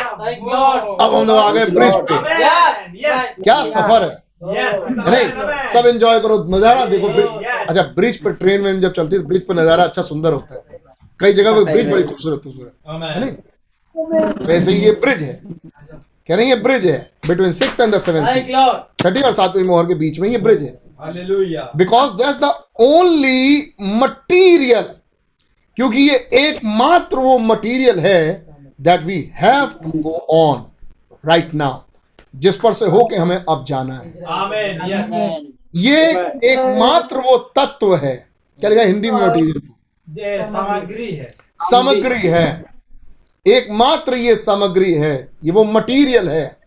अब 1.00 1.16
हम 1.16 1.28
लोग 1.28 1.38
आ 1.38 1.52
गए 1.52 1.66
ब्रिज 1.66 1.94
पे. 2.12 2.16
क्या 3.44 3.64
सफ़र 3.66 4.02
है? 4.04 4.22
Yes. 4.46 4.74
नहीं 5.00 5.28
सब 5.74 5.86
एंजॉय 5.88 6.20
करो 6.20 6.38
नज़ारा 6.50 6.86
देखो 6.86 7.08
Yes. 7.08 7.68
अच्छा 7.70 7.82
ब्रिज 7.96 8.18
पर 8.24 8.32
ट्रेन 8.34 8.62
में 8.62 8.82
जब 8.82 8.94
चलती 8.94 9.16
है 9.16 9.22
तो 9.22 9.28
ब्रिज 9.28 9.46
पर 9.48 9.56
नज़ारा 9.56 9.84
अच्छा 9.84 10.02
सुंदर 10.04 10.34
होता 10.34 10.56
है। 10.56 10.80
कई 11.20 11.34
जगह 11.34 11.52
पे 11.56 11.64
ब्रिज 11.72 11.90
बड़ी 11.92 12.04
खूबसूरत 12.04 12.42
खूबसूरत 12.44 12.74
है 12.88 13.20
नहीं? 13.20 13.32
वैसे 14.48 14.72
ही 14.72 14.78
ये 14.78 14.92
ब्रिज 15.02 15.22
है। 15.22 15.34
कह 16.28 16.36
रहे 16.36 16.46
हैं 16.46 16.56
ये 16.56 16.62
ब्रिज 16.62 16.86
है। 16.86 16.98
Between 17.28 17.52
six 17.54 17.80
and 17.80 17.96
the 17.96 17.98
seven. 18.00 18.26
छठी 19.02 19.22
और 19.22 19.34
सातवीं 19.34 19.64
मोहर 19.66 19.86
के 19.86 19.96
बीच 19.96 20.20
में 20.20 20.30
ये 20.30 20.38
ब्रिज 20.40 20.62
है। 20.62 20.74
Hallelujah. 21.04 21.66
Because 21.76 22.14
that's 22.14 22.40
the 22.40 22.54
only 22.80 23.74
material 23.82 24.84
क्योंकि 25.76 26.02
ये 26.02 26.16
एकमात्र 26.34 27.18
वो 27.18 27.38
मटीरियल 27.40 28.00
है 28.00 28.46
that 28.82 29.02
we 29.04 29.32
have 29.34 29.66
to 29.84 30.00
go 30.00 30.16
on 30.30 30.66
right 31.26 31.54
now 31.54 31.82
जिस 32.36 32.56
पर 32.56 32.74
से 32.74 32.86
होके 32.86 33.16
हमें 33.16 33.36
अब 33.36 33.66
जाना 33.68 33.94
है। 33.94 34.14
Amen. 34.14 34.90
Yes. 34.90 35.04
आमीन 35.04 35.54
ये 35.76 36.12
एकमात्र 36.52 37.18
वो 37.18 37.38
तत्व 37.38 37.96
है। 37.96 38.28
क्या 38.60 38.70
लिखा 38.70 38.82
है? 38.82 38.88
हिंदी 38.88 39.12
में 39.12 39.28
मटीरियल 39.28 39.62
सामग्री 40.46 41.12
है। 41.12 41.36
सामग्री 41.60 42.28
है। 42.28 42.66
एकमात्र 43.48 44.14
ये 44.14 44.36
सामग्री 44.36 44.94
है। 44.94 45.32
ये 45.44 45.52
वो 45.52 45.64
मटीरियल 45.64 46.30
है। 46.30 46.58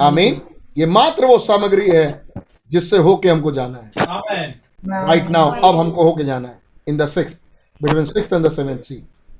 आमीन 0.00 0.40
ये 0.78 0.86
मात्र 0.86 1.26
वो 1.26 1.38
सामग्री 1.38 1.88
है। 1.90 2.24
जिससे 2.74 2.98
होके 2.98 3.28
हमको 3.28 3.52
जाना 3.52 3.78
है। 3.78 3.90
Amen. 3.94 4.54
राइट 5.08 5.28
नाउ 5.30 5.50
अब 5.64 5.78
हमको 5.78 6.04
होके 6.04 6.24
जाना 6.24 6.48
है। 6.48 6.58
In 6.88 6.96
the 6.96 7.06
six 7.06 7.38
between 7.82 8.04
six 8.04 8.32
and 8.32 8.46
the 8.46 8.50
seven 8.50 8.78
C 8.78 8.96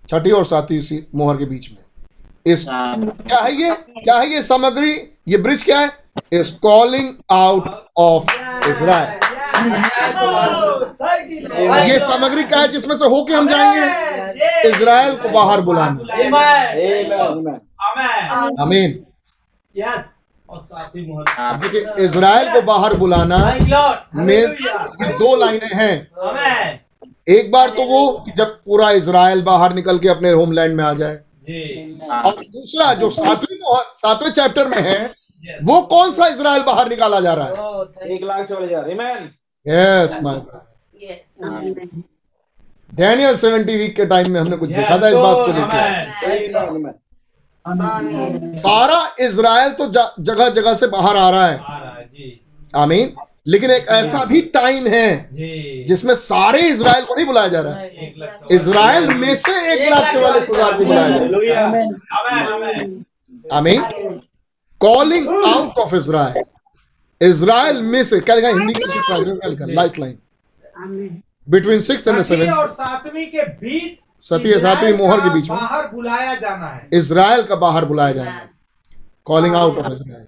छठी 0.09 0.31
और 0.31 0.45
सातवीं 0.47 0.81
सी 0.81 1.07
मोहर 1.15 1.37
के 1.37 1.45
बीच 1.45 1.71
में। 1.71 1.79
इस 2.47 2.65
क्या 2.69 3.39
है 3.39 3.53
ये? 3.53 3.71
क्या 3.75 4.17
है 4.19 4.27
ये 4.33 4.43
सामग्री? 4.43 4.93
ये 5.29 5.37
ब्रिज 5.39 5.63
क्या 5.63 5.79
है? 5.81 5.91
Is 6.33 6.59
calling 6.61 7.15
out 7.33 7.69
of 7.97 8.33
Israel. 8.71 9.09
ये 11.91 11.99
सामग्री 11.99 12.45
क्या 12.45 12.61
है 12.61 12.69
जिसमें 12.69 12.95
से 12.97 13.05
होके 13.07 13.35
हम 13.35 13.49
जाएँगे? 13.49 14.69
इसराइल 14.69 15.17
को 15.17 15.29
बाहर 15.29 15.61
बुलाने। 15.61 16.01
Amen. 16.25 16.71
Amen. 17.21 17.59
Amen. 17.89 18.61
आमीन 18.61 19.03
Yes. 19.75 20.03
और 20.55 20.61
साथ 20.61 20.97
ही 20.97 21.03
देखिए 21.61 22.05
इज़राइल 22.05 22.53
को 22.53 22.61
बाहर 22.63 22.95
बुलाना. 22.97 23.39
में 24.17 24.35
ये 24.35 25.13
दो 25.19 25.35
लाइनें 25.37 25.75
हैं। 25.75 25.95
एक 27.29 27.51
बार 27.53 27.69
तो 27.71 27.85
वो 27.85 28.01
कि 28.19 28.33
जब 28.33 28.49
पूरा 28.65 28.91
इज़राइल 28.93 29.43
बाहर 29.43 29.75
निकल 29.75 29.99
के 29.99 30.09
अपने 30.09 30.31
होमलैंड 30.33 30.75
में 30.77 30.85
आ 30.85 30.93
जाए। 30.95 31.15
और 32.21 32.35
दूसरा 32.49 32.93
जो 32.95 33.11
सातवें 33.11 33.57
सातवें 33.97 34.31
चैप्टर 34.31 34.69
में 34.69 34.81
है 34.83 34.99
वो 35.63 35.81
कौन 35.89 36.13
सा 36.13 36.27
इज़राइल 36.27 36.63
बाहर 36.63 36.89
निकाला 36.89 37.21
जा 37.21 37.33
रहा 37.35 37.47
है? 37.47 37.53
Oh, 37.53 37.87
एक 38.05 38.23
लाख 38.25 38.47
चौदह 38.49 38.65
हज़ार 38.67 38.91
यस 39.67 40.19
माय 40.23 40.41
डैनियल 42.91 43.37
70 43.37 43.77
वीक 43.77 43.95
के 43.97 44.05
टाइम 44.07 44.33
में 44.33 44.41
हमने 44.41 44.57
कुछ 44.57 44.71
देखा 44.71 44.99
था 44.99 45.09
इस 45.09 45.15
बात 45.17 45.37
को 45.37 45.53
लेकर. 45.53 46.93
सारा 47.67 49.01
इज़राइल 49.21 49.71
तो 49.73 49.87
जगह 50.21 50.49
जगह 50.51 50.75
से 50.75 50.87
बाहर 50.87 51.17
आ 51.17 51.29
रहा 51.31 51.47
है। 51.47 51.59
आ 51.59 51.79
रहा 51.79 52.83
आमीन। 52.83 53.15
लेकिन 53.47 53.71
एक 53.71 53.87
ऐसा 53.91 54.25
भी 54.25 54.41
टाइम 54.55 54.87
है 54.89 55.29
जिसमें 55.87 56.15
सारे 56.15 56.61
इज़राइल 56.69 57.05
को 57.05 57.15
नहीं 57.15 57.27
बुलाया 57.27 57.49
जा 57.49 57.61
रहा 57.61 57.75
है। 57.75 57.89
इज़राइल 58.53 59.09
में 59.15 59.35
से 59.37 59.53
एक 59.73 59.91
लाख 59.91 60.13
चौवालीस 60.15 60.49
हज़ार 60.51 60.73
को 60.73 60.85
बुलाया 60.85 61.09
जा 61.09 61.17
रहा. 61.19 61.79
है। 62.69 62.87
आमीन। 63.53 63.81
Calling 64.81 65.29
out 65.29 65.79
of 65.79 65.95
Israel 65.97 66.43
Israel 67.21 67.83
में 67.83 68.03
से 68.05 68.21
क्या 68.21 68.35
लिखा 68.35 68.49
हिंदी 68.49 68.75
में 68.75 69.75
last 69.75 69.99
line 69.99 70.17
between 71.49 71.81
six 71.81 72.09
and 72.09 72.23
seven 72.23 72.51
और 72.53 72.69
सातवीं 72.71 73.27
के 73.27 73.45
बीच 73.45 73.99
सती 74.27 74.53
और 74.53 74.61
सातवीं 74.61 74.93
मोहर 74.95 75.21
के 75.21 75.31
बीच 75.31 75.51
में। 75.51 75.59
बाहर 75.59 75.87
बुलाया 75.89 76.35
जाना 76.35 76.67
है। 76.67 76.89
इज़राइल 76.93 77.43
का 77.43 77.57
बाहर 77.57 77.85
बुलाया 77.85 78.13
जाना 78.13 78.31
है। 78.31 78.51
Calling 79.27 79.55
out 79.57 79.79
of 79.79 79.93
Israel 79.93 80.27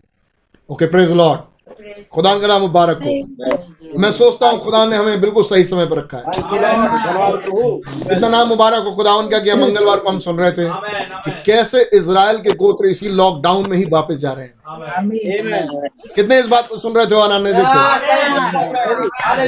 okay 0.70 0.86
praise 0.86 1.12
Lord 1.12 1.41
खुदा 2.12 2.39
का 2.39 2.47
नाम 2.47 2.60
मुबारक 2.60 2.99
हो। 3.02 3.12
मैं 4.00 4.10
सोचता 4.12 4.49
हूँ 4.49 4.58
खुदा 4.60 4.84
ने 4.86 4.97
हमें 4.97 5.20
बिल्कुल 5.20 5.44
सही 5.44 5.65
समय 5.65 5.86
पर 5.86 5.97
रखा 5.97 6.16
है। 6.16 6.23
प्रभु 6.25 7.83
इतना 8.12 8.28
नाम 8.28 8.49
मुबारक 8.49 8.84
हो। 8.84 8.91
खुदा 8.92 9.15
उनका 9.15 9.39
किया 9.39 9.57
मंगलवार 9.57 9.99
को 9.99 10.08
हम 10.08 10.18
सुन 10.20 10.39
रहे 10.39 10.52
थे 10.52 10.68
कि 11.25 11.31
कैसे 11.47 11.83
इसराइल 11.94 12.39
के 12.39 12.50
गोत्र 12.57 12.86
इसी 12.86 13.08
लॉकडाउन 13.10 13.68
में 13.70 13.76
ही 13.76 13.84
वापस 13.92 14.16
जा 14.16 14.33
रहे 14.33 14.44
हैं. 14.44 14.55
कितने 16.15 16.39
इस 16.41 16.47
बात 16.47 16.68
को 16.68 16.78
सुन 16.78 16.94
रहे 16.94 17.07
थे 17.07 17.15
और 17.15 17.33
आनंदित 17.33 17.55
थे 17.57 17.60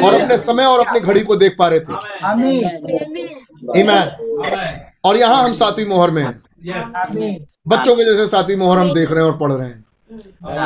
और 0.01 0.21
अपने 0.21 0.39
समय 0.39 0.65
और 0.65 0.87
अपनी 0.87 1.01
घड़ी 1.01 1.21
को 1.21 1.37
देख 1.37 1.57
पा 1.59 1.69
रहे 1.69 1.81
थे। 1.81 1.95
आमीन। 2.25 2.65
ईमान 3.77 4.09
और 5.05 5.17
यहाँ 5.17 5.43
हम 5.45 5.53
सातवीं 5.53 5.87
मोहर 5.87 6.11
में 6.11 6.23
हैं। 6.23 6.41
बच्चों 7.69 7.95
के 7.97 8.05
जैसे 8.05 8.27
सातवीं 8.27 8.57
मोहर 8.57 8.79
हम 8.79 8.93
देख 8.95 9.11
रहे 9.11 9.25
हैं 9.25 9.31
और 9.31 9.39
पढ़ 9.39 9.53
रहे 9.53 9.69
हैं। 9.69 9.85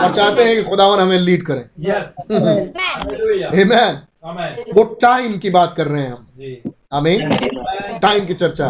और 0.02 0.14
चाहते 0.14 0.44
हैं 0.44 0.56
कि 0.56 0.62
खुदावन 0.70 0.98
हमें 1.00 1.18
लीड 1.18 1.42
करें। 1.46 1.64
यस 1.80 2.14
हालेलुया 2.32 3.50
ईमान 3.60 4.00
वो 4.74 4.84
टाइम 5.02 5.36
की 5.38 5.50
बात 5.50 5.74
कर 5.76 5.86
रहे 5.86 6.02
हैं 6.02 6.10
हम। 6.10 6.26
जी। 6.38 6.62
आमीन 6.92 7.28
टाइम 8.02 8.26
की 8.26 8.34
चर्चा। 8.34 8.66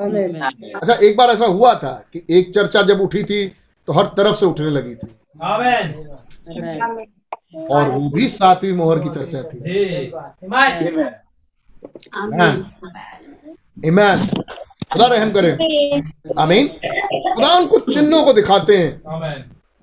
अच्छा 0.00 0.94
एक 0.94 1.16
बार 1.16 1.30
ऐसा 1.30 1.46
हुआ 1.46 1.74
था 1.74 1.92
कि 2.12 2.22
एक 2.30 2.52
चर्चा 2.54 2.82
जब 2.82 3.00
उठी 3.00 3.22
थी 3.24 3.46
तो 3.88 3.92
हर 3.92 4.06
तरफ़ 4.16 4.36
से 4.36 4.46
उठने 4.46 4.70
लगी 4.70 4.94
थी। 4.94 5.08
आमेन 5.44 5.94
और 7.70 7.88
वो 7.90 8.10
भी 8.10 8.28
सातवीं 8.28 8.72
मोहर 8.72 8.98
की 8.98 9.08
चर्चा 9.10 9.42
थी। 9.42 9.58
ईमान 13.84 14.16
खुदा 14.92 15.06
रहम 15.06 15.30
करे। 15.30 15.50
आमीन। 16.38 16.68
खुदा 17.34 17.54
उनको 17.58 17.78
चिन्हों 17.78 18.22
को 18.24 18.32
दिखाते 18.32 18.76
हैं। 18.76 19.02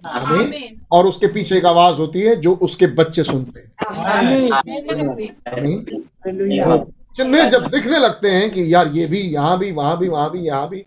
आमेन। 0.05 0.81
और 0.91 1.05
उसके 1.07 1.27
पीछे 1.27 1.57
एक 1.57 1.65
आवाज़ 1.65 1.97
होती 1.97 2.21
है 2.21 2.35
जो 2.35 2.53
उसके 2.55 2.87
बच्चे 2.87 3.23
सुनते 3.23 3.59
हैं। 3.59 3.95
आमीन। 4.05 4.53
आमीन। 4.53 5.85
हालेलुया। 6.27 6.77
चिन्ह 7.17 7.49
जब 7.49 7.67
दिखने 7.67 7.99
लगते 7.99 8.29
हैं 8.29 8.49
कि 8.51 8.73
यार 8.73 8.87
ये 8.87 9.05
भी 9.05 9.19
यहाँ 9.19 9.57
भी 9.59 9.71
वहाँ 9.71 9.97
भी 9.97 10.07
वहाँ 10.07 10.31
भी 10.31 10.39
यहाँ 10.39 10.69
भी 10.69 10.85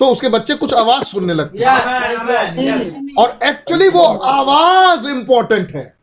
तो 0.00 0.06
उसके 0.06 0.28
बच्चे 0.28 0.54
कुछ 0.54 0.74
आवाज़ 0.74 1.04
सुनने 1.04 1.34
लगते 1.34 1.58
हैं। 1.58 3.14
और 3.18 3.38
एक्चुअली 3.44 3.88
वो 3.88 4.02
आवाज़ 4.02 5.08
इंपॉर्टेंट 5.08 5.70
है। 5.70 5.94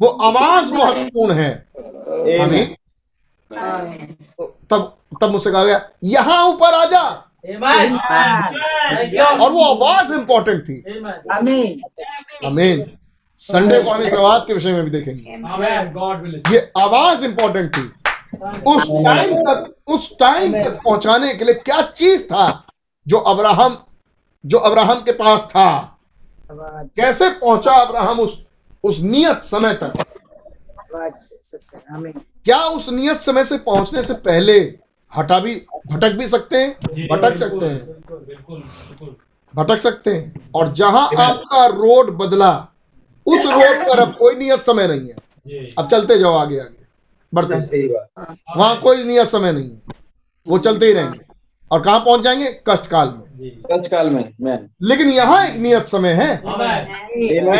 वो 0.00 0.08
आवाज़ 0.08 0.72
महत्वपूर्ण 0.74 1.32
है। 1.32 1.66
आमीन। 2.40 2.74
तब 4.72 4.96
तब 5.20 5.30
मुझसे 5.30 5.50
कहा 5.52 5.64
गया 5.64 5.80
यहाँ 6.04 6.44
ऊपर 6.48 6.74
आ 6.74 6.84
जा. 6.84 7.00
और 9.34 9.50
वो 9.52 9.64
आवाज़ 9.64 10.12
इंपॉर्टेंट 10.14 10.62
थी। 10.62 10.76
आमीन 12.46 12.84
संडे 13.42 13.82
को 13.82 13.90
हम 13.90 14.02
इस 14.02 14.12
आवाज़ 14.14 14.46
के 14.46 14.54
विषय 14.54 14.72
में 14.72 14.84
भी 14.84 14.90
देखेंगे। 14.90 15.34
आमेन 15.48 15.92
गॉड 15.92 16.22
विल 16.22 16.42
ये 16.52 16.58
आवाज़ 16.80 17.24
इंपॉर्टेंट 17.24 17.76
थी। 17.76 17.82
उस 18.66 18.82
टाइम 19.06 19.42
तक 19.42 19.90
उस 19.92 20.18
टाइम 20.18 20.52
तक 20.62 20.78
पहुँचाने 20.84 21.34
के 21.34 21.44
लिए 21.44 21.54
क्या 21.54 21.80
चीज़ 21.82 22.24
था 22.26 22.46
जो 23.06 23.18
अब्राहम 23.32 23.76
जो 24.44 24.58
अब्राहम 24.58 25.00
के 25.00 25.12
पास 25.12 25.44
था? 25.50 25.98
कैसे 26.52 27.28
पहुँचा 27.30 27.74
अब्राहम 27.76 28.20
उस 28.20 28.42
उस 28.84 29.00
नियत 29.00 29.42
समय 29.42 29.74
तक? 29.82 29.92
क्या 32.46 32.58
उस 32.64 32.88
नियत 32.90 33.20
समय 33.20 33.44
से 33.44 33.58
पहुँचने 33.58 34.02
से 34.02 34.14
पहले 34.14 34.58
हटा 35.12 35.38
भी 35.40 35.54
भटक 35.92 36.12
भी 36.12 36.28
सकते 36.28 36.56
हैं? 36.58 36.72
भटक 37.08 37.36
सकते 37.38 37.66
हैं। 37.66 37.86
बिल्कुल 37.86 38.18
बिल्कुल 38.18 38.58
बिल्कुल। 38.58 39.16
भटक 39.54 39.80
सकते 39.80 40.10
हैं। 40.10 40.50
और 40.54 40.72
जहाँ 40.72 41.08
आपका 41.18 41.66
रोड 41.66 42.10
बदला 42.18 42.52
उस 43.26 43.44
रोड 43.46 43.86
पर 43.88 43.98
अब 43.98 44.14
कोई 44.16 44.34
नियत 44.34 44.62
समय 44.62 44.86
नहीं 44.88 45.08
है। 45.08 45.70
अब 45.78 45.88
चलते 45.90 46.18
जाओ 46.18 46.34
आगे 46.34 46.58
आगे। 46.60 46.82
बढ़ते 47.32 47.86
वहाँ 48.56 48.76
कोई 48.80 49.04
नियत 49.04 49.26
समय 49.26 49.52
नहीं 49.52 49.70
है। 49.70 49.80
वो 50.46 50.58
चलते 50.58 50.86
ही 50.86 50.92
रहेंगे। 50.92 51.20
और 51.70 51.82
कहाँ 51.82 52.00
पहुँच 52.00 52.20
जाएँगे? 52.20 52.52
कष्ट 52.68 52.86
काल 52.86 53.08
में। 53.08 53.50
कष्ट 53.72 53.90
काल 53.90 54.10
में 54.10 54.68
लेकिन 54.82 55.08
यहाँ 55.08 55.46
एक 55.46 55.60
नियत 55.60 55.86
समय 55.86 56.12
है। 56.12 56.36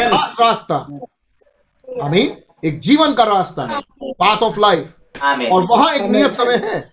खास 0.09 0.37
रास्ता। 0.41 0.87
आमीन। 2.03 2.37
एक 2.65 2.81
जीवन 2.81 3.13
का 3.15 3.25
रास्ता 3.25 3.63
है 3.63 3.81
पाथ 4.05 4.37
ऑफ़ 4.37 4.61
लाइफ 4.61 4.95
और 5.53 5.63
वहाँ 5.63 5.93
एक 5.95 6.03
नियत 6.03 6.33
समय 6.33 6.55
है। 6.55 6.93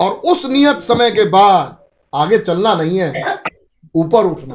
और 0.00 0.10
उस 0.10 0.46
नियत 0.46 0.78
समय 0.78 1.10
के 1.10 1.24
बाद 1.24 1.76
आगे 2.14 2.38
चलना 2.38 2.74
नहीं 2.74 2.98
है 2.98 3.38
ऊपर 3.96 4.24
उठना. 4.24 4.54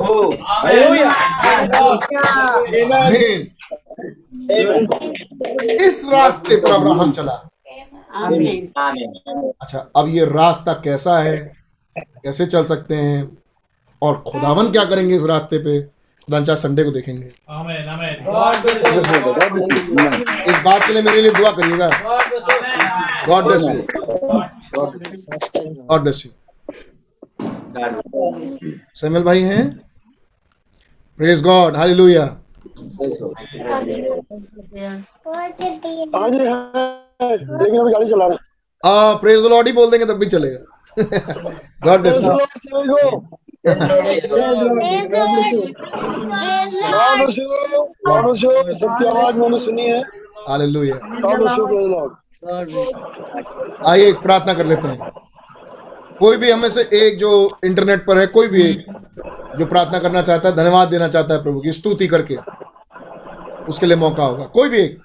इस 5.86 6.06
रास्ते 6.10 6.56
पर 6.56 6.72
अब्राहम 6.72 7.12
चला। 7.12 7.34
आमीन। 8.14 8.72
आमीन। 8.78 9.52
अच्छा 9.62 9.88
अब 9.96 10.08
ये 10.10 10.26
रास्ता 10.26 10.74
कैसा 10.74 11.18
है? 11.20 11.38
कैसे 11.98 12.46
चल 12.46 12.66
सकते 12.66 12.96
हैं? 12.96 13.38
और 14.02 14.24
खुदावन 14.28 14.72
क्या 14.72 14.86
करेंगे 14.86 15.16
इस 15.16 15.24
रास्ते 15.24 15.58
पे? 15.58 15.93
खुदान 16.26 16.44
संडे 16.56 16.84
को 16.84 16.92
देखेंगे। 16.92 17.28
आमेन 17.50 17.88
आमेन 17.90 18.16
God 18.26 18.56
bless 18.64 18.78
you. 18.84 19.20
God 19.24 19.50
bless 19.54 19.68
you. 19.72 19.80
Amen. 19.94 20.14
इस 20.50 20.58
बात 20.66 20.86
के 20.86 20.94
लिए 20.94 21.02
मेरे 21.02 21.22
लिए 21.22 21.32
दुआ 21.32 21.52
करिएगा। 21.58 21.90
God 21.90 23.28
God 23.28 23.44
bless 23.46 23.62
you 23.64 23.74
God 25.90 26.02
bless 26.02 26.26
you 26.26 26.32
God 27.42 28.72
Samuel 28.96 29.24
भाई 29.24 29.42
हैं? 29.42 29.64
प्रेज 31.18 31.42
गॉड 31.44 31.76
हालेलुया 31.76 32.26
गाड़ी 37.90 38.08
चला 38.10 38.28
रहे 38.28 38.38
प्रेज 39.22 39.46
लॉर्ड 39.50 39.68
ही 39.68 39.74
बोल 39.74 39.92
देंगे 39.92 40.06
तब 40.06 40.18
भी 40.20 40.26
चलेगा। 40.26 40.60
गॉड 41.86 42.00
ब्लेस 42.02 42.24
यू 42.24 42.32
आइए 43.68 44.16
एक 54.08 54.20
प्रार्थना 54.24 54.54
कर 54.54 54.66
लेते 54.66 54.88
हैं। 54.88 55.12
कोई 56.20 56.38
भी 56.38 56.52
हमें 56.52 56.70
से 56.70 56.82
एक 56.82 57.18
जो 57.18 57.58
इंटरनेट 57.66 58.06
पर 58.06 58.18
है, 58.18 58.28
कोई 58.28 58.48
भी 58.48 58.62
एक 58.62 58.86
जो 59.60 59.66
प्रार्थना 59.66 60.00
करना 60.00 60.22
चाहता 60.22 60.50
है, 60.50 60.56
धन्यवाद 60.56 60.88
देना 60.88 61.08
चाहता 61.08 61.34
है 61.34 61.44
प्रभु 61.44 61.62
की, 61.62 61.72
स्तुति 61.72 62.08
करके, 62.08 62.38
उसके 63.70 63.86
लिए 63.86 63.98
मौका 63.98 64.24
होगा। 64.24 64.46
कोई 64.46 64.70
भी 64.70 64.78
एक। 64.78 65.00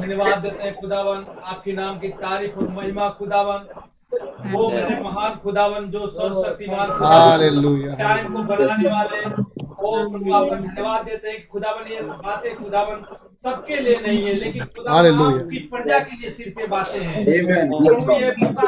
धन्यवाद 0.00 0.38
देते 0.38 0.64
हैं, 0.64 0.80
खुदावन। 0.80 1.26
आपके 1.44 1.72
नाम 1.72 1.98
की 1.98 2.08
तारीफ़ 2.08 2.56
और 2.56 2.68
महिमा, 2.68 3.08
खुदावन। 3.08 3.80
वो 4.12 4.68
मेरे 4.70 5.00
महान 5.02 5.34
खुदावन 5.42 5.86
जो 5.90 6.06
सर्वशक्तिमान 6.08 6.90
हालेलुया 7.02 7.94
टाइम 7.98 8.34
को 8.34 8.42
बनाने 8.50 8.88
वाले 8.90 9.20
वो 9.20 9.90
खुदावन 10.10 10.60
धन्यवाद 10.60 11.04
देते 11.06 11.28
हैं 11.28 11.36
कि 11.38 11.46
खुदावन 11.52 11.90
ये 11.92 12.00
बातें 12.02 12.54
खुदावन 12.56 13.02
सबके 13.46 13.80
लिए 13.80 13.98
नहीं 14.06 14.22
है 14.24 14.34
लेकिन 14.34 14.64
खुदावन। 14.76 15.14
आपकी 15.14 15.58
प्रजा 15.72 15.98
के 15.98 16.16
लिए 16.20 16.30
सिर्फ़ 16.30 16.60
ये 16.60 16.66
बातें 16.66 17.00
हैं. 17.00 17.26
ये 17.26 17.38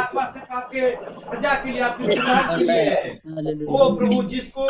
आत्मा 0.01 0.27
सिर्फ़ 0.27 0.53
आपके 0.53 0.91
प्रजा 1.31 1.55
के 1.63 1.71
लिए 1.71 1.83
आपकी 1.83 2.05
के 2.05 2.65
लिए 2.65 2.83
है। 2.83 3.55
वो 3.65 3.91
प्रभु 3.97 4.23
जिसको 4.35 4.69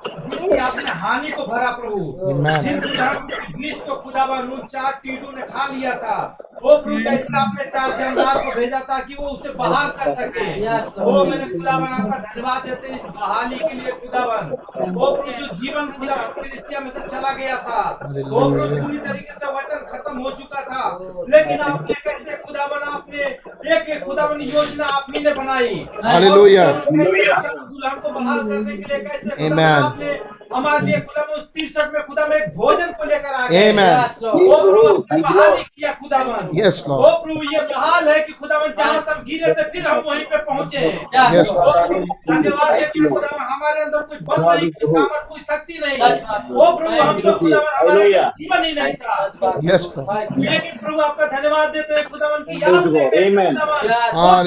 आपने 0.00 0.92
हानि 0.92 1.30
को 1.30 1.42
भरा 1.46 1.70
प्रभु। 1.72 1.98
जिन 2.62 2.80
बीस 3.56 3.80
को 3.82 3.94
खुदावन 3.96 4.50
उन 4.52 4.66
चार 4.72 4.92
टीडू 5.02 5.30
ने 5.36 5.42
खा 5.42 5.66
लिया 5.66 5.94
था 5.98 6.16
वो 6.62 6.76
प्रभु 6.76 6.98
कैसे 7.04 7.36
आपने 7.38 7.64
चार 7.66 7.90
जानदार 7.98 8.36
को 8.44 8.50
भेजा 8.54 8.78
था 8.90 8.98
कि 8.98 9.14
वो 9.14 9.28
उसे 9.28 9.50
बहाल 9.54 9.88
कर 9.98 10.14
सके। 10.14 10.44
वो 11.02 11.24
मैंने 11.24 11.48
खुदावन 11.48 11.88
आपका 11.88 12.18
धन्यवाद 12.18 12.62
देते 12.66 12.88
हैं 12.88 12.98
इस 12.98 13.10
बहाली 13.16 13.58
के 13.58 13.74
लिए 13.74 13.92
खुदावन 13.92 14.50
वो 14.92 15.10
प्रभु 15.16 15.30
जो 15.32 15.46
जीवन 15.56 15.90
खुदा 15.98 16.16
फिलिस्तिया 16.36 16.80
में 16.80 16.90
से 16.90 17.00
चला 17.08 17.32
गया 17.32 17.56
था 17.66 17.80
वो 18.30 18.40
प्रभु 18.50 18.82
पूरी 18.82 18.98
तरीके 18.98 19.32
से 19.32 19.52
वचन 19.52 19.84
खत्म 19.92 20.18
हो 20.18 20.30
चुका 20.30 20.60
था। 20.62 20.84
लेकिन 21.30 21.60
आपने 21.62 21.94
कैसे 22.04 22.36
खुदावन 22.46 22.88
आपने 22.92 23.24
एक 23.76 23.88
एक 23.88 24.04
खुदावन 24.04 24.40
योजना 24.42 24.86
आपने 24.96 25.22
ने 25.22 25.34
बनाई। 25.34 25.74
दुल्हन 27.68 28.00
को 28.00 28.10
बहाल 28.10 28.38
करने 28.48 28.76
के 28.76 28.94
लिए 28.94 28.98
कैसे. 29.06 29.48
आपने 29.86 30.12
हमारे 30.54 30.86
लिए 30.86 30.98
खुदा 31.06 31.22
उस 31.36 31.42
तिरसठ 31.54 31.92
में 31.94 32.02
खुदा 32.06 32.26
में 32.26 32.36
एक 32.36 32.48
भोजन 32.56 32.92
को 32.98 33.04
लेकर 33.04 33.32
आ 33.34 33.46
गए 33.48 33.62
Amen. 33.70 33.92
Yes. 33.96 34.14
वो 34.22 34.56
प्रभु 34.56 35.22
बहाली 35.22 35.62
किया 35.62 35.92
खुदावन। 36.02 36.48
Yes, 36.58 36.76
वो 36.88 37.10
प्रभु 37.24 37.42
ये 37.52 37.60
बहाल 37.72 38.08
है 38.08 38.18
कि 38.26 38.32
खुदावन 38.32 38.72
जहाँ 38.78 39.00
से 39.00 39.10
हम 39.10 39.22
गिरे 39.28 39.52
थे 39.58 39.62
फिर 39.72 39.86
हम 39.86 39.98
वहीं 40.06 40.24
पे 40.32 40.36
पहुँचे 40.50 40.80
Yes, 41.34 41.48
धन्यवाद 42.30 42.70
है 42.72 42.86
कि 42.94 43.00
खुदावन 43.08 43.42
हमारे 43.52 43.80
अंदर 43.82 44.00
कोई 44.10 44.18
बल 44.28 44.42
नहीं 44.42 44.70
कोई 44.70 44.92
ताकत 44.94 45.26
कोई 45.28 45.40
शक्ति 45.50 45.78
नहीं 45.84 45.96
वो 46.56 46.70
प्रभु 46.76 47.02
हम 47.02 47.20
तो 47.20 47.32
खुदावन 47.38 47.70
हमारे 47.80 48.10
जीवन 48.38 48.64
ही 48.64 48.72
नहीं 48.80 48.94
था। 48.94 49.16
लेकिन 50.38 50.72
प्रभु 50.84 51.00
आपका 51.02 51.26
धन्यवाद 51.36 51.68
देते 51.76 51.94
हैं 51.94 52.04
खुदावन 52.10 52.40
की 52.48 52.54
याद. 52.62 52.72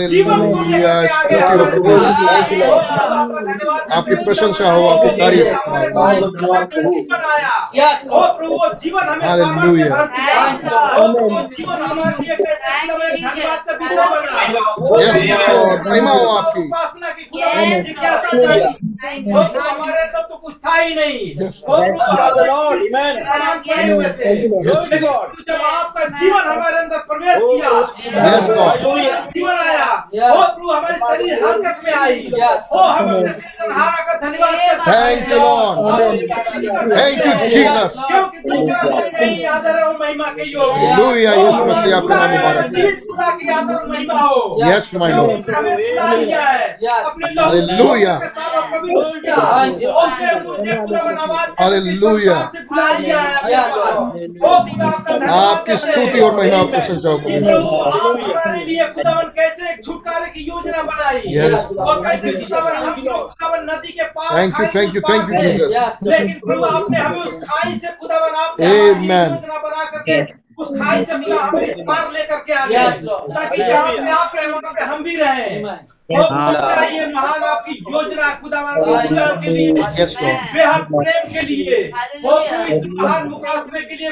जीवन 0.10 0.40
को 0.52 0.60
आपकी 3.96 4.16
प्रशंसा 4.26 4.72
हो, 4.72 4.88
आपकी 4.90 5.10
तारीफ़। 5.22 5.89
जीवन. 5.90 6.30
प्रभु 8.40 8.48
वो 8.50 8.68
हमें 9.00 9.26
सामर्थ्य 9.28 9.90
भर 9.90 10.06
दिया 10.06 10.36
Thank 10.40 10.62
प्रभु 10.96 11.20
वो 11.20 11.42
जीवन 11.58 11.78
हमारे 11.82 12.16
लिए 12.20 12.36
कैसे 12.36 12.68
धन्यवाद 12.88 13.60
विषय 13.82 14.06
वो. 14.80 15.90
महिमा 15.90 16.12
हो 16.12 16.26
आपकी। 16.38 16.62
उपासना 16.62 17.10
की 17.10 17.24
खुदा 17.24 17.50
जिज्ञासा 17.82 18.38
जागी 18.38 19.32
वो 19.32 19.44
प्रभु 19.44 19.70
हमारे 19.70 20.02
अंदर 20.02 20.22
तो 20.30 20.36
कुछ 20.36 20.56
था 20.66 20.76
ही 20.76 20.96
नहीं। 20.96 21.20
वो 21.40 21.78
प्रभु 21.78 21.88
Praise 21.90 22.34
the 22.38 22.46
Lord. 22.50 22.78
Amen. 22.88 23.14
सामान 23.24 23.58
पड़े 23.60 23.92
हुए 23.92 24.10
थे। 24.20 24.30
Yes, 24.30 24.92
लेकिन 24.92 25.00
God. 25.06 25.28
जब 25.48 25.62
आपका 25.70 26.06
जीवन 26.20 26.44
हमारे 26.52 26.78
अंदर 26.78 26.98
प्रवेश 27.10 27.38
किया 27.42 27.70
Yes, 28.26 28.50
Lord. 28.50 28.80
Hallelujah. 28.80 29.20
जीवन 29.34 29.58
आया। 29.68 29.90
Yes. 30.16 30.34
प्रभु 30.36 30.72
हमारे 30.72 30.96
शरीर 31.08 31.34
हरकत 31.46 31.78
में 31.86 31.94
आई। 31.94 32.18
Yes. 32.40 32.60
हम 32.74 33.10
अपने 33.16 33.34
सृजनहारा 33.34 34.02
का 34.08 34.14
धन्यवाद. 34.26 34.48
Thank 35.79 37.19
you, 37.25 37.35
Jesus. 37.55 37.93
क्योंकि 38.07 38.39
दूसरा 38.49 38.81
कोई 38.83 39.11
नहीं 39.15 39.45
आदर 39.55 39.81
और 39.83 39.97
महिमा 40.01 40.29
के 40.39 40.49
योग्य 40.51 40.87
Hallelujah. 40.95 41.35
यीशु 41.39 41.65
मसीह 41.71 41.97
आपका 41.97 42.15
नाम 42.17 42.31
मुबारक 42.31 42.65
हो। 42.65 42.71
जीवित 42.77 43.03
खुदा 43.11 43.31
की 43.41 43.49
आदर 43.59 43.75
और 43.75 43.87
महिमा 43.91 44.21
हो 44.21 44.39
Yes, 44.65 44.85
my 45.03 45.11
Lord. 45.15 45.31
क्योंकि 45.31 45.53
हमें 45.53 45.77
खुदा 45.77 46.13
लिया 46.15 46.41
है 46.49 46.79
Yes. 46.85 47.07
अपने 47.11 47.31
लहू 47.35 47.51
से 47.51 47.73
Hallelujah. 47.75 48.17
के 48.21 48.29
साथ 48.29 48.57
और 48.57 48.67
पवित्र 48.73 49.21
किया 49.21 49.37
Thank 49.37 49.83
you. 49.85 49.93
उसने 50.05 50.33
मुझे 50.49 50.77
खुदावन 50.85 51.17
आवाज 51.27 51.49
देकर 51.49 51.65
Hallelujah. 51.65 52.41
इस 52.41 52.45
संसार 52.45 52.51
से 52.55 52.65
बुला 52.71 52.89
लिया 52.99 53.21
है 53.21 53.35
अपने 53.35 53.53
Yes, 53.55 53.65
पास। 53.65 53.95
Lord. 53.95 54.39
वो 54.45 54.55
खुदा 54.71 54.87
आपका 54.87 55.13
धन्यवाद 55.15 55.39
आपकी 55.39 55.73
देते 55.73 55.73
हैं। 55.73 55.93
स्तुति 55.95 56.21
और 56.25 56.35
महिमा 56.37 56.59
और 56.59 56.67
प्रशंसा 56.75 57.09
हो 57.09 57.19
कि 57.19 57.25
कबूल 57.25 57.45
प्रभु 57.45 57.69
करें। 57.69 57.93
आप 57.95 58.19
हमारे 58.25 58.65
लिए 58.65 58.85
खुदावन 58.95 59.29
कैसे 59.39 59.71
एक 59.73 59.85
छुटकारे 59.85 60.31
की 60.35 60.41
योजना 60.51 60.83
बनाई 60.91 61.23
Yes. 61.39 61.67
और 61.79 62.03
कैसे 62.07 62.33
खुदावन 62.43 62.77
हम 62.85 63.03
लोग 63.09 63.21
खुदावन 63.31 63.61
नदी 63.71 63.93
के 63.99 64.05
पार 64.19 64.29
Thank 64.35 64.55
you, 64.61 64.67
खाई 64.67 64.73
thank 64.77 64.95
you, 64.95 65.03
उस 65.03 65.11
पार 65.11 65.19
Yes. 65.72 65.98
लेकिन 66.04 66.34
प्रभु 66.46 66.64
आपने 66.66 66.98
हमें 66.98 67.20
उस 67.22 67.34
खाई 67.50 67.78
से 67.80 67.88
खुदावन 68.02 68.36
आपने 68.44 68.66
हमारे 68.68 69.30
योजना 69.30 69.58
बना 69.68 69.84
करके 69.92 70.22
उस 70.64 70.70
खाई 70.80 71.06
से 71.06 71.18
खुदा 71.24 71.42
हमें 71.44 71.66
इस 71.68 71.78
पार 71.88 72.12
लेकर 72.14 72.44
के 72.48 72.54
आ 72.54 72.66
गए 72.66 72.92
ताकि 73.36 73.58
जहाँ 73.58 73.92
पे 73.98 74.10
आप 74.12 74.32
रहे 74.36 74.48
वहाँ 74.52 74.74
पे 74.74 74.84
हम 74.92 75.04
भी 75.04 75.16
रहे। 75.18 75.50
खुदा 75.62 75.78
महान 76.12 77.44
आपकी 77.44 77.74
योजना 77.92 78.30
खुदावन 78.42 78.76
के 79.42 79.50
लिए 79.50 79.72
बेहद 80.54 80.86
प्रेम 80.94 81.24
के 81.34 81.42
लिए 81.48 81.78
इस 82.76 82.86
महान 82.88 83.28
मुकाबले 83.30 83.82
के 83.82 83.96
लिए 83.96 84.12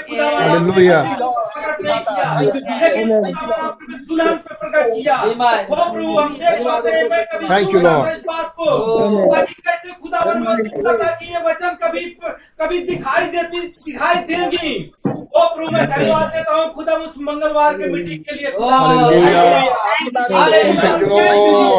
दुल्हन 4.07 4.35
पे 4.35 4.53
प्रकट 4.53 4.85
किया। 4.93 5.15
प्रभु 5.69 6.19
हम 6.19 6.29
देख 6.35 6.57
पाते 6.65 6.89
हैं 6.91 7.03
इस 8.07 8.21
बात 8.27 8.53
को 8.59 8.67
ताकि 9.33 9.53
कैसे 9.53 9.89
था 10.97 11.11
कि 11.19 11.25
ये 11.33 11.39
वचन 11.47 11.71
कभी 11.83 12.03
कभी 12.61 12.79
दिखाई 12.85 13.25
देती 13.25 13.59
दिखाई 13.85 14.15
देंगी। 14.29 14.69
ओ 15.07 15.39
प्रभु 15.55 15.71
मैं 15.71 15.85
धन्यवाद 15.89 16.27
देता 16.35 16.53
हूँ 16.55 16.73
खुदा 16.75 16.93
उस 16.97 17.13
मंगलवार 17.21 17.73
के 17.77 17.85
मीटिंग 17.91 18.19
के 18.23 18.35
लिए। 18.35 18.49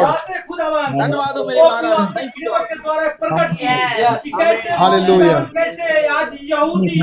धन्यवाद 0.09 1.37
हो 1.37 1.43
मेरे 1.45 1.61
महाराज। 1.61 2.29
के 2.69 2.75
द्वारा 2.75 3.07
प्रकट 3.21 3.57
किया। 3.57 3.75
Yes. 3.99 4.21
कि 4.23 4.29
कैसे 4.31 6.07
आज 6.07 6.37
यहूदी 6.43 6.99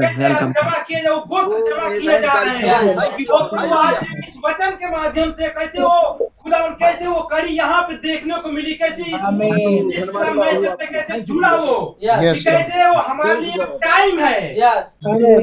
कैसे 0.00 0.24
आज 0.24 0.40
जमा 0.40 0.78
किए 0.88 1.00
जा 1.02 1.10
गोत्र 1.32 1.58
जमा 1.68 1.88
किए 1.98 2.18
जा 2.20 2.32
रहे 2.42 2.56
हैं। 2.58 2.96
आज 2.96 3.20
इस 3.20 4.34
वचन 4.44 4.70
के 4.80 4.90
माध्यम 4.90 5.30
से 5.32 5.48
कैसे 5.48 5.82
वो 5.82 6.30
खुदावन 6.42 6.72
कैसे 6.80 7.06
वो 7.06 7.20
कड़ी 7.32 7.52
यहाँ 7.56 7.80
पे 7.82 7.94
देखने 8.02 8.36
को 8.42 8.50
मिली 8.50 8.74
कैसे 8.74 9.02
इस 9.02 9.22
मैसेज 9.34 10.76
कैसे 10.82 11.20
जुड़ा 11.20 11.52
वो? 11.54 11.98
Yes. 12.04 12.44
कैसे 12.44 12.88
वो 12.88 12.94
हमारे 12.94 13.40
लिए 13.40 13.64
टाइम 13.84 14.18
है। 14.20 14.38
Yes. 14.56 14.84
Yes, 15.04 15.42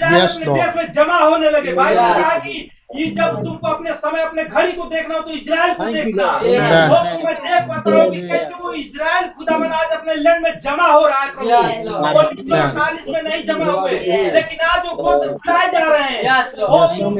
देश 0.00 0.76
में 0.76 0.90
जमा 0.92 1.18
होने 1.18 1.50
लगे 1.50 1.72
भाई 1.74 1.94
कहा 1.94 2.38
कि 2.38 2.70
ये 2.90 3.04
जब 3.16 3.34
तुमको 3.42 3.66
अपने 3.68 3.92
समय 3.94 4.22
अपने 4.22 4.44
घड़ी 4.44 4.72
को 4.72 4.84
देखना 4.90 5.14
हो 5.14 5.20
तो 5.22 5.30
इसराइल 5.30 5.74
को 5.74 5.84
देखना। 5.92 6.24
वो 6.90 7.02
मैं 7.24 7.34
देख 7.34 7.68
पाता 7.68 7.90
हूँ 7.90 8.10
कि 8.10 8.20
कैसे 8.28 8.54
वो 8.62 8.72
इजराइल 8.72 9.28
खुदावन 9.36 9.72
आज 9.72 9.92
अपने 9.96 10.14
लैंड 10.14 10.42
में 10.44 10.58
जमा 10.64 10.86
हो 10.86 11.06
रहा 11.06 11.20
है 11.20 11.28
Yes, 11.50 11.76
प्रभु 11.84 12.54
अड़तालीस 12.54 13.08
में 13.08 13.22
नहीं 13.22 13.42
जमा 13.46 13.66
हुए। 13.72 13.90
लेकिन 14.34 14.58
आज 14.70 14.80
वो 14.86 14.92
गोत्र 15.02 15.28
बुलाए 15.28 15.68
जा 15.72 15.84
रहे 15.88 16.02
हैं। 16.02 16.22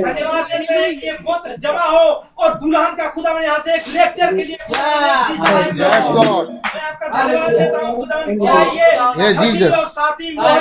धन्यवाद 0.02 0.46
हैं 0.50 0.88
ये 0.88 1.12
गोत्र 1.28 1.56
जमा 1.60 1.84
हो 1.84 2.04
और 2.38 2.54
दुल्हन 2.58 2.94
का 2.96 3.06
खुदा 3.06 3.08
खुदावन 3.20 3.42
यहाँ 3.42 3.58
से 3.64 3.74
एक 3.74 3.88
लेक्चर 3.94 4.36
के 4.36 4.42
लिए. 4.42 4.56
मैं 4.70 4.76
आपका 6.80 7.08
धन्यवाद 7.08 7.50
देता 7.58 7.86
हूँ। 7.86 7.96
खुदावन 7.96 8.38
मोहर 8.40 8.66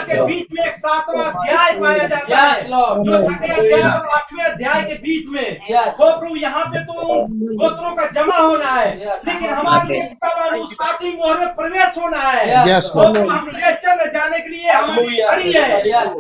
के 0.06 0.22
बीच 0.26 0.48
में 0.54 0.64
एक 0.66 0.74
सातवां 0.74 1.26
अध्याय 1.26 1.72
पाया 1.82 2.08
जाता 2.08 2.42
है। 2.42 2.62
जो 3.04 3.24
छठे 3.24 3.54
अध्याय 3.54 3.82
और 3.82 4.10
आठवें 4.16 4.44
अध्याय 4.46 4.82
के 4.84 4.96
बीच 5.02 5.30
में। 5.30 5.58
Yes. 5.70 6.00
वो 6.00 6.12
प्रभु 6.20 6.36
यहाँ 6.36 6.66
पे 6.66 6.84
तो 6.86 6.94
उन 6.94 7.56
गोत्रों 7.58 7.96
का 7.96 8.06
जमा 8.16 8.38
होना 8.38 8.72
है। 8.72 8.90
Yes. 9.00 9.28
लेकिन 9.28 9.50
हमारे 9.50 9.88
लिए 9.90 10.62
उस 10.62 10.74
पाती 10.80 11.16
मोहर 11.18 11.40
में 11.40 11.56
प्रवेश 11.56 11.98
होना 11.98 12.22
है। 12.22 12.66
Yes. 12.68 12.90
वो 12.96 13.12
प्रभु 13.12 13.30
हम 13.30 13.50
लेक्चर 13.56 13.96
में 13.98 14.12
जाने 14.14 14.40
के 14.40 14.50
लिए 14.50 14.72
हमारी 14.72 15.22
खड़ी 15.22 15.52
है। 15.54 16.18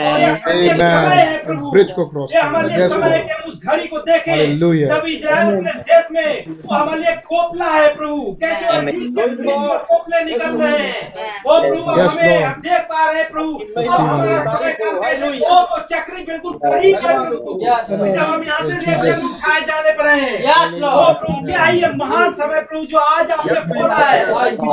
है 0.00 1.46
Bridge 1.72 1.92
को 1.92 2.02
cross 2.10 2.34
ये 2.34 2.40
हमारे 2.40 2.88
समय 2.88 3.08
है 3.10 3.18
कि 3.20 3.32
हम 3.32 3.42
उस 3.50 3.56
घड़ी 3.66 3.86
को 3.88 3.98
देखें। 4.08 4.32
Hallelujah. 4.32 4.88
जब 4.88 5.06
इजराइल 5.08 5.46
अपने 5.56 5.72
देश 5.90 6.04
में 6.12 6.30
वो 6.64 6.74
हमारे 6.74 7.00
लिए 7.00 7.14
कोपला 7.30 7.70
है 7.74 7.88
प्रभु। 7.96 8.20
कैसे 8.42 8.64
वो 8.66 8.80
जीत 8.90 9.14
के 9.18 9.54
कोपले 9.90 10.18
निकल 10.24 10.52
रहे 10.62 10.78
हैं। 10.78 11.02
वो 11.46 11.54
प्रभु 11.60 11.82
हमें 11.90 12.42
हम 12.44 12.60
देख 12.62 12.80
पा 12.90 13.04
रहे 13.10 13.18
हैं 13.20 13.28
प्रभु। 13.30 13.50
अब 13.76 13.90
हमारा 13.90 14.38
समय 14.44 14.72
का 14.80 14.90
कैसे 15.00 15.26
वो 15.40 15.60
वो 15.70 15.78
चक्री 15.92 16.24
बिल्कुल 16.24 16.54
करीब 16.64 16.94
है 17.06 17.14
प्रभु। 17.28 17.50
जब 17.60 18.18
हम 18.18 18.44
यहाँ 18.44 18.60
से 18.60 18.74
लेकर 18.76 19.24
उठाए 19.26 19.60
जाने 19.70 19.92
पर 19.98 20.06
हैं 20.08 20.32
वो 20.80 21.12
प्रभु 21.20 21.46
क्या 21.46 21.68
ये 21.80 21.88
महान 21.96 22.34
समय 22.34 22.60
प्रभु 22.70 22.84
जो 22.90 22.98
आज 22.98 23.30
आपने 23.30 23.60
खोला 23.60 23.94
है। 23.96 24.18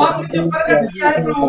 आपने 0.08 0.28
जो 0.34 0.42
प्रकट 0.50 0.80
किया 0.94 1.10
है 1.10 1.24
प्रभु 1.24 1.46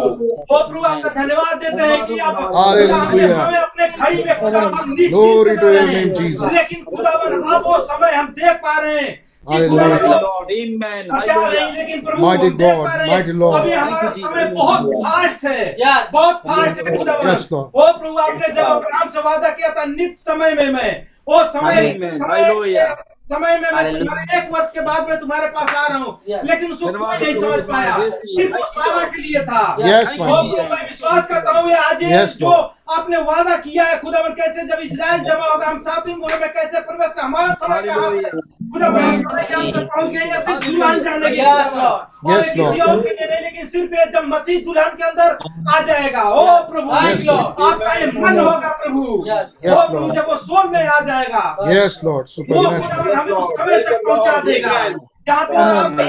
वो 0.50 0.58
प्रभु 0.58 0.84
आपका 0.86 1.08
धन्यवाद 1.20 1.56
देते 1.64 1.82
हैं 1.82 1.98
कि 2.06 2.18
आप 2.18 2.34
हमें 2.38 3.57
अपने 3.58 3.88
घड़ी 3.88 4.22
में 4.24 4.34
निश्चित 4.96 5.12
your 5.12 5.46
रहे 5.46 5.78
हैं। 5.78 6.52
लेकिन 6.52 6.84
खुदावन 6.84 7.42
अब 7.54 7.62
वो 7.66 7.78
समय 7.92 8.12
हम 8.12 8.26
देख 8.38 8.56
पा 8.66 8.78
रहे 8.80 8.98
हैं 9.00 9.16
कि 9.48 9.54
Hallelujah. 9.54 9.82
Thank 9.82 9.92
you, 9.92 10.06
खुदावन 10.06 10.22
Lord. 10.22 10.50
Amen. 10.54 11.04
क्या 11.08 11.34
नहीं 11.34 11.44
Hallelujah. 11.44 11.76
लेकिन 11.76 12.00
प्रभु 12.06 12.26
Mighty 12.26 12.50
God, 12.62 12.84
पा 12.84 12.94
रहे 12.94 13.08
हैं 13.08 13.18
mighty 13.18 13.34
Lord. 13.42 13.60
अभी 13.60 13.72
हमारा 13.72 14.10
समय 14.10 14.44
बहुत 14.54 14.90
फास्ट 15.06 15.44
है 15.44 15.76
Yes. 15.84 16.10
बहुत 16.12 16.42
फास्ट 16.48 16.82
है 16.88 16.96
खुदावन 16.96 17.30
Yes, 17.30 17.52
वो 17.52 17.92
प्रभु 17.98 18.18
आपने 18.26 18.48
जब 18.54 18.64
अब्राहम 18.66 19.08
से 19.08 19.20
वादा 19.28 19.48
किया 19.60 19.70
था 19.78 19.84
नित 19.94 20.16
समय 20.16 20.54
में 20.60 20.68
मैं 20.72 20.90
वो 21.28 21.42
समय 21.52 21.74
समय 23.30 23.56
में 23.60 23.70
मैं 23.72 23.92
तुम्हारे 23.98 24.36
एक 24.38 24.50
वर्ष 24.52 24.70
के 24.72 24.80
बाद 24.80 25.08
मैं 25.08 25.18
तुम्हारे 25.20 25.46
पास 25.56 25.74
आ 25.74 25.86
रहा 25.86 25.98
हूँ 25.98 26.20
लेकिन 26.28 26.70
उसको 26.72 26.92
कोई 26.92 27.16
नहीं 27.24 27.34
समझ 27.40 27.58
पाया। 27.70 27.96
सिर्फ़ 28.10 28.56
सारा 28.76 29.04
के 29.06 29.22
लिए 29.22 29.40
था 29.46 29.76
मैं 29.80 30.84
विश्वास 30.84 31.26
करता 31.28 31.58
हूँ 31.58 31.72
आज 31.72 32.04
जो. 32.40 32.52
आपने 32.96 33.16
वादा 33.22 33.56
किया 33.64 33.84
है 33.84 33.98
खुदावन 34.00 34.32
कैसे 34.34 34.62
जब 34.66 34.78
इसराइल 34.82 35.20
जमा 35.24 35.46
होगा 35.52 35.66
हम 35.66 35.78
सातवीं 35.86 36.14
मोहर 36.16 36.40
में 36.40 36.52
कैसे 36.52 36.80
प्रवेश 36.88 37.18
हमारा 37.22 37.54
समय 37.62 37.82
कहाँ. 37.86 38.10
से 38.10 39.84
पहुँच 39.84 40.10
गए 40.12 40.24
या 40.28 40.40
सिर्फ़ 40.40 40.64
दुल्हन 40.66 41.02
जाने 41.04 41.30
की 41.30 41.36
Yes, 41.38 41.76
और 42.26 42.42
किसी 42.42 42.80
और 42.80 43.00
के 43.02 43.10
लिए 43.14 43.40
लेकिन 43.40 43.66
सिर्फ़ 43.66 43.94
ये 43.94 44.04
जब 44.12 44.24
मसीह 44.28 44.60
दुल्हन 44.64 44.94
के 44.96 45.04
अंदर 45.08 45.36
आ 45.74 45.80
जाएगा 45.90 46.22
ओ 46.30 46.46
प्रभु. 46.70 46.90
आपका 46.90 47.92
ये 47.94 48.06
मन 48.20 48.38
होगा 48.38 48.72
प्रभु 48.82 49.04
Yes. 49.28 49.52
ओ 49.66 49.86
प्रभु 49.90 50.10
जब 50.14 50.26
वो 50.28 50.36
सोल 50.48 50.70
में 50.72 50.82
आ 50.86 50.98
जाएगा. 51.10 51.44
वो 51.60 52.24
Supernatural. 52.34 52.82
खुदावन 52.88 53.10
Yes, 53.10 53.28
हमें 53.56 53.56
समय 53.56 53.82
तक 53.82 54.00
पहुँचा 54.08 54.40
देगा. 54.40 54.72
जहाँ 55.28 55.44
पे 55.46 55.54
समय 55.54 56.08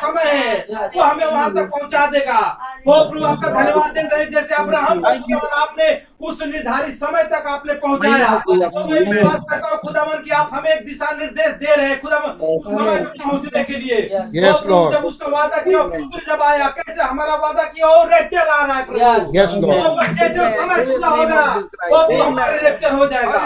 समय 0.00 0.26
है 0.32 0.88
वो 0.94 1.02
हमें 1.02 1.26
वहाँ 1.26 1.50
तक 1.54 1.70
पहुँचा 1.70 2.06
देगा। 2.14 2.40
वो 2.86 2.94
प्रभु 3.10 3.24
आपका 3.26 3.48
धन्यवाद 3.50 3.90
देते 3.92 4.16
हैं 4.16 4.30
जैसे 4.30 4.54
अब्राहम 4.54 5.00
को 5.00 5.08
Thank 5.08 5.42
और 5.42 5.52
आपने 5.60 5.86
उस 6.24 6.42
निर्धारित 6.42 6.94
समय 6.94 7.22
तक 7.32 7.46
आपने 7.48 7.74
पहुँचाया। 7.84 8.28
तो 8.44 8.54
मैं 8.54 9.00
विश्वास 9.00 9.40
करता 9.50 9.68
हूँ 9.68 9.78
खुदावन 9.78 10.18
की 10.24 10.30
आप 10.40 10.50
हमें 10.52 10.70
एक 10.70 10.84
दिशा 10.84 11.10
निर्देश 11.18 11.52
दे 11.62 11.74
रहे 11.74 11.88
हैं 11.88 12.00
खुदावन 12.00 12.30
पहुँचने 12.40 13.64
के 13.64 13.76
लिए। 13.78 13.98
Yes. 14.34 14.62
Lord. 14.70 14.92
जब 14.92 15.04
उसका 15.04 15.26
वादा 15.36 15.58
किया 15.62 15.82
पुत्र 15.82 16.20
जब 16.26 16.42
आया 16.42 16.68
कैसे 16.78 17.02
हमारा 17.02 17.34
वादा 17.44 17.64
किया 17.64 17.86
और 17.86 18.08
रेप्चर 18.14 18.48
आ 18.48 18.64
रहा 18.64 18.76
है 18.76 18.82
Yes. 19.02 19.22
जैसे 19.34 20.42
समय 20.56 20.84
पूरा 20.86 21.08
होगा 21.08 21.42
वो 21.90 22.22
हमारे 22.22 22.58
रेप्चर 22.58 22.92
हो 22.92 23.06
जाएगा. 23.06 23.38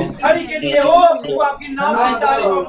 इस 0.00 0.16
घड़ी 0.22 0.46
के 0.46 0.58
लिए 0.58 0.82
वो 0.82 1.40
आपकी 1.42 1.72
नाम 1.74 1.96
की 1.96 2.14
तारीफ़ 2.24 2.48
हो 2.48 2.60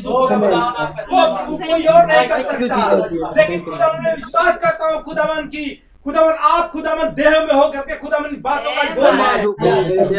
कोई 1.49 1.83
और 1.85 2.06
नहीं 2.06 2.27
कर 2.27 2.41
सकता। 2.41 3.31
लेकिन 3.38 3.59
खुदा 3.65 3.88
विश्वास 4.14 4.59
करता 4.61 4.85
हूँ 4.85 5.01
खुदावन 5.03 5.47
की 5.47 5.65
खुदावन 6.08 6.36
आप 6.48 6.72
खुदावन 6.72 7.08
देह 7.16 7.34
में 7.45 7.53
हो 7.53 7.64
करके 7.72 7.95
खुदावन 8.00 8.36
बातों 8.42 8.72
का 8.72 8.84
बोल 8.95 9.06
रहे 9.06 9.14
हैं। 9.14 9.18
मैं 9.18 10.11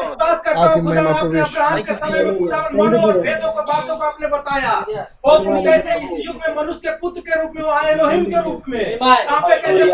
विश्वास 0.00 0.42
करता 0.42 0.66
हूँ 0.66 0.82
खुदावन 0.84 1.14
आपने। 1.14 1.40
अब्राहम 1.40 1.80
के 1.82 1.94
समय 1.94 2.24
में 2.24 2.38
खुदावन 2.38 2.76
मनो 2.76 3.00
और 3.06 3.18
भेदों 3.20 3.50
को 3.52 3.62
बातों 3.62 3.96
को 3.96 4.04
आपने 4.04 4.28
बताया। 4.28 4.74
Yes. 4.90 5.08
वो 5.26 5.38
प्रभु 5.38 5.62
कैसे 5.64 5.96
इस 6.04 6.12
युग 6.26 6.36
में 6.36 6.54
मनुष्य 6.56 6.80
के 6.84 6.96
पुत्र 6.98 7.20
के 7.20 7.40
रूप 7.42 7.52
में 7.56 7.62
वो 7.62 7.70
आए 7.70 7.90
एलोहिम 7.92 8.24
के 8.24 8.42
रूप 8.44 8.62
में। 8.68 8.98
Amen. 8.98 9.26
आप 9.28 9.42
कैसे. 9.48 9.84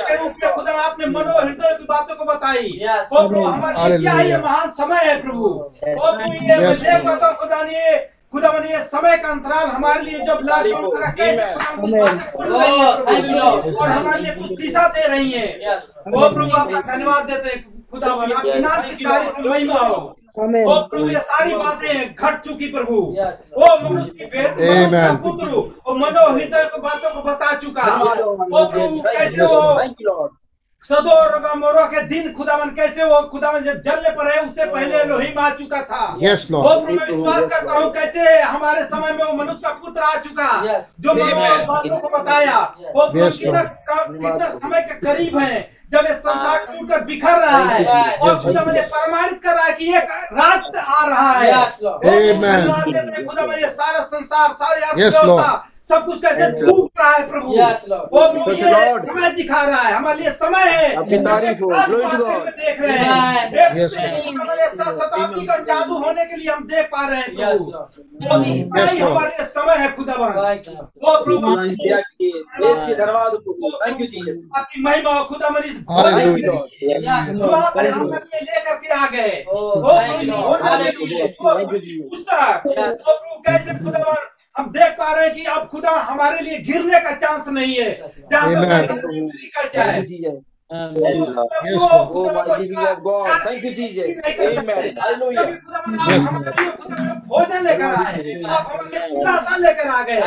के 0.00 0.16
रूप 0.16 0.32
में 0.42 0.52
खुदा 0.54 0.72
आपने 0.82 1.06
मनो 1.06 1.32
और 1.32 1.44
हृदय 1.44 1.76
की 1.78 1.84
बातों 1.84 2.16
को 2.16 2.24
बताई। 2.32 2.68
Yes. 2.82 3.04
वो 3.12 3.28
प्रभु 3.28 3.44
हमारे 3.44 3.98
क्या 3.98 4.20
ये 4.22 4.38
महान 4.38 4.70
समय 4.82 5.00
है 5.04 5.22
प्रभु। 5.22 5.44
वो 5.44 5.72
प्रभु 5.86 6.32
ये 6.32 6.58
मैं 6.58 6.74
देख 6.74 7.04
पाता 7.06 7.26
हूँ 7.26 7.36
खुदा 7.36 7.62
ने 7.62 7.72
ये 7.78 7.96
खुदावन 8.36 8.64
ये 8.68 8.78
समय 8.84 9.16
का 9.18 9.28
अंतराल 9.28 9.68
हमारे 9.68 10.00
लिए 10.02 10.18
जब 10.26 10.38
है 11.20 11.54
Oh. 12.36 12.72
और 13.76 13.88
हमारे 13.90 14.20
लिए 14.22 14.32
कुछ 14.34 14.50
दिशा 14.60 14.86
दे 14.88 15.06
रही 15.08 15.30
है. 15.30 15.46
ओ 15.76 16.28
प्रभु 16.34 16.56
आपका 16.56 16.80
धन्यवाद 16.92 17.24
देते 17.30 17.48
हैं 17.48 17.58
खुदावन 17.92 18.32
आपके 18.32 18.58
नाम 18.58 18.82
की 18.82 19.04
तारीफ़ 19.04 19.36
और 19.36 19.48
महिमा 19.48 19.80
हो। 19.80 19.96
ओ 19.96 20.74
प्रभु 20.88 21.08
ये 21.10 21.20
सारी 21.30 21.54
बातें 21.54 22.14
घट 22.14 22.40
चुकी 22.44 22.66
प्रभु. 22.72 22.96
ओ 22.96 23.74
मनुष्य 23.84 24.12
की 24.18 24.24
भेद. 24.26 24.50
पुत्र 25.22 25.46
वो 25.48 25.94
मनो 25.94 26.24
हृदय 26.32 26.64
को 26.74 26.82
बातों 26.82 27.10
को 27.10 27.20
बता 27.30 27.56
चुका। 27.56 27.82
ओ 27.82 28.66
प्रभु 28.66 29.00
कैसे 29.00 29.46
you, 30.00 30.28
सदोर 30.88 31.54
मोरो 31.58 31.84
के 31.90 32.00
दिन 32.06 32.32
खुदावन 32.32 32.68
कैसे 32.74 33.04
वो 33.04 33.20
खुदावन 33.30 33.62
जब 33.64 33.80
जलने 33.82 34.10
पर 34.16 34.30
है 34.32 34.40
उससे 34.40 34.64
पहले 34.72 35.02
लोहिम 35.04 35.38
आ 35.38 35.48
चुका 35.58 35.80
था। 35.82 36.02
Yes, 36.22 36.44
वो 36.50 36.60
Lord. 36.62 36.90
मैं 36.90 37.06
विश्वास 37.06 37.50
करता 37.52 37.72
हूँ 37.72 37.92
कैसे 37.94 38.38
हमारे 38.42 38.82
समय 38.84 39.12
में 39.12 39.24
वो 39.24 39.32
मनुष्य 39.32 39.60
का 39.62 39.72
पुत्र 39.82 40.02
आ 40.02 40.14
चुका 40.26 40.48
Yes. 40.66 40.84
जो 41.00 41.14
मनोबल 41.14 41.64
बातों 41.68 41.98
को 41.98 42.08
बताया। 42.18 42.58
वो 42.94 43.06
Yes, 43.18 43.38
कितना 43.38 43.62
कितना 43.62 44.48
समय 44.50 44.82
के 44.82 44.94
करीब 45.06 45.38
है 45.38 45.58
जब 45.92 46.06
ये 46.06 46.14
संसार 46.14 46.64
टूटकर 46.66 47.04
बिखर 47.04 47.38
रहा 47.40 47.58
है 47.64 48.16
और 48.16 48.38
खुदा 48.42 48.64
मुझे 48.64 48.80
प्रमाणित 48.94 49.42
कर 49.42 49.54
रहा 49.54 49.64
है 49.64 49.72
कि 49.72 49.92
एक 49.96 50.08
रात 50.38 50.76
आ 50.76 51.06
रहा 51.06 51.32
है। 51.32 51.50
खुदा 53.26 53.46
मुझे 53.46 53.68
सारा 53.70 54.00
संसार 54.14 54.52
सारी 54.52 54.82
अर्थव्यवस्था 54.82 55.52
सब 55.90 56.04
कुछ 56.06 56.20
कैसे 56.20 56.46
टूट 56.60 57.00
रहा 57.00 57.10
है 57.10 57.28
प्रभु। 57.30 57.52
Yes, 57.56 57.82
वो. 58.12 58.20
समय 59.06 59.30
दिखा 59.34 59.62
रहा 59.64 59.80
है 59.82 59.92
हमारे 59.94 60.20
लिए 60.20 60.30
समय 60.30 60.62
है। 60.70 60.94
तारीफ़ 61.24 61.60
हो, 61.62 61.70
देख 62.50 62.80
रहे 62.80 62.96
हैं। 62.96 63.50
का 65.46 65.56
जादू 65.64 65.98
होने 65.98 66.24
के 66.24 66.36
लिए 66.36 66.50
हम 66.52 66.66
देख 66.66 66.86
पा 66.86 67.06
रहे 67.08 67.20
हैं. 67.20 67.28
हमारे 69.02 69.28
लिए 69.28 69.44
समय 69.46 69.76
है 69.76 69.88
खुदावन 69.96 70.32
वो 71.04 71.16
प्रभु 71.24 71.54
धन्यवाद 72.94 73.32
थैंक 73.86 74.00
यू 74.00 74.06
जीसस 74.06 74.48
आपकी 74.58 74.82
महिमा 74.82 75.22
खुदावन 75.22 75.62
इस 75.64 75.76
जो 77.32 77.50
आप 77.50 77.78
हमारे 77.78 78.28
लिए 78.32 78.40
लेकर 78.40 78.74
के 78.74 78.88
आ 78.94 79.06
गए 79.06 79.44
Oh. 79.46 79.56
वो 79.56 79.92
प्रभु 83.04 83.42
कैसे 83.46 83.74
खुदावन 83.84 84.24
हम 84.58 84.70
देख 84.72 84.92
पा 84.98 85.12
रहे 85.12 85.26
हैं 85.26 85.34
कि 85.34 85.44
अब 85.54 85.66
खुदा 85.70 85.90
हमारे 86.10 86.40
लिए 86.42 86.58
गिरने 86.68 87.00
का 87.00 87.10
चांस 87.22 87.48
नहीं 87.48 87.74
है। 87.76 87.90
भोजन 97.28 97.62
लेकर 97.66 97.84
आए। 97.84 98.22
आप 98.46 98.66
हमारे 99.48 99.62
लेकर 99.62 99.88
आ 99.88 100.02
गए। 100.02 100.20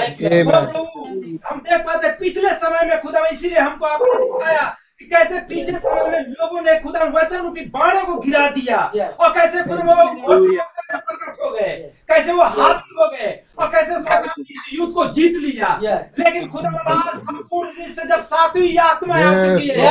हम 1.50 1.60
देख 1.70 1.82
पाते 1.88 2.12
पिछले 2.20 2.54
समय 2.64 2.86
में 2.90 3.00
खुदा 3.02 3.28
इसीलिए 3.28 3.60
हमको 3.60 3.86
आपने 3.86 4.14
दिखाया 4.24 4.76
कैसे 5.02 5.40
पिछले 5.50 5.80
समय 5.80 6.10
में 6.12 6.20
लोगों 6.30 6.62
ने 6.62 6.80
खुदा 6.80 7.04
वचन 7.16 7.42
रूपी 7.44 7.62
बाणों 7.76 8.04
को 8.06 8.16
गिरा 8.22 8.50
दिया 8.50 8.80
और 9.20 9.30
कैसे 9.34 9.64
खुदा 9.64 9.84
वो 9.94 10.04
कैसे 10.76 10.98
प्रकट 10.98 11.44
हो 11.44 11.50
गए। 11.52 11.70
कैसे 12.10 12.34
वो 12.34 12.44
हावी 12.44 12.96
हो 13.00 13.08
गए 13.12 13.32
और 13.60 13.68
कैसे 13.68 13.94
युद्ध 14.78 14.94
को 14.94 15.06
जीत 15.14 15.38
लिया। 15.38 15.78
लेकिन 16.20 16.48
खुदा 16.50 16.70
संपूर्ण 16.70 17.70
रूप 17.70 17.90
से 17.96 18.08
जब 18.08 18.24
सातवीं 18.26 18.78
आत्मा 18.78 19.16
आ 19.16 19.34
चुकी 19.46 19.68
है 19.68 19.88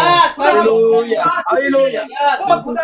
खुदा 2.64 2.82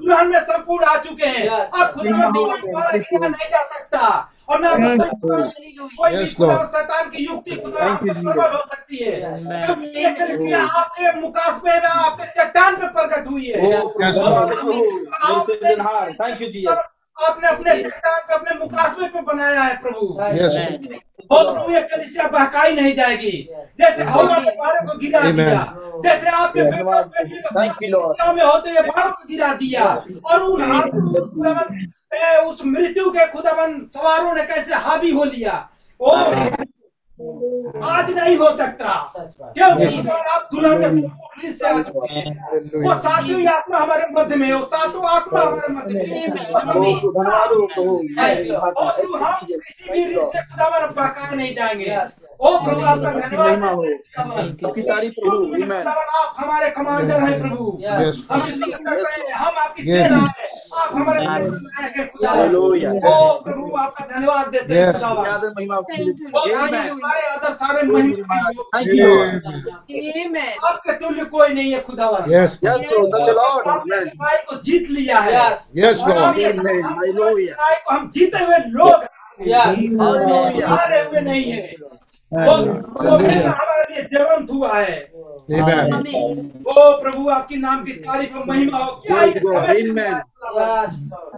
दुल्हन 0.00 0.28
में 0.28 0.40
संपूर्ण 0.40 0.84
आ 0.84 0.96
चुके 0.98 1.26
हैं। 1.26 1.48
अब 1.48 1.92
खुदा 1.94 3.28
नहीं 3.28 3.48
जा 3.50 3.62
सकता। 3.62 4.30
और 4.48 4.60
ना 4.60 4.70
कोई 4.74 6.16
भी 6.16 6.26
शैतान 6.26 7.10
की 7.10 7.24
युक्ति 7.24 7.56
खुदा 7.56 7.84
हो 7.84 8.58
सकती 8.58 8.96
है। 9.04 9.14
Yes. 9.22 9.46
ये 9.96 10.10
कलीसिया 10.14 10.60
आपके 10.80 11.20
मुकासबे 11.20 11.76
में 11.76 11.88
आपके 11.88 12.26
चट्टान 12.38 12.76
पे 12.76 12.86
प्रकट 12.88 13.30
हुई 13.30 13.46
है। 13.46 13.54
Oh, 13.72 13.86
जीसस 16.42 16.90
आपने 17.24 17.48
अपने 17.48 17.82
चट्टान 17.82 18.20
पे 18.28 18.34
अपने 18.34 18.58
मुकासमे 18.58 19.08
पे 19.08 19.20
बनाया 19.22 19.62
है 19.62 19.74
प्रभु। 19.82 20.06
Yes. 20.38 20.54
और 21.30 21.72
ये 21.72 21.80
कलिसिया 21.82 22.26
बहकाई 22.28 22.74
नहीं 22.74 22.94
जाएगी। 22.94 23.32
जैसे 23.80 24.02
हवा 24.04 24.38
को 24.86 24.98
गिरा 24.98 25.20
दिया 25.20 25.62
जैसे 26.04 26.30
आपके 26.30 26.62
बेटे 26.62 26.82
और 26.82 28.34
में 28.34 28.44
होते 28.44 28.70
हुए 28.70 28.80
बाढ़ 28.80 29.08
को 29.08 29.28
गिरा 29.28 29.52
दिया 29.54 29.84
और 30.26 30.42
उन 30.42 30.62
उस 32.46 32.60
मृत्यु 32.66 33.10
के 33.10 33.26
खुदाबंद 33.26 33.82
सवारों 33.84 34.34
ने 34.34 34.42
कैसे 34.42 34.74
हावी 34.76 35.10
हो 35.10 35.24
लिया। 35.24 35.54
ओ 36.00 36.14
आज 37.14 38.10
नहीं 38.10 38.36
हो 38.36 38.56
सकता। 38.56 39.12
सच 39.16 39.34
बात। 39.40 39.52
क्योंकि 39.54 40.08
आप 40.08 40.48
दुल्हन 40.54 40.94
में 40.94 41.52
से 41.52 41.68
आ 41.68 41.82
चुके 41.82 42.12
हैं 42.12 42.48
वो. 42.84 42.94
सातवीं 42.94 43.46
आत्मा 43.46 43.78
हमारे 43.78 44.06
मध्य 44.12 44.36
में 44.36 44.46
है 44.46 44.54
वो 44.54 44.64
सातों 44.66 45.04
आत्मा 45.06 45.40
हमारे 45.40 45.72
मध्य 45.72 45.94
में 45.94 46.52
और 46.52 46.62
हम 46.62 46.82
नहीं 51.34 51.54
जाएँगे। 51.54 51.98
ओ 52.40 52.58
प्रभु 52.58 52.80
आपका 52.80 53.10
धन्यवाद। 53.10 53.60
आपकी 54.64 54.82
तारीफ़ 54.82 55.12
प्रभु। 55.12 55.46
क्योंकि 55.46 55.72
आप 55.72 56.34
हमारे 56.36 56.70
कमांडर 56.70 57.22
हैं 57.22 57.40
प्रभु। 57.40 57.64
हम 58.30 58.40
हम 59.34 59.54
आपकी 59.58 59.82
सेना 59.82 60.16
हैं। 60.16 60.48
आप 60.74 60.90
हमारे 60.94 61.20
हैं 61.20 62.10
खुदा 62.10 62.30
ओ 63.10 63.32
प्रभु 63.40 63.76
आपका 63.76 64.06
धन्यवाद 64.06 64.46
देते 64.48 64.74
हैं. 64.74 64.92
महिमा 65.56 65.76
सारे 67.04 67.26
अदर 67.28 67.52
सारे 67.62 67.82
थैंक 68.74 68.92
यू 68.94 69.14
आपके 70.68 70.92
तुल्य 70.98 71.24
कोई 71.32 71.48
नहीं 71.54 71.72
है 71.72 71.80
खुदावन 71.88 72.30
Yes. 72.34 72.58
यस 72.64 72.86
सच 73.14 73.28
लॉर्ड 73.38 73.68
आपने 73.68 74.04
को 74.50 74.56
जीत 74.68 74.90
लिया 74.90 75.18
है 75.20 75.32
Yes. 75.34 75.66
Yes, 75.82 76.02
और 76.02 76.10
Lord. 76.10 76.22
हम 76.24 76.38
ये 76.38 76.52
Amen. 76.52 76.82
हम 76.84 76.94
Hallelujah. 76.94 77.48
सिपाही 77.48 77.76
को 77.84 77.94
हम 77.94 78.08
जीते 78.14 78.44
हुए 78.44 78.58
लोग। 78.78 79.04
Yes. 79.48 80.64
हारे 80.68 81.00
हुए 81.04 81.20
नहीं 81.20 81.44
है 81.52 81.60
हमारे 82.36 83.94
लिए 83.94 84.02
जीवंत 84.02 84.50
हुआ 84.50 84.78
है। 84.78 84.96
ओ 86.68 87.02
प्रभु 87.02 87.28
आपकी 87.28 87.56
नाम 87.56 87.84
की 87.84 87.92
तारीफ़ 87.92 88.34
और 88.34 88.44
महिमा 88.46 88.78
हो। 88.78 88.92
क्या 88.92 89.20
ही. 89.20 89.30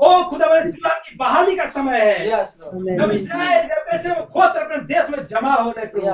ओ 0.02 0.22
खुदा 0.30 0.46
की 0.98 1.16
बहाली 1.16 1.56
का 1.56 1.66
समय 1.66 2.00
है। 2.00 2.28
जब 2.94 3.10
इस्राएल 3.10 3.68
जब 3.68 3.82
कैसे 3.90 4.08
वो 4.08 4.22
खोत्र 4.34 4.60
अपने 4.60 4.76
देश 4.76 5.10
में 5.10 5.24
जमा 5.26 5.52
हो 5.52 5.70
रहे 5.70 5.86
प्रभु। 5.86 6.06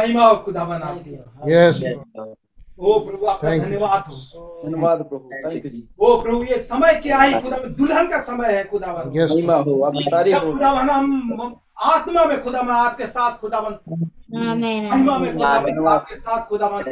महिमा 0.00 0.26
हो 0.26 0.36
खुदा 0.36 0.64
बना. 0.64 0.98
Lord. 2.16 2.36
ओ 2.78 2.98
प्रभु 3.00 3.26
आपका 3.26 3.56
धन्यवाद 3.58 4.04
हो 4.08 4.62
धन्यवाद। 4.64 5.02
प्रभु 5.02 5.30
थैंक 5.34 5.64
यू 5.64 5.70
जी 5.70 5.82
ओ 6.00 6.16
प्रभु 6.22 6.42
ये 6.44 6.58
समय 6.60 6.94
क्या 7.02 7.18
है? 7.18 7.40
खुदा 7.42 7.56
में 7.56 7.74
दुल्हन 7.74 8.08
का 8.10 8.20
समय 8.22 8.52
है 8.52 8.64
खुदावन 8.64 9.12
Yes. 9.16 9.30
महिमा 9.30 9.56
हो 9.58 9.80
आपकी 9.82 10.10
तारीफ़ 10.10 10.36
हो। 10.36 10.52
खुदावन 10.52 10.90
हम 10.90 11.54
आत्मा 11.92 12.24
में 12.24 12.42
खुदा 12.42 12.62
में 12.62 12.74
आपके 12.74 13.06
साथ 13.06 13.38
खुदावन. 13.38 13.78
महिमा 14.34 15.18
में 15.18 15.32
खुदावन। 15.32 15.86
आपके 15.88 16.16
साथ 16.16 16.46
खुदावन 16.48 16.82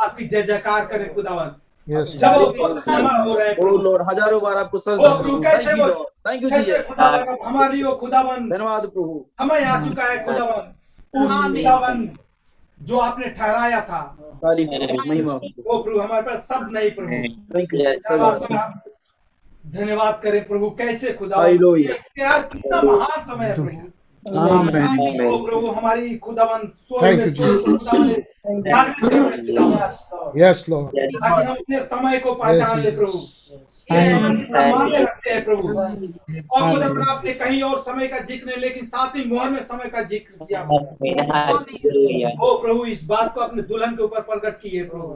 आपकी 0.00 0.24
जय 0.24 0.42
जयकार 0.42 0.86
करें 0.86 1.14
खुदावन 1.14 1.54
हो 1.86 3.32
हैं 3.38 3.52
हज़ारों 4.08 4.40
बार 4.42 4.56
आपको 4.58 4.78
थैंक 6.26 6.42
यू 6.42 6.48
अब 6.50 7.36
हमारे 7.44 7.82
वो 7.82 7.92
खुदावन 7.96 8.48
धन्यवाद 8.50 8.86
प्रभु। 8.86 9.24
समय 9.40 9.64
आ 9.64 9.82
चुका 9.84 10.04
है 10.04 10.24
खुदावन 10.24 10.62
खुदावन 11.16 12.08
जो 12.80 12.98
आपने 12.98 13.28
ठहराया 13.28 13.80
था। 13.80 14.16
वो 15.66 15.82
प्रभु 15.82 15.98
हमारे 16.00 16.22
पास 16.22 16.46
सब 16.48 16.68
नहीं 16.72 16.90
प्रभु 16.90 17.10
धन्यवाद 19.66 20.20
करें 20.22 20.46
प्रभु 20.48 20.70
कैसे 20.70 21.12
खुदा। 21.12 21.36
प्यार 22.14 22.42
कितना 22.52 22.82
महान 22.82 23.24
समय 23.24 23.44
है 23.44 23.54
प्रभु। 23.54 23.90
प्रभु 24.28 25.66
हमारी 25.66 26.16
खुदावन. 26.16 26.72
Yes, 30.34 30.68
Lord. 30.68 30.90
ताकि 30.94 31.42
हम 31.42 31.54
अपने 31.54 31.80
समय 31.80 32.18
को 32.18 32.32
पहचान 32.34 32.80
ले 32.82 32.90
प्रभु 32.90 33.18
रखते 33.90 35.30
हैं 35.30 35.44
प्रभु 35.44 35.68
और 35.68 36.72
खुदावन 36.72 37.02
आपने 37.10 37.32
कहीं 37.32 37.62
और 37.62 37.78
समय 37.82 38.06
का 38.08 38.18
ज़िक्र 38.18 38.46
नहीं 38.46 38.60
लेकिन 38.62 38.86
साथ 38.86 39.16
ही 39.16 39.24
मोहर 39.30 39.50
में 39.50 39.60
समय 39.62 39.88
का 39.94 40.02
ज़िक्र 40.02 40.44
किया 40.44 40.60
ओ 42.42 42.56
प्रभु 42.62 42.84
इस 42.94 43.04
बात 43.08 43.34
को 43.34 43.40
अपने 43.40 43.62
दुल्हन 43.62 43.96
के 43.96 44.02
ऊपर 44.02 44.20
प्रकट 44.30 44.60
किए 44.60 44.82
प्रभु. 44.92 45.06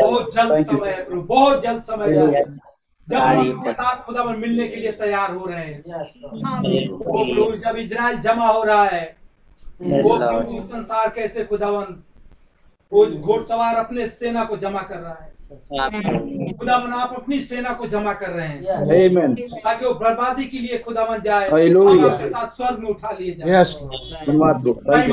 बहुत 0.00 0.34
जल्द 0.34 0.64
समय 0.64 0.90
है 0.90 1.04
प्रभु 1.04 1.22
बहुत 1.34 1.62
जल्द 1.62 1.82
समय 1.82 2.06
है. 2.14 2.44
जब 3.10 3.18
साथ 3.72 3.96
खुदावन 3.96 4.38
मिलने 4.38 4.68
के 4.68 4.76
लिए 4.76 4.92
तैयार 4.92 5.34
हो 5.34 5.46
रहे 5.46 5.64
हैं। 5.64 5.82
वो 6.88 7.24
प्रभु 7.24 7.56
जब 7.56 7.76
इजराइल 7.78 8.18
जमा 8.18 8.48
हो 8.48 8.62
रहा 8.64 8.84
है 8.84 9.16
वो 9.82 10.16
संसार 10.62 11.08
कैसे 11.08 11.44
खुदावन 11.44 11.96
वो 12.92 13.06
घोड़सवार 13.06 13.74
अपने 13.74 14.06
सेना 14.06 14.44
को 14.44 14.56
जमा 14.56 14.82
कर 14.82 14.98
रहा 14.98 15.16
है। 15.22 15.36
खुदावन 16.58 16.92
आप 16.92 17.12
अपनी 17.16 17.38
सेना 17.40 17.72
को 17.72 17.86
जमा 17.86 18.12
कर 18.12 18.30
रहे 18.30 18.46
हैं। 18.48 18.62
Amen. 19.08 19.36
ताकि 19.64 19.86
वो 19.86 19.94
बर्बादी 19.94 20.44
के 20.44 20.58
लिए 20.58 20.78
खुदावन 20.78 21.20
जाए 21.20 21.48
आपके 22.10 22.28
साथ 22.28 22.48
स्वर्ग 22.48 22.78
में 22.78 22.88
उठा 22.90 23.10
लिए 23.20 23.34
जाए। 23.34 23.50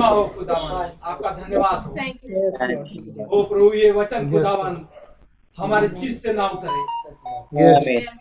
हो 0.08 0.24
खुदावन। 0.24 0.90
आपका 1.04 1.30
धन्यवाद 1.32 1.84
हो। 1.84 1.96
प्रभु 3.44 3.74
ये 3.74 3.92
वचन 3.92 4.32
खुदावन 4.32 4.86
हमारे 5.58 5.88
चीज़ 5.90 6.18
से 6.22 6.34
ना 6.34 6.48
उतरे। 6.48 7.05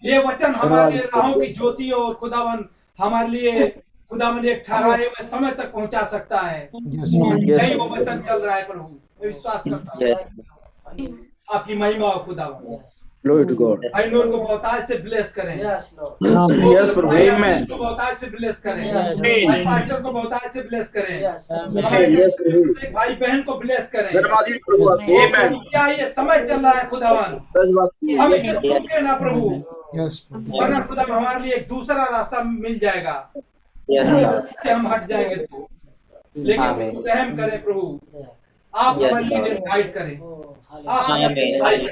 ये 0.05 0.19
वचन 0.19 0.55
हमारे 0.55 0.93
लिए 0.93 1.03
राहों 1.05 1.41
की 1.41 1.47
ज्योति 1.47 1.91
और 1.91 2.15
खुदावन 2.15 2.65
हमारे 2.99 3.29
लिए 3.29 3.69
खुदावन 4.11 4.45
एक 4.45 4.63
ठहराए 4.67 5.05
हुए 5.05 5.23
समय 5.23 5.51
तक 5.51 5.73
पहुँचा 5.73 6.03
सकता 6.05 6.41
है। 6.41 6.61
यही 6.75 7.55
नहीं 7.57 7.75
वो 7.75 7.89
वचन 7.89 8.21
चल 8.21 8.41
रहा 8.41 8.57
है 8.57 8.67
प्रभु 8.67 9.27
विश्वास 9.27 9.63
करता 9.69 9.93
हूँ। 9.95 11.09
आपकी 11.55 11.75
महिमा 11.77 12.07
और 12.07 12.25
खुदावन। 12.25 12.77
Glory 13.25 13.45
to 13.47 13.55
God. 13.59 13.85
भाई 13.93 14.09
नूर 14.11 14.27
को 14.31 14.39
बहुतायत 14.39 14.89
से 14.89 14.97
ब्लेस 15.03 15.31
करें 15.33 15.55
Yes, 15.59 15.85
Lord. 15.99 16.51
Yes, 16.65 16.91
प्रभु. 16.95 17.09
भाई 17.09 17.29
Amen. 17.29 17.63
को 17.69 17.77
बहुतायत 17.77 18.17
से 18.19 18.27
ब्लेस 18.31 18.57
करें 18.67 18.83
Yes. 18.87 19.21
भाई 19.21 19.65
पास्टर 19.65 20.01
को 20.03 20.11
बहुतायत 20.13 20.53
से 20.53 20.63
ब्लेस 20.63 20.89
करें 20.97 21.15
Yes. 21.23 21.47
हमारे 21.53 22.07
Yes, 22.17 22.35
प्रभु. 22.41 22.91
भाई 22.95 23.15
बहन 23.23 23.43
को 23.43 23.55
ब्लेस 23.59 23.89
करें 23.93 24.13
धन्यवाद 24.13 24.53
प्रभु 24.67 24.91
Amen. 25.21 25.57
क्या 25.71 25.87
ये 25.89 26.09
समय 26.11 26.45
चल 26.49 26.61
रहा 26.61 26.73
है 26.73 26.89
खुदावन 26.91 27.39
सच 27.57 27.73
बात 27.79 27.91
हम 28.21 28.33
Yes, 28.33 28.41
इसे. 28.41 28.53
रोके 28.69 29.01
ना 29.09 29.17
प्रभु 29.25 29.51
यस 30.01 30.23
वरना 30.33 30.81
खुदा 30.87 31.03
हमारे 31.11 31.41
लिए 31.45 31.55
एक 31.57 31.69
दूसरा 31.69 32.05
रास्ता 32.17 32.43
मिल 32.53 32.79
जाएगा 32.79 33.17
Yes, 33.91 34.13
Lord. 34.13 34.69
हम 34.69 34.87
हट 34.93 35.09
जाएँगे 35.09 35.37
तो 35.37 35.69
लेकिन 36.37 37.03
रहम 37.07 37.37
करें 37.37 37.63
प्रभु 37.65 38.01
आप 38.75 38.99
हमारे 38.99 39.25
लिए 39.25 39.55
गाइड 39.55 39.93
करें। 39.93 40.17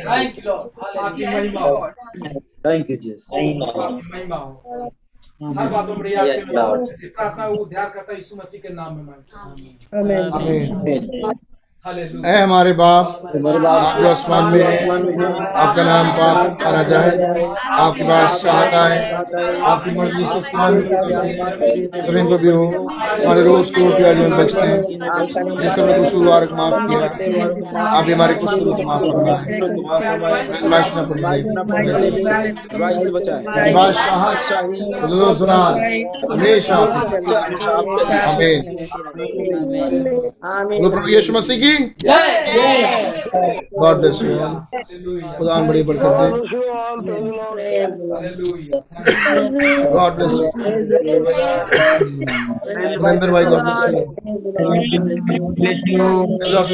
Thank 0.07 0.35
Lord. 0.47 0.99
आपकी 0.99 1.27
महिमा 1.27 1.61
हो। 1.61 1.75
थैंक 2.67 2.91
यू 2.91 2.97
जीसस 2.97 3.31
आपकी 3.35 4.11
महिमा 4.13 4.37
हो। 4.37 4.53
हर 5.59 5.69
बातों 5.69 5.95
में. 5.97 6.03
करना 6.45 6.65
प्रार्थना 7.17 7.47
वो 7.47 7.57
उद्धार 7.57 7.89
करता 7.91 8.15
यीशु 8.15 8.37
मसीह 8.37 8.61
के 8.61 8.69
नाम 8.75 8.97
में 8.97 9.05
मांगते 9.05 9.39
हैं। 9.39 9.43
आमीन 10.01 10.33
हालेलुया 10.33 11.33
ऐ 11.85 12.35
हमारे 12.41 12.73
बाप 12.73 13.23
जो 13.37 14.09
आसमान 14.09 14.45
में 14.53 14.61
हैं, 14.65 14.91
आपका 15.53 15.85
नाम 15.85 16.11
पाक 16.19 16.63
माना 16.65 16.83
जाए। 16.83 17.09
आपकी 17.79 18.05
बात 18.05 18.37
चाहता 18.37 18.83
है 18.89 18.99
आपकी 19.63 19.95
मर्ज़ी 19.97 20.25
से 20.25 20.37
आसमान 20.39 20.75
में 20.75 20.83
ज़मीन 22.03 22.27
पर 22.31 22.39
भी 22.43 22.51
हो 22.51 22.67
हमारे 23.23 23.43
रोज 23.43 23.71
को 23.71 23.81
रोटी 23.85 24.03
आज 24.05 24.21
हम 24.21 24.37
बचते 24.39 24.61
हैं। 24.61 24.79
जिस 25.63 25.73
तरह 25.77 26.05
कसूरवार 26.05 26.47
को 26.47 26.55
माफ़ 26.57 26.77
किया 26.87 27.01
आप 27.89 28.05
भी 28.05 28.13
हमारे 28.13 28.35
कसूर 28.35 28.77
को 28.77 28.83
माफ़ 28.83 29.03
करना 29.03 29.35
है। 29.35 29.43
हमेशा। 36.31 36.77
आमीन। 38.23 38.61
प्रभु 40.91 41.09
यीशु 41.09 41.33
मसीह 41.33 41.57
की। 41.57 41.72
गॉड 43.81 43.97
ब्लेस 44.01 44.19
यू 44.23 44.31
हालेलुया 44.39 45.33
खुदा 45.39 45.55
ने 45.61 45.67
बड़ी 45.69 45.83
बरकत 45.83 46.13
दी। 46.19 46.29
गॉड 49.93 50.13
ब्लेस 50.17 50.33
यू 50.33 50.47
महेंद्र 53.03 53.29
भाई 53.31 53.45
God 53.45 53.63
bless 53.63 53.81
you 55.89 56.07
God 56.53 56.67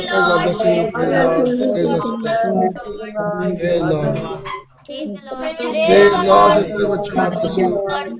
bless 0.43 0.60
you 0.67 0.73
praise 3.59 3.83
Lord 3.83 4.12
Praise 4.89 5.12
the 5.15 5.20
Lord. 5.23 5.57
Praise 5.86 6.12
the 6.12 6.18
Lord. 6.25 6.52
Praise 6.55 6.67
Sister 6.67 6.86
Bachchan, 6.86 7.17
God 7.25 7.41
bless 7.41 7.58
Lord. 7.58 8.12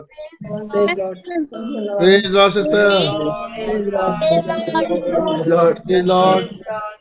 praise 1.99 2.27
Lord 2.35 2.53
sister 2.53 2.91
Lord. 5.55 5.81
Praise 5.81 6.07
Lord 6.07 6.49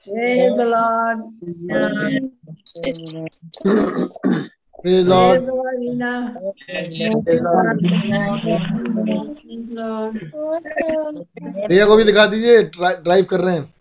Praise 0.05 0.53
the 0.53 0.65
Lord. 0.65 1.19
Praise 4.75 5.09
Lord 5.09 5.43
भैया 11.67 11.85
को 11.85 11.95
भी 11.95 12.03
दिखा 12.03 12.25
दीजिए 12.25 12.61
draw- 12.63 12.97
drive 13.03 13.25
कर 13.29 13.39
रहे 13.39 13.55
हैं 13.55 13.73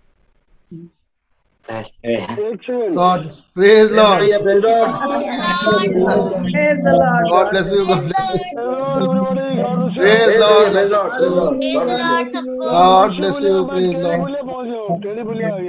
एक 1.71 1.85
second 1.85 2.95
God 2.95 3.27
Praise 3.57 3.91
Lord. 3.97 4.23
Praise 6.49 6.81
the 6.81 6.95
Lord. 6.95 7.29
God 7.31 7.51
bless 7.51 7.73
you 7.73 7.85
God 7.87 8.03
bless 8.05 8.31
you 8.35 8.39
praise 9.97 9.99
praise 9.99 10.37
Lord 10.41 10.73
Praise 10.73 10.91
Lord. 10.91 10.91
Praise 10.91 10.91
Lord. 10.91 11.11
God 12.65 13.11
bless 13.19 13.41
you. 13.43 13.55
हूँ 13.71 13.93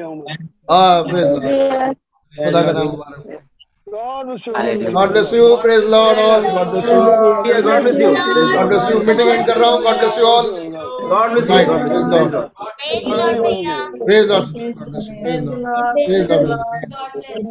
हूँ 0.02 0.16
मैं 0.16 0.36
हाँ 0.72 1.04
प्रेज 1.04 1.28
लॉर्ड 1.28 1.96
खुदा 2.34 2.62
का 2.62 2.72
नाम 2.72 2.88
मुबारक 2.88 3.20
God 3.88 4.26
bless 4.26 4.48
you 4.48 4.92
God 4.94 5.10
bless 5.12 5.34
you 5.34 5.56
praise 5.64 5.84
Lord 5.92 6.20
all 6.20 6.42
God 6.50 6.68
bless 6.72 6.90
you 6.90 7.00
God 7.64 7.82
bless 7.84 8.02
you. 8.02 8.12
Praise 8.16 8.56
God 8.56 8.68
bless 8.68 8.90
you 8.92 9.00
meeting 9.08 9.30
end 9.30 9.46
कर 9.48 9.58
रहा 9.58 9.70
हूँ 9.70 9.82
God 9.84 9.98
bless 9.98 10.18
you 10.18 10.26
all 10.26 10.46
God 11.14 11.32
bless 11.34 11.52
you. 11.52 11.62
God 11.64 11.84
bless 11.84 12.32
you. 12.32 12.46
Praise 14.06 14.28
the 14.28 14.36
Lord. 14.38 14.74
Praise 15.22 15.46
the 15.46 15.58
Lord. 15.58 16.02
Praise 16.06 16.28
the 16.28 16.38
Lord. 16.42 16.86